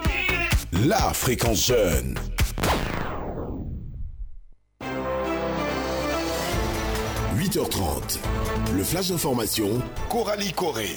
la 0.87 1.13
fréquence 1.13 1.67
jeune.– 1.67 2.15
8h30, 7.37 8.19
le 8.77 8.85
flash 8.85 9.09
d'information, 9.09 9.83
Coralie 10.09 10.53
Corée. 10.53 10.97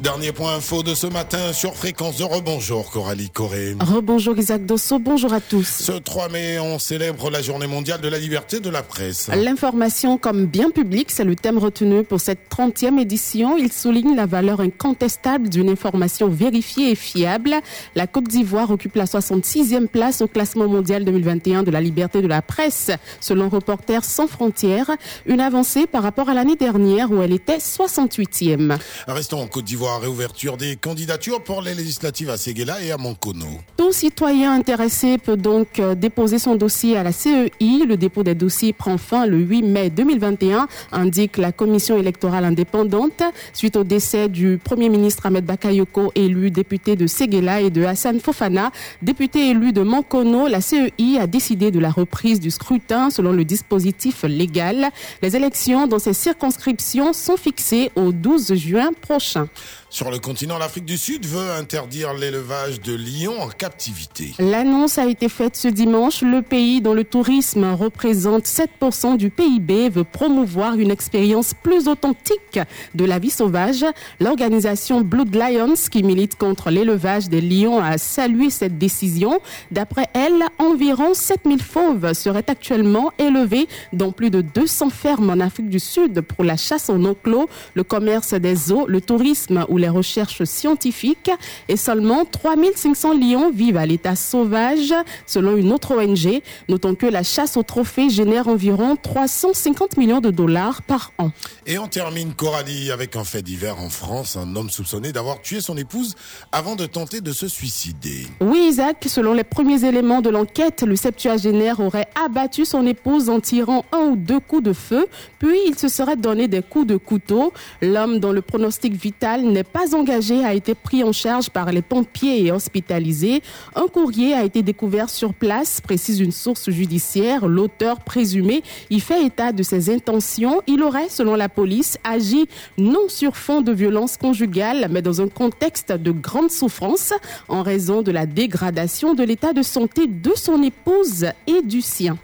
Dernier 0.00 0.32
point 0.32 0.54
info 0.54 0.82
de 0.82 0.94
ce 0.94 1.06
matin 1.06 1.52
sur 1.52 1.76
Fréquence 1.76 2.16
de 2.16 2.24
Rebonjour, 2.24 2.90
Coralie 2.90 3.28
Corée. 3.28 3.76
Rebonjour 3.78 4.38
Isaac 4.38 4.64
Dosso, 4.64 4.98
bonjour 4.98 5.34
à 5.34 5.42
tous. 5.42 5.66
Ce 5.66 5.92
3 5.92 6.30
mai, 6.30 6.58
on 6.58 6.78
célèbre 6.78 7.28
la 7.28 7.42
journée 7.42 7.66
mondiale 7.66 8.00
de 8.00 8.08
la 8.08 8.18
liberté 8.18 8.60
de 8.60 8.70
la 8.70 8.82
presse. 8.82 9.28
L'information 9.28 10.16
comme 10.16 10.46
bien 10.46 10.70
public, 10.70 11.10
c'est 11.10 11.24
le 11.24 11.36
thème 11.36 11.58
retenu 11.58 12.02
pour 12.02 12.18
cette 12.18 12.48
30e 12.50 12.98
édition. 12.98 13.58
Il 13.58 13.70
souligne 13.70 14.16
la 14.16 14.24
valeur 14.24 14.60
incontestable 14.60 15.50
d'une 15.50 15.68
information 15.68 16.28
vérifiée 16.30 16.92
et 16.92 16.94
fiable. 16.94 17.56
La 17.94 18.06
Côte 18.06 18.24
d'Ivoire 18.24 18.70
occupe 18.70 18.94
la 18.94 19.04
66e 19.04 19.86
place 19.86 20.22
au 20.22 20.28
classement 20.28 20.66
mondial 20.66 21.04
2021 21.04 21.62
de 21.62 21.70
la 21.70 21.82
liberté 21.82 22.22
de 22.22 22.26
la 22.26 22.40
presse, 22.40 22.90
selon 23.20 23.50
Reporters 23.50 24.06
sans 24.06 24.28
frontières. 24.28 24.92
Une 25.26 25.40
avancée 25.40 25.86
par 25.86 26.02
rapport 26.02 26.30
à 26.30 26.34
l'année 26.34 26.56
dernière 26.56 27.10
où 27.10 27.20
elle 27.20 27.34
était 27.34 27.58
68e. 27.58 28.78
Restons 29.06 29.42
en 29.42 29.46
Côte 29.46 29.66
d'Ivoire, 29.66 29.89
réouverture 29.98 30.56
des 30.56 30.76
candidatures 30.76 31.42
pour 31.42 31.62
les 31.62 31.74
législatives 31.74 32.30
à 32.30 32.36
Séguéla 32.36 32.82
et 32.82 32.92
à 32.92 32.96
Mankono. 32.96 33.46
Tout 33.76 33.92
citoyen 33.92 34.52
intéressé 34.52 35.18
peut 35.18 35.36
donc 35.36 35.78
euh, 35.78 35.94
déposer 35.94 36.38
son 36.38 36.54
dossier 36.54 36.96
à 36.96 37.02
la 37.02 37.12
CEI. 37.12 37.50
Le 37.60 37.96
dépôt 37.96 38.22
des 38.22 38.34
dossiers 38.34 38.72
prend 38.72 38.98
fin 38.98 39.26
le 39.26 39.38
8 39.38 39.62
mai 39.62 39.90
2021, 39.90 40.68
indique 40.92 41.36
la 41.36 41.52
commission 41.52 41.98
électorale 41.98 42.44
indépendante, 42.44 43.22
suite 43.52 43.76
au 43.76 43.84
décès 43.84 44.28
du 44.28 44.58
Premier 44.62 44.88
ministre 44.88 45.26
Ahmed 45.26 45.44
Bakayoko, 45.44 46.12
élu 46.14 46.50
député 46.50 46.96
de 46.96 47.06
Séguéla, 47.06 47.60
et 47.60 47.70
de 47.70 47.84
Hassan 47.84 48.20
Fofana, 48.20 48.70
député 49.02 49.50
élu 49.50 49.72
de 49.72 49.82
Mankono. 49.82 50.48
La 50.48 50.60
CEI 50.60 51.18
a 51.18 51.26
décidé 51.26 51.70
de 51.70 51.78
la 51.78 51.90
reprise 51.90 52.40
du 52.40 52.50
scrutin 52.50 53.10
selon 53.10 53.32
le 53.32 53.44
dispositif 53.44 54.24
légal. 54.24 54.90
Les 55.22 55.36
élections 55.36 55.86
dans 55.86 55.98
ces 55.98 56.12
circonscriptions 56.14 57.12
sont 57.12 57.36
fixées 57.36 57.90
au 57.96 58.12
12 58.12 58.54
juin 58.54 58.90
prochain. 59.00 59.48
Sur 59.92 60.12
le 60.12 60.20
continent, 60.20 60.56
l'Afrique 60.56 60.84
du 60.84 60.96
Sud 60.96 61.26
veut 61.26 61.50
interdire 61.50 62.14
l'élevage 62.14 62.80
de 62.80 62.94
lions 62.94 63.42
en 63.42 63.48
captivité. 63.48 64.34
L'annonce 64.38 64.98
a 64.98 65.06
été 65.06 65.28
faite 65.28 65.56
ce 65.56 65.66
dimanche. 65.66 66.22
Le 66.22 66.42
pays 66.42 66.80
dont 66.80 66.94
le 66.94 67.02
tourisme 67.02 67.64
représente 67.72 68.44
7% 68.44 69.16
du 69.16 69.30
PIB 69.30 69.88
veut 69.88 70.04
promouvoir 70.04 70.76
une 70.76 70.92
expérience 70.92 71.54
plus 71.54 71.88
authentique 71.88 72.60
de 72.94 73.04
la 73.04 73.18
vie 73.18 73.30
sauvage. 73.30 73.84
L'organisation 74.20 75.00
Blood 75.00 75.34
Lions, 75.34 75.74
qui 75.90 76.04
milite 76.04 76.38
contre 76.38 76.70
l'élevage 76.70 77.28
des 77.28 77.40
lions, 77.40 77.82
a 77.82 77.98
salué 77.98 78.50
cette 78.50 78.78
décision. 78.78 79.40
D'après 79.72 80.06
elle, 80.14 80.44
environ 80.58 81.14
7000 81.14 81.60
fauves 81.60 82.12
seraient 82.12 82.48
actuellement 82.48 83.10
élevés 83.18 83.66
dans 83.92 84.12
plus 84.12 84.30
de 84.30 84.40
200 84.40 84.90
fermes 84.90 85.30
en 85.30 85.40
Afrique 85.40 85.68
du 85.68 85.80
Sud 85.80 86.20
pour 86.20 86.44
la 86.44 86.56
chasse 86.56 86.88
en 86.90 87.04
enclos, 87.04 87.48
le 87.74 87.82
commerce 87.82 88.34
des 88.34 88.70
eaux, 88.70 88.86
le 88.86 89.00
tourisme 89.00 89.66
ou 89.68 89.79
les 89.80 89.88
recherches 89.88 90.44
scientifiques. 90.44 91.30
Et 91.68 91.76
seulement 91.76 92.24
3500 92.24 93.14
lions 93.14 93.50
vivent 93.50 93.76
à 93.76 93.86
l'état 93.86 94.16
sauvage, 94.16 94.94
selon 95.26 95.56
une 95.56 95.72
autre 95.72 95.96
ONG. 95.96 96.42
Notons 96.68 96.94
que 96.94 97.06
la 97.06 97.22
chasse 97.22 97.56
au 97.56 97.62
trophée 97.62 98.10
génère 98.10 98.48
environ 98.48 98.96
350 98.96 99.96
millions 99.96 100.20
de 100.20 100.30
dollars 100.30 100.82
par 100.82 101.12
an. 101.18 101.30
Et 101.66 101.78
on 101.78 101.88
termine 101.88 102.34
Coralie 102.34 102.90
avec 102.90 103.16
un 103.16 103.24
fait 103.24 103.42
divers 103.42 103.80
en 103.80 103.90
France. 103.90 104.36
Un 104.36 104.54
homme 104.56 104.70
soupçonné 104.70 105.12
d'avoir 105.12 105.40
tué 105.40 105.60
son 105.60 105.76
épouse 105.76 106.14
avant 106.52 106.76
de 106.76 106.86
tenter 106.86 107.20
de 107.20 107.32
se 107.32 107.48
suicider. 107.48 108.26
Oui, 108.40 108.66
Isaac, 108.68 109.04
selon 109.08 109.32
les 109.32 109.44
premiers 109.44 109.84
éléments 109.84 110.20
de 110.20 110.30
l'enquête, 110.30 110.82
le 110.82 110.96
septuagénaire 110.96 111.80
aurait 111.80 112.08
abattu 112.22 112.64
son 112.64 112.86
épouse 112.86 113.28
en 113.28 113.40
tirant 113.40 113.84
un 113.92 114.10
ou 114.10 114.16
deux 114.16 114.40
coups 114.40 114.62
de 114.62 114.72
feu, 114.72 115.06
puis 115.38 115.58
il 115.66 115.78
se 115.78 115.88
serait 115.88 116.16
donné 116.16 116.48
des 116.48 116.62
coups 116.62 116.86
de 116.86 116.96
couteau. 116.96 117.52
L'homme 117.82 118.18
dont 118.18 118.32
le 118.32 118.42
pronostic 118.42 118.94
vital 118.94 119.42
n'est 119.42 119.64
pas 119.72 119.94
engagé 119.94 120.44
a 120.44 120.54
été 120.54 120.74
pris 120.74 121.02
en 121.02 121.12
charge 121.12 121.50
par 121.50 121.72
les 121.72 121.82
pompiers 121.82 122.44
et 122.44 122.52
hospitalisé. 122.52 123.42
Un 123.74 123.86
courrier 123.86 124.34
a 124.34 124.44
été 124.44 124.62
découvert 124.62 125.08
sur 125.08 125.32
place, 125.32 125.80
précise 125.80 126.20
une 126.20 126.32
source 126.32 126.70
judiciaire. 126.70 127.46
L'auteur 127.46 128.00
présumé 128.00 128.62
y 128.90 129.00
fait 129.00 129.24
état 129.24 129.52
de 129.52 129.62
ses 129.62 129.90
intentions. 129.90 130.60
Il 130.66 130.82
aurait, 130.82 131.08
selon 131.08 131.34
la 131.34 131.48
police, 131.48 131.98
agi 132.04 132.46
non 132.78 133.08
sur 133.08 133.36
fond 133.36 133.60
de 133.60 133.72
violence 133.72 134.16
conjugale, 134.16 134.88
mais 134.90 135.02
dans 135.02 135.20
un 135.20 135.28
contexte 135.28 135.92
de 135.92 136.10
grande 136.10 136.50
souffrance 136.50 137.12
en 137.48 137.62
raison 137.62 138.02
de 138.02 138.10
la 138.10 138.26
dégradation 138.26 139.14
de 139.14 139.22
l'état 139.22 139.52
de 139.52 139.62
santé 139.62 140.06
de 140.06 140.32
son 140.34 140.62
épouse 140.62 141.26
et 141.46 141.62
du 141.62 141.80
sien. 141.80 142.18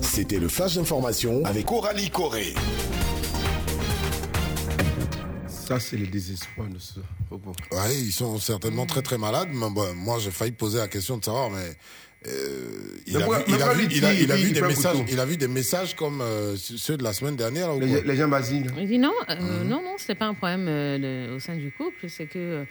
C'était 0.00 0.38
le 0.38 0.48
flash 0.48 0.76
d'information 0.76 1.44
avec 1.44 1.66
Coralie 1.66 2.10
Corée. 2.10 2.54
Ça, 5.66 5.80
c'est 5.80 5.96
le 5.96 6.06
désespoir 6.06 6.68
de 6.68 6.78
ce 6.78 7.00
propos. 7.26 7.52
Ouais, 7.72 7.94
ils 7.96 8.12
sont 8.12 8.38
certainement 8.38 8.86
très 8.86 9.02
très 9.02 9.18
malades. 9.18 9.48
Mais 9.52 9.68
bon, 9.70 9.94
moi, 9.94 10.18
j'ai 10.20 10.30
failli 10.30 10.52
poser 10.52 10.78
la 10.78 10.88
question 10.88 11.16
de 11.18 11.24
savoir, 11.24 11.50
mais 11.50 11.76
euh, 12.28 12.68
il, 13.06 13.16
a 13.16 13.20
vu, 13.20 13.24
il, 13.48 13.54
mais 13.56 13.62
a 13.62 13.64
moi, 13.66 13.74
vu, 13.74 13.86
lui 13.86 13.96
il, 13.96 14.04
a, 14.04 14.12
dit- 14.14 14.22
il 14.22 14.32
a 14.32 14.36
il 14.36 14.42
vu 14.44 14.48
dit 14.52 14.60
des 14.60 14.66
messages, 14.66 14.96
couteau. 14.96 15.08
il 15.12 15.20
a 15.20 15.24
vu 15.26 15.36
des 15.36 15.48
messages 15.48 15.94
comme 15.96 16.20
euh, 16.20 16.56
ceux 16.56 16.96
de 16.96 17.02
la 17.02 17.12
semaine 17.12 17.36
dernière. 17.36 17.74
ou 17.74 17.80
Les, 17.80 17.88
gens. 18.16 18.26
Mm. 18.28 18.30
là. 18.30 18.40
Il 18.78 18.86
dit 18.88 18.98
non, 18.98 19.12
euh, 19.28 19.34
Mhm. 19.34 19.68
non, 19.68 19.82
non, 19.82 19.94
c'était 19.98 20.14
pas 20.14 20.26
un 20.26 20.34
problème 20.34 20.66
euh, 20.68 21.34
au 21.36 21.40
sein 21.40 21.56
du 21.56 21.70
couple, 21.72 22.08
c'est 22.08 22.26
que 22.26 22.38
euh, 22.38 22.64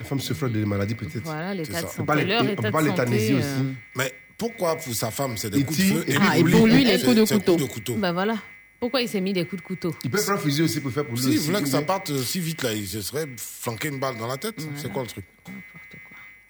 Les 0.00 0.04
femmes 0.06 0.20
souffrent 0.20 0.48
de 0.48 0.64
maladies 0.64 0.94
peut-être. 0.94 1.24
voilà 1.24 1.54
l'état 1.54 1.80
de 1.82 1.86
ça. 1.86 1.88
santé, 1.88 1.94
On 1.98 2.02
peut 2.02 2.06
pas 2.06 2.14
les- 2.16 2.24
leur 2.24 2.42
on 2.42 2.48
état 2.48 2.62
peut 2.62 2.70
pas 2.70 2.82
l'euthanasier 2.82 3.28
santé. 3.28 3.34
aussi. 3.38 3.46
euh, 3.48 3.72
Mais 3.96 4.14
pourquoi 4.38 4.76
pour 4.76 4.94
sa 4.94 5.10
femme 5.10 5.36
c'est 5.36 5.50
des 5.50 5.62
coups 5.64 5.78
de 5.78 5.84
feu 5.84 6.04
et 6.06 6.14
Ah, 6.20 6.38
et 6.38 6.44
pour 6.44 6.66
lui, 6.66 6.84
les 6.84 6.98
coups 7.00 7.16
de 7.16 7.24
c'est 7.24 7.34
couteau. 7.34 7.56
de 7.56 7.64
couteau. 7.64 7.94
Ben 7.96 8.12
voilà. 8.12 8.36
Pourquoi 8.82 9.00
il 9.00 9.08
s'est 9.08 9.20
mis 9.20 9.32
des 9.32 9.44
coups 9.44 9.62
de 9.62 9.66
couteau 9.68 9.94
Il 10.02 10.10
peut 10.10 10.18
prendre 10.18 10.40
un 10.40 10.42
fusil 10.42 10.62
aussi 10.62 10.80
pour 10.80 10.90
faire 10.90 11.04
pour 11.06 11.14
lui 11.14 11.22
Si, 11.22 11.28
il 11.30 11.36
aussi, 11.38 11.46
voulait 11.46 11.62
que 11.62 11.68
ça 11.68 11.82
parte 11.82 12.10
euh, 12.10 12.18
si 12.18 12.40
vite, 12.40 12.64
là, 12.64 12.72
il 12.72 12.88
se 12.88 13.00
serait 13.00 13.28
flanqué 13.36 13.86
une 13.86 14.00
balle 14.00 14.18
dans 14.18 14.26
la 14.26 14.38
tête. 14.38 14.56
C'est 14.74 14.92
quoi 14.92 15.02
le 15.02 15.08
truc 15.08 15.24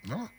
Voilà. 0.06 0.30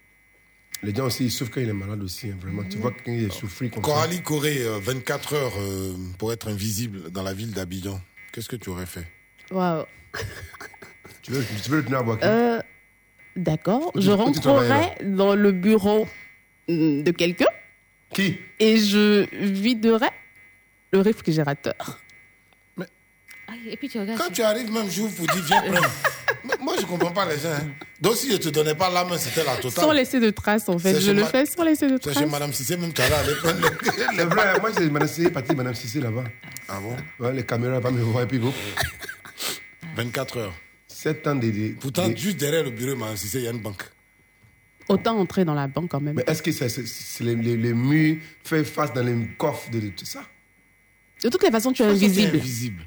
Les 0.82 0.92
gens 0.96 1.06
aussi, 1.06 1.26
ils 1.26 1.32
souffrent 1.32 1.52
quand 1.52 1.62
il 1.62 1.70
est 1.70 1.74
malade 1.74 2.02
aussi, 2.02 2.30
hein, 2.32 2.38
vraiment. 2.42 2.64
Tu 2.68 2.80
vois 2.80 2.90
quand 2.90 3.12
il 3.12 3.26
est 3.26 3.32
souffri 3.32 3.70
comme 3.70 3.84
ça. 3.84 3.92
Coralie 3.92 4.24
Corée, 4.24 4.64
euh, 4.64 4.80
24 4.80 5.34
heures 5.36 5.54
euh, 5.60 5.94
pour 6.18 6.34
être 6.34 6.48
invisible 6.48 7.12
dans 7.12 7.22
la 7.22 7.36
ville 7.36 7.52
d'Abidjan. 7.52 8.02
Qu'est-ce 8.32 8.50
que 8.50 8.56
tu 8.56 8.72
aurais 8.72 8.88
fait 8.88 9.06
Waouh. 9.52 9.86
Tu 11.22 11.32
veux, 11.32 11.46
tu 11.64 11.70
veux 11.70 11.78
le 11.78 11.86
tenir 11.86 12.00
à 12.00 12.04
boire 12.04 12.18
Euh, 12.24 12.60
D'accord. 13.36 13.92
Je 13.94 14.10
rentrerai 14.10 14.96
dans 15.04 15.36
le 15.36 15.52
bureau 15.52 16.08
mm, 16.68 17.04
de 17.04 17.12
quelqu'un. 17.12 17.46
Qui? 18.16 18.40
Et 18.60 18.78
je 18.78 19.28
viderai 19.32 20.10
le 20.94 21.00
réfrigérateur. 21.02 22.00
Et 23.68 23.78
puis 23.78 23.88
tu 23.90 24.00
regardes. 24.00 24.20
Quand 24.20 24.32
tu 24.32 24.42
arrives, 24.42 24.72
même 24.72 24.90
j'ouvre 24.90 25.14
pour 25.16 25.28
dire 25.28 25.44
viens 25.44 25.62
prendre. 25.62 25.90
Moi, 26.62 26.76
je 26.80 26.86
comprends 26.86 27.12
pas 27.12 27.26
les 27.26 27.38
gens. 27.40 27.50
hein. 27.52 27.68
Donc, 28.02 28.16
si 28.16 28.30
je 28.32 28.38
te 28.38 28.50
donnais 28.50 28.74
pas 28.76 28.90
la 28.90 29.06
main, 29.06 29.18
c'était 29.18 29.44
la 29.44 29.56
totale. 29.58 29.84
Sans 29.86 29.92
laisser 29.92 30.20
de 30.20 30.30
traces, 30.32 30.68
en 30.68 30.78
fait. 30.80 30.94
C'est 30.94 31.02
Je 31.02 31.06
chez 31.08 31.14
le 31.14 31.22
ma- 31.22 31.28
fais 31.28 31.46
sans 31.46 31.64
laisser 31.64 31.88
de 31.88 31.94
C'est 31.94 32.00
traces. 32.12 32.18
chez 32.18 32.26
Madame 32.26 32.52
Cissé, 32.52 32.76
même 32.78 32.92
tu 32.92 33.02
allais 33.02 33.14
aller 33.16 33.36
prendre 33.36 33.60
les, 33.62 34.18
C'est 34.18 34.26
vrai, 34.26 34.60
moi, 34.60 34.72
c'est 34.76 34.90
Madame 34.90 35.08
Cissé, 35.08 35.30
parti 35.30 35.50
de 35.52 35.56
Madame 35.56 35.76
Cissé 35.76 36.00
là-bas. 36.02 36.24
Ah 36.68 36.80
bon? 36.82 36.98
Ouais, 37.20 37.34
les 37.34 37.46
caméras 37.46 37.80
pas 37.80 37.92
me 37.92 38.02
voir 38.02 38.24
et 38.24 38.28
puis 38.28 38.40
go. 38.40 38.52
24 39.96 40.38
heures. 40.38 40.54
7 40.88 41.28
ans 41.28 41.36
de. 41.36 41.50
de- 41.52 41.76
Pourtant, 41.80 42.10
juste 42.16 42.38
derrière 42.38 42.64
le 42.64 42.72
bureau 42.72 42.96
Madame 42.98 43.18
Cissé, 43.18 43.40
il 43.40 43.44
y 43.46 43.48
a 43.48 43.52
une 43.52 43.62
banque. 43.62 43.84
Autant 44.90 45.18
entrer 45.18 45.46
dans 45.46 45.54
la 45.54 45.68
banque 45.68 45.90
quand 45.92 46.02
même. 46.02 46.16
Mais 46.16 46.24
est-ce 46.28 46.42
que 46.42 46.52
c'est 46.52 46.70
c'est- 46.70 46.88
c'est 46.88 47.24
les, 47.24 47.36
les, 47.36 47.56
les 47.56 47.74
murs 47.74 48.18
fait 48.44 48.64
face 48.66 48.92
dans 48.94 49.04
les 49.04 49.28
coffres 49.38 49.70
de, 49.70 49.80
de 49.80 49.88
tout 49.90 50.06
ça? 50.06 50.24
De 51.24 51.30
toutes 51.30 51.44
les 51.44 51.52
façons, 51.52 51.72
tu 51.72 51.82
es 51.84 51.86
c'est 51.86 51.92
invisible 51.92 52.38
invisible. 52.38 52.84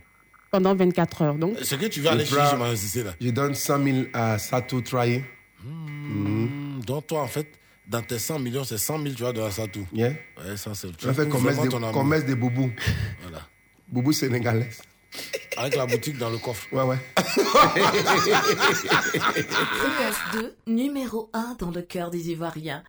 pendant 0.50 0.74
24 0.74 1.22
heures. 1.22 1.34
Donc, 1.36 1.56
Ce 1.62 1.74
que 1.74 1.86
tu 1.86 2.00
vas 2.02 2.12
aller 2.12 2.24
Je 2.24 2.34
chercher 2.34 2.76
Cissé, 2.76 3.02
là. 3.04 3.14
Je 3.20 3.30
donne 3.30 3.54
100 3.54 3.82
000 3.84 3.96
à 4.12 4.38
Sato 4.38 4.80
Traye. 4.82 5.24
Hmm, 5.64 6.80
Donc, 6.86 7.06
toi, 7.06 7.22
en 7.22 7.26
fait, 7.26 7.48
dans 7.88 8.02
tes 8.02 8.18
100 8.18 8.38
millions, 8.40 8.64
c'est 8.64 8.78
100 8.78 9.02
000, 9.02 9.14
tu 9.14 9.22
vas 9.22 9.32
donner 9.32 9.50
ça 9.50 9.66
tout. 9.66 9.86
Yeah. 9.92 10.10
Ouais, 10.10 10.56
ça, 10.56 10.74
c'est 10.74 10.88
le 10.88 10.92
truc. 10.94 11.12
fait 11.12 11.28
commerce 11.28 11.56
Vraiment 11.56 11.64
de, 11.64 11.70
ton 11.70 11.76
amour. 11.78 11.92
commerce 11.92 12.24
de 12.26 12.34
boubou. 12.34 12.70
Voilà. 13.22 13.40
Boubou 13.88 14.12
sénégalais. 14.12 14.68
Avec 15.56 15.76
la 15.76 15.86
boutique 15.86 16.18
dans 16.18 16.28
le 16.28 16.36
coffre. 16.36 16.66
Ouais, 16.72 16.82
ouais. 16.82 16.98
Fréquence 19.16 20.16
2, 20.34 20.56
numéro 20.66 21.30
1 21.32 21.56
dans 21.58 21.70
le 21.70 21.82
cœur 21.82 22.10
des 22.10 22.30
Ivoiriens. 22.30 22.82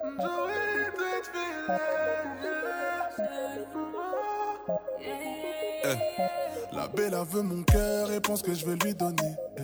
Eh, 0.00 0.06
La 6.72 6.86
belle 6.88 7.14
elle 7.14 7.26
veut 7.26 7.42
mon 7.42 7.62
cœur 7.64 8.12
et 8.12 8.20
pense 8.20 8.42
que 8.42 8.54
je 8.54 8.64
vais 8.66 8.76
lui 8.76 8.94
donner. 8.94 9.34
Eh, 9.56 9.62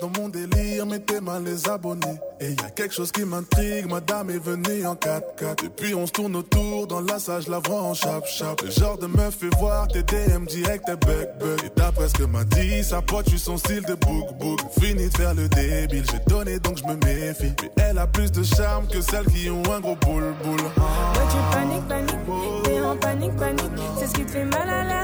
dans 0.00 0.20
mon 0.20 0.28
délire, 0.28 0.86
mettez 0.86 1.20
mal 1.20 1.42
les 1.44 1.68
abonnés. 1.68 2.18
Et 2.40 2.50
y 2.50 2.64
a 2.64 2.70
quelque 2.70 2.94
chose 2.94 3.10
qui 3.10 3.24
m'intrigue, 3.24 3.90
madame 3.90 4.30
est 4.30 4.38
venue 4.38 4.86
en 4.86 4.94
4x4. 4.94 5.64
Depuis 5.64 5.94
on 5.94 6.06
se 6.06 6.12
tourne 6.12 6.36
autour, 6.36 6.86
dans 6.86 7.00
la 7.00 7.18
salle 7.18 7.42
je 7.42 7.50
la 7.50 7.58
vois 7.58 7.82
en 7.82 7.94
chap 7.94 8.24
chap. 8.26 8.60
Le 8.62 8.70
genre 8.70 8.96
de 8.96 9.06
meuf 9.06 9.36
fait 9.36 9.54
voir 9.58 9.88
tes 9.88 10.02
DM 10.04 10.44
direct 10.46 10.84
tes 10.86 10.94
bug 10.94 11.28
bug. 11.40 11.60
Et 11.64 11.70
d'après 11.76 12.08
ce 12.08 12.14
que 12.14 12.24
m'a 12.24 12.44
dit, 12.44 12.84
sa 12.84 13.02
pote, 13.02 13.28
suis 13.28 13.38
son 13.38 13.56
style 13.56 13.82
de 13.82 13.94
book 13.94 14.38
book. 14.38 14.60
Fini 14.80 15.08
de 15.08 15.16
faire 15.16 15.34
le 15.34 15.48
débile, 15.48 16.04
j'ai 16.10 16.32
donné 16.32 16.60
donc 16.60 16.78
je 16.78 16.84
me 16.84 16.94
méfie. 17.04 17.52
Mais 17.76 17.84
elle 17.90 17.98
a 17.98 18.06
plus 18.06 18.30
de 18.30 18.42
charme 18.44 18.86
que 18.86 19.00
celles 19.00 19.26
qui 19.26 19.50
ont 19.50 19.62
un 19.72 19.80
gros 19.80 19.96
boule 19.96 20.32
boule. 20.44 20.60
Ouais, 20.60 21.26
tu 21.28 21.56
paniques, 21.56 21.88
paniques, 21.88 22.62
t'es 22.64 22.80
en 22.80 22.96
panique, 22.96 23.36
panique. 23.36 23.72
C'est 23.98 24.06
ce 24.06 24.12
qui 24.12 24.24
te 24.24 24.30
fait 24.30 24.44
mal 24.44 24.68
à 24.68 24.84
la 24.84 25.01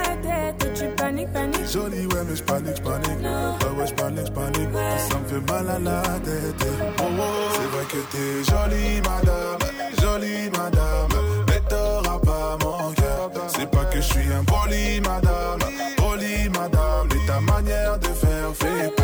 tu 0.78 0.86
paniques, 0.96 1.32
paniques. 1.32 1.72
Jolie, 1.72 2.06
ouais, 2.06 2.24
mais 2.28 2.36
je 2.36 2.42
panique, 2.42 2.76
je 2.76 2.82
panique. 2.82 3.20
Ouais, 3.20 3.80
ouais, 3.80 3.86
je 3.86 3.94
panique, 3.94 4.26
je 4.26 4.32
panique. 4.32 4.68
Ça 5.10 5.18
me 5.18 5.26
fait 5.26 5.52
mal 5.52 5.68
à 5.68 5.78
la 5.78 6.02
tête. 6.20 6.68
Oh, 7.00 7.04
oh. 7.18 7.22
C'est 7.52 7.68
vrai 7.68 7.84
que 7.92 8.00
t'es 8.12 8.44
jolie, 8.50 9.00
madame. 9.00 9.58
Jolie, 10.00 10.50
madame. 10.50 11.08
Mais 11.48 11.60
t'auras 11.68 12.18
pas 12.18 12.58
mon 12.64 12.92
cœur. 12.92 13.30
C'est 13.48 13.70
pas 13.70 13.84
que 13.86 13.96
je 13.96 14.06
suis 14.06 14.32
un 14.32 14.44
poli, 14.44 15.00
madame. 15.00 15.58
Poli, 15.96 16.48
madame. 16.48 17.08
Mais 17.10 17.26
ta 17.26 17.40
manière 17.40 17.98
de 17.98 18.08
faire 18.08 18.54
fait 18.54 18.97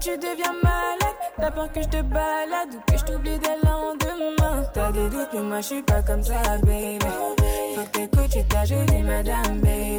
tu 0.00 0.10
deviens 0.18 0.52
malade. 0.62 1.16
T'as 1.36 1.50
peur 1.50 1.72
que 1.72 1.82
je 1.82 1.88
te 1.88 2.02
balade 2.02 2.68
ou 2.74 2.90
que 2.92 2.98
je 2.98 3.04
t'oublie 3.04 3.38
dès 3.38 3.56
le 3.62 3.68
lendemain. 3.68 4.62
T'as 4.74 4.92
des 4.92 5.08
doutes, 5.08 5.28
mais 5.34 5.40
moi 5.40 5.60
je 5.60 5.66
suis 5.66 5.82
pas 5.82 6.02
comme 6.02 6.22
ça, 6.22 6.34
baby. 6.62 6.98
Faut 7.74 7.82
que 7.82 7.88
t'écoutes, 7.98 8.30
tu 8.30 8.44
t'as 8.48 8.64
jolie 8.64 9.02
madame, 9.02 9.60
baby. 9.60 9.98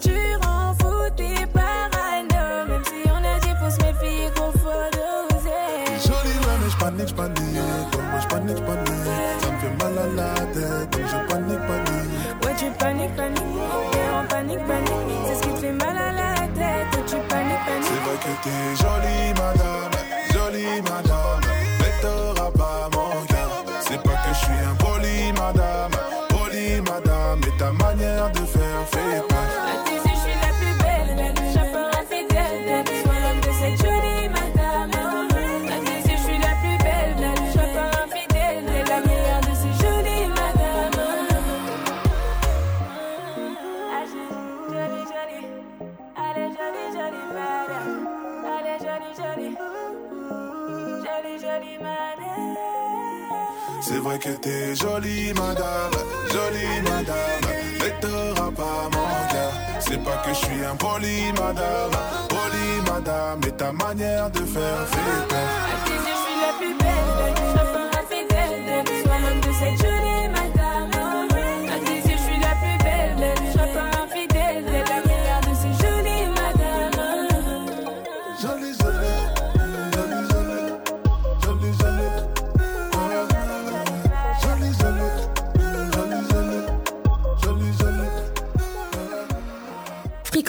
Tu 0.00 0.12
rends 0.42 0.74
fou 0.80 1.10
tes 1.16 1.46
parano, 1.46 2.66
même 2.68 2.84
si 2.84 3.08
on 3.10 3.24
a 3.24 3.38
dit 3.40 3.54
faut 3.60 3.70
se 3.70 3.76
méfier 3.86 4.30
qu'on 4.36 4.52
faut 4.52 4.90
doser. 4.92 6.06
Jolie, 6.06 6.38
mais 6.46 6.70
je 6.70 6.76
panique, 6.78 7.08
je 7.08 7.14
panique. 7.14 7.92
Comme 7.92 8.04
moi, 8.10 8.20
je 8.20 8.26
panique, 8.28 8.56
je 8.56 8.62
panique. 8.62 9.04
Ça 9.40 9.50
me 9.50 9.58
fait 9.58 9.84
mal 9.84 9.98
à 9.98 10.06
la 10.16 10.34
tête. 10.46 10.90
Donc 10.90 11.02
je 11.06 11.32
panique, 11.32 11.66
panique. 11.66 12.44
Ouais, 12.44 12.54
tu 12.56 12.70
paniques, 12.78 13.16
paniques, 13.16 13.42
t'es 13.92 13.98
en 14.14 14.26
panique, 14.26 14.66
panique. 14.66 14.90
C'est 15.26 15.34
ce 15.34 15.42
qui 15.42 15.48
te 15.54 15.60
fait 15.60 15.72
mal 15.72 15.96
à 15.96 16.12
la 16.12 16.34
tête. 16.48 17.04
Tu 17.06 17.16
paniques, 17.16 17.58
C'est 17.66 17.72
paniques. 17.72 18.02
vrai 18.04 18.16
que 18.22 18.32
t'es 18.44 18.79
que 54.30 54.40
t'es 54.40 54.74
jolie, 54.74 55.32
madame, 55.34 55.92
jolie, 56.32 56.82
madame, 56.82 57.42
mais 57.80 57.92
t'auras 58.00 58.50
pas 58.50 58.88
mon 58.92 59.28
cœur. 59.30 59.52
C'est 59.80 60.02
pas 60.02 60.22
que 60.24 60.30
je 60.30 60.34
suis 60.34 60.64
un 60.64 60.76
poli, 60.76 61.32
madame, 61.32 61.90
poli, 62.28 62.68
madame, 62.90 63.40
mais 63.42 63.50
ta 63.52 63.72
manière 63.72 64.30
de 64.30 64.40
faire 64.40 64.86
fait 64.92 65.28
peur. 65.28 65.50
Je 65.86 66.14
suis 66.22 66.36
la 66.44 66.52
plus 66.58 66.74
belle. 66.80 67.34
Je 67.50 67.62
pas 67.74 67.88
infidèle, 68.00 68.56
belle. 68.66 69.02
Sois 69.04 69.18
l'homme 69.18 69.40
de 69.40 69.52
cette 69.58 69.78
jolie 69.82 70.19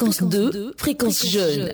Fréquence 0.01 0.23
2, 0.23 0.73
fréquence 0.77 1.25
jeune. 1.27 1.73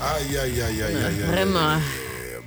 Aïe, 0.00 0.38
aïe, 0.38 0.62
aïe, 0.62 0.62
aïe, 0.62 0.82
aïe, 0.82 1.04
aïe. 1.04 1.12
Vraiment. 1.26 1.58
aïe, 1.60 1.74
aïe. 1.74 1.82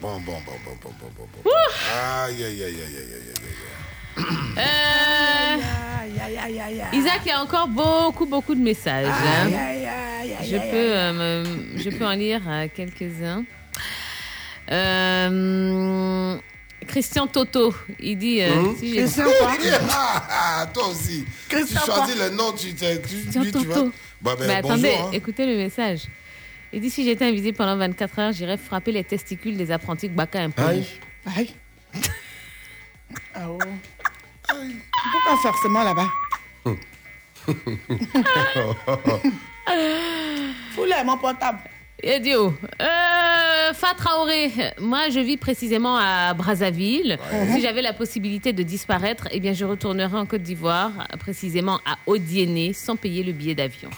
Bon, 0.02 0.20
bon, 0.22 0.22
bon, 0.26 0.54
bon, 0.66 0.72
bon, 0.82 0.90
bon, 1.00 1.10
bon, 1.16 1.28
bon. 1.44 1.52
Aïe, 1.94 2.44
aïe, 2.44 2.64
aïe, 2.64 2.64
aïe, 2.64 2.66
aïe, 2.66 2.98
aïe, 2.98 3.14
aïe, 3.14 3.77
aïe. 4.18 4.58
Euh, 4.58 5.58
Aïe, 6.02 6.20
aïe, 6.22 6.38
aïe, 6.40 6.60
aïe, 6.60 6.82
aïe. 6.82 7.00
Isaac, 7.00 7.22
il 7.26 7.30
y 7.30 7.32
a 7.32 7.42
encore 7.42 7.68
beaucoup, 7.68 8.26
beaucoup 8.26 8.56
de 8.56 8.62
messages. 8.62 9.06
hein. 9.08 9.46
Aïe, 9.46 9.54
aïe, 9.56 9.86
aïe, 9.86 10.34
aïe, 10.40 10.48
Je 10.50 10.56
aïe, 10.58 10.72
peux, 10.72 10.94
aïe. 10.94 11.16
euh, 11.20 11.46
je 11.78 11.90
peux 11.90 12.06
en 12.06 12.12
lire 12.12 12.42
euh, 12.48 12.68
quelques-uns. 12.74 13.44
Euh, 14.72 16.38
Christian 16.88 17.28
Toto, 17.28 17.74
il 18.00 18.18
dit. 18.18 18.42
euh, 18.42 18.50
Hum? 18.56 18.76
si 18.78 18.94
j'ai- 18.94 19.06
Ah, 19.90 20.68
toi 20.74 20.88
aussi. 20.90 21.26
Christian 21.50 21.82
tu 21.86 21.92
choisis 21.92 22.18
le 22.18 22.30
nom, 22.30 22.52
tu, 22.54 22.74
tu, 22.74 22.86
tu, 22.86 23.00
Christian 23.02 23.42
lui, 23.44 23.52
tu. 23.52 23.66
Toto. 23.66 23.92
Bah, 24.22 24.36
ben, 24.38 24.48
Mais 24.48 24.56
attendez, 24.56 24.90
bonjour, 24.94 25.08
hein. 25.08 25.12
écoutez 25.14 25.46
le 25.46 25.58
message. 25.58 26.02
Il 26.74 26.82
dit 26.82 26.90
si 26.90 27.04
j'étais 27.06 27.26
invisible 27.26 27.56
pendant 27.58 27.78
24 27.78 28.20
heures, 28.20 28.32
j'irais 28.34 28.58
frapper 28.58 28.92
les 28.92 29.04
testicules 29.04 29.56
des 29.58 29.72
apprentis 29.72 30.10
Gbaka 30.10 30.40
impolis. 30.42 30.88
Aïe. 31.36 31.54
Ah 33.34 33.50
oh. 33.50 33.58
Pourquoi 35.12 35.38
forcément 35.42 35.84
là-bas 35.84 36.08
Fous-le, 40.76 41.06
mon 41.06 41.18
portable. 41.18 41.60
Et 42.02 42.20
dit 42.20 42.36
oh, 42.36 42.54
euh, 42.80 43.74
Fat 43.74 43.96
Traoré, 43.98 44.52
moi 44.80 45.10
je 45.10 45.20
vis 45.20 45.38
précisément 45.38 45.98
à 45.98 46.34
Brazzaville. 46.36 47.18
Si 47.54 47.62
j'avais 47.62 47.82
la 47.82 47.94
possibilité 47.94 48.54
de 48.54 48.62
disparaître, 48.62 49.28
eh 49.32 49.40
bien 49.40 49.54
je 49.54 49.66
retournerais 49.66 50.18
en 50.18 50.28
Côte 50.28 50.44
d'Ivoire, 50.44 50.92
précisément 51.20 51.80
à 51.86 51.98
Odiéné, 52.06 52.74
sans 52.74 52.96
payer 52.96 53.24
le 53.24 53.32
billet 53.32 53.56
d'avion. 53.56 53.90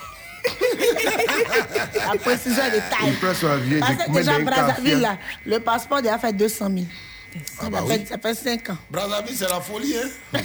La 1.94 2.18
précision 2.18 2.64
est 2.64 2.72
de 2.72 2.82
taille. 2.90 3.14
Parce 3.22 3.40
que 3.42 4.12
déjà, 4.12 4.40
Brazzaville, 4.40 5.02
là, 5.02 5.18
le 5.46 5.60
passeport 5.60 6.02
déjà 6.02 6.18
fait 6.18 6.32
200 6.32 6.70
000. 6.74 6.86
Ça, 7.46 7.70
bah 7.70 7.84
fait, 7.88 8.00
oui. 8.00 8.06
ça 8.06 8.18
fait 8.18 8.34
5 8.34 8.70
ans. 8.72 8.78
Brazzaville, 8.90 9.36
c'est 9.36 9.50
la 9.50 9.60
folie, 9.62 9.96
hein. 9.96 10.10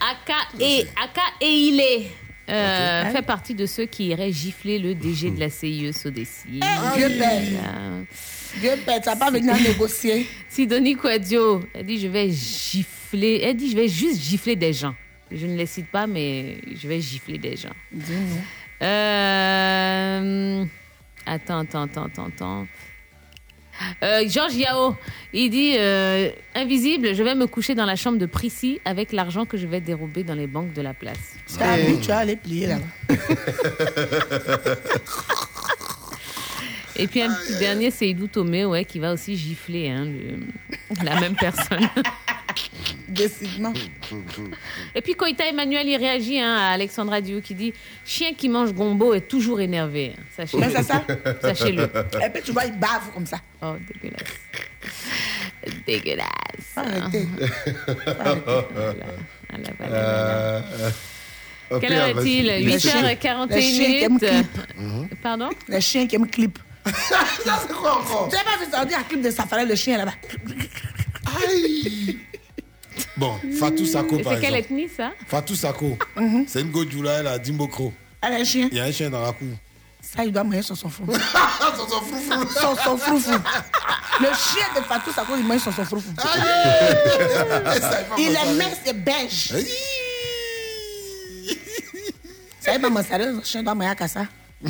Aka 0.00 0.60
et 0.60 0.86
Aka 1.02 1.22
et 1.40 1.50
Ilé 1.50 2.10
euh, 2.48 3.10
fait 3.10 3.22
partie 3.22 3.54
de 3.54 3.66
ceux 3.66 3.86
qui 3.86 4.06
iraient 4.08 4.30
gifler 4.30 4.78
le 4.78 4.94
DG 4.94 5.30
de 5.30 5.40
la 5.40 5.50
CIE 5.50 5.92
Sodeci. 5.92 6.60
Eh, 6.62 6.96
Dieu 6.96 7.08
père. 7.18 7.42
Dieu 8.60 8.70
père, 8.84 9.00
tu 9.00 9.06
vas 9.06 9.16
pas 9.16 9.30
venir 9.30 9.54
négocier. 9.60 10.28
Sidonie 10.48 10.94
Quadio, 10.94 11.62
elle 11.74 11.86
dit 11.86 11.98
je 11.98 12.06
vais 12.06 12.30
gifler. 12.30 13.40
Elle 13.42 13.56
dit 13.56 13.70
je 13.70 13.76
vais 13.76 13.88
juste 13.88 14.20
gifler 14.20 14.54
des 14.54 14.72
gens. 14.72 14.94
Je 15.32 15.44
ne 15.44 15.56
les 15.56 15.66
cite 15.66 15.90
pas, 15.90 16.06
mais 16.06 16.58
je 16.72 16.86
vais 16.86 17.00
gifler 17.00 17.38
des 17.38 17.56
gens. 17.56 17.74
Euh, 18.80 20.64
Attends, 21.28 21.58
attends, 21.58 21.82
attends, 21.82 22.04
attends, 22.04 22.26
attends. 22.26 22.66
Euh, 24.02 24.28
Georges 24.28 24.54
Yao, 24.54 24.94
il 25.32 25.50
dit 25.50 25.74
euh, 25.78 26.30
Invisible, 26.54 27.14
je 27.14 27.22
vais 27.22 27.34
me 27.34 27.46
coucher 27.46 27.74
dans 27.74 27.84
la 27.86 27.96
chambre 27.96 28.18
de 28.18 28.26
Prissy 28.26 28.80
avec 28.84 29.12
l'argent 29.12 29.44
que 29.44 29.56
je 29.56 29.66
vais 29.66 29.80
dérober 29.80 30.22
dans 30.24 30.34
les 30.34 30.46
banques 30.46 30.72
de 30.72 30.82
la 30.82 30.94
place. 30.94 31.18
C'est 31.46 31.62
habitué 31.62 32.12
à 32.12 32.18
aller 32.18 32.36
plier 32.36 32.66
là-bas. 32.68 33.16
Et 36.98 37.06
puis 37.06 37.20
un 37.20 37.28
petit 37.34 37.58
dernier, 37.58 37.90
c'est 37.90 38.08
Idou 38.08 38.26
Tomé, 38.26 38.64
ouais, 38.64 38.84
qui 38.86 38.98
va 38.98 39.12
aussi 39.12 39.36
gifler 39.36 39.90
hein, 39.90 40.06
le- 40.06 41.04
la 41.04 41.20
même 41.20 41.36
personne. 41.36 41.86
Décidément. 43.08 43.72
Et 44.94 45.00
puis 45.00 45.14
Koïta 45.14 45.44
Emmanuel, 45.46 45.86
il 45.86 45.96
réagit 45.96 46.40
hein, 46.40 46.54
à 46.56 46.70
Alexandra 46.72 47.20
Diou 47.20 47.40
qui 47.40 47.54
dit 47.54 47.72
Chien 48.04 48.32
qui 48.34 48.48
mange 48.48 48.72
gombo 48.72 49.14
est 49.14 49.28
toujours 49.28 49.60
énervé. 49.60 50.14
hein. 50.18 50.22
Sachez-le. 50.36 50.60
Mais 50.66 50.70
c'est 50.74 50.82
ça. 50.82 51.02
Sachez-le. 51.40 51.84
Et 51.84 52.30
puis 52.32 52.42
tu 52.44 52.52
vois, 52.52 52.64
il 52.64 52.72
bave 52.78 53.10
comme 53.14 53.26
ça. 53.26 53.38
Oh, 53.62 53.74
dégueulasse. 53.94 54.34
Dégueulasse. 55.86 56.26
Arrêtez. 56.76 57.26
Voilà, 58.04 58.34
voilà, 58.44 59.70
voilà. 59.78 59.94
Euh, 59.96 60.60
ok, 61.70 61.80
Quelle 61.80 61.92
heure 61.92 62.18
est-il? 62.18 62.46
Les 62.46 62.78
chiens- 62.78 63.02
8h41 63.02 63.54
les 63.54 63.62
chiens 63.62 63.86
qui 63.86 64.02
aiment 64.04 64.18
minutes. 64.20 64.46
clip. 65.10 65.20
Pardon? 65.22 65.48
Les 65.68 65.80
chiens 65.80 66.06
qui 66.06 66.16
aiment 66.16 66.28
clip. 66.30 66.58
Ça, 66.86 67.18
c'est 67.66 67.72
quoi 67.74 67.98
encore? 68.00 68.28
Tu 68.30 68.36
n'as 68.36 68.44
pas 68.44 68.64
vu 68.64 68.70
ça 68.70 68.82
On 68.82 68.84
dit 68.84 68.94
un 68.94 69.02
clip 69.02 69.20
de 69.22 69.30
safari, 69.30 69.66
le 69.66 69.74
chien 69.74 69.96
là-bas. 69.98 70.12
Aïe. 71.48 72.18
Bon, 73.16 73.34
Fatou 73.58 73.86
Sako, 73.86 74.18
par 74.18 74.34
c'est 74.34 74.40
quelle 74.40 74.54
exemple. 74.56 74.74
ethnie 74.74 74.88
ça 74.94 75.12
Fatou 75.26 75.54
Sako, 75.54 75.96
c'est 76.46 76.60
une 76.60 76.70
Godjoula, 76.70 77.20
elle 77.20 77.26
a 77.28 77.38
Dimbokro. 77.38 77.92
Elle 78.22 78.32
a 78.34 78.36
un 78.36 78.44
chien. 78.44 78.68
Il 78.70 78.76
y 78.76 78.80
a 78.80 78.84
un 78.84 78.92
chien 78.92 79.08
dans 79.08 79.22
la 79.22 79.32
cour. 79.32 79.48
Ça, 80.02 80.24
il 80.24 80.32
doit 80.32 80.44
manger 80.44 80.62
sur 80.62 80.76
son 80.76 80.88
frou. 80.88 81.06
Sur 81.12 81.88
son 81.88 82.00
froufrou. 82.00 82.48
Sur 82.50 82.80
son 82.84 82.96
froufrou. 82.98 83.38
Le 84.20 84.26
chien 84.26 84.66
de 84.76 84.80
Fatou 84.82 85.10
Sako, 85.12 85.32
il 85.38 85.46
mange 85.46 85.62
sur 85.62 85.72
son 85.74 85.84
froufrou. 85.84 86.12
Il 88.18 88.30
est 88.30 88.54
mince 88.54 88.78
et 88.86 88.92
beige. 88.92 89.52
Ça 92.60 92.72
y 92.72 92.74
est, 92.74 92.78
maman, 92.78 93.02
sérieux, 93.02 93.32
le 93.36 93.42
chien 93.42 93.62
doit 93.62 93.74
manger 93.74 93.94
à 93.98 94.08
ça. 94.08 94.26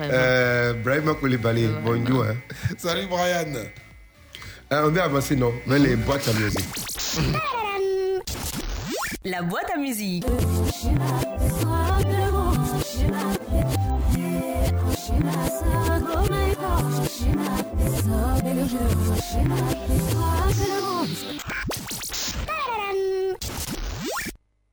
Euh, 0.00 0.74
Brahima 0.82 1.14
Koulibaly, 1.14 1.68
bonjour. 1.84 2.24
Hein. 2.24 2.34
Salut 2.76 3.06
Brian. 3.06 3.52
Euh, 4.74 4.88
on 4.88 4.90
va 4.90 5.04
avancer, 5.04 5.36
non 5.36 5.52
Mais 5.66 5.78
les 5.78 5.94
boîtes 5.94 6.26
à 6.26 6.32
musique. 6.32 6.66
La 9.24 9.42
boîte 9.42 9.70
à 9.72 9.78
musique. 9.78 10.24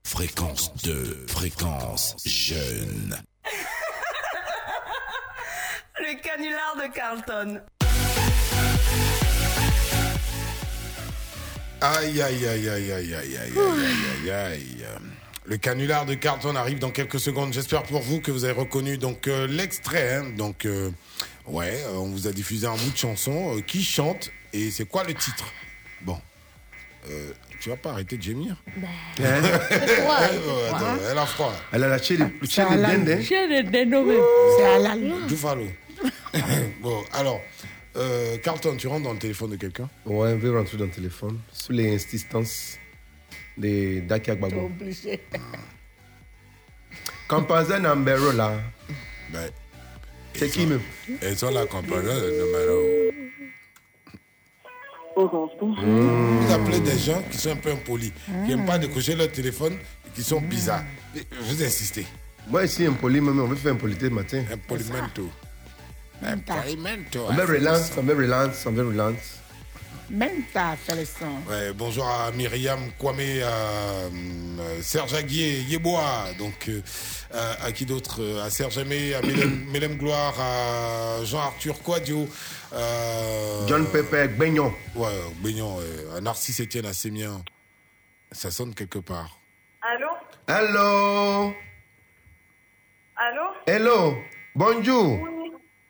Fréquence 0.03 0.73
2, 0.83 1.25
fréquence 1.27 2.15
jeune. 2.25 3.21
Le 5.99 6.21
canular 6.23 6.75
de 6.77 6.91
Carlton. 6.91 7.61
Aïe, 11.81 12.21
aïe, 12.21 12.47
aïe, 12.47 12.69
aïe, 12.69 12.91
aïe, 12.91 12.91
aïe, 12.91 13.15
aïe, 13.15 13.37
aïe, 13.37 13.37
aïe, 13.37 14.29
aïe, 14.29 14.31
aïe. 14.31 14.85
Le 15.45 15.57
canular 15.57 16.05
de 16.05 16.13
Carlton 16.13 16.55
arrive 16.55 16.77
dans 16.79 16.91
quelques 16.91 17.19
secondes. 17.19 17.51
J'espère 17.53 17.83
pour 17.83 18.01
vous 18.01 18.21
que 18.21 18.31
vous 18.31 18.43
avez 18.45 18.53
reconnu 18.53 18.97
donc 18.99 19.27
euh, 19.27 19.47
l'extrait. 19.47 20.15
hein. 20.17 20.25
Donc, 20.37 20.65
euh, 20.65 20.91
ouais, 21.47 21.81
euh, 21.87 21.95
on 21.95 22.05
vous 22.09 22.27
a 22.27 22.31
diffusé 22.31 22.67
un 22.67 22.75
bout 22.75 22.91
de 22.91 22.97
chanson. 22.97 23.57
euh, 23.57 23.61
qui 23.61 23.83
chante 23.83 24.29
et 24.53 24.69
c'est 24.69 24.85
quoi 24.85 25.03
le 25.03 25.13
titre 25.15 25.45
Bon, 26.01 26.17
Euh, 27.09 27.31
tu 27.59 27.69
vas 27.69 27.77
pas 27.77 27.91
arrêter 27.91 28.17
de 28.17 28.21
gémir 28.21 28.55
Hein 28.77 28.83
Ouais, 29.41 30.69
attends, 30.69 30.97
Elle 31.09 31.17
a 31.17 31.25
froid. 31.25 31.53
Elle 31.71 31.83
a 31.83 31.87
lâché 31.87 32.17
le 32.17 32.25
le 32.39 32.47
chien 32.47 32.67
de 32.69 32.73
halal. 32.73 33.03
dinde. 33.03 33.09
hein. 33.19 33.23
Chien 33.23 33.47
de 33.47 33.67
dénommé. 33.69 34.17
C'est 34.57 34.63
halal. 34.63 35.13
Buffalo. 35.27 35.65
bon, 36.81 37.03
alors, 37.13 37.41
euh, 37.95 38.37
Carlton, 38.37 38.75
tu 38.77 38.87
rentres 38.87 39.03
dans 39.03 39.13
le 39.13 39.19
téléphone 39.19 39.51
de 39.51 39.55
quelqu'un? 39.57 39.89
Ouais, 40.05 40.33
on 40.33 40.37
veut 40.37 40.57
rentrer 40.57 40.77
dans 40.77 40.85
le 40.85 40.91
téléphone. 40.91 41.39
Sous 41.51 41.71
les 41.73 41.93
insistances 41.95 42.77
de 43.57 43.99
Dakia 44.01 44.35
Gbagbo. 44.35 44.65
Obligé. 44.65 45.21
Composé 47.27 47.79
numéro 47.79 48.31
là. 48.33 48.59
Ben, 49.31 49.49
C'est 50.33 50.49
qui 50.49 50.65
même? 50.65 50.81
Et 51.21 51.35
sur 51.35 51.51
la 51.51 51.65
compagnie, 51.65 52.07
le 52.07 52.31
numéro. 52.45 53.11
Vous 55.15 56.53
appelez 56.53 56.79
des 56.79 56.97
gens 56.97 57.21
qui 57.29 57.37
sont 57.37 57.51
un 57.51 57.55
peu 57.57 57.71
impolis, 57.71 58.11
qui 58.25 58.31
n'aiment 58.55 58.65
pas 58.65 58.77
décrocher 58.77 59.15
leur 59.15 59.31
téléphone 59.31 59.73
et 59.73 60.09
qui 60.15 60.23
sont 60.23 60.41
bizarres. 60.41 60.83
Et 61.15 61.21
Vous 61.41 61.63
insistez. 61.63 62.05
Moi, 62.47 62.63
ici, 62.65 62.85
un 62.85 62.93
poli, 62.93 63.21
mais 63.21 63.29
on 63.29 63.45
veut 63.47 63.55
faire 63.55 63.73
un 63.73 63.77
polité 63.77 64.05
le 64.09 64.15
matin. 64.15 64.43
Impolimento. 64.51 65.29
Impolimento. 66.23 67.25
On 67.29 67.33
veut 67.33 67.45
relance, 67.45 67.91
on 67.97 68.01
veut 68.03 68.15
relance, 68.15 68.65
on 68.65 68.71
veut 68.71 68.87
relance. 68.87 69.37
Même 70.09 70.43
le 70.89 71.05
son. 71.05 71.49
Ouais, 71.49 71.71
bonjour 71.73 72.05
à 72.05 72.31
Myriam 72.31 72.79
Kwame, 72.99 73.19
à 73.19 73.21
euh, 73.21 74.09
Serge 74.81 75.13
Aguier, 75.13 75.61
Yeboah, 75.61 76.33
donc 76.37 76.67
euh, 76.67 76.81
à, 77.33 77.65
à 77.67 77.71
qui 77.71 77.85
d'autre 77.85 78.21
Euh, 78.21 78.43
À 78.43 78.49
Serge 78.49 78.77
Aimé, 78.77 79.15
à 79.15 79.21
Mélène, 79.21 79.63
Mélène 79.71 79.95
Gloire, 79.95 80.35
à 80.37 81.23
Jean-Arthur 81.23 81.81
Quadio. 81.81 82.27
euh, 82.73 83.67
John 83.67 83.85
Pepper, 83.87 84.27
Beignon. 84.27 84.73
Ouais, 84.95 85.07
Beignon, 85.41 85.77
ouais, 85.77 86.17
à 86.17 86.19
Narcisse 86.19 86.59
Etienne, 86.59 86.87
à 86.87 86.93
Sémien. 86.93 87.41
Ça 88.33 88.51
sonne 88.51 88.73
quelque 88.75 88.99
part. 88.99 89.39
Allô? 89.81 90.09
Hello. 90.47 91.53
Allô? 93.15 93.53
Hello? 93.65 94.17
Bonjour. 94.55 95.21
Oui. 95.21 95.40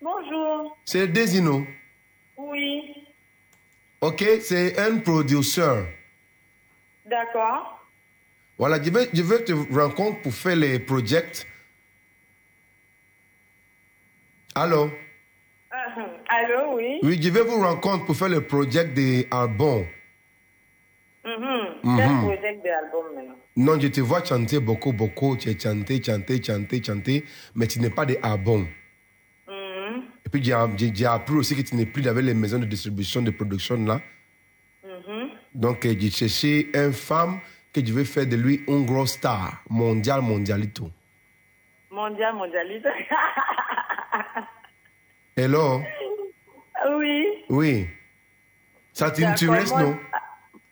Bonjour. 0.01 0.77
C'est 0.85 1.07
Desino. 1.07 1.65
Oui. 2.37 2.93
Ok, 4.01 4.23
c'est 4.41 4.79
un 4.79 4.97
producteur. 4.99 5.85
D'accord. 7.05 7.85
Voilà, 8.57 8.81
je 8.81 8.89
veux, 8.89 9.07
je 9.13 9.21
veux 9.21 9.43
te 9.43 9.53
rencontrer 9.73 10.21
pour 10.21 10.33
faire 10.33 10.55
les 10.55 10.79
projets. 10.79 11.25
Allô? 14.55 14.85
Euh, 14.85 16.01
allô, 16.29 16.75
oui. 16.77 16.99
Oui, 17.03 17.19
je 17.21 17.29
vais 17.29 17.41
vous 17.43 17.61
rencontrer 17.61 18.05
pour 18.05 18.15
faire 18.15 18.29
le 18.29 18.41
projet 18.41 18.85
des 18.85 19.27
albums. 19.31 19.85
Mhm. 21.23 21.95
Quel 21.97 22.09
Mhm. 22.09 22.21
projet 22.25 22.55
de 22.57 22.67
l'album 22.67 23.05
maintenant 23.15 23.35
Non, 23.55 23.79
je 23.79 23.87
te 23.87 24.01
vois 24.01 24.23
chanter 24.25 24.59
beaucoup, 24.59 24.91
beaucoup. 24.93 25.37
Tu 25.37 25.49
as 25.49 25.57
chanté, 25.59 26.01
chanté, 26.03 26.41
chanté, 26.43 26.83
chanté, 26.83 27.25
mais 27.55 27.67
tu 27.67 27.79
n'es 27.79 27.89
pas 27.91 28.05
des 28.05 28.17
albums. 28.23 28.67
Et 30.33 30.39
puis, 30.39 30.95
j'ai 30.95 31.05
appris 31.05 31.35
aussi 31.35 31.55
que 31.57 31.61
tu 31.61 31.75
n'es 31.75 31.85
plus 31.85 32.07
avec 32.07 32.23
les 32.23 32.33
maisons 32.33 32.59
de 32.59 32.65
distribution, 32.65 33.21
de 33.21 33.31
production 33.31 33.75
là. 33.83 33.99
Mhm. 34.83 35.29
Donc, 35.53 35.85
euh, 35.85 35.93
j'ai 35.99 36.09
cherché 36.09 36.69
une 36.73 36.93
femme 36.93 37.41
que 37.73 37.85
je 37.85 37.91
vais 37.91 38.05
faire 38.05 38.25
de 38.25 38.37
lui 38.37 38.63
une 38.67 38.85
grosse 38.85 39.13
star, 39.13 39.61
mondial, 39.69 40.21
mondialito. 40.21 40.89
Mondial, 41.89 42.33
mondialiste. 42.35 42.87
Hello? 45.35 45.81
oui. 46.97 47.25
Oui. 47.49 47.87
Ça 48.93 49.11
t'intéresse, 49.11 49.73
non? 49.75 49.97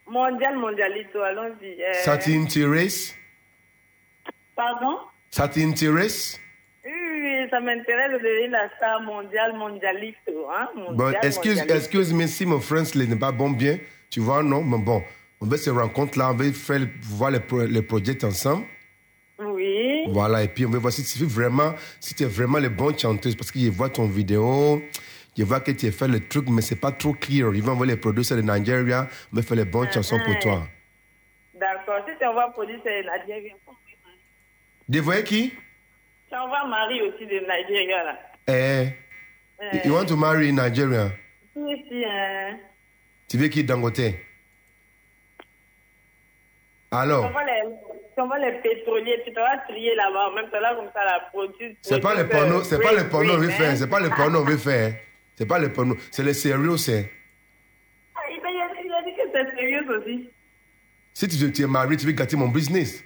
Mondial, 0.07 0.55
mondialito, 0.57 1.21
allons-y. 1.21 1.81
Euh, 1.83 1.93
Ça 1.93 2.17
t'intéresse? 2.17 3.15
Pardon? 4.55 4.99
Ça 5.29 5.47
t'intéresse? 5.49 6.39
Oui, 7.21 7.49
ça 7.49 7.59
m'intéresse 7.59 8.11
de 8.13 8.17
devenir 8.17 8.51
la 8.51 8.69
star 8.77 9.01
mondiale, 9.01 9.53
mondialiste. 9.57 10.17
Hein? 10.27 10.69
Bon, 10.75 10.91
mondial, 11.05 11.19
excuse, 11.23 11.57
mondialiste. 11.57 11.75
excuse 11.75 12.13
me 12.13 12.27
si 12.27 12.45
mon 12.45 12.59
français 12.59 12.97
n'est 13.05 13.15
pas 13.15 13.31
bon 13.31 13.49
bien, 13.49 13.77
tu 14.09 14.19
vois, 14.21 14.41
non, 14.43 14.63
mais 14.63 14.77
bon, 14.77 15.03
on 15.41 15.45
va 15.45 15.57
se 15.57 15.69
rencontrer 15.69 16.19
là, 16.19 16.31
on 16.31 16.35
va 16.35 16.51
faire, 16.53 16.81
voir 17.01 17.31
les, 17.31 17.39
pro- 17.39 17.65
les 17.65 17.81
projets 17.81 18.23
ensemble. 18.23 18.65
Oui. 19.39 20.03
Voilà, 20.09 20.43
et 20.43 20.47
puis 20.47 20.65
on 20.65 20.69
va 20.69 20.79
voir 20.79 20.93
si 20.93 21.03
tu 21.03 21.23
es 21.23 21.27
vraiment, 21.27 21.73
si 21.99 22.13
tu 22.15 22.23
es 22.23 22.25
vraiment 22.25 22.57
les 22.57 22.69
bonnes 22.69 22.97
chanteuses, 22.97 23.35
parce 23.35 23.51
que 23.51 23.59
je 23.59 23.69
vois 23.69 23.89
ton 23.89 24.05
vidéo, 24.07 24.81
je 25.37 25.43
vois 25.43 25.59
que 25.61 25.71
tu 25.71 25.87
as 25.87 25.91
fait 25.91 26.07
le 26.07 26.19
truc, 26.27 26.49
mais 26.49 26.61
c'est 26.61 26.79
pas 26.79 26.91
trop 26.91 27.13
clair. 27.13 27.53
Ils 27.53 27.63
vont 27.63 27.71
envoyer 27.73 27.93
les 27.93 27.99
producteurs 27.99 28.37
de 28.37 28.41
Nigeria, 28.43 29.07
va 29.31 29.41
faire 29.41 29.57
les 29.57 29.65
bonnes 29.65 29.91
chansons 29.91 30.19
pour 30.25 30.37
toi. 30.39 30.63
D'accord. 31.53 32.05
Si 32.07 32.17
tu 32.19 32.25
envoies 32.25 32.53
et 32.65 33.03
Nadia, 33.03 33.39
viens. 33.39 33.55
Vous 34.89 35.03
voyez 35.05 35.23
qui? 35.23 35.53
Tu 36.29 36.35
envoies 36.35 36.65
Marie 36.67 37.01
aussi 37.01 37.25
de 37.25 37.39
Nigeria, 37.39 38.03
là. 38.03 38.19
Eh, 38.47 38.87
Euh, 39.61 39.77
you 39.83 39.93
want 39.93 40.05
to 40.07 40.15
marry 40.15 40.53
Nigeria? 40.53 41.11
Si, 41.53 41.59
si, 41.89 42.05
hein. 42.05 42.57
Tu 43.27 43.37
veux 43.37 43.47
qui 43.49 43.63
Dangote? 43.63 43.99
Alors, 46.91 47.29
tu 48.15 48.21
envoies 48.21 48.39
les 48.39 48.53
pétroliers, 48.61 49.21
tu 49.25 49.33
vas 49.33 49.57
trier 49.67 49.95
là-bas, 49.95 50.31
même 50.35 50.49
temps 50.49 50.59
là, 50.61 50.75
comme 50.75 50.89
ça, 50.93 51.03
la 51.03 51.19
produit. 51.31 51.77
c'est 51.81 51.99
pas 51.99 52.15
les 52.15 52.23
pornos, 52.23 52.63
c'est 52.67 52.79
pas 52.81 52.93
les 52.93 53.03
pornos 53.03 53.35
on 53.35 53.39
veut 53.39 53.49
faire, 53.49 53.75
c'est 53.77 53.89
pas 53.89 53.99
les 53.99 54.09
pornos 54.09 54.41
on 54.41 54.45
veut 54.45 54.57
faire. 54.57 54.93
C'est 55.35 55.45
pas 55.45 55.59
les 55.59 55.69
pornos, 55.69 55.97
c'est 56.11 56.23
les 56.23 56.33
sérieux, 56.33 56.77
c'est. 56.77 57.11
Ah, 58.15 58.19
il 58.29 58.91
a 58.93 59.03
dit 59.03 59.15
que 59.15 59.21
c'est 59.31 59.55
sérieux 59.55 59.85
aussi. 59.97 60.29
Si 61.13 61.27
tu, 61.27 61.51
tu 61.51 61.61
es 61.63 61.67
marié, 61.67 61.97
tu 61.97 62.05
veux 62.05 62.11
gâter 62.13 62.35
mon 62.37 62.47
business. 62.47 63.03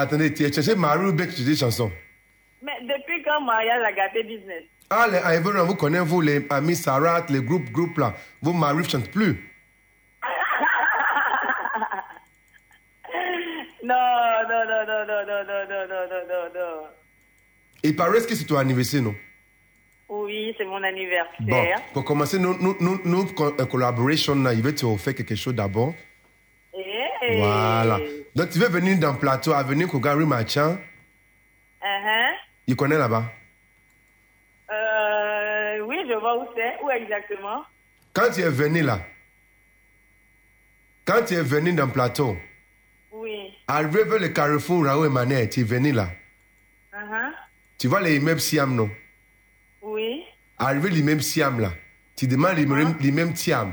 Attendez, 0.00 0.32
tu 0.32 0.44
es 0.44 0.52
cherché 0.52 0.74
mari 0.76 1.04
ou 1.06 1.12
bien 1.12 1.26
que 1.26 1.32
tu 1.34 1.42
dis 1.42 1.56
chansons 1.56 1.90
Mais 2.62 2.78
depuis 2.82 3.22
quand 3.24 3.40
mariage 3.40 3.82
a 3.82 3.92
gâté 3.92 4.22
business 4.22 4.62
Ah, 4.90 5.06
les 5.10 5.36
Ivorians, 5.36 5.64
vous 5.66 5.74
connaissez, 5.74 6.04
vous, 6.04 6.20
les 6.20 6.46
amis 6.50 6.76
Sarat, 6.76 7.26
les 7.28 7.42
groupes, 7.42 7.70
groupes 7.70 7.98
là. 7.98 8.14
Vos 8.40 8.52
maris 8.52 8.78
ne 8.78 8.82
chantent 8.84 9.10
plus. 9.10 9.44
Non, 13.82 13.94
non, 14.48 14.64
non, 14.68 14.82
non, 14.86 15.06
non, 15.06 15.22
non, 15.26 15.44
non, 15.48 15.62
non, 15.68 15.86
non, 15.88 16.04
non, 16.10 16.22
non, 16.28 16.44
non. 16.54 16.86
Il 17.82 17.94
paraît 17.96 18.20
que 18.26 18.34
c'est 18.34 18.44
ton 18.44 18.56
anniversaire, 18.58 19.02
non 19.02 19.14
Oui, 20.08 20.54
c'est 20.58 20.64
mon 20.64 20.78
Bon, 20.80 20.84
anniversaire. 20.84 21.80
pour 21.92 22.04
commencer, 22.04 22.38
nous, 22.38 22.56
nous, 22.60 22.76
nous, 22.80 23.00
nous 23.04 23.24
co- 23.26 23.54
euh, 23.58 23.66
collaboration, 23.66 24.34
il 24.50 24.62
veut 24.62 24.74
te 24.74 24.84
offrir 24.84 25.14
quelque 25.14 25.36
chose 25.36 25.54
d'abord. 25.54 25.94
Voilà. 27.36 27.98
Donc, 28.34 28.50
tu 28.50 28.58
veux 28.58 28.68
venir 28.68 28.98
dans 28.98 29.12
le 29.12 29.18
plateau, 29.18 29.52
à 29.52 29.62
venir 29.62 29.88
Kogari 29.88 30.24
Machan. 30.24 30.78
Uh-huh. 31.82 32.30
Il 32.66 32.76
connaît 32.76 32.98
là-bas? 32.98 33.24
Euh, 34.70 35.80
oui, 35.86 35.96
je 36.08 36.14
vois 36.14 36.38
où 36.38 36.46
c'est. 36.54 36.76
Où 36.82 36.90
exactement? 36.90 37.62
Quand 38.12 38.30
tu 38.32 38.40
es 38.40 38.48
venu 38.50 38.82
là, 38.82 39.00
quand 41.04 41.24
tu 41.26 41.34
es 41.34 41.42
venu 41.42 41.72
dans 41.72 41.86
le 41.86 41.92
plateau, 41.92 42.36
Oui. 43.12 43.54
arrivé 43.66 44.04
vers 44.04 44.18
le 44.20 44.28
carrefour 44.28 44.84
Raoult 44.84 45.06
Emmanuel, 45.06 45.48
tu 45.48 45.60
es 45.60 45.64
venu 45.64 45.92
là. 45.92 46.08
Uh-huh. 46.92 47.30
Tu 47.78 47.86
vois 47.88 48.00
les 48.00 48.16
immeubles 48.16 48.40
Siam, 48.40 48.74
non? 48.74 48.90
Oui. 49.82 50.24
Arrivé 50.58 50.90
l'immeuble 50.90 51.22
Siam 51.22 51.60
là, 51.60 51.70
tu 52.16 52.26
demandes 52.26 52.56
l'immeuble 52.56 52.96
l'immeuble 53.00 53.36
Siam. 53.36 53.72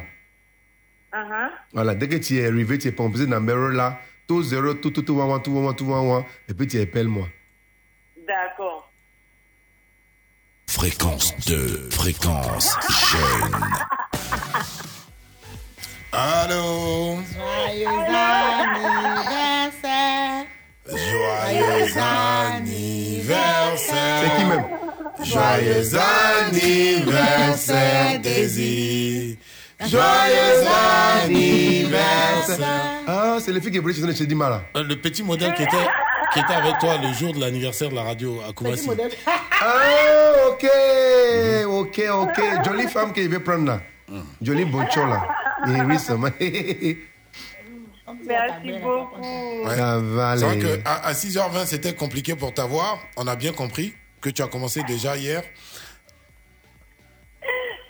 Uh-huh. 1.16 1.50
Voilà, 1.72 1.96
dès 1.96 2.10
que 2.10 2.18
tu 2.18 2.38
es 2.40 2.46
arrivé, 2.46 2.78
tu 2.78 2.90
es 2.90 2.92
posé 2.92 3.26
dans 3.26 3.36
le 3.36 3.40
numéro 3.40 3.70
là, 3.70 4.00
tout 4.28 4.44
zéro, 4.44 4.74
tout, 4.74 4.92
tout, 4.92 5.02
tout, 5.02 5.18
one, 5.18 5.32
one, 5.32 5.42
tout, 5.42 5.56
one, 5.56 5.68
one, 5.68 5.76
tout, 5.76 5.90
one, 5.90 6.10
one, 6.10 6.26
et 6.50 6.54
puis 6.54 6.68
tu 6.68 6.78
appelles 6.82 7.08
moi. 7.08 7.28
D'accord. 8.28 8.92
Fréquence 10.68 11.34
2, 11.48 11.90
fréquence 11.92 12.76
jeune. 13.12 13.56
Allô? 16.12 17.20
Joyeux 17.34 17.88
anniversaire. 18.10 19.26
Joyeux 20.86 21.98
anniversaire. 21.98 23.78
C'est 24.22 24.32
qui 24.36 24.44
même? 24.46 24.66
Joyeux 25.24 25.96
anniversaire, 26.50 28.20
Daisy. 28.20 29.38
Joyeux 29.82 30.64
anniversaire. 31.24 32.68
Ah, 33.08 33.38
c'est 33.40 33.52
le 33.52 33.60
fille 33.60 33.72
qui 33.72 33.78
est 33.78 33.82
brûlé 33.82 34.16
chez 34.16 34.26
Dima 34.26 34.50
là. 34.50 34.62
Euh, 34.78 34.84
Le 34.84 34.96
petit 34.96 35.22
modèle 35.24 35.54
qui 35.54 35.64
était, 35.64 35.76
qui 36.34 36.40
était 36.40 36.54
avec 36.54 36.80
toi 36.80 36.98
le 36.98 37.14
jour 37.14 37.34
de 37.34 37.40
l'anniversaire 37.40 37.90
de 37.90 37.96
la 37.96 38.04
radio 38.04 38.40
à 38.48 38.54
Koumassi. 38.54 38.90
Ah, 39.62 40.48
ok, 40.50 40.66
ok, 41.68 42.02
ok. 42.14 42.42
Jolie 42.66 42.88
femme 42.88 43.12
qu'il 43.14 43.30
veut 43.30 43.44
prendre 43.44 43.66
là. 43.66 43.82
Jolie 44.42 44.66
boncho 44.66 45.06
là. 45.06 45.28
Et 45.68 45.82
récemment. 45.82 46.30
Merci 48.28 48.72
beaucoup. 48.82 49.68
Ça 49.68 49.98
va 50.00 50.38
C'est 50.38 50.46
vrai 50.46 50.60
qu'à 50.84 50.92
à 50.94 51.14
6h20, 51.14 51.66
c'était 51.66 51.94
compliqué 51.94 52.36
pour 52.36 52.54
t'avoir. 52.54 53.00
On 53.18 53.28
a 53.28 53.36
bien 53.36 53.52
compris 53.52 53.94
que 54.22 54.30
tu 54.30 54.42
as 54.42 54.48
commencé 54.48 54.84
déjà 54.84 55.18
hier. 55.18 55.44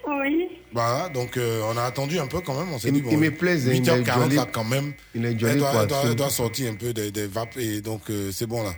Oui. 0.07 0.44
Voilà, 0.75 1.09
donc 1.09 1.37
euh, 1.37 1.61
on 1.73 1.77
a 1.77 1.83
attendu 1.83 2.19
un 2.19 2.27
peu 2.27 2.41
quand 2.41 2.53
même. 2.59 2.71
On 2.73 2.77
s'est 2.77 2.89
Il- 2.89 2.93
dit, 2.95 3.01
bon, 3.01 3.09
il 3.11 3.17
me 3.17 3.31
plaît, 3.31 3.59
il 3.61 3.69
est 3.69 3.79
8h40 3.79 4.23
joli. 4.23 4.35
là 4.35 4.45
quand 4.51 4.63
même. 4.65 4.93
Il 5.15 5.25
est 5.25 5.31
Elle 5.31 5.39
joli 5.39 5.57
doit, 5.57 5.71
quoi, 5.71 5.81
elle 5.83 5.87
doit- 5.87 6.01
elle 6.03 6.15
doit 6.15 6.29
sortir 6.29 6.71
un 6.71 6.75
peu 6.75 6.93
des, 6.93 7.11
des 7.11 7.27
vapes 7.27 7.55
et 7.57 7.79
donc 7.81 8.01
euh, 8.09 8.29
c'est 8.33 8.45
bon 8.45 8.61
là. 8.61 8.71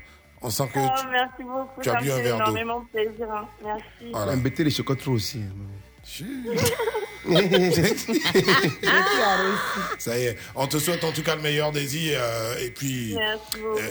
On 0.43 0.51
sent 0.51 0.69
que 0.71 0.79
Oh, 0.79 0.87
tu, 1.01 1.07
merci 1.09 1.43
beaucoup. 1.43 1.81
tu 1.81 1.89
as 1.89 1.95
bu 1.95 2.11
un 2.11 2.15
verre 2.21 2.37
d'eau. 2.37 2.43
énormément 2.43 2.85
plaisir. 2.93 3.27
hein. 3.33 3.47
Merci. 3.65 3.83
Voilà. 4.13 4.35
Les 4.35 4.69
chocolats 4.69 4.99
trop 5.01 5.11
aussi. 5.13 5.39
Ça 9.99 10.17
y 10.17 10.23
est, 10.25 10.37
on 10.55 10.65
te 10.67 10.77
souhaite 10.77 11.03
en 11.03 11.11
tout 11.11 11.21
cas 11.23 11.35
le 11.35 11.41
meilleur 11.41 11.71
Daisy 11.73 12.11
euh, 12.13 12.55
et 12.61 12.69
puis 12.71 13.15
euh, 13.17 13.35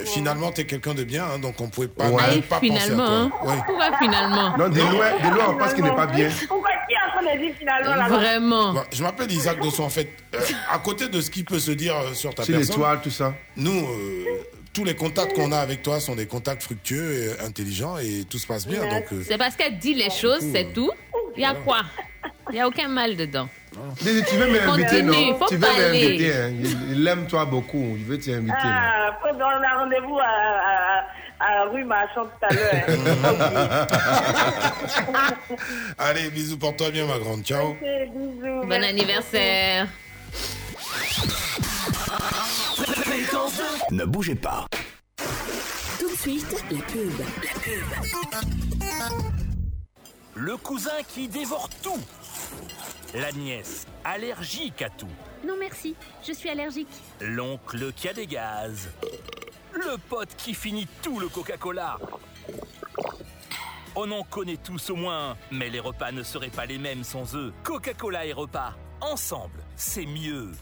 finalement 0.06 0.50
tu 0.52 0.62
es 0.62 0.64
quelqu'un 0.66 0.94
de 0.94 1.04
bien 1.04 1.24
hein, 1.24 1.38
donc 1.38 1.60
on 1.60 1.68
pouvait 1.68 1.88
pas, 1.88 2.08
Ouais. 2.08 2.22
même 2.22 2.30
Aïe, 2.30 2.40
pas 2.42 2.60
finalement, 2.60 3.04
hein. 3.04 3.30
penser 3.30 3.42
à 3.42 3.44
toi. 3.44 3.54
Ouais. 3.54 3.62
Pourquoi 3.66 3.98
finalement 3.98 4.56
Non, 4.56 4.68
de 4.68 4.78
loin, 4.80 4.90
de 5.30 5.34
loin, 5.34 5.44
on 5.50 5.56
pense 5.58 5.74
qu'il 5.74 5.84
n'est 5.84 5.94
pas 5.94 6.06
bien. 6.06 6.30
Pourquoi 6.48 6.70
qui 6.88 6.94
est 6.94 6.98
en 7.06 7.22
train 7.22 7.34
de 7.34 7.40
dire 7.42 7.54
finalement 7.58 7.94
là 7.94 8.08
Vraiment. 8.08 8.72
Bon, 8.74 8.82
je 8.92 9.02
m'appelle 9.02 9.30
Isaac 9.32 9.60
Dosson 9.60 9.82
en 9.84 9.90
fait. 9.90 10.08
Euh, 10.34 10.38
à 10.70 10.78
côté 10.78 11.08
de 11.08 11.20
ce 11.20 11.30
qui 11.30 11.42
peut 11.44 11.58
se 11.58 11.72
dire 11.72 11.96
euh, 11.96 12.14
sur 12.14 12.30
ta 12.34 12.44
personne, 12.44 12.60
l'étoile, 12.60 13.00
tout 13.02 13.10
ça. 13.10 13.34
nous, 13.56 13.86
euh, 13.86 14.24
tous 14.76 14.84
les 14.84 14.94
contacts 14.94 15.32
qu'on 15.34 15.52
a 15.52 15.58
avec 15.58 15.82
toi 15.82 16.00
sont 16.00 16.14
des 16.14 16.26
contacts 16.26 16.62
fructueux, 16.62 17.12
et 17.14 17.40
intelligents 17.42 17.96
et 17.96 18.24
tout 18.28 18.36
se 18.38 18.46
passe 18.46 18.66
bien. 18.68 18.82
Donc, 18.82 19.05
euh, 19.10 19.22
C'est 19.26 19.38
parce 19.38 19.56
qu'elle 19.56 19.78
dit 19.78 19.94
les 19.94 20.10
choses, 20.10 20.44
c'est 20.52 20.70
tout. 20.74 20.90
Il 21.34 21.40
y 21.42 21.46
a 21.46 21.55
quoi? 21.55 21.78
Il 22.50 22.56
n'y 22.56 22.60
a 22.60 22.68
aucun 22.68 22.86
mal 22.88 23.16
dedans. 23.16 23.48
Dis, 24.02 24.22
tu 24.28 24.36
veux 24.36 24.50
m'inviter, 24.52 25.02
non? 25.02 25.38
faut 25.38 25.46
Tu 25.48 25.55
veux 25.56 25.60
parler. 25.66 25.82
m'inviter. 26.08 26.32
Hein? 26.34 26.52
Il, 26.62 26.92
il 26.98 27.08
aime 27.08 27.26
toi 27.26 27.46
beaucoup. 27.46 27.94
Il 27.96 28.05
veut 28.05 28.18
t'inviter. 28.18 28.52
Ah, 28.62 29.18
faut- 29.22 29.34
on 29.34 29.40
a 29.40 29.78
rendez-vous 29.82 30.18
à, 30.18 31.02
à, 31.40 31.62
à 31.62 31.64
rue 31.70 31.84
Marchand 31.84 32.24
tout 32.24 32.46
à 32.48 32.52
l'heure. 32.55 32.84
hein. 32.86 33.86
allez, 35.98 36.28
bisous 36.30 36.58
pour 36.58 36.76
toi 36.76 36.90
bien 36.90 37.06
ma 37.06 37.18
grande. 37.18 37.42
Ciao. 37.44 37.74
Bisous. 37.80 38.60
Bon 38.60 38.66
merci 38.68 38.88
anniversaire. 38.90 39.86
Ne 43.90 44.05
bougez 44.05 44.34
pas. 44.34 44.66
Tout 45.98 46.10
de 46.10 46.16
suite, 46.16 46.64
la 46.70 46.78
pub. 46.82 47.12
La 47.18 47.60
pub. 47.60 47.84
Le 50.34 50.56
cousin 50.56 51.02
qui 51.08 51.28
dévore 51.28 51.68
tout. 51.82 52.00
La 53.14 53.32
nièce, 53.32 53.86
allergique 54.05 54.82
à 54.82 54.90
tout. 54.90 55.08
Non 55.46 55.55
merci, 55.58 55.94
je 56.26 56.32
suis 56.32 56.48
allergique. 56.50 56.88
L'oncle 57.20 57.92
qui 57.94 58.08
a 58.08 58.12
des 58.12 58.26
gaz. 58.26 58.90
Le 59.72 59.96
pote 60.08 60.34
qui 60.36 60.52
finit 60.52 60.88
tout 61.02 61.18
le 61.18 61.28
Coca-Cola. 61.28 61.98
On 63.94 64.10
en 64.10 64.22
connaît 64.24 64.58
tous 64.58 64.90
au 64.90 64.96
moins, 64.96 65.36
mais 65.50 65.70
les 65.70 65.80
repas 65.80 66.12
ne 66.12 66.22
seraient 66.22 66.50
pas 66.50 66.66
les 66.66 66.78
mêmes 66.78 67.05
sans 67.05 67.34
eux. 67.34 67.55
Coca-Cola 67.62 68.26
et 68.26 68.32
repas, 68.34 68.74
Ensemble, 69.00 69.62
c'est 69.76 70.06
mieux. 70.06 70.52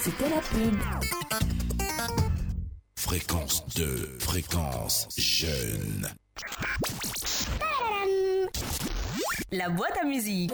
C'était 0.00 0.28
la 0.28 0.40
pub. 0.40 0.78
Fréquence 2.96 3.64
2, 3.76 4.18
fréquence 4.20 5.08
jeune. 5.16 6.08
La 9.50 9.68
boîte 9.68 9.98
à 10.00 10.04
musique. 10.04 10.52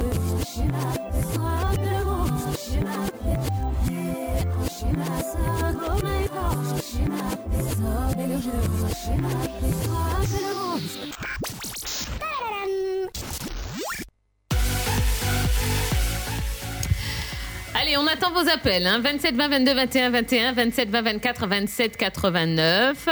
Allez, 17.75 17.97
on 17.97 18.07
attend 18.07 18.33
vos 18.33 18.49
appels. 18.49 18.87
Hein. 18.87 19.01
27 19.01 19.35
20 19.35 19.49
22 19.49 19.75
21 19.75 20.11
21, 20.11 20.53
27 20.53 20.91
20 20.91 21.03
24 21.03 21.47
27 21.47 21.97
89. 21.97 23.09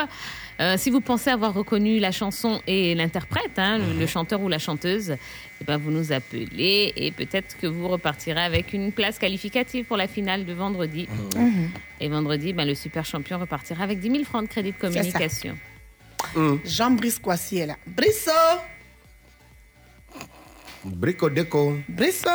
Euh, 0.59 0.75
si 0.79 0.91
vous 0.91 1.03
pensez 1.03 1.29
avoir 1.29 1.53
reconnu 1.53 1.99
la 1.99 2.13
chanson 2.13 2.63
et 2.67 2.95
l'interprète, 2.95 3.59
hein, 3.59 3.77
le, 3.79 3.93
le 3.99 4.07
chanteur 4.07 4.41
ou 4.41 4.49
la 4.49 4.59
chanteuse, 4.59 5.17
eh 5.61 5.65
ben 5.65 5.77
vous 5.77 5.91
nous 5.91 6.13
appelez 6.13 6.95
et 6.97 7.11
peut-être 7.13 7.59
que 7.59 7.67
vous 7.67 7.89
repartirez 7.89 8.41
avec 8.41 8.73
une 8.73 8.91
place 8.91 9.19
qualificative 9.19 9.85
pour 9.85 9.99
la 9.99 10.09
finale 10.09 10.47
de 10.47 10.53
vendredi. 10.55 11.09
Mhm. 11.37 11.71
Et 12.01 12.09
vendredi, 12.09 12.55
ben, 12.55 12.67
le 12.67 12.75
super 12.75 13.05
champion 13.05 13.39
repartira 13.39 13.85
avec 13.85 14.01
10 14.01 14.11
000 14.11 14.25
francs 14.25 14.45
de 14.45 14.49
crédit 14.49 14.73
de 14.73 14.79
communication. 14.79 15.59
Jean-Brice 16.65 17.19
Coissier 17.19 17.61
est 17.63 17.67
là. 17.67 17.77
Brisso 17.87 18.31
Brico 20.85 21.29
Deco. 21.29 21.77
Brisso 21.89 22.31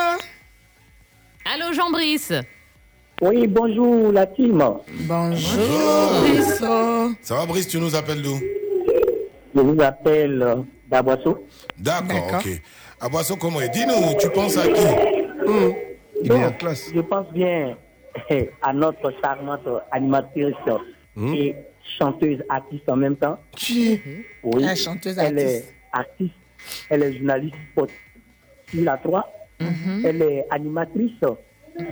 Allô, 1.46 1.74
Jean-Brice 1.74 2.34
Oui, 3.22 3.48
bonjour 3.48 4.12
la 4.12 4.26
team. 4.28 4.64
Bonjour, 5.08 6.22
Brisso. 6.22 7.14
Ça 7.22 7.36
va, 7.36 7.46
Brice, 7.46 7.68
tu 7.68 7.80
nous 7.80 7.96
appelles 7.96 8.22
d'où? 8.22 8.40
Je 9.54 9.60
vous 9.60 9.82
appelle 9.82 10.42
euh, 10.42 10.56
d'Aboisseau. 10.88 11.46
D'accord, 11.78 12.36
ok. 12.36 12.62
Aboisson, 13.02 13.36
comment 13.36 13.60
est 13.62 13.70
Dis-nous, 13.70 14.18
tu 14.20 14.30
penses 14.30 14.58
à 14.58 14.68
qui? 14.68 14.82
Il 16.24 16.32
est 16.32 16.46
en 16.46 16.52
classe. 16.52 16.90
Je 16.94 17.02
pense 17.02 17.28
bien 17.34 17.76
à 18.62 18.74
notre 18.74 19.12
charmante 19.22 19.68
animatrice 19.92 20.54
et 21.18 21.56
chanteuse 22.00 22.42
artiste 22.48 22.88
en 22.88 22.96
même 22.96 23.16
temps. 23.18 23.40
Qui? 23.56 24.00
Oui. 24.44 24.64
La 24.64 24.76
chanteuse 24.76 25.18
elle 25.18 25.38
artiste. 25.40 25.66
est 25.66 25.74
artiste, 25.92 26.36
elle 26.90 27.04
est 27.04 27.14
journaliste 27.18 27.56
sport 27.72 27.88
sur 28.72 28.84
la 28.84 28.98
3. 28.98 29.30
Mhm. 29.62 30.06
Elle 30.06 30.22
est 30.22 30.46
animatrice 30.50 31.12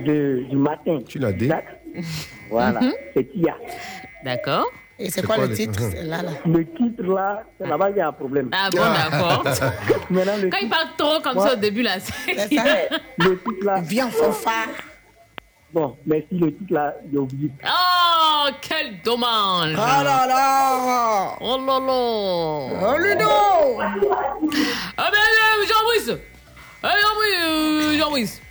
de, 0.05 0.43
du 0.49 0.55
matin. 0.57 0.99
Tu 1.07 1.19
l'as 1.19 1.31
dit 1.31 1.49
Voilà, 2.49 2.79
Mhm. 2.81 2.93
c'est 3.13 3.31
Tia. 3.31 3.55
D'accord. 4.23 4.65
Et 5.01 5.09
c'est 5.09 5.25
quoi 5.25 5.37
le 5.37 5.49
titre 5.53 5.79
celle-là 5.79 6.21
là? 6.23 6.31
Le 6.45 6.65
titre 6.65 7.03
là, 7.03 7.43
c'est 7.57 7.67
là-bas 7.67 7.87
qu'il 7.87 7.97
y 7.97 8.01
a 8.01 8.09
un 8.09 8.11
problème. 8.11 8.49
Ah 8.51 8.67
bon, 8.69 8.81
d'accord. 8.81 9.43
Quand 10.09 10.57
il 10.61 10.69
parle 10.69 10.87
trop 10.97 11.21
comme 11.21 11.39
ça 11.39 11.53
au 11.53 11.55
début, 11.55 11.83
là, 11.83 11.99
c'est... 12.01 12.33
Le 13.17 13.37
titre 13.39 13.63
là. 13.65 13.79
Viens 13.81 14.07
en 14.07 14.11
fanfare. 14.11 14.67
Bon, 15.71 15.95
merci, 16.05 16.27
le 16.31 16.47
titre 16.53 16.73
là, 16.73 16.95
j'ai 17.09 17.17
oublié. 17.17 17.51
Oh, 17.63 18.49
quel 18.59 18.99
dommage 19.05 19.73
Oh 19.73 20.03
là 20.03 20.25
là 20.27 21.35
Oh 21.39 21.57
là 21.65 21.79
là 21.79 22.91
Oh 22.91 22.97
Ludo 22.97 23.79
Ah 24.97 25.11
ben, 25.11 25.67
Jean-Brice 25.67 26.19
Jean-Brice, 26.83 27.43
euh, 27.43 27.97
Jean-Brice 27.97 28.41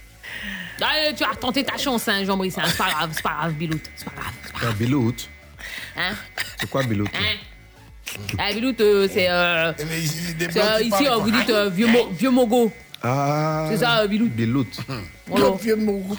Allez, 0.81 1.15
tu 1.17 1.25
as 1.25 1.35
tenté 1.35 1.65
ta 1.65 1.77
chance, 1.77 2.07
hein, 2.09 2.25
Jean-Brice. 2.25 2.57
hein. 2.59 2.63
C'est 2.67 2.77
pas 2.77 2.91
grave, 2.91 3.11
c'est 3.13 3.23
pas 3.23 3.35
grave, 3.41 3.53
Bilout. 3.55 3.81
C'est 3.97 4.05
pas 4.05 4.13
grave. 4.21 4.33
Ah, 4.63 4.73
Bilout. 4.79 5.15
Hein? 5.97 6.13
C'est 6.61 6.71
quoi 6.71 6.83
Bilout 6.85 7.07
Hein? 7.15 8.17
Ah, 8.39 8.53
Bilout, 8.53 8.81
euh, 8.81 9.09
c'est... 9.13 9.27
Euh, 9.29 9.73
des 9.73 10.51
c'est, 10.51 10.61
euh, 10.63 10.81
ici, 10.83 11.07
euh, 11.07 11.15
quoi. 11.15 11.17
vous 11.19 11.31
dites 11.33 11.51
euh, 11.51 11.69
vieux, 11.69 11.87
mo- 11.89 12.09
vieux 12.13 12.31
mogo. 12.31 12.73
Ah. 13.03 13.67
C'est 13.71 13.79
ça, 13.79 14.01
euh, 14.01 14.07
Bilout. 14.09 14.29
Bilout. 14.29 14.67
Voilà. 15.27 15.51
vieux 15.61 15.77
mogo. 15.77 16.17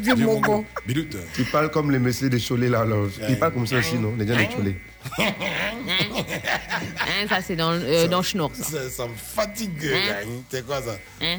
Vieux 0.00 0.16
Mogo. 0.16 0.64
Oh. 0.66 0.80
Bilout. 0.86 1.08
Tu 1.34 1.44
parles 1.44 1.70
comme 1.70 1.90
les 1.90 1.98
messieurs 1.98 2.30
de 2.30 2.38
Cholet 2.38 2.70
là. 2.70 2.80
alors. 2.80 3.08
Ils 3.28 3.38
parlent 3.38 3.52
comme 3.52 3.66
ça 3.66 3.76
aussi, 3.76 3.96
non? 3.96 4.14
Les 4.18 4.26
gens 4.26 4.34
de 4.34 4.54
Cholet. 4.56 4.76
Hein, 7.04 7.26
ça, 7.28 7.40
c'est 7.42 7.56
dans, 7.56 7.72
euh, 7.72 8.08
dans 8.08 8.22
Schnorr, 8.22 8.50
ça. 8.54 8.64
Ça, 8.64 8.90
ça 8.90 9.06
me 9.06 9.14
fatigue. 9.16 9.90
Hein? 9.92 10.26
C'est 10.50 10.66
quoi 10.66 10.80
ça? 10.82 10.96
Hein? 11.22 11.38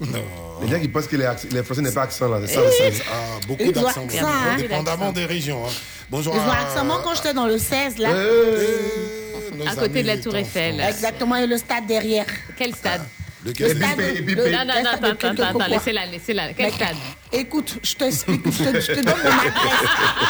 Non. 0.00 0.18
Les 0.62 0.68
gens 0.68 0.80
qui 0.80 0.88
pensent 0.88 1.06
que 1.06 1.16
les, 1.16 1.62
Français 1.62 1.80
n'ont 1.82 1.92
pas 1.92 2.02
accent 2.02 2.28
là. 2.28 2.40
C'est 2.46 2.54
ça 2.54 2.60
Eh? 2.80 2.92
Ah, 3.08 3.38
beaucoup 3.46 3.62
Ils 3.62 3.68
ont 3.78 3.82
d'accents. 3.82 4.04
accent, 4.04 4.26
hein? 4.26 4.56
Dépendamment 4.58 5.12
des 5.12 5.26
régions. 5.26 5.64
hein. 5.64 5.70
Bonjour 6.10 6.34
Ils 6.34 6.40
ont 6.40 6.50
à- 6.50 6.56
accent. 6.62 6.84
Moi, 6.84 7.00
quand 7.04 7.14
j'étais 7.14 7.34
dans 7.34 7.46
le 7.46 7.56
16, 7.58 7.98
là. 7.98 8.12
nos 8.12 9.66
À 9.68 9.74
côté 9.76 10.02
de 10.02 10.08
la 10.08 10.18
Tour 10.18 10.34
Eiffel. 10.36 10.80
Exactement, 10.80 11.36
et 11.36 11.46
le 11.46 11.56
stade 11.56 11.86
derrière. 11.86 12.26
Quel 12.56 12.74
stade? 12.74 13.02
Lequel 13.44 13.68
Le 13.68 13.76
stade? 13.76 13.96
de- 13.98 14.34
Non, 14.34 14.64
non, 14.64 14.82
non, 14.82 14.90
attends, 14.90 15.28
attends, 15.28 15.42
attends, 15.44 15.66
laissez-la, 15.68 16.06
laissez-la. 16.06 16.52
Quel 16.54 16.72
stade? 16.72 16.96
Écoute, 17.32 17.78
je 17.82 17.94
t'explique, 17.94 18.42
je 18.46 18.64
te, 18.64 18.80
je 18.80 18.86
te 18.88 19.00
donne 19.00 19.04
mon 19.04 19.30
adresse. 19.30 19.52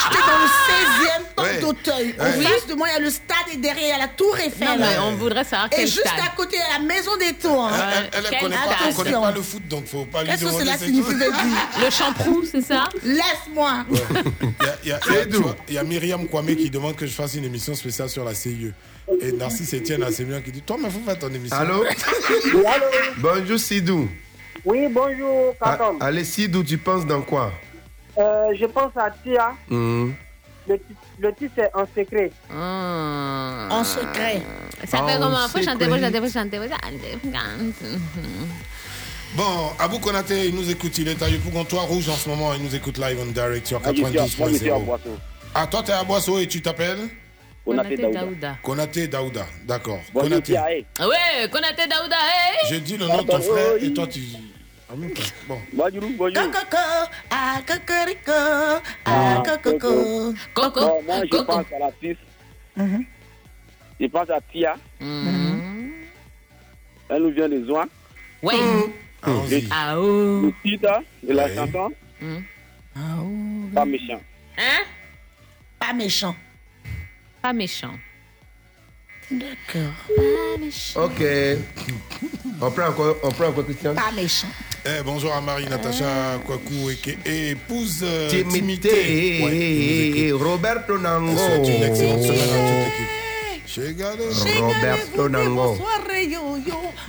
J'étais 0.03 0.23
dans 0.23 0.39
le 0.39 0.49
16e 0.69 1.35
temps 1.35 1.43
Ouais. 1.43 1.61
d'Auteuil. 1.61 2.15
En 2.19 2.25
Ouais. 2.25 2.43
face 2.45 2.67
de 2.69 2.75
moi, 2.75 2.87
il 2.91 2.93
y 2.93 2.97
a 2.97 3.01
le 3.01 3.11
stade 3.11 3.37
et 3.53 3.57
derrière, 3.57 3.85
il 3.87 3.89
y 3.89 3.93
a 3.93 3.99
la 3.99 4.09
Tour 4.09 4.39
Eiffel. 4.39 4.69
Non, 4.69 4.77
mais 4.79 4.99
on 5.01 5.17
voudrait 5.17 5.43
savoir 5.45 5.69
Et 5.77 5.83
juste 5.83 6.01
stade. 6.07 6.21
à 6.25 6.37
côté, 6.37 6.57
il 6.57 6.61
y 6.61 6.77
a 6.77 6.79
la 6.79 6.85
maison 6.85 7.17
des 7.17 7.33
tours. 7.35 7.65
hein. 7.65 7.73
Elle, 7.75 8.11
elle, 8.13 8.25
elle 8.33 8.39
connaît 8.41 8.55
pas, 8.57 8.63
elle 8.87 8.95
connaît 8.95 9.13
pas 9.13 9.33
le 9.33 9.43
foot, 9.43 9.67
donc 9.69 9.87
faut 9.87 10.05
pas 10.05 10.23
lui 10.23 10.31
Qu'est-ce 10.31 10.41
que 10.43 10.47
demander. 10.47 10.65
cela 10.65 10.77
c'est 10.79 10.85
signifie, 10.87 11.15
Le 11.85 11.91
champrou, 11.91 12.45
c'est 12.51 12.63
ça? 12.63 12.89
Laisse-moi. 13.03 13.85
Il 13.91 14.67
y 14.67 14.69
a- 14.69 14.77
il 14.85 15.73
y 15.73 15.75
y 15.75 15.79
a- 15.79 15.83
y 15.83 15.87
Myriam 15.87 16.29
Kwame 16.29 16.55
qui 16.55 16.71
demande 16.71 16.95
que 16.95 17.07
je 17.07 17.13
fasse 17.13 17.35
une 17.35 17.45
émission 17.45 17.75
spéciale 17.75 18.09
sur 18.11 18.25
la 18.25 18.35
CIE. 18.35 18.73
Et 19.21 19.33
Narcisse 19.33 19.75
Etienne 19.75 20.05
Assémian 20.05 20.41
qui 20.41 20.53
dit 20.53 20.63
Toi, 20.63 20.77
mais 20.81 20.89
faut 20.89 21.01
faire 21.05 21.19
ton 21.19 21.29
émission. 21.35 21.57
Allô? 21.57 21.85
Bonjour 23.19 23.59
Sidou. 23.59 24.09
Oui, 24.65 24.87
bonjour, 24.91 25.55
Ah, 25.61 25.73
Katom. 25.73 25.97
allez, 26.01 26.25
Sidou, 26.25 26.63
tu 26.63 26.79
penses 26.79 27.05
dans 27.07 27.23
quoi? 27.23 27.53
Euh, 28.19 28.55
je 28.59 28.67
pense 28.67 28.93
à 28.97 29.11
Tia. 29.23 29.53
Hmm. 29.69 30.11
Le, 30.69 30.79
titre- 30.79 31.01
le 31.19 31.35
titre 31.35 31.59
est 31.59 31.71
en 31.75 31.85
secret. 31.97 32.31
En 32.51 33.83
secret. 33.85 34.43
Ça 34.87 34.99
fait 34.99 35.15
Ah, 35.15 35.17
comment 35.19 35.49
Faut 35.49 35.63
chanter, 35.63 35.89
faut 35.89 35.99
chanter, 35.99 36.21
faut 36.21 36.29
chanter. 36.31 36.61
Bon, 39.35 39.71
Abou 39.79 39.99
Konaté, 39.99 40.49
il 40.49 40.55
nous 40.55 40.71
écoute. 40.71 40.97
Il 40.99 41.09
est 41.09 41.21
à 41.23 41.29
Yopougontois 41.29 41.83
Rouge 41.83 42.09
en 42.09 42.15
ce 42.15 42.29
moment. 42.29 42.53
Il 42.55 42.63
nous 42.63 42.75
écoute 42.75 42.99
live 42.99 43.19
en 43.21 43.27
direct 43.33 43.67
sur 43.67 43.81
Ah, 43.83 43.89
je 43.91 43.97
suis 43.97 44.05
à- 44.05 44.11
moi, 44.11 44.21
je 44.23 44.27
suis 44.29 44.43
à 44.43 44.75
92.0. 44.75 44.81
Boisseau. 44.85 45.17
Ah, 45.55 45.67
toi, 45.67 45.83
t'es 45.83 45.93
à 45.93 46.05
Boisseau 46.05 46.39
et 46.39 46.47
tu 46.47 46.61
t'appelles? 46.63 47.09
Konaté 47.65 47.97
Konaté 47.97 48.13
Daouda. 48.13 48.59
Konaté 48.63 49.09
Daouda. 49.09 49.47
D'accord. 49.65 50.01
Konaté. 50.13 50.57
Ah 50.57 50.67
Ouais, 51.09 51.49
Konaté 51.51 51.87
Daouda, 51.87 52.17
hey 52.17 52.67
J'ai 52.69 52.81
dit 52.81 52.97
le 52.97 53.07
nom 53.07 53.23
de 53.23 53.29
ton 53.29 53.41
frère 53.41 53.83
et 53.83 53.93
toi, 53.95 54.07
tu. 54.07 54.21
Ah, 54.91 54.95
même 54.97 55.11
pas. 55.13 55.23
Bon. 55.47 55.59
Bonjour, 55.73 56.11
bonjour. 56.19 56.51
Coco, 56.51 56.77
ah, 57.31 57.61
cocorico, 57.67 58.33
ah, 59.05 59.43
coco. 59.63 60.35
Coco, 60.55 60.81
Bon, 60.81 61.03
moi, 61.07 61.21
je 61.25 61.43
pense 61.43 61.67
à 61.75 61.79
l'artiste. 61.79 62.21
Je 64.01 64.07
pense 64.07 64.31
à 64.31 64.41
Tia. 64.53 64.75
Elle 65.01 67.23
nous 67.23 67.31
vient 67.31 67.49
de 67.49 67.65
Zoin. 67.65 67.87
Ouais. 68.43 68.55
Allons-y. 69.23 69.69
Ah 69.71 70.01
oh. 70.01 70.43
Le 70.43 70.53
titre 70.69 71.01
de 71.23 71.33
la 71.33 71.55
chanson, 71.55 71.93
Ah, 72.97 73.01
oh. 73.23 73.69
pas 73.73 73.85
méchant. 73.85 74.21
Hein? 74.59 74.83
Pas 75.79 75.93
méchant. 75.93 76.35
Pas 77.43 77.53
méchant. 77.53 77.93
D'accord. 79.31 79.93
Pas 80.17 80.59
méchant. 80.61 81.05
Ok. 81.05 81.23
On 82.61 82.71
prend 82.71 82.89
encore, 82.89 83.17
on 83.25 83.31
prend 83.33 83.47
encore 83.47 83.65
Christian 83.65 83.95
Pas 83.95 84.13
méchant. 84.15 84.47
Eh, 84.85 85.03
bonjour 85.05 85.33
à 85.33 85.41
Marie-Natacha 85.41 86.39
Kwaku, 86.45 86.91
et 87.25 87.51
épouse 87.51 88.01
euh, 88.03 88.29
Timité. 88.29 90.33
Roberto 90.33 90.99
Nango. 90.99 91.37
souhaite 91.37 91.69
une 91.69 91.83
excellente 91.83 92.23
semaine 92.23 92.41
à 92.41 92.45
toute 92.45 92.79
l'équipe. 92.79 93.22
Roberto 93.77 95.29
Nango. 95.29 95.79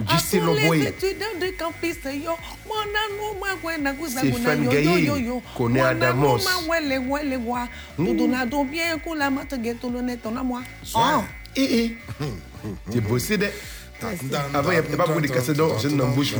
Justin 0.09 0.39
À 0.39 0.41
tous 0.41 0.55
les 0.55 0.61
Loboy. 0.61 0.81
étudiants 0.87 1.39
de 1.39 1.47
campus 1.57 1.97
yo. 2.05 2.37
Mwana 2.67 2.99
numa 3.17 3.47
wena 3.63 3.93
guza 3.93 4.19
Stephen 4.19 4.41
guna 4.41 4.53
yo 4.55 4.63
yo 4.63 4.71
Gaye. 4.71 5.05
yo 5.05 5.17
yo. 5.17 5.41
Koné 5.57 5.81
Adamos. 5.81 6.45
Ah, 10.95 11.23
eh, 11.55 11.95
eh. 12.95 13.01
Bossé 13.01 13.37
de. 13.37 13.47
Avant, 14.53 14.71
il 14.71 14.73
n'y 14.73 14.77
avait 14.77 14.97
pas 14.97 15.05
beaucoup 15.07 15.21
de 15.21 15.27
cassettes 15.27 15.55
d'or. 15.55 15.79
J'ai 15.79 15.89
une 15.89 16.01
embouche. 16.01 16.33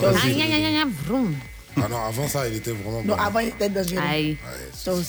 Ah 1.76 1.88
non, 1.90 1.98
avant 2.08 2.28
ça, 2.28 2.48
il 2.48 2.58
était 2.58 2.72
vraiment 2.72 3.02
Non, 3.04 3.16
bon. 3.16 3.22
avant 3.22 3.40
il 3.40 3.48
était 3.50 3.70
dangereux. 3.70 4.00
Aïe. 4.12 4.38
Son 4.76 5.02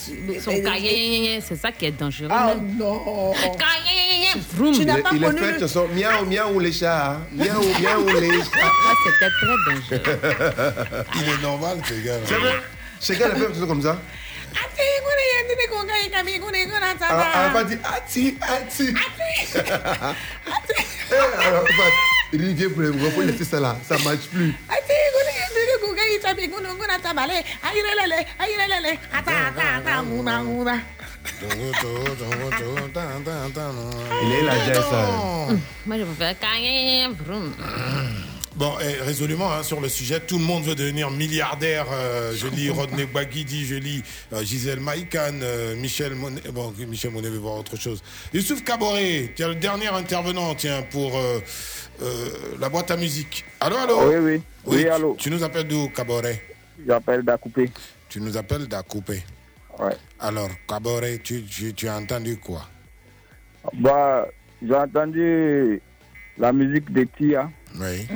cahier, 0.62 1.40
c'est 1.46 1.56
ça 1.56 1.70
qui 1.72 1.86
est 1.86 1.92
dangereux. 1.92 2.28
Ah 2.30 2.54
même. 2.54 2.76
non. 2.78 3.32
Cahier, 3.32 4.72
Tu 4.74 4.84
n'as 4.86 4.96
Il- 4.98 5.02
pas 5.02 5.10
Il 5.12 5.20
connu 5.20 5.38
fait 5.38 5.46
le- 5.46 5.54
une 5.54 5.60
chanson 5.60 5.86
miaou 5.94 6.24
miaou 6.26 6.60
les 6.60 6.72
chats. 6.72 7.12
hein. 7.12 7.20
Miaou 7.32 7.60
miaou 7.80 8.20
les 8.20 8.38
chats. 8.38 8.72
C'était 9.04 9.30
très 9.38 10.00
dangereux. 10.00 11.04
Il 11.16 11.28
est 11.28 11.42
normal, 11.42 11.78
ce 11.88 11.94
gars. 12.04 12.14
C'est 12.24 12.34
vrai 12.38 12.54
Ce 13.00 13.12
gars, 13.12 13.26
il 13.28 13.32
a 13.32 13.34
fait 13.36 13.46
une 13.48 13.54
chanson 13.54 13.66
comme 13.66 13.82
ça. 13.82 13.98
Alors, 17.10 17.26
elle 17.46 17.52
va 17.52 17.64
dire 17.64 17.78
Ati, 17.84 18.38
Ati. 18.40 18.94
Eh, 21.12 21.44
Alors, 21.46 21.62
en 21.62 21.66
fait, 21.66 21.92
il 22.32 22.40
dit 22.40 22.54
viens 22.54 22.70
pour 22.70 22.80
le 22.80 22.94
il 22.94 23.10
faut 23.10 23.20
laisser 23.22 23.44
ça 23.44 23.60
là, 23.60 23.76
ça 23.86 23.98
marche 23.98 24.26
plus. 24.32 24.54
Il 34.22 34.32
est 34.32 34.42
là, 34.42 34.54
déjà 34.66 34.82
ça. 34.82 35.08
Moi, 35.86 35.98
je 35.98 36.04
préfère. 36.04 36.34
Bon, 38.56 38.72
et 38.78 39.02
résolument 39.02 39.52
hein, 39.52 39.64
sur 39.64 39.80
le 39.80 39.88
sujet, 39.88 40.20
tout 40.20 40.38
le 40.38 40.44
monde 40.44 40.62
veut 40.62 40.76
devenir 40.76 41.10
milliardaire. 41.10 41.86
euh, 41.92 42.32
je 42.36 42.46
lis 42.46 42.70
Rodney 42.70 43.04
Baguidi, 43.04 43.66
je 43.66 43.74
lis 43.74 44.02
euh, 44.32 44.44
Gisèle 44.44 44.78
Maïkan, 44.78 45.40
euh, 45.42 45.74
Michel 45.74 46.14
Monet. 46.14 46.40
Bon, 46.52 46.72
Michel 46.88 47.10
Monet 47.10 47.30
veut 47.30 47.38
voir 47.38 47.56
autre 47.56 47.76
chose. 47.76 48.00
Youssouf 48.32 48.62
Kaboré, 48.62 49.32
tu 49.34 49.42
es 49.42 49.48
le 49.48 49.56
dernier 49.56 49.88
intervenant, 49.88 50.54
tiens, 50.54 50.82
pour 50.88 51.16
euh, 51.18 51.40
euh, 52.02 52.28
la 52.60 52.68
boîte 52.68 52.92
à 52.92 52.96
musique. 52.96 53.44
Allô, 53.58 53.76
allô 53.76 54.08
Oui, 54.08 54.16
oui. 54.18 54.42
Oui, 54.66 54.82
tu- 54.82 54.88
allô. 54.88 55.16
Tu 55.18 55.30
nous 55.30 55.42
appelles 55.42 55.66
d'où, 55.66 55.88
Kaboré 55.88 56.40
J'appelle 56.86 57.22
Dacoupé. 57.22 57.70
Tu 58.08 58.20
nous 58.20 58.36
appelles 58.36 58.68
d'Acoupé. 58.68 59.24
Ouais. 59.80 59.96
Alors, 60.20 60.48
Kaboré, 60.68 61.18
tu, 61.24 61.42
tu, 61.42 61.74
tu 61.74 61.88
as 61.88 61.96
entendu 61.96 62.36
quoi? 62.36 62.68
Bah, 63.74 64.28
j'ai 64.64 64.74
entendu 64.74 65.82
la 66.38 66.52
musique 66.52 66.92
de 66.92 67.02
Tia. 67.18 67.50
Oui. 67.78 68.06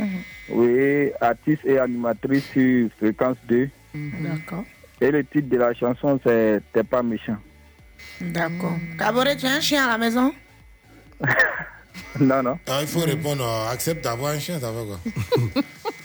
Oui, 0.50 1.10
artiste 1.20 1.64
et 1.64 1.78
animatrice 1.78 2.44
sur 2.52 2.88
Fréquence 2.98 3.36
2. 3.48 3.68
D'accord. 3.94 4.64
Et 5.00 5.10
le 5.10 5.24
titre 5.24 5.48
de 5.48 5.56
la 5.56 5.74
chanson, 5.74 6.20
c'est 6.24 6.60
T'es 6.72 6.84
pas 6.84 7.02
méchant. 7.02 7.36
D'accord. 8.20 8.76
Caboret, 8.98 9.36
tu 9.36 9.46
as 9.46 9.52
un 9.52 9.60
chien 9.60 9.84
à 9.84 9.88
la 9.88 9.98
maison? 9.98 10.32
Non, 12.20 12.42
non. 12.42 12.58
Ah, 12.66 12.78
il 12.80 12.88
faut 12.88 13.00
répondre, 13.00 13.44
euh, 13.44 13.72
accepte 13.72 14.02
d'avoir 14.02 14.32
un 14.32 14.38
chien, 14.38 14.58
ça 14.58 14.72
va 14.72 14.80
quoi 14.82 14.98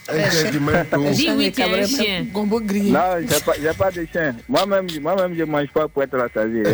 Un 0.08 0.30
chien 0.30 0.50
du 0.50 0.60
même 0.60 0.86
tour. 0.86 1.10
Dis 1.10 1.30
oui, 1.36 1.50
tu 1.50 1.62
as 1.62 1.66
un 1.66 1.86
chien. 1.86 2.26
Gombo 2.32 2.60
grillé. 2.60 2.92
Non, 2.92 3.16
j'ai 3.20 3.40
pas, 3.40 3.52
j'ai 3.60 3.72
pas 3.72 3.90
de 3.90 4.06
chien. 4.12 4.36
Moi-même, 4.48 4.86
moi-même, 5.00 5.34
je 5.36 5.44
mange 5.44 5.68
pas 5.68 5.88
pour 5.88 6.02
être 6.02 6.16
rassasié. 6.18 6.62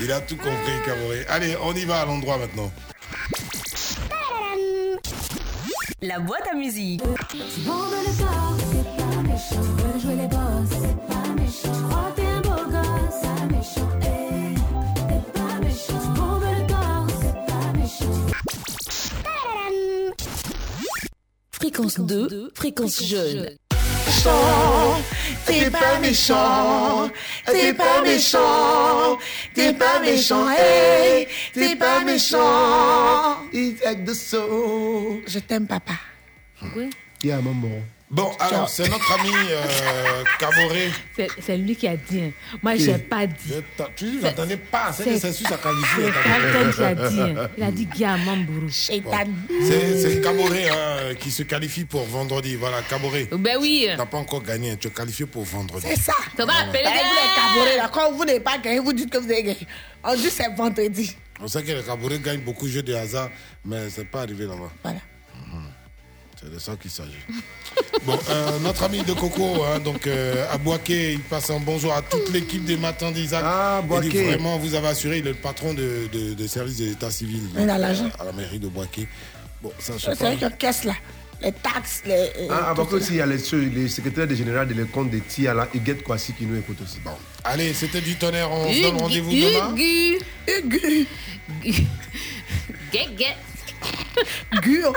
Il 0.00 0.10
a 0.12 0.20
tout 0.20 0.36
compris, 0.36 0.72
Kaboré. 0.86 1.24
Allez, 1.28 1.56
on 1.62 1.72
y 1.74 1.84
va 1.84 2.02
à 2.02 2.06
l'endroit 2.06 2.38
maintenant. 2.38 2.72
La 6.02 6.18
boîte 6.20 6.46
à 6.52 6.54
musique. 6.54 7.02
Bombe 7.02 7.16
le 7.30 8.12
corps, 8.18 8.56
c'est 8.58 8.84
pas 8.96 9.22
méchant. 9.22 9.62
Veux 9.62 10.00
jouer 10.00 10.16
les 10.16 10.28
boss, 10.28 10.68
c'est 10.70 10.98
pas 11.06 11.26
méchant. 11.34 11.88
Crois 11.88 12.10
que 12.10 12.20
t'es 12.20 12.26
un 12.26 12.40
beau 12.40 12.64
gosse, 12.70 13.18
c'est 13.22 13.28
pas 13.28 13.46
méchant. 13.56 13.90
Eh, 14.02 14.54
t'es 15.08 15.22
pas 15.32 15.54
méchant. 15.60 16.02
Bombe 16.14 16.42
le 16.42 16.66
corps, 16.68 17.06
c'est 17.20 17.38
pas 17.46 17.66
méchant. 17.78 18.16
Fréquence 21.52 21.98
2, 22.00 22.50
fréquence 22.54 23.02
jeune. 23.02 23.56
Méchant, 24.14 25.02
t'es 25.44 25.70
pas 25.70 25.98
méchant, 26.00 27.10
t'es 27.46 27.72
pas 27.72 28.02
méchant, 28.02 29.18
t'es 29.54 29.72
pas 29.72 30.00
méchant, 30.00 30.48
hey, 30.50 31.26
t'es 31.52 31.76
pas 31.76 32.04
méchant. 32.04 33.38
It's 33.52 33.84
like 33.84 34.04
the 34.04 34.14
soul. 34.14 35.22
Je 35.26 35.38
t'aime, 35.40 35.66
papa. 35.66 35.94
Oui. 36.76 36.90
Yeah, 37.22 37.40
maman. 37.40 37.82
Bon, 38.14 38.30
alors, 38.38 38.68
c'est 38.68 38.88
notre 38.88 39.10
ami 39.12 39.28
euh. 39.50 39.62
C'est 41.16 41.28
c'est 41.40 41.56
lui 41.56 41.74
qui 41.74 41.88
a 41.88 41.96
dit. 41.96 42.20
hein. 42.22 42.30
Moi, 42.62 42.76
j'ai 42.76 42.96
pas 42.98 43.26
dit. 43.26 43.34
Je 43.48 43.54
t'a- 43.76 43.90
tu 43.96 44.04
dis, 44.04 44.18
j'entendais 44.22 44.56
pas. 44.56 44.92
C'est 44.92 45.02
C'est- 45.04 45.18
c'est 45.18 45.32
sûr, 45.32 45.48
ça 45.48 45.56
qualifie. 45.56 45.86
C'est 45.96 46.12
quelqu'un 46.22 46.72
qui 46.72 46.82
a 46.84 46.94
dit. 47.08 47.20
hein. 47.20 47.48
Il 47.58 47.62
a 47.64 47.70
dit 47.72 47.86
Guillamambourou. 47.86 48.68
C'est 48.70 49.02
c'est 50.00 50.20
Kaboré 50.20 50.68
hein, 50.68 51.14
qui 51.18 51.30
se 51.32 51.42
qualifie 51.42 51.84
pour 51.84 52.04
vendredi. 52.04 52.54
Voilà, 52.54 52.82
Kaboré. 52.82 53.28
Ben 53.32 53.56
oui. 53.60 53.88
Tu 53.90 53.96
n'as 53.96 54.06
pas 54.06 54.18
encore 54.18 54.42
gagné, 54.42 54.76
tu 54.76 54.86
es 54.86 54.90
qualifié 54.90 55.26
pour 55.26 55.42
vendredi. 55.44 55.86
C'est 55.88 56.00
ça. 56.00 56.14
Ça 56.36 56.46
va 56.46 56.52
appeler 56.62 56.84
cabourés, 56.84 57.76
là, 57.76 57.90
quand 57.92 58.12
vous 58.12 58.24
n'avez 58.24 58.40
pas 58.40 58.58
gagné, 58.58 58.78
vous 58.78 58.92
dites 58.92 59.10
que 59.10 59.18
vous 59.18 59.30
avez 59.30 59.42
gagné. 59.42 59.66
On 60.04 60.14
dit 60.14 60.30
c'est 60.30 60.54
vendredi. 60.54 61.16
On 61.40 61.48
sait 61.48 61.62
que 61.64 61.72
les 61.72 61.82
Kaboré 61.82 62.20
gagnent 62.20 62.40
beaucoup 62.42 62.66
de 62.66 62.70
jeux 62.72 62.82
de 62.82 62.94
hasard, 62.94 63.28
mais 63.64 63.90
c'est 63.90 64.06
pas 64.08 64.20
arrivé 64.22 64.44
là-bas. 64.46 64.70
Voilà. 64.84 65.00
C'est 66.44 66.52
de 66.52 66.58
ça 66.58 66.76
qu'il 66.76 66.90
s'agit. 66.90 67.10
bon, 68.04 68.18
euh, 68.28 68.58
notre 68.60 68.82
ami 68.82 69.02
de 69.02 69.14
Coco, 69.14 69.62
hein, 69.64 69.78
donc 69.78 70.06
euh, 70.06 70.44
à 70.52 70.58
Boaké, 70.58 71.12
il 71.14 71.20
passe 71.20 71.48
un 71.50 71.58
bonjour 71.60 71.92
à 71.94 72.02
toute 72.02 72.30
l'équipe 72.32 72.64
des 72.64 72.76
matins 72.76 73.10
d'Isaac. 73.10 73.42
Ah, 73.44 73.80
Il 73.82 73.88
Boaké. 73.88 74.24
vraiment, 74.26 74.58
vous 74.58 74.74
avez 74.74 74.88
assuré, 74.88 75.18
il 75.18 75.26
est 75.26 75.30
le 75.30 75.36
patron 75.36 75.72
de, 75.72 76.08
de, 76.12 76.34
de 76.34 76.46
service 76.46 76.76
de 76.78 76.84
l'état 76.86 77.10
civil 77.10 77.40
Il 77.58 77.68
a 77.70 77.78
l'argent. 77.78 78.10
à 78.18 78.24
la 78.24 78.32
mairie 78.32 78.58
de 78.58 78.68
Boaké. 78.68 79.08
Bon, 79.62 79.72
ça, 79.78 79.94
je 79.96 80.02
sais 80.04 80.10
C'est 80.12 80.18
pas. 80.18 80.34
vrai 80.34 80.50
que 80.50 80.56
caisse 80.56 80.84
là, 80.84 80.92
les 81.40 81.52
taxes, 81.52 82.02
les. 82.04 82.12
euh, 82.12 82.48
Ah, 82.50 82.70
avant 82.70 82.84
que 82.84 82.90
ça. 82.90 82.96
aussi, 82.98 83.12
il 83.12 83.16
y 83.16 83.20
a 83.22 83.26
les, 83.26 83.38
les 83.70 83.88
secrétaires 83.88 84.26
des 84.26 84.36
généraux 84.36 84.66
de 84.66 84.74
l'école 84.74 85.08
de 85.08 85.20
Tia, 85.20 85.54
là, 85.54 85.66
Huguette 85.74 86.02
Kwasi 86.02 86.34
qui 86.34 86.44
nous 86.44 86.58
écoute 86.58 86.76
aussi. 86.82 86.98
Bon. 87.02 87.12
Allez, 87.42 87.72
c'était 87.72 88.02
du 88.02 88.16
tonnerre, 88.16 88.50
on 88.50 88.70
se 88.70 88.82
donne 88.82 88.96
rendez-vous 88.98 89.30
demain. 89.32 89.74
Hugu. 90.46 91.06
Get, 92.92 93.08
get. 93.16 93.36
Guyo. 94.62 94.92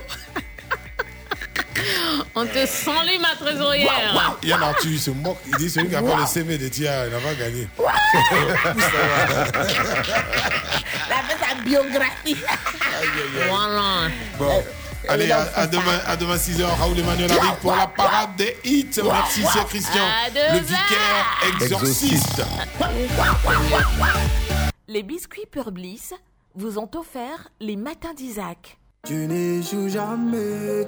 On 2.36 2.45
te 2.45 2.66
salue, 2.66 3.19
ma 3.19 3.36
trésorière. 3.36 4.38
Yann 4.44 4.61
Arthur 4.64 4.92
il 4.92 5.00
se 5.00 5.11
moque, 5.11 5.40
il 5.48 5.56
dit 5.58 5.69
celui 5.69 5.90
qui 5.90 5.95
a 5.95 6.02
pas 6.02 6.16
le 6.18 6.26
CV 6.26 6.58
de 6.58 6.68
Tia, 6.68 7.08
il 7.08 7.14
n'a 7.14 7.19
pas 7.19 7.34
gagné. 7.34 7.68
Il 7.80 7.86
a 11.14 11.24
fait 11.24 11.38
sa 11.45 11.56
biographie. 11.64 12.38
Voilà. 13.50 14.10
Bon. 14.38 14.64
Allez, 15.10 15.32
à, 15.32 15.48
à 15.56 15.68
demain, 15.68 16.02
à 16.06 16.18
demain 16.18 16.36
6h, 16.36 16.64
Raoul 16.64 17.00
Emmanuel 17.00 17.32
arrive 17.32 17.56
pour 17.61 17.74
la 17.76 17.88
parade 17.88 18.36
des 18.38 18.58
hits. 18.66 18.90
Merci, 19.02 19.42
c'est 19.53 19.66
Christian, 19.68 20.03
le 20.36 20.60
vicaire 20.60 21.38
exorciste. 21.61 22.42
Les 24.90 25.03
biscuits 25.03 25.45
Pure 25.50 25.72
Bliss 25.72 26.14
vous 26.56 26.77
ont 26.77 26.90
offert 26.95 27.48
les 27.61 27.77
matins 27.77 28.14
d'Isaac. 28.14 28.77
Tu 29.06 29.14
n'échoues 29.14 29.88
jamais. 29.90 30.86